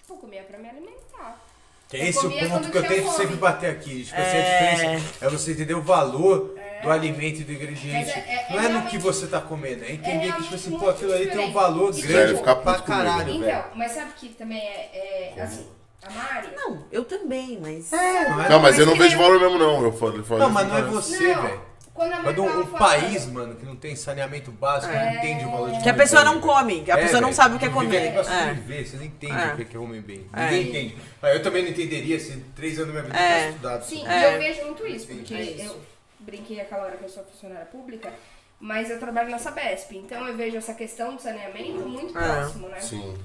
Tipo, 0.01 0.17
comia 0.17 0.43
pra 0.43 0.59
me 0.59 0.69
alimentar. 0.69 1.41
Que 1.89 1.97
Eu 1.99 2.01
é 2.03 2.09
esse 2.09 2.27
o 2.27 2.31
ponto 2.49 2.71
que 2.71 2.79
eu 2.79 2.83
tento 2.89 3.05
fome. 3.05 3.17
sempre 3.17 3.37
bater 3.37 3.71
aqui. 3.71 4.05
Tipo, 4.05 4.21
assim, 4.21 4.37
a 4.39 4.41
diferença 4.43 5.25
é 5.25 5.29
você 5.29 5.53
entender 5.53 5.75
o 5.75 5.83
valor 5.83 6.57
do 6.83 6.91
alimento 6.91 7.41
e 7.41 7.45
do 7.45 7.53
ingrediente. 7.53 8.11
É- 8.11 8.19
é- 8.19 8.47
é 8.51 8.57
não 8.57 8.63
é 8.65 8.69
no 8.69 8.87
que 8.89 8.99
você 8.99 9.29
tá 9.29 9.41
comendo, 9.41 9.85
é 9.85 9.93
entender 9.93 10.33
que, 10.35 10.43
tipo 10.43 10.55
assim, 10.57 10.77
pô, 10.77 10.91
aquilo 10.91 11.13
ali 11.13 11.29
tem 11.31 11.39
um 11.39 11.53
valor 11.53 11.97
E, 11.97 12.03
grande 12.03 12.27
tipo, 12.33 12.39
ficar 12.41 12.57
pra 12.57 12.81
caralho, 12.81 13.31
Então, 13.31 13.41
velho. 13.41 13.65
mas 13.77 13.93
sabe 13.93 14.13
que 14.17 14.29
também 14.31 14.59
é, 14.59 15.33
é 15.37 15.41
assim, 15.43 15.69
a 16.03 16.11
Mari. 16.11 16.49
Não, 16.57 16.85
eu 16.91 17.05
também, 17.05 17.59
mas. 17.63 17.93
É, 17.93 18.29
não 18.31 18.43
é- 18.45 18.49
Não, 18.49 18.61
mas 18.61 18.79
eu 18.79 18.87
não 18.87 18.97
vejo 18.97 19.17
valor 19.17 19.39
mesmo, 19.39 19.57
não. 19.57 19.83
Eu 19.85 19.93
falo, 19.93 20.17
eu 20.17 20.25
falo 20.25 20.41
Não, 20.41 20.51
mas 20.51 20.67
não 20.67 20.77
é 20.77 20.81
assim, 20.81 20.91
você, 20.91 21.35
velho. 21.35 21.63
Quando 21.97 22.23
Quando 22.23 22.43
um 22.45 22.49
falando- 22.67 22.79
país, 22.79 23.27
mano, 23.27 23.55
que 23.57 23.65
não 23.65 23.75
tem 23.75 23.97
saneamento 23.97 24.53
básico, 24.53 24.93
não 24.93 25.15
entende 25.15 25.45
o 25.47 25.51
valor 25.51 25.71
de 25.73 25.83
Que 25.83 25.89
a 25.89 25.95
pessoa 25.95 26.23
bem, 26.23 26.33
não 26.35 26.41
come, 26.43 26.83
que 26.85 26.91
a 26.91 26.99
pessoa 26.99 27.23
não 27.23 27.33
sabe 27.33 27.57
o 27.57 27.59
que 27.59 27.65
é 27.65 27.71
comer. 27.71 27.97
É. 28.15 28.23
sobreviver, 28.23 28.87
você 28.87 28.97
não 28.99 29.05
entende 29.05 29.33
É. 29.33 29.47
o 29.55 29.57
que 29.57 29.63
é 29.63 29.79
comer 29.81 30.03
bem. 30.03 30.27
É. 30.33 30.43
Ninguém 30.51 30.69
entende. 30.69 30.97
Ah, 31.23 31.31
Eu 31.31 31.43
também 31.43 31.63
não 31.63 31.71
entenderia 31.71 32.21
se 32.21 32.37
três 32.55 32.79
anos 32.79 32.95
da 32.95 33.01
minha 33.01 33.05
vida 33.05 33.19
É. 33.19 33.29
tivesse 33.29 33.49
estudado. 33.49 33.83
Sim, 33.85 34.05
e 34.05 34.09
É. 34.09 34.35
eu 34.35 34.39
vejo 34.39 34.65
muito 34.67 34.87
isso, 34.87 35.07
porque 35.07 35.35
É 35.35 35.41
isso. 35.43 35.65
eu 35.73 35.81
brinquei 36.21 36.61
aquela 36.61 36.85
hora 36.85 36.97
que 36.99 37.05
eu 37.05 37.09
sou 37.09 37.25
funcionária 37.25 37.65
pública, 37.67 38.13
mas 38.61 38.91
eu 38.91 38.99
trabalho 39.01 39.31
na 39.31 39.39
Sabesp, 39.39 39.93
então 39.97 40.29
eu 40.29 40.37
vejo 40.37 40.59
essa 40.59 40.75
questão 40.75 41.17
do 41.17 41.23
saneamento 41.23 41.89
muito 41.89 42.17
É. 42.19 42.23
próximo, 42.23 42.69
né? 42.69 42.79
Sim. 42.81 43.17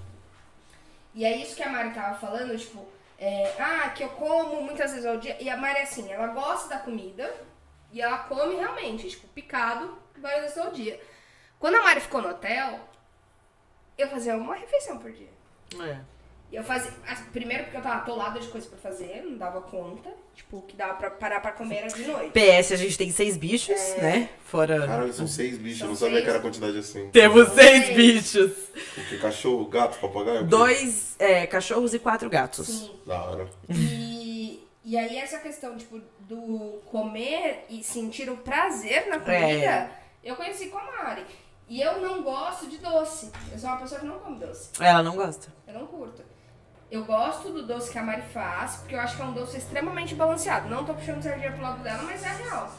E 1.14 1.26
é 1.26 1.36
isso 1.36 1.56
que 1.58 1.64
a 1.64 1.70
Mari 1.70 1.90
tava 1.92 2.18
falando, 2.18 2.58
tipo, 2.58 2.88
é, 3.20 3.52
ah, 3.60 3.90
que 3.90 4.02
eu 4.04 4.10
como 4.10 4.62
muitas 4.62 4.92
vezes 4.92 5.06
ao 5.06 5.18
dia. 5.18 5.36
E 5.42 5.50
a 5.50 5.58
Mari, 5.58 5.80
assim, 5.82 6.10
ela 6.10 6.28
gosta 6.28 6.70
da 6.70 6.78
comida 6.78 7.30
e 7.92 8.02
ela 8.02 8.20
come 8.20 8.56
realmente, 8.56 9.10
tipo, 9.10 9.28
picado 9.30 9.98
várias 10.18 10.42
vezes 10.44 10.58
ao 10.58 10.72
dia. 10.72 11.00
Quando 11.60 11.76
a 11.76 11.82
Mari 11.84 12.00
ficou 12.02 12.22
no 12.22 12.30
hotel, 12.30 12.80
eu 13.98 14.08
fazia 14.10 14.36
uma 14.36 14.56
refeição 14.56 14.98
por 14.98 15.12
dia. 15.12 15.30
É. 15.80 15.98
E 16.52 16.56
eu 16.58 16.64
fazia. 16.66 16.92
Primeiro 17.32 17.64
porque 17.64 17.78
eu 17.78 17.82
tava 17.82 17.96
atolada 18.02 18.38
de 18.40 18.48
coisa 18.50 18.68
pra 18.68 18.78
fazer, 18.78 19.22
não 19.24 19.38
dava 19.38 19.62
conta. 19.62 20.10
Tipo, 20.36 20.58
o 20.58 20.62
que 20.64 20.76
dava 20.76 20.96
pra 20.96 21.10
parar 21.12 21.40
pra 21.40 21.52
comer 21.54 21.78
era 21.78 21.88
de 21.88 22.04
noite. 22.04 22.32
PS, 22.32 22.74
a 22.74 22.76
gente 22.76 22.98
tem 22.98 23.10
seis 23.12 23.38
bichos, 23.38 23.80
né? 24.02 24.30
Fora. 24.46 24.86
Caralho, 24.86 25.14
são 25.14 25.28
seis 25.28 25.58
bichos. 25.58 25.80
Eu 25.82 25.88
São 25.88 25.88
não 25.90 25.96
sabia 25.96 26.14
seis. 26.16 26.24
que 26.26 26.30
era 26.30 26.40
quantidade 26.42 26.78
assim. 26.78 27.10
Temos 27.10 27.48
seis 27.54 27.86
Seis. 27.86 27.96
bichos. 27.96 28.52
Porque 28.96 29.18
cachorro, 29.20 29.66
gato, 29.66 29.98
papagaio. 30.00 30.44
Dois 30.44 31.16
é, 31.20 31.48
cachorros 31.48 31.94
e 31.94 32.00
quatro 32.00 32.30
gatos. 32.30 32.68
Sim. 32.68 33.00
Da 33.06 33.22
hora. 33.24 33.48
E, 33.70 33.74
e 34.84 34.98
aí 34.98 35.18
essa 35.18 35.38
questão, 35.40 35.78
tipo, 35.78 36.00
do 36.22 36.82
comer 36.86 37.66
e 37.70 37.84
sentir 37.84 38.30
o 38.30 38.38
prazer 38.38 39.08
na 39.08 39.20
comida, 39.20 39.40
É. 39.40 39.90
eu 40.24 40.36
conheci 40.36 40.68
com 40.68 40.78
a 40.78 40.84
Mari. 41.04 41.26
E 41.70 41.82
eu 41.82 42.02
não 42.02 42.22
gosto 42.22 42.68
de 42.68 42.78
doce. 42.80 43.32
Eu 43.52 43.58
sou 43.58 43.70
uma 43.70 43.78
pessoa 43.80 44.00
que 44.02 44.06
não 44.06 44.20
come 44.20 44.40
doce. 44.40 44.70
Ela 44.80 45.02
não 45.02 45.16
gosta. 45.16 45.48
Eu 45.68 45.74
não 45.76 45.88
curto. 45.88 46.22
Eu 46.90 47.06
gosto 47.06 47.50
do 47.50 47.66
doce 47.66 47.90
que 47.90 47.98
a 47.98 48.04
Mari 48.04 48.24
faz, 48.34 48.78
porque 48.78 48.94
eu 48.96 49.00
acho 49.00 49.16
que 49.16 49.22
é 49.22 49.26
um 49.26 49.32
doce 49.32 49.58
extremamente 49.58 50.14
balanceado. 50.16 50.68
Não 50.68 50.84
tô 50.84 50.94
puxando 50.94 51.22
sardinha 51.24 51.52
pro 51.54 51.62
lado 51.62 51.82
dela, 51.82 52.04
mas 52.04 52.22
é 52.24 52.30
real. 52.44 52.70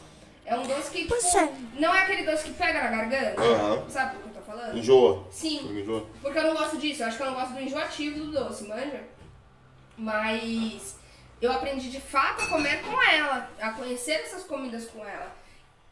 É 0.45 0.55
um 0.57 0.66
doce 0.66 0.91
que, 0.91 1.03
tipo, 1.05 1.15
Poxa. 1.15 1.49
não 1.79 1.95
é 1.95 2.03
aquele 2.03 2.24
doce 2.31 2.45
que 2.45 2.53
pega 2.53 2.83
na 2.83 2.91
garganta. 2.91 3.41
Aham. 3.41 3.89
Sabe 3.89 4.16
o 4.16 4.20
que 4.20 4.27
eu 4.29 4.33
tô 4.35 4.41
falando? 4.43 4.77
Enjoa. 4.77 5.24
Sim. 5.31 5.79
Enjoa. 5.81 6.05
Porque 6.20 6.39
eu 6.39 6.43
não 6.43 6.55
gosto 6.55 6.77
disso, 6.77 7.03
eu 7.03 7.07
acho 7.07 7.16
que 7.16 7.23
eu 7.23 7.27
não 7.29 7.35
gosto 7.35 7.53
do 7.55 7.61
enjoativo 7.61 8.19
do 8.27 8.33
doce, 8.33 8.69
manja? 8.69 9.01
Mas 9.97 10.97
eu 11.47 11.52
aprendi 11.52 11.90
de 11.90 12.01
fato 12.01 12.43
a 12.44 12.47
comer 12.48 12.82
com 12.82 13.02
ela, 13.02 13.51
a 13.60 13.73
conhecer 13.73 14.12
essas 14.12 14.44
comidas 14.44 14.86
com 14.89 15.05
ela. 15.06 15.35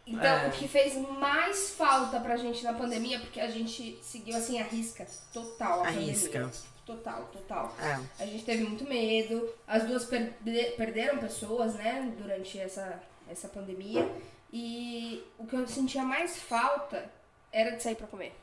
Então, 0.06 0.24
É. 0.38 0.48
o 0.48 0.50
que 0.50 0.66
fez 0.66 0.94
mais 0.96 1.70
falta 1.70 2.18
pra 2.20 2.36
gente 2.36 2.64
na 2.64 2.72
pandemia, 2.72 3.20
porque 3.20 3.40
a 3.40 3.48
gente 3.50 3.98
seguiu 4.02 4.36
assim 4.36 4.60
a 4.60 4.64
risca 4.64 5.06
total. 5.32 5.84
A, 5.84 5.88
A 5.88 5.90
risca. 5.90 6.50
Total, 6.86 7.22
total. 7.32 7.72
É. 7.78 8.22
A 8.22 8.26
gente 8.26 8.44
teve 8.44 8.64
muito 8.64 8.84
medo. 8.84 9.48
As 9.68 9.84
duas 9.84 10.04
perde- 10.06 10.34
perderam 10.76 11.18
pessoas, 11.18 11.74
né, 11.74 12.12
durante 12.18 12.58
essa, 12.58 13.00
essa 13.28 13.46
pandemia. 13.48 14.10
E 14.52 15.22
o 15.38 15.46
que 15.46 15.54
eu 15.54 15.68
sentia 15.68 16.02
mais 16.02 16.36
falta 16.38 17.08
era 17.52 17.70
de 17.76 17.82
sair 17.82 17.94
pra 17.94 18.08
comer. 18.08 18.34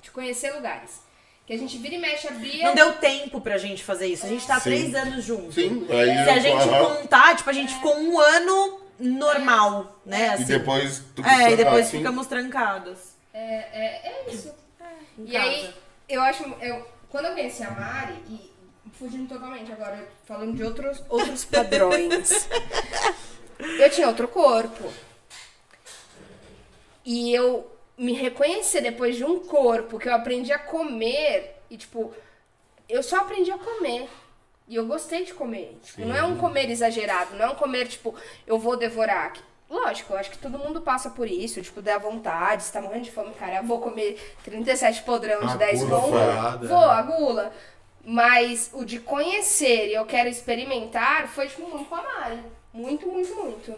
De 0.00 0.10
conhecer 0.10 0.52
lugares. 0.54 1.02
Que 1.46 1.52
a 1.54 1.58
gente 1.58 1.76
vira 1.78 1.94
e 1.96 1.98
mexe, 1.98 2.28
abria. 2.28 2.66
Não 2.66 2.74
deu 2.74 2.92
tempo 2.94 3.40
pra 3.40 3.58
gente 3.58 3.82
fazer 3.82 4.06
isso. 4.06 4.24
A 4.24 4.28
gente 4.28 4.46
tá 4.46 4.56
há 4.56 4.60
Sim. 4.60 4.70
três 4.70 4.94
anos 4.94 5.24
juntos. 5.24 5.54
Sim, 5.54 5.86
aí 5.90 6.06
Se 6.24 6.30
a 6.30 6.36
eu- 6.36 6.40
gente 6.40 6.68
aham. 6.68 6.96
contar, 6.96 7.36
tipo, 7.36 7.50
a 7.50 7.52
gente 7.52 7.74
ficou 7.74 7.96
um 7.98 8.18
ano 8.20 8.80
normal, 8.98 10.00
né? 10.06 10.26
E 10.26 10.30
Assim. 10.30 10.44
depois 10.44 11.02
tu 11.16 11.24
É, 11.26 11.52
e 11.52 11.56
depois 11.56 11.86
assim, 11.88 11.98
ficamos 11.98 12.26
trancados. 12.28 12.98
É, 13.34 13.40
é, 13.44 14.26
é 14.28 14.32
isso. 14.32 14.54
em 15.18 15.24
E 15.24 15.32
casa. 15.32 15.44
aí, 15.44 15.74
eu 16.08 16.22
acho. 16.22 16.44
Eu, 16.60 16.86
quando 17.10 17.26
eu 17.26 17.32
conheci 17.32 17.62
a 17.64 17.70
Mari, 17.72 18.14
e 18.30 18.50
fugindo 18.96 19.28
totalmente 19.28 19.72
agora, 19.72 20.08
falando 20.24 20.54
de 20.56 20.62
outros, 20.62 21.02
outros 21.08 21.44
padrões. 21.44 22.48
eu 23.58 23.90
tinha 23.90 24.06
outro 24.06 24.28
corpo. 24.28 24.90
E 27.04 27.34
eu 27.34 27.71
me 28.02 28.12
reconhecer 28.12 28.80
depois 28.80 29.16
de 29.16 29.24
um 29.24 29.38
corpo 29.40 29.98
que 29.98 30.08
eu 30.08 30.14
aprendi 30.14 30.52
a 30.52 30.58
comer. 30.58 31.56
E 31.70 31.76
tipo, 31.76 32.12
eu 32.88 33.02
só 33.02 33.18
aprendi 33.18 33.50
a 33.50 33.58
comer. 33.58 34.08
E 34.68 34.76
eu 34.76 34.86
gostei 34.86 35.24
de 35.24 35.34
comer. 35.34 35.78
Tipo, 35.82 36.02
não 36.06 36.16
é 36.16 36.22
um 36.24 36.36
comer 36.36 36.70
exagerado, 36.70 37.34
não 37.36 37.46
é 37.46 37.50
um 37.50 37.54
comer, 37.54 37.88
tipo, 37.88 38.14
eu 38.46 38.58
vou 38.58 38.76
devorar. 38.76 39.32
Lógico, 39.68 40.12
eu 40.12 40.18
acho 40.18 40.30
que 40.30 40.38
todo 40.38 40.58
mundo 40.58 40.82
passa 40.82 41.10
por 41.10 41.26
isso, 41.28 41.62
tipo, 41.62 41.80
dá 41.82 41.96
vontade, 41.98 42.62
você 42.62 42.72
tá 42.72 42.80
morrendo 42.80 43.04
de 43.04 43.10
fome, 43.10 43.32
cara, 43.34 43.56
eu 43.56 43.64
vou 43.64 43.80
comer 43.80 44.20
37 44.44 45.02
podrão 45.02 45.40
de 45.40 45.52
A 45.52 45.56
10 45.56 45.82
gula 45.84 46.00
conto. 46.00 46.10
furada, 46.10 46.68
Vou, 46.68 46.78
a 46.78 47.02
gula. 47.02 47.52
Mas 48.04 48.70
o 48.74 48.84
de 48.84 48.98
conhecer 49.00 49.88
e 49.88 49.94
eu 49.94 50.04
quero 50.04 50.28
experimentar 50.28 51.28
foi, 51.28 51.48
tipo, 51.48 51.68
muito 51.68 51.84
com 51.88 51.94
a 51.94 52.02
Mari. 52.02 52.42
Muito, 52.72 53.06
muito, 53.06 53.34
muito. 53.34 53.74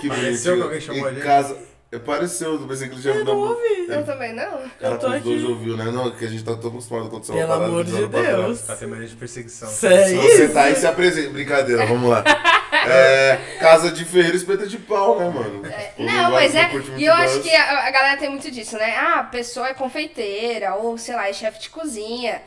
Que 0.00 0.08
Pareceu 0.08 0.56
que 0.56 0.62
alguém 0.62 0.80
chamou 0.80 1.06
em 1.08 1.10
a 1.10 1.14
gente? 1.14 1.22
casa. 1.22 1.56
Pareceu, 2.04 2.54
eu 2.54 2.66
pensei 2.66 2.88
que 2.88 2.94
ele 2.94 3.00
já 3.02 3.10
Eu 3.12 3.24
não 3.24 3.38
ouvi. 3.38 3.86
Eu 3.88 4.04
também 4.04 4.34
não. 4.34 4.58
Cara, 4.80 4.96
tô 4.98 5.06
os 5.08 5.22
dois 5.22 5.42
aqui. 5.42 5.50
ouviu, 5.52 5.76
né? 5.76 5.84
Não, 5.84 6.10
que 6.10 6.24
a 6.24 6.28
gente 6.28 6.44
tá 6.44 6.54
tão 6.56 6.68
acostumado 6.70 7.04
a 7.04 7.06
acontecer 7.06 7.32
uma 7.32 7.38
Pelo 7.38 7.48
parada 7.52 7.66
amor 7.66 7.84
de. 7.84 8.06
Deus. 8.06 8.60
Tá 8.62 8.76
tendo 8.76 8.90
mania 8.90 9.06
de 9.08 9.16
perseguição. 9.16 9.68
Isso 9.68 9.86
é 9.86 10.04
Se 10.08 10.14
você 10.16 10.44
isso? 10.44 10.52
tá 10.52 10.62
aí, 10.64 10.74
se 10.74 10.86
apresenta. 10.86 11.30
Brincadeira, 11.30 11.86
vamos 11.86 12.10
lá. 12.10 12.22
É, 12.88 13.38
casa 13.58 13.90
de 13.90 14.04
ferreiro 14.04 14.36
espeta 14.36 14.66
de 14.66 14.76
pau, 14.76 15.18
né, 15.18 15.28
mano? 15.30 15.62
Tipo, 15.62 16.02
Não, 16.02 16.30
gosto, 16.30 16.32
mas 16.34 16.54
é. 16.54 16.64
curte 16.68 16.90
muito 16.90 17.00
E 17.00 17.06
eu 17.06 17.14
acho 17.14 17.40
que 17.40 17.52
a, 17.52 17.86
a 17.86 17.90
galera 17.90 18.16
tem 18.18 18.28
muito 18.28 18.48
disso, 18.50 18.76
né? 18.76 18.94
Ah, 18.96 19.20
a 19.20 19.24
pessoa 19.24 19.68
é 19.68 19.74
confeiteira, 19.74 20.74
ou 20.74 20.96
sei 20.98 21.14
lá, 21.16 21.28
é 21.28 21.32
chefe 21.32 21.60
de 21.62 21.70
cozinha. 21.70 22.40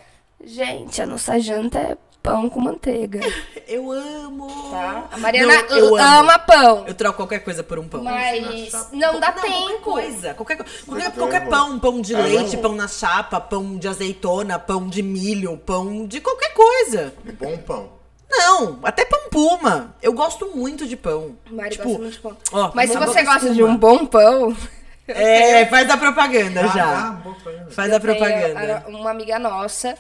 Gente, 0.44 1.02
a 1.02 1.06
nossa 1.06 1.40
janta 1.40 1.80
é 1.80 1.98
pão 2.22 2.50
com 2.50 2.60
manteiga, 2.60 3.20
Eu 3.68 3.92
amo. 3.92 4.48
tá? 4.72 5.06
A 5.12 5.18
Mariana 5.18 5.54
Não, 5.70 5.78
eu 5.78 5.96
amo. 5.96 5.98
ama 5.98 6.40
pão. 6.40 6.84
Eu 6.88 6.94
troco 6.94 7.18
qualquer 7.18 7.40
coisa 7.40 7.64
por 7.64 7.78
um 7.80 7.88
pão. 7.88 8.04
Mas 8.04 8.72
não 8.92 9.20
dá 9.20 9.32
Não, 9.32 9.42
tempo. 9.42 9.58
Qualquer 9.58 9.82
coisa. 9.82 10.34
Qualquer, 10.34 10.58
qualquer, 10.86 11.12
qualquer 11.14 11.48
pão. 11.50 11.80
Pão 11.80 12.02
de 12.02 12.16
É 12.16 12.22
leite, 12.22 12.58
pão 12.58 12.74
na 12.76 12.88
chapa, 12.88 13.40
pão 13.40 13.78
de 13.78 13.88
azeitona, 13.88 14.58
pão 14.60 14.88
de 14.88 15.02
milho, 15.04 15.56
pão 15.58 16.06
de 16.08 16.20
qualquer 16.20 16.54
coisa. 16.54 17.14
Bom 17.40 17.58
pão. 17.58 17.90
Não, 18.32 18.80
até 18.84 19.06
pão 19.06 19.22
puma. 19.32 19.96
Eu 20.02 20.14
gosto 20.14 20.52
muito 20.56 20.86
de 20.88 20.96
pão. 20.96 21.36
Mari 21.50 21.72
tipo, 21.72 21.84
gosta 21.86 22.00
muito 22.02 22.14
de 22.14 22.20
pão. 22.20 22.38
ó, 22.52 22.72
Mas 22.76 22.92
se 22.92 22.98
você 22.98 23.24
gosta 23.24 23.50
de 23.54 23.64
um 23.64 23.76
bom 23.76 24.06
pão, 24.06 24.56
É, 25.08 25.66
faz 25.68 25.90
a 25.90 25.98
propaganda 25.98 26.62
Ah, 26.62 26.68
já. 26.68 27.20
pão. 27.24 27.36
Faz 27.72 27.92
a 27.94 28.00
propaganda. 28.00 28.84
uma 28.88 29.10
amiga 29.12 29.40
nossa 29.40 29.96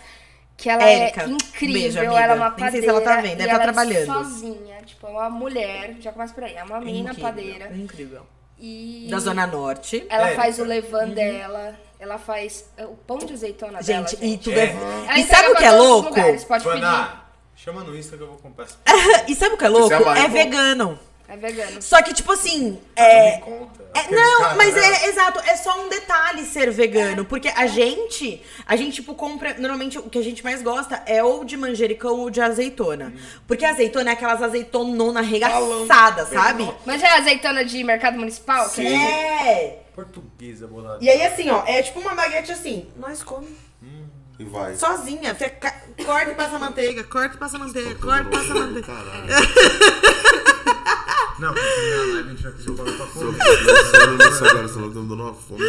que 0.59 0.69
ela 0.69 0.83
Érica. 0.83 1.21
é 1.23 1.27
incrível, 1.29 1.73
Beijo, 1.81 1.97
ela 1.99 2.05
é 2.19 2.23
amiga. 2.23 2.35
uma 2.35 2.49
Nem 2.49 2.57
padeira. 2.59 2.71
sei 2.71 2.81
se 2.81 2.89
ela 2.89 3.01
tá 3.01 3.21
vendo, 3.21 3.37
deve 3.37 3.47
tá 3.49 3.55
ela 3.55 3.63
trabalhando. 3.63 4.01
É 4.01 4.05
sozinha, 4.05 4.81
tipo, 4.85 5.07
é 5.07 5.09
uma 5.09 5.29
mulher, 5.29 5.95
já 6.01 6.11
começa 6.11 6.33
por 6.33 6.43
aí, 6.43 6.55
é 6.55 6.63
uma 6.63 6.79
mina 6.81 7.11
Incrível, 7.11 7.21
padeira. 7.21 7.75
Incrível. 7.75 8.21
E 8.59 9.07
Da 9.09 9.19
Zona 9.19 9.47
Norte. 9.47 10.05
ela 10.09 10.29
É, 10.31 10.35
faz 10.35 10.59
o 10.59 10.63
Uhum. 10.63 10.67
levan 10.67 11.09
dela, 11.09 11.75
ela 11.97 12.17
faz 12.17 12.65
é, 12.77 12.85
o 12.85 12.89
pão 12.95 13.17
de 13.19 13.31
azeitona 13.33 13.81
dela. 13.81 14.07
Gente, 14.07 14.17
e 14.23 14.31
gente. 14.31 14.43
tudo 14.43 14.59
é. 14.59 14.65
Ela 15.07 15.17
E 15.17 15.23
sabe 15.23 15.49
o 15.49 15.55
que 15.55 15.63
é 15.63 15.71
louco? 15.71 16.09
lugares, 16.09 16.43
pode 16.43 16.63
pedir. 16.65 16.81
Vaná, 16.81 17.23
chama 17.55 17.83
no 17.85 17.95
Insta 17.97 18.17
que 18.17 18.23
eu 18.23 18.27
vou 18.27 18.37
comprar 18.37 18.65
essa 18.65 18.77
E 19.29 19.35
sabe 19.35 19.55
o 19.55 19.57
que 19.57 19.63
é 19.65 19.69
louco? 19.69 19.93
É 19.93 20.25
É 20.25 20.27
vegano. 20.27 20.99
É 21.31 21.37
vegano. 21.37 21.79
Só 21.79 22.01
que, 22.01 22.11
tipo 22.11 22.31
assim, 22.31 22.79
Não 22.97 23.03
é. 23.03 23.37
conta. 23.37 23.83
É, 23.93 24.11
não, 24.15 24.39
caras, 24.39 24.57
mas 24.57 24.73
né? 24.73 24.81
é 24.81 25.09
exato, 25.09 25.39
é 25.41 25.55
só 25.55 25.79
um 25.79 25.89
detalhe 25.89 26.43
ser 26.43 26.71
vegano, 26.71 27.23
porque 27.23 27.49
a 27.49 27.67
gente, 27.67 28.41
a 28.65 28.75
gente 28.75 28.95
tipo 28.95 29.13
compra, 29.13 29.55
normalmente 29.59 29.97
o 29.99 30.03
que 30.09 30.17
a 30.17 30.23
gente 30.23 30.43
mais 30.43 30.61
gosta 30.63 31.03
é 31.05 31.23
ou 31.23 31.43
de 31.45 31.55
manjericão 31.55 32.19
ou 32.19 32.29
de 32.31 32.41
azeitona. 32.41 33.13
Porque 33.47 33.63
a 33.63 33.69
azeitona 33.71 34.09
é 34.09 34.13
aquelas 34.13 34.41
azeitonona 34.41 35.19
arregaçada, 35.19 36.25
sabe? 36.25 36.71
Mas 36.85 37.01
é 37.03 37.17
azeitona 37.17 37.63
de 37.63 37.83
mercado 37.83 38.17
municipal? 38.17 38.67
Que 38.69 38.87
É. 38.87 39.83
Portuguesa, 39.93 40.65
bolada. 40.67 40.97
E 40.99 41.09
aí 41.09 41.23
assim, 41.25 41.49
ó, 41.51 41.63
é 41.67 41.81
tipo 41.83 41.99
uma 41.99 42.15
baguete 42.15 42.51
assim, 42.51 42.87
nós 42.95 43.21
comemos 43.21 43.57
E 44.39 44.43
vai. 44.45 44.75
sozinha, 44.75 45.35
fica, 45.35 45.73
corta 46.05 46.31
e 46.31 46.35
passa 46.35 46.57
manteiga, 46.57 47.03
corta 47.03 47.35
e 47.35 47.39
passa 47.39 47.57
manteiga, 47.59 47.95
corta 47.95 48.27
e 48.29 48.31
passa 48.31 48.53
manteiga. 48.53 48.87
Caralho. 48.87 49.29
Não, 51.39 51.53
porque 51.53 51.89
na 51.89 52.13
live 52.13 52.19
a 52.19 52.31
gente 52.31 52.43
vai 52.43 52.51
fazer 52.51 52.69
o 52.69 52.73
bagulho 52.73 52.97
pra 52.97 53.05
comer. 53.07 54.27
Nisso 54.29 54.45
agora, 54.45 54.69
tô 54.69 54.79
me 54.79 54.93
dando 54.93 55.13
uma 55.15 55.33
fome. 55.33 55.61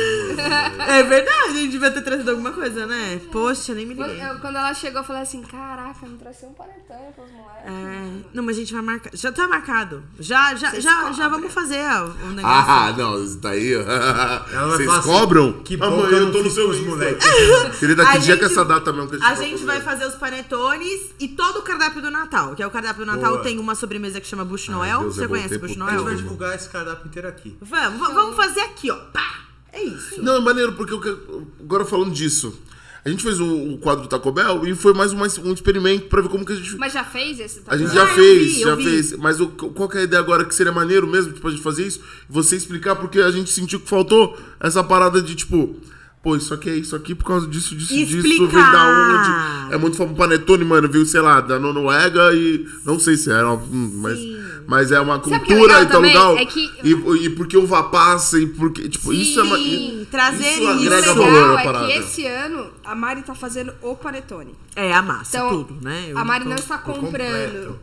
É 0.88 1.02
verdade, 1.02 1.44
a 1.44 1.52
gente 1.52 1.68
devia 1.70 1.90
ter 1.90 2.02
trazido 2.02 2.30
alguma 2.30 2.52
coisa, 2.52 2.86
né? 2.86 3.20
Poxa, 3.30 3.74
nem 3.74 3.86
me 3.86 3.94
Quando, 3.94 4.10
liguei. 4.10 4.28
eu- 4.28 4.38
quando 4.40 4.56
ela 4.56 4.74
chegou, 4.74 5.00
eu 5.00 5.04
falei 5.04 5.22
assim: 5.22 5.42
caraca, 5.42 6.06
não 6.06 6.16
trouxe 6.16 6.46
um 6.46 6.52
panetone 6.52 7.12
pros 7.14 7.30
moleques. 7.30 7.50
É, 7.66 8.10
não, 8.34 8.42
mas 8.42 8.56
a 8.56 8.60
gente 8.60 8.72
vai 8.72 8.82
marcar. 8.82 9.10
Já 9.14 9.30
tá 9.32 9.46
marcado. 9.46 10.02
Já, 10.18 10.54
já, 10.54 10.78
já, 10.80 11.12
já 11.12 11.28
vamos 11.28 11.52
fazer 11.52 11.84
o 12.24 12.28
negócio. 12.32 12.50
Ah, 12.70 12.94
não, 12.96 13.22
isso 13.22 13.38
daí, 13.38 13.74
vai 13.76 14.68
Vocês 14.70 14.88
assim, 14.90 15.08
cobram? 15.08 15.52
que 15.64 15.76
bom 15.76 15.86
Amanhã 15.86 16.08
que 16.08 16.14
eu 16.14 16.18
eu 16.18 16.24
não 16.26 16.32
tô 16.32 16.38
no 16.38 16.44
fiz 16.44 16.54
seu 16.54 16.64
pros 16.66 16.78
Insta. 16.78 16.90
moleques. 16.90 17.26
Querida, 17.78 18.02
A 18.02 18.12
que 18.12 18.18
dia 18.20 18.36
que 18.36 18.42
gente- 18.42 18.52
essa 18.52 18.64
data 18.64 18.92
mesmo 18.92 19.08
que 19.08 19.16
a 19.16 19.18
gente 19.18 19.28
A 19.28 19.34
gente 19.34 19.64
vai 19.64 19.80
fazer 19.80 20.06
os 20.06 20.14
panetones 20.14 21.10
e 21.20 21.28
todo 21.28 21.58
o 21.58 21.62
cardápio 21.62 22.00
do 22.02 22.10
Natal. 22.10 22.54
Que 22.54 22.62
é 22.62 22.66
o 22.66 22.70
cardápio 22.70 23.04
do 23.04 23.12
Natal 23.12 23.32
Boa. 23.32 23.42
tem 23.42 23.58
uma 23.58 23.74
sobremesa 23.74 24.20
que 24.20 24.26
chama 24.26 24.44
Bush 24.44 24.68
Noel. 24.68 25.00
Deus, 25.00 25.14
Você 25.16 25.28
conhece 25.28 25.58
todo. 25.68 25.82
A 25.82 25.90
gente 25.92 26.02
vai 26.04 26.14
divulgar 26.16 26.54
esse 26.56 26.68
cardápio 26.68 27.06
inteiro 27.06 27.28
aqui. 27.28 27.56
Vamos, 27.60 28.00
va- 28.00 28.12
vamos 28.14 28.36
fazer 28.36 28.60
aqui, 28.60 28.90
ó. 28.90 28.96
Pá! 28.96 29.40
É 29.72 29.82
isso. 29.82 30.20
Não, 30.22 30.36
é 30.36 30.40
maneiro, 30.40 30.72
porque 30.72 30.92
eu 30.92 31.00
que- 31.00 31.16
agora 31.60 31.84
falando 31.84 32.12
disso, 32.12 32.58
a 33.04 33.08
gente 33.08 33.22
fez 33.22 33.38
um, 33.38 33.72
um 33.72 33.76
quadro 33.76 34.02
do 34.02 34.08
Taco 34.08 34.32
Bell 34.32 34.66
e 34.66 34.74
foi 34.74 34.92
mais 34.92 35.12
uma- 35.12 35.26
um 35.44 35.52
experimento 35.52 36.06
pra 36.08 36.20
ver 36.20 36.28
como 36.28 36.44
que 36.44 36.52
a 36.52 36.56
gente. 36.56 36.76
Mas 36.76 36.92
já 36.92 37.04
fez 37.04 37.38
esse 37.38 37.62
A 37.68 37.76
gente 37.76 37.90
Ah, 37.90 37.94
já 37.94 38.02
eu 38.02 38.14
fez, 38.14 38.52
vi, 38.54 38.60
eu 38.62 38.68
já 38.68 38.74
vi. 38.74 38.84
fez. 38.84 39.12
Mas 39.16 39.40
o, 39.40 39.48
qual 39.48 39.88
que 39.88 39.96
é 39.96 40.00
a 40.00 40.04
ideia 40.04 40.20
agora 40.20 40.44
que 40.44 40.54
seria 40.54 40.72
maneiro 40.72 41.06
mesmo, 41.06 41.32
tipo, 41.32 41.46
a 41.46 41.50
gente 41.50 41.62
fazer 41.62 41.86
isso? 41.86 42.00
Você 42.28 42.56
explicar 42.56 42.96
porque 42.96 43.20
a 43.20 43.30
gente 43.30 43.48
sentiu 43.50 43.78
que 43.80 43.88
faltou 43.88 44.36
essa 44.58 44.82
parada 44.82 45.22
de 45.22 45.34
tipo. 45.36 45.76
Pô, 46.22 46.36
isso 46.36 46.52
aqui 46.52 46.68
é 46.68 46.74
isso 46.76 46.94
aqui 46.94 47.14
por 47.14 47.24
causa 47.24 47.46
disso, 47.46 47.74
disso, 47.74 47.94
disso, 47.94 48.20
vem 48.20 48.38
da 48.38 48.44
Explicar. 48.44 49.64
onde? 49.66 49.74
É 49.74 49.78
muito 49.78 49.96
famoso. 49.96 50.16
Panetone, 50.16 50.64
mano, 50.66 50.86
viu, 50.86 51.06
sei 51.06 51.20
lá, 51.22 51.40
da 51.40 51.58
Noruega 51.58 52.34
e. 52.34 52.66
Não 52.84 52.98
sei 52.98 53.16
se 53.16 53.30
era, 53.30 53.50
hum, 53.50 53.90
mas, 54.02 54.18
mas 54.66 54.92
é 54.92 55.00
uma 55.00 55.14
o 55.14 55.16
é 55.18 55.38
cultura 55.38 55.78
legal 55.80 55.82
e 55.82 55.86
tal 55.86 56.00
lugar. 56.02 56.42
É 56.42 56.44
que- 56.44 56.70
E, 56.84 57.24
e 57.24 57.30
porque 57.30 57.56
uva 57.56 57.84
passa 57.84 58.38
e 58.38 58.46
porque. 58.46 58.86
Tipo, 58.90 59.14
isso 59.14 59.40
é 59.40 59.42
uma. 59.44 59.56
Sim, 59.56 60.06
trazer 60.10 60.46
isso 60.46 60.60
isso. 60.62 60.70
agrega 60.92 61.12
O 61.12 61.14
valor 61.16 61.58
é 61.58 61.64
parada. 61.64 61.86
que 61.86 61.92
esse 61.94 62.26
ano 62.26 62.70
a 62.84 62.94
Mari 62.94 63.22
tá 63.22 63.34
fazendo 63.34 63.72
o 63.80 63.96
panetone. 63.96 64.54
É, 64.76 64.92
a 64.92 65.00
massa, 65.00 65.38
Então, 65.38 65.64
tudo, 65.64 65.78
né? 65.82 66.04
Eu 66.10 66.18
a 66.18 66.24
Mari 66.24 66.44
tô- 66.44 66.50
não 66.50 66.56
está 66.56 66.76
comprando. 66.76 67.06
completo. 67.10 67.78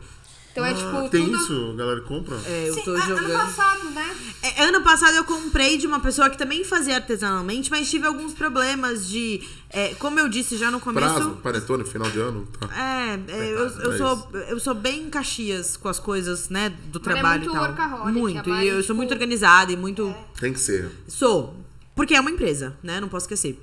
Então 0.58 0.66
é 0.66 0.74
tipo 0.74 0.96
Ah, 0.96 1.08
Tem 1.08 1.24
tudo. 1.24 1.36
isso, 1.36 1.70
a 1.72 1.76
galera 1.76 2.00
compra? 2.02 2.36
É, 2.46 2.68
eu 2.68 2.74
Sim, 2.74 2.82
tô 2.82 2.94
a- 2.94 3.00
jogando. 3.00 3.24
Ano 3.30 3.38
passado, 3.38 3.90
né? 3.90 4.16
É, 4.42 4.62
ano 4.64 4.82
passado 4.82 5.14
eu 5.16 5.24
comprei 5.24 5.78
de 5.78 5.86
uma 5.86 6.00
pessoa 6.00 6.28
que 6.30 6.36
também 6.38 6.64
fazia 6.64 6.96
artesanalmente, 6.96 7.70
mas 7.70 7.90
tive 7.90 8.06
alguns 8.06 8.32
problemas 8.34 9.08
de. 9.08 9.40
é, 9.70 9.94
como 9.94 10.18
eu 10.18 10.28
disse 10.28 10.56
já 10.56 10.70
no 10.70 10.80
começo. 10.80 11.06
Prazo, 11.14 11.30
panetone, 11.42 11.84
final 11.84 12.10
de 12.10 12.18
ano. 12.20 12.46
Tá. 12.58 12.68
É, 12.76 13.14
é, 13.32 13.52
eu, 13.52 13.68
eu 13.68 13.92
é 13.92 13.96
sou, 13.98 14.28
eu 14.48 14.60
sou 14.60 14.74
bem 14.74 15.08
caxias 15.10 15.76
com 15.76 15.88
as 15.88 15.98
coisas, 15.98 16.48
né, 16.48 16.68
do 16.86 16.98
é 16.98 17.02
trabalho 17.02 17.40
muito 17.50 17.50
e 17.50 17.76
tal. 17.76 18.12
muito. 18.12 18.50
E 18.50 18.66
eu 18.68 18.74
sou 18.76 18.82
tipo- 18.82 18.94
muito 18.94 19.12
organizada 19.12 19.72
e 19.72 19.76
muito. 19.76 20.14
Tem 20.40 20.52
que 20.52 20.60
ser. 20.60 20.90
Sou. 21.06 21.54
Porque 21.94 22.14
é 22.14 22.20
uma 22.20 22.30
empresa, 22.30 22.76
né? 22.82 23.00
Não 23.00 23.08
posso 23.08 23.24
esquecer. 23.24 23.58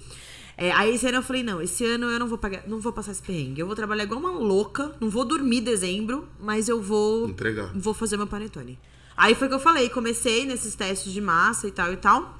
É, 0.58 0.72
aí 0.72 0.96
esse 0.96 1.06
ano 1.08 1.18
eu 1.18 1.22
falei, 1.24 1.44
não, 1.44 1.62
esse 1.62 1.86
ano 1.86 2.10
eu 2.10 2.20
não 2.20 2.28
vou 2.28 2.38
pagar, 2.38 2.64
não 2.68 2.80
vou 2.80 2.94
passar 2.94 3.12
esse 3.12 3.22
perrengue. 3.22 3.60
Eu 3.60 3.68
vou 3.68 3.76
trabalhar 3.76 4.04
igual 4.04 4.20
uma 4.20 4.32
louca, 4.32 4.96
não 5.02 5.10
vou 5.10 5.26
dormir 5.26 5.62
dezembro, 5.62 6.28
mas 6.40 6.70
eu 6.70 6.82
vou. 6.82 7.28
Entregar. 7.30 7.72
Vou 7.76 7.94
fazer 7.94 8.16
meu 8.18 8.28
panetone. 8.28 8.80
Aí 9.18 9.36
foi 9.36 9.48
que 9.48 9.54
eu 9.54 9.60
falei, 9.60 9.90
comecei 9.90 10.46
nesses 10.46 10.76
testes 10.76 11.12
de 11.12 11.22
massa 11.22 11.68
e 11.68 11.72
tal 11.72 11.92
e 11.92 11.98
tal. 11.98 12.38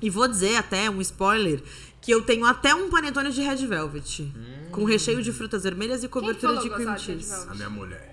E 0.00 0.08
vou 0.08 0.26
dizer 0.26 0.56
até 0.56 0.88
um 0.90 1.00
spoiler 1.02 1.62
que 2.00 2.10
eu 2.10 2.22
tenho 2.22 2.46
até 2.46 2.74
um 2.74 2.88
panetone 2.88 3.30
de 3.30 3.42
red 3.42 3.66
velvet. 3.66 4.32
Com 4.72 4.84
recheio 4.84 5.22
de 5.22 5.32
frutas 5.32 5.62
vermelhas 5.62 6.02
e 6.02 6.08
cobertura 6.08 6.54
falou 6.54 6.62
de 6.62 6.70
cream 6.74 6.98
cheese. 6.98 7.46
A 7.48 7.54
minha 7.54 7.68
mulher. 7.68 8.10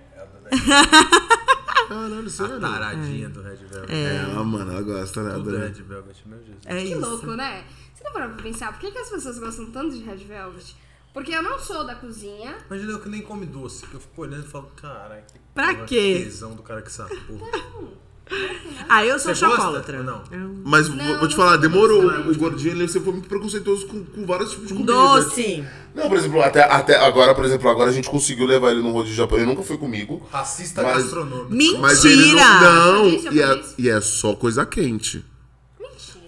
Ela 1.89 2.07
Caralho, 2.09 2.25
a 2.25 2.29
sério? 2.29 2.59
taradinha 2.59 3.29
do 3.29 3.41
Red 3.41 3.55
Velvet. 3.55 3.93
É, 3.93 4.15
ela, 4.29 4.43
mano, 4.43 4.71
ela 4.71 4.81
gosta, 4.81 5.23
né? 5.23 5.33
Tudo 5.35 5.49
Adora. 5.49 5.67
Red 5.67 5.81
Velvet, 5.83 6.17
meu 6.25 6.39
Jesus. 6.39 6.57
É 6.65 6.81
Que 6.81 6.89
isso. 6.89 6.99
louco, 6.99 7.27
né? 7.33 7.63
Você 8.07 8.13
não 8.13 8.13
parou 8.13 8.29
pra 8.35 8.43
pensar, 8.43 8.71
por 8.71 8.79
que, 8.79 8.91
que 8.91 8.97
as 8.99 9.09
pessoas 9.09 9.37
gostam 9.39 9.65
tanto 9.71 9.91
de 9.97 10.03
Red 10.03 10.17
Velvet? 10.17 10.75
Porque 11.13 11.31
eu 11.33 11.41
não 11.41 11.59
sou 11.59 11.83
da 11.85 11.95
cozinha. 11.95 12.55
Imagina 12.69 12.91
eu 12.93 12.99
que 12.99 13.09
nem 13.09 13.21
come 13.21 13.45
doce, 13.45 13.85
que 13.85 13.95
eu 13.95 13.99
fico 13.99 14.21
olhando 14.21 14.45
e 14.45 14.47
falo, 14.47 14.71
caralho, 14.75 15.23
que 15.31 15.39
Pra 15.53 15.73
quê? 15.85 16.21
tesão 16.23 16.53
do 16.53 16.61
cara 16.63 16.81
que 16.81 16.91
sabe, 16.91 17.15
porra. 17.21 17.97
Ah, 18.89 19.05
eu 19.05 19.17
sou 19.17 19.33
Você 19.33 19.45
gosta 19.45 19.57
chocolatra. 19.61 19.97
ou 19.99 20.03
não? 20.03 20.23
Mas 20.65 20.89
Não, 20.89 20.97
vou, 21.05 21.19
vou 21.19 21.27
te 21.29 21.35
falar, 21.35 21.55
demorou. 21.57 22.05
O 22.29 22.35
gordinho 22.35 22.73
ele 22.73 22.87
sempre 22.87 23.05
foi 23.05 23.13
muito 23.13 23.29
preconceituoso 23.29 23.87
com, 23.87 24.03
com 24.03 24.25
vários 24.25 24.51
tipos 24.51 24.67
de 24.67 24.73
comida. 24.73 24.91
Doce. 24.93 25.65
Não, 25.95 26.09
por 26.09 26.17
exemplo, 26.17 26.41
até, 26.41 26.61
até 26.63 26.97
agora, 26.99 27.33
por 27.33 27.45
exemplo, 27.45 27.69
agora 27.69 27.89
a 27.89 27.93
gente 27.93 28.09
conseguiu 28.09 28.45
levar 28.45 28.71
ele 28.71 28.81
no 28.81 28.91
rodízio 28.91 29.15
japonês. 29.17 29.43
Ele 29.47 29.55
nunca 29.55 29.65
foi 29.65 29.77
comigo. 29.77 30.27
Racista 30.31 30.83
Mas- 30.83 31.03
gastronômico. 31.03 31.51
Mentira! 31.53 31.79
Mas 31.79 32.03
ele 32.05 32.33
não. 32.33 32.61
Não, 32.61 33.09
Japonês, 33.11 33.23
e 33.33 33.39
é, 33.41 33.47
japonês. 33.47 33.75
e 33.77 33.89
é 33.89 34.01
só 34.01 34.35
coisa 34.35 34.65
quente. 34.65 35.25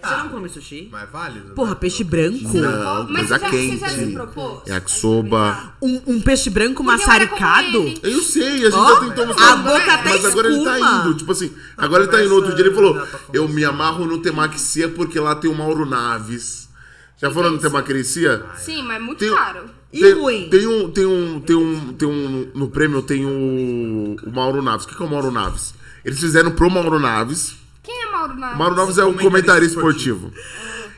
Você 0.01 0.15
não 0.15 0.29
come 0.29 0.49
sushi? 0.49 0.89
Mas 0.91 1.03
é 1.03 1.05
válido. 1.07 1.53
Porra, 1.53 1.71
né? 1.71 1.75
peixe 1.75 2.03
branco? 2.03 2.57
Não, 2.57 3.07
Mas 3.09 3.27
coisa 3.27 3.39
você 3.39 3.39
já, 3.39 3.49
você 3.49 3.77
já 3.77 3.89
se 3.89 3.95
quente. 3.95 4.13
propôs? 4.13 4.61
Yakisoba. 4.67 5.73
Um, 5.81 6.01
um 6.07 6.21
peixe 6.21 6.49
branco 6.49 6.83
Porque 6.83 7.01
eu 7.01 7.07
maçaricado? 7.07 7.77
ele. 7.77 7.99
Eu 8.03 8.21
sei, 8.21 8.47
a 8.65 8.69
gente 8.69 8.73
Ó, 8.75 8.93
já 8.93 8.99
tentou 9.01 9.25
mostrar. 9.27 9.51
a 9.51 9.55
boca 9.57 9.93
até 9.93 10.09
Mas 10.09 10.25
agora 10.25 10.47
ele 10.47 10.63
tá 10.63 10.79
indo. 10.79 11.13
Tipo 11.15 11.31
assim, 11.31 11.51
agora 11.77 12.03
ele 12.03 12.11
tá 12.11 12.23
indo. 12.23 12.33
Outro 12.35 12.55
dia 12.55 12.65
ele 12.65 12.73
falou: 12.75 12.93
pra 12.95 13.19
Eu 13.33 13.47
me 13.47 13.63
amarro 13.65 14.05
no 14.05 14.19
Temaxia 14.21 14.89
porque 14.89 15.19
lá 15.19 15.35
tem 15.35 15.49
o 15.49 15.55
Mauro 15.55 15.85
Naves. 15.85 16.69
Já 17.17 17.29
foram 17.29 17.51
no 17.51 17.57
Temaquerecia? 17.57 18.45
Sim, 18.57 18.81
mas 18.83 18.95
é 18.95 18.99
muito 18.99 19.19
Tem- 19.19 19.33
caro. 19.33 19.65
E 19.91 19.99
tem, 20.01 20.13
ruim? 20.13 20.49
Tem 20.49 20.67
um, 20.67 20.89
tem 20.91 21.05
um, 21.05 21.39
tem 21.41 21.55
um, 21.55 21.93
tem 21.93 22.07
um, 22.07 22.51
no 22.53 22.69
prêmio 22.69 23.01
tem 23.01 23.25
o, 23.25 24.15
o 24.23 24.31
Mauro 24.31 24.61
Naves. 24.61 24.85
O 24.85 24.87
que, 24.87 24.95
que 24.95 25.01
é 25.01 25.05
o 25.05 25.09
Mauro 25.09 25.31
Naves? 25.31 25.73
Eles 26.05 26.19
fizeram 26.19 26.51
pro 26.51 26.69
Mauro 26.69 26.99
Naves. 26.99 27.55
Quem 27.89 28.03
é 28.03 28.11
Mauro 28.11 28.35
Naves? 28.35 28.57
Mauro 28.59 28.75
Naves 28.75 28.97
é 28.99 29.03
o 29.03 29.13
comentarista 29.13 29.23
Comentarista 29.23 29.77
esportivo. 29.79 30.31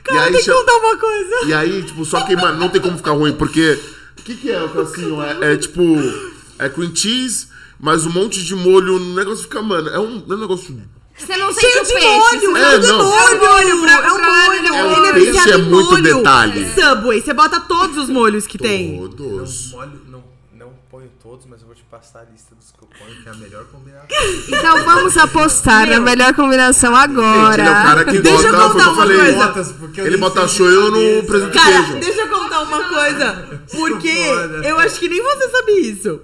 Cara, 0.04 0.18
e 0.18 0.24
aí, 0.26 0.32
tem 0.32 0.42
que 0.42 0.52
contar 0.52 0.76
uma 0.76 0.96
coisa. 0.98 1.34
e 1.46 1.54
aí, 1.54 1.82
tipo, 1.84 2.04
só 2.04 2.20
que, 2.22 2.36
mano, 2.36 2.58
não 2.58 2.68
tem 2.68 2.80
como 2.82 2.96
ficar 2.98 3.12
ruim, 3.12 3.32
porque. 3.32 3.78
O 4.18 4.22
que, 4.22 4.34
que 4.36 4.50
é 4.52 4.62
o 4.62 4.68
cassinho? 4.68 5.22
É, 5.22 5.54
é 5.54 5.56
tipo. 5.56 5.82
É 6.58 6.68
cream 6.68 6.94
cheese, 6.94 7.46
mas 7.80 8.04
um 8.04 8.10
monte 8.10 8.44
de 8.44 8.54
molho. 8.54 8.96
O 8.96 9.14
negócio 9.14 9.44
fica, 9.44 9.62
mano. 9.62 9.88
É 9.88 9.98
um, 9.98 10.22
é 10.28 10.34
um 10.34 10.38
negócio. 10.38 10.78
Você 11.16 11.36
não 11.36 11.52
sente 11.52 11.66
Cheio 11.70 11.82
o 11.82 11.86
de 11.86 11.92
peixe. 11.94 12.46
molho, 12.46 12.56
É, 12.58 12.74
é, 12.74 12.78
de 12.78 12.86
não. 12.88 12.98
molho, 12.98 13.12
É 13.14 13.30
um 13.30 13.38
molho, 13.38 13.80
pra- 13.82 13.92
é 14.06 14.12
um 14.12 14.16
pra- 14.16 14.46
molho, 14.46 14.52
ele 14.58 14.66
é 14.68 14.72
um 14.72 14.76
ele 14.86 14.88
molho. 14.96 15.06
é 15.06 15.12
Peixe 15.12 15.26
viciado 15.32 15.50
é 15.50 15.56
em 15.56 15.62
muito 15.62 15.90
molho. 15.90 16.02
detalhe. 16.02 16.72
Subway, 16.74 17.20
você 17.22 17.32
bota 17.32 17.60
todos 17.60 17.96
os 17.96 18.08
molhos 18.10 18.46
que 18.46 18.58
tem. 18.58 18.98
Todos. 18.98 19.70
Molho, 19.72 19.92
não 20.08 20.24
ponho 20.92 21.10
todos, 21.22 21.46
mas 21.46 21.60
eu 21.62 21.66
vou 21.66 21.74
te 21.74 21.82
passar 21.84 22.20
a 22.20 22.24
lista 22.30 22.54
dos 22.54 22.70
que 22.70 22.82
eu 22.82 22.88
ponho, 22.98 23.22
que 23.22 23.26
é 23.28 23.32
a 23.32 23.34
melhor 23.36 23.64
combinação. 23.64 24.06
Então 24.46 24.84
vamos 24.84 25.16
apostar 25.16 25.88
na 25.88 25.98
melhor 25.98 26.34
combinação 26.34 26.94
Gente, 26.94 27.10
ele 27.12 27.18
é 27.18 27.24
o 27.24 27.24
agora. 27.24 27.64
cara 27.64 28.04
que 28.04 28.18
Deixa 28.20 28.46
eu 28.48 28.52
o 28.52 28.56
que 28.56 28.62
contar 28.68 28.84
eu 28.84 28.90
uma 28.90 28.96
falei. 28.96 29.16
coisa. 29.18 29.46
Botas, 29.46 29.72
porque 29.72 30.00
eu 30.02 30.06
Ele 30.06 30.16
bota 30.18 30.46
shoyu 30.48 30.90
de 30.92 31.16
no 31.20 31.26
presunto 31.26 31.52
Cara, 31.54 31.82
queijo. 31.82 31.98
deixa 31.98 32.20
eu 32.20 32.28
contar 32.28 32.60
uma 32.60 32.84
coisa. 32.88 33.60
Porque 33.70 34.12
foda. 34.26 34.68
eu 34.68 34.78
acho 34.80 35.00
que 35.00 35.08
nem 35.08 35.22
você 35.22 35.48
sabe 35.48 35.72
isso. 35.80 36.20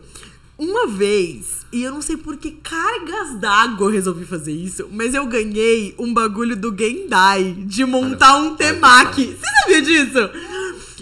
Uma 0.58 0.86
vez, 0.88 1.64
e 1.72 1.84
eu 1.84 1.92
não 1.92 2.02
sei 2.02 2.16
por 2.18 2.36
que 2.36 2.50
cargas 2.50 3.38
d'água 3.40 3.86
eu 3.86 3.92
resolvi 3.92 4.26
fazer 4.26 4.52
isso, 4.52 4.86
mas 4.92 5.14
eu 5.14 5.24
ganhei 5.24 5.94
um 5.98 6.12
bagulho 6.12 6.54
do 6.56 6.76
Gendai 6.76 7.54
de 7.66 7.84
montar 7.86 8.36
um 8.36 8.54
temaki. 8.56 9.34
Você 9.40 9.46
sabia 9.62 9.80
disso? 9.82 10.30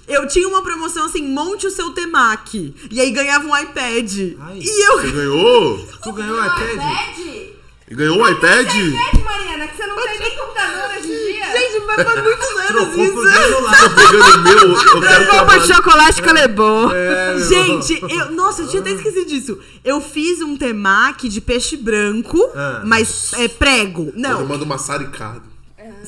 Eu 0.09 0.27
tinha 0.29 0.47
uma 0.49 0.63
promoção 0.63 1.07
assim, 1.07 1.23
monte 1.23 1.67
o 1.67 1.71
seu 1.71 1.91
temaki. 1.91 2.75
E 2.91 3.01
aí 3.01 3.11
ganhava 3.11 3.47
um 3.47 3.57
iPad. 3.57 4.13
Ai. 4.41 4.59
E 4.63 4.87
eu. 4.89 5.01
Você 5.01 5.11
ganhou? 5.11 5.89
Tu 6.03 6.13
ganhou 6.13 6.41
a 6.41 6.47
iPad? 6.47 6.73
iPad? 6.75 7.19
E 7.89 7.95
ganhou 7.95 8.19
um 8.19 8.29
iPad? 8.29 8.67
iPad, 8.75 9.25
Mariana, 9.25 9.69
que 9.69 9.77
você 9.77 9.87
não 9.87 9.97
tem 9.97 10.19
nem 10.19 10.37
computador 10.37 10.91
hoje 10.99 11.07
em 11.13 11.33
dia. 11.33 11.47
Gente, 11.53 11.87
mas 11.87 12.03
faz 12.05 12.23
muitos 12.23 12.49
anos 12.51 12.67
Trocou 12.67 13.13
pro 13.13 13.29
isso. 13.29 13.33
celular. 13.39 13.81
Tô 13.81 13.91
pegando 13.95 14.35
o 14.35 14.43
meu, 14.43 14.59
eu 14.77 15.01
quero 15.01 15.27
trabalhar. 15.27 15.65
chocolate 15.75 16.23
que 16.23 16.33
levou. 16.33 16.93
É, 16.93 17.39
Gente, 17.41 18.01
eu, 18.13 18.33
nossa, 18.33 18.63
eu 18.63 18.69
tinha 18.69 18.83
até 18.83 18.91
esquecido 18.93 19.25
disso. 19.27 19.59
Eu 19.85 20.01
fiz 20.01 20.41
um 20.41 20.57
temaki 20.57 21.29
de 21.29 21.41
peixe 21.41 21.77
branco, 21.77 22.39
Ah. 22.57 22.83
mas 22.85 23.33
é 23.35 23.47
prego. 23.49 24.07
Eu 24.15 24.21
Não, 24.21 24.47
mando 24.47 24.67
maçaricado. 24.67 25.43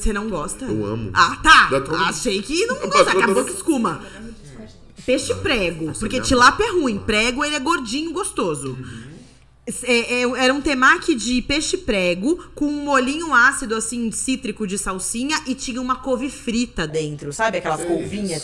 Você 0.02 0.12
não 0.12 0.28
gosta? 0.28 0.64
Eu 0.64 0.84
amo. 0.86 1.10
Ah, 1.14 1.36
tá. 1.42 1.68
Achei 2.08 2.40
que 2.42 2.66
não 2.66 2.76
tô- 2.88 2.98
acabou 2.98 3.44
que 3.44 3.52
escuma. 3.52 4.02
Peixe 5.04 5.34
prego, 5.36 5.92
porque 5.98 6.16
minha 6.16 6.22
tilápia 6.22 6.64
é 6.64 6.70
ruim. 6.72 6.98
Prego, 6.98 7.44
ele 7.44 7.54
é 7.56 7.60
gordinho, 7.60 8.12
gostoso. 8.12 8.76
É- 9.84 10.22
é- 10.22 10.44
era 10.44 10.52
um 10.54 10.60
temaki 10.60 11.14
de 11.14 11.40
peixe 11.42 11.76
prego 11.78 12.36
com 12.54 12.66
um 12.66 12.84
molhinho 12.84 13.32
ácido, 13.34 13.74
assim, 13.74 14.10
cítrico 14.10 14.66
de 14.66 14.76
salsinha 14.78 15.40
e 15.46 15.54
tinha 15.54 15.80
uma 15.80 15.96
couve 15.96 16.30
frita 16.30 16.86
dentro. 16.86 17.32
Sabe 17.32 17.58
aquelas 17.58 17.84
couvinhas? 17.84 18.42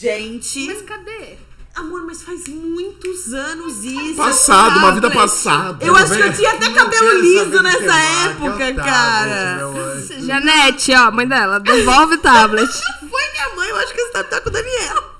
Gente... 0.00 0.66
Mas 0.66 0.82
cadê? 0.82 1.36
Amor, 1.78 2.04
mas 2.04 2.22
faz 2.22 2.48
muitos 2.48 3.32
anos 3.32 3.84
isso. 3.84 4.16
Passado, 4.16 4.78
uma 4.78 4.90
vida 4.92 5.08
tablet. 5.08 5.30
passada. 5.30 5.86
Eu 5.86 5.94
acho 5.94 6.12
que 6.12 6.20
eu 6.20 6.32
tinha 6.32 6.50
até 6.50 6.70
cabelo 6.72 7.20
liso 7.20 7.62
nessa 7.62 7.98
época, 8.26 8.50
tablet, 8.50 8.76
cara. 8.76 9.60
Janete, 10.26 10.92
ó, 10.94 11.10
mãe 11.12 11.26
dela, 11.28 11.60
devolve 11.60 12.14
o 12.14 12.18
tablet. 12.18 12.68
Foi 13.08 13.22
minha 13.32 13.54
mãe, 13.54 13.68
eu 13.68 13.76
acho 13.76 13.94
que 13.94 14.00
você 14.06 14.24
tá 14.24 14.40
com 14.40 14.48
o 14.48 14.52
Daniel. 14.52 15.18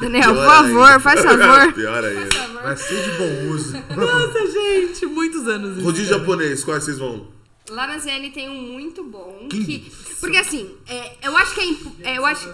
Daniel, 0.00 0.34
por 0.34 0.44
favor, 0.44 1.00
faz 1.00 1.22
favor. 1.26 1.72
Pior 1.72 2.04
ainda. 2.04 2.48
Vai 2.62 2.76
ser 2.76 3.02
de 3.02 3.10
bom 3.18 3.52
uso. 3.52 3.72
Nossa, 3.96 4.46
gente, 4.52 5.06
muitos 5.06 5.48
anos 5.48 5.76
isso. 5.76 5.84
Rodízio 5.84 6.18
japonês, 6.18 6.62
quais 6.62 6.84
vocês 6.84 6.98
vão? 6.98 7.28
Lá 7.68 7.86
na 7.88 7.98
ZN 7.98 8.30
tem 8.32 8.48
um 8.48 8.72
muito 8.72 9.02
bom. 9.02 9.48
Que, 9.50 9.92
porque 10.20 10.36
assim, 10.36 10.72
é, 10.88 11.16
eu 11.22 11.36
acho 11.36 11.52
que 11.52 11.60
é, 12.04 12.12
é, 12.12 12.18
eu 12.18 12.24
acho, 12.24 12.48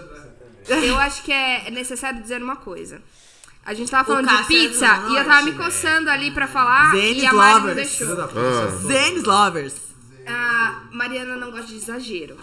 eu 0.67 0.97
acho 0.97 1.21
que 1.23 1.31
é 1.31 1.69
necessário 1.69 2.19
dizer 2.19 2.41
uma 2.41 2.55
coisa. 2.55 2.99
A 3.65 3.73
gente 3.73 3.89
tava 3.89 4.03
falando 4.05 4.27
de 4.27 4.35
é 4.35 4.43
pizza 4.43 4.85
e 5.09 5.15
eu 5.15 5.25
tava 5.25 5.41
me 5.43 5.53
coçando 5.53 6.09
ali 6.09 6.31
pra 6.31 6.47
falar 6.47 6.91
Zenes 6.91 7.23
e 7.23 7.25
a 7.25 7.33
Mari 7.33 7.53
não 7.53 7.59
lovers. 7.69 7.75
deixou. 7.97 8.21
Ah, 8.21 8.67
Zenes 8.87 9.23
Lovers. 9.23 9.73
A 10.27 10.81
Mariana 10.91 11.35
não 11.37 11.51
gosta 11.51 11.67
de 11.67 11.75
exagero. 11.77 12.37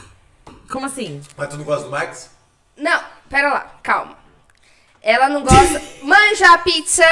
Como 0.71 0.87
assim? 0.87 1.21
Mas 1.37 1.49
tu 1.49 1.57
não 1.59 1.65
gosta 1.65 1.85
do 1.85 1.91
Max? 1.91 2.31
Não, 2.77 3.01
pera 3.29 3.53
lá, 3.53 3.61
calma. 3.83 4.17
Ela 5.03 5.29
não 5.29 5.43
gosta. 5.43 5.83
Manja 6.03 6.55
a 6.55 6.59
pizza. 6.59 7.05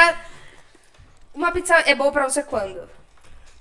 Uma 1.34 1.52
pizza 1.52 1.74
é 1.74 1.94
boa 1.94 2.10
pra 2.10 2.28
você 2.28 2.42
quando? 2.42 2.88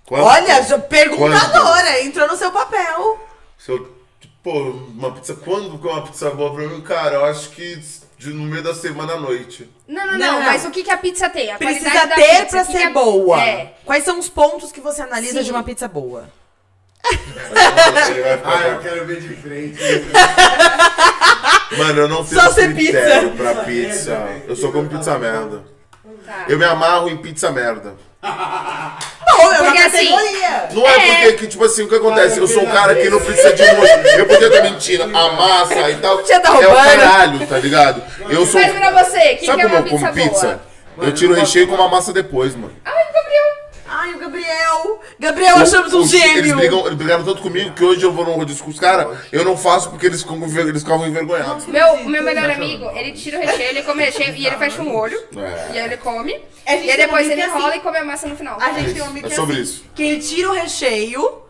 quando- 0.06 0.24
Olha, 0.24 0.80
perguntadora, 0.80 2.02
entrou 2.04 2.28
no 2.28 2.38
seu 2.38 2.52
papel. 2.52 3.28
Se 3.58 3.72
eu, 3.72 3.98
pô, 4.42 4.52
uma 4.72 5.12
pizza, 5.12 5.36
quando 5.36 5.78
que 5.78 5.88
é 5.88 5.92
uma 5.92 6.04
pizza 6.04 6.30
boa 6.32 6.54
pra 6.54 6.68
mim? 6.68 6.82
Cara, 6.82 7.16
eu 7.16 7.26
acho 7.26 7.50
que 7.50 7.82
de- 8.18 8.34
no 8.34 8.44
meio 8.46 8.64
da 8.64 8.74
semana 8.74 9.14
à 9.14 9.20
noite. 9.20 9.70
Não, 9.88 10.06
não, 10.06 10.18
não, 10.18 10.34
Não, 10.34 10.42
mas 10.42 10.66
o 10.66 10.72
que, 10.72 10.84
que 10.84 10.90
a 10.92 10.98
pizza 10.98 11.30
tem? 11.30 11.52
A 11.52 11.58
Precisa 11.58 11.90
qualidade 11.92 12.10
da 12.10 12.16
ter 12.16 12.40
pizza, 12.46 12.48
pra 12.50 12.62
o 12.62 12.66
que 12.66 12.72
ser 12.72 12.78
que 12.80 12.84
a- 12.86 12.90
boa. 12.92 13.42
É. 13.44 13.74
Quais 13.86 14.04
são 14.04 14.20
os 14.20 14.28
pontos 14.30 14.72
que 14.72 14.82
você 14.82 15.02
analisa 15.02 15.40
Sim. 15.40 15.46
de 15.46 15.52
uma 15.52 15.64
pizza 15.64 15.88
boa? 15.88 16.28
Ele 18.10 18.22
vai 18.22 18.38
ficar- 18.38 18.58
Ah, 18.58 18.68
eu 18.70 18.80
quero 18.80 19.06
ver 19.06 19.22
de 19.22 19.30
frente. 19.36 19.80
Mano, 21.78 22.00
eu 22.02 22.08
não 22.08 22.26
tenho 22.26 22.42
Só 22.42 22.52
ser 22.52 22.74
critério 22.74 23.32
pizza. 23.32 23.44
pra 23.44 23.64
pizza. 23.64 24.42
Eu 24.48 24.56
só 24.56 24.72
como 24.72 24.90
pizza 24.90 25.18
merda. 25.18 25.64
Tá. 26.26 26.46
Eu 26.50 26.58
me 26.58 26.66
amarro 26.66 27.10
em 27.10 27.18
pizza 27.18 27.52
merda. 27.52 27.96
Bom, 28.24 29.54
é 29.54 29.62
uma 29.62 29.72
Porque 29.72 29.78
assim. 29.80 30.10
Não 30.74 30.88
é, 30.88 30.94
porque, 31.00 31.34
que, 31.34 31.48
tipo 31.48 31.64
assim, 31.64 31.84
o 31.84 31.88
que 31.88 31.96
acontece? 31.96 32.40
Eu 32.40 32.48
sou 32.48 32.64
um 32.64 32.72
cara 32.72 32.96
que 32.96 33.10
não 33.10 33.20
precisa 33.20 33.54
de 33.54 33.64
molho. 33.74 33.88
Eu 34.18 34.26
podia 34.26 34.48
estar 34.48 34.62
mentindo, 34.64 35.04
a 35.04 35.32
massa 35.32 35.90
e 35.90 35.96
tal. 35.98 36.18
Tá 36.18 36.34
é 36.34 36.50
o 36.50 36.52
roubando. 36.54 36.74
caralho, 36.74 37.48
tá 37.48 37.58
ligado? 37.60 38.04
Eu 38.30 38.46
sou. 38.46 38.60
Mas 38.60 38.74
pra 38.74 39.04
você, 39.04 39.34
o 39.34 39.38
que, 39.38 39.46
Sabe 39.46 39.62
que 39.62 39.68
é 39.68 39.70
como 39.70 39.76
uma 39.76 39.88
eu 39.88 39.90
como 39.90 40.14
pizza, 40.14 40.30
pizza? 40.30 40.60
boa? 40.96 41.08
Eu 41.08 41.14
tiro 41.14 41.34
o 41.34 41.36
recheio 41.36 41.68
com 41.68 41.76
uma 41.76 41.88
massa 41.88 42.12
depois, 42.12 42.56
mano. 42.56 42.74
Ai, 42.84 43.04
Gabriel. 43.14 43.57
Ai, 44.08 44.14
o 44.16 44.20
Gabriel. 44.20 45.02
Gabriel, 45.20 45.58
achamos 45.58 45.94
um 45.94 46.00
Os- 46.02 46.14
Eles, 46.14 46.54
brigam, 46.54 46.86
eles 46.86 46.98
brigaram 46.98 47.24
tanto 47.24 47.42
comigo 47.42 47.74
que 47.74 47.84
hoje 47.84 48.04
eu 48.04 48.12
vou 48.12 48.26
num 48.26 48.34
rodízio 48.34 48.64
com 48.64 48.70
os 48.72 48.80
caras, 48.80 49.18
eu 49.32 49.44
não 49.44 49.58
faço 49.58 49.90
porque 49.90 50.06
eles, 50.06 50.22
ficam, 50.22 50.42
eles 50.44 50.82
ficavam 50.84 51.08
envergonhados. 51.08 51.66
Meu, 51.68 52.04
meu 52.06 52.24
melhor 52.24 52.50
amigo, 52.50 52.90
ele 52.96 53.12
tira 53.14 53.38
o 53.38 53.42
recheio, 53.42 53.70
ele 53.70 53.84
come 53.84 54.02
o 54.02 54.06
recheio 54.06 54.36
e 54.36 54.46
ele 54.48 54.56
fecha 54.58 54.82
um 54.82 54.96
olho. 54.96 55.20
É. 55.36 55.72
E 55.74 55.80
aí 55.80 55.86
ele 55.86 55.98
come. 55.98 56.34
E 56.34 56.70
aí 56.70 56.98
depois 56.98 57.30
ele 57.30 57.42
é 57.42 57.46
enrola 57.48 57.70
assim. 57.70 57.78
e 57.78 57.82
come 57.82 57.98
a 57.98 58.06
massa 58.06 58.28
no 58.28 58.36
final. 58.36 58.60
A 58.62 58.72
gente 58.74 58.94
tem 58.94 59.02
um 59.02 59.08
amigo 59.08 59.28
É 59.28 59.30
que 59.30 59.36
sobre 59.36 59.54
assim, 59.54 59.62
isso. 59.64 59.86
Que 59.96 60.04
ele 60.04 60.22
tira 60.22 60.50
o 60.50 60.54
recheio. 60.54 61.42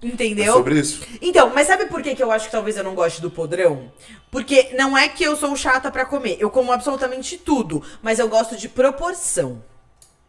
Entendeu? 0.00 0.52
É 0.52 0.56
sobre 0.56 0.78
isso. 0.78 1.02
Então, 1.20 1.50
mas 1.52 1.66
sabe 1.66 1.86
por 1.86 2.00
que, 2.02 2.14
que 2.14 2.22
eu 2.22 2.30
acho 2.30 2.46
que 2.46 2.52
talvez 2.52 2.76
eu 2.76 2.84
não 2.84 2.94
goste 2.94 3.20
do 3.20 3.30
podrão? 3.30 3.90
Porque 4.30 4.70
não 4.78 4.96
é 4.96 5.08
que 5.08 5.24
eu 5.24 5.34
sou 5.34 5.56
chata 5.56 5.90
pra 5.90 6.04
comer. 6.04 6.36
Eu 6.38 6.50
como 6.50 6.70
absolutamente 6.72 7.36
tudo. 7.36 7.82
Mas 8.00 8.20
eu 8.20 8.28
gosto 8.28 8.56
de 8.56 8.68
proporção. 8.68 9.60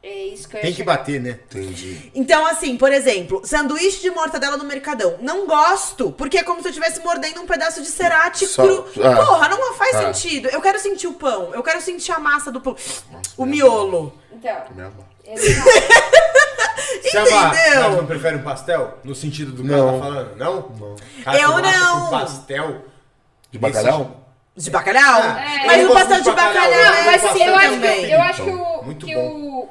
É 0.01 0.27
isso 0.27 0.47
que 0.47 0.55
eu 0.55 0.61
Tem 0.61 0.71
que 0.71 0.77
chegar. 0.77 0.97
bater, 0.97 1.19
né? 1.19 1.31
Entendi. 1.31 2.09
Então, 2.15 2.45
assim, 2.45 2.77
por 2.77 2.89
exemplo, 2.91 3.41
sanduíche 3.43 3.99
de 4.01 4.09
mortadela 4.11 4.55
no 4.55 4.63
Mercadão. 4.63 5.17
Não 5.21 5.45
gosto, 5.45 6.11
porque 6.13 6.37
é 6.37 6.43
como 6.43 6.61
se 6.61 6.67
eu 6.67 6.71
estivesse 6.71 7.01
mordendo 7.03 7.41
um 7.41 7.45
pedaço 7.45 7.81
de 7.81 7.87
cerate 7.89 8.47
Só- 8.47 8.63
cru. 8.63 8.85
ah. 9.03 9.15
Porra, 9.25 9.49
não 9.49 9.73
faz 9.73 9.95
Ah. 9.97 10.13
sentido. 10.13 10.47
Eu 10.47 10.61
quero 10.61 10.79
sentir 10.79 11.07
o 11.07 11.13
pão, 11.13 11.53
eu 11.53 11.61
quero 11.61 11.81
sentir 11.81 12.13
a 12.13 12.19
massa 12.19 12.49
do 12.49 12.61
pão. 12.61 12.77
o 13.37 13.45
miolo. 13.45 14.17
Então, 14.31 14.51
tá- 14.51 14.91
Se 17.01 17.17
amar, 17.17 17.53
Entendeu? 17.55 17.81
mas 17.83 17.97
não 17.97 18.05
prefere 18.07 18.35
um 18.37 18.41
pastel? 18.43 18.97
No 19.03 19.13
sentido 19.13 19.51
do 19.51 19.63
cara 19.63 19.77
Não. 19.77 19.93
tá 19.99 20.05
falando? 20.05 20.35
Não? 20.37 20.69
Não. 20.79 20.95
Cara, 21.23 21.37
Eu 21.39 21.49
não. 21.59 21.61
que 21.61 22.07
um 22.07 22.09
pastel... 22.09 22.85
De 23.51 23.57
bacalhau? 23.59 24.28
De 24.57 24.69
bacalhau? 24.69 25.21
É. 25.21 25.65
Mas 25.65 25.81
Eu 25.81 25.89
o 25.89 25.93
pastel 25.93 26.17
de 26.17 26.23
de 26.23 26.31
bacalhau, 26.31 26.53
bacalhau, 26.69 26.93
é 26.93 27.05
Mas 27.05 27.23
assim 27.25 27.43
eu 27.45 27.55
acho, 27.55 27.79
que, 27.79 28.11
eu 28.11 28.21
acho 28.21 28.43
que, 28.43 28.49
Então, 28.49 28.79
o, 28.79 28.85
muito 28.85 29.05
que 29.05 29.15
bom. 29.15 29.21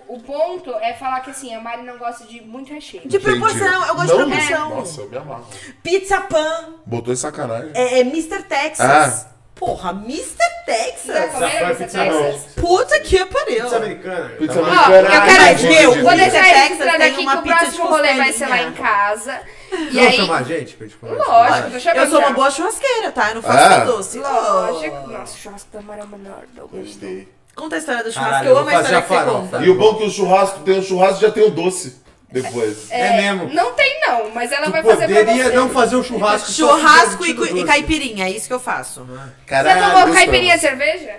o, 0.08 0.14
o 0.14 0.20
ponto 0.20 0.74
é 0.76 0.94
falar 0.94 1.20
que 1.20 1.30
assim, 1.30 1.54
a 1.54 1.60
Mari 1.60 1.82
não 1.82 1.98
gosta 1.98 2.24
de 2.24 2.40
muito 2.40 2.72
recheio. 2.72 3.02
De 3.06 3.18
proporção, 3.18 3.86
eu 3.86 3.94
gosto 3.94 4.06
de 4.12 4.18
Não? 4.18 4.28
proporção. 4.30 4.70
Nossa, 4.70 5.00
eu 5.02 5.10
me 5.10 5.16
amarro. 5.18 5.46
Pizza 5.82 6.20
pan, 6.22 6.74
Botou 6.86 7.12
em 7.12 7.16
sacanagem. 7.16 7.70
é, 7.74 7.98
é 7.98 8.00
Mr. 8.00 8.42
Texas. 8.44 8.86
Ah. 8.86 9.38
Porra, 9.54 9.90
Mr. 9.90 10.36
Já 10.38 10.64
Texas. 10.64 11.16
esse 11.16 11.84
pizza 11.84 11.98
Texas? 11.98 12.54
Puta 12.54 13.00
que 13.00 13.24
pariu. 13.26 13.62
Pizza 13.64 13.76
americana. 13.76 14.28
Pizza 14.38 14.60
americana. 14.60 14.86
Ó, 14.86 14.92
eu 14.94 15.22
quero- 15.22 15.42
Mas, 15.42 15.62
meu, 15.62 15.94
Vou 15.94 16.12
Mr. 16.12 16.16
deixar 16.30 16.44
Texas 16.44 16.62
registrado 16.68 16.98
tem 16.98 17.06
aqui 17.08 17.16
que 17.16 17.22
uma 17.22 17.34
o 17.38 17.42
pizza 17.42 17.56
de 17.58 17.60
próximo 17.62 17.86
rolê 17.88 18.14
vai 18.14 18.32
ser 18.32 18.46
lá 18.46 18.62
em 18.62 18.72
casa. 18.72 19.40
E 19.72 19.90
vão 19.94 20.02
aí. 20.04 20.12
chamar 20.12 20.38
a 20.38 20.42
gente 20.42 20.74
pra 20.76 20.86
gente 20.86 20.96
comer? 20.98 21.16
Lógico, 21.18 21.70
tô 21.70 21.80
chamando. 21.80 21.98
Eu 22.04 22.10
sou 22.10 22.18
uma 22.20 22.30
boa 22.30 22.50
churrasqueira, 22.50 23.12
tá? 23.12 23.28
Eu 23.30 23.34
não 23.36 23.42
faço 23.42 23.58
Ah. 23.58 23.86
só 23.86 23.92
doce. 23.92 24.18
Lógico. 24.18 25.06
Nossa, 25.08 25.34
o 25.34 25.38
churrasco 25.38 25.68
da 25.72 25.82
Mari 25.82 26.00
é 26.00 26.04
o 26.04 26.08
menor 26.08 26.42
do 26.54 26.62
mundo. 26.62 26.84
Gostei. 26.84 27.28
Conta 27.54 27.74
a 27.76 27.78
história 27.78 28.04
do 28.04 28.12
churrasco, 28.12 28.30
Caralho, 28.32 28.48
eu 28.48 28.54
eu 28.54 28.58
amo 28.58 28.68
a 28.68 28.74
história 28.74 29.02
que 29.02 29.08
você 29.08 29.24
conta. 29.24 29.58
E 29.58 29.70
o 29.70 29.74
bom 29.74 29.94
é 29.94 29.98
que 29.98 30.04
o 30.04 30.10
churrasco 30.10 30.60
tem 30.60 30.78
o 30.78 30.82
churrasco 30.82 31.18
e 31.18 31.22
já 31.22 31.30
tem 31.32 31.42
o 31.44 31.50
doce 31.50 31.96
depois. 32.30 32.90
É 32.90 33.16
mesmo. 33.16 33.52
Não 33.52 33.72
tem 33.74 34.00
não, 34.06 34.30
mas 34.30 34.52
ela 34.52 34.66
Tu 34.66 34.72
vai 34.72 34.82
fazer 34.82 35.06
pra 35.08 35.16
poderia 35.16 35.44
você. 35.44 35.56
não 35.56 35.68
fazer 35.70 35.96
o 35.96 36.02
churrasco 36.04 36.52
Churrasco 36.52 37.26
e, 37.26 37.30
e 37.60 37.64
caipirinha, 37.64 38.26
é 38.26 38.30
isso 38.30 38.46
que 38.46 38.52
eu 38.54 38.60
faço. 38.60 39.06
Já 39.48 39.90
tomou 39.92 40.14
caipirinha 40.14 40.54
de 40.54 40.60
cerveja? 40.60 41.16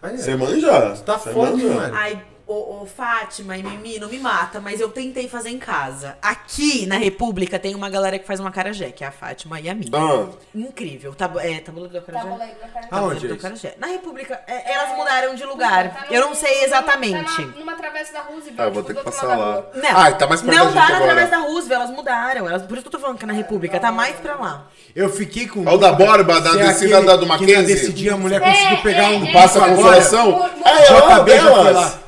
Você 0.00 0.36
manja? 0.36 0.92
Tá 1.04 1.18
Você 1.18 1.32
fome, 1.32 1.64
manja? 1.64 1.74
mano. 1.74 1.94
Ai, 1.96 2.22
ô, 2.48 2.82
ô, 2.82 2.86
Fátima 2.86 3.56
e 3.56 3.62
Mimi, 3.62 3.98
não 3.98 4.08
me 4.08 4.18
mata, 4.18 4.60
mas 4.60 4.80
eu 4.80 4.88
tentei 4.88 5.28
fazer 5.28 5.50
em 5.50 5.58
casa. 5.58 6.16
Aqui 6.22 6.86
na 6.86 6.96
República 6.96 7.58
tem 7.58 7.74
uma 7.74 7.90
galera 7.90 8.18
que 8.18 8.26
faz 8.26 8.40
uma 8.40 8.50
carajé, 8.50 8.90
que 8.90 9.04
é 9.04 9.06
a 9.06 9.12
Fátima 9.12 9.60
e 9.60 9.68
a 9.68 9.74
Mimi. 9.74 9.90
Ah, 9.94 10.26
Incrível. 10.54 11.14
Tabu, 11.14 11.38
é, 11.38 11.60
tabuleiro 11.60 11.92
do 11.92 11.98
acarajé? 11.98 12.24
Tabuleiro 12.26 12.54
do 12.58 12.64
acarajé. 12.64 12.88
Aonde 12.90 13.24
é 13.26 13.28
do 13.28 13.34
acarajé. 13.34 13.74
Na 13.78 13.86
República, 13.88 14.40
é, 14.46 14.72
elas 14.74 14.96
mudaram 14.96 15.34
de 15.34 15.44
lugar. 15.44 15.92
Tá 15.94 16.06
no- 16.08 16.14
eu 16.14 16.20
não 16.22 16.34
sei 16.34 16.58
no- 16.58 16.64
exatamente. 16.64 17.36
Tá 17.36 17.42
na- 17.42 17.46
numa 17.58 17.74
travessa 17.74 18.12
da 18.14 18.20
Roosevelt. 18.22 18.54
ah, 18.58 18.62
eu 18.64 18.72
vou 18.72 18.82
ter 18.82 18.94
do 18.94 19.00
que 19.00 19.06
outro 19.06 19.12
passar 19.20 19.26
lado 19.36 19.38
da 19.40 19.78
lá. 19.88 19.92
Não, 19.92 20.00
Ai, 20.00 20.18
tá 20.18 20.26
mais 20.26 20.40
perto 20.42 20.56
não 20.56 20.66
da 20.66 20.72
tá 20.72 20.76
na 20.88 20.96
agora. 20.96 21.04
Travessa 21.12 21.30
da 21.30 21.38
Roosevelt, 21.38 21.80
elas 21.82 21.90
mudaram. 21.96 22.48
Elas, 22.48 22.62
por 22.62 22.72
isso 22.74 22.82
que 22.82 22.88
eu 22.88 22.92
tô 22.92 22.98
falando 22.98 23.18
que 23.18 23.24
é 23.24 23.26
na 23.28 23.32
República, 23.34 23.78
tá 23.78 23.92
mais 23.92 24.16
pra 24.16 24.34
lá. 24.36 24.66
Eu 24.96 25.08
fiquei 25.10 25.46
com. 25.46 25.68
É 25.68 25.72
o 25.72 25.76
da 25.78 25.92
Borba, 25.92 26.40
da 26.40 26.50
é 26.54 26.66
descida 26.68 27.02
da 27.02 27.14
do 27.16 27.22
que 27.22 27.28
Mackenzie? 27.28 27.66
descidinha 27.74 28.14
a 28.14 28.16
mulher 28.16 28.40
conseguiu 28.40 28.78
pegar 28.82 29.10
um. 29.10 29.32
Passa 29.32 29.62
a 29.64 29.68
é, 29.68 29.74
consolação? 29.74 30.44
é. 30.46 30.50
Ah, 30.64 30.80
é 30.80 30.86
Já 30.86 31.18
delas. 31.20 31.74
lá. 31.74 31.98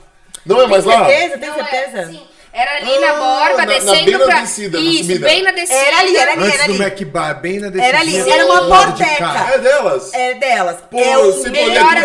Não 0.46 0.60
é 0.62 0.66
mais 0.66 0.84
lá? 0.84 1.06
Certeza? 1.06 1.38
Tem 1.38 1.50
é, 1.50 1.52
certeza? 1.54 2.06
sim. 2.12 2.20
Era 2.52 2.78
ali 2.78 2.98
na 2.98 3.10
Ah, 3.10 3.14
borba, 3.14 3.56
na- 3.58 3.58
na 3.58 3.64
descendo 3.74 4.04
beira 4.04 4.18
da 4.18 4.24
pra... 4.26 4.40
descida, 4.40 4.76
na 4.78 4.84
Isso, 4.84 5.20
bem 5.20 5.42
na 5.44 5.52
descida. 5.52 5.78
Era 5.78 5.98
ali, 6.00 6.16
era 6.16 6.32
ali. 6.32 6.42
Antes 6.46 6.66
do 6.66 6.74
Mac 6.78 7.00
Bar, 7.04 7.40
bem 7.40 7.60
na 7.60 7.68
descidinha. 7.68 7.88
Era 7.88 8.00
ali, 8.00 8.30
era 8.30 8.46
uma 8.46 8.62
porteca. 8.66 9.24
É 9.54 9.58
delas? 9.58 10.12
É 10.14 10.34
delas. 10.34 10.76
Pô, 10.90 10.98
é 10.98 11.16
o 11.18 11.42
melhor 11.48 11.96
é 11.96 12.02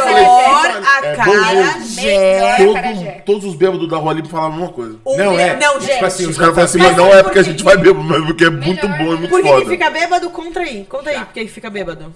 bom 2.64 2.72
acarajé. 2.72 3.24
Todos 3.26 3.46
os 3.46 3.56
bêbados 3.56 3.90
da 3.90 3.98
rua 3.98 4.12
ali 4.12 4.28
falavam 4.28 4.54
a 4.54 4.60
mesma 4.60 4.74
coisa. 4.74 5.00
O 5.04 5.18
Não, 5.18 5.40
é. 5.40 5.56
Não, 5.56 5.74
Tipo 5.80 5.86
gente. 5.86 6.06
assim, 6.06 6.28
Os 6.28 6.38
caras 6.38 6.54
falam 6.54 6.66
assim, 6.66 6.78
mas 6.78 6.96
não 6.96 7.08
é 7.08 7.16
por 7.18 7.24
porque 7.24 7.40
a 7.40 7.44
gente 7.44 7.64
vai 7.64 7.78
bêbado, 7.78 8.04
mas 8.04 8.24
porque 8.26 8.46
é 8.46 8.50
muito 8.52 8.88
bom 8.88 8.94
e 9.14 9.18
muito 9.18 9.30
Por 9.30 9.42
que, 9.42 9.48
foda. 9.48 9.62
que 9.64 9.70
fica 9.72 9.90
bêbado? 9.90 10.30
Conta 10.30 10.60
aí. 10.60 10.86
Conta 10.88 11.10
aí 11.10 11.20
por 11.20 11.34
que 11.34 11.46
que 11.46 11.52
fica 11.52 11.70
bêbado. 11.72 12.14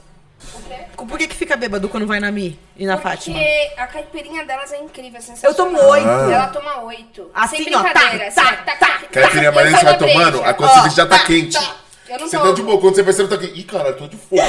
Por 0.98 1.18
que, 1.18 1.28
que 1.28 1.36
fica 1.36 1.56
bêbado 1.56 1.88
quando 1.90 2.06
vai 2.06 2.20
na 2.20 2.32
Mi 2.32 2.60
e 2.78 2.86
na 2.86 2.98
Fátima? 2.98 3.38
Porque 3.40 3.72
a 3.78 3.88
caipirinha 3.88 4.46
delas 4.46 4.72
é 4.74 4.78
incrível, 4.80 5.18
é 5.18 5.22
sensacional. 5.22 5.52
Eu 5.52 5.56
tomo 5.56 5.90
oito. 5.92 6.08
Ela 6.08 6.48
toma 6.48 6.82
oito. 6.84 7.30
Assim, 7.34 7.64
Sem 7.64 7.76
ó, 7.76 7.82
tá, 7.82 7.90
brincadeira. 7.94 8.32
tá, 8.32 8.42
assim, 8.42 8.56
tá, 8.66 8.76
tá, 8.76 9.00
Caipirinha, 9.12 9.52
tá. 9.52 9.56
mas 9.56 9.66
Eu 9.72 9.76
aí 9.76 9.80
você 9.80 9.86
vai 9.86 9.98
tomando, 9.98 10.44
a 10.44 10.54
consistência 10.54 10.92
já 10.92 11.06
tá 11.06 11.18
tá, 11.20 11.26
quente. 11.26 11.54
tá. 11.58 11.76
Eu 12.10 12.20
não 12.20 12.28
Você 12.28 12.38
tomo. 12.38 12.50
tá 12.50 12.56
de 12.56 12.62
boa, 12.64 12.82
quando 12.82 12.96
você 12.96 13.04
percebe, 13.04 13.30
tá 13.30 13.36
aqui. 13.36 13.52
Ih, 13.54 13.64
cara, 13.64 13.90
eu 13.90 13.98
tô 13.98 14.08
de 14.08 14.18
fogo. 14.18 14.42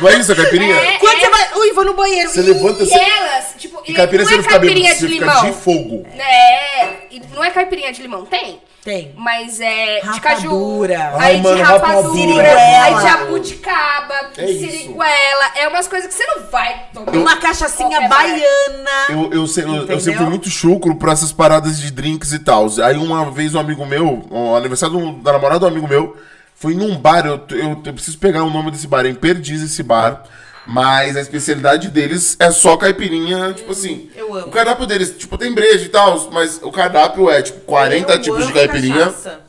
Não 0.00 0.08
é 0.08 0.14
isso 0.16 0.32
a 0.32 0.36
caipirinha? 0.36 0.74
É, 0.74 0.96
Quando 0.98 1.20
você 1.20 1.28
vai. 1.28 1.52
Ui, 1.58 1.72
vou 1.74 1.84
no 1.84 1.92
banheiro. 1.94 2.30
Você 2.30 2.40
Ih, 2.40 2.44
levanta, 2.44 2.82
E 2.82 2.86
você... 2.86 2.98
elas, 2.98 3.54
tipo, 3.58 3.82
E 3.86 3.92
caipirinha 3.92 4.24
não 4.24 4.28
você 4.30 4.34
é 4.34 4.36
não 4.38 4.42
fica 4.44 4.58
bêbado, 4.58 4.66
caipirinha 4.66 4.94
você 4.94 5.06
de 5.06 5.12
fica 5.12 5.26
limão. 5.26 5.44
de 5.44 5.52
fogo. 5.52 6.06
É, 6.18 6.88
e 7.10 7.20
não 7.34 7.44
é 7.44 7.50
caipirinha 7.50 7.92
de 7.92 8.00
limão, 8.00 8.24
tem? 8.24 8.58
Tem. 8.88 9.12
Mas 9.18 9.60
é 9.60 10.00
de 10.00 10.18
caju. 10.18 10.48
Rapadura. 10.48 11.12
Aí 11.18 11.36
Ai, 11.36 11.42
mano, 11.42 11.56
de 11.56 11.62
rapadura. 11.62 12.42
rapadura, 12.42 12.82
aí 12.84 12.94
de 12.94 13.02
jabuticaba, 13.02 14.14
É 14.38 14.50
isso. 14.50 14.70
siriguela. 14.70 15.44
É 15.56 15.68
umas 15.68 15.86
coisas 15.86 16.08
que 16.08 16.14
você 16.14 16.26
não 16.26 16.46
vai 16.50 16.86
tomar. 16.94 17.12
Uma 17.12 17.36
cachaçinha 17.36 18.08
baiana. 18.08 18.90
Eu, 19.10 19.30
eu, 19.32 19.46
se- 19.46 19.60
eu- 19.60 19.86
eu 19.86 20.00
sempre 20.00 20.20
fui 20.20 20.26
muito 20.30 20.48
chucro 20.48 20.94
pra 20.96 21.12
essas 21.12 21.30
paradas 21.32 21.78
de 21.78 21.90
drinks 21.90 22.32
e 22.32 22.38
tal. 22.38 22.66
Aí 22.82 22.96
uma 22.96 23.30
vez 23.30 23.54
um 23.54 23.60
amigo 23.60 23.84
meu, 23.84 24.24
o 24.30 24.56
aniversário 24.56 24.98
do- 24.98 25.12
da 25.22 25.32
namorada 25.32 25.60
do 25.60 25.66
amigo 25.66 25.86
meu, 25.86 26.16
foi 26.54 26.74
num 26.74 26.96
bar, 26.96 27.26
eu, 27.26 27.40
eu, 27.50 27.82
eu 27.84 27.92
preciso 27.92 28.16
pegar 28.18 28.42
o 28.42 28.48
nome 28.50 28.70
desse 28.70 28.86
bar, 28.86 29.04
em 29.04 29.14
Perdiz 29.14 29.60
esse 29.62 29.82
bar. 29.82 30.22
Mas 30.70 31.16
a 31.16 31.20
especialidade 31.22 31.88
deles 31.88 32.36
é 32.38 32.50
só 32.50 32.76
caipirinha, 32.76 33.54
tipo 33.54 33.72
assim. 33.72 34.10
eu 34.14 34.34
amo. 34.34 34.48
O 34.48 34.50
cardápio 34.50 34.86
deles, 34.86 35.16
tipo, 35.16 35.38
tem 35.38 35.50
breja 35.54 35.86
e 35.86 35.88
tal, 35.88 36.30
mas 36.30 36.60
o 36.62 36.70
cardápio 36.70 37.30
é, 37.30 37.40
tipo, 37.40 37.60
40 37.60 38.12
Eu 38.12 38.20
tipos 38.20 38.46
de 38.46 38.52
caipirinha 38.52 39.06
cachaça. 39.06 39.40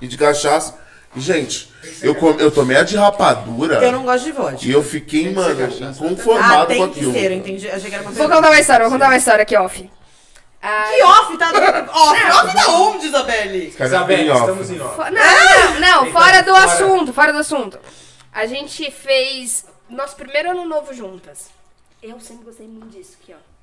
e 0.00 0.06
de 0.06 0.16
cachaça. 0.16 0.78
Gente, 1.16 1.72
eu, 2.02 2.14
com- 2.14 2.38
eu 2.38 2.50
tomei 2.52 2.76
a 2.76 2.82
de 2.84 2.94
rapadura 2.96 3.76
Eu 3.82 3.90
não 3.90 4.04
gosto 4.04 4.24
de 4.24 4.32
vodka. 4.32 4.64
e 4.64 4.70
eu 4.70 4.82
fiquei, 4.82 5.32
mano, 5.32 5.56
Ah, 5.64 5.86
inconformado 5.90 6.66
com 6.66 6.66
tem 6.66 6.88
que 6.90 6.98
aquilo. 6.98 7.12
ser, 7.12 7.32
eu 7.32 7.36
entendi. 7.38 7.68
Achei 7.68 7.90
que 7.90 7.98
Vou 7.98 8.28
contar 8.28 8.48
uma 8.50 8.60
história, 8.60 8.84
vou 8.84 8.92
contar 8.92 9.06
uma 9.06 9.16
história 9.16 9.42
aqui, 9.42 9.56
off. 9.56 9.90
Ah, 10.62 10.84
Que 10.94 11.02
off, 11.02 11.36
tá? 11.38 11.50
Off, 11.92 12.22
off 12.32 12.54
da 12.56 12.68
onde, 12.72 13.06
Isabelle? 13.06 13.74
Isabel, 13.80 14.32
Off. 14.32 14.40
estamos 14.40 14.70
em 14.70 14.80
off. 14.80 14.98
não, 14.98 15.10
não, 15.10 15.80
não, 16.04 16.12
fora 16.12 16.42
do 16.42 16.54
assunto, 16.54 17.12
fora 17.12 17.32
do 17.32 17.38
assunto. 17.38 17.78
A 18.32 18.46
gente 18.46 18.90
fez 18.90 19.64
nosso 19.88 20.16
primeiro 20.16 20.50
ano 20.50 20.64
novo 20.64 20.92
juntas. 20.94 21.50
Eu 22.02 22.20
sempre 22.20 22.44
gostei 22.44 22.66
muito 22.66 22.88
disso 22.88 23.16
aqui, 23.20 23.34
ó. 23.34 23.56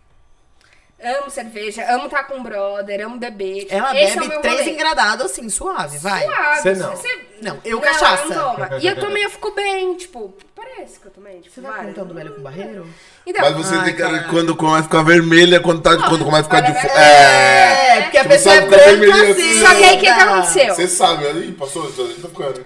Amo 1.05 1.29
cerveja, 1.29 1.83
amo 1.93 2.05
estar 2.05 2.23
com 2.25 2.41
brother, 2.41 3.05
amo 3.05 3.17
beber. 3.17 3.67
Ela 3.69 3.93
Esse 3.99 4.13
é 4.13 4.15
o 4.15 4.19
bebe 4.21 4.27
meu 4.29 4.41
três 4.41 4.59
rolê. 4.59 4.71
engradados 4.71 5.25
assim, 5.25 5.49
suave, 5.49 5.97
vai. 5.97 6.23
Suave, 6.23 6.61
Cê 6.61 6.73
não. 6.75 6.91
Você... 6.95 7.27
Não, 7.41 7.59
eu 7.65 7.75
Não, 7.77 7.83
cachaça. 7.83 8.25
não 8.33 8.55
toma. 8.55 8.69
E 8.79 8.87
eu 8.87 8.97
tomei, 8.97 9.25
eu 9.25 9.29
fico 9.29 9.51
bem, 9.51 9.95
tipo, 9.95 10.33
parece 10.55 10.99
que 10.99 11.07
eu 11.07 11.11
tomei, 11.11 11.41
tipo, 11.41 11.53
Você 11.55 11.61
tá 11.61 11.71
vai. 11.71 11.87
contando 11.87 12.13
velho 12.13 12.35
com 12.35 12.41
barreiro? 12.41 12.85
Mas 12.85 12.95
Então, 13.25 13.53
você 13.53 13.75
Ai, 13.75 13.83
tem 13.85 13.95
que. 13.95 14.01
cara. 14.01 14.23
Quando 14.29 14.55
começa 14.55 14.79
a 14.79 14.83
ficar 14.83 15.01
vermelha, 15.03 15.59
quando, 15.59 15.81
tá, 15.81 15.97
quando 16.07 16.23
começa 16.23 16.41
a 16.41 16.43
ficar 16.43 16.61
de 16.61 16.73
fome. 16.73 16.93
é. 16.93 17.03
É. 17.03 17.97
É, 17.97 18.01
porque 18.03 18.17
a 18.19 18.23
Você 18.23 18.29
pessoa 18.29 18.55
é 18.55 18.59
sabe 18.61 18.69
que 18.69 18.77
tá 18.77 18.85
vermelhinho 18.85 19.17
branca 19.17 19.31
assim. 19.31 19.49
assim. 19.49 19.59
só 19.59 19.75
que 19.75 19.83
aí 19.83 19.95
o 19.95 19.99
que, 19.99 20.05
que 20.05 20.07
aconteceu? 20.09 20.75
Você 20.75 20.87
sabe, 20.87 21.27
ali 21.27 21.51
passou, 21.51 21.91
já 21.91 22.21
tá 22.21 22.29
ficando. 22.29 22.65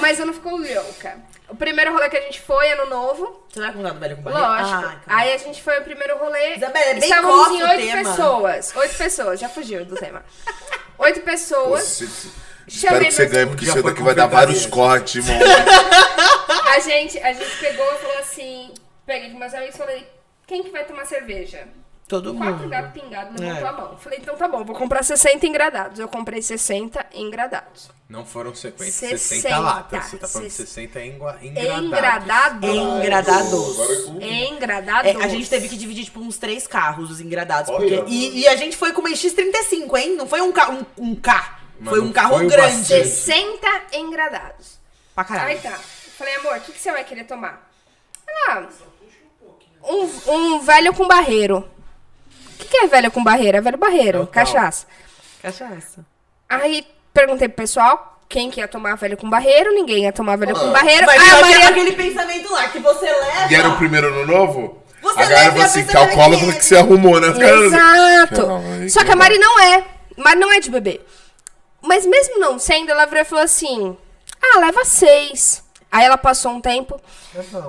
Mas 0.00 0.18
eu 0.18 0.26
não 0.26 0.32
fico 0.34 0.50
louca. 0.50 1.16
O 1.48 1.54
primeiro 1.54 1.92
rolê 1.92 2.08
que 2.08 2.16
a 2.16 2.20
gente 2.22 2.40
foi, 2.40 2.68
ano 2.72 2.86
novo, 2.86 3.46
Você 3.48 3.60
vai 3.60 3.72
contar 3.72 3.90
do 3.90 4.00
velho 4.00 4.16
com 4.16 4.28
lógico. 4.30 4.76
Ah, 4.78 4.82
cara. 4.82 5.02
aí 5.06 5.32
a 5.32 5.38
gente 5.38 5.62
foi 5.62 5.78
o 5.78 5.84
primeiro 5.84 6.18
rolê. 6.18 6.56
Isabela, 6.56 6.86
é 6.86 6.94
bem 6.94 7.02
Estávamos 7.04 7.48
em 7.48 7.62
o 7.62 7.68
oito 7.68 7.92
pessoas. 7.92 8.76
Oito 8.76 8.96
pessoas, 8.96 9.40
já 9.40 9.48
fugiu 9.48 9.84
do 9.84 9.94
tema. 9.94 10.24
Oito 10.98 11.20
pessoas. 11.20 12.02
Espero 12.66 13.04
que 13.04 13.12
você 13.12 13.26
ganhe, 13.26 13.46
porque 13.46 13.64
isso 13.64 13.82
daqui 13.82 14.02
vai 14.02 14.14
dar 14.14 14.26
vários 14.26 14.66
cortes, 14.66 15.28
irmão. 15.28 15.46
A 16.76 16.80
gente, 16.80 17.18
a 17.20 17.32
gente 17.32 17.56
pegou 17.58 17.86
e 17.94 17.98
falou 17.98 18.18
assim: 18.18 18.74
peguei 19.06 19.30
com 19.30 19.38
meus 19.38 19.54
amigos 19.54 19.76
e 19.76 19.78
falei, 19.78 20.06
quem 20.46 20.62
que 20.62 20.70
vai 20.70 20.84
tomar 20.84 21.06
cerveja? 21.06 21.66
Todo 22.08 22.32
Quatro 22.34 22.54
mundo. 22.58 22.68
gatos 22.68 22.92
pingados 23.02 23.40
na 23.40 23.48
É. 23.48 23.60
tua 23.60 23.72
mão. 23.72 23.96
Falei, 23.98 24.20
então 24.22 24.36
tá 24.36 24.46
bom, 24.46 24.62
vou 24.64 24.76
comprar 24.76 25.02
60 25.02 25.44
engradados. 25.44 25.98
Eu 25.98 26.06
comprei 26.06 26.40
60 26.40 27.04
engradados. 27.12 27.90
Não 28.08 28.24
foram 28.24 28.54
50, 28.54 28.84
60, 28.92 29.18
60 29.18 29.58
latas. 29.58 30.04
Você 30.04 30.16
tá 30.18 30.28
falando 30.28 30.46
de 30.46 30.52
Ses- 30.54 30.68
60 30.68 31.00
engua- 31.04 31.36
engradados. 31.42 31.84
Engradados. 31.84 32.70
Engradados. 32.70 33.80
Agora 33.80 34.02
com- 34.02 34.20
Engradados. 34.22 35.10
É, 35.10 35.16
a 35.24 35.26
gente 35.26 35.50
teve 35.50 35.68
que 35.68 35.76
dividir, 35.76 36.04
tipo, 36.04 36.20
uns 36.20 36.38
três 36.38 36.64
carros, 36.68 37.10
os 37.10 37.20
engradados. 37.20 37.68
Olha. 37.70 37.98
Porque, 37.98 38.12
e, 38.12 38.38
e 38.42 38.48
a 38.48 38.54
gente 38.54 38.76
foi 38.76 38.92
com 38.92 39.00
uma 39.00 39.10
X35, 39.10 39.96
hein? 39.98 40.14
Não 40.14 40.28
foi 40.28 40.40
um, 40.40 40.52
ca, 40.52 40.70
um, 40.70 40.84
um 40.96 41.14
K. 41.16 41.58
Mas 41.80 41.90
foi 41.90 42.00
um 42.00 42.12
carro 42.12 42.36
foi 42.38 42.46
grande. 42.46 42.76
bastante. 42.78 43.08
60 43.08 43.68
engradados. 43.94 44.78
Pra 45.12 45.24
caralho. 45.24 45.48
Aí 45.50 45.58
tá. 45.58 45.72
Falei, 46.16 46.36
amor, 46.36 46.56
o 46.56 46.60
que, 46.60 46.70
que 46.72 46.78
você 46.78 46.92
vai 46.92 47.02
querer 47.02 47.24
tomar? 47.24 47.68
Ah, 48.48 48.64
um, 49.82 50.32
um 50.32 50.60
velho 50.60 50.94
com 50.94 51.08
barreiro. 51.08 51.68
O 52.56 52.58
que, 52.58 52.64
que 52.68 52.76
é 52.78 52.86
velho 52.86 53.10
com 53.10 53.22
barreiro? 53.22 53.58
É 53.58 53.60
velho 53.60 53.78
barreiro, 53.78 54.18
Total. 54.20 54.32
cachaça. 54.32 54.86
Cachaça. 55.42 56.04
Aí 56.48 56.86
perguntei 57.12 57.48
pro 57.48 57.58
pessoal 57.58 58.18
quem 58.28 58.50
que 58.50 58.60
ia 58.60 58.66
tomar 58.68 58.96
velho 58.96 59.16
com 59.16 59.28
barreiro. 59.28 59.72
Ninguém 59.74 60.04
ia 60.04 60.12
tomar 60.12 60.36
velho 60.36 60.54
com 60.54 60.72
barreiro. 60.72 61.06
Mas 61.06 61.20
a 61.22 61.24
que 61.26 61.30
é 61.30 61.40
Maria... 61.42 61.68
aquele 61.68 61.92
pensamento 61.92 62.52
lá, 62.52 62.68
que 62.68 62.78
você 62.78 63.04
leva... 63.06 63.46
E 63.52 63.54
era 63.54 63.68
o 63.68 63.76
primeiro 63.76 64.08
ano 64.08 64.26
novo? 64.26 64.82
Você 65.02 65.20
a 65.20 65.22
galera 65.26 65.38
leva 65.40 65.50
falou 65.52 65.66
assim, 65.66 65.80
a 65.80 65.84
que 65.84 65.96
alcoólatra 65.96 66.46
que- 66.52 66.58
que 66.58 66.64
você 66.64 66.76
arrumou, 66.76 67.20
né? 67.20 67.28
Exato. 67.28 68.88
Só 68.90 69.00
que 69.00 69.04
a 69.06 69.16
calma. 69.16 69.22
Mari 69.24 69.38
não 69.38 69.60
é. 69.60 69.84
Mari 70.16 70.40
não 70.40 70.52
é 70.52 70.58
de 70.58 70.70
beber. 70.70 71.06
Mas 71.82 72.04
mesmo 72.06 72.40
não 72.40 72.58
sendo, 72.58 72.90
ela 72.90 73.04
virou 73.04 73.20
e 73.22 73.24
falou 73.24 73.44
assim: 73.44 73.96
Ah, 74.42 74.58
leva 74.58 74.84
seis. 74.84 75.62
Aí 75.92 76.04
ela 76.04 76.18
passou 76.18 76.50
um 76.52 76.60
tempo. 76.60 77.00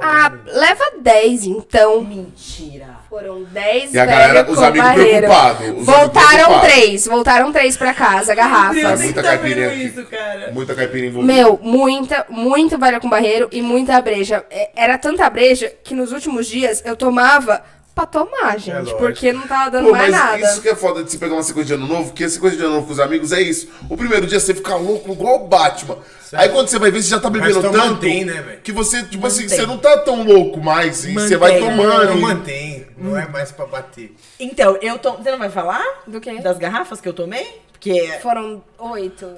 Ah, 0.02 0.32
leva 0.46 0.84
10, 1.00 1.44
então. 1.46 2.02
Mentira. 2.02 2.97
Foram 3.18 3.44
10 3.46 3.94
E 3.96 4.00
a 4.00 4.06
galera, 4.06 4.48
os 4.48 4.58
com 4.60 4.64
amigos 4.64 4.92
preocupados, 4.92 5.86
Voltaram 5.86 6.60
três. 6.62 7.08
Voltaram 7.08 7.52
três 7.52 7.76
pra 7.76 7.92
casa, 7.94 8.36
garrafas. 8.36 9.02
muita 9.02 9.24
tá 9.24 9.30
caipirinha 9.30 9.74
isso, 9.74 10.06
cara? 10.06 10.52
Muita 10.54 10.76
caipirinha 10.76 11.10
envolvida. 11.10 11.34
Meu, 11.34 11.60
muita, 11.64 12.26
muito 12.30 12.78
velha 12.78 13.00
com 13.00 13.10
barreiro 13.10 13.50
e 13.52 13.60
muita 13.62 14.00
breja. 14.02 14.46
É, 14.52 14.70
Era 14.76 15.00
tanta 15.00 15.28
breja 15.32 15.74
que 15.84 15.96
nos 15.96 16.12
últimos 16.12 16.46
dias 16.46 16.84
eu 16.86 16.96
tomava 16.96 17.64
pra 17.96 18.06
tomar, 18.06 18.60
gente. 18.60 18.76
lógico. 18.78 19.00
porque 19.00 19.34
não 19.34 19.42
tava 19.48 19.72
dando 19.72 19.86
Pô, 19.88 19.92
mais 19.94 20.12
mas 20.12 20.22
nada. 20.22 20.38
isso 20.40 20.62
que 20.62 20.70
é 20.70 20.76
foda 20.76 21.04
de 21.04 21.10
você 21.12 21.18
pegar 21.18 21.34
uma 21.34 21.42
sequência 21.42 21.76
de 21.76 21.84
ano 21.84 21.92
novo, 21.92 22.14
que 22.14 22.24
a 22.24 22.30
sequência 22.30 22.56
de 22.60 22.64
ano 22.64 22.76
novo 22.76 22.86
com 22.86 22.94
os 22.94 23.00
amigos 23.00 23.32
é 23.32 23.42
isso. 23.42 23.68
O 23.90 23.98
primeiro 23.98 24.28
dia 24.28 24.40
você 24.40 24.54
fica 24.54 24.76
louco 24.76 25.12
igual 25.12 25.44
o 25.44 25.48
Batman. 25.48 25.98
Aí 26.34 26.50
quando 26.50 26.68
você 26.68 26.78
vai 26.78 26.92
ver, 26.92 27.02
você 27.02 27.10
já 27.10 27.20
tá 27.20 27.30
bebendo 27.30 27.56
tu 27.56 27.62
tanto 27.72 27.78
mantém, 27.78 28.24
né, 28.26 28.34
velho? 28.42 28.60
que 28.62 28.72
você, 28.72 29.02
tipo 29.02 29.26
assim, 29.26 29.48
você 29.48 29.66
não 29.66 29.78
tá 29.80 29.98
tão 30.00 30.24
louco 30.24 30.60
mais. 30.62 31.06
E 31.06 31.14
você 31.14 31.38
vai 31.38 31.54
Mantém. 31.60 31.70
tomando. 31.78 32.06
Não 32.06 32.18
e- 32.18 32.22
mantém, 32.22 32.77
não 32.98 33.18
é 33.18 33.28
mais 33.28 33.52
pra 33.52 33.66
bater. 33.66 34.16
Então, 34.40 34.78
eu 34.82 34.98
tô. 35.00 35.14
Você 35.14 35.32
não 35.32 35.38
vai 35.38 35.50
falar? 35.50 35.84
Do 36.06 36.20
quê? 36.20 36.40
Das 36.42 36.58
garrafas 36.58 37.00
que 37.00 37.08
eu 37.08 37.14
tomei? 37.14 37.62
Porque. 37.72 38.20
Foram 38.22 38.64
oito, 38.80 39.38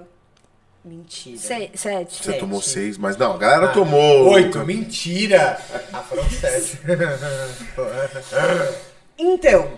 Mentira. 0.83 1.37
seis, 1.37 1.71
sete. 1.75 2.23
Você 2.23 2.33
tomou 2.33 2.61
seis, 2.61 2.97
mas 2.97 3.17
não, 3.17 3.33
a 3.33 3.37
galera 3.37 3.67
tomou. 3.69 4.29
Oito, 4.31 4.59
mentira! 4.59 5.59
Ah, 5.91 5.99
foram 5.99 6.23
sete. 6.29 6.79
Então, 9.17 9.69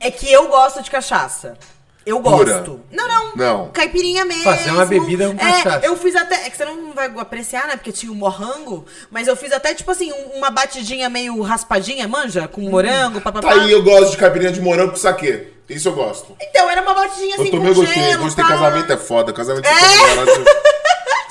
é 0.00 0.10
que 0.10 0.32
eu 0.32 0.48
gosto 0.48 0.82
de 0.82 0.90
cachaça. 0.90 1.58
Eu 2.06 2.20
Pura? 2.20 2.52
gosto. 2.58 2.80
Não, 2.92 3.08
não. 3.08 3.32
Não. 3.34 3.68
Caipirinha 3.72 4.24
mesmo. 4.24 4.44
Fazer 4.44 4.70
uma 4.70 4.86
bebida 4.86 5.26
com 5.28 5.36
cachaça. 5.36 5.84
É, 5.84 5.88
eu 5.88 5.96
fiz 5.96 6.14
até. 6.14 6.46
É 6.46 6.50
que 6.50 6.56
você 6.56 6.64
não 6.64 6.92
vai 6.92 7.06
apreciar, 7.18 7.66
né? 7.66 7.74
Porque 7.74 7.90
tinha 7.90 8.12
o 8.12 8.14
morrango. 8.14 8.86
Mas 9.10 9.26
eu 9.26 9.34
fiz 9.34 9.50
até, 9.52 9.74
tipo 9.74 9.90
assim, 9.90 10.12
um- 10.12 10.38
uma 10.38 10.48
batidinha 10.48 11.10
meio 11.10 11.40
raspadinha, 11.42 12.06
manja? 12.06 12.46
Com 12.46 12.60
morango, 12.60 13.20
papapá. 13.20 13.48
Tá 13.48 13.60
aí, 13.60 13.72
eu 13.72 13.82
gosto 13.82 14.12
de 14.12 14.18
caipirinha 14.18 14.52
de 14.52 14.60
morango 14.60 14.92
com 14.92 14.96
saquê. 14.96 15.48
Isso 15.68 15.88
eu 15.88 15.94
gosto. 15.94 16.36
Então, 16.40 16.70
era 16.70 16.80
uma 16.80 16.94
batidinha 16.94 17.34
assim 17.34 17.46
Eu 17.46 17.50
com 17.60 17.74
gostei. 17.74 17.86
gelo, 18.02 18.22
Gostei, 18.22 18.44
pá. 18.44 18.50
casamento 18.50 18.92
é 18.92 18.96
foda. 18.96 19.32
Casamento 19.32 19.66
você 19.66 19.74
toma 19.98 20.14
lá, 20.14 20.24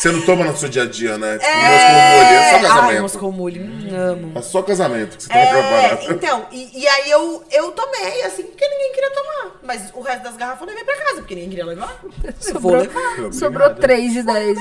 você 0.06 0.12
não 0.12 0.22
toma 0.22 0.46
no 0.46 0.56
seu 0.56 0.70
dia 0.70 0.84
a 0.84 0.86
dia, 0.86 1.18
né? 1.18 1.40
Tipo, 1.40 1.50
é... 1.50 1.66
Moscou 1.66 2.22
Mule, 2.22 2.36
é 2.36 2.52
só 2.52 2.62
casamento. 2.62 2.90
Ai, 2.94 3.00
Moscou 3.00 3.32
Mule, 3.32 3.60
hum, 3.60 3.96
amo. 3.96 4.32
É 4.36 4.42
só 4.44 4.62
casamento 4.62 5.18
que 5.18 5.24
você 5.24 5.30
tá 5.30 5.36
é... 5.36 5.48
preparado. 5.48 6.14
Então, 6.14 6.46
e, 6.52 6.80
e, 6.80 6.88
aí 6.88 7.10
eu, 7.10 7.44
eu 7.52 7.72
tomei, 7.72 8.22
assim, 8.22 8.44
porque 8.44 8.68
ninguém 8.68 8.94
queria 8.94 9.10
tomar. 9.10 9.60
Mas 9.64 9.90
o 9.96 10.02
resto 10.02 10.22
das 10.22 10.38
garrafas 10.38 10.62
eu 10.62 10.68
levei 10.68 10.84
pra 10.84 10.96
casa, 10.96 11.16
porque 11.16 11.34
ninguém 11.34 11.50
queria 11.50 11.66
levar. 11.66 12.00
Sobrou, 12.40 12.62
vou 12.62 12.78
levar. 12.78 13.34
Sobrou 13.34 13.74
3 13.74 14.14
de 14.14 14.22
10. 14.22 14.60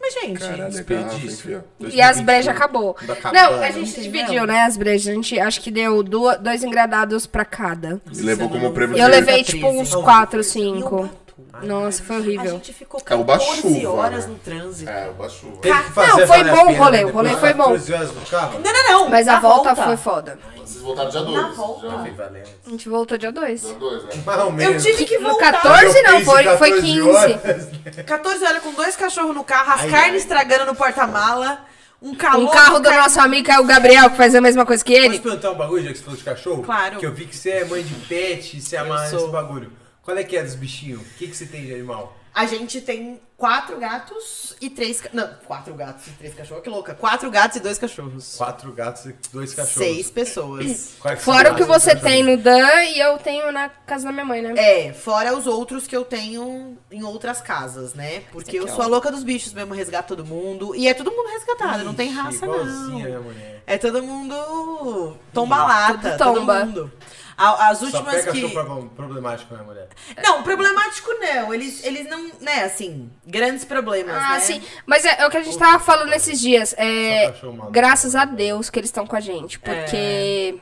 Mas, 0.00 0.14
gente, 0.14 0.38
Caralho, 0.38 0.70
desperdício. 0.70 1.64
E 1.80 2.00
as 2.00 2.20
brejas 2.20 2.54
acabou. 2.54 2.96
Não, 3.32 3.60
a 3.60 3.70
gente 3.72 3.96
né? 3.96 4.02
dividiu, 4.04 4.46
né? 4.46 4.60
As 4.60 4.76
brejas. 4.76 5.08
A 5.08 5.14
gente 5.14 5.40
acho 5.40 5.60
que 5.62 5.72
deu 5.72 6.00
dois 6.04 6.62
engradados 6.62 7.26
pra 7.26 7.44
cada. 7.44 8.00
E 8.16 8.20
levou 8.20 8.48
como 8.48 8.66
é 8.66 8.70
prêmio 8.70 8.96
Eu 8.96 9.08
levei, 9.08 9.42
tipo, 9.42 9.66
uns 9.66 9.92
4, 9.92 10.44
5. 10.44 11.25
Ai, 11.60 11.66
Nossa, 11.66 12.02
foi 12.02 12.16
horrível. 12.18 12.50
A 12.50 12.54
gente 12.54 12.72
ficou 12.72 13.00
14 13.00 13.66
é 13.66 13.70
né? 13.70 13.86
horas 13.86 14.26
né? 14.26 14.32
no 14.32 14.38
trânsito. 14.38 14.90
É, 14.90 15.08
o 15.08 15.14
baixuva. 15.14 15.56
Teve 15.58 15.82
que 15.82 15.92
fazer 15.92 16.20
não, 16.20 16.26
foi 16.26 16.44
bom 16.44 16.72
o 16.72 16.74
rolê. 16.74 17.04
O 17.04 17.10
rolê 17.10 17.36
foi 17.36 17.54
bom. 17.54 17.64
14 17.64 17.94
horas 17.94 18.14
no 18.14 18.20
carro? 18.22 18.60
Não, 18.60 18.72
não, 18.72 18.82
não. 18.90 19.08
Mas 19.08 19.28
a 19.28 19.40
volta, 19.40 19.74
volta, 19.74 19.84
foi 19.84 19.96
foda. 19.96 20.38
Vocês 20.56 20.82
voltaram 20.82 21.10
dia 21.10 21.22
2. 21.22 21.36
Na 21.36 21.48
volta. 21.52 21.88
Tá 21.88 22.30
a 22.66 22.70
gente 22.70 22.88
voltou 22.88 23.18
dia 23.18 23.32
2. 23.32 23.60
Dia 23.62 23.74
2, 23.74 24.04
né? 24.04 24.66
Eu 24.66 24.78
tive 24.78 25.04
que 25.04 25.18
voltar. 25.18 25.52
14 25.52 26.02
não, 26.02 26.20
foi, 26.22 26.44
foi 26.56 26.80
15. 26.80 28.02
14 28.04 28.44
horas 28.44 28.62
com 28.62 28.72
dois 28.72 28.96
cachorros 28.96 29.34
no 29.34 29.44
carro, 29.44 29.72
as 29.72 29.90
carnes 29.90 30.22
estragando 30.22 30.66
no 30.66 30.74
porta-mala. 30.74 31.64
Um, 32.02 32.14
calor, 32.14 32.44
um 32.44 32.48
carro 32.48 32.78
do 32.78 32.90
nosso 32.90 33.18
amigo 33.20 33.50
é 33.50 33.58
o 33.58 33.64
Gabriel, 33.64 34.10
que 34.10 34.16
faz 34.16 34.34
a 34.34 34.40
mesma 34.40 34.66
coisa 34.66 34.84
que 34.84 34.92
ele. 34.92 35.18
Posso 35.18 35.22
perguntar 35.22 35.50
um 35.52 35.54
bagulho, 35.54 35.82
já 35.82 35.92
que 35.92 35.98
você 35.98 36.04
falou 36.04 36.18
de 36.18 36.24
cachorro? 36.24 36.62
Claro. 36.62 36.98
Que 36.98 37.06
eu 37.06 37.12
vi 37.12 37.24
que 37.24 37.34
você 37.34 37.50
é 37.50 37.64
mãe 37.64 37.82
de 37.82 37.94
pet 37.94 38.56
e 38.56 38.60
se 38.60 38.76
amarra 38.76 39.10
nesse 39.10 39.26
bagulho. 39.28 39.72
Qual 40.06 40.16
é 40.16 40.24
que 40.24 40.36
é 40.36 40.42
dos 40.42 40.54
bichinhos? 40.54 41.02
O 41.02 41.04
que, 41.18 41.26
que 41.28 41.36
você 41.36 41.44
tem 41.44 41.66
de 41.66 41.74
animal? 41.74 42.16
A 42.32 42.44
gente 42.46 42.80
tem 42.82 43.18
quatro 43.36 43.78
gatos 43.78 44.54
e 44.60 44.68
três. 44.70 45.00
ca- 45.00 45.08
Não, 45.12 45.26
quatro 45.46 45.72
gatos 45.74 46.06
e 46.06 46.10
três 46.10 46.34
cachorros. 46.34 46.62
Que 46.62 46.68
louca. 46.70 46.94
Quatro 46.94 47.30
gatos 47.30 47.56
e 47.56 47.60
dois 47.60 47.76
cachorros. 47.78 48.36
Quatro 48.36 48.70
gatos 48.72 49.06
e 49.06 49.16
dois 49.32 49.52
cachorros. 49.54 49.72
Seis 49.88 50.10
pessoas. 50.10 50.94
Quais 51.00 51.20
Fora 51.22 51.52
o 51.52 51.56
que 51.56 51.64
você 51.64 51.92
cachorros? 51.94 52.12
tem 52.12 52.22
no 52.22 52.36
Dan 52.36 52.84
e 52.84 53.00
eu 53.00 53.18
tenho 53.18 53.50
na 53.50 53.68
casa 53.70 54.04
da 54.04 54.12
minha 54.12 54.24
mãe, 54.24 54.42
né? 54.42 54.52
É, 54.56 54.92
fora 54.92 55.34
os 55.36 55.46
outros 55.46 55.86
que 55.88 55.96
eu 55.96 56.04
tenho 56.04 56.76
em 56.90 57.02
outras 57.02 57.40
casas, 57.40 57.94
né? 57.94 58.20
Porque 58.30 58.58
eu 58.60 58.68
sou 58.68 58.82
a 58.82 58.86
louca 58.86 59.10
dos 59.10 59.24
bichos 59.24 59.52
mesmo, 59.54 59.74
resgato 59.74 60.08
todo 60.08 60.24
mundo. 60.24 60.72
E 60.76 60.86
é 60.86 60.94
todo 60.94 61.10
mundo 61.10 61.28
resgatado, 61.30 61.82
não 61.84 61.94
tem 61.94 62.08
Ixi, 62.10 62.16
raça, 62.16 62.46
não. 62.46 62.64
mulher? 62.92 63.62
É 63.66 63.76
todo 63.78 64.00
mundo 64.02 65.16
tomba-lata, 65.32 66.10
Tudo 66.10 66.18
todo 66.18 66.40
tomba. 66.40 66.64
mundo. 66.66 66.92
As 67.36 67.78
Só 67.78 67.84
últimas 67.86 68.14
pega 68.14 68.32
que... 68.32 68.42
cachorro 68.42 68.88
problemático, 68.96 69.54
né, 69.54 69.62
mulher? 69.62 69.88
Não, 70.22 70.42
problemático 70.42 71.10
não. 71.20 71.52
Eles, 71.52 71.84
eles 71.84 72.08
não, 72.08 72.30
né, 72.40 72.64
assim, 72.64 73.10
grandes 73.26 73.64
problemas, 73.64 74.16
Ah, 74.16 74.34
né? 74.34 74.40
sim. 74.40 74.62
Mas 74.86 75.04
é, 75.04 75.20
é 75.20 75.26
o 75.26 75.30
que 75.30 75.36
a 75.36 75.42
gente 75.42 75.58
tava 75.58 75.78
falando 75.78 76.12
esses 76.14 76.40
dias. 76.40 76.74
É, 76.78 77.32
Só 77.40 77.50
graças 77.70 78.14
a 78.14 78.24
Deus 78.24 78.70
que 78.70 78.78
eles 78.78 78.88
estão 78.88 79.06
com 79.06 79.16
a 79.16 79.20
gente. 79.20 79.58
Porque 79.58 80.58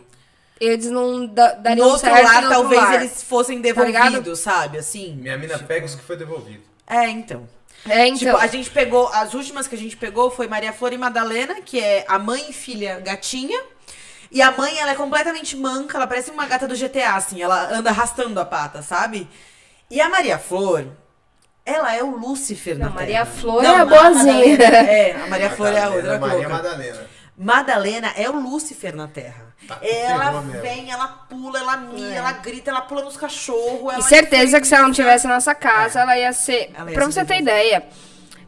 eles 0.60 0.90
não 0.90 1.26
da, 1.26 1.52
dariam 1.52 1.86
No 1.86 1.92
outro 1.92 2.08
certo 2.08 2.24
lar, 2.24 2.34
outro 2.36 2.50
talvez 2.50 2.82
lar. 2.82 2.94
eles 2.96 3.22
fossem 3.22 3.58
Tá 3.58 3.62
devolvidos, 3.62 4.40
sabe? 4.40 4.78
Assim. 4.78 5.14
Minha 5.14 5.38
mina 5.38 5.58
pega 5.58 5.86
os 5.86 5.94
que 5.94 6.02
foi 6.02 6.16
devolvido. 6.16 6.62
É, 6.86 7.08
então. 7.08 7.48
É, 7.88 8.06
então. 8.06 8.18
Tipo, 8.18 8.36
a 8.36 8.46
gente 8.46 8.70
pegou, 8.70 9.08
as 9.08 9.34
últimas 9.34 9.68
que 9.68 9.74
a 9.74 9.78
gente 9.78 9.96
pegou 9.96 10.30
foi 10.30 10.48
Maria 10.48 10.72
Flor 10.72 10.92
e 10.92 10.98
Madalena, 10.98 11.60
que 11.60 11.78
é 11.78 12.04
a 12.08 12.18
mãe 12.18 12.46
e 12.48 12.52
filha 12.52 12.98
gatinha. 13.00 13.60
E 14.34 14.42
a 14.42 14.50
mãe, 14.50 14.76
ela 14.80 14.90
é 14.90 14.94
completamente 14.96 15.56
manca, 15.56 15.96
ela 15.96 16.08
parece 16.08 16.32
uma 16.32 16.44
gata 16.44 16.66
do 16.66 16.74
GTA, 16.76 17.14
assim, 17.14 17.40
ela 17.40 17.72
anda 17.72 17.90
arrastando 17.90 18.40
a 18.40 18.44
pata, 18.44 18.82
sabe? 18.82 19.28
E 19.88 20.00
a 20.00 20.08
Maria 20.08 20.38
Flor, 20.40 20.88
ela 21.64 21.94
é 21.94 22.02
o 22.02 22.10
Lúcifer 22.16 22.76
Não, 22.76 22.86
na 22.88 22.92
Maria 22.92 23.24
Terra. 23.24 23.26
Flor 23.26 23.62
Não, 23.62 23.76
é 23.76 23.80
a 23.80 23.84
boazinha. 23.84 24.58
Madalena- 24.58 24.76
É, 24.90 25.12
a 25.22 25.26
Maria 25.28 25.50
Flor 25.50 25.68
é 25.72 25.80
a 25.80 25.88
outra 25.88 26.18
Maria 26.18 26.34
louca. 26.36 26.48
Madalena. 26.48 27.06
Madalena 27.36 28.12
é 28.16 28.28
o 28.28 28.32
Lúcifer 28.40 28.94
na 28.94 29.06
Terra. 29.06 29.54
Tá, 29.68 29.78
ela 29.80 30.24
ferrou 30.26 30.42
mesmo. 30.42 30.62
vem, 30.62 30.90
ela 30.90 31.06
pula, 31.08 31.58
ela 31.60 31.76
mia, 31.76 32.14
ela 32.14 32.32
grita, 32.32 32.70
ela 32.70 32.80
pula 32.82 33.02
nos 33.04 33.16
cachorros. 33.16 33.92
É. 33.92 33.92
E 33.92 33.94
ela 33.94 34.02
certeza 34.02 34.60
que 34.60 34.66
se 34.66 34.74
ela 34.74 34.82
não 34.84 34.92
tivesse 34.92 35.26
na 35.28 35.34
nossa 35.34 35.54
casa, 35.54 36.00
ela 36.00 36.18
ia 36.18 36.32
ser. 36.32 36.70
Ela 36.74 36.90
ia 36.90 36.94
pra 36.94 37.04
ser 37.06 37.12
você 37.12 37.24
ter 37.24 37.38
ideia, 37.38 37.86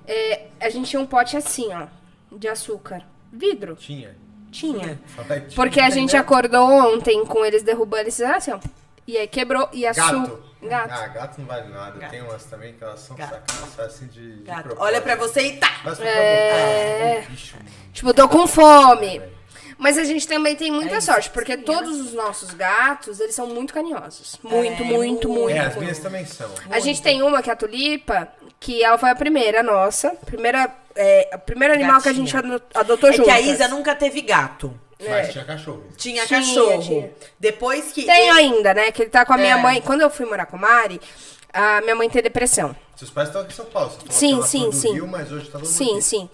é, 0.07 0.47
a 0.61 0.69
gente 0.69 0.91
tinha 0.91 1.01
um 1.01 1.07
pote 1.07 1.37
assim, 1.37 1.69
ó, 1.73 1.87
de 2.37 2.49
açúcar. 2.49 3.03
Vidro. 3.33 3.77
Tinha. 3.77 4.17
Tinha. 4.59 4.99
Porque 5.55 5.81
a 5.81 5.91
gente 5.91 6.17
acordou 6.17 6.69
ontem 6.71 7.25
com 7.27 7.45
eles 7.45 7.63
derrubando, 7.63 8.03
eles 8.05 8.15
fizeram 8.15 8.37
assim, 8.37 8.53
ó. 8.53 8.59
E 9.07 9.17
aí 9.17 9.27
quebrou 9.29 9.69
e 9.73 9.87
a 9.87 9.93
Gato. 9.93 10.27
su... 10.27 10.47
Gato. 10.69 10.91
Ah, 10.93 11.07
gato 11.09 11.39
não 11.39 11.47
vale 11.47 11.69
nada. 11.73 11.97
Gato. 11.99 12.11
Tem 12.11 12.23
umas 12.23 12.45
também 12.47 12.73
que 12.73 12.83
elas 12.83 12.99
são 13.01 13.17
sacanas 13.17 13.79
assim 13.79 14.07
de, 14.07 14.39
de. 14.43 14.51
Olha 14.79 15.01
pra 15.01 15.15
você 15.15 15.43
e 15.43 15.57
tá. 15.59 15.71
Mas 15.85 16.01
É. 16.01 17.17
boca. 17.21 17.31
Bicho, 17.31 17.57
Tipo, 17.93 18.13
tô 18.15 18.29
com 18.29 18.47
fome. 18.49 19.23
Mas 19.79 19.99
a 19.99 20.05
gente 20.05 20.27
também 20.27 20.57
tem 20.57 20.73
muita 20.73 20.95
É 20.95 20.99
isso, 20.99 21.07
sorte, 21.13 21.29
porque 21.31 21.57
todos 21.59 22.01
os 22.01 22.15
nossos 22.15 22.51
gatos, 22.53 23.21
eles 23.21 23.35
são 23.35 23.47
muito 23.47 23.75
carinhosos. 23.75 24.39
Muito, 24.43 24.83
É, 24.83 24.87
muito, 24.87 25.29
muito. 25.29 25.51
É, 25.51 25.59
as 25.59 25.67
muito. 25.67 25.81
minhas 25.81 25.99
também 25.99 26.25
são. 26.25 26.51
A 26.71 26.81
gente 26.81 27.03
tem 27.03 27.23
uma 27.23 27.43
que 27.43 27.51
é 27.51 27.53
a 27.53 27.57
tulipa, 27.57 28.27
que 28.67 28.83
ela 28.83 28.99
foi 28.99 29.11
a 29.11 29.15
primeira 29.15 29.63
nossa. 29.63 30.11
Primeira, 30.27 30.69
é, 30.97 31.31
o 31.35 31.39
primeiro 31.39 31.73
animal 31.73 32.03
que 32.03 32.09
a 32.09 32.13
gente 32.13 32.35
adotou 32.75 33.11
É 33.11 33.13
juntas. 33.13 33.33
que 33.33 33.39
a 33.39 33.41
Isa 33.41 33.69
nunca 33.69 33.95
teve 33.95 34.21
gato. 34.23 34.75
Mas 35.09 35.31
tinha 35.31 35.45
cachorro. 35.45 35.85
Tinha, 35.97 36.27
Tinha, 36.27 36.41
cachorro. 36.41 36.83
tinha. 36.83 37.11
Depois 37.39 37.93
que. 37.93 38.03
Tem 38.05 38.29
ainda, 38.31 38.75
né? 38.75 38.91
Que 38.91 39.03
ele 39.03 39.11
tá 39.11 39.25
com 39.25 39.35
a 39.35 39.37
minha 39.37 39.57
É. 39.57 39.63
mãe. 39.63 39.81
Quando 39.83 40.01
eu 40.01 40.11
fui 40.11 40.27
morar 40.27 40.47
com 40.47 40.57
a 40.57 40.59
Mari, 40.59 41.01
a 41.53 41.81
minha 41.83 41.95
mãe 41.95 42.11
tem 42.11 42.21
depressão. 42.23 42.75
Seus 42.97 43.11
pais 43.11 43.29
estão 43.29 43.43
aqui 43.43 43.53
em 43.53 43.57
São 43.57 43.67
Paulo. 43.67 43.91
Você 43.91 43.99
falou 43.99 44.13
Sim, 44.13 44.29
que 44.29 44.35
ela 44.35 44.47
sim, 44.47 44.73
sim. 44.73 44.93
Rio, 44.95 45.07
mas 45.07 45.31
hoje 45.31 45.49
tá 45.49 45.61
Sim, 45.65 45.93
aqui. 45.93 46.03
sim. 46.03 46.31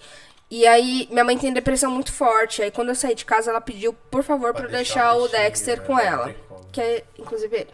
E 0.49 0.65
aí, 0.65 1.07
minha 1.11 1.23
mãe 1.23 1.37
tem 1.37 1.51
depressão 1.53 1.91
muito 1.91 2.11
forte. 2.13 2.61
Aí, 2.63 2.71
quando 2.71 2.89
eu 2.89 2.95
saí 2.95 3.13
de 3.15 3.25
casa, 3.25 3.51
ela 3.51 3.61
pediu, 3.61 3.93
por 4.09 4.23
favor, 4.23 4.53
pra, 4.53 4.63
Pra 4.63 4.71
deixar, 4.71 5.13
deixar 5.13 5.15
o 5.17 5.27
Dexter 5.27 5.79
né? 5.81 5.85
com 5.85 5.99
ela. 5.99 6.33
Que 6.71 6.81
é, 6.81 7.03
inclusive, 7.19 7.55
ele. 7.55 7.69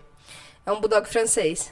É 0.65 0.71
um 0.71 0.79
bulldog 0.81 1.07
francês. 1.07 1.71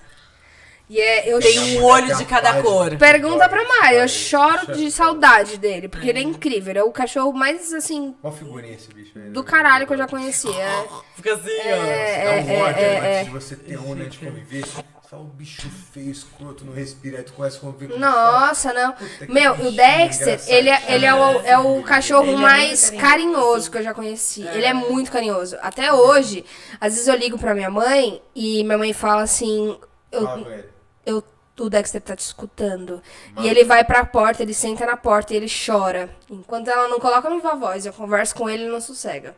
E 0.89 1.01
é, 1.01 1.33
eu 1.33 1.39
Tem 1.39 1.79
um 1.79 1.83
olho 1.83 2.15
de 2.15 2.23
cada 2.23 2.61
cor. 2.61 2.95
Pergunta 2.95 3.49
pra 3.49 3.61
Mari, 3.67 3.97
eu 3.97 4.07
choro 4.07 4.73
de 4.73 4.89
saudade 4.89 5.57
dele, 5.57 5.89
porque 5.89 6.07
ele 6.07 6.19
é 6.19 6.21
incrível. 6.21 6.71
Ele 6.71 6.79
é 6.79 6.83
o 6.83 6.91
cachorro 6.91 7.33
mais, 7.33 7.73
assim, 7.73 8.15
Qual 8.21 8.31
figurinha 8.31 8.73
esse 8.73 8.93
bicho 8.93 9.11
aí? 9.19 9.29
do 9.29 9.43
caralho 9.43 9.85
que 9.85 9.91
eu 9.91 9.97
já 9.97 10.07
conhecia. 10.07 10.49
É, 10.49 10.87
Fica 11.15 11.33
assim, 11.33 11.49
ó. 11.49 11.75
Dá 11.75 11.87
é, 11.87 12.45
um 12.47 12.61
ódio 12.61 12.83
é, 12.83 12.97
antes 12.97 13.05
é. 13.05 13.23
de 13.25 13.29
você 13.31 13.55
ter 13.57 13.77
um, 13.77 13.95
né, 13.95 14.05
de 14.05 14.17
conviver. 14.17 14.65
Você 14.65 15.09
fala, 15.09 15.23
um 15.23 15.27
bicho 15.27 15.69
feio, 15.91 16.09
escroto, 16.09 16.63
não 16.63 16.73
respira, 16.73 17.17
aí 17.17 17.23
tu 17.23 17.33
começa 17.33 17.57
a 17.57 17.59
conviver 17.61 17.93
com 17.93 17.99
Nossa, 17.99 18.71
não. 18.71 18.93
que 18.93 19.29
Meu, 19.29 19.53
o 19.53 19.55
bichinho 19.55 19.75
Dexter, 19.75 20.27
engraçado. 20.27 20.53
ele, 20.53 20.69
é, 20.69 20.83
ele 20.87 21.05
é, 21.05 21.13
o, 21.13 21.41
é 21.41 21.57
o 21.57 21.83
cachorro 21.83 22.27
Ele 22.27 22.35
é 22.35 22.37
mais 22.37 22.91
muito 22.91 23.01
carinhoso 23.01 23.71
que 23.71 23.77
eu 23.77 23.83
já 23.83 23.93
conheci. 23.93 24.41
Ele 24.47 24.65
é 24.65 24.73
muito 24.73 25.11
carinhoso. 25.11 25.57
Até 25.61 25.91
hoje, 25.91 26.45
às 26.79 26.93
vezes 26.93 27.09
eu 27.09 27.15
ligo 27.15 27.37
pra 27.37 27.53
minha 27.53 27.69
mãe 27.69 28.21
e 28.33 28.63
minha 28.63 28.77
mãe 28.77 28.93
fala 28.93 29.23
assim: 29.23 29.77
Fala 30.11 30.37
eu, 30.37 30.43
com 30.43 30.51
ele. 30.51 30.76
Eu 31.07 31.23
o 31.59 31.69
Dexter 31.69 32.01
tá 32.01 32.15
te 32.15 32.19
escutando. 32.19 33.01
E 33.39 33.47
ele 33.47 33.63
vai 33.63 33.83
pra 33.83 34.05
porta, 34.05 34.43
ele 34.43 34.53
senta 34.53 34.85
na 34.85 34.95
porta 34.95 35.33
e 35.33 35.37
ele 35.37 35.47
chora. 35.49 36.09
Enquanto 36.29 36.67
ela 36.67 36.87
não 36.87 36.99
coloca 36.99 37.29
no 37.29 37.37
viva 37.37 37.55
voz, 37.55 37.85
eu 37.85 37.93
converso 37.93 38.35
com 38.35 38.47
ele, 38.47 38.63
ele 38.63 38.71
não 38.71 38.79
sossega. 38.79 39.35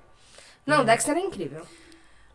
Não, 0.65 0.81
o 0.81 0.83
Dexter 0.83 1.15
é 1.15 1.22
incrível. 1.22 1.65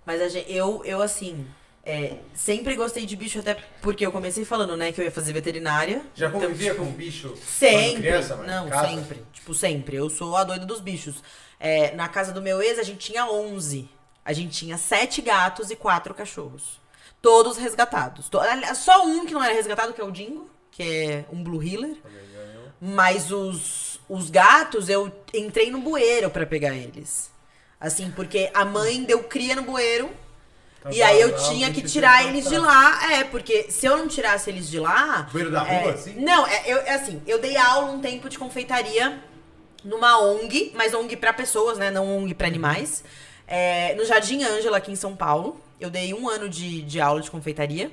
Mas 0.06 0.20
a 0.22 0.28
gente, 0.28 0.50
eu, 0.50 0.82
eu 0.84 1.02
assim, 1.02 1.46
é, 1.84 2.16
sempre 2.34 2.74
gostei 2.76 3.04
de 3.04 3.14
bicho, 3.14 3.38
até 3.40 3.56
porque 3.82 4.04
eu 4.06 4.10
comecei 4.12 4.44
falando, 4.44 4.76
né, 4.76 4.90
que 4.90 5.00
eu 5.00 5.04
ia 5.04 5.10
fazer 5.10 5.34
veterinária. 5.34 6.00
Já 6.14 6.28
Então, 6.28 6.40
convivia 6.40 6.72
tipo, 6.72 6.84
com 6.84 6.90
bicho 6.92 7.34
Sempre. 7.46 8.02
criança, 8.02 8.36
mano? 8.36 8.48
não, 8.48 8.66
Em 8.66 8.70
casa? 8.70 8.88
sempre. 8.88 9.22
Tipo, 9.34 9.54
sempre. 9.54 9.96
Eu 9.96 10.08
sou 10.08 10.34
a 10.34 10.44
doida 10.44 10.64
dos 10.64 10.80
bichos. 10.80 11.22
É, 11.60 11.94
na 11.94 12.08
casa 12.08 12.32
do 12.32 12.40
meu 12.40 12.62
ex, 12.62 12.78
a 12.78 12.82
gente 12.82 13.12
tinha 13.12 13.26
11. 13.30 13.88
A 14.24 14.32
gente 14.32 14.56
tinha 14.56 14.78
sete 14.78 15.20
gatos 15.20 15.70
e 15.70 15.76
quatro 15.76 16.14
cachorros. 16.14 16.80
Todos 17.24 17.56
resgatados. 17.56 18.28
To- 18.28 18.38
aliás, 18.38 18.76
Só 18.76 19.06
um 19.06 19.24
que 19.24 19.32
não 19.32 19.42
era 19.42 19.54
resgatado, 19.54 19.94
que 19.94 20.00
é 20.00 20.04
o 20.04 20.10
Dingo, 20.10 20.46
que 20.70 20.82
é 20.82 21.24
um 21.32 21.42
Blue 21.42 21.62
Healer. 21.66 21.96
Mas 22.78 23.32
os, 23.32 23.98
os 24.06 24.28
gatos, 24.28 24.90
eu 24.90 25.10
entrei 25.32 25.70
no 25.70 25.78
bueiro 25.78 26.28
pra 26.28 26.44
pegar 26.44 26.74
eles. 26.74 27.30
Assim, 27.80 28.10
porque 28.10 28.50
a 28.52 28.62
mãe 28.62 29.04
deu 29.04 29.24
cria 29.24 29.56
no 29.56 29.62
bueiro. 29.62 30.10
e 30.92 31.02
aí 31.02 31.18
eu 31.18 31.34
algo 31.34 31.48
tinha 31.48 31.72
que 31.72 31.80
tirar 31.80 32.26
eles 32.26 32.46
de 32.46 32.58
lá. 32.58 33.10
É, 33.10 33.24
porque 33.24 33.70
se 33.70 33.86
eu 33.86 33.96
não 33.96 34.06
tirasse 34.06 34.50
eles 34.50 34.68
de 34.68 34.78
lá. 34.78 35.26
Bueiro 35.32 35.50
da 35.50 35.66
é, 35.66 35.80
rua, 35.80 35.92
assim? 35.92 36.20
Não, 36.20 36.46
é, 36.46 36.62
eu, 36.66 36.76
é 36.80 36.90
assim, 36.90 37.22
eu 37.26 37.38
dei 37.38 37.56
aula 37.56 37.90
um 37.90 38.02
tempo 38.02 38.28
de 38.28 38.38
confeitaria 38.38 39.18
numa 39.82 40.20
ONG, 40.20 40.72
mas 40.74 40.92
ONG 40.92 41.16
pra 41.16 41.32
pessoas, 41.32 41.78
né? 41.78 41.90
Não 41.90 42.18
ONG 42.18 42.34
pra 42.34 42.46
animais. 42.46 43.02
É, 43.46 43.94
no 43.94 44.04
Jardim 44.04 44.42
Ângela, 44.44 44.76
aqui 44.76 44.92
em 44.92 44.96
São 44.96 45.16
Paulo. 45.16 45.63
Eu 45.80 45.90
dei 45.90 46.12
um 46.14 46.28
ano 46.28 46.48
de, 46.48 46.82
de 46.82 47.00
aula 47.00 47.20
de 47.20 47.30
confeitaria. 47.30 47.90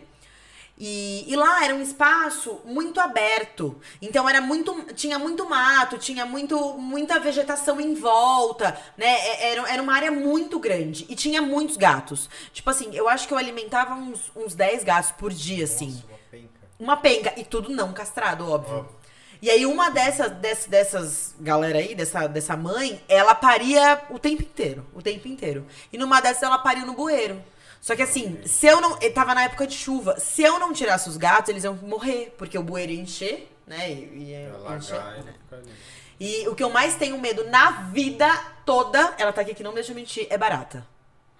E, 0.83 1.25
e 1.31 1.35
lá 1.35 1.63
era 1.63 1.75
um 1.75 1.81
espaço 1.81 2.59
muito 2.65 2.99
aberto. 2.99 3.79
Então 4.01 4.27
era 4.27 4.41
muito. 4.41 4.73
Tinha 4.95 5.19
muito 5.19 5.47
mato, 5.47 5.97
tinha 5.97 6.25
muito, 6.25 6.73
muita 6.75 7.19
vegetação 7.19 7.79
em 7.79 7.93
volta, 7.93 8.75
né? 8.97 9.05
É- 9.07 9.51
Era, 9.51 9.73
era 9.73 9.81
uma 9.83 9.93
área 9.93 10.11
muito 10.11 10.57
grande. 10.59 11.05
E 11.07 11.15
tinha 11.15 11.41
muitos 11.41 11.77
gatos. 11.77 12.29
Tipo 12.51 12.69
assim, 12.71 12.89
eu 12.95 13.07
acho 13.07 13.27
que 13.27 13.33
eu 13.33 13.37
alimentava 13.37 13.93
uns, 13.93 14.31
uns 14.35 14.55
10 14.55 14.83
gatos 14.83 15.11
por 15.11 15.31
dia, 15.31 15.65
assim. 15.65 16.01
Uma 16.09 16.17
penca. 16.31 16.49
Uma 16.79 16.97
penca. 16.97 17.33
E 17.37 17.43
tudo 17.43 17.69
não 17.69 17.93
castrado, 17.93 18.49
óbvio. 18.49 18.87
E 19.39 19.49
aí 19.51 19.65
uma 19.65 19.89
dessas, 19.89 20.31
dessas, 20.33 20.65
dessas 20.67 21.35
galera 21.39 21.77
aí, 21.79 21.93
dessa, 21.93 22.27
dessa 22.27 22.55
mãe, 22.55 23.01
ela 23.07 23.35
paria 23.35 24.01
o 24.09 24.17
tempo 24.17 24.41
inteiro. 24.41 24.85
O 24.95 25.01
tempo 25.01 25.27
inteiro. 25.27 25.65
E 25.93 25.97
numa 25.97 26.21
dessas 26.21 26.41
ela 26.43 26.57
pariu 26.57 26.85
no 26.87 26.93
bueiro. 26.93 27.43
Só 27.81 27.95
que 27.95 28.03
assim, 28.03 28.39
se 28.45 28.67
eu 28.67 28.79
não. 28.79 28.97
eu 29.01 29.11
Tava 29.13 29.33
na 29.35 29.43
época 29.43 29.65
de 29.67 29.75
chuva. 29.75 30.17
Se 30.19 30.43
eu 30.43 30.59
não 30.59 30.71
tirasse 30.71 31.09
os 31.09 31.17
gatos, 31.17 31.49
eles 31.49 31.63
iam 31.63 31.73
morrer. 31.81 32.33
Porque 32.37 32.57
o 32.57 32.63
bueiro 32.63 32.91
ia 32.91 33.01
encher, 33.01 33.51
né? 33.67 33.89
e- 33.91 34.29
Ia 34.29 34.51
Vai 34.63 34.77
encher, 34.77 34.95
largar 34.95 35.23
né? 35.23 35.33
E 36.19 36.47
o 36.47 36.53
que 36.55 36.63
eu 36.63 36.69
mais 36.69 36.93
tenho 36.95 37.17
medo 37.19 37.43
na 37.49 37.71
vida 37.91 38.29
toda, 38.65 39.15
ela 39.17 39.33
tá 39.33 39.41
aqui 39.41 39.55
que 39.55 39.63
não 39.63 39.73
deixa 39.73 39.91
eu 39.91 39.95
mentir, 39.95 40.27
é 40.29 40.37
barata. 40.37 40.85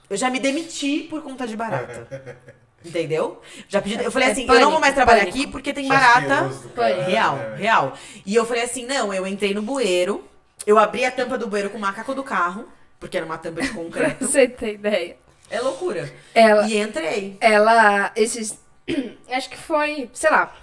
Eu 0.09 0.17
já 0.17 0.29
me 0.31 0.39
demiti 0.39 1.03
por 1.09 1.21
conta 1.21 1.45
de 1.47 1.55
barata. 1.55 2.39
Entendeu? 2.83 3.39
Já 3.69 3.79
pedi, 3.79 4.03
eu 4.03 4.11
falei 4.11 4.29
É 4.29 4.31
assim, 4.31 4.47
eu 4.47 4.59
não 4.59 4.71
vou 4.71 4.79
mais 4.79 4.95
pânico, 4.95 4.95
trabalhar 4.95 5.19
pânico. 5.25 5.37
aqui 5.37 5.47
porque 5.51 5.71
tem 5.71 5.87
barata. 5.87 6.49
Caralho, 6.75 7.03
Real, 7.03 7.35
né, 7.35 7.55
real. 7.57 7.93
E 8.25 8.33
eu 8.35 8.43
falei 8.43 8.63
assim, 8.63 8.87
não, 8.87 9.13
eu 9.13 9.27
entrei 9.27 9.53
no 9.53 9.61
bueiro, 9.61 10.27
eu 10.65 10.79
abri 10.79 11.05
a 11.05 11.11
tampa 11.11 11.37
do 11.37 11.47
bueiro 11.47 11.69
com 11.69 11.77
o 11.77 11.81
macaco 11.81 12.15
do 12.15 12.23
carro, 12.23 12.67
porque 12.99 13.15
era 13.15 13.25
uma 13.25 13.37
tampa 13.37 13.61
de 13.61 13.67
Pra 13.67 13.77
concreto. 13.77 14.25
você 14.27 14.47
ter 14.47 14.73
ideia. 14.73 15.15
É 15.51 15.59
loucura. 15.59 16.11
Ela, 16.33 16.67
E 16.67 16.77
entrei. 16.79 17.37
ela, 17.41 18.11
esses. 18.15 18.57
Acho 19.29 19.49
que 19.49 19.57
foi, 19.57 20.09
sei 20.13 20.29
lá. 20.31 20.55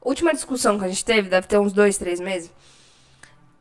Última 0.00 0.32
discussão 0.32 0.78
que 0.78 0.84
a 0.84 0.88
gente 0.88 1.04
teve, 1.04 1.28
deve 1.28 1.48
ter 1.48 1.58
uns 1.58 1.72
dois, 1.72 1.98
três 1.98 2.20
meses. 2.20 2.50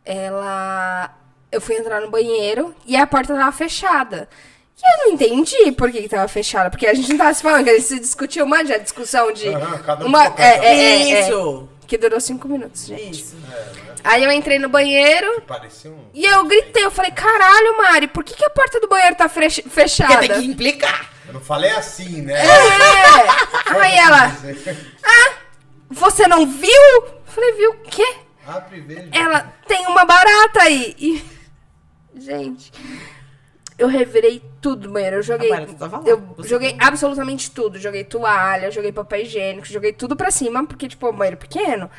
Ela. 0.06 1.12
Eu 1.52 1.60
fui 1.62 1.76
entrar 1.76 2.02
no 2.02 2.10
banheiro 2.12 2.76
e 2.86 2.96
a 2.96 3.08
porta 3.08 3.34
tava 3.36 3.52
fechada. 3.52 4.30
E 4.78 4.82
eu 5.02 5.06
não 5.06 5.14
entendi 5.14 5.72
por 5.72 5.90
que, 5.90 6.02
que 6.02 6.10
tava 6.10 6.28
fechada. 6.28 6.70
Porque 6.70 6.86
a 6.86 6.94
gente 6.94 7.10
não 7.10 7.18
tava 7.18 7.34
se 7.34 7.42
falando, 7.42 7.64
que 7.64 7.70
a 7.70 7.74
gente 7.76 7.86
se 7.88 8.00
discutiu, 8.00 8.46
manja, 8.46 8.76
a 8.76 8.78
discussão 8.78 9.32
de. 9.32 9.48
Aham, 9.48 9.78
cada 9.80 10.06
um 10.06 10.08
uma, 10.10 10.26
é, 10.26 10.34
é, 10.38 10.66
é, 10.66 11.12
é, 11.12 11.22
Isso. 11.22 11.70
Que 11.86 11.98
durou 11.98 12.20
cinco 12.20 12.48
minutos, 12.48 12.86
gente. 12.86 13.22
Isso. 13.22 13.36
Aí 14.04 14.24
eu 14.24 14.32
entrei 14.32 14.60
no 14.60 14.70
banheiro 14.70 15.42
Parecia 15.48 15.90
um. 15.90 16.06
e 16.14 16.24
eu 16.26 16.44
gritei, 16.46 16.86
eu 16.86 16.92
falei, 16.92 17.12
caralho, 17.12 17.78
Mari, 17.78 18.08
por 18.08 18.24
que, 18.24 18.36
que 18.36 18.46
a 18.46 18.50
porta 18.50 18.80
do 18.80 18.88
banheiro 18.88 19.16
tá 19.16 19.28
fechada? 19.28 20.14
Porque 20.14 20.28
tem 20.28 20.42
que 20.42 20.48
implicar. 20.48 21.12
Eu 21.28 21.34
não 21.34 21.42
falei 21.42 21.72
assim, 21.72 22.22
né? 22.22 22.34
É! 22.34 23.80
Aí 23.80 23.98
ela, 23.98 24.32
você 25.90 26.28
não 26.28 26.46
viu? 26.46 26.70
Eu 26.70 27.16
Falei, 27.26 27.52
viu 27.54 27.72
o 27.72 27.78
quê? 27.80 28.16
Abre 28.48 28.80
veja. 28.80 29.10
Ela 29.12 29.54
tem 29.68 29.86
uma 29.88 30.06
barata 30.06 30.62
aí. 30.62 30.96
E... 30.98 31.26
Gente, 32.18 32.72
eu 33.78 33.88
revirei 33.88 34.42
tudo 34.62 34.90
banheiro. 34.90 35.18
Eu 35.18 35.24
joguei. 35.24 35.52
A 35.52 35.56
barata 35.56 35.74
tava 35.74 35.98
lá. 36.00 36.04
Eu 36.08 36.18
Você 36.38 36.50
joguei 36.50 36.74
viu? 36.74 36.80
absolutamente 36.82 37.52
tudo. 37.52 37.78
Joguei 37.80 38.04
toalha, 38.04 38.72
joguei 38.72 38.92
papel 38.92 39.22
higiênico, 39.22 39.66
joguei 39.68 39.94
tudo 39.94 40.16
pra 40.16 40.32
cima, 40.32 40.66
porque, 40.66 40.88
tipo, 40.88 41.08
o 41.08 41.14
banheiro 41.14 41.38
pequeno. 41.38 41.90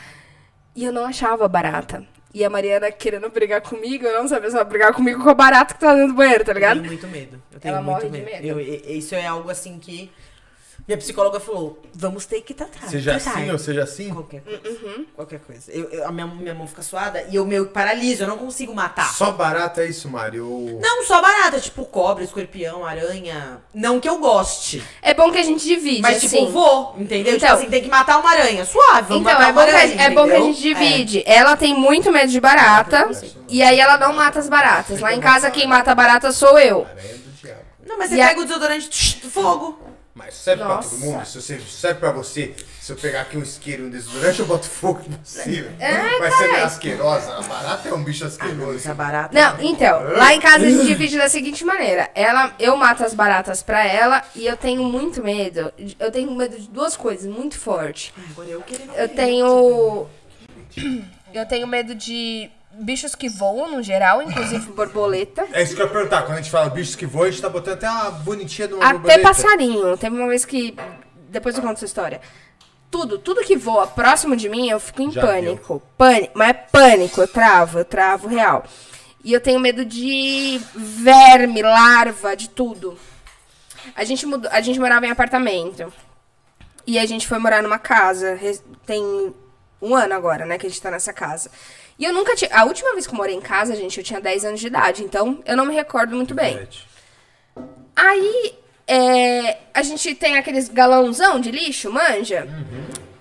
E 0.75 0.85
eu 0.85 0.93
não 0.93 1.05
achava 1.07 1.47
barata. 1.49 2.05
E 2.35 2.45
a 2.45 2.51
Mariana 2.51 2.91
querendo 2.93 3.31
brigar 3.31 3.63
comigo, 3.63 4.05
eu 4.05 4.21
não 4.21 4.29
sabia 4.29 4.51
se 4.51 4.57
ela 4.57 4.65
brigar 4.65 4.93
comigo 4.93 5.23
com 5.23 5.31
a 5.31 5.35
barata 5.35 5.73
que 5.73 5.81
tá 5.81 5.95
dentro 5.95 6.09
do 6.09 6.15
banheiro, 6.15 6.45
tá 6.45 6.53
Eu 6.53 6.55
ligado? 6.55 6.77
tenho 6.79 6.87
muito 6.89 7.07
medo. 7.09 7.43
Eu 7.51 7.59
tenho 7.61 7.73
Ela 7.73 7.83
muito 7.83 7.97
morre 8.07 8.11
de 8.11 8.25
medo. 8.25 8.43
medo. 8.47 8.61
Eu- 8.61 8.97
isso 8.97 9.15
é 9.15 9.27
algo 9.27 9.49
assim 9.51 9.79
que. 9.79 10.11
Minha 10.87 10.99
psicóloga 10.99 11.41
falou: 11.41 11.83
vamos 11.93 12.27
ter 12.27 12.41
que 12.43 12.55
tratar. 12.55 12.87
Seja 12.89 13.19
tratar. 13.19 13.31
assim 13.41 13.51
ou 13.51 13.59
seja 13.59 13.83
assim? 13.83 14.11
Qualquer 14.15 14.41
coisa. 14.41 14.61
Uhum. 14.69 15.07
Qualquer 15.17 15.41
coisa. 15.41 15.73
Eu, 15.73 15.91
eu- 15.91 16.07
a 16.07 16.13
minha, 16.13 16.27
minha 16.29 16.55
mão 16.55 16.65
fica 16.67 16.81
suada 16.83 17.27
e 17.29 17.35
eu 17.35 17.45
meio 17.45 17.67
que 17.67 17.73
paraliso, 17.73 18.23
eu 18.23 18.29
não 18.29 18.39
consigo 18.39 18.73
matar. 18.73 19.13
Só 19.13 19.33
barata 19.33 19.83
é 19.83 19.89
isso, 19.89 20.09
Mário. 20.09 20.79
Não 20.81 21.05
só 21.05 21.21
barata, 21.21 21.59
tipo 21.59 21.85
cobra, 21.87 22.23
escorpião, 22.23 22.85
aranha. 22.87 23.61
Não 23.75 23.99
que 23.99 24.09
eu 24.09 24.19
goste. 24.19 24.81
É 25.03 25.13
bom 25.13 25.33
que 25.33 25.39
a 25.39 25.43
gente 25.43 25.65
divide, 25.67 26.03
Mas, 26.03 26.19
assim. 26.19 26.29
tipo, 26.29 26.51
vou, 26.53 26.95
entendeu? 26.99 27.35
Então- 27.35 27.49
tipo 27.49 27.61
assim, 27.63 27.71
tem 27.71 27.83
que 27.83 27.89
matar 27.89 28.19
uma 28.21 28.31
aranha. 28.31 28.65
Suave, 28.65 29.09
vamos 29.09 29.23
Então, 29.23 29.33
matar 29.35 29.49
é 29.49 29.53
bom, 29.53 29.61
uma 29.61 29.67
que 29.67 29.71
a, 29.75 29.79
aranha. 29.79 30.03
é 30.03 30.11
bom 30.11 30.25
que 30.27 30.33
a 30.35 30.41
gente 30.41 30.61
divide. 30.63 31.23
Ela 31.27 31.57
tem 31.57 31.75
muito 31.75 32.13
medo 32.13 32.31
de 32.31 32.41
barata. 32.41 33.11
E 33.49 33.61
aí 33.61 33.81
ela 33.81 33.99
não 33.99 34.13
mata 34.13 34.39
as 34.39 34.49
baratas. 34.49 35.01
Lá 35.01 35.13
em 35.13 35.21
casa, 35.21 35.51
quem 35.51 35.67
mata 35.67 35.91
a 35.91 35.95
barata 35.97 36.31
sou 36.31 36.57
eu. 36.61 36.87
Aranha 36.87 37.15
do 37.19 37.31
diabo. 37.43 37.61
É. 37.85 37.89
Não, 37.89 37.99
mas 37.99 38.11
você 38.11 38.17
E 38.17 38.21
a- 38.23 38.29
pega 38.29 38.41
o 38.41 38.45
desodorante 38.45 39.21
do 39.21 39.31
fogo. 39.31 39.81
Mas 40.17 40.35
serve 40.35 40.65
Nossa. 40.65 40.89
pra 40.89 40.99
todo 40.99 41.13
mundo? 41.13 41.27
Se 41.27 41.43
você 41.43 41.61
serve 41.61 42.01
pra 42.01 42.11
você, 42.11 42.55
se 42.81 42.91
eu 42.91 42.97
pegar 42.97 43.21
aqui 43.21 43.37
um 43.37 43.43
isqueiro 43.43 43.83
e 43.83 43.87
um 43.87 43.91
desodorante, 43.91 44.41
eu 44.41 44.47
boto 44.47 44.65
fogo 44.65 45.03
em 45.07 45.15
você. 45.23 45.71
É, 45.79 46.19
Vai 46.19 46.31
ser 46.31 46.53
meio 46.53 46.65
asquerosa. 46.65 47.37
A 47.37 47.43
barata 47.43 47.89
é 47.91 47.93
um 47.93 48.03
bicho 48.03 48.25
asqueroso. 48.25 48.79
Essa 48.79 48.95
barata. 48.95 49.39
Não, 49.39 49.63
então, 49.63 50.03
lá 50.17 50.33
em 50.33 50.41
casa 50.41 50.65
a 50.65 50.71
gente 50.71 50.87
divide 50.87 51.19
da 51.19 51.29
seguinte 51.29 51.67
maneira. 51.67 52.11
Ela, 52.15 52.55
eu 52.59 52.75
mato 52.79 53.05
as 53.05 53.13
baratas 53.13 53.63
pra 53.63 53.87
ela 53.87 54.23
e 54.35 54.47
eu 54.47 54.57
tenho 54.57 54.83
muito 54.85 55.23
medo. 55.23 55.71
Eu 56.01 56.11
tenho 56.11 56.35
medo 56.35 56.59
de 56.59 56.67
duas 56.71 56.97
coisas 56.97 57.27
muito 57.27 57.59
forte. 57.59 58.15
Agora 58.31 58.49
eu 58.49 58.63
queria 58.63 58.87
Eu 58.95 59.09
tenho. 59.11 60.07
Eu 61.35 61.45
tenho 61.45 61.67
medo 61.67 61.95
de 61.95 62.51
bichos 62.81 63.15
que 63.15 63.29
voam 63.29 63.71
no 63.77 63.83
geral, 63.83 64.23
inclusive 64.23 64.71
borboleta. 64.73 65.47
É 65.53 65.63
isso 65.63 65.75
que 65.75 65.83
eu 65.83 65.87
ia 65.87 65.93
perguntar. 65.93 66.23
Quando 66.23 66.39
a 66.39 66.41
gente 66.43 66.51
fala 66.51 66.69
bichos 66.71 66.95
que 66.95 67.07
voam, 67.07 67.27
a 67.27 67.31
gente 67.31 67.43
tá 67.43 67.49
botando 67.49 67.75
até 67.75 67.89
uma 67.89 68.11
bonitinha 68.11 68.69
de 68.69 68.75
uma 68.75 68.85
Até 68.85 68.95
borboleta. 68.95 69.23
passarinho. 69.23 69.97
Teve 69.97 70.17
uma 70.17 70.29
vez 70.29 70.45
que. 70.45 70.77
Depois 71.29 71.57
eu 71.57 71.63
conto 71.63 71.75
essa 71.75 71.85
história. 71.85 72.21
Tudo, 72.91 73.19
tudo 73.19 73.43
que 73.43 73.57
voa 73.57 73.87
próximo 73.87 74.37
de 74.37 74.49
mim, 74.49 74.71
eu 74.71 74.79
fico 74.79 75.03
em 75.03 75.11
Já 75.11 75.21
pânico. 75.21 75.83
Pânico. 75.99 76.33
Mas 76.35 76.51
é 76.51 76.53
pânico, 76.53 77.21
eu 77.21 77.29
travo, 77.29 77.79
eu 77.81 77.85
travo 77.85 78.29
real. 78.29 78.65
E 79.25 79.33
eu 79.33 79.41
tenho 79.41 79.59
medo 79.59 79.85
de 79.85 80.61
verme, 80.75 81.61
larva, 81.61 82.37
de 82.37 82.49
tudo. 82.49 82.97
A 83.95 84.05
gente, 84.05 84.25
mudou, 84.25 84.51
a 84.53 84.61
gente 84.61 84.79
morava 84.79 85.05
em 85.05 85.11
apartamento. 85.11 85.93
E 86.87 86.99
a 86.99 87.05
gente 87.05 87.27
foi 87.27 87.39
morar 87.39 87.61
numa 87.63 87.79
casa. 87.79 88.39
Tem 88.87 89.03
um 89.83 89.95
ano 89.95 90.15
agora, 90.15 90.47
né, 90.47 90.57
que 90.57 90.67
a 90.67 90.69
gente 90.69 90.81
tá 90.81 90.91
nessa 90.91 91.13
casa. 91.13 91.51
E 91.99 92.05
eu 92.05 92.13
nunca 92.13 92.35
tinha. 92.37 92.51
A 92.55 92.65
última 92.65 92.93
vez 92.93 93.07
que 93.07 93.13
eu 93.13 93.17
morei 93.17 93.35
em 93.35 93.41
casa, 93.41 93.75
gente, 93.75 93.99
eu 93.99 94.05
tinha 94.05 94.21
10 94.21 94.45
anos 94.45 94.61
de 94.61 94.67
idade. 94.67 95.03
Então 95.03 95.43
eu 95.47 95.57
não 95.57 95.65
me 95.67 95.75
recordo 95.75 96.15
muito 96.15 96.35
bem. 96.35 96.69
Aí, 97.95 98.55
é, 98.87 99.57
a 99.73 99.83
gente 99.83 100.15
tem 100.15 100.37
aqueles 100.37 100.69
galãozão 100.69 101.41
de 101.41 101.51
lixo, 101.51 101.91
manja? 101.91 102.47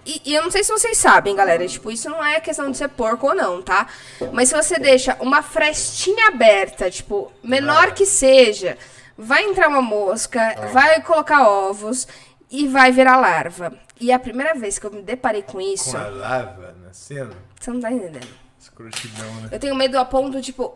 E, 0.05 0.21
e 0.25 0.35
eu 0.35 0.43
não 0.43 0.51
sei 0.51 0.63
se 0.63 0.71
vocês 0.71 0.97
sabem, 0.97 1.35
galera, 1.35 1.65
tipo, 1.67 1.89
isso 1.89 2.09
não 2.09 2.23
é 2.23 2.39
questão 2.39 2.69
de 2.69 2.77
ser 2.77 2.89
porco 2.89 3.27
ou 3.27 3.33
não, 3.35 3.61
tá? 3.61 3.87
Mas 4.31 4.49
se 4.49 4.55
você 4.55 4.77
deixa 4.77 5.17
uma 5.19 5.41
frestinha 5.41 6.27
aberta, 6.27 6.91
tipo, 6.91 7.31
menor 7.41 7.91
que 7.93 8.05
seja, 8.05 8.77
vai 9.17 9.43
entrar 9.45 9.67
uma 9.67 9.81
mosca, 9.81 10.69
vai 10.71 11.01
colocar 11.01 11.47
ovos 11.47 12.07
e 12.51 12.67
vai 12.67 12.91
virar 12.91 13.15
larva. 13.17 13.73
E 13.99 14.11
a 14.11 14.19
primeira 14.19 14.53
vez 14.53 14.77
que 14.77 14.85
eu 14.85 14.91
me 14.91 15.01
deparei 15.01 15.41
com 15.41 15.59
isso, 15.59 15.91
Com 15.91 15.97
a 15.97 16.07
lava 16.09 16.75
nascendo. 16.85 17.35
você 17.59 17.71
não 17.71 17.79
tá 17.79 17.91
entendendo. 17.91 18.44
Escrotidão, 18.79 19.33
né? 19.41 19.49
Eu 19.51 19.59
tenho 19.59 19.75
medo 19.75 19.97
a 19.97 20.05
ponto, 20.05 20.41
tipo. 20.41 20.73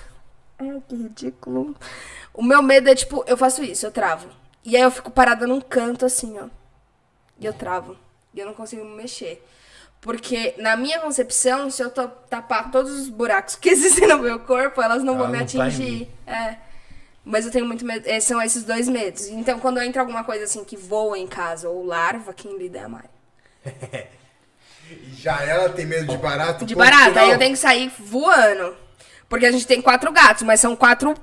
Ai, 0.58 0.82
que 0.88 0.96
ridículo. 0.96 1.76
O 2.32 2.42
meu 2.42 2.62
medo 2.62 2.88
é, 2.88 2.94
tipo, 2.94 3.22
eu 3.26 3.36
faço 3.36 3.62
isso, 3.62 3.84
eu 3.84 3.90
travo. 3.92 4.28
E 4.64 4.76
aí 4.76 4.82
eu 4.82 4.90
fico 4.90 5.10
parada 5.10 5.46
num 5.46 5.60
canto 5.60 6.06
assim, 6.06 6.38
ó. 6.38 6.46
E 7.38 7.44
eu 7.44 7.52
travo. 7.52 7.96
E 8.32 8.40
eu 8.40 8.46
não 8.46 8.54
consigo 8.54 8.84
me 8.84 8.96
mexer. 8.96 9.44
Porque, 10.00 10.54
na 10.58 10.76
minha 10.76 10.98
concepção, 11.00 11.70
se 11.70 11.82
eu 11.82 11.90
tapar 11.90 12.70
todos 12.70 12.92
os 12.92 13.08
buracos 13.08 13.54
que 13.56 13.68
existem 13.70 14.08
no 14.08 14.18
meu 14.18 14.40
corpo, 14.40 14.80
elas 14.80 15.02
não 15.02 15.16
vão 15.16 15.28
me 15.28 15.38
não 15.38 15.46
tá 15.46 15.64
atingir. 15.64 16.08
É. 16.26 16.56
Mas 17.24 17.44
eu 17.44 17.52
tenho 17.52 17.66
muito 17.66 17.84
medo. 17.84 18.08
eh, 18.08 18.18
São 18.18 18.40
esses 18.40 18.64
dois 18.64 18.88
medos. 18.88 19.28
Então, 19.28 19.60
quando 19.60 19.80
entra 19.80 20.00
alguma 20.02 20.24
coisa 20.24 20.44
assim 20.44 20.64
que 20.64 20.76
voa 20.76 21.18
em 21.18 21.26
casa 21.26 21.68
ou 21.68 21.84
larva, 21.84 22.32
quem 22.32 22.56
lida 22.58 22.78
é 22.78 22.82
a 22.84 22.88
Mari. 22.88 23.08
E 24.92 25.14
já 25.14 25.42
ela 25.42 25.68
tem 25.68 25.86
medo 25.86 26.06
de 26.06 26.16
barato. 26.16 26.64
De 26.64 26.74
final. 26.74 26.88
aí 27.16 27.30
eu 27.30 27.38
tenho 27.38 27.52
que 27.52 27.58
sair 27.58 27.92
voando. 27.98 28.76
Porque 29.28 29.46
a 29.46 29.52
gente 29.52 29.66
tem 29.66 29.80
quatro 29.80 30.12
gatos, 30.12 30.42
mas 30.42 30.60
são 30.60 30.76
quatro. 30.76 31.14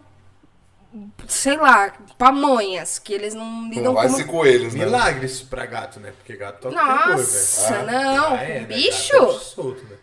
Sei 1.27 1.56
lá, 1.56 1.93
pamonhas, 2.17 2.98
que 2.98 3.14
eles 3.14 3.35
não 3.35 3.69
lidam 3.69 3.83
Não 3.83 3.93
vai 3.93 4.09
ser 4.09 4.23
coelhos, 4.23 4.73
né? 4.73 4.85
Milagre 4.85 5.27
isso 5.27 5.45
pra 5.45 5.65
gato, 5.67 5.99
né? 5.99 6.11
Porque 6.17 6.35
gato 6.35 6.61
toca 6.61 6.75
Nossa, 6.75 7.67
coisa, 7.67 7.83
não. 7.83 8.33
Ah, 8.33 8.43
é, 8.43 8.48
né? 8.48 8.59
Gato 8.61 8.72
é 8.72 8.75
bicho 8.75 9.31
solto, 9.33 9.83
né? 9.83 9.95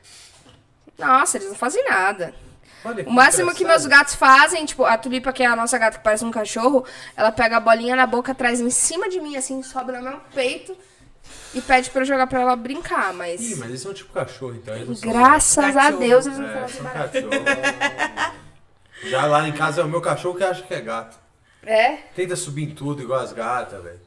Nossa, 0.96 1.36
eles 1.36 1.48
não 1.48 1.56
fazem 1.56 1.84
nada. 1.84 2.32
Olha 2.84 3.08
O 3.08 3.12
máximo 3.12 3.52
que 3.52 3.64
meus 3.64 3.84
gatos 3.86 4.14
fazem, 4.14 4.64
tipo, 4.64 4.84
a 4.84 4.96
Tulipa, 4.96 5.32
que 5.32 5.42
é 5.42 5.46
a 5.46 5.56
nossa 5.56 5.76
gata 5.76 5.98
que 5.98 6.04
parece 6.04 6.24
um 6.24 6.30
cachorro, 6.30 6.84
ela 7.16 7.32
pega 7.32 7.56
a 7.56 7.60
bolinha 7.60 7.96
na 7.96 8.06
boca, 8.06 8.32
traz 8.32 8.60
em 8.60 8.70
cima 8.70 9.08
de 9.08 9.20
mim, 9.20 9.36
assim, 9.36 9.60
sobe 9.64 9.90
no 9.90 10.02
meu 10.02 10.20
peito 10.32 10.76
e 11.56 11.60
pede 11.62 11.90
pra 11.90 12.02
eu 12.02 12.06
jogar 12.06 12.26
pra 12.26 12.40
ela 12.40 12.54
brincar, 12.54 13.12
mas. 13.14 13.40
Ih, 13.40 13.56
mas 13.56 13.68
eles 13.70 13.80
são 13.80 13.92
tipo 13.94 14.12
cachorro, 14.12 14.54
então 14.54 14.74
eles 14.74 14.88
não 14.88 14.94
são. 14.96 15.10
Graças 15.12 15.76
a 15.76 15.82
Cachorro. 15.82 15.98
Deus 16.00 16.26
eles 16.26 16.38
não 16.38 16.48
É, 16.48 16.68
são 16.68 16.84
cachorro. 16.84 17.30
Já 19.04 19.26
lá 19.26 19.48
em 19.48 19.52
casa 19.52 19.80
é 19.80 19.84
o 19.84 19.88
meu 19.88 20.00
cachorro 20.00 20.36
que 20.36 20.44
acha 20.44 20.62
que 20.62 20.74
é 20.74 20.80
gato. 20.80 21.18
É? 21.62 21.96
Tenta 22.14 22.36
subir 22.36 22.64
em 22.70 22.74
tudo 22.74 23.02
igual 23.02 23.20
as 23.20 23.32
gatas, 23.32 23.82
velho. 23.82 24.00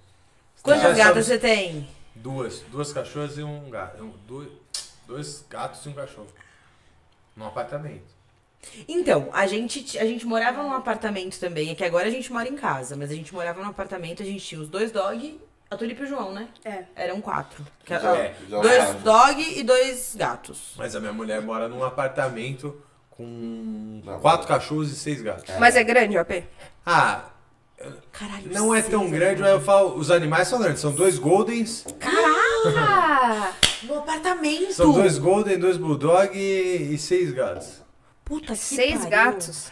Quantas 0.62 0.96
gatas 0.98 1.06
sabe- 1.06 1.24
você 1.24 1.38
tem? 1.38 1.90
Duas. 2.16 2.62
Duas 2.72 2.92
cachorras 2.94 3.38
e 3.38 3.44
um 3.44 3.70
gato. 3.70 4.04
Um, 4.04 4.14
dois, 4.28 4.50
dois 5.08 5.46
gatos 5.50 5.86
e 5.86 5.90
um 5.90 5.94
cachorro. 5.94 6.28
Num 7.36 7.46
apartamento. 7.48 8.18
Então, 8.88 9.30
a 9.32 9.48
gente, 9.48 9.98
a 9.98 10.06
gente 10.06 10.26
morava 10.26 10.62
num 10.64 10.74
apartamento 10.74 11.40
também. 11.40 11.70
É 11.72 11.76
que 11.76 11.84
agora 11.84 12.08
a 12.08 12.12
gente 12.12 12.32
mora 12.32 12.48
em 12.50 12.56
casa, 12.56 12.96
mas 12.98 13.10
a 13.10 13.16
gente 13.16 13.34
morava 13.34 13.62
num 13.62 13.70
apartamento, 13.70 14.22
a 14.22 14.26
gente 14.26 14.46
tinha 14.46 14.60
os 14.60 14.68
dois 14.68 14.92
dog, 14.92 15.40
a 15.72 15.78
Tulipa 15.78 16.02
e 16.02 16.06
o 16.06 16.08
João, 16.08 16.32
né? 16.34 16.48
É. 16.66 16.84
Eram 16.96 17.22
quatro. 17.22 17.66
Que- 17.86 17.94
Já- 18.00 18.12
ó, 18.12 18.16
já 18.50 18.60
dois 18.62 18.84
sabe. 18.84 19.00
dog 19.04 19.60
e 19.60 19.64
dois 19.64 20.16
gatos. 20.18 20.74
Mas 20.78 20.96
a 20.96 21.00
minha 21.00 21.14
mulher 21.14 21.42
mora 21.42 21.68
num 21.68 21.84
apartamento 21.84 22.82
com 23.12 24.02
Não, 24.04 24.20
quatro 24.20 24.48
cachorros 24.48 24.92
e 24.92 24.96
seis 24.96 25.22
gatos. 25.22 25.54
Mas 25.60 25.76
é 25.76 25.84
grande 25.84 26.18
o 26.18 26.22
AP? 26.22 26.44
Ah, 26.86 27.26
Caralho, 28.12 28.52
não 28.52 28.76
é 28.76 28.82
tão 28.82 29.10
grande, 29.10 29.40
mas 29.42 29.52
eu 29.52 29.62
falo, 29.62 29.96
os 29.96 30.12
animais 30.12 30.48
são 30.50 30.60
grandes. 30.60 30.82
São 30.82 30.92
dois 30.92 31.18
Goldens, 31.18 31.86
Ah! 32.02 33.54
No 33.84 34.00
apartamento! 34.00 34.74
são 34.74 34.92
dois 34.92 35.18
Golden, 35.18 35.58
dois 35.58 35.78
Bulldog 35.78 36.38
e, 36.38 36.94
e 36.94 36.98
seis 36.98 37.32
gatos. 37.32 37.82
Puta 38.26 38.48
que 38.54 38.58
Seis 38.58 38.96
pariu. 38.96 39.10
gatos. 39.10 39.72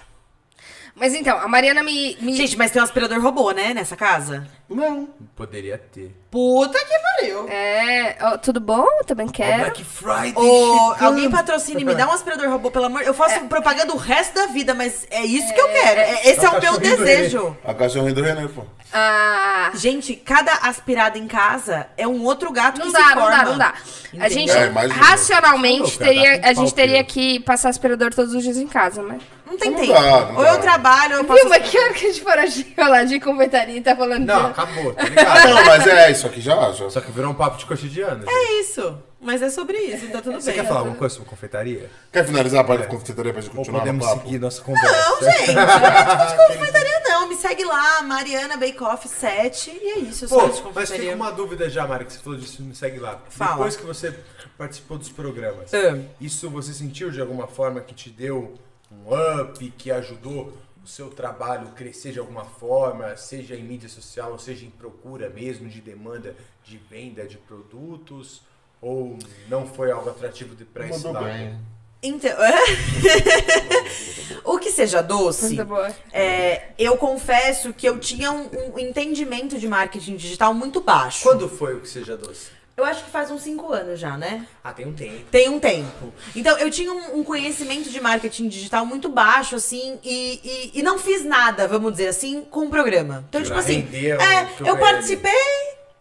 Mas 0.99 1.13
então, 1.13 1.37
a 1.37 1.47
Mariana 1.47 1.83
me. 1.83 2.17
me... 2.19 2.33
Gente, 2.35 2.57
mas 2.57 2.71
tem 2.71 2.81
um 2.81 2.85
aspirador 2.85 3.21
robô, 3.21 3.51
né, 3.51 3.73
nessa 3.73 3.95
casa? 3.95 4.47
Não. 4.67 5.07
Poderia 5.35 5.77
ter. 5.77 6.11
Puta 6.31 6.77
que 6.77 6.99
pariu! 6.99 7.47
É. 7.47 8.17
ó, 8.19 8.37
tudo 8.37 8.59
bom? 8.59 8.85
Também 9.05 9.27
quero. 9.27 9.59
Black 9.59 9.83
Friday 9.83 10.33
Ô, 10.35 10.93
chegando. 10.93 11.05
alguém 11.07 11.29
patrocine, 11.29 11.85
me 11.85 11.95
dá 11.95 12.07
um 12.07 12.11
aspirador 12.11 12.49
robô, 12.49 12.71
pelo 12.71 12.85
amor. 12.85 13.01
Eu 13.03 13.13
faço 13.13 13.39
propaganda 13.45 13.93
o 13.93 13.97
resto 13.97 14.33
da 14.33 14.47
vida, 14.47 14.73
mas 14.73 15.07
é 15.11 15.23
isso 15.23 15.53
que 15.53 15.61
eu 15.61 15.67
quero. 15.69 15.99
É- 15.99 16.29
esse 16.29 16.43
é, 16.43 16.45
É 16.45 16.49
o 16.49 16.59
meu 16.59 16.77
desejo. 16.79 17.55
A 17.63 17.73
cachorrinha 17.73 18.13
do 18.13 18.23
Renan, 18.23 18.47
pô. 18.47 18.63
Ah. 18.93 19.71
Gente, 19.75 20.15
cada 20.15 20.51
aspirada 20.63 21.17
em 21.17 21.27
casa 21.27 21.87
é 21.97 22.07
um 22.07 22.23
outro 22.23 22.51
gato 22.51 22.79
Não 22.79 22.87
que 22.87 22.93
dá, 22.93 22.99
se 22.99 23.15
não 23.15 23.21
forma. 23.21 23.37
dá, 23.37 23.45
não 23.45 23.57
dá. 23.57 23.73
A 24.19 24.29
gente, 24.29 24.49
É, 24.51 24.69
racionalmente, 24.89 25.97
teria, 25.97 26.41
a 26.43 26.53
gente 26.53 26.73
teria 26.73 27.03
que 27.03 27.39
passar 27.41 27.69
aspirador 27.69 28.13
todos 28.13 28.33
os 28.33 28.41
dias 28.43 28.57
em 28.57 28.67
casa, 28.67 29.01
mas. 29.03 29.21
Não 29.45 29.57
tem 29.57 29.71
Não 29.71 29.79
tempo. 29.79 29.93
dá, 29.93 30.01
não 30.01 30.35
ou 30.35 30.43
dá. 30.43 30.49
eu 30.53 30.59
trabalho, 30.61 31.13
ou 31.13 31.17
eu 31.19 31.25
passo... 31.25 31.39
Viu, 31.41 31.49
mas 31.49 31.69
que 31.69 31.77
hora 31.79 31.93
que 31.93 32.05
a 32.05 32.09
gente 32.11 32.21
for 32.21 32.37
agir 32.37 32.73
lá 32.77 33.03
de 33.03 33.19
confeitaria 33.19 33.77
e 33.77 33.81
tá 33.81 33.95
falando 33.95 34.25
Não, 34.25 34.43
de... 34.45 34.49
acabou, 34.51 34.93
tá 34.93 35.03
ligado? 35.03 35.47
Não, 35.49 35.65
mas 35.65 35.87
é, 35.87 36.11
isso 36.11 36.27
aqui 36.27 36.41
já, 36.41 36.71
já. 36.73 36.89
Só 36.89 36.99
que 37.01 37.11
virou 37.11 37.31
um 37.31 37.35
papo 37.35 37.57
de 37.57 37.65
cotidiano. 37.65 38.21
gente. 38.25 38.29
É 38.33 38.59
isso. 38.61 38.97
Mas 39.19 39.41
é 39.41 39.49
sobre 39.49 39.77
isso, 39.79 40.07
tá 40.11 40.21
tudo 40.21 40.39
Você 40.39 40.51
bem. 40.51 40.61
quer 40.61 40.67
falar 40.67 40.81
alguma 40.81 40.95
coisa 40.95 41.15
sobre 41.15 41.29
confeitaria? 41.29 41.89
Quer 42.13 42.25
finalizar 42.25 42.61
a 42.61 42.63
parte 42.63 42.81
da 42.81 42.87
confeitaria 42.87 43.33
pra 43.33 43.41
gente 43.41 43.49
Ou 43.51 43.57
continuar 43.57 43.79
podemos 43.79 44.05
no 44.05 44.11
papo? 44.13 44.25
seguir 44.27 44.39
nossa 44.39 44.61
conversa? 44.61 45.09
Não, 45.09 45.19
gente, 45.31 45.51
não 45.53 45.61
é 45.63 46.27
tipo 46.27 46.41
de 46.43 46.47
confeitaria, 46.57 46.99
não. 47.03 47.27
Me 47.27 47.35
segue 47.35 47.63
lá, 47.65 48.01
Mariana 48.03 48.57
Bake 48.57 48.81
Off 48.83 49.07
7. 49.09 49.71
E 49.71 49.89
é 49.89 49.99
isso, 49.99 50.25
eu 50.25 50.29
Pô, 50.29 50.35
sou 50.39 50.47
de 50.49 50.53
mas 50.53 50.61
confeitaria. 50.61 51.03
fica 51.11 51.15
uma 51.15 51.31
dúvida 51.31 51.69
já, 51.69 51.87
Mari, 51.87 52.05
que 52.05 52.13
você 52.13 52.19
falou 52.19 52.37
disso, 52.39 52.61
me 52.61 52.75
segue 52.75 52.99
lá. 52.99 53.19
Fala. 53.29 53.51
Depois 53.55 53.75
que 53.75 53.85
você 53.85 54.17
participou 54.57 54.97
dos 54.99 55.09
programas, 55.09 55.73
Ah. 55.73 55.97
isso 56.21 56.47
você 56.49 56.71
sentiu 56.71 57.09
de 57.09 57.19
alguma 57.19 57.47
forma 57.47 57.81
que 57.81 57.95
te 57.95 58.09
deu 58.11 58.53
um 58.91 59.41
up, 59.41 59.73
que 59.77 59.91
ajudou 59.91 60.55
o 60.83 60.87
seu 60.87 61.09
trabalho 61.09 61.67
crescer 61.75 62.11
de 62.13 62.19
alguma 62.19 62.45
forma, 62.45 63.17
seja 63.17 63.55
em 63.55 63.63
mídia 63.63 63.89
social, 63.89 64.31
ou 64.31 64.39
seja 64.39 64.63
em 64.65 64.69
procura 64.69 65.27
mesmo 65.27 65.67
de 65.67 65.81
demanda 65.81 66.35
de 66.63 66.77
venda 66.77 67.25
de 67.27 67.37
produtos? 67.37 68.41
Ou 68.87 69.17
não 69.49 69.67
foi 69.67 69.91
algo 69.91 70.09
atrativo 70.09 70.55
de 70.55 70.63
pra 70.63 70.87
Mandou 70.87 71.13
bem. 71.21 71.59
Então, 72.01 72.31
o 74.45 74.57
que 74.59 74.71
seja 74.71 75.01
doce, 75.01 75.47
Muito 75.47 75.65
boa. 75.65 75.93
é, 76.13 76.69
eu 76.79 76.95
confesso 76.95 77.73
que 77.73 77.89
eu 77.89 77.99
tinha 77.99 78.31
um, 78.31 78.75
um 78.75 78.79
entendimento 78.79 79.59
de 79.59 79.67
marketing 79.67 80.15
digital 80.15 80.53
muito 80.53 80.79
baixo. 80.79 81.23
Quando 81.23 81.49
foi 81.49 81.75
o 81.75 81.81
que 81.81 81.89
seja 81.89 82.15
doce? 82.15 82.51
Eu 82.77 82.85
acho 82.85 83.03
que 83.03 83.09
faz 83.09 83.31
uns 83.31 83.41
5 83.41 83.73
anos 83.73 83.99
já, 83.99 84.15
né? 84.15 84.45
Ah, 84.63 84.71
tem 84.71 84.85
um 84.85 84.93
tempo. 84.93 85.25
Tem 85.31 85.49
um 85.49 85.59
tempo. 85.59 86.13
Então, 86.35 86.55
eu 86.59 86.69
tinha 86.69 86.93
um, 86.93 87.19
um 87.19 87.23
conhecimento 87.23 87.89
de 87.89 87.99
marketing 87.99 88.47
digital 88.47 88.85
muito 88.85 89.09
baixo, 89.09 89.55
assim, 89.55 89.97
e, 90.03 90.71
e, 90.73 90.79
e 90.79 90.83
não 90.83 90.99
fiz 90.99 91.25
nada, 91.25 91.67
vamos 91.67 91.93
dizer 91.93 92.09
assim, 92.09 92.43
com 92.43 92.67
o 92.67 92.69
programa. 92.69 93.25
Então, 93.27 93.41
tipo 93.41 93.55
Pra 93.55 93.63
assim, 93.63 93.79
render 93.79 94.15
o 94.15 94.21
é, 94.21 94.47
eu 94.59 94.67
eu 94.67 94.77
participei, 94.77 95.31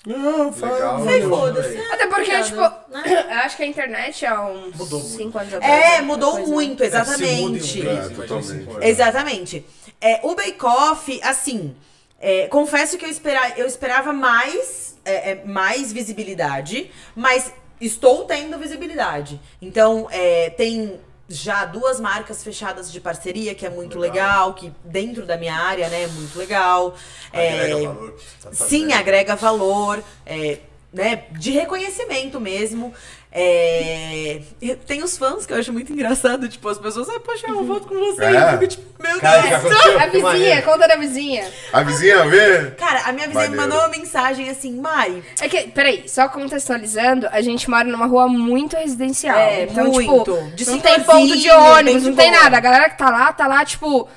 Não, 0.06 0.52
falei, 0.52 1.22
eu 1.24 1.28
foda-se. 1.28 1.76
Até 1.90 2.06
porque, 2.06 2.32
Obrigada, 2.32 2.44
tipo, 2.44 2.92
né? 2.96 3.26
eu 3.28 3.38
acho 3.40 3.56
que 3.56 3.62
a 3.64 3.66
internet 3.66 4.24
há 4.24 4.46
uns 4.46 4.76
Mudou 4.76 5.00
muito. 5.00 5.16
5 5.16 5.38
anos 5.38 5.54
atrás. 5.54 5.84
É, 5.84 5.90
né? 5.96 6.00
mudou 6.02 6.32
Coisa- 6.32 6.50
muito, 6.52 6.82
É, 6.82 6.86
em 6.86 6.88
um 6.88 6.92
exatamente. 6.92 7.82
mês, 7.82 8.06
É, 8.06 8.08
totalmente. 8.10 8.68
Exatamente. 8.86 9.66
É, 10.00 10.20
o 10.22 10.34
Bake 10.36 10.64
Off, 10.64 11.20
assim, 11.24 11.74
é, 12.20 12.46
confesso 12.46 12.96
que 12.96 13.04
eu, 13.04 13.10
espera, 13.10 13.54
eu 13.56 13.66
esperava 13.66 14.12
mais, 14.12 14.96
é, 15.04 15.32
é, 15.32 15.44
mais 15.44 15.92
visibilidade, 15.92 16.90
mas 17.14 17.52
estou 17.80 18.24
tendo 18.24 18.56
visibilidade. 18.58 19.40
Então, 19.60 20.06
é, 20.10 20.50
tem 20.50 21.00
já 21.28 21.64
duas 21.64 21.98
marcas 21.98 22.44
fechadas 22.44 22.90
de 22.90 23.00
parceria, 23.00 23.54
que 23.54 23.66
é 23.66 23.70
muito 23.70 23.98
legal, 23.98 24.54
que 24.54 24.72
dentro 24.84 25.26
da 25.26 25.36
minha 25.36 25.54
área, 25.54 25.88
né, 25.88 26.04
é 26.04 26.08
muito 26.08 26.38
legal. 26.38 26.94
Agrega 27.32 27.76
É, 27.76 27.84
valor 27.84 28.16
tá 28.40 28.52
Sim, 28.52 28.92
agrega 28.92 29.36
valor, 29.36 30.02
é, 30.24 30.58
né, 30.92 31.24
de 31.32 31.50
reconhecimento 31.50 32.40
mesmo. 32.40 32.94
É, 33.38 34.40
tem 34.86 35.02
os 35.02 35.18
fãs 35.18 35.44
que 35.44 35.52
eu 35.52 35.58
acho 35.58 35.70
muito 35.70 35.92
engraçado, 35.92 36.48
tipo, 36.48 36.66
as 36.70 36.78
pessoas, 36.78 37.06
ai, 37.10 37.20
poxa, 37.20 37.46
eu 37.46 37.62
voto 37.64 37.86
com 37.86 37.94
você. 37.94 38.24
É. 38.24 38.30
Eu 38.30 38.48
fico 38.52 38.66
tipo, 38.68 39.02
meu 39.02 39.20
Cara, 39.20 39.58
Deus. 39.58 39.74
A 40.00 40.06
vizinha, 40.06 40.62
conta 40.62 40.88
da 40.88 40.96
vizinha. 40.96 41.46
A 41.70 41.82
vizinha 41.82 42.24
vê? 42.26 42.70
Cara, 42.78 43.02
a 43.04 43.12
minha 43.12 43.26
vizinha 43.26 43.50
me 43.50 43.56
mandou 43.56 43.78
uma 43.78 43.88
mensagem 43.88 44.48
assim, 44.48 44.80
Mai, 44.80 45.22
É 45.40 45.48
que, 45.48 45.68
peraí, 45.68 46.08
só 46.08 46.28
contextualizando, 46.28 47.28
a 47.30 47.42
gente 47.42 47.68
mora 47.68 47.84
numa 47.84 48.06
rua 48.06 48.26
muito 48.26 48.74
residencial. 48.74 49.36
É, 49.38 49.64
então, 49.64 49.88
muito. 49.88 50.24
tipo, 50.24 50.50
De 50.54 50.66
não 50.70 50.80
tem 50.80 51.00
ponto 51.00 51.36
de 51.36 51.50
ônibus, 51.50 52.02
não 52.04 52.14
tem 52.14 52.30
boa. 52.30 52.42
nada. 52.42 52.56
A 52.56 52.60
galera 52.60 52.88
que 52.88 52.96
tá 52.96 53.10
lá, 53.10 53.32
tá 53.34 53.46
lá, 53.46 53.64
tipo, 53.66 54.08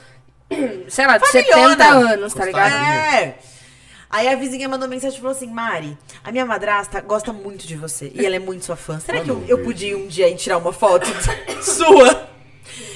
sei 0.88 1.06
lá, 1.06 1.18
de 1.18 1.28
Familhona. 1.30 1.70
70 1.76 1.84
anos, 1.86 2.34
tá 2.34 2.46
ligado? 2.46 2.74
É. 2.74 3.36
Aí 4.10 4.28
a 4.28 4.36
vizinha 4.36 4.68
mandou 4.68 4.88
mensagem 4.90 5.18
e 5.18 5.22
falou 5.22 5.36
assim: 5.36 5.48
Mari, 5.48 5.98
a 6.24 6.32
minha 6.32 6.46
madrasta 6.46 7.00
gosta 7.02 7.32
muito 7.32 7.68
de 7.68 7.76
você. 7.76 8.12
E 8.16 8.26
ela 8.26 8.36
é 8.36 8.40
muito 8.40 8.66
sua 8.66 8.76
fã. 8.76 9.00
Será 9.00 9.22
que 9.22 9.30
eu, 9.30 9.44
eu 9.48 9.64
podia 9.64 9.96
um 9.98 10.08
dia 10.08 10.28
ir 10.28 10.36
tirar 10.36 10.58
uma 10.58 10.74
foto 10.74 11.06
sua? 11.62 12.28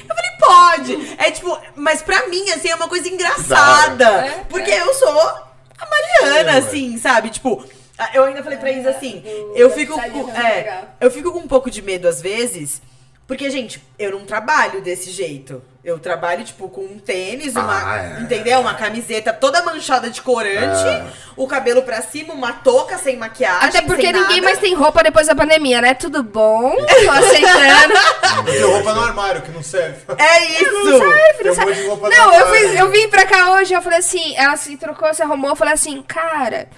Eu 0.07 0.15
falei, 0.15 0.31
pode. 0.39 1.15
É 1.17 1.31
tipo, 1.31 1.57
mas 1.75 2.01
pra 2.01 2.27
mim, 2.27 2.49
assim, 2.51 2.69
é 2.69 2.75
uma 2.75 2.87
coisa 2.87 3.07
engraçada. 3.07 4.05
É, 4.05 4.43
porque 4.49 4.71
eu 4.71 4.93
sou 4.95 5.09
a 5.19 5.87
Mariana, 5.89 6.51
É, 6.51 6.57
assim, 6.57 6.97
sabe? 6.97 7.29
Tipo, 7.29 7.63
eu 8.13 8.23
ainda 8.23 8.43
falei 8.43 8.57
pra 8.57 8.71
Isa 8.71 8.89
assim, 8.89 9.23
eu 9.55 9.69
fico, 9.69 9.93
com, 9.93 10.31
é 10.31 10.59
é, 10.59 10.83
eu 10.99 11.11
fico 11.11 11.31
com 11.31 11.39
um 11.39 11.47
pouco 11.47 11.69
de 11.69 11.81
medo 11.81 12.07
às 12.07 12.21
vezes. 12.21 12.81
Porque, 13.25 13.49
gente, 13.49 13.81
eu 13.97 14.11
não 14.11 14.25
trabalho 14.25 14.81
desse 14.81 15.09
jeito. 15.09 15.63
Eu 15.83 15.99
trabalho, 15.99 16.45
tipo, 16.45 16.69
com 16.69 16.81
um 16.81 16.97
tênis, 16.97 17.55
uma. 17.55 17.93
Ah, 17.93 18.17
é. 18.19 18.21
Entendeu? 18.21 18.59
Uma 18.61 18.73
camiseta 18.73 19.33
toda 19.33 19.63
manchada 19.63 20.09
de 20.09 20.21
corante, 20.21 20.85
É. 20.87 21.05
o 21.35 21.45
cabelo 21.45 21.81
pra 21.83 22.01
cima, 22.01 22.33
uma 22.33 22.53
touca 22.53 22.97
sem 22.97 23.17
maquiagem. 23.17 23.67
Até 23.67 23.81
porque 23.81 24.01
sem 24.03 24.13
ninguém 24.13 24.37
nada. 24.37 24.43
mais 24.43 24.59
tem 24.59 24.73
roupa 24.73 25.03
depois 25.03 25.27
da 25.27 25.35
pandemia, 25.35 25.81
né? 25.81 25.93
Tudo 25.93 26.23
bom, 26.23 26.71
tô 26.75 27.11
aceitando. 27.11 27.93
Tem 28.45 28.61
roupa 28.61 28.93
no 28.93 29.01
armário 29.01 29.41
que 29.41 29.51
não 29.51 29.61
serve. 29.63 29.99
É 30.17 30.45
isso! 30.61 30.99
Monte 31.65 31.73
de 31.75 31.87
roupa 31.87 32.09
no 32.09 32.15
Não, 32.15 32.33
eu, 32.33 32.55
eu 32.75 32.89
vim 32.91 33.09
pra 33.09 33.25
cá 33.25 33.51
hoje, 33.53 33.73
eu 33.73 33.81
falei 33.81 33.99
assim, 33.99 34.35
ela 34.37 34.55
se 34.55 34.77
trocou, 34.77 35.13
se 35.13 35.21
arrumou, 35.21 35.49
eu 35.51 35.55
falei 35.55 35.73
assim, 35.73 36.01
cara, 36.03 36.69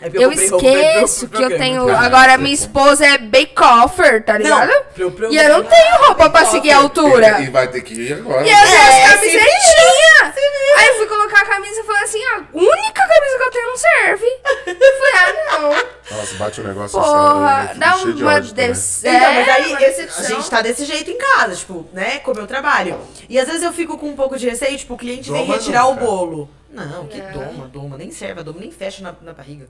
É 0.00 0.08
Eu 0.12 0.32
ir 0.32 0.48
pro- 0.48 0.56
esqueço 0.58 1.28
pro 1.28 1.38
que 1.38 1.44
eu 1.44 1.56
tenho. 1.56 1.88
Agora 1.96 2.36
minha 2.36 2.52
esposa 2.54 3.06
é 3.06 3.16
bake-offer, 3.16 4.24
tá 4.24 4.36
ligado? 4.36 4.70
programa. 4.94 5.32
E 5.32 5.36
eu 5.36 5.48
não 5.48 5.62
tenho 5.64 5.96
roupa 6.06 6.28
pra 6.30 6.44
seguir 6.46 6.72
a 6.72 6.78
altura. 6.78 7.40
E 7.40 7.48
vai 7.48 7.68
ter 7.68 7.80
que 7.80 7.94
ir 7.94 8.12
agora. 8.14 8.44
E 8.44 8.50
eu 8.50 8.56
tenho 8.56 8.74
É, 8.74 8.86
as 8.86 8.94
se 8.94 9.08
camisetinhas. 9.16 10.34
Aí 10.76 10.88
eu 10.88 10.94
fui 10.96 11.06
colocar 11.06 11.42
a 11.42 11.44
camisa 11.46 11.80
e 11.80 11.84
falei 11.84 12.02
assim: 12.02 12.24
a 12.24 12.36
única 12.52 13.02
camisa 13.08 13.38
que 13.38 13.42
eu 13.44 13.50
tenho 13.52 13.66
não 13.68 13.76
serve. 13.76 14.26
Eu 14.66 14.98
falei, 14.98 15.14
ah, 15.14 15.32
não. 15.60 16.16
Nossa, 16.18 16.34
bate 16.34 16.60
um 16.60 16.64
negócio 16.64 17.00
Porra, 17.00 17.60
assim. 17.70 17.78
dá 17.78 17.92
cheio 17.92 18.14
de 18.14 18.22
uma 18.22 18.34
ódio 18.34 18.50
também. 18.50 18.68
decepção. 18.68 19.14
Então, 19.14 19.34
mas 19.34 19.48
aí 19.48 19.66
uma 19.72 19.80
eu- 19.80 20.08
a 20.18 20.22
gente 20.22 20.50
tá 20.50 20.60
desse 20.60 20.84
jeito 20.84 21.10
em 21.10 21.18
casa, 21.18 21.54
tipo, 21.54 21.86
né? 21.92 22.18
Como 22.18 22.40
eu 22.40 22.46
trabalho. 22.48 22.98
E 23.28 23.38
às 23.38 23.46
vezes 23.46 23.62
eu 23.62 23.72
fico 23.72 23.96
com 23.96 24.08
um 24.08 24.16
pouco 24.16 24.36
de 24.36 24.48
receio, 24.48 24.76
tipo, 24.76 24.94
o 24.94 24.98
cliente 24.98 25.30
vem 25.30 25.44
retirar 25.44 25.86
o 25.86 25.94
bolo. 25.94 26.50
Não, 26.74 27.06
que 27.06 27.20
doma, 27.20 27.68
doma, 27.68 27.96
nem 27.98 28.10
serve, 28.10 28.40
a 28.40 28.42
doma 28.42 28.60
nem 28.60 28.70
fecha 28.70 29.02
na, 29.02 29.14
na 29.22 29.32
barriga. 29.32 29.66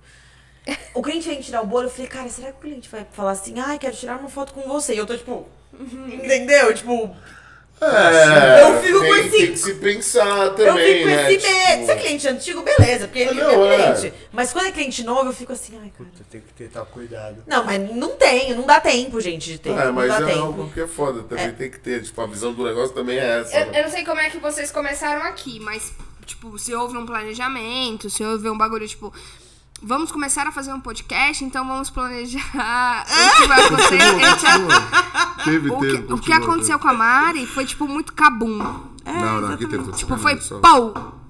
O 0.94 1.02
cliente 1.02 1.28
vem 1.28 1.40
tirar 1.40 1.60
o 1.62 1.66
bolo, 1.66 1.84
eu 1.86 1.90
falei, 1.90 2.06
cara, 2.06 2.28
será 2.28 2.48
que 2.50 2.58
o 2.58 2.60
cliente 2.60 2.88
vai 2.88 3.06
falar 3.12 3.32
assim, 3.32 3.60
ai, 3.60 3.78
quero 3.78 3.94
tirar 3.94 4.18
uma 4.18 4.30
foto 4.30 4.52
com 4.54 4.62
você? 4.62 4.94
E 4.94 4.98
eu 4.98 5.06
tô 5.06 5.16
tipo, 5.16 5.46
entendeu? 5.78 6.72
Tipo, 6.74 7.14
É, 7.82 8.62
Eu 8.62 8.80
fico 8.80 8.98
com 9.00 9.04
tem, 9.04 9.20
esse- 9.26 9.30
tem 9.38 9.50
que 9.52 9.56
se 9.58 9.74
pensar 9.74 10.46
eu 10.46 10.54
também, 10.54 10.94
fico 10.94 11.00
com 11.10 11.16
né? 11.16 11.32
esse 11.34 11.46
medo. 11.46 11.72
tipo- 11.74 11.84
Se 11.86 11.90
é 11.90 11.96
cliente 11.96 12.28
antigo, 12.28 12.62
beleza, 12.62 13.06
porque 13.08 13.18
ele 13.18 13.34
Não, 13.34 13.66
é 13.66 13.74
é. 13.74 13.92
cliente. 13.92 14.14
Mas 14.32 14.52
quando 14.52 14.66
é 14.68 14.70
cliente 14.72 15.02
novo, 15.04 15.28
eu 15.28 15.32
fico 15.34 15.52
assim, 15.52 15.78
ai, 15.82 15.92
cara. 15.98 16.08
Tem 16.30 16.40
que 16.40 16.52
ter 16.54 16.68
tal 16.70 16.86
cuidado. 16.86 17.42
Não, 17.46 17.64
mas 17.64 17.80
não 17.94 18.10
tem, 18.16 18.54
não 18.54 18.64
dá 18.64 18.80
tempo, 18.80 19.20
gente, 19.20 19.50
de 19.52 19.58
ter. 19.58 19.70
É, 19.70 19.84
não 19.86 19.92
mas 19.92 20.08
dá 20.08 20.22
é 20.22 20.24
tempo. 20.32 20.38
algo 20.46 20.70
que 20.72 20.80
é 20.80 20.86
foda, 20.86 21.24
também 21.24 21.52
tem 21.52 21.68
que 21.70 21.80
ter, 21.80 22.00
tipo, 22.02 22.18
a 22.22 22.26
visão 22.26 22.54
do 22.54 22.64
negócio 22.64 22.94
também 22.94 23.18
é 23.18 23.40
essa. 23.40 23.58
Eu, 23.58 23.66
né? 23.66 23.80
eu 23.80 23.82
não 23.82 23.90
sei 23.90 24.04
como 24.04 24.20
é 24.20 24.30
que 24.30 24.38
vocês 24.38 24.70
começaram 24.70 25.22
aqui, 25.24 25.58
mas, 25.60 25.92
tipo, 26.24 26.58
se 26.58 26.74
houve 26.74 26.96
um 26.96 27.06
planejamento, 27.06 28.08
se 28.10 28.24
houve 28.24 28.48
um 28.48 28.56
bagulho, 28.56 28.86
tipo, 28.88 29.12
vamos 29.82 30.10
começar 30.10 30.46
a 30.46 30.52
fazer 30.52 30.72
um 30.72 30.80
podcast, 30.80 31.44
então 31.44 31.66
vamos 31.66 31.90
planejar 31.90 33.04
o 33.06 33.36
que 33.42 33.46
vai 33.48 33.64
acontecer. 33.64 33.98
Teve, 35.44 35.70
o, 35.70 35.78
teve, 35.80 36.02
que, 36.02 36.12
o 36.12 36.18
que 36.18 36.32
aconteceu 36.32 36.78
com 36.78 36.88
a 36.88 36.92
Mari 36.94 37.46
foi, 37.46 37.64
tipo, 37.66 37.86
muito 37.86 38.12
cabum. 38.12 38.58
teve. 39.04 39.18
Não, 39.18 39.40
não, 39.40 39.52
aqui 39.52 39.66
teve. 39.66 39.92
Tipo, 39.92 40.16
foi 40.16 40.40
só- 40.40 40.58
pau. 40.60 41.20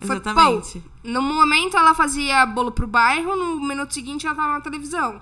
Foi 0.00 0.16
Exatamente. 0.16 0.80
pau. 0.80 0.82
No 1.04 1.22
momento 1.22 1.76
ela 1.76 1.94
fazia 1.94 2.44
bolo 2.44 2.72
pro 2.72 2.86
bairro, 2.86 3.34
no 3.36 3.60
minuto 3.60 3.94
seguinte 3.94 4.26
ela 4.26 4.34
tava 4.34 4.52
na 4.52 4.60
televisão. 4.60 5.20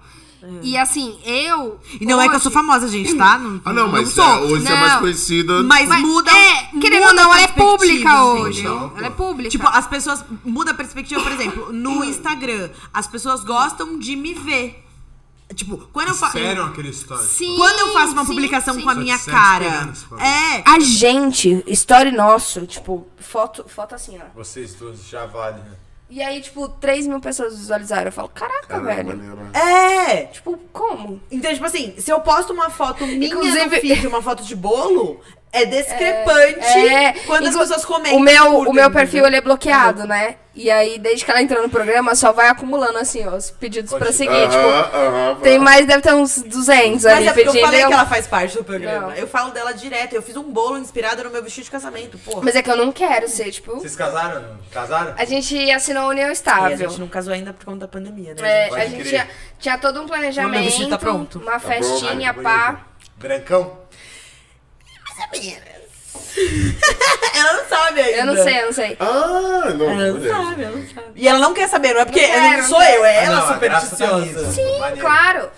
E 0.62 0.76
assim, 0.76 1.18
eu. 1.24 1.78
E 2.00 2.04
não 2.06 2.20
é 2.20 2.24
que 2.24 2.30
eu 2.30 2.34
hoje- 2.36 2.42
sou 2.42 2.52
famosa, 2.52 2.88
gente, 2.88 3.14
tá? 3.14 3.38
Não, 3.38 3.60
Ah, 3.64 3.72
não, 3.72 3.88
mas 3.88 4.08
sou. 4.10 4.24
é, 4.24 4.38
hoje 4.40 4.62
você 4.66 4.72
é 4.72 4.76
mais 4.76 4.92
Não. 4.94 5.00
conhecida. 5.00 5.62
Mas, 5.62 5.88
Mas 5.88 6.00
muda. 6.02 6.30
é, 6.30 6.64
querendo 6.80 7.02
ou 7.02 7.08
muda 7.10 7.22
não, 7.22 7.32
ela 7.34 7.40
é 7.42 7.46
perspectiva, 7.48 7.70
pública 7.78 8.24
hoje. 8.24 8.60
entendeu? 8.60 8.92
Ela 8.96 9.06
é 9.06 9.10
pública. 9.10 9.50
Tipo, 9.50 9.68
as 9.68 9.86
pessoas. 9.86 10.24
Muda 10.44 10.70
a 10.72 10.74
perspectiva, 10.74 11.20
por 11.22 11.32
exemplo, 11.32 11.72
no 11.72 12.02
Instagram. 12.04 12.70
As 12.92 13.06
pessoas 13.06 13.44
gostam 13.44 13.98
de 13.98 14.16
me 14.16 14.34
ver. 14.34 14.84
Tipo, 15.54 15.76
quando 15.92 16.08
eu 16.08 16.14
faço. 16.14 16.38
Aquele 16.38 16.88
story. 16.88 17.24
Sim, 17.26 17.56
Quando 17.56 17.78
eu 17.80 17.92
faço 17.92 18.12
uma 18.12 18.24
sim, 18.24 18.32
publicação 18.34 18.72
sim. 18.74 18.80
com 18.82 18.88
a 18.90 18.94
minha 18.94 19.18
cara. 19.18 19.92
É. 20.18 20.62
A 20.66 20.80
gente, 20.80 21.62
story 21.66 22.10
nosso, 22.10 22.66
tipo, 22.66 23.06
foto, 23.20 23.62
foto 23.68 23.94
assim, 23.94 24.18
ó. 24.18 24.24
Vocês 24.34 24.74
duas 24.74 25.06
já 25.06 25.26
valem, 25.26 25.62
né? 25.62 25.76
E 26.14 26.22
aí, 26.22 26.42
tipo, 26.42 26.68
3 26.68 27.06
mil 27.06 27.20
pessoas 27.20 27.56
visualizaram. 27.56 28.04
Eu 28.08 28.12
falo, 28.12 28.28
caraca, 28.28 28.66
Caramba, 28.66 28.94
velho. 28.94 29.08
maneiro. 29.16 29.38
É! 29.54 30.24
Tipo, 30.26 30.58
como? 30.70 31.18
Então, 31.30 31.50
tipo 31.54 31.64
assim, 31.64 31.94
se 31.96 32.10
eu 32.10 32.20
posto 32.20 32.52
uma 32.52 32.68
foto 32.68 33.06
minha 33.06 33.18
no 33.18 33.24
Inclusive- 33.46 33.80
feed, 33.80 34.06
uma 34.06 34.20
foto 34.20 34.42
de 34.44 34.54
bolo, 34.54 35.20
é 35.52 35.64
discrepante 35.66 36.60
É, 36.88 37.12
quando 37.26 37.46
as 37.48 37.56
pessoas 37.56 37.84
comentam. 37.84 38.16
O 38.18 38.20
meu, 38.20 38.60
o 38.60 38.72
meu 38.72 38.90
perfil, 38.90 39.26
ele 39.26 39.36
é 39.36 39.40
bloqueado, 39.40 40.06
né? 40.06 40.36
E 40.54 40.70
aí, 40.70 40.98
desde 40.98 41.24
que 41.24 41.30
ela 41.30 41.40
entrou 41.40 41.62
no 41.62 41.68
programa, 41.70 42.14
só 42.14 42.30
vai 42.30 42.48
acumulando, 42.48 42.98
assim, 42.98 43.26
ó, 43.26 43.36
os 43.36 43.50
pedidos 43.50 43.90
pra 43.94 44.12
seguir. 44.12 44.48
Tipo, 44.50 45.40
tem 45.42 45.58
mais, 45.58 45.86
deve 45.86 46.02
ter 46.02 46.12
uns 46.12 46.42
200 46.42 47.04
Mas 47.04 47.06
ali 47.06 47.26
é 47.28 47.32
porque 47.32 47.48
eu 47.48 47.60
falei 47.62 47.82
eu- 47.82 47.88
que 47.88 47.94
ela 47.94 48.04
faz 48.04 48.26
parte 48.26 48.58
do 48.58 48.62
programa. 48.64 49.08
Não. 49.08 49.14
Eu 49.14 49.26
falo 49.26 49.50
dela 49.50 49.72
direto. 49.72 50.12
Eu 50.14 50.20
fiz 50.20 50.36
um 50.36 50.42
bolo 50.42 50.76
inspirado 50.78 51.24
no 51.24 51.30
meu 51.30 51.42
vestido 51.42 51.64
de 51.64 51.70
casamento, 51.70 52.18
porra. 52.18 52.42
Mas 52.44 52.54
é 52.54 52.60
que 52.62 52.70
eu 52.70 52.76
não 52.76 52.92
quero 52.92 53.28
ser, 53.28 53.50
tipo... 53.50 53.76
Vocês 53.76 53.96
casaram? 53.96 54.58
Casaram? 54.70 55.14
A 55.16 55.24
gente 55.24 55.70
assinou 55.70 56.02
a 56.02 56.08
união 56.08 56.26
E 56.26 56.30
a 56.30 56.32
estável. 56.32 56.76
gente 56.76 57.00
não 57.00 57.08
casou 57.08 57.32
ainda 57.32 57.54
por 57.54 57.64
conta 57.64 57.78
da 57.80 57.88
pandemia, 57.88 58.34
né? 58.34 58.42
É, 58.42 58.64
gente? 58.64 58.74
a 58.80 58.86
gente 58.86 59.08
tinha, 59.08 59.28
tinha 59.58 59.78
todo 59.78 60.02
um 60.02 60.06
planejamento, 60.06 60.52
meu 60.52 60.64
vestido 60.64 60.90
tá 60.90 60.98
pronto. 60.98 61.38
uma 61.38 61.58
festinha, 61.58 62.30
Bonito. 62.30 62.42
pá. 62.42 62.80
Brancão? 63.16 63.81
Ela 67.34 67.52
não 67.54 67.64
sabe 67.68 68.00
ainda. 68.00 68.18
Eu 68.18 68.26
não 68.26 68.42
sei, 68.42 68.60
eu 68.60 68.66
não 68.66 68.72
sei. 68.72 68.96
Ah, 69.00 69.70
não, 69.74 69.90
Ela 69.90 70.06
não 70.06 70.14
beleza. 70.18 70.34
sabe, 70.34 70.62
ela 70.62 70.76
não 70.76 70.86
sabe. 70.88 71.06
E 71.14 71.28
ela 71.28 71.38
não 71.38 71.54
quer 71.54 71.68
saber, 71.68 71.94
não 71.94 72.00
é 72.00 72.04
porque 72.04 72.20
Não 72.26 72.28
quero, 72.28 72.62
não 72.62 72.68
sou 72.68 72.82
eu, 72.82 73.04
é 73.04 73.18
Ah, 73.18 73.22
ela 73.24 73.36
não, 73.36 73.46
tá 73.46 73.54
supersticiosa. 73.54 74.20
nisso. 74.24 74.52
Sim, 74.52 74.78
Maneiro. 74.78 75.00
claro. 75.00 75.50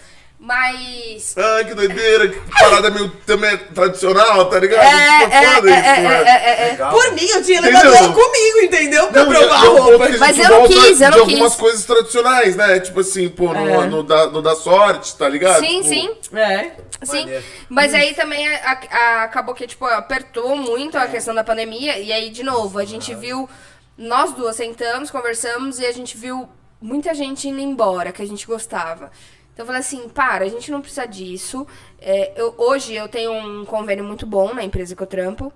Mas. 0.45 1.35
Ah, 1.39 1.65
que 1.65 1.73
doideira, 1.73 2.29
que 2.29 2.39
parada 2.51 2.91
meio 2.91 3.09
também 3.27 3.57
tradicional, 3.75 4.45
tá 4.51 4.59
ligado? 4.59 4.83
É, 4.85 5.19
Tipo, 5.21 5.35
é, 5.35 5.55
foda 5.55 5.71
é, 5.71 5.75
isso, 5.81 5.89
é, 5.89 6.03
né? 6.03 6.23
é, 6.27 6.51
é, 6.51 6.71
é. 6.71 6.77
Por 6.77 7.13
mim, 7.13 7.27
eu 7.27 7.43
tinha 7.43 7.61
levado 7.63 7.87
ela 7.95 8.13
comigo, 8.13 8.59
entendeu? 8.63 9.07
Pra 9.09 9.25
Não, 9.25 9.33
provar 9.33 9.47
e 9.49 9.51
é 9.51 9.55
a 9.67 9.81
roupa. 9.81 10.09
Mas 10.19 10.39
eu 10.39 10.49
não 10.51 10.67
quis, 10.67 11.01
eu 11.01 11.11
de 11.11 11.17
não 11.17 11.21
algumas 11.25 11.53
quis. 11.53 11.61
coisas 11.61 11.85
tradicionais, 11.87 12.57
né? 12.57 12.79
Tipo 12.81 13.01
assim, 13.01 13.29
pô, 13.31 13.55
no, 13.55 13.69
É. 13.69 13.87
no, 13.87 14.03
da, 14.03 14.27
no 14.27 14.43
da 14.43 14.55
sorte, 14.55 15.17
tá 15.17 15.29
ligado? 15.29 15.61
Sim, 15.61 15.81
Tipo, 15.83 15.89
sim. 15.89 16.39
É. 16.39 16.73
Sim, 17.03 17.21
Maneiro. 17.21 17.45
mas 17.71 17.95
aí 17.95 18.15
também 18.15 18.47
a- 18.49 18.79
a- 18.91 19.23
acabou 19.25 19.55
que, 19.55 19.67
tipo, 19.67 19.85
apertou 19.87 20.55
muito 20.57 20.97
a 20.99 21.07
questão 21.07 21.35
da 21.35 21.43
pandemia. 21.45 21.99
E 21.99 22.13
aí, 22.13 22.29
de 22.31 22.43
novo, 22.43 22.79
a 22.79 22.85
gente 22.85 23.15
viu. 23.15 23.49
Nós 23.97 24.33
duas 24.33 24.57
sentamos, 24.57 25.11
conversamos 25.11 25.79
e 25.79 25.87
a 25.87 25.93
gente 25.93 26.17
viu 26.17 26.49
muita 26.83 27.15
gente 27.15 27.49
indo 27.49 27.61
embora 27.61 28.11
que 28.13 28.21
a 28.21 28.27
gente 28.27 28.45
gostava. 28.47 29.11
Então 29.55 29.63
eu 29.63 29.67
falei 29.67 29.81
assim, 29.81 30.09
para, 30.09 30.45
a 30.45 30.49
gente 30.49 30.71
não 30.71 30.81
precisa 30.81 31.07
disso. 31.07 31.67
É, 32.01 32.33
eu- 32.37 32.55
hoje 32.59 32.93
eu 32.95 33.09
tenho 33.09 33.33
um 33.33 33.65
convênio 33.65 34.05
muito 34.05 34.27
bom 34.27 34.53
na 34.53 34.63
empresa 34.65 34.95
que 34.97 35.03
eu 35.03 35.07
trampo. 35.07 35.53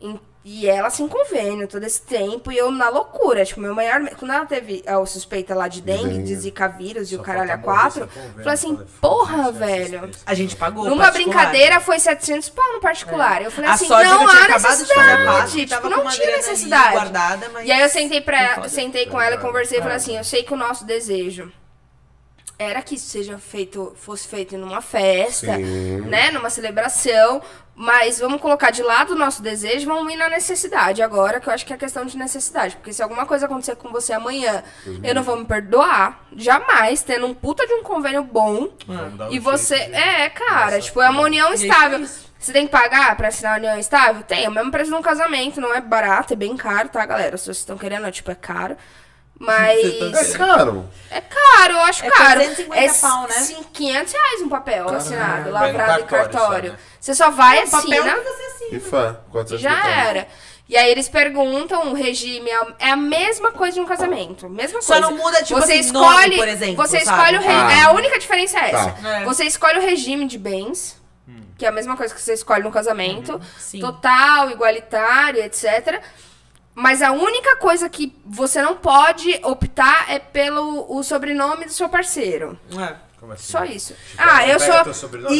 em- 0.00 0.20
E 0.44 0.66
ela 0.68 0.90
sem 0.90 1.06
convênio 1.06 1.68
todo 1.68 1.84
esse 1.84 2.02
tempo. 2.02 2.50
E 2.50 2.58
eu 2.58 2.68
na 2.72 2.88
loucura. 2.88 3.44
Tipo, 3.44 3.60
meu 3.60 3.72
maior. 3.76 4.00
Quando 4.18 4.32
ela 4.32 4.44
teve 4.44 4.82
a 4.84 5.06
suspeita 5.06 5.54
lá 5.54 5.68
de 5.68 5.80
dengue, 5.80 6.20
de 6.20 6.34
zika 6.34 6.66
vírus 6.66 7.12
e 7.12 7.14
o 7.14 7.20
caralho 7.20 7.52
a 7.52 7.58
quatro, 7.58 8.08
falei 8.08 8.52
assim, 8.52 8.76
porra, 9.00 9.52
velho. 9.52 10.10
A 10.26 10.34
gente 10.34 10.56
pagou. 10.56 10.86
Numa 10.86 11.12
brincadeira 11.12 11.78
foi 11.78 12.00
700 12.00 12.48
pau 12.48 12.72
no 12.72 12.80
particular. 12.80 13.40
Eu 13.40 13.52
falei 13.52 13.70
A 13.70 13.74
assim, 13.74 13.86
é 13.86 13.88
não 13.88 14.02
eu 14.02 14.28
tinha 14.30 14.40
há 14.42 14.44
acabado 14.46 14.78
de 14.84 14.94
fazer 14.94 15.00
a 15.00 15.06
necessidade. 15.06 15.24
Páscoa, 15.26 15.66
tipo, 15.66 15.88
não 15.88 16.10
tinha 16.10 16.26
ali 16.26 16.36
necessidade. 16.38 16.90
guardada, 16.92 17.48
mas- 17.52 17.68
E 17.68 17.70
aí 17.70 17.80
eu 17.80 17.88
sentei, 17.88 18.20
pra, 18.20 18.54
foda. 18.56 18.68
sentei 18.68 19.06
com 19.06 19.20
ela 19.20 19.36
e 19.36 19.38
conversei 19.38 19.78
e 19.78 19.80
falei 19.80 19.96
assim, 19.96 20.16
eu 20.18 20.24
sei 20.24 20.42
que 20.42 20.52
o 20.52 20.56
nosso 20.56 20.84
desejo 20.84 21.52
era 22.58 22.82
que 22.82 22.94
isso 22.94 23.08
seja 23.08 23.38
feito, 23.38 23.92
fosse 23.96 24.28
feito 24.28 24.56
numa 24.56 24.80
festa, 24.80 25.56
né, 25.56 26.30
numa 26.30 26.50
celebração, 26.50 27.42
mas 27.74 28.18
vamos 28.18 28.40
colocar 28.40 28.70
de 28.70 28.82
lado 28.82 29.14
o 29.14 29.16
nosso 29.16 29.42
desejo, 29.42 29.86
vamos 29.86 30.12
ir 30.12 30.16
na 30.16 30.28
necessidade 30.28 31.02
agora, 31.02 31.40
que 31.40 31.48
eu 31.48 31.52
acho 31.52 31.64
que 31.66 31.72
é 31.72 31.76
questão 31.76 32.04
de 32.04 32.16
necessidade, 32.16 32.76
porque 32.76 32.92
se 32.92 33.02
alguma 33.02 33.26
coisa 33.26 33.46
acontecer 33.46 33.76
com 33.76 33.90
você 33.90 34.12
amanhã, 34.12 34.62
eu 35.02 35.14
não 35.14 35.22
vou 35.22 35.36
me 35.36 35.44
perdoar, 35.44 36.24
jamais, 36.36 37.02
tendo 37.02 37.26
um 37.26 37.34
puta 37.34 37.66
de 37.66 37.72
um 37.74 37.82
convênio 37.82 38.22
bom, 38.22 38.68
um 38.88 39.26
e 39.28 39.30
jeito 39.32 39.42
você, 39.42 39.74
é, 39.74 40.28
cara, 40.28 40.72
nessa 40.72 40.80
tipo, 40.82 41.00
é 41.00 41.08
uma 41.08 41.22
união 41.22 41.50
é 41.50 41.54
estável. 41.54 42.00
isso. 42.00 42.32
Você 42.38 42.52
tem 42.52 42.66
que 42.66 42.72
pagar 42.72 43.16
pra 43.16 43.28
assinar 43.28 43.54
a 43.54 43.58
união 43.58 43.78
estável? 43.78 44.24
Tem, 44.24 44.44
é 44.44 44.48
o 44.48 44.52
mesmo 44.52 44.72
preço 44.72 44.90
de 44.90 44.96
um 44.96 45.02
casamento, 45.02 45.60
não 45.60 45.72
é 45.72 45.80
barato, 45.80 46.32
é 46.32 46.36
bem 46.36 46.56
caro, 46.56 46.88
tá, 46.88 47.06
galera? 47.06 47.36
Se 47.36 47.44
vocês 47.44 47.58
estão 47.58 47.78
querendo, 47.78 48.04
é, 48.04 48.10
tipo, 48.10 48.32
é 48.32 48.34
caro. 48.34 48.76
Mas. 49.46 50.34
É 50.34 50.38
caro. 50.38 50.88
É 51.10 51.20
caro, 51.20 51.72
eu 51.74 51.80
acho 51.82 52.04
É 52.04 52.10
caro. 52.10 52.40
450 52.40 52.80
é 52.80 52.88
pau, 53.00 53.22
né? 53.22 53.34
cin- 53.34 53.62
500 53.72 54.12
reais 54.12 54.42
um 54.42 54.48
papel 54.48 54.88
assinado, 54.88 55.50
Vai 55.52 55.72
no 55.72 55.78
lavrado 55.78 56.02
em 56.02 56.06
cartório 56.06 56.70
só, 56.70 56.74
né? 56.74 56.78
Você 57.00 57.14
só 57.14 57.30
vai, 57.30 57.64
O 57.64 57.70
papel 57.70 58.02
assina, 58.02 58.14
que 58.18 58.24
você 58.24 58.42
assina. 58.44 58.76
E 58.76 58.80
fã, 58.80 59.16
400 59.30 59.60
já 59.62 59.88
era. 59.88 60.28
E 60.68 60.76
aí 60.76 60.90
eles 60.90 61.08
perguntam, 61.08 61.90
o 61.90 61.94
regime 61.94 62.48
é 62.48 62.54
a- 62.56 62.66
é 62.78 62.90
a 62.92 62.96
mesma 62.96 63.52
coisa 63.52 63.74
de 63.74 63.80
um 63.80 63.84
casamento. 63.84 64.48
Mesma 64.48 64.80
Só 64.80 64.94
coisa. 64.94 65.10
não 65.10 65.16
muda, 65.18 65.42
tipo 65.42 65.60
você 65.60 65.72
assim, 65.72 65.80
escolhe, 65.80 66.06
nome, 66.28 66.36
por 66.36 66.48
exemplo, 66.48 66.76
Você 66.76 67.00
sabe? 67.00 67.18
escolhe 67.20 67.36
o 67.36 67.40
regime. 67.40 67.72
Ah. 67.72 67.78
É 67.78 67.82
a 67.82 67.90
única 67.92 68.18
diferença 68.18 68.58
é 68.58 68.70
essa. 68.70 68.90
Tá. 68.92 69.08
É. 69.20 69.24
Você 69.24 69.44
escolhe 69.44 69.78
o 69.78 69.82
regime 69.82 70.26
de 70.26 70.38
bens, 70.38 70.96
que 71.58 71.66
é 71.66 71.68
a 71.68 71.72
mesma 71.72 71.96
coisa 71.96 72.14
que 72.14 72.22
você 72.22 72.32
escolhe 72.32 72.62
no 72.62 72.70
casamento. 72.72 73.38
Sim. 73.58 73.80
Total, 73.80 74.50
igualitário, 74.50 75.42
etc. 75.42 76.00
Mas 76.74 77.02
a 77.02 77.12
única 77.12 77.56
coisa 77.56 77.88
que 77.88 78.14
você 78.24 78.62
não 78.62 78.76
pode 78.76 79.38
optar 79.42 80.10
é 80.10 80.18
pelo 80.18 80.86
o 80.90 81.02
sobrenome 81.02 81.66
do 81.66 81.72
seu 81.72 81.88
parceiro. 81.88 82.58
É. 82.78 82.94
Como 83.20 83.34
assim? 83.34 83.52
Só 83.52 83.64
isso. 83.64 83.94
Tipo, 83.94 84.22
Ah, 84.22 84.48
eu 84.48 84.58
sou. 84.58 85.30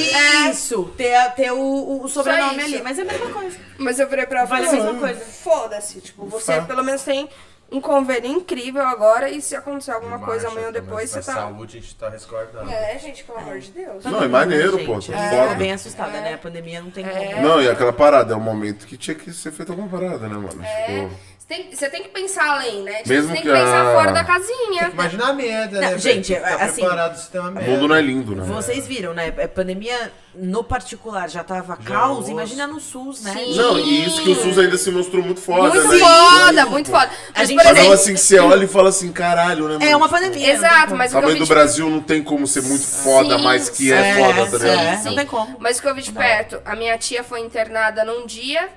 Isso, 0.51 0.85
ter, 0.97 1.17
a- 1.17 1.31
ter 1.31 1.51
o, 1.52 2.02
o 2.05 2.09
sobrenome 2.09 2.62
ali, 2.62 2.81
mas 2.83 2.97
é 2.99 3.02
a 3.02 3.05
mesma 3.05 3.31
coisa. 3.31 3.59
Mas 3.77 3.99
eu 3.99 4.09
virei 4.09 4.25
pra 4.27 4.41
ela 4.41 4.49
Vale 4.49 4.69
a 4.69 4.73
mesma 4.73 4.94
coisa. 4.94 5.20
Foda-se. 5.20 6.01
Tipo, 6.01 6.27
você 6.27 6.57
Tá. 6.61 6.62
pelo 6.62 6.85
menos 6.85 7.02
tem 7.02 7.28
um 7.73 7.81
convênio 7.81 8.31
incrível 8.31 8.83
agora 8.83 9.31
e 9.31 9.41
se 9.41 9.57
acontecer 9.57 9.92
alguma 9.92 10.18
coisa 10.18 10.42
Marcha, 10.44 10.49
amanhã 10.49 10.67
ou 10.67 10.73
depois, 10.73 11.10
você 11.10 11.20
tá. 11.20 11.33
saúde 11.34 11.78
a 11.78 11.81
gente 11.81 11.94
tá 11.97 12.09
resguardado. 12.10 12.70
É, 12.70 12.99
gente, 12.99 13.25
pelo 13.25 13.39
amor 13.39 13.59
de 13.59 13.70
Deus. 13.70 14.05
Não, 14.05 14.23
é 14.23 14.28
maneiro, 14.28 14.78
pô. 14.84 15.01
Gente, 15.01 15.12
Tá 15.17 15.25
eu 15.34 15.39
foda. 15.41 15.49
tô 15.52 15.55
bem 15.57 15.73
assustada, 15.73 16.20
né? 16.20 16.34
A 16.34 16.39
pandemia 16.39 16.81
não 16.83 16.91
tem 16.91 17.05
como. 17.05 17.41
Não, 17.42 17.62
e 17.62 17.68
aquela 17.68 17.92
parada, 17.92 18.34
é 18.34 18.36
um 18.36 18.41
momento 18.41 18.86
que 18.86 18.97
tinha 18.97 19.15
que 19.15 19.33
ser 19.33 19.51
feita 19.52 19.73
alguma 19.73 19.89
parada, 19.89 20.28
né, 20.28 20.34
mano? 20.34 20.62
É. 20.62 20.86
Tipo, 20.86 21.10
tem, 21.52 21.70
você 21.72 21.90
tem 21.90 22.02
que 22.02 22.08
pensar 22.08 22.47
além, 22.55 22.82
né? 22.82 22.94
Tipo, 22.98 23.08
Mesmo 23.10 23.28
você 23.28 23.32
tem 23.34 23.42
que 23.42 23.48
que 23.48 23.55
pensar 23.55 23.82
a- 23.89 23.92
fora 23.94 24.12
da 24.12 24.24
casinha. 24.24 24.90
Imagina 24.92 25.26
a 25.26 25.32
merda, 25.32 25.81
Não, 25.81 25.90
né? 25.90 25.98
gente, 25.98 26.32
Tem 26.32 26.42
que 26.42 26.48
tá 26.48 26.64
assim, 26.64 26.81
preparado 26.81 27.14
o 27.14 27.18
sistema 27.18 27.48
o 27.48 27.52
merda. 27.52 27.70
mundo 27.70 27.89
não 27.89 27.97
é 27.97 28.00
lindo, 28.00 28.34
né? 28.34 28.44
Vocês 28.47 28.86
viram, 28.86 29.12
né? 29.12 29.32
A 29.42 29.48
pandemia 29.48 30.12
no 30.34 30.64
particular 30.64 31.28
já 31.28 31.44
tava 31.44 31.76
Já 31.78 31.84
caos, 31.84 32.28
imagina 32.31 32.66
no 32.66 32.81
SUS, 32.81 33.22
né? 33.22 33.32
Sim. 33.34 33.55
Não, 33.55 33.78
e 33.78 34.06
isso 34.06 34.22
que 34.22 34.31
o 34.31 34.34
SUS 34.34 34.58
ainda 34.58 34.78
se 34.78 34.90
mostrou 34.90 35.22
muito 35.22 35.40
foda, 35.40 35.74
Muito 35.78 35.89
né? 35.92 35.98
foda, 35.98 36.66
muito 36.66 36.90
foda. 36.90 37.10
A 37.34 37.39
Mas, 37.40 37.48
gente 37.48 37.58
por 37.58 37.64
Mas 37.64 37.72
exemplo, 37.72 37.84
não 37.89 37.92
assim 37.92 38.14
que 38.14 38.20
você 38.20 38.39
olha 38.39 38.64
e 38.64 38.68
fala 38.68 38.89
assim, 38.89 39.12
caralho, 39.12 39.68
né, 39.68 39.74
mano? 39.74 39.84
É 39.84 39.94
uma 39.94 40.06
Tipo, 40.08 40.20
pandemia. 40.20 40.47
tem 40.47 40.55
Exato, 40.56 40.97
mas 40.97 41.12
o 41.12 41.14
que 41.16 41.20
Tamanho 41.20 41.39
do 41.39 41.47
Brasil 41.47 41.90
não 41.90 42.00
tem 42.00 42.22
como 42.22 42.47
ser 42.47 42.62
muito 42.62 42.84
foda, 42.86 43.36
Sim, 43.36 43.44
mas 43.44 43.68
que 43.68 43.92
é, 43.92 43.97
é, 44.08 44.14
foda, 44.14 44.50
tá 44.50 44.58
ligado? 44.64 44.86
é. 44.86 44.97
Sim. 44.97 45.05
Não 45.10 45.16
tem 45.16 45.26
como. 45.26 45.56
Mas 45.58 45.78
o 45.78 45.82
que 45.82 45.89
eu 45.89 45.94
vi 45.94 46.02
de 46.02 46.12
perto, 46.12 46.62
a 46.64 46.74
minha 46.74 46.97
tia 46.97 47.22
foi 47.22 47.40
internada 47.40 48.02
num 48.05 48.24
dia. 48.26 48.68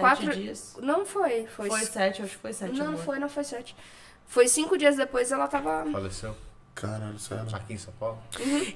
Sete 0.00 0.24
quatro 0.26 0.34
dias. 0.34 0.76
Não 0.80 1.04
foi, 1.06 1.46
foi. 1.46 1.68
Foi 1.68 1.80
sete, 1.84 2.22
acho 2.22 2.32
que 2.32 2.38
foi 2.38 2.52
sete. 2.52 2.78
não 2.78 2.88
amor. 2.88 2.98
foi, 3.04 3.18
não 3.18 3.28
foi 3.28 3.44
sete. 3.44 3.76
Foi 4.26 4.48
cinco 4.48 4.76
dias 4.78 4.96
depois 4.96 5.30
ela 5.32 5.46
tava. 5.48 5.84
Faleceu 5.90 6.36
Caralho, 6.74 7.18
sério. 7.18 7.54
aqui 7.54 7.74
em 7.74 7.78
São 7.78 7.92
Paulo. 7.98 8.18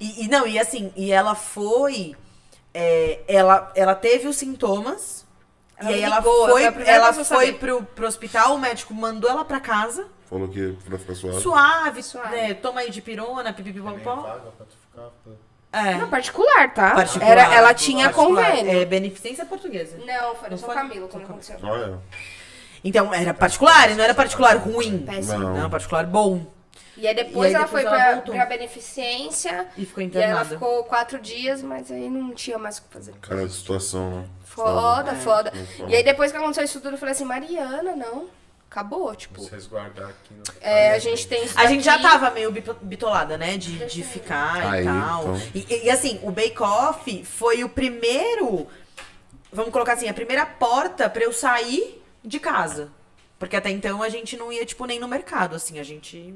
E, 0.00 0.24
e 0.24 0.28
não, 0.28 0.46
e 0.46 0.58
assim, 0.58 0.92
e 0.96 1.10
ela 1.12 1.34
foi. 1.34 2.14
é, 2.72 3.22
ela, 3.26 3.72
ela 3.74 3.94
teve 3.94 4.26
os 4.28 4.36
sintomas. 4.36 5.24
Ela 5.76 5.90
e 5.90 5.94
aí 5.94 6.02
ela 6.02 6.18
ligou, 6.18 6.48
foi, 6.50 6.64
ela 6.64 7.12
foi 7.12 7.52
pro, 7.54 7.82
pro 7.82 8.06
hospital, 8.06 8.54
o 8.54 8.58
médico 8.58 8.94
mandou 8.94 9.28
ela 9.28 9.44
pra 9.44 9.58
casa. 9.58 10.06
Falou 10.26 10.48
que 10.48 10.72
pra 10.84 10.98
ficar 10.98 11.14
suave. 11.14 11.40
Suave, 11.40 12.02
Suave. 12.02 12.36
né, 12.36 12.54
toma 12.54 12.80
aí 12.80 12.90
de 12.90 13.00
pirona, 13.02 13.52
pipipipopó. 13.52 14.16
Vaga 14.16 15.12
É. 15.74 15.94
Não, 15.96 16.08
particular, 16.08 16.72
tá? 16.72 16.94
Particular. 16.94 17.30
Era, 17.30 17.54
ela 17.54 17.74
tinha 17.74 18.10
Particular. 18.10 18.50
convênio. 18.52 18.80
É 18.80 18.84
beneficência 18.84 19.44
portuguesa. 19.44 19.98
Não, 19.98 20.34
foi 20.34 20.44
no 20.44 20.50
Não 20.52 20.58
São 20.58 20.66
foi? 20.68 20.74
Camilo 20.76 21.08
quando 21.08 21.24
aconteceu. 21.24 21.56
Olha. 21.62 21.98
Então, 22.84 23.12
era 23.14 23.32
particular, 23.34 23.90
e 23.90 23.94
não 23.94 24.04
era 24.04 24.14
particular 24.14 24.56
ruim. 24.56 24.98
Péssimo. 25.06 25.38
Não. 25.38 25.54
Não, 25.62 25.70
particular 25.70 26.04
bom. 26.06 26.46
E 26.96 27.08
aí 27.08 27.14
depois 27.14 27.46
E 27.46 27.48
aí 27.48 27.54
ela 27.54 27.64
depois 27.64 27.82
foi 27.82 27.92
ela 27.92 28.16
pra, 28.22 28.32
pra 28.34 28.46
beneficência. 28.46 29.66
E 29.76 29.84
ficou 29.84 30.02
E 30.02 30.06
aí 30.06 30.12
ela 30.12 30.24
internada. 30.42 30.50
ficou 30.50 30.84
quatro 30.84 31.18
dias, 31.18 31.60
mas 31.62 31.90
aí 31.90 32.08
não 32.08 32.32
tinha 32.34 32.56
mais 32.58 32.78
o 32.78 32.82
que 32.82 32.88
fazer. 32.92 33.14
Cara, 33.20 33.48
situação, 33.48 34.10
né? 34.10 34.24
Foda, 34.44 35.10
É. 35.10 35.14
foda. 35.16 35.52
E 35.88 35.96
aí 35.96 36.04
depois 36.04 36.30
que 36.30 36.38
aconteceu 36.38 36.62
isso 36.64 36.80
tudo, 36.80 36.94
eu 36.94 36.98
falei 36.98 37.12
assim, 37.14 37.24
Mariana, 37.24 37.96
não. 37.96 38.26
Acabou, 38.74 39.14
tipo. 39.14 39.40
Se 39.40 39.50
resguardar 39.52 40.08
aqui 40.08 40.34
no. 40.34 40.42
É, 40.60 40.96
a 40.96 40.98
gente 40.98 41.28
tem 41.28 41.44
isso 41.44 41.56
A 41.56 41.66
gente 41.66 41.84
já 41.84 41.96
tava 41.96 42.28
meio 42.32 42.50
bito- 42.50 42.76
bitolada, 42.82 43.38
né? 43.38 43.56
De, 43.56 43.86
de 43.86 44.02
ficar 44.02 44.56
Aí, 44.72 44.82
e 44.82 44.84
tal. 44.84 45.36
então. 45.36 45.42
E, 45.54 45.84
e, 45.84 45.90
assim, 45.90 46.18
o 46.24 46.32
Bake 46.32 46.60
Off 46.60 47.24
foi 47.24 47.62
o 47.62 47.68
primeiro. 47.68 48.66
Vamos 49.52 49.70
colocar 49.70 49.92
assim, 49.92 50.08
a 50.08 50.12
primeira 50.12 50.44
porta 50.44 51.08
pra 51.08 51.22
eu 51.22 51.32
sair 51.32 52.02
de 52.24 52.40
casa. 52.40 52.90
Porque 53.38 53.54
até 53.54 53.70
então 53.70 54.02
a 54.02 54.08
gente 54.08 54.36
não 54.36 54.50
ia, 54.50 54.66
tipo, 54.66 54.84
nem 54.86 54.98
no 54.98 55.06
mercado, 55.06 55.54
assim, 55.54 55.78
a 55.78 55.84
gente. 55.84 56.34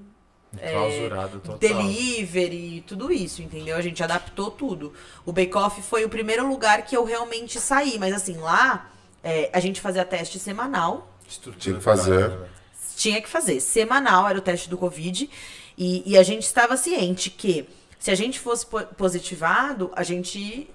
é, 0.61 0.71
Clausurado 0.75 1.41
total. 1.41 1.59
Delivery, 1.59 2.85
tudo 2.87 3.11
isso, 3.11 3.43
entendeu? 3.43 3.77
A 3.77 3.83
gente 3.83 4.01
adaptou 4.01 4.49
tudo. 4.49 4.93
O 5.27 5.33
Bake 5.33 5.57
Off 5.57 5.83
foi 5.83 6.05
o 6.05 6.09
primeiro 6.09 6.47
lugar 6.47 6.83
que 6.83 6.97
eu 6.97 7.03
realmente 7.03 7.59
saí. 7.59 7.99
Mas 7.99 8.15
assim, 8.15 8.37
lá 8.37 8.93
é, 9.25 9.51
a 9.53 9.59
gente 9.59 9.81
fazia 9.81 10.05
teste 10.05 10.39
semanal. 10.39 11.13
Estrutura 11.29 11.59
Tinha 11.61 11.77
que 11.77 11.83
fazer. 11.83 12.11
parada, 12.15 12.37
velho. 12.37 12.51
Tinha 12.97 13.23
que 13.23 13.29
fazer. 13.29 13.61
Semanal 13.61 14.29
era 14.29 14.39
o 14.39 14.43
teste 14.43 14.69
do 14.69 14.77
Covid. 14.79 15.29
E, 15.77 16.03
e 16.11 16.17
a 16.19 16.23
gente 16.23 16.43
estava 16.43 16.77
ciente 16.77 17.31
que 17.31 17.69
se 17.99 18.11
a 18.11 18.15
gente 18.15 18.41
fosse 18.41 18.67
po- 18.67 18.83
positivado, 18.97 19.93
a 19.95 20.03
gente 20.03 20.69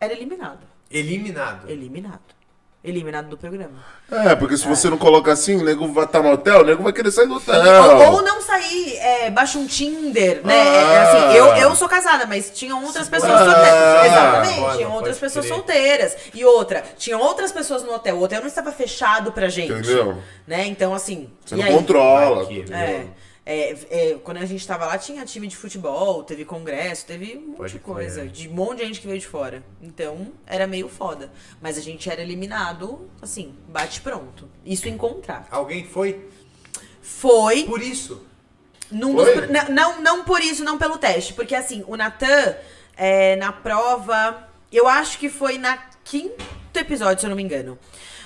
era 0.00 0.12
eliminado. 0.12 0.60
Eliminado. 0.90 1.68
Eliminado. 1.68 2.20
Eliminado 2.84 3.28
do 3.30 3.38
programa. 3.38 3.72
É, 4.12 4.34
porque 4.34 4.58
se 4.58 4.68
você 4.68 4.90
não 4.90 4.98
coloca 4.98 5.32
assim, 5.32 5.56
o 5.56 5.64
nego 5.64 5.90
vai 5.90 6.04
estar 6.04 6.22
no 6.22 6.30
hotel, 6.30 6.60
o 6.60 6.64
nego 6.64 6.82
vai 6.82 6.92
querer 6.92 7.10
sair 7.10 7.26
do 7.26 7.36
hotel. 7.36 7.54
Ou, 7.56 8.16
ou 8.16 8.22
não 8.22 8.42
sair, 8.42 8.96
é, 8.98 9.30
baixa 9.30 9.58
um 9.58 9.66
Tinder, 9.66 10.42
né? 10.44 10.54
É, 10.54 10.98
Ah. 10.98 11.02
assim, 11.02 11.36
eu, 11.38 11.46
eu 11.56 11.74
sou 11.74 11.88
casada, 11.88 12.26
mas 12.26 12.50
tinham 12.50 12.84
outras 12.84 13.08
pessoas 13.08 13.32
Ah. 13.32 13.44
solteiras. 13.44 14.04
Exatamente, 14.06 14.76
tinham 14.76 14.92
outras 14.92 15.18
pessoas 15.18 15.46
crer. 15.46 15.54
solteiras. 15.56 16.16
E 16.34 16.44
outra, 16.44 16.84
tinham 16.98 17.20
outras 17.22 17.50
pessoas 17.50 17.82
no 17.82 17.94
hotel. 17.94 18.16
O 18.16 18.22
hotel 18.22 18.40
não 18.40 18.48
estava 18.48 18.70
fechado 18.70 19.32
pra 19.32 19.48
gente. 19.48 19.72
Entendeu? 19.72 20.18
Né? 20.46 20.66
Então, 20.66 20.92
assim. 20.94 21.30
Você 21.42 21.54
e 21.54 21.58
não 21.58 21.64
aí? 21.64 21.72
controla. 21.72 22.42
Aqui? 22.42 22.66
É, 22.70 23.06
é, 23.46 23.76
é, 23.90 24.18
quando 24.24 24.38
a 24.38 24.46
gente 24.46 24.66
tava 24.66 24.86
lá, 24.86 24.96
tinha 24.96 25.24
time 25.24 25.46
de 25.46 25.56
futebol, 25.56 26.24
teve 26.24 26.46
congresso, 26.46 27.04
teve 27.04 27.36
um 27.36 27.58
monte 27.58 27.72
de 27.72 27.78
coisa. 27.78 28.20
crer. 28.22 28.32
De 28.32 28.48
um 28.48 28.52
monte 28.52 28.78
de 28.78 28.86
gente 28.86 29.00
que 29.00 29.06
veio 29.06 29.20
de 29.20 29.26
fora. 29.26 29.62
Então, 29.82 30.32
era 30.46 30.66
meio 30.66 30.88
foda. 30.88 31.30
Mas 31.60 31.76
a 31.76 31.82
gente 31.82 32.08
era 32.08 32.22
eliminado, 32.22 33.10
assim, 33.20 33.54
bate 33.68 34.00
pronto. 34.00 34.48
Isso 34.64 34.88
em 34.88 34.96
contrato. 34.96 35.48
Alguém 35.50 35.84
foi 35.84 36.26
Foi. 37.02 37.64
por 37.64 37.82
isso. 37.82 38.24
Num 38.90 39.12
Foi? 39.14 39.34
dos 39.34 39.50
não, 39.50 39.68
não, 39.68 40.00
não 40.00 40.24
por 40.24 40.40
isso, 40.40 40.64
não 40.64 40.78
pelo 40.78 40.96
teste. 40.96 41.34
Porque 41.34 41.54
assim, 41.54 41.84
o 41.86 41.96
Natan, 41.96 42.56
é, 42.96 43.36
na 43.36 43.52
prova. 43.52 44.48
Eu 44.72 44.88
acho 44.88 45.18
que 45.18 45.28
foi 45.28 45.58
na 45.58 45.76
quinto 46.02 46.44
episódio, 46.74 47.20
se 47.20 47.26
eu 47.26 47.30
não 47.30 47.36
me 47.36 47.42
engano. 47.42 47.78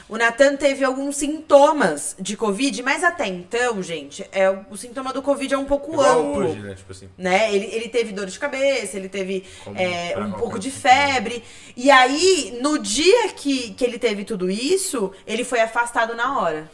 O 0.09 0.17
Natan 0.17 0.57
teve 0.57 0.85
alguns 0.85 1.17
sintomas 1.17 2.17
de 2.19 2.37
Covid, 2.37 2.83
mas 2.83 3.05
até 3.05 3.27
então, 3.27 3.83
gente, 3.83 4.27
é, 4.33 4.49
o 4.71 4.77
sintoma 4.77 5.13
do 5.13 5.21
Covid 5.21 5.53
é 5.53 5.59
um 5.59 5.67
pouco 5.67 5.93
Igual 5.93 6.31
amplo 6.31 6.49
hoje, 6.49 6.61
né? 6.61 6.75
Tipo 6.75 6.93
assim. 6.93 7.09
né? 7.19 7.55
Ele, 7.55 7.67
ele 7.67 7.89
teve 7.89 8.13
dor 8.13 8.27
de 8.27 8.39
cabeça, 8.39 8.97
ele 8.97 9.09
teve 9.09 9.45
é, 9.75 10.19
um 10.19 10.33
pouco 10.33 10.59
de 10.59 10.71
febre. 10.71 11.43
E 11.77 11.91
aí, 11.91 12.59
no 12.63 12.79
dia 12.79 13.29
que, 13.35 13.75
que 13.75 13.85
ele 13.85 13.99
teve 13.99 14.25
tudo 14.25 14.51
isso, 14.51 15.13
ele 15.27 15.45
foi 15.45 15.61
afastado 15.61 16.15
na 16.15 16.41
hora. 16.41 16.71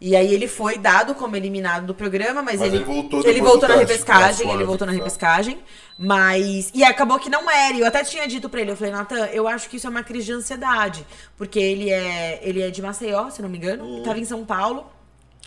E 0.00 0.16
aí 0.16 0.32
ele 0.32 0.48
foi 0.48 0.78
dado 0.78 1.14
como 1.14 1.36
eliminado 1.36 1.84
do 1.86 1.94
programa, 1.94 2.40
mas, 2.40 2.58
Mas 2.58 2.68
ele, 2.72 2.78
ele 2.78 2.84
voltou 2.84 3.20
ele 3.22 3.40
voltou 3.42 3.68
na 3.68 3.76
teste, 3.76 3.92
repescagem, 3.92 4.50
ele 4.50 4.64
voltou 4.64 4.86
na 4.86 4.92
tá. 4.94 4.98
repescagem, 4.98 5.58
mas 5.98 6.70
e 6.72 6.82
acabou 6.82 7.18
que 7.18 7.28
não 7.28 7.50
era. 7.50 7.74
e 7.76 7.80
Eu 7.80 7.86
até 7.86 8.02
tinha 8.02 8.26
dito 8.26 8.48
pra 8.48 8.62
ele, 8.62 8.70
eu 8.70 8.76
falei, 8.76 8.92
Nathan, 8.94 9.26
eu 9.26 9.46
acho 9.46 9.68
que 9.68 9.76
isso 9.76 9.86
é 9.86 9.90
uma 9.90 10.02
crise 10.02 10.24
de 10.26 10.32
ansiedade, 10.32 11.06
porque 11.36 11.58
ele 11.58 11.90
é 11.90 12.40
ele 12.42 12.62
é 12.62 12.70
de 12.70 12.80
Maceió, 12.80 13.28
se 13.28 13.42
não 13.42 13.48
me 13.50 13.58
engano, 13.58 13.84
Hum. 13.84 14.02
tava 14.02 14.18
em 14.18 14.24
São 14.24 14.42
Paulo. 14.44 14.86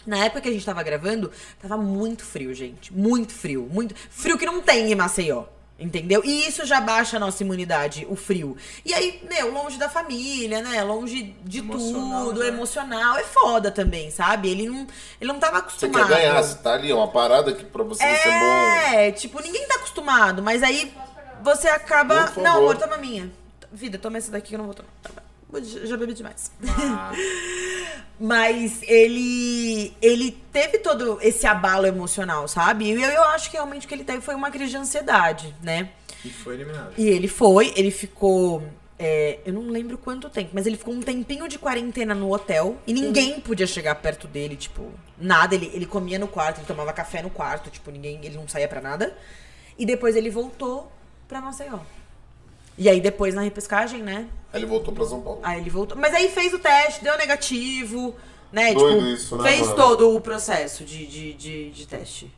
Na 0.05 0.17
época 0.25 0.41
que 0.41 0.49
a 0.49 0.51
gente 0.51 0.65
tava 0.65 0.83
gravando, 0.83 1.31
tava 1.61 1.77
muito 1.77 2.23
frio, 2.25 2.53
gente. 2.53 2.93
Muito 2.93 3.31
frio. 3.33 3.67
Muito 3.71 3.95
frio 4.09 4.37
que 4.37 4.45
não 4.45 4.61
tem 4.61 4.91
em 4.91 4.95
Maceió. 4.95 5.45
Entendeu? 5.79 6.21
E 6.23 6.47
isso 6.47 6.65
já 6.65 6.79
baixa 6.79 7.17
a 7.17 7.19
nossa 7.19 7.43
imunidade, 7.43 8.05
o 8.09 8.15
frio. 8.15 8.55
E 8.85 8.93
aí, 8.93 9.21
meu, 9.27 9.51
longe 9.51 9.77
da 9.77 9.89
família, 9.89 10.61
né? 10.61 10.81
Longe 10.83 11.35
de 11.43 11.59
Emocional, 11.59 12.25
tudo, 12.25 12.39
né? 12.41 12.47
emocional. 12.47 13.17
É 13.17 13.23
foda 13.23 13.71
também, 13.71 14.11
sabe? 14.11 14.49
Ele 14.49 14.67
não, 14.69 14.87
ele 15.19 15.33
não 15.33 15.39
tava 15.39 15.57
Você 15.57 15.59
acostumado. 15.85 16.07
quer 16.07 16.15
ganhar, 16.15 16.41
você 16.41 16.55
tá 16.59 16.73
ali, 16.73 16.91
é 16.91 16.95
uma 16.95 17.07
parada 17.07 17.53
que 17.53 17.65
pra 17.65 17.83
você 17.83 18.03
vai 18.03 18.15
ser 18.15 18.29
bom. 18.29 18.95
É, 18.95 19.11
tipo, 19.11 19.41
ninguém 19.41 19.67
tá 19.67 19.75
acostumado, 19.75 20.43
mas 20.43 20.61
aí 20.61 20.93
você 21.41 21.67
acaba. 21.67 22.31
Não, 22.37 22.57
amor, 22.57 22.77
toma 22.77 22.95
a 22.95 22.99
minha. 22.99 23.31
Vida, 23.71 23.97
toma 23.97 24.19
essa 24.19 24.31
daqui 24.31 24.49
que 24.49 24.55
eu 24.55 24.59
não 24.59 24.65
vou 24.65 24.75
tomar. 24.75 24.89
Tá 25.01 25.09
bom. 25.15 25.22
Já 25.61 25.97
bebi 25.97 26.13
demais. 26.13 26.51
Mas 28.19 28.81
ele 28.83 29.93
ele 30.01 30.31
teve 30.51 30.77
todo 30.79 31.19
esse 31.21 31.45
abalo 31.47 31.85
emocional, 31.85 32.47
sabe? 32.47 32.85
E 32.85 32.91
eu, 32.91 33.09
eu 33.09 33.23
acho 33.25 33.49
que 33.49 33.57
realmente 33.57 33.85
o 33.85 33.89
que 33.89 33.95
ele 33.95 34.03
teve 34.03 34.21
foi 34.21 34.35
uma 34.35 34.51
crise 34.51 34.71
de 34.71 34.77
ansiedade, 34.77 35.53
né? 35.61 35.89
E 36.23 36.29
foi 36.29 36.53
eliminado. 36.55 36.93
E 36.97 37.07
ele 37.07 37.27
foi, 37.27 37.73
ele 37.75 37.91
ficou. 37.91 38.63
é, 38.97 39.39
eu 39.45 39.51
não 39.51 39.67
lembro 39.69 39.97
quanto 39.97 40.29
tempo, 40.29 40.51
mas 40.53 40.65
ele 40.65 40.77
ficou 40.77 40.93
um 40.93 41.01
tempinho 41.01 41.47
de 41.49 41.59
quarentena 41.59 42.13
no 42.15 42.31
hotel 42.33 42.77
e 42.87 42.93
ninguém 42.93 43.39
podia 43.41 43.67
chegar 43.67 43.95
perto 43.95 44.27
dele, 44.27 44.55
tipo, 44.55 44.89
nada. 45.17 45.55
Ele, 45.55 45.69
ele 45.73 45.85
comia 45.85 46.17
no 46.17 46.27
quarto, 46.27 46.59
ele 46.59 46.67
tomava 46.67 46.93
café 46.93 47.21
no 47.21 47.29
quarto, 47.29 47.69
tipo, 47.69 47.91
ninguém, 47.91 48.19
ele 48.23 48.37
não 48.37 48.47
saía 48.47 48.67
pra 48.67 48.79
nada. 48.79 49.17
E 49.77 49.85
depois 49.85 50.15
ele 50.15 50.29
voltou 50.29 50.89
pra 51.27 51.41
Maceió. 51.41 51.79
E 52.77 52.89
aí 52.89 52.99
depois 52.99 53.33
na 53.35 53.41
repescagem, 53.41 54.01
né? 54.01 54.27
Aí 54.51 54.59
ele 54.59 54.65
voltou 54.65 54.93
pra 54.93 55.05
São 55.05 55.21
Paulo. 55.21 55.39
Aí 55.43 55.59
ele 55.61 55.69
voltou. 55.69 55.97
Mas 55.97 56.13
aí 56.13 56.29
fez 56.29 56.53
o 56.53 56.59
teste, 56.59 57.03
deu 57.03 57.17
negativo, 57.17 58.15
né? 58.51 58.73
Doido 58.73 58.97
tipo, 58.99 59.07
isso, 59.13 59.37
né, 59.37 59.43
fez 59.49 59.61
mano? 59.61 59.75
todo 59.75 60.15
o 60.15 60.21
processo 60.21 60.83
de, 60.83 61.05
de, 61.05 61.33
de, 61.33 61.69
de 61.71 61.87
teste. 61.87 62.31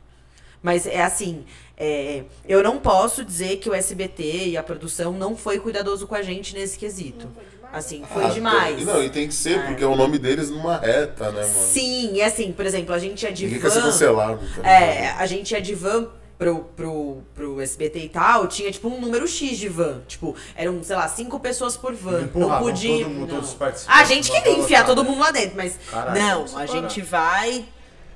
Mas 0.62 0.86
é 0.86 1.02
assim, 1.02 1.44
é, 1.76 2.24
eu 2.48 2.62
não 2.62 2.78
posso 2.78 3.24
dizer 3.24 3.58
que 3.58 3.68
o 3.70 3.74
SBT 3.74 4.48
e 4.48 4.56
a 4.56 4.62
produção 4.62 5.12
não 5.12 5.36
foi 5.36 5.58
cuidadoso 5.60 6.06
com 6.06 6.14
a 6.14 6.22
gente 6.22 6.54
nesse 6.54 6.78
quesito. 6.78 7.28
Assim, 7.72 8.02
foi 8.12 8.24
Ah, 8.24 8.28
demais. 8.28 8.76
tem- 8.76 8.84
Não, 8.84 9.02
e 9.02 9.10
tem 9.10 9.28
que 9.28 9.34
ser, 9.34 9.64
porque 9.66 9.84
é 9.84 9.86
o 9.86 9.94
nome 9.96 10.18
deles 10.18 10.50
numa 10.50 10.78
reta, 10.78 11.30
né, 11.30 11.42
mano? 11.42 11.52
Sim, 11.52 12.14
e 12.14 12.22
assim, 12.22 12.52
por 12.52 12.64
exemplo, 12.64 12.94
a 12.94 12.98
gente 12.98 13.26
é 13.26 13.30
de 13.30 13.44
Ninguém 13.44 13.60
van. 13.60 13.68
quer 13.68 13.74
ser 13.74 13.82
cancelado. 13.82 14.40
tá 14.62 14.68
É, 14.68 14.94
ligado? 15.02 15.20
a 15.20 15.26
gente 15.26 15.54
é 15.54 15.60
de 15.60 15.74
van 15.74 16.08
pro, 16.38 16.64
pro, 16.76 17.22
pro 17.34 17.60
SBT 17.60 17.98
e 17.98 18.08
tal, 18.08 18.46
tinha 18.46 18.70
tipo 18.70 18.88
um 18.88 19.00
número 19.00 19.26
X 19.26 19.58
de 19.58 19.68
van. 19.68 20.02
Tipo, 20.06 20.34
eram, 20.54 20.82
sei 20.82 20.96
lá, 20.96 21.08
cinco 21.08 21.40
pessoas 21.40 21.76
por 21.76 21.94
van. 21.94 22.28
Não 22.34 22.58
podia. 22.58 23.04
todo 23.04 23.14
mundo, 23.14 23.32
não. 23.32 23.40
todos 23.40 23.84
A 23.88 24.04
gente 24.04 24.30
queria 24.30 24.58
enfiar 24.58 24.84
todo 24.84 25.04
mundo 25.04 25.20
lá 25.20 25.30
dentro, 25.30 25.56
mas 25.56 25.78
Caralho, 25.90 26.20
não, 26.20 26.58
a 26.58 26.66
gente 26.66 27.00
vai 27.00 27.64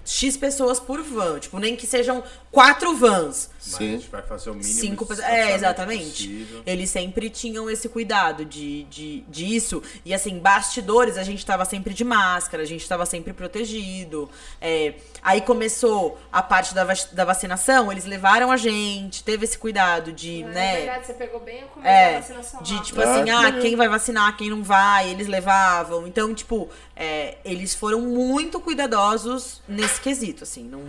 X 0.04 0.36
pessoas 0.36 0.78
por 0.80 1.02
van. 1.02 1.38
Tipo, 1.38 1.58
nem 1.58 1.76
que 1.76 1.86
sejam 1.86 2.22
quatro 2.50 2.94
vans. 2.96 3.50
Mas 3.62 3.74
a 3.74 3.78
Sim. 3.78 3.90
gente 3.92 4.08
vai 4.08 4.22
fazer 4.22 4.50
o 4.50 4.54
mínimo 4.54 4.72
Cinco. 4.72 5.06
É, 5.22 5.54
exatamente. 5.54 6.26
possível. 6.26 6.62
Eles 6.66 6.88
sempre 6.90 7.28
tinham 7.28 7.68
esse 7.68 7.88
cuidado 7.90 8.42
de, 8.44 8.84
de, 8.84 9.20
disso. 9.28 9.82
E 10.04 10.14
assim, 10.14 10.38
bastidores, 10.38 11.18
a 11.18 11.22
gente 11.22 11.44
tava 11.44 11.64
sempre 11.66 11.92
de 11.92 12.02
máscara, 12.02 12.62
a 12.62 12.66
gente 12.66 12.88
tava 12.88 13.04
sempre 13.04 13.34
protegido. 13.34 14.28
É, 14.60 14.94
aí 15.22 15.42
começou 15.42 16.18
a 16.32 16.42
parte 16.42 16.74
da, 16.74 16.84
vac- 16.84 17.12
da 17.12 17.24
vacinação, 17.24 17.92
eles 17.92 18.06
levaram 18.06 18.50
a 18.50 18.56
gente, 18.56 19.22
teve 19.22 19.44
esse 19.44 19.58
cuidado 19.58 20.10
de, 20.10 20.42
Na 20.44 20.48
né? 20.50 20.76
verdade, 20.78 21.06
você 21.06 21.14
pegou 21.14 21.40
bem 21.40 21.62
o 21.64 21.66
começo 21.68 21.82
da 21.82 21.90
É, 21.90 22.16
vacinação. 22.20 22.62
de 22.62 22.74
lá. 22.74 22.82
tipo 22.82 23.00
Ah, 23.02 23.04
assim, 23.14 23.24
que 23.24 23.30
ah, 23.30 23.40
legal. 23.42 23.60
quem 23.60 23.76
vai 23.76 23.88
vacinar, 23.90 24.36
quem 24.38 24.48
não 24.50 24.62
vai, 24.62 25.10
eles 25.10 25.28
levavam. 25.28 26.06
Então, 26.06 26.34
tipo, 26.34 26.68
é, 26.96 27.36
eles 27.44 27.74
foram 27.74 28.00
muito 28.00 28.58
cuidadosos 28.58 29.60
nesse 29.68 30.00
quesito, 30.00 30.44
assim. 30.44 30.64
Não, 30.64 30.80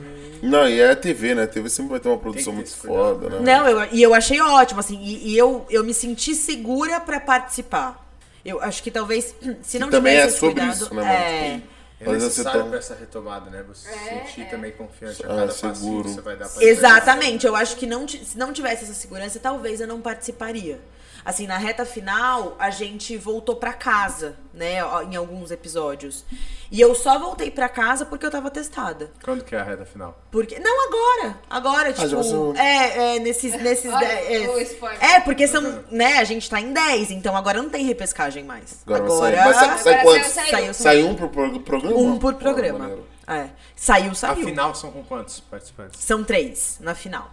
Não, 0.41 0.67
e 0.69 0.80
é 0.80 0.91
a 0.91 0.95
TV, 0.95 1.35
né? 1.35 1.48
TV 1.51 1.69
sempre 1.69 1.91
vai 1.91 1.99
ter 1.99 2.09
uma 2.09 2.17
produção 2.17 2.53
muito 2.53 2.75
foda, 2.75 3.30
né? 3.30 3.39
não 3.39 3.67
eu, 3.67 3.88
e 3.91 4.01
eu 4.01 4.13
achei 4.13 4.39
ótimo, 4.41 4.80
assim, 4.80 4.99
e, 5.01 5.30
e 5.33 5.38
eu, 5.38 5.65
eu 5.69 5.83
me 5.83 5.93
senti 5.93 6.33
segura 6.35 6.99
pra 6.99 7.19
participar. 7.19 8.07
Eu 8.43 8.59
acho 8.61 8.81
que 8.81 8.89
talvez, 8.89 9.35
se 9.61 9.77
não 9.77 9.89
também 9.89 10.13
tivesse 10.13 10.25
é 10.27 10.30
esse 10.30 10.39
sobre 10.39 10.55
cuidado, 10.61 10.75
isso, 10.83 10.93
né, 10.95 11.01
mano? 11.03 11.13
é, 11.13 11.61
É 11.99 12.05
Mas 12.05 12.17
você 12.23 12.25
necessário 12.30 12.61
tá- 12.63 12.67
pra 12.69 12.77
essa 12.80 12.95
retomada, 12.95 13.49
né? 13.51 13.63
Você 13.67 13.88
se 13.88 13.93
É, 13.95 14.25
sentir 14.25 14.41
é. 14.41 14.45
também 14.45 14.71
confiante 14.71 15.21
a 15.23 15.25
Ah, 15.27 15.30
cada 15.35 15.47
passinho 15.47 15.75
seguro. 15.75 16.03
que 16.05 16.09
você 16.15 16.21
vai 16.21 16.35
dar 16.35 16.49
pra 16.49 16.63
Exatamente, 16.63 17.45
eu 17.45 17.55
acho 17.55 17.75
que 17.75 17.85
não, 17.85 18.07
se 18.07 18.35
não 18.35 18.51
tivesse 18.51 18.85
essa 18.85 18.93
segurança, 18.95 19.39
talvez 19.39 19.80
eu 19.80 19.88
não 19.88 20.01
participaria. 20.01 20.80
Assim, 21.24 21.45
na 21.45 21.58
reta 21.58 21.85
final, 21.85 22.56
a 22.58 22.69
gente 22.69 23.16
voltou 23.17 23.56
pra 23.56 23.74
casa, 23.74 24.35
né, 24.53 24.77
em 25.09 25.16
alguns 25.16 25.51
episódios. 25.51 26.25
E 26.72 26.80
eu 26.80 26.95
só 26.95 27.19
voltei 27.19 27.51
pra 27.51 27.67
casa 27.67 28.06
porque 28.06 28.25
eu 28.25 28.32
tava 28.32 28.50
testada. 28.50 29.11
Quando 29.24 29.43
que 29.43 29.53
é 29.53 29.59
a 29.59 29.64
reta 29.64 29.85
final? 29.85 30.17
Porque. 30.32 30.58
Não, 30.58 30.88
agora. 30.88 31.38
Agora, 31.50 31.93
tipo. 31.93 32.16
passou. 32.16 32.56
é, 32.56 33.16
é, 33.17 33.19
nesses. 33.19 33.53
nesses 33.61 33.91
Olha 33.93 34.06
é, 34.06 34.48
o 34.50 34.59
é, 34.59 35.16
é, 35.16 35.19
porque 35.19 35.48
são. 35.48 35.83
Né, 35.91 36.17
a 36.17 36.24
gente 36.24 36.50
tá 36.50 36.59
em 36.61 36.72
10, 36.72 37.11
então 37.11 37.35
agora 37.35 37.61
não 37.61 37.69
tem 37.69 37.83
repescagem 37.85 38.43
mais. 38.43 38.80
Agora, 38.85 39.03
Agora. 39.03 39.35
vai 39.35 39.53
sair. 39.53 39.67
Mas 39.69 39.82
sai, 39.82 39.83
sai 39.83 39.93
Agora 40.00 40.19
quantos? 40.19 40.32
saiu, 40.32 40.50
Saiu, 40.51 40.74
Sai 40.74 41.03
um 41.03 41.16
pro- 41.16 41.59
programa? 41.59 41.95
Um 41.98 42.17
por 42.17 42.35
programa. 42.35 42.98
É. 43.27 43.50
Saiu, 43.75 44.16
saiu. 44.16 44.41
Afinal, 44.41 44.74
são 44.74 44.91
com 44.91 45.03
quantos 45.03 45.40
participantes? 45.41 46.00
São 46.01 46.24
três 46.24 46.77
na 46.80 46.95
final. 46.95 47.30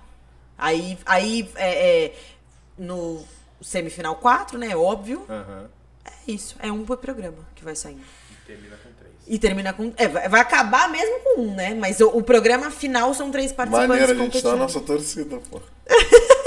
Aí, 0.56 0.98
aí 1.06 1.48
é, 1.54 2.04
é, 2.06 2.14
no 2.76 3.24
semifinal 3.62 4.16
quatro, 4.16 4.58
né? 4.58 4.76
Óbvio. 4.76 5.24
Aham. 5.28 5.68
É 6.04 6.32
isso. 6.32 6.56
É 6.60 6.70
um 6.72 6.84
por 6.84 6.96
programa 6.98 7.38
que 7.54 7.64
vai 7.64 7.74
saindo. 7.76 8.00
Termina 8.46 8.76
com 8.76 8.90
três. 8.98 9.14
E 9.26 9.38
termina 9.38 9.72
com. 9.72 9.92
É, 9.96 10.08
vai 10.28 10.40
acabar 10.40 10.88
mesmo 10.90 11.20
com 11.20 11.40
um, 11.42 11.54
né? 11.54 11.74
Mas 11.74 12.00
o, 12.00 12.08
o 12.08 12.22
programa 12.22 12.70
final 12.70 13.12
são 13.14 13.30
três 13.30 13.52
participantes 13.52 13.88
Maneiro, 13.88 14.12
a 14.12 14.24
gente 14.24 14.42
tá 14.42 14.50
na 14.50 14.56
nossa 14.56 14.80
torcida, 14.80 15.38
pô. 15.50 15.60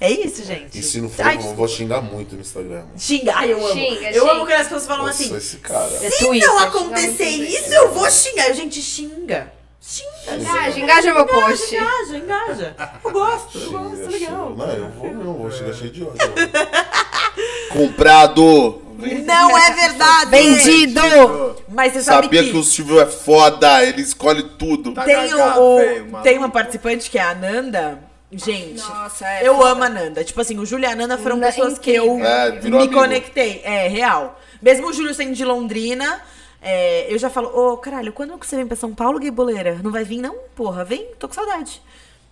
É 0.00 0.10
isso, 0.10 0.44
gente. 0.44 0.76
E 0.76 0.82
se 0.82 1.00
não 1.00 1.08
for, 1.08 1.24
Ai, 1.24 1.36
eu 1.36 1.54
vou 1.54 1.68
xingar 1.68 2.00
muito 2.00 2.34
no 2.34 2.40
Instagram. 2.40 2.84
Xingar, 2.98 3.38
Ai, 3.38 3.52
eu 3.52 3.64
amo. 3.64 3.72
Xinga, 3.72 4.10
eu 4.10 4.22
xinga. 4.22 4.32
amo 4.32 4.40
quando 4.40 4.52
as 4.52 4.62
pessoas 4.64 4.86
falam 4.86 5.06
Nossa, 5.06 5.22
assim. 5.22 5.36
esse 5.36 5.56
cara. 5.58 5.94
É 5.94 6.10
Se 6.10 6.24
Twitter, 6.24 6.48
não 6.48 6.58
acontecer 6.58 7.28
isso, 7.28 7.72
eu 7.72 7.92
vou 7.92 8.10
xingar. 8.10 8.48
Eu, 8.48 8.54
gente, 8.54 8.82
xinga. 8.82 9.52
Xinga. 9.84 10.36
Engaja, 10.40 10.80
engaja 10.80 11.14
meu 11.14 11.26
post. 11.26 11.74
Engaja, 11.74 12.16
engaja. 12.16 12.76
Eu 13.04 13.10
gosto, 13.10 13.58
eu 13.58 13.72
gosto, 13.72 14.10
legal. 14.12 14.54
Não, 14.56 14.66
eu 14.70 14.88
vou, 14.90 15.06
eu 15.08 15.32
vou 15.34 15.50
xingar 15.50 15.72
cheio 15.74 15.90
de 15.90 16.04
ódio. 16.04 16.18
Comprado! 17.70 18.80
Não 19.24 19.58
é 19.58 19.70
verdade. 19.72 20.30
Vendido! 20.30 21.56
Mas 21.68 21.92
você 21.94 22.02
sabe 22.02 22.24
Sabia 22.26 22.44
que... 22.44 22.56
o 22.56 22.62
Silvio 22.62 23.00
é 23.00 23.06
foda, 23.06 23.82
ele 23.84 24.02
escolhe 24.02 24.42
tudo. 24.56 24.92
Tá 24.92 25.02
tem, 25.02 25.16
gaga, 25.30 25.60
o, 25.60 25.74
o- 25.74 25.78
velho, 25.78 26.04
maluco. 26.06 26.22
tem 26.22 26.38
uma 26.38 26.50
participante 26.50 27.10
que 27.10 27.18
é 27.18 27.22
a 27.22 27.34
Nanda. 27.34 27.98
Gente, 28.30 28.80
Nossa, 28.80 29.26
é 29.26 29.46
eu 29.46 29.56
foda. 29.56 29.68
amo 29.70 29.82
a 29.84 29.88
Nanda. 29.88 30.24
Tipo 30.24 30.40
assim, 30.40 30.58
o 30.58 30.64
Júlio 30.64 30.88
e 30.88 30.92
a 30.92 30.94
Nanda 30.96 31.18
foram 31.18 31.36
Na- 31.36 31.46
pessoas 31.48 31.78
que 31.78 31.90
eu 31.90 32.18
É, 32.24 32.52
me 32.62 32.76
amigo. 32.76 32.92
conectei. 32.94 33.60
É, 33.64 33.88
real. 33.88 34.40
Mesmo 34.62 34.88
o 34.88 34.92
Júlio 34.92 35.12
sendo 35.12 35.34
de 35.34 35.44
Londrina, 35.44 36.20
é, 36.62 37.12
eu 37.12 37.18
já 37.18 37.28
falo, 37.28 37.48
ô, 37.48 37.76
caralho, 37.76 38.12
quando 38.12 38.38
que 38.38 38.46
você 38.46 38.56
vem 38.56 38.66
pra 38.66 38.76
São 38.76 38.94
Paulo, 38.94 39.18
gay 39.18 39.30
boleira? 39.30 39.80
Não 39.82 39.90
vai 39.90 40.04
vir, 40.04 40.18
não? 40.22 40.34
Porra, 40.54 40.84
vem, 40.84 41.08
tô 41.18 41.26
com 41.28 41.34
saudade. 41.34 41.82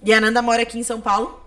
E 0.04 0.12
a 0.14 0.20
Nanda 0.20 0.40
mora 0.40 0.62
aqui 0.62 0.78
em 0.78 0.82
São 0.84 1.00
Paulo, 1.00 1.38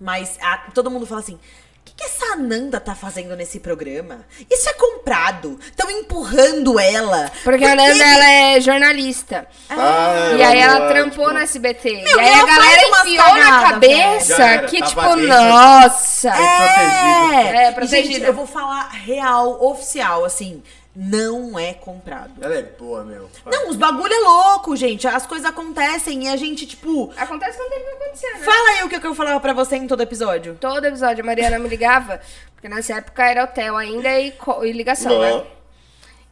mas 0.00 0.38
a- 0.40 0.58
todo 0.74 0.90
mundo 0.90 1.06
fala 1.06 1.20
assim. 1.20 1.34
O 1.34 1.82
que, 1.92 1.94
que 1.96 2.04
essa 2.04 2.36
Nanda 2.36 2.78
tá 2.78 2.94
fazendo 2.94 3.34
nesse 3.34 3.58
programa? 3.58 4.20
Isso 4.50 4.68
é 4.68 4.72
comprado. 4.74 5.58
Estão 5.62 5.90
empurrando 5.90 6.78
ela. 6.78 7.32
Porque 7.42 7.64
a 7.64 7.68
Por 7.70 7.76
que 7.76 7.82
Nanda, 7.82 7.94
que- 7.94 8.02
ela 8.02 8.30
é 8.30 8.60
jornalista. 8.60 9.46
Ah, 9.68 10.30
E 10.36 10.42
aí 10.42 10.58
ela 10.60 10.84
é, 10.84 10.88
trampou 10.88 11.24
tipo, 11.24 11.32
no 11.32 11.38
SBT. 11.40 11.90
Meu, 12.02 12.16
e 12.16 12.20
aí 12.20 12.34
a 12.34 12.44
galera 12.46 12.80
enfiou 12.88 13.34
na 13.34 13.62
cabeça 13.62 14.36
velho. 14.36 14.38
Já 14.38 14.46
era, 14.46 14.66
que, 14.68 14.82
tipo, 14.82 15.00
dentro. 15.16 15.26
nossa. 15.26 16.28
É, 16.28 17.66
É, 17.66 17.72
protegida. 17.72 18.14
Gente, 18.14 18.22
eu 18.24 18.34
vou 18.34 18.46
falar 18.46 18.88
real, 18.90 19.62
oficial, 19.64 20.24
assim, 20.24 20.62
não 20.94 21.58
é 21.58 21.72
comprado. 21.72 22.32
Ela 22.40 22.56
é 22.56 22.62
boa, 22.62 23.04
meu. 23.04 23.30
Não, 23.46 23.68
os 23.68 23.76
bagulho 23.76 24.12
é 24.12 24.18
louco, 24.18 24.74
gente. 24.74 25.06
As 25.06 25.26
coisas 25.26 25.48
acontecem 25.48 26.24
e 26.24 26.28
a 26.28 26.36
gente, 26.36 26.66
tipo. 26.66 27.12
Acontece 27.16 27.56
quando 27.56 27.70
tem 27.70 27.80
que 27.84 27.90
acontecer, 27.90 28.32
né? 28.32 28.38
Fala 28.40 28.68
aí 28.70 28.84
o 28.84 28.88
que 28.88 29.06
eu 29.06 29.14
falava 29.14 29.38
pra 29.40 29.52
você 29.52 29.76
em 29.76 29.86
todo 29.86 30.02
episódio. 30.02 30.56
Todo 30.60 30.84
episódio 30.84 31.22
a 31.22 31.26
Mariana 31.26 31.58
me 31.58 31.68
ligava, 31.68 32.20
porque 32.54 32.68
nessa 32.68 32.94
época 32.94 33.24
era 33.24 33.44
hotel 33.44 33.76
ainda 33.76 34.08
e, 34.18 34.34
e 34.64 34.72
ligação, 34.72 35.12
Não. 35.12 35.20
né? 35.38 35.46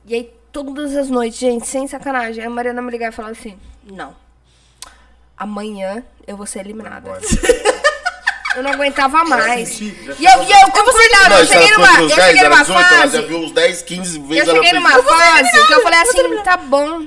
E 0.07 0.15
aí, 0.15 0.33
todas 0.51 0.97
as 0.97 1.09
noites, 1.09 1.39
gente, 1.39 1.67
sem 1.67 1.87
sacanagem, 1.87 2.45
a 2.45 2.51
Mariana 2.51 2.83
me 2.83 2.91
ligava 2.91 3.12
e 3.12 3.17
falava 3.17 3.33
assim: 3.33 3.59
Não, 3.85 4.17
amanhã 5.37 6.03
eu 6.27 6.37
vou 6.37 6.47
ser 6.47 6.61
eliminada. 6.61 7.11
Eu 8.59 8.62
não 8.65 8.73
aguentava 8.73 9.25
mais. 9.25 9.78
já 9.78 9.85
E 9.85 10.25
eu, 10.25 10.43
e 10.43 10.53
eu 10.53 10.70
concordava, 10.70 11.28
Não, 11.28 11.39
eu 11.39 11.47
cheguei 11.47 11.69
foi 11.69 11.77
numa, 11.77 12.01
eu 12.01 12.09
10, 12.09 12.25
cheguei 12.25 12.43
numa 12.43 12.61
18, 12.61 12.78
ela 12.78 12.89
já 12.89 12.99
fase. 13.01 13.23
viu 13.23 13.39
uns 13.39 13.53
10, 13.53 13.83
15 13.83 14.19
vezes. 14.19 14.49
Eu 14.49 14.55
cheguei 14.57 14.73
numa 14.73 15.03
fase 15.03 15.67
que 15.67 15.73
eu 15.75 15.83
falei 15.83 15.99
assim, 16.01 16.37
tá 16.43 16.57
bom. 16.57 17.07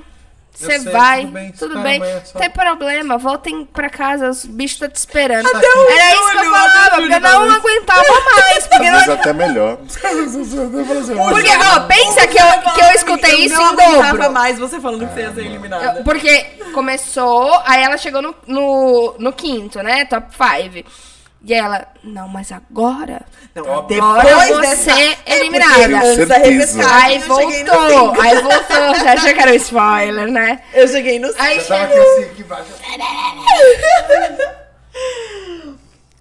Você 0.53 0.77
vai, 0.91 1.21
tudo 1.21 1.31
bem, 1.31 1.51
tudo 1.53 1.79
bem, 1.79 2.01
só. 2.23 2.37
tem 2.37 2.49
problema, 2.51 3.17
voltem 3.17 3.65
pra 3.65 3.89
casa, 3.89 4.29
os 4.29 4.45
bichos 4.45 4.77
tá 4.77 4.87
te 4.87 4.95
esperando. 4.95 5.47
o 5.47 5.49
Era 5.49 6.11
isso 6.13 6.29
que 6.29 6.37
eu 6.37 6.39
até 6.39 6.49
falava, 6.51 6.95
porque 6.97 7.13
eu 7.15 7.19
não 7.19 7.47
isso. 7.47 7.55
aguentava 7.57 8.21
mais. 8.35 8.67
Porque, 8.67 8.85
Às 8.85 9.07
não- 9.07 9.13
até 9.15 9.33
melhor. 9.33 9.77
porque 11.31 11.49
ó, 11.57 11.79
pensa 11.87 12.27
que 12.27 12.37
eu, 12.37 12.73
que 12.73 12.81
eu 12.81 12.91
escutei 12.93 13.35
isso 13.45 13.55
não 13.55 13.63
em 13.63 13.67
aguentava 13.73 14.17
dobro. 14.17 14.31
mais 14.33 14.59
você 14.59 14.79
falando 14.79 15.07
que 15.07 15.13
você 15.15 15.21
ia 15.21 15.33
ser 15.33 15.45
eliminada. 15.45 15.97
Eu- 15.97 16.03
porque 16.03 16.43
começou, 16.73 17.59
aí 17.65 17.81
ela 17.81 17.97
chegou 17.97 18.21
no, 18.21 18.35
no, 18.45 19.15
no 19.17 19.33
quinto, 19.33 19.81
né? 19.81 20.05
Top 20.05 20.27
5. 20.31 20.87
E 21.43 21.53
ela, 21.55 21.87
não, 22.03 22.27
mas 22.27 22.51
agora. 22.51 23.25
Não. 23.55 23.63
Agora 23.63 23.87
depois 23.87 24.49
você 24.49 24.61
dessa... 24.61 24.91
é 25.01 25.17
eliminada. 25.25 25.99
Aí 26.93 27.17
voltou, 27.19 28.21
aí 28.21 28.41
voltou. 28.41 28.95
Você 28.95 29.07
achou 29.07 29.33
que 29.33 29.41
era 29.41 29.51
um 29.51 29.55
spoiler, 29.55 30.31
né? 30.31 30.61
Eu 30.71 30.87
cheguei 30.87 31.17
no 31.17 31.33
Aí 31.39 31.57
Eu 31.57 31.67
tava 31.67 31.83
aqui 31.85 31.97
assim, 31.97 32.23
aqui 32.25 32.41
embaixo. 32.41 32.71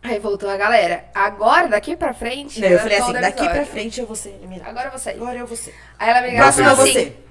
Aí 0.02 0.18
voltou 0.18 0.48
a 0.48 0.56
galera. 0.56 1.04
Agora, 1.14 1.68
daqui 1.68 1.94
pra 1.94 2.14
frente. 2.14 2.58
Não, 2.58 2.68
eu 2.68 2.78
falei 2.78 2.98
assim, 2.98 3.12
daqui 3.12 3.46
pra 3.46 3.66
frente 3.66 4.00
eu 4.00 4.06
vou 4.06 4.16
ser 4.16 4.30
eliminada. 4.30 4.70
Agora 4.70 4.86
eu 4.86 4.90
vou 4.90 4.98
sair. 4.98 5.16
Agora 5.16 5.38
eu 5.38 5.46
vou 5.46 5.56
ser. 5.56 5.74
Aí 5.98 6.08
ela 6.08 6.22
me 6.22 6.30
ligava 6.30 6.52
Próximo 6.52 6.68
é 6.68 6.72
assim: 6.72 6.92
você. 6.92 7.29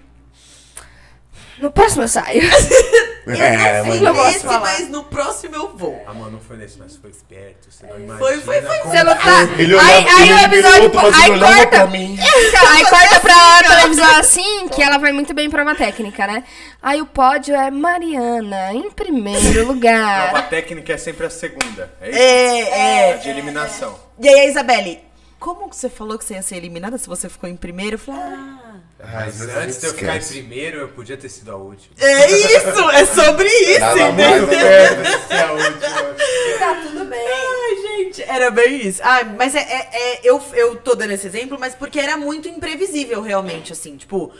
No 1.62 1.72
próximo 1.72 2.04
eu 2.04 2.08
saio. 2.08 2.42
É, 3.28 3.84
Fui 3.84 4.00
mas 4.00 4.02
eu 4.02 4.16
posso 4.16 4.32
nesse, 4.32 4.46
mas 4.60 4.90
no 4.90 5.04
próximo 5.04 5.56
eu 5.56 5.78
vou. 5.78 6.02
A 6.08 6.14
mano 6.14 6.32
não 6.32 6.40
foi 6.40 6.58
nesse, 6.58 6.80
mas 6.80 6.96
foi 6.96 7.12
esperto. 7.12 7.68
Você 7.70 7.86
não 7.86 8.00
imagina. 8.00 8.18
Foi, 8.18 8.42
foi, 8.42 8.62
foi. 8.62 8.78
Você 8.80 9.04
não 9.04 9.16
tá. 9.16 9.44
Ele 9.56 9.78
aí 9.78 10.04
olhava, 10.04 10.20
aí 10.20 10.34
o 10.34 10.40
episódio. 10.40 10.84
outro, 10.84 11.00
aí 11.00 11.24
ele 11.30 11.32
olhava 11.34 11.54
corta. 11.54 11.68
pra 11.70 11.88
mim. 11.88 12.18
Então, 12.18 12.68
aí 12.70 12.86
corta 12.90 13.20
pra 13.20 13.64
televisão 13.68 14.16
assim, 14.16 14.68
que 14.70 14.82
ela 14.82 14.98
vai 14.98 15.12
muito 15.12 15.32
bem 15.36 15.46
em 15.46 15.50
prova 15.52 15.76
técnica, 15.76 16.26
né? 16.26 16.44
Aí 16.82 17.02
o 17.02 17.06
pódio 17.06 17.54
é 17.54 17.70
Mariana, 17.70 18.74
em 18.74 18.90
primeiro 18.90 19.54
Prova 19.54 19.74
lugar. 19.74 20.50
técnica 20.50 20.94
é 20.94 20.98
sempre 20.98 21.28
a 21.28 21.30
segunda. 21.30 21.94
É 22.02 22.10
isso? 22.10 22.20
É, 22.20 22.62
A 22.62 22.78
é. 23.10 23.18
de 23.18 23.30
eliminação. 23.30 24.00
E 24.20 24.28
aí 24.28 24.40
a 24.40 24.46
Isabelle, 24.48 25.04
como 25.40 25.70
que 25.70 25.76
você 25.76 25.90
falou 25.90 26.18
que 26.18 26.26
você 26.26 26.34
ia 26.34 26.42
ser 26.42 26.56
eliminada 26.56 26.98
se 26.98 27.08
você 27.08 27.30
ficou 27.30 27.48
em 27.48 27.56
primeiro? 27.56 27.96
Eu 27.96 28.00
falei, 28.00 28.22
ah. 28.22 28.69
Mas 29.02 29.42
antes 29.42 29.80
de 29.80 29.88
eu 29.88 29.94
ficar 29.94 30.18
em 30.18 30.20
primeiro, 30.24 30.80
eu 30.82 30.88
podia 30.90 31.16
ter 31.16 31.30
sido 31.30 31.52
a 31.52 31.56
última. 31.56 31.96
É 31.98 32.30
isso, 32.32 32.90
é 32.92 33.06
sobre 33.06 33.48
isso, 33.48 33.80
Nada 33.80 34.02
entendeu? 34.02 34.30
mais. 34.30 34.50
perto 34.50 35.02
de 35.04 35.28
ser 35.28 35.34
a 35.42 35.52
última. 35.54 36.60
Tá 36.60 36.82
tudo 36.86 37.06
bem. 37.06 37.20
Ai, 37.28 37.76
gente, 38.04 38.22
era 38.24 38.52
bem 38.52 38.86
isso. 38.88 39.00
Ai, 39.02 39.24
mas 39.38 39.56
é, 39.56 39.60
é- 39.62 39.90
é- 39.94 40.20
eu, 40.24 40.42
eu 40.54 40.76
tô 40.76 40.96
dando 40.96 41.12
esse 41.12 41.26
exemplo, 41.28 41.58
mas 41.58 41.74
porque 41.74 41.98
era 42.00 42.18
muito 42.18 42.50
imprevisível, 42.50 43.22
realmente, 43.22 43.72
assim. 43.72 43.96
Tipo, 43.96 44.34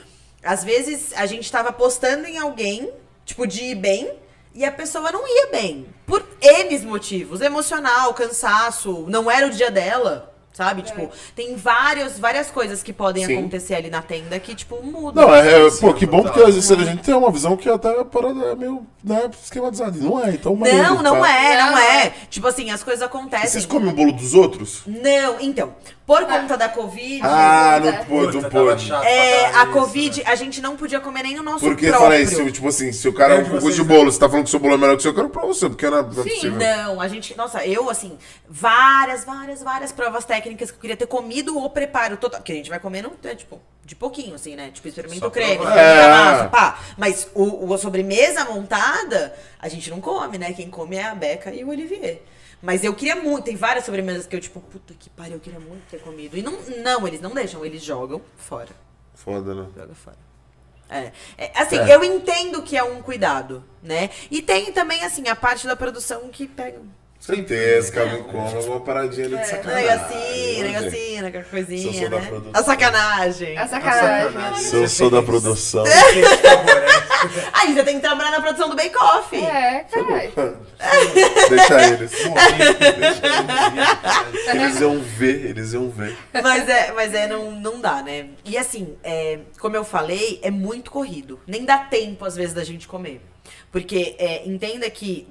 às 0.44 0.64
vezes 0.66 1.14
a 1.16 1.26
gente 1.26 1.50
tava 1.50 1.70
apostando 1.70 2.28
em 2.28 2.38
alguém, 2.38 2.92
tipo, 3.26 3.48
de 3.48 3.64
ir 3.64 3.76
bem, 3.76 4.12
e 4.54 4.66
a 4.66 4.72
pessoa 4.72 5.10
não 5.10 5.26
ia 5.26 5.48
bem. 5.48 5.88
Por 6.06 6.22
N 6.42 6.80
motivos. 6.80 7.40
Emocional, 7.40 8.14
cansaço, 8.14 9.06
não 9.08 9.32
era 9.32 9.48
o 9.48 9.52
dia 9.52 9.72
dela. 9.72 10.29
Sabe? 10.60 10.82
Tipo, 10.82 11.10
tem 11.34 11.56
vários, 11.56 12.20
várias 12.20 12.52
coisas 12.52 12.84
que 12.84 12.92
podem 12.92 13.26
Sim. 13.26 13.38
acontecer 13.38 13.76
ali 13.76 13.90
na 13.90 14.02
tenda 14.02 14.38
que, 14.42 14.54
tipo, 14.54 14.84
mudam. 14.84 15.26
Não, 15.26 15.34
é, 15.34 15.68
é, 15.68 15.72
pô, 15.80 15.94
que 15.94 16.06
bom 16.06 16.22
porque 16.22 16.42
às 16.42 16.54
vezes 16.54 16.70
a 16.70 16.76
gente 16.84 17.02
tem 17.02 17.14
uma 17.16 17.32
visão 17.32 17.56
que 17.56 17.70
até 17.70 17.98
a 17.98 18.04
parada 18.04 18.44
é 18.48 18.56
meio 18.56 18.86
né, 19.02 19.32
esquematizada. 19.42 19.98
Não 19.98 20.22
é, 20.22 20.32
então 20.32 20.54
maneiro, 20.58 20.84
Não, 20.96 21.02
não 21.02 21.22
tá? 21.22 21.32
é, 21.32 21.58
não 21.64 21.72
Não 21.72 21.78
é. 21.78 22.08
é. 22.08 22.14
Tipo 22.30 22.46
assim, 22.48 22.72
as 22.72 22.84
coisas 22.84 23.02
E 23.02 23.06
acontecem. 23.06 23.48
vocês 23.48 23.66
comem 23.66 23.90
o 23.90 23.96
bolo 23.96 24.12
dos 24.12 24.34
outros? 24.34 24.82
Não, 24.86 25.40
então, 25.40 25.74
por 26.06 26.26
conta 26.26 26.58
da 26.58 26.68
Covid. 26.68 27.22
Ah, 27.24 27.80
não 27.82 27.94
Puta, 27.94 28.06
pôde, 28.06 28.42
não 28.42 28.50
pôde. 28.50 28.92
É, 28.92 29.46
a 29.46 29.64
isso, 29.64 29.72
Covid, 29.72 30.24
a 30.26 30.36
gente 30.36 30.60
não 30.60 30.76
podia 30.76 31.00
comer 31.00 31.24
nem 31.24 31.40
o 31.40 31.44
nosso 31.44 31.60
Porque, 31.64 31.88
próprio. 31.88 32.04
falei, 32.10 32.26
se, 32.26 32.52
tipo 32.52 32.68
assim, 32.68 32.92
se 32.92 33.08
o 33.08 33.14
cara 33.14 33.36
É 33.36 33.38
de 33.38 33.44
não 33.44 33.52
gosta 33.52 33.70
de 33.70 33.76
vocês, 33.78 33.88
bolo, 33.88 34.12
você 34.12 34.20
tá 34.20 34.28
falando 34.28 34.44
que 34.44 34.50
seu 34.50 34.60
bolo 34.60 34.74
é 34.74 34.78
melhor 34.78 34.94
que 34.96 35.00
o 35.00 35.02
seu, 35.04 35.12
eu 35.12 35.16
quero 35.16 35.30
pra 35.30 35.44
você, 35.46 35.70
porque 35.70 35.90
não 35.90 36.00
é 36.00 36.04
Sim, 36.04 36.10
possível. 36.16 36.52
não, 36.58 37.00
a 37.00 37.08
gente, 37.08 37.38
nossa, 37.38 37.66
eu 37.66 37.90
assim, 37.90 38.18
várias, 38.50 39.24
várias, 39.24 39.62
várias 39.64 39.92
provas 39.92 40.26
técnicas 40.26 40.49
que 40.56 40.64
eu 40.64 40.68
queria 40.68 40.98
ter 40.98 41.08
comido 41.08 41.58
o 41.58 41.70
preparo 41.70 42.18
total, 42.18 42.40
porque 42.40 42.52
a 42.52 42.56
gente 42.56 42.70
vai 42.70 42.80
comendo, 42.80 43.12
é, 43.24 43.36
tipo, 43.36 43.60
de 43.84 43.96
pouquinho, 43.96 44.36
assim, 44.36 44.56
né? 44.56 44.70
Tipo, 44.72 44.88
experimenta 44.88 45.28
o 45.28 45.32
creme, 45.32 45.54
experimenta 45.54 45.80
É. 45.82 46.06
a 46.06 46.10
massa, 46.10 46.50
pá. 46.50 46.80
Mas 46.98 47.28
o, 47.34 47.68
o- 47.68 47.74
a 47.74 47.78
sobremesa 47.78 48.46
montada, 48.46 49.36
a 49.60 49.68
gente 49.68 49.90
não 49.90 50.00
come, 50.00 50.38
né? 50.38 50.54
Quem 50.54 50.70
come 50.70 50.96
é 50.96 51.04
a 51.06 51.16
Beca 51.16 51.52
e 51.54 51.64
o 51.64 51.70
Olivier. 51.70 52.22
Mas 52.62 52.84
eu 52.84 52.94
queria 52.94 53.16
muito, 53.16 53.46
tem 53.46 53.56
várias 53.56 53.86
sobremesas 53.86 54.28
que 54.28 54.36
eu, 54.36 54.40
tipo, 54.42 54.60
puta 54.60 54.94
que 54.94 55.10
pariu, 55.10 55.36
eu 55.36 55.40
queria 55.40 55.60
muito 55.60 55.84
ter 55.90 56.00
comido. 56.02 56.38
E 56.38 56.42
não, 56.42 56.60
não, 56.84 57.08
eles 57.08 57.22
não 57.22 57.32
deixam, 57.32 57.66
eles 57.66 57.82
jogam 57.84 58.22
fora. 58.38 58.70
Foda, 59.16 59.56
né? 59.56 59.66
Joga 59.76 59.96
fora. 59.96 60.18
É, 60.90 61.12
é, 61.38 61.52
assim, 61.56 61.78
É. 61.78 61.96
eu 61.96 62.04
entendo 62.04 62.62
que 62.64 62.76
é 62.76 62.84
um 62.84 63.02
cuidado, 63.02 63.64
né? 63.82 64.10
E 64.32 64.42
tem 64.42 64.74
também, 64.74 65.04
assim, 65.04 65.28
a 65.30 65.36
parte 65.36 65.68
da 65.68 65.76
produção 65.76 66.30
que 66.30 66.48
pega 66.48 66.80
Certeza, 67.20 67.92
Calvin 67.92 68.24
Como, 68.24 68.62
uma 68.66 68.80
paradinha 68.80 69.26
ali 69.28 69.38
de 69.38 69.48
sacanagem. 69.48 69.88
negocinho, 69.90 70.64
negocinho, 70.72 71.26
aquela 71.28 71.44
Se 71.44 71.50
eu 71.50 71.66
coisinha, 71.66 72.00
sou 72.00 72.10
da 72.10 72.20
né? 72.20 72.28
produção. 72.28 72.52
A 72.54 72.64
sacanagem. 72.64 73.58
A 73.58 73.68
sacanagem. 73.68 74.56
Se 74.62 74.76
eu 74.76 74.88
sou 74.88 75.10
da 75.10 75.22
produção. 75.22 75.84
Aí 77.54 77.74
você 77.74 77.84
tem 77.84 77.96
que 77.96 78.02
trabalhar 78.02 78.32
na 78.32 78.40
produção 78.42 78.70
do 78.70 78.76
Bake 78.78 78.96
Off. 78.96 79.36
É, 79.36 79.86
caralho. 79.92 80.32
Deixa 81.50 81.88
eles. 81.88 82.12
Deixa 82.12 83.28
eles. 84.48 84.48
Eles 84.48 84.80
iam 84.80 85.00
ver, 85.02 85.46
eles 85.50 85.74
iam 85.74 85.90
ver. 85.90 86.18
Mas 86.42 86.70
é, 86.70 86.92
mas 86.94 87.14
é 87.14 87.28
não, 87.28 87.52
não 87.52 87.82
dá, 87.82 88.02
né? 88.02 88.30
E 88.46 88.58
assim, 88.58 88.96
é, 89.04 89.40
como 89.60 89.76
eu 89.76 89.84
falei, 89.84 90.40
é 90.42 90.50
muito 90.50 90.90
corrido. 90.90 91.38
Nem 91.46 91.66
dá 91.66 91.80
tempo, 91.80 92.24
às 92.24 92.38
vezes, 92.38 92.54
da 92.54 92.64
gente 92.64 92.88
comer. 92.88 93.22
Porque 93.72 94.16
é, 94.18 94.48
entenda 94.48 94.90
que. 94.90 95.28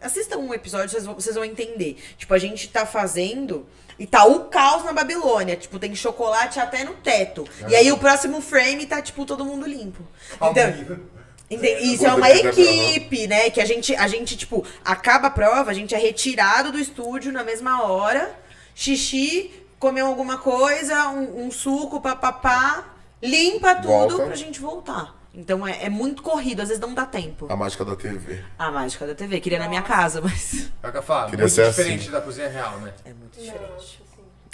Assistam 0.00 0.38
um 0.38 0.54
episódio, 0.54 0.90
vocês 0.90 1.04
vão, 1.04 1.14
vocês 1.14 1.34
vão 1.34 1.44
entender. 1.44 1.96
Tipo, 2.16 2.34
a 2.34 2.38
gente 2.38 2.68
tá 2.68 2.86
fazendo. 2.86 3.66
E 3.98 4.06
tá 4.06 4.24
o 4.24 4.44
caos 4.44 4.84
na 4.84 4.92
Babilônia. 4.92 5.56
Tipo, 5.56 5.78
tem 5.78 5.94
chocolate 5.94 6.60
até 6.60 6.84
no 6.84 6.94
teto. 6.94 7.46
E 7.68 7.74
aí 7.74 7.90
o 7.90 7.98
próximo 7.98 8.40
frame 8.40 8.86
tá, 8.86 9.00
tipo, 9.00 9.24
todo 9.24 9.44
mundo 9.44 9.66
limpo. 9.66 10.02
Então. 10.36 11.16
Entendi. 11.48 11.94
Isso 11.94 12.04
é 12.04 12.12
uma 12.12 12.28
quiser 12.28 12.46
equipe, 12.48 13.26
né? 13.26 13.50
Que 13.50 13.60
a 13.60 13.64
gente, 13.64 13.94
a 13.94 14.08
gente, 14.08 14.36
tipo, 14.36 14.64
acaba 14.84 15.28
a 15.28 15.30
prova, 15.30 15.70
a 15.70 15.74
gente 15.74 15.94
é 15.94 15.98
retirado 15.98 16.72
do 16.72 16.78
estúdio 16.78 17.32
na 17.32 17.44
mesma 17.44 17.84
hora, 17.84 18.36
xixi, 18.74 19.52
comeu 19.78 20.06
alguma 20.06 20.38
coisa, 20.38 21.08
um, 21.10 21.46
um 21.46 21.50
suco, 21.50 22.00
papapá, 22.00 22.84
limpa 23.22 23.76
tudo 23.76 23.86
Volta. 23.86 24.24
pra 24.26 24.34
gente 24.34 24.60
voltar. 24.60 25.15
Então 25.36 25.66
é, 25.66 25.84
é 25.84 25.88
muito 25.90 26.22
corrido, 26.22 26.62
às 26.62 26.68
vezes 26.68 26.80
não 26.80 26.94
dá 26.94 27.04
tempo. 27.04 27.46
A 27.50 27.54
mágica 27.54 27.84
da 27.84 27.94
TV. 27.94 28.42
A 28.58 28.70
mágica 28.70 29.06
da 29.06 29.14
TV, 29.14 29.38
queria 29.38 29.58
na 29.58 29.68
minha 29.68 29.82
casa, 29.82 30.20
mas. 30.22 30.70
É 30.82 30.88
o 30.88 30.92
que 30.92 30.98
eu 30.98 31.02
falo, 31.02 31.28
Queria 31.30 31.44
muito 31.44 31.54
ser 31.54 31.68
diferente 31.68 32.02
assim. 32.04 32.10
da 32.10 32.20
cozinha 32.22 32.48
real, 32.48 32.78
né? 32.80 32.94
É 33.04 33.12
muito 33.12 33.38
diferente. 33.38 34.02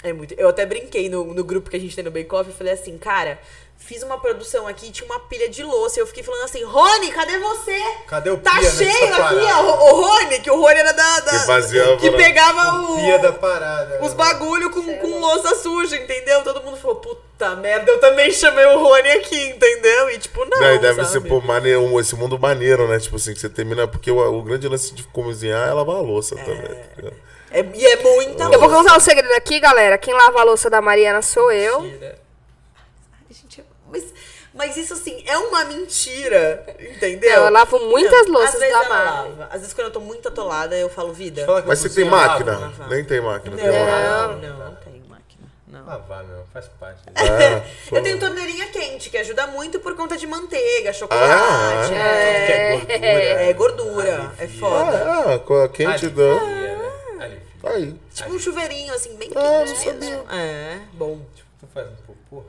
É 0.03 0.11
muito. 0.11 0.33
Eu 0.33 0.49
até 0.49 0.65
brinquei 0.65 1.07
no, 1.09 1.33
no 1.33 1.43
grupo 1.45 1.69
que 1.69 1.77
a 1.77 1.79
gente 1.79 1.95
tem 1.95 2.03
no 2.03 2.11
Bake 2.11 2.35
Off 2.35 2.49
e 2.49 2.53
falei 2.53 2.73
assim, 2.73 2.97
cara, 2.97 3.39
fiz 3.85 4.01
uma 4.03 4.17
produção 4.19 4.67
aqui, 4.67 4.91
tinha 4.91 5.05
uma 5.05 5.19
pilha 5.19 5.49
de 5.49 5.63
louça. 5.63 5.99
E 5.99 6.01
eu 6.01 6.07
fiquei 6.07 6.23
falando 6.23 6.43
assim, 6.45 6.63
Rony, 6.63 7.11
cadê 7.11 7.37
você? 7.37 7.77
Cadê 8.07 8.29
o 8.29 8.37
Tá 8.37 8.51
pia 8.59 8.69
cheio 8.71 8.87
nessa 9.09 9.25
aqui, 9.25 9.45
ó. 9.51 9.91
O 9.91 10.01
Rony, 10.01 10.39
que 10.39 10.49
o 10.49 10.55
Rony 10.59 10.79
era 10.79 10.91
da. 10.93 11.19
da- 11.19 11.31
Que 11.39 11.45
fazia- 11.45 11.97
que 11.97 12.11
pegava 12.11 12.79
o. 12.81 12.95
Pia 12.95 13.19
da 13.19 13.31
parada. 13.33 13.99
Os 14.03 14.13
bagulho 14.13 14.69
com, 14.69 14.97
com 14.97 15.19
louça 15.19 15.55
suja, 15.55 15.95
entendeu? 15.97 16.41
Todo 16.43 16.61
mundo 16.63 16.77
falou, 16.77 16.95
puta 16.97 17.55
merda, 17.57 17.91
eu 17.91 17.99
também 17.99 18.31
chamei 18.31 18.65
o 18.65 18.79
Rony 18.79 19.09
aqui, 19.11 19.49
entendeu? 19.49 20.09
E 20.11 20.17
tipo, 20.17 20.45
não. 20.45 20.59
Daí 20.59 20.79
deve 20.79 21.03
sabe? 21.03 21.11
ser 21.11 21.21
pô, 21.29 21.41
maneiro, 21.41 21.99
esse 21.99 22.15
mundo 22.15 22.39
maneiro, 22.39 22.87
né? 22.87 22.99
Tipo 22.99 23.17
assim, 23.17 23.33
que 23.33 23.39
você 23.39 23.49
termina. 23.49 23.87
Porque 23.87 24.09
o, 24.09 24.17
o 24.17 24.41
grande 24.41 24.67
lance 24.67 24.93
de 24.93 25.03
cozinhar 25.03 25.67
é 25.69 25.73
lavar 25.73 25.97
a 25.97 26.01
louça 26.01 26.35
também. 26.35 26.57
tá 26.61 26.95
ligado? 26.97 27.15
É, 27.51 27.63
e 27.75 27.85
é 27.85 27.95
muita 27.97 28.45
Eu 28.45 28.59
vou 28.59 28.67
contar 28.69 28.97
um 28.97 28.99
segredo 28.99 29.31
aqui, 29.33 29.59
galera. 29.59 29.95
Quem 29.97 30.11
lava 30.13 30.39
a 30.39 30.43
louça 30.43 30.71
da 30.71 30.81
Mariana 30.81 31.21
sou 31.21 31.51
eu. 31.51 31.81
Mentira. 31.81 32.22
Mas, 34.53 34.77
isso 34.77 34.93
assim, 34.93 35.23
é 35.25 35.37
uma 35.37 35.63
mentira, 35.65 36.63
entendeu? 36.79 37.37
Não, 37.37 37.45
eu 37.47 37.51
lavo 37.51 37.79
muitas 37.89 38.27
Não, 38.27 38.33
louças 38.33 38.53
às 38.55 38.59
vezes 38.59 38.73
da 38.73 38.87
lava. 38.87 39.47
Às 39.51 39.61
vezes 39.61 39.73
quando 39.73 39.87
eu 39.87 39.93
tô 39.93 39.99
muito 39.99 40.27
atolada, 40.27 40.75
eu 40.77 40.89
falo, 40.89 41.11
vida. 41.11 41.43
Que 41.45 41.67
Mas 41.67 41.79
você 41.79 41.89
tem 41.89 42.05
máquina? 42.05 42.51
lava, 42.59 42.67
né? 42.83 42.87
Nem 42.89 43.03
tem 43.03 43.19
máquina. 43.21 43.55
Tem 43.55 43.65
Não, 43.65 44.37
não, 44.37 44.57
não 44.59 44.75
tenho 44.75 45.03
máquina. 45.09 45.47
Não. 45.67 45.85
Lavar, 45.85 46.23
meu, 46.23 46.43
faz 46.53 46.67
parte. 46.79 47.01
É. 47.15 47.63
Eu 47.97 48.03
tenho 48.03 48.19
torneirinha 48.19 48.67
quente, 48.67 49.09
que 49.09 49.17
ajuda 49.17 49.47
muito 49.47 49.79
por 49.79 49.95
conta 49.95 50.15
de 50.17 50.27
manteiga, 50.27 50.93
chocolate. 50.93 51.23
Ah, 51.31 51.89
é, 51.91 52.75
é 52.89 53.49
é, 53.49 53.53
gordura. 53.53 53.93
gordura. 54.17 54.31
É 54.37 54.47
foda. 54.47 55.11
Ah, 55.33 55.39
com 55.39 55.61
a 55.63 55.69
quente 55.69 56.05
Alivia, 56.05 56.09
da. 56.35 56.45
né? 56.45 56.91
Alivia. 57.19 57.41
Aí. 57.63 57.95
Tipo 58.13 58.33
um 58.33 58.39
chuveirinho, 58.39 58.93
assim, 58.93 59.15
bem 59.15 59.31
Ah, 59.35 59.63
quente 59.65 59.85
não 59.87 59.93
mesmo. 59.95 60.31
É, 60.31 60.79
bom. 60.93 61.19
Tipo, 61.35 61.49
tu 61.59 61.67
faz 61.73 61.87
um 61.87 61.95
popô? 62.05 62.43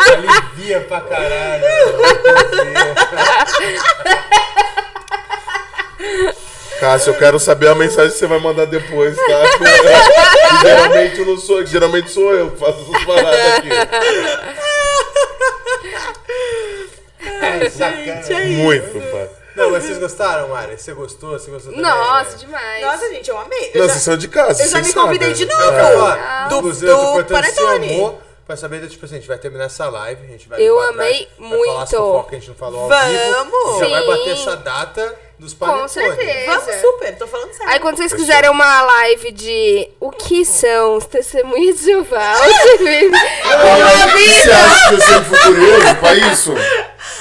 Alivia 0.00 0.80
pra 0.80 1.00
caralho. 1.00 1.64
Cássio, 6.80 7.12
eu 7.12 7.18
quero 7.18 7.38
saber 7.38 7.68
a 7.68 7.74
mensagem 7.74 8.10
que 8.12 8.18
você 8.18 8.26
vai 8.26 8.38
mandar 8.40 8.64
depois, 8.66 9.16
tá? 9.16 9.22
Geralmente, 10.62 11.18
eu 11.18 11.26
não 11.26 11.36
sou, 11.36 11.64
geralmente 11.66 12.10
sou 12.10 12.32
eu 12.34 12.50
que 12.50 12.58
faço 12.58 12.80
essas 12.80 13.04
paradas 13.04 13.58
aqui. 13.58 13.68
É, 17.40 17.70
sacana. 17.70 18.44
Muito, 18.46 19.00
pai. 19.10 19.37
Não, 19.58 19.70
mas 19.70 19.84
vocês 19.84 19.98
gostaram, 19.98 20.48
Mari? 20.48 20.78
Você 20.78 20.92
gostou? 20.94 21.38
Você 21.38 21.50
gostou 21.50 21.72
também? 21.72 21.90
Nossa, 21.90 22.30
né? 22.30 22.36
demais. 22.38 22.82
Nossa, 22.84 23.08
gente, 23.10 23.28
eu 23.28 23.38
amei. 23.38 23.70
Eu 23.74 23.80
Não, 23.80 23.86
já- 23.88 23.92
vocês 23.92 24.04
são 24.04 24.16
de 24.16 24.28
casa. 24.28 24.62
eu 24.62 24.68
já 24.68 24.80
me 24.80 24.92
convidei 24.92 25.32
de 25.34 25.44
né? 25.46 25.54
novo. 25.54 25.72
Falar, 25.78 26.48
Do- 26.48 26.56
inclusive, 26.58 26.86
eu 26.90 26.96
tô 26.96 27.02
do 27.04 27.24
perguntando 27.24 27.46
se 27.46 27.54
Panetone. 27.62 27.94
amou, 27.94 28.22
pra 28.46 28.56
saber, 28.56 28.88
tipo 28.88 29.04
assim, 29.04 29.16
a 29.16 29.18
gente 29.18 29.28
vai 29.28 29.38
terminar 29.38 29.64
essa 29.64 29.88
live, 29.90 30.22
a 30.24 30.26
gente 30.30 30.48
vai 30.48 30.60
Eu 30.62 30.76
pra 30.76 30.92
trás, 30.92 30.96
amei 30.98 31.28
vai 31.38 31.48
falar 31.50 31.82
as 31.82 31.90
muito. 31.90 31.90
fofocas 31.90 32.30
que 32.30 32.36
a 32.36 32.38
gente 32.38 32.48
não 32.48 32.54
falou 32.56 32.80
ao 32.82 32.88
Vamos! 32.88 33.10
vivo. 33.10 33.78
Já 33.80 33.88
vai 33.88 34.06
bater 34.06 34.30
essa 34.32 34.56
data 34.56 35.16
dos 35.38 35.54
panetones. 35.54 35.92
Com 35.92 36.00
certeza. 36.00 36.46
Vamos 36.58 36.74
super, 36.80 37.18
tô 37.18 37.26
falando 37.26 37.52
sério. 37.52 37.72
Aí 37.72 37.78
quando 37.80 37.96
vocês 37.98 38.12
quiserem 38.12 38.50
uma 38.50 38.82
live 38.82 39.30
de 39.32 39.88
o 40.00 40.10
que 40.10 40.44
são 40.44 40.96
os 40.96 41.04
testemunhos 41.06 41.78
de 41.78 41.84
Jeová, 41.84 42.34
Você 43.48 44.50
acha 44.50 44.88
que 44.88 44.94
eu 44.94 45.00
sempre 45.00 45.24
fui 45.24 45.38
curioso 45.38 45.94
pra 45.96 46.14
isso? 46.14 46.54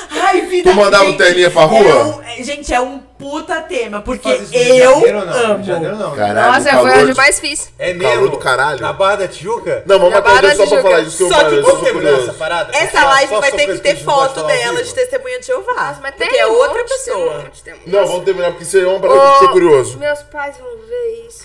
Ai, 0.10 0.42
vida, 0.42 0.72
Tu 0.72 0.76
mandava 0.76 1.06
gente, 1.06 1.18
terninha 1.18 1.50
pra 1.52 1.64
rua? 1.64 2.24
é- 2.26 2.44
gente, 2.44 2.74
é 2.74 2.80
um 2.80 3.00
puta 3.18 3.62
tema, 3.62 4.02
porque 4.02 4.28
eu 4.28 4.46
Janeiro 4.46 5.26
não? 5.26 5.34
Amo. 5.54 5.64
Janeiro 5.64 5.96
não. 5.96 6.16
Caralho, 6.16 6.54
Nossa, 6.54 6.70
calor 6.70 6.90
foi 6.92 7.00
onde 7.04 7.12
de- 7.12 7.18
mais 7.18 7.40
fiz. 7.40 7.72
É 7.80 7.94
Calor 7.94 8.16
mesmo? 8.16 8.30
do 8.30 8.38
caralho. 8.38 8.80
Na 8.80 8.94
Barra 8.94 9.16
da 9.18 9.28
Tijuca? 9.28 9.84
Não, 9.86 9.98
vamos 10.00 10.20
Barra 10.20 10.56
só 10.56 10.68
pra 10.68 10.82
falar 10.82 10.98
Juca. 11.00 11.08
isso 11.08 11.18
que 11.18 11.24
eu 11.24 11.28
Só 11.30 11.40
que 11.40 11.56
Eu 11.56 11.62
Vamos 11.64 11.70
sou 11.80 11.84
terminar 11.84 12.10
essa 12.10 12.18
curioso. 12.20 12.38
parada? 12.40 12.78
Essa 12.78 13.06
live 13.06 13.34
só 13.34 13.40
vai 13.42 13.52
ter 13.52 13.66
que 13.68 13.78
ter 13.80 13.96
foto 14.04 14.44
dela 14.44 14.84
de 14.84 14.94
testemunha 14.94 15.40
de 15.40 15.46
Jeová. 15.48 15.74
Nossa, 15.74 16.00
mas 16.02 16.16
tem 16.16 16.28
porque 16.28 16.38
é 16.42 16.46
outra 16.48 16.84
pessoa. 16.84 17.44
Não, 17.88 18.06
vamos 18.08 18.24
terminar, 18.26 18.50
porque 18.52 18.64
isso 18.64 18.78
aí 18.78 18.84
é 18.84 18.88
uma 18.88 19.00
parada 19.00 19.20
que 19.20 19.26
eu 19.28 19.40
sou 19.40 19.50
curioso. 19.50 19.98
Meus 19.98 20.20
pais 20.24 20.56
vão 20.58 20.70
ver 20.88 21.28
isso. 21.28 21.44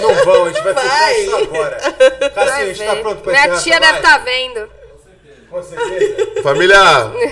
Não 0.00 0.14
vão, 0.24 0.44
a 0.44 0.48
gente 0.52 0.62
vai 0.62 0.72
Vai. 0.74 1.20
isso 1.20 1.36
agora. 1.36 1.76
Cássio, 1.76 2.40
a 2.40 2.44
Vai 2.44 2.66
gente 2.66 2.84
tá 2.86 2.94
ver. 2.94 3.02
pronto 3.02 3.22
pra 3.22 3.32
Minha 3.32 3.58
tia 3.58 3.80
deve 3.80 3.96
estar 3.98 4.18
vendo. 4.18 4.79
Com 5.50 5.62
certeza. 5.62 6.40
Família, 6.42 6.78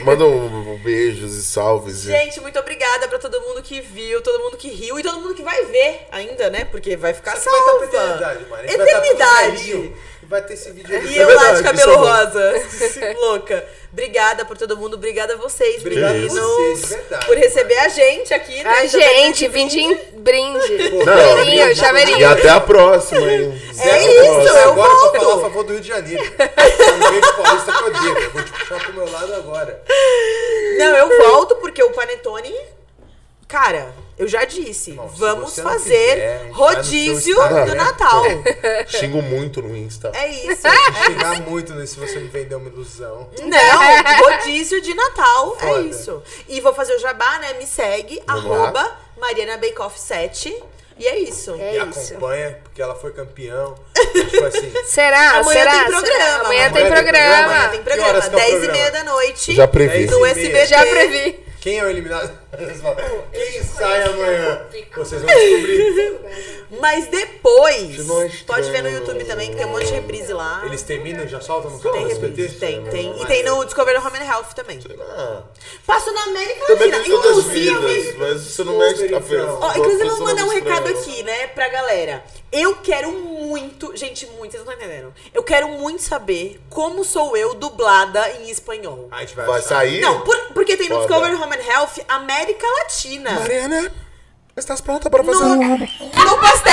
manda 0.04 0.24
um, 0.24 0.72
um 0.74 0.78
beijos 0.78 1.34
e 1.36 1.44
salves. 1.44 2.02
Gente, 2.02 2.40
muito 2.40 2.58
obrigada 2.58 3.06
pra 3.08 3.18
todo 3.18 3.40
mundo 3.40 3.62
que 3.62 3.80
viu, 3.80 4.20
todo 4.20 4.42
mundo 4.42 4.56
que 4.56 4.68
riu 4.68 4.98
e 4.98 5.02
todo 5.02 5.20
mundo 5.20 5.34
que 5.34 5.42
vai 5.42 5.64
ver 5.66 6.06
ainda, 6.10 6.50
né? 6.50 6.64
Porque 6.64 6.96
vai 6.96 7.14
ficar 7.14 7.36
Isso 7.36 7.48
vai 7.48 7.60
pra 7.60 7.68
salva. 7.70 7.84
eternidade, 7.84 8.50
mano. 8.50 8.68
Tudo 8.68 8.82
Eternidade. 8.82 9.94
Vai 10.28 10.42
ter 10.42 10.54
esse 10.54 10.70
vídeo 10.72 10.94
ali. 10.96 11.08
E 11.14 11.16
eu 11.18 11.34
lá 11.34 11.52
de 11.52 11.62
cabelo 11.62 11.92
é 11.92 11.96
rosa. 11.96 12.54
Louca. 13.20 13.64
Obrigada 13.90 14.44
por 14.44 14.56
todo 14.58 14.76
mundo. 14.76 14.94
Obrigada 14.94 15.32
a 15.32 15.36
vocês, 15.38 15.80
Obrigado 15.80 16.10
a 16.10 16.14
meninos. 16.14 16.34
vocês, 16.38 16.80
de 16.82 16.86
verdade, 16.88 17.26
por 17.26 17.36
receber 17.38 17.78
a 17.78 17.88
gente 17.88 18.34
aqui. 18.34 18.62
né? 18.62 18.68
A 18.70 18.86
Já 18.86 18.98
tá 18.98 19.04
gente, 19.06 19.48
vim 19.48 19.66
de 19.66 19.94
brinde. 20.18 20.90
Não, 21.04 21.74
Chaveirinho, 21.74 22.20
E 22.20 22.24
até 22.24 22.50
a 22.50 22.60
próxima, 22.60 23.20
hein? 23.32 23.62
É 23.78 23.80
Até 23.80 23.90
a 23.92 23.98
isso, 24.02 24.14
próxima. 24.14 24.58
eu 24.60 24.72
agora 24.72 24.94
volto. 24.94 25.10
pra 25.12 25.20
falar 25.20 25.34
a 25.34 25.40
favor 25.40 25.64
do 25.64 25.72
Rio 25.72 25.80
de 25.80 25.88
Janeiro. 25.88 26.22
É 26.38 27.10
beijo 27.10 27.32
paulista 27.42 27.72
que 27.72 27.82
eu 27.82 27.86
odeio. 27.88 28.18
Eu 28.18 28.30
vou 28.30 28.42
te 28.42 28.52
puxar 28.52 28.84
pro 28.84 28.92
meu 28.92 29.10
lado 29.10 29.34
agora. 29.34 29.82
Não, 30.78 30.96
eu 30.96 31.18
volto 31.30 31.56
porque 31.56 31.82
o 31.82 31.90
Panetone 31.90 32.54
Cara, 33.48 33.94
eu 34.18 34.28
já 34.28 34.44
disse, 34.44 34.92
Bom, 34.92 35.06
vamos 35.06 35.58
fazer 35.58 36.14
quiser, 36.14 36.44
no 36.48 36.52
rodízio 36.52 37.36
do 37.36 37.74
Natal. 37.74 38.22
Xingo 38.86 39.22
muito 39.22 39.62
no 39.62 39.74
Insta. 39.74 40.12
É 40.14 40.28
isso. 40.28 40.68
Chegar 41.06 41.40
muito 41.40 41.72
nisso 41.72 41.94
se 41.94 42.00
você 42.00 42.18
me 42.18 42.28
vender 42.28 42.56
uma 42.56 42.68
ilusão. 42.68 43.30
Não, 43.40 44.18
rodízio 44.36 44.82
de 44.82 44.92
Natal, 44.92 45.56
é 45.62 45.66
Foda. 45.66 45.80
isso. 45.80 46.22
E 46.46 46.60
vou 46.60 46.74
fazer 46.74 46.94
o 46.94 46.98
jabá, 46.98 47.38
né? 47.38 47.54
Me 47.54 47.66
segue, 47.66 48.22
Vamos 48.26 48.44
arroba 48.44 48.98
Mariana 49.18 49.56
Bake 49.56 49.80
Off 49.80 49.98
7. 49.98 50.54
E 50.98 51.06
é 51.06 51.18
isso. 51.20 51.54
É 51.58 51.76
e 51.76 51.88
isso. 51.88 52.14
acompanha, 52.14 52.58
porque 52.64 52.82
ela 52.82 52.96
foi 52.96 53.12
campeão. 53.12 53.76
Tipo 53.94 54.44
assim. 54.44 54.72
Será? 54.84 55.38
Amanhã 55.38 55.60
Será? 55.60 55.72
tem 55.72 55.84
programa. 55.86 56.44
Amanhã 56.44 56.44
tem 56.44 56.46
Amanhã 56.46 56.72
tem 56.72 56.86
programa. 56.90 57.44
Amanhã 57.44 57.68
tem 57.70 57.82
programa, 57.82 58.08
horas 58.10 58.28
que 58.28 58.34
é 58.34 58.36
o 58.36 58.40
10 58.40 58.48
e 58.48 58.52
programa? 58.56 58.72
meia 58.72 58.90
da 58.90 59.04
noite. 59.04 59.54
Já 59.54 59.68
previ. 59.68 60.06
Meia. 60.06 60.30
SBT. 60.32 60.66
Já 60.66 60.80
previ. 60.84 61.48
Quem 61.60 61.78
é 61.78 61.84
o 61.84 61.88
eliminado? 61.88 62.47
Eles 62.56 62.80
falam, 62.80 62.96
Quem 63.30 63.62
sai 63.62 64.02
amanhã? 64.04 64.66
Vocês 64.96 65.22
vão 65.22 65.34
descobrir. 65.34 66.18
Mas 66.80 67.06
depois, 67.08 67.96
Simões 67.96 68.42
pode 68.42 68.70
ver 68.70 68.82
no. 68.82 68.88
YouTube 68.90 69.24
também, 69.24 69.50
que 69.50 69.56
tem 69.56 69.66
um 69.66 69.70
monte 69.70 69.86
de 69.86 69.92
reprise 69.94 70.32
lá. 70.32 70.62
Eles 70.66 70.82
terminam 70.82 71.24
e 71.24 71.28
já 71.28 71.40
soltam 71.40 71.70
no 71.70 71.78
Tem 71.78 71.92
canal 71.92 72.08
do 72.08 72.14
reprise, 72.20 72.44
SBT? 72.46 72.58
tem, 72.58 72.84
tem. 72.84 73.22
E 73.22 73.26
tem 73.26 73.42
no 73.44 73.64
Discovery 73.64 73.98
Home 73.98 74.18
and 74.18 74.24
Health 74.24 74.54
também. 74.54 74.80
Ah, 75.00 75.42
Passo 75.86 76.12
na 76.12 76.22
América 76.24 76.66
também 76.66 76.90
Latina. 76.90 77.04
tem 77.04 77.14
Inclusive, 77.30 78.12
mas 78.18 78.40
você 78.42 78.64
não 78.64 78.78
mexe 78.78 79.14
a. 79.14 79.18
Ó, 79.18 79.70
inclusive, 79.76 80.06
eu 80.08 80.16
vou 80.16 80.26
mandar 80.26 80.44
um 80.44 80.48
recado 80.48 80.88
aqui, 80.88 81.22
né, 81.22 81.46
pra 81.48 81.68
galera. 81.68 82.24
Eu 82.50 82.76
quero 82.76 83.12
muito, 83.12 83.94
gente, 83.94 84.24
muito, 84.26 84.52
vocês 84.52 84.64
não 84.64 84.72
estão 84.72 84.86
entendendo. 84.88 85.14
Eu 85.34 85.42
quero 85.42 85.68
muito 85.68 86.02
saber 86.02 86.58
como 86.70 87.04
sou 87.04 87.36
eu 87.36 87.52
dublada 87.54 88.26
em 88.40 88.48
espanhol. 88.50 89.06
A 89.10 89.20
gente 89.20 89.34
vai, 89.36 89.44
Vai 89.46 89.58
achar. 89.58 89.68
sair? 89.68 90.00
Não, 90.00 90.22
por- 90.22 90.52
porque 90.54 90.74
tem 90.76 90.88
no 90.88 90.94
Foda. 91.02 91.08
Discovery 91.08 91.34
Home 91.42 91.56
and 91.56 91.70
Health 91.72 91.90
América 92.08 92.37
Latina. 92.46 93.32
Mariana, 93.32 93.92
estás 94.56 94.80
pronta 94.80 95.10
para 95.10 95.24
fazer 95.24 95.44
No, 95.44 95.54
um... 95.54 95.78
no 95.78 96.38
pastel, 96.38 96.72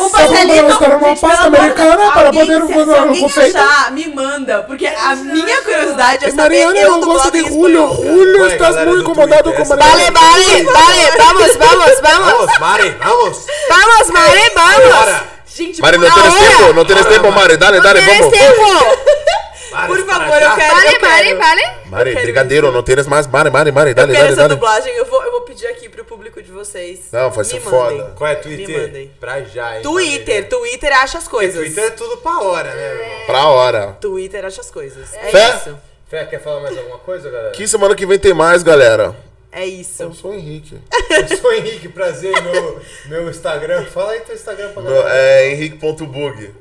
um 0.00 0.10
pastelito. 0.10 0.78
Para 0.78 0.96
uma 0.96 1.16
pasta 1.16 1.44
americana 1.46 2.10
para 2.10 2.26
alguém, 2.26 2.46
poder 2.46 2.66
se, 2.66 2.72
fazer 2.72 2.90
um 2.90 3.02
alguém 3.02 3.22
conceito. 3.22 3.56
achar, 3.56 3.92
me 3.92 4.06
manda, 4.08 4.62
porque 4.64 4.86
a 4.86 5.14
minha 5.14 5.62
curiosidade 5.62 6.24
é 6.24 6.30
saber 6.30 6.36
Mariana 6.36 6.78
eu 6.78 6.90
não 6.90 7.00
dublada 7.00 7.30
de 7.30 7.48
Julio. 7.48 7.94
Julio, 7.94 8.46
estás 8.48 8.76
muito 8.76 8.90
do 8.90 9.00
incomodado 9.02 9.52
com 9.52 9.64
Mariana. 9.64 10.20
Vale, 10.20 10.64
vale, 10.64 10.64
vale. 10.64 11.18
Vamos, 11.18 11.56
vamos, 11.56 12.00
vamos. 12.00 12.32
Vamos, 12.32 12.58
Mari, 12.58 12.90
vamos! 12.90 13.46
Vamos, 13.68 14.10
Mari, 14.10 14.50
vamos. 14.54 15.20
Gente, 15.46 15.80
Mari, 15.80 15.98
não 15.98 16.10
favor, 16.10 16.38
tempo, 16.38 16.72
não 16.74 16.84
tienes 16.84 17.06
tempo, 17.06 17.30
Mari. 17.30 17.56
Dale, 17.56 17.80
dale, 17.80 18.00
vamos. 18.00 18.36
tempo. 18.36 18.62
Mari, 19.76 19.88
Por 19.88 20.06
favor, 20.06 20.42
eu 20.42 20.54
quero. 20.54 20.74
Vale, 20.74 20.94
eu 20.96 21.00
vale, 21.00 21.24
quero. 21.26 21.38
vale. 21.38 21.62
Quero 22.14 22.22
brigadeiro, 22.22 22.72
não 22.72 22.82
tienes 22.82 23.06
mais. 23.06 23.26
Mari, 23.26 23.50
Mari, 23.50 23.70
Eu 23.70 23.74
dale, 23.74 23.94
quero 23.94 24.06
dale, 24.12 24.24
essa 24.32 24.36
dale. 24.36 24.54
dublagem, 24.54 24.94
eu 24.96 25.04
vou, 25.04 25.22
eu 25.22 25.30
vou 25.32 25.40
pedir 25.42 25.66
aqui 25.66 25.88
pro 25.88 26.04
público 26.04 26.42
de 26.42 26.50
vocês. 26.50 27.00
Não, 27.12 27.30
vai 27.30 27.44
Me 27.44 27.50
ser 27.50 27.60
foda. 27.60 28.12
Qual 28.16 28.30
é 28.30 28.34
Me 28.36 28.40
Twitter? 28.42 28.82
mandem. 28.86 29.10
Pra 29.20 29.42
já, 29.42 29.76
hein? 29.76 29.82
Twitter, 29.82 30.48
Twitter 30.48 30.92
acha 30.92 31.18
as 31.18 31.24
Porque 31.24 31.36
coisas. 31.46 31.60
Twitter 31.62 31.84
é 31.84 31.90
tudo 31.90 32.16
pra 32.18 32.40
hora, 32.40 32.74
né, 32.74 32.94
meu 32.94 33.04
irmão? 33.04 33.26
Pra 33.26 33.46
hora. 33.48 33.96
Twitter 34.00 34.44
acha 34.44 34.60
as 34.60 34.70
coisas. 34.70 35.12
É 35.14 35.30
Fé? 35.30 35.56
isso. 35.56 35.78
Fé, 36.08 36.24
quer 36.24 36.40
falar 36.40 36.60
mais 36.60 36.78
alguma 36.78 36.98
coisa, 36.98 37.28
galera? 37.28 37.50
Que 37.50 37.66
semana 37.66 37.94
que 37.94 38.06
vem 38.06 38.18
tem 38.18 38.32
mais, 38.32 38.62
galera. 38.62 39.14
É 39.52 39.64
isso. 39.64 40.02
Eu 40.02 40.12
sou 40.12 40.32
o 40.32 40.34
Henrique. 40.34 40.78
Eu 41.10 41.36
sou 41.38 41.50
o 41.50 41.54
Henrique, 41.54 41.88
prazer, 41.88 42.32
meu, 42.42 42.80
meu 43.06 43.30
Instagram. 43.30 43.86
Fala 43.86 44.12
aí 44.12 44.20
teu 44.20 44.34
Instagram 44.34 44.72
pra 44.72 44.82
galera. 44.82 45.08
é 45.16 45.52
henrique.bug. 45.52 46.54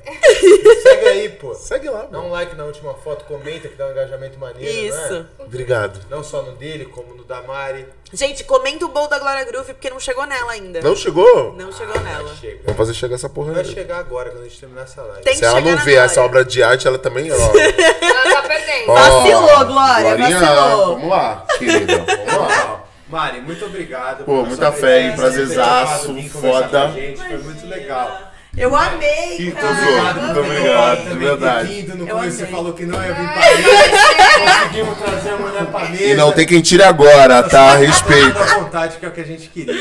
Segue 0.81 1.05
aí, 1.07 1.29
pô. 1.29 1.53
Segue 1.55 1.89
lá, 1.89 2.03
Dá 2.03 2.17
mano. 2.17 2.29
um 2.29 2.31
like 2.31 2.55
na 2.55 2.63
última 2.63 2.93
foto, 2.93 3.25
comenta 3.25 3.67
que 3.67 3.75
dá 3.75 3.87
um 3.87 3.91
engajamento 3.91 4.37
maneiro, 4.39 4.71
Isso. 4.87 5.09
não 5.11 5.17
é? 5.17 5.25
Obrigado. 5.45 5.99
Não 6.09 6.23
só 6.23 6.41
no 6.43 6.53
dele, 6.53 6.85
como 6.85 7.13
no 7.15 7.23
da 7.23 7.41
Mari. 7.41 7.85
Gente, 8.13 8.43
comenta 8.43 8.85
o 8.85 8.89
bowl 8.89 9.07
da 9.09 9.19
Glória 9.19 9.43
Groove, 9.45 9.73
porque 9.73 9.89
não 9.89 9.99
chegou 9.99 10.25
nela 10.25 10.51
ainda. 10.53 10.79
Não 10.81 10.95
chegou? 10.95 11.53
Não 11.57 11.71
chegou 11.71 11.99
nela. 12.01 12.33
Chega. 12.39 12.59
Vamos 12.63 12.77
fazer 12.77 12.93
chegar 12.93 13.15
essa 13.15 13.27
porra 13.27 13.53
Vai 13.53 13.63
aí. 13.63 13.73
chegar 13.73 13.97
agora, 13.97 14.29
quando 14.29 14.41
a 14.43 14.47
gente 14.47 14.59
terminar 14.59 14.83
essa 14.83 15.01
live. 15.01 15.21
Tem 15.23 15.33
que 15.33 15.39
Se 15.39 15.45
ela 15.45 15.55
chegar 15.57 15.69
não 15.71 15.77
na 15.77 15.83
vê 15.83 15.91
Glória. 15.93 16.05
essa 16.05 16.21
obra 16.21 16.45
de 16.45 16.63
arte, 16.63 16.87
ela 16.87 16.97
também, 16.99 17.29
ó. 17.33 17.35
Ela 17.35 18.41
tá 18.41 18.47
perdendo. 18.47 18.89
Ó, 18.91 18.95
Vacilou, 18.95 19.65
Glória, 19.65 20.15
Glorinha, 20.15 20.39
vacilou. 20.39 20.87
Vamos 20.95 21.09
lá, 21.09 21.45
querida. 21.57 22.05
Vamos 22.25 22.47
lá. 22.47 22.83
Mari, 23.09 23.41
muito 23.41 23.65
obrigado. 23.65 24.19
Pô, 24.23 24.31
pela 24.33 24.43
muita 24.47 24.71
sua 24.71 24.71
fé, 24.71 25.01
hein? 25.01 25.15
presença, 25.15 25.53
Prazerzaço, 25.53 26.07
ter 26.07 26.13
vir 26.13 26.29
conversar 26.31 26.61
foda. 26.63 26.79
com 26.79 26.85
a 26.85 26.91
gente, 26.91 27.17
Foi 27.21 27.37
muito 27.37 27.67
legal. 27.67 28.31
Eu 28.57 28.73
amei, 28.75 29.35
Que 29.35 29.51
cara. 29.51 29.67
Obrigado 29.73 30.21
Muito 30.21 30.33
por 30.33 30.45
obrigado, 30.45 30.97
de 30.97 31.03
também, 31.09 31.27
verdade. 31.27 31.67
vindo. 31.73 31.95
No 31.97 32.07
Eu 32.07 32.15
começo 32.15 32.37
você 32.37 32.43
amei. 32.43 32.55
falou 32.55 32.73
que 32.73 32.85
não 32.85 33.03
ia 33.03 33.13
vir 33.13 33.27
pra 33.27 33.35
mesa. 33.35 34.61
Conseguimos 34.63 34.97
trazer 34.97 35.29
a 35.29 35.37
mulher 35.37 35.65
pra 35.65 35.89
mesa. 35.89 36.03
E 36.03 36.13
não 36.15 36.31
tem 36.31 36.45
quem 36.45 36.61
tire 36.61 36.83
agora, 36.83 37.43
tá? 37.43 37.75
Respeita. 37.75 38.39
À 38.39 38.59
vontade, 38.59 38.97
que 38.97 39.05
é 39.05 39.09
o 39.09 39.11
que 39.11 39.21
a 39.21 39.25
gente 39.25 39.49
queria. 39.49 39.75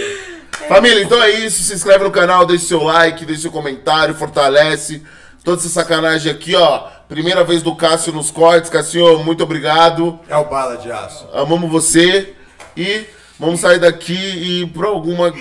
Família, 0.69 1.03
então 1.05 1.23
é 1.23 1.31
isso. 1.31 1.63
Se 1.63 1.73
inscreve 1.75 2.03
no 2.05 2.11
canal, 2.11 2.45
deixa 2.47 2.65
seu 2.67 2.83
like, 2.83 3.25
deixa 3.25 3.43
seu 3.43 3.53
comentário, 3.53 4.15
fortalece. 4.15 5.03
Toda 5.45 5.59
essa 5.61 5.69
sacanagem 5.69 6.33
aqui, 6.33 6.57
ó. 6.57 6.89
Primeira 7.09 7.45
vez 7.45 7.63
do 7.63 7.77
Cássio 7.77 8.13
nos 8.13 8.31
cortes. 8.31 8.71
Cássio, 8.71 9.19
muito 9.23 9.45
obrigado. 9.45 10.19
É 10.29 10.37
o 10.37 10.47
bala 10.47 10.77
de 10.79 10.91
aço. 10.91 11.29
Amamos 11.33 11.71
você. 11.71 12.35
E 12.77 13.05
vamos 13.39 13.61
sair 13.61 13.79
daqui 13.79 14.15
e 14.15 14.63
ir 14.63 14.67
pra 14.69 14.89
alguma 14.89 15.33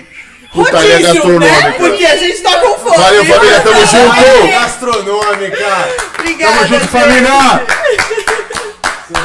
putaria 0.54 0.96
Rodízio, 0.96 1.40
né? 1.40 1.48
gastronômica. 1.48 1.72
Porque 1.72 2.06
a 2.06 2.16
gente 2.16 2.40
tá 2.40 2.56
com 2.60 2.78
fome. 2.78 2.96
Valeu, 2.96 3.24
família. 3.24 3.60
Tamo 3.60 3.86
junto. 3.86 4.48
Gastronômica. 4.48 5.88
Obrigada. 6.18 6.52
Tamo 6.54 6.66
junto, 6.66 6.80
gente. 6.80 6.88
família. 6.88 7.66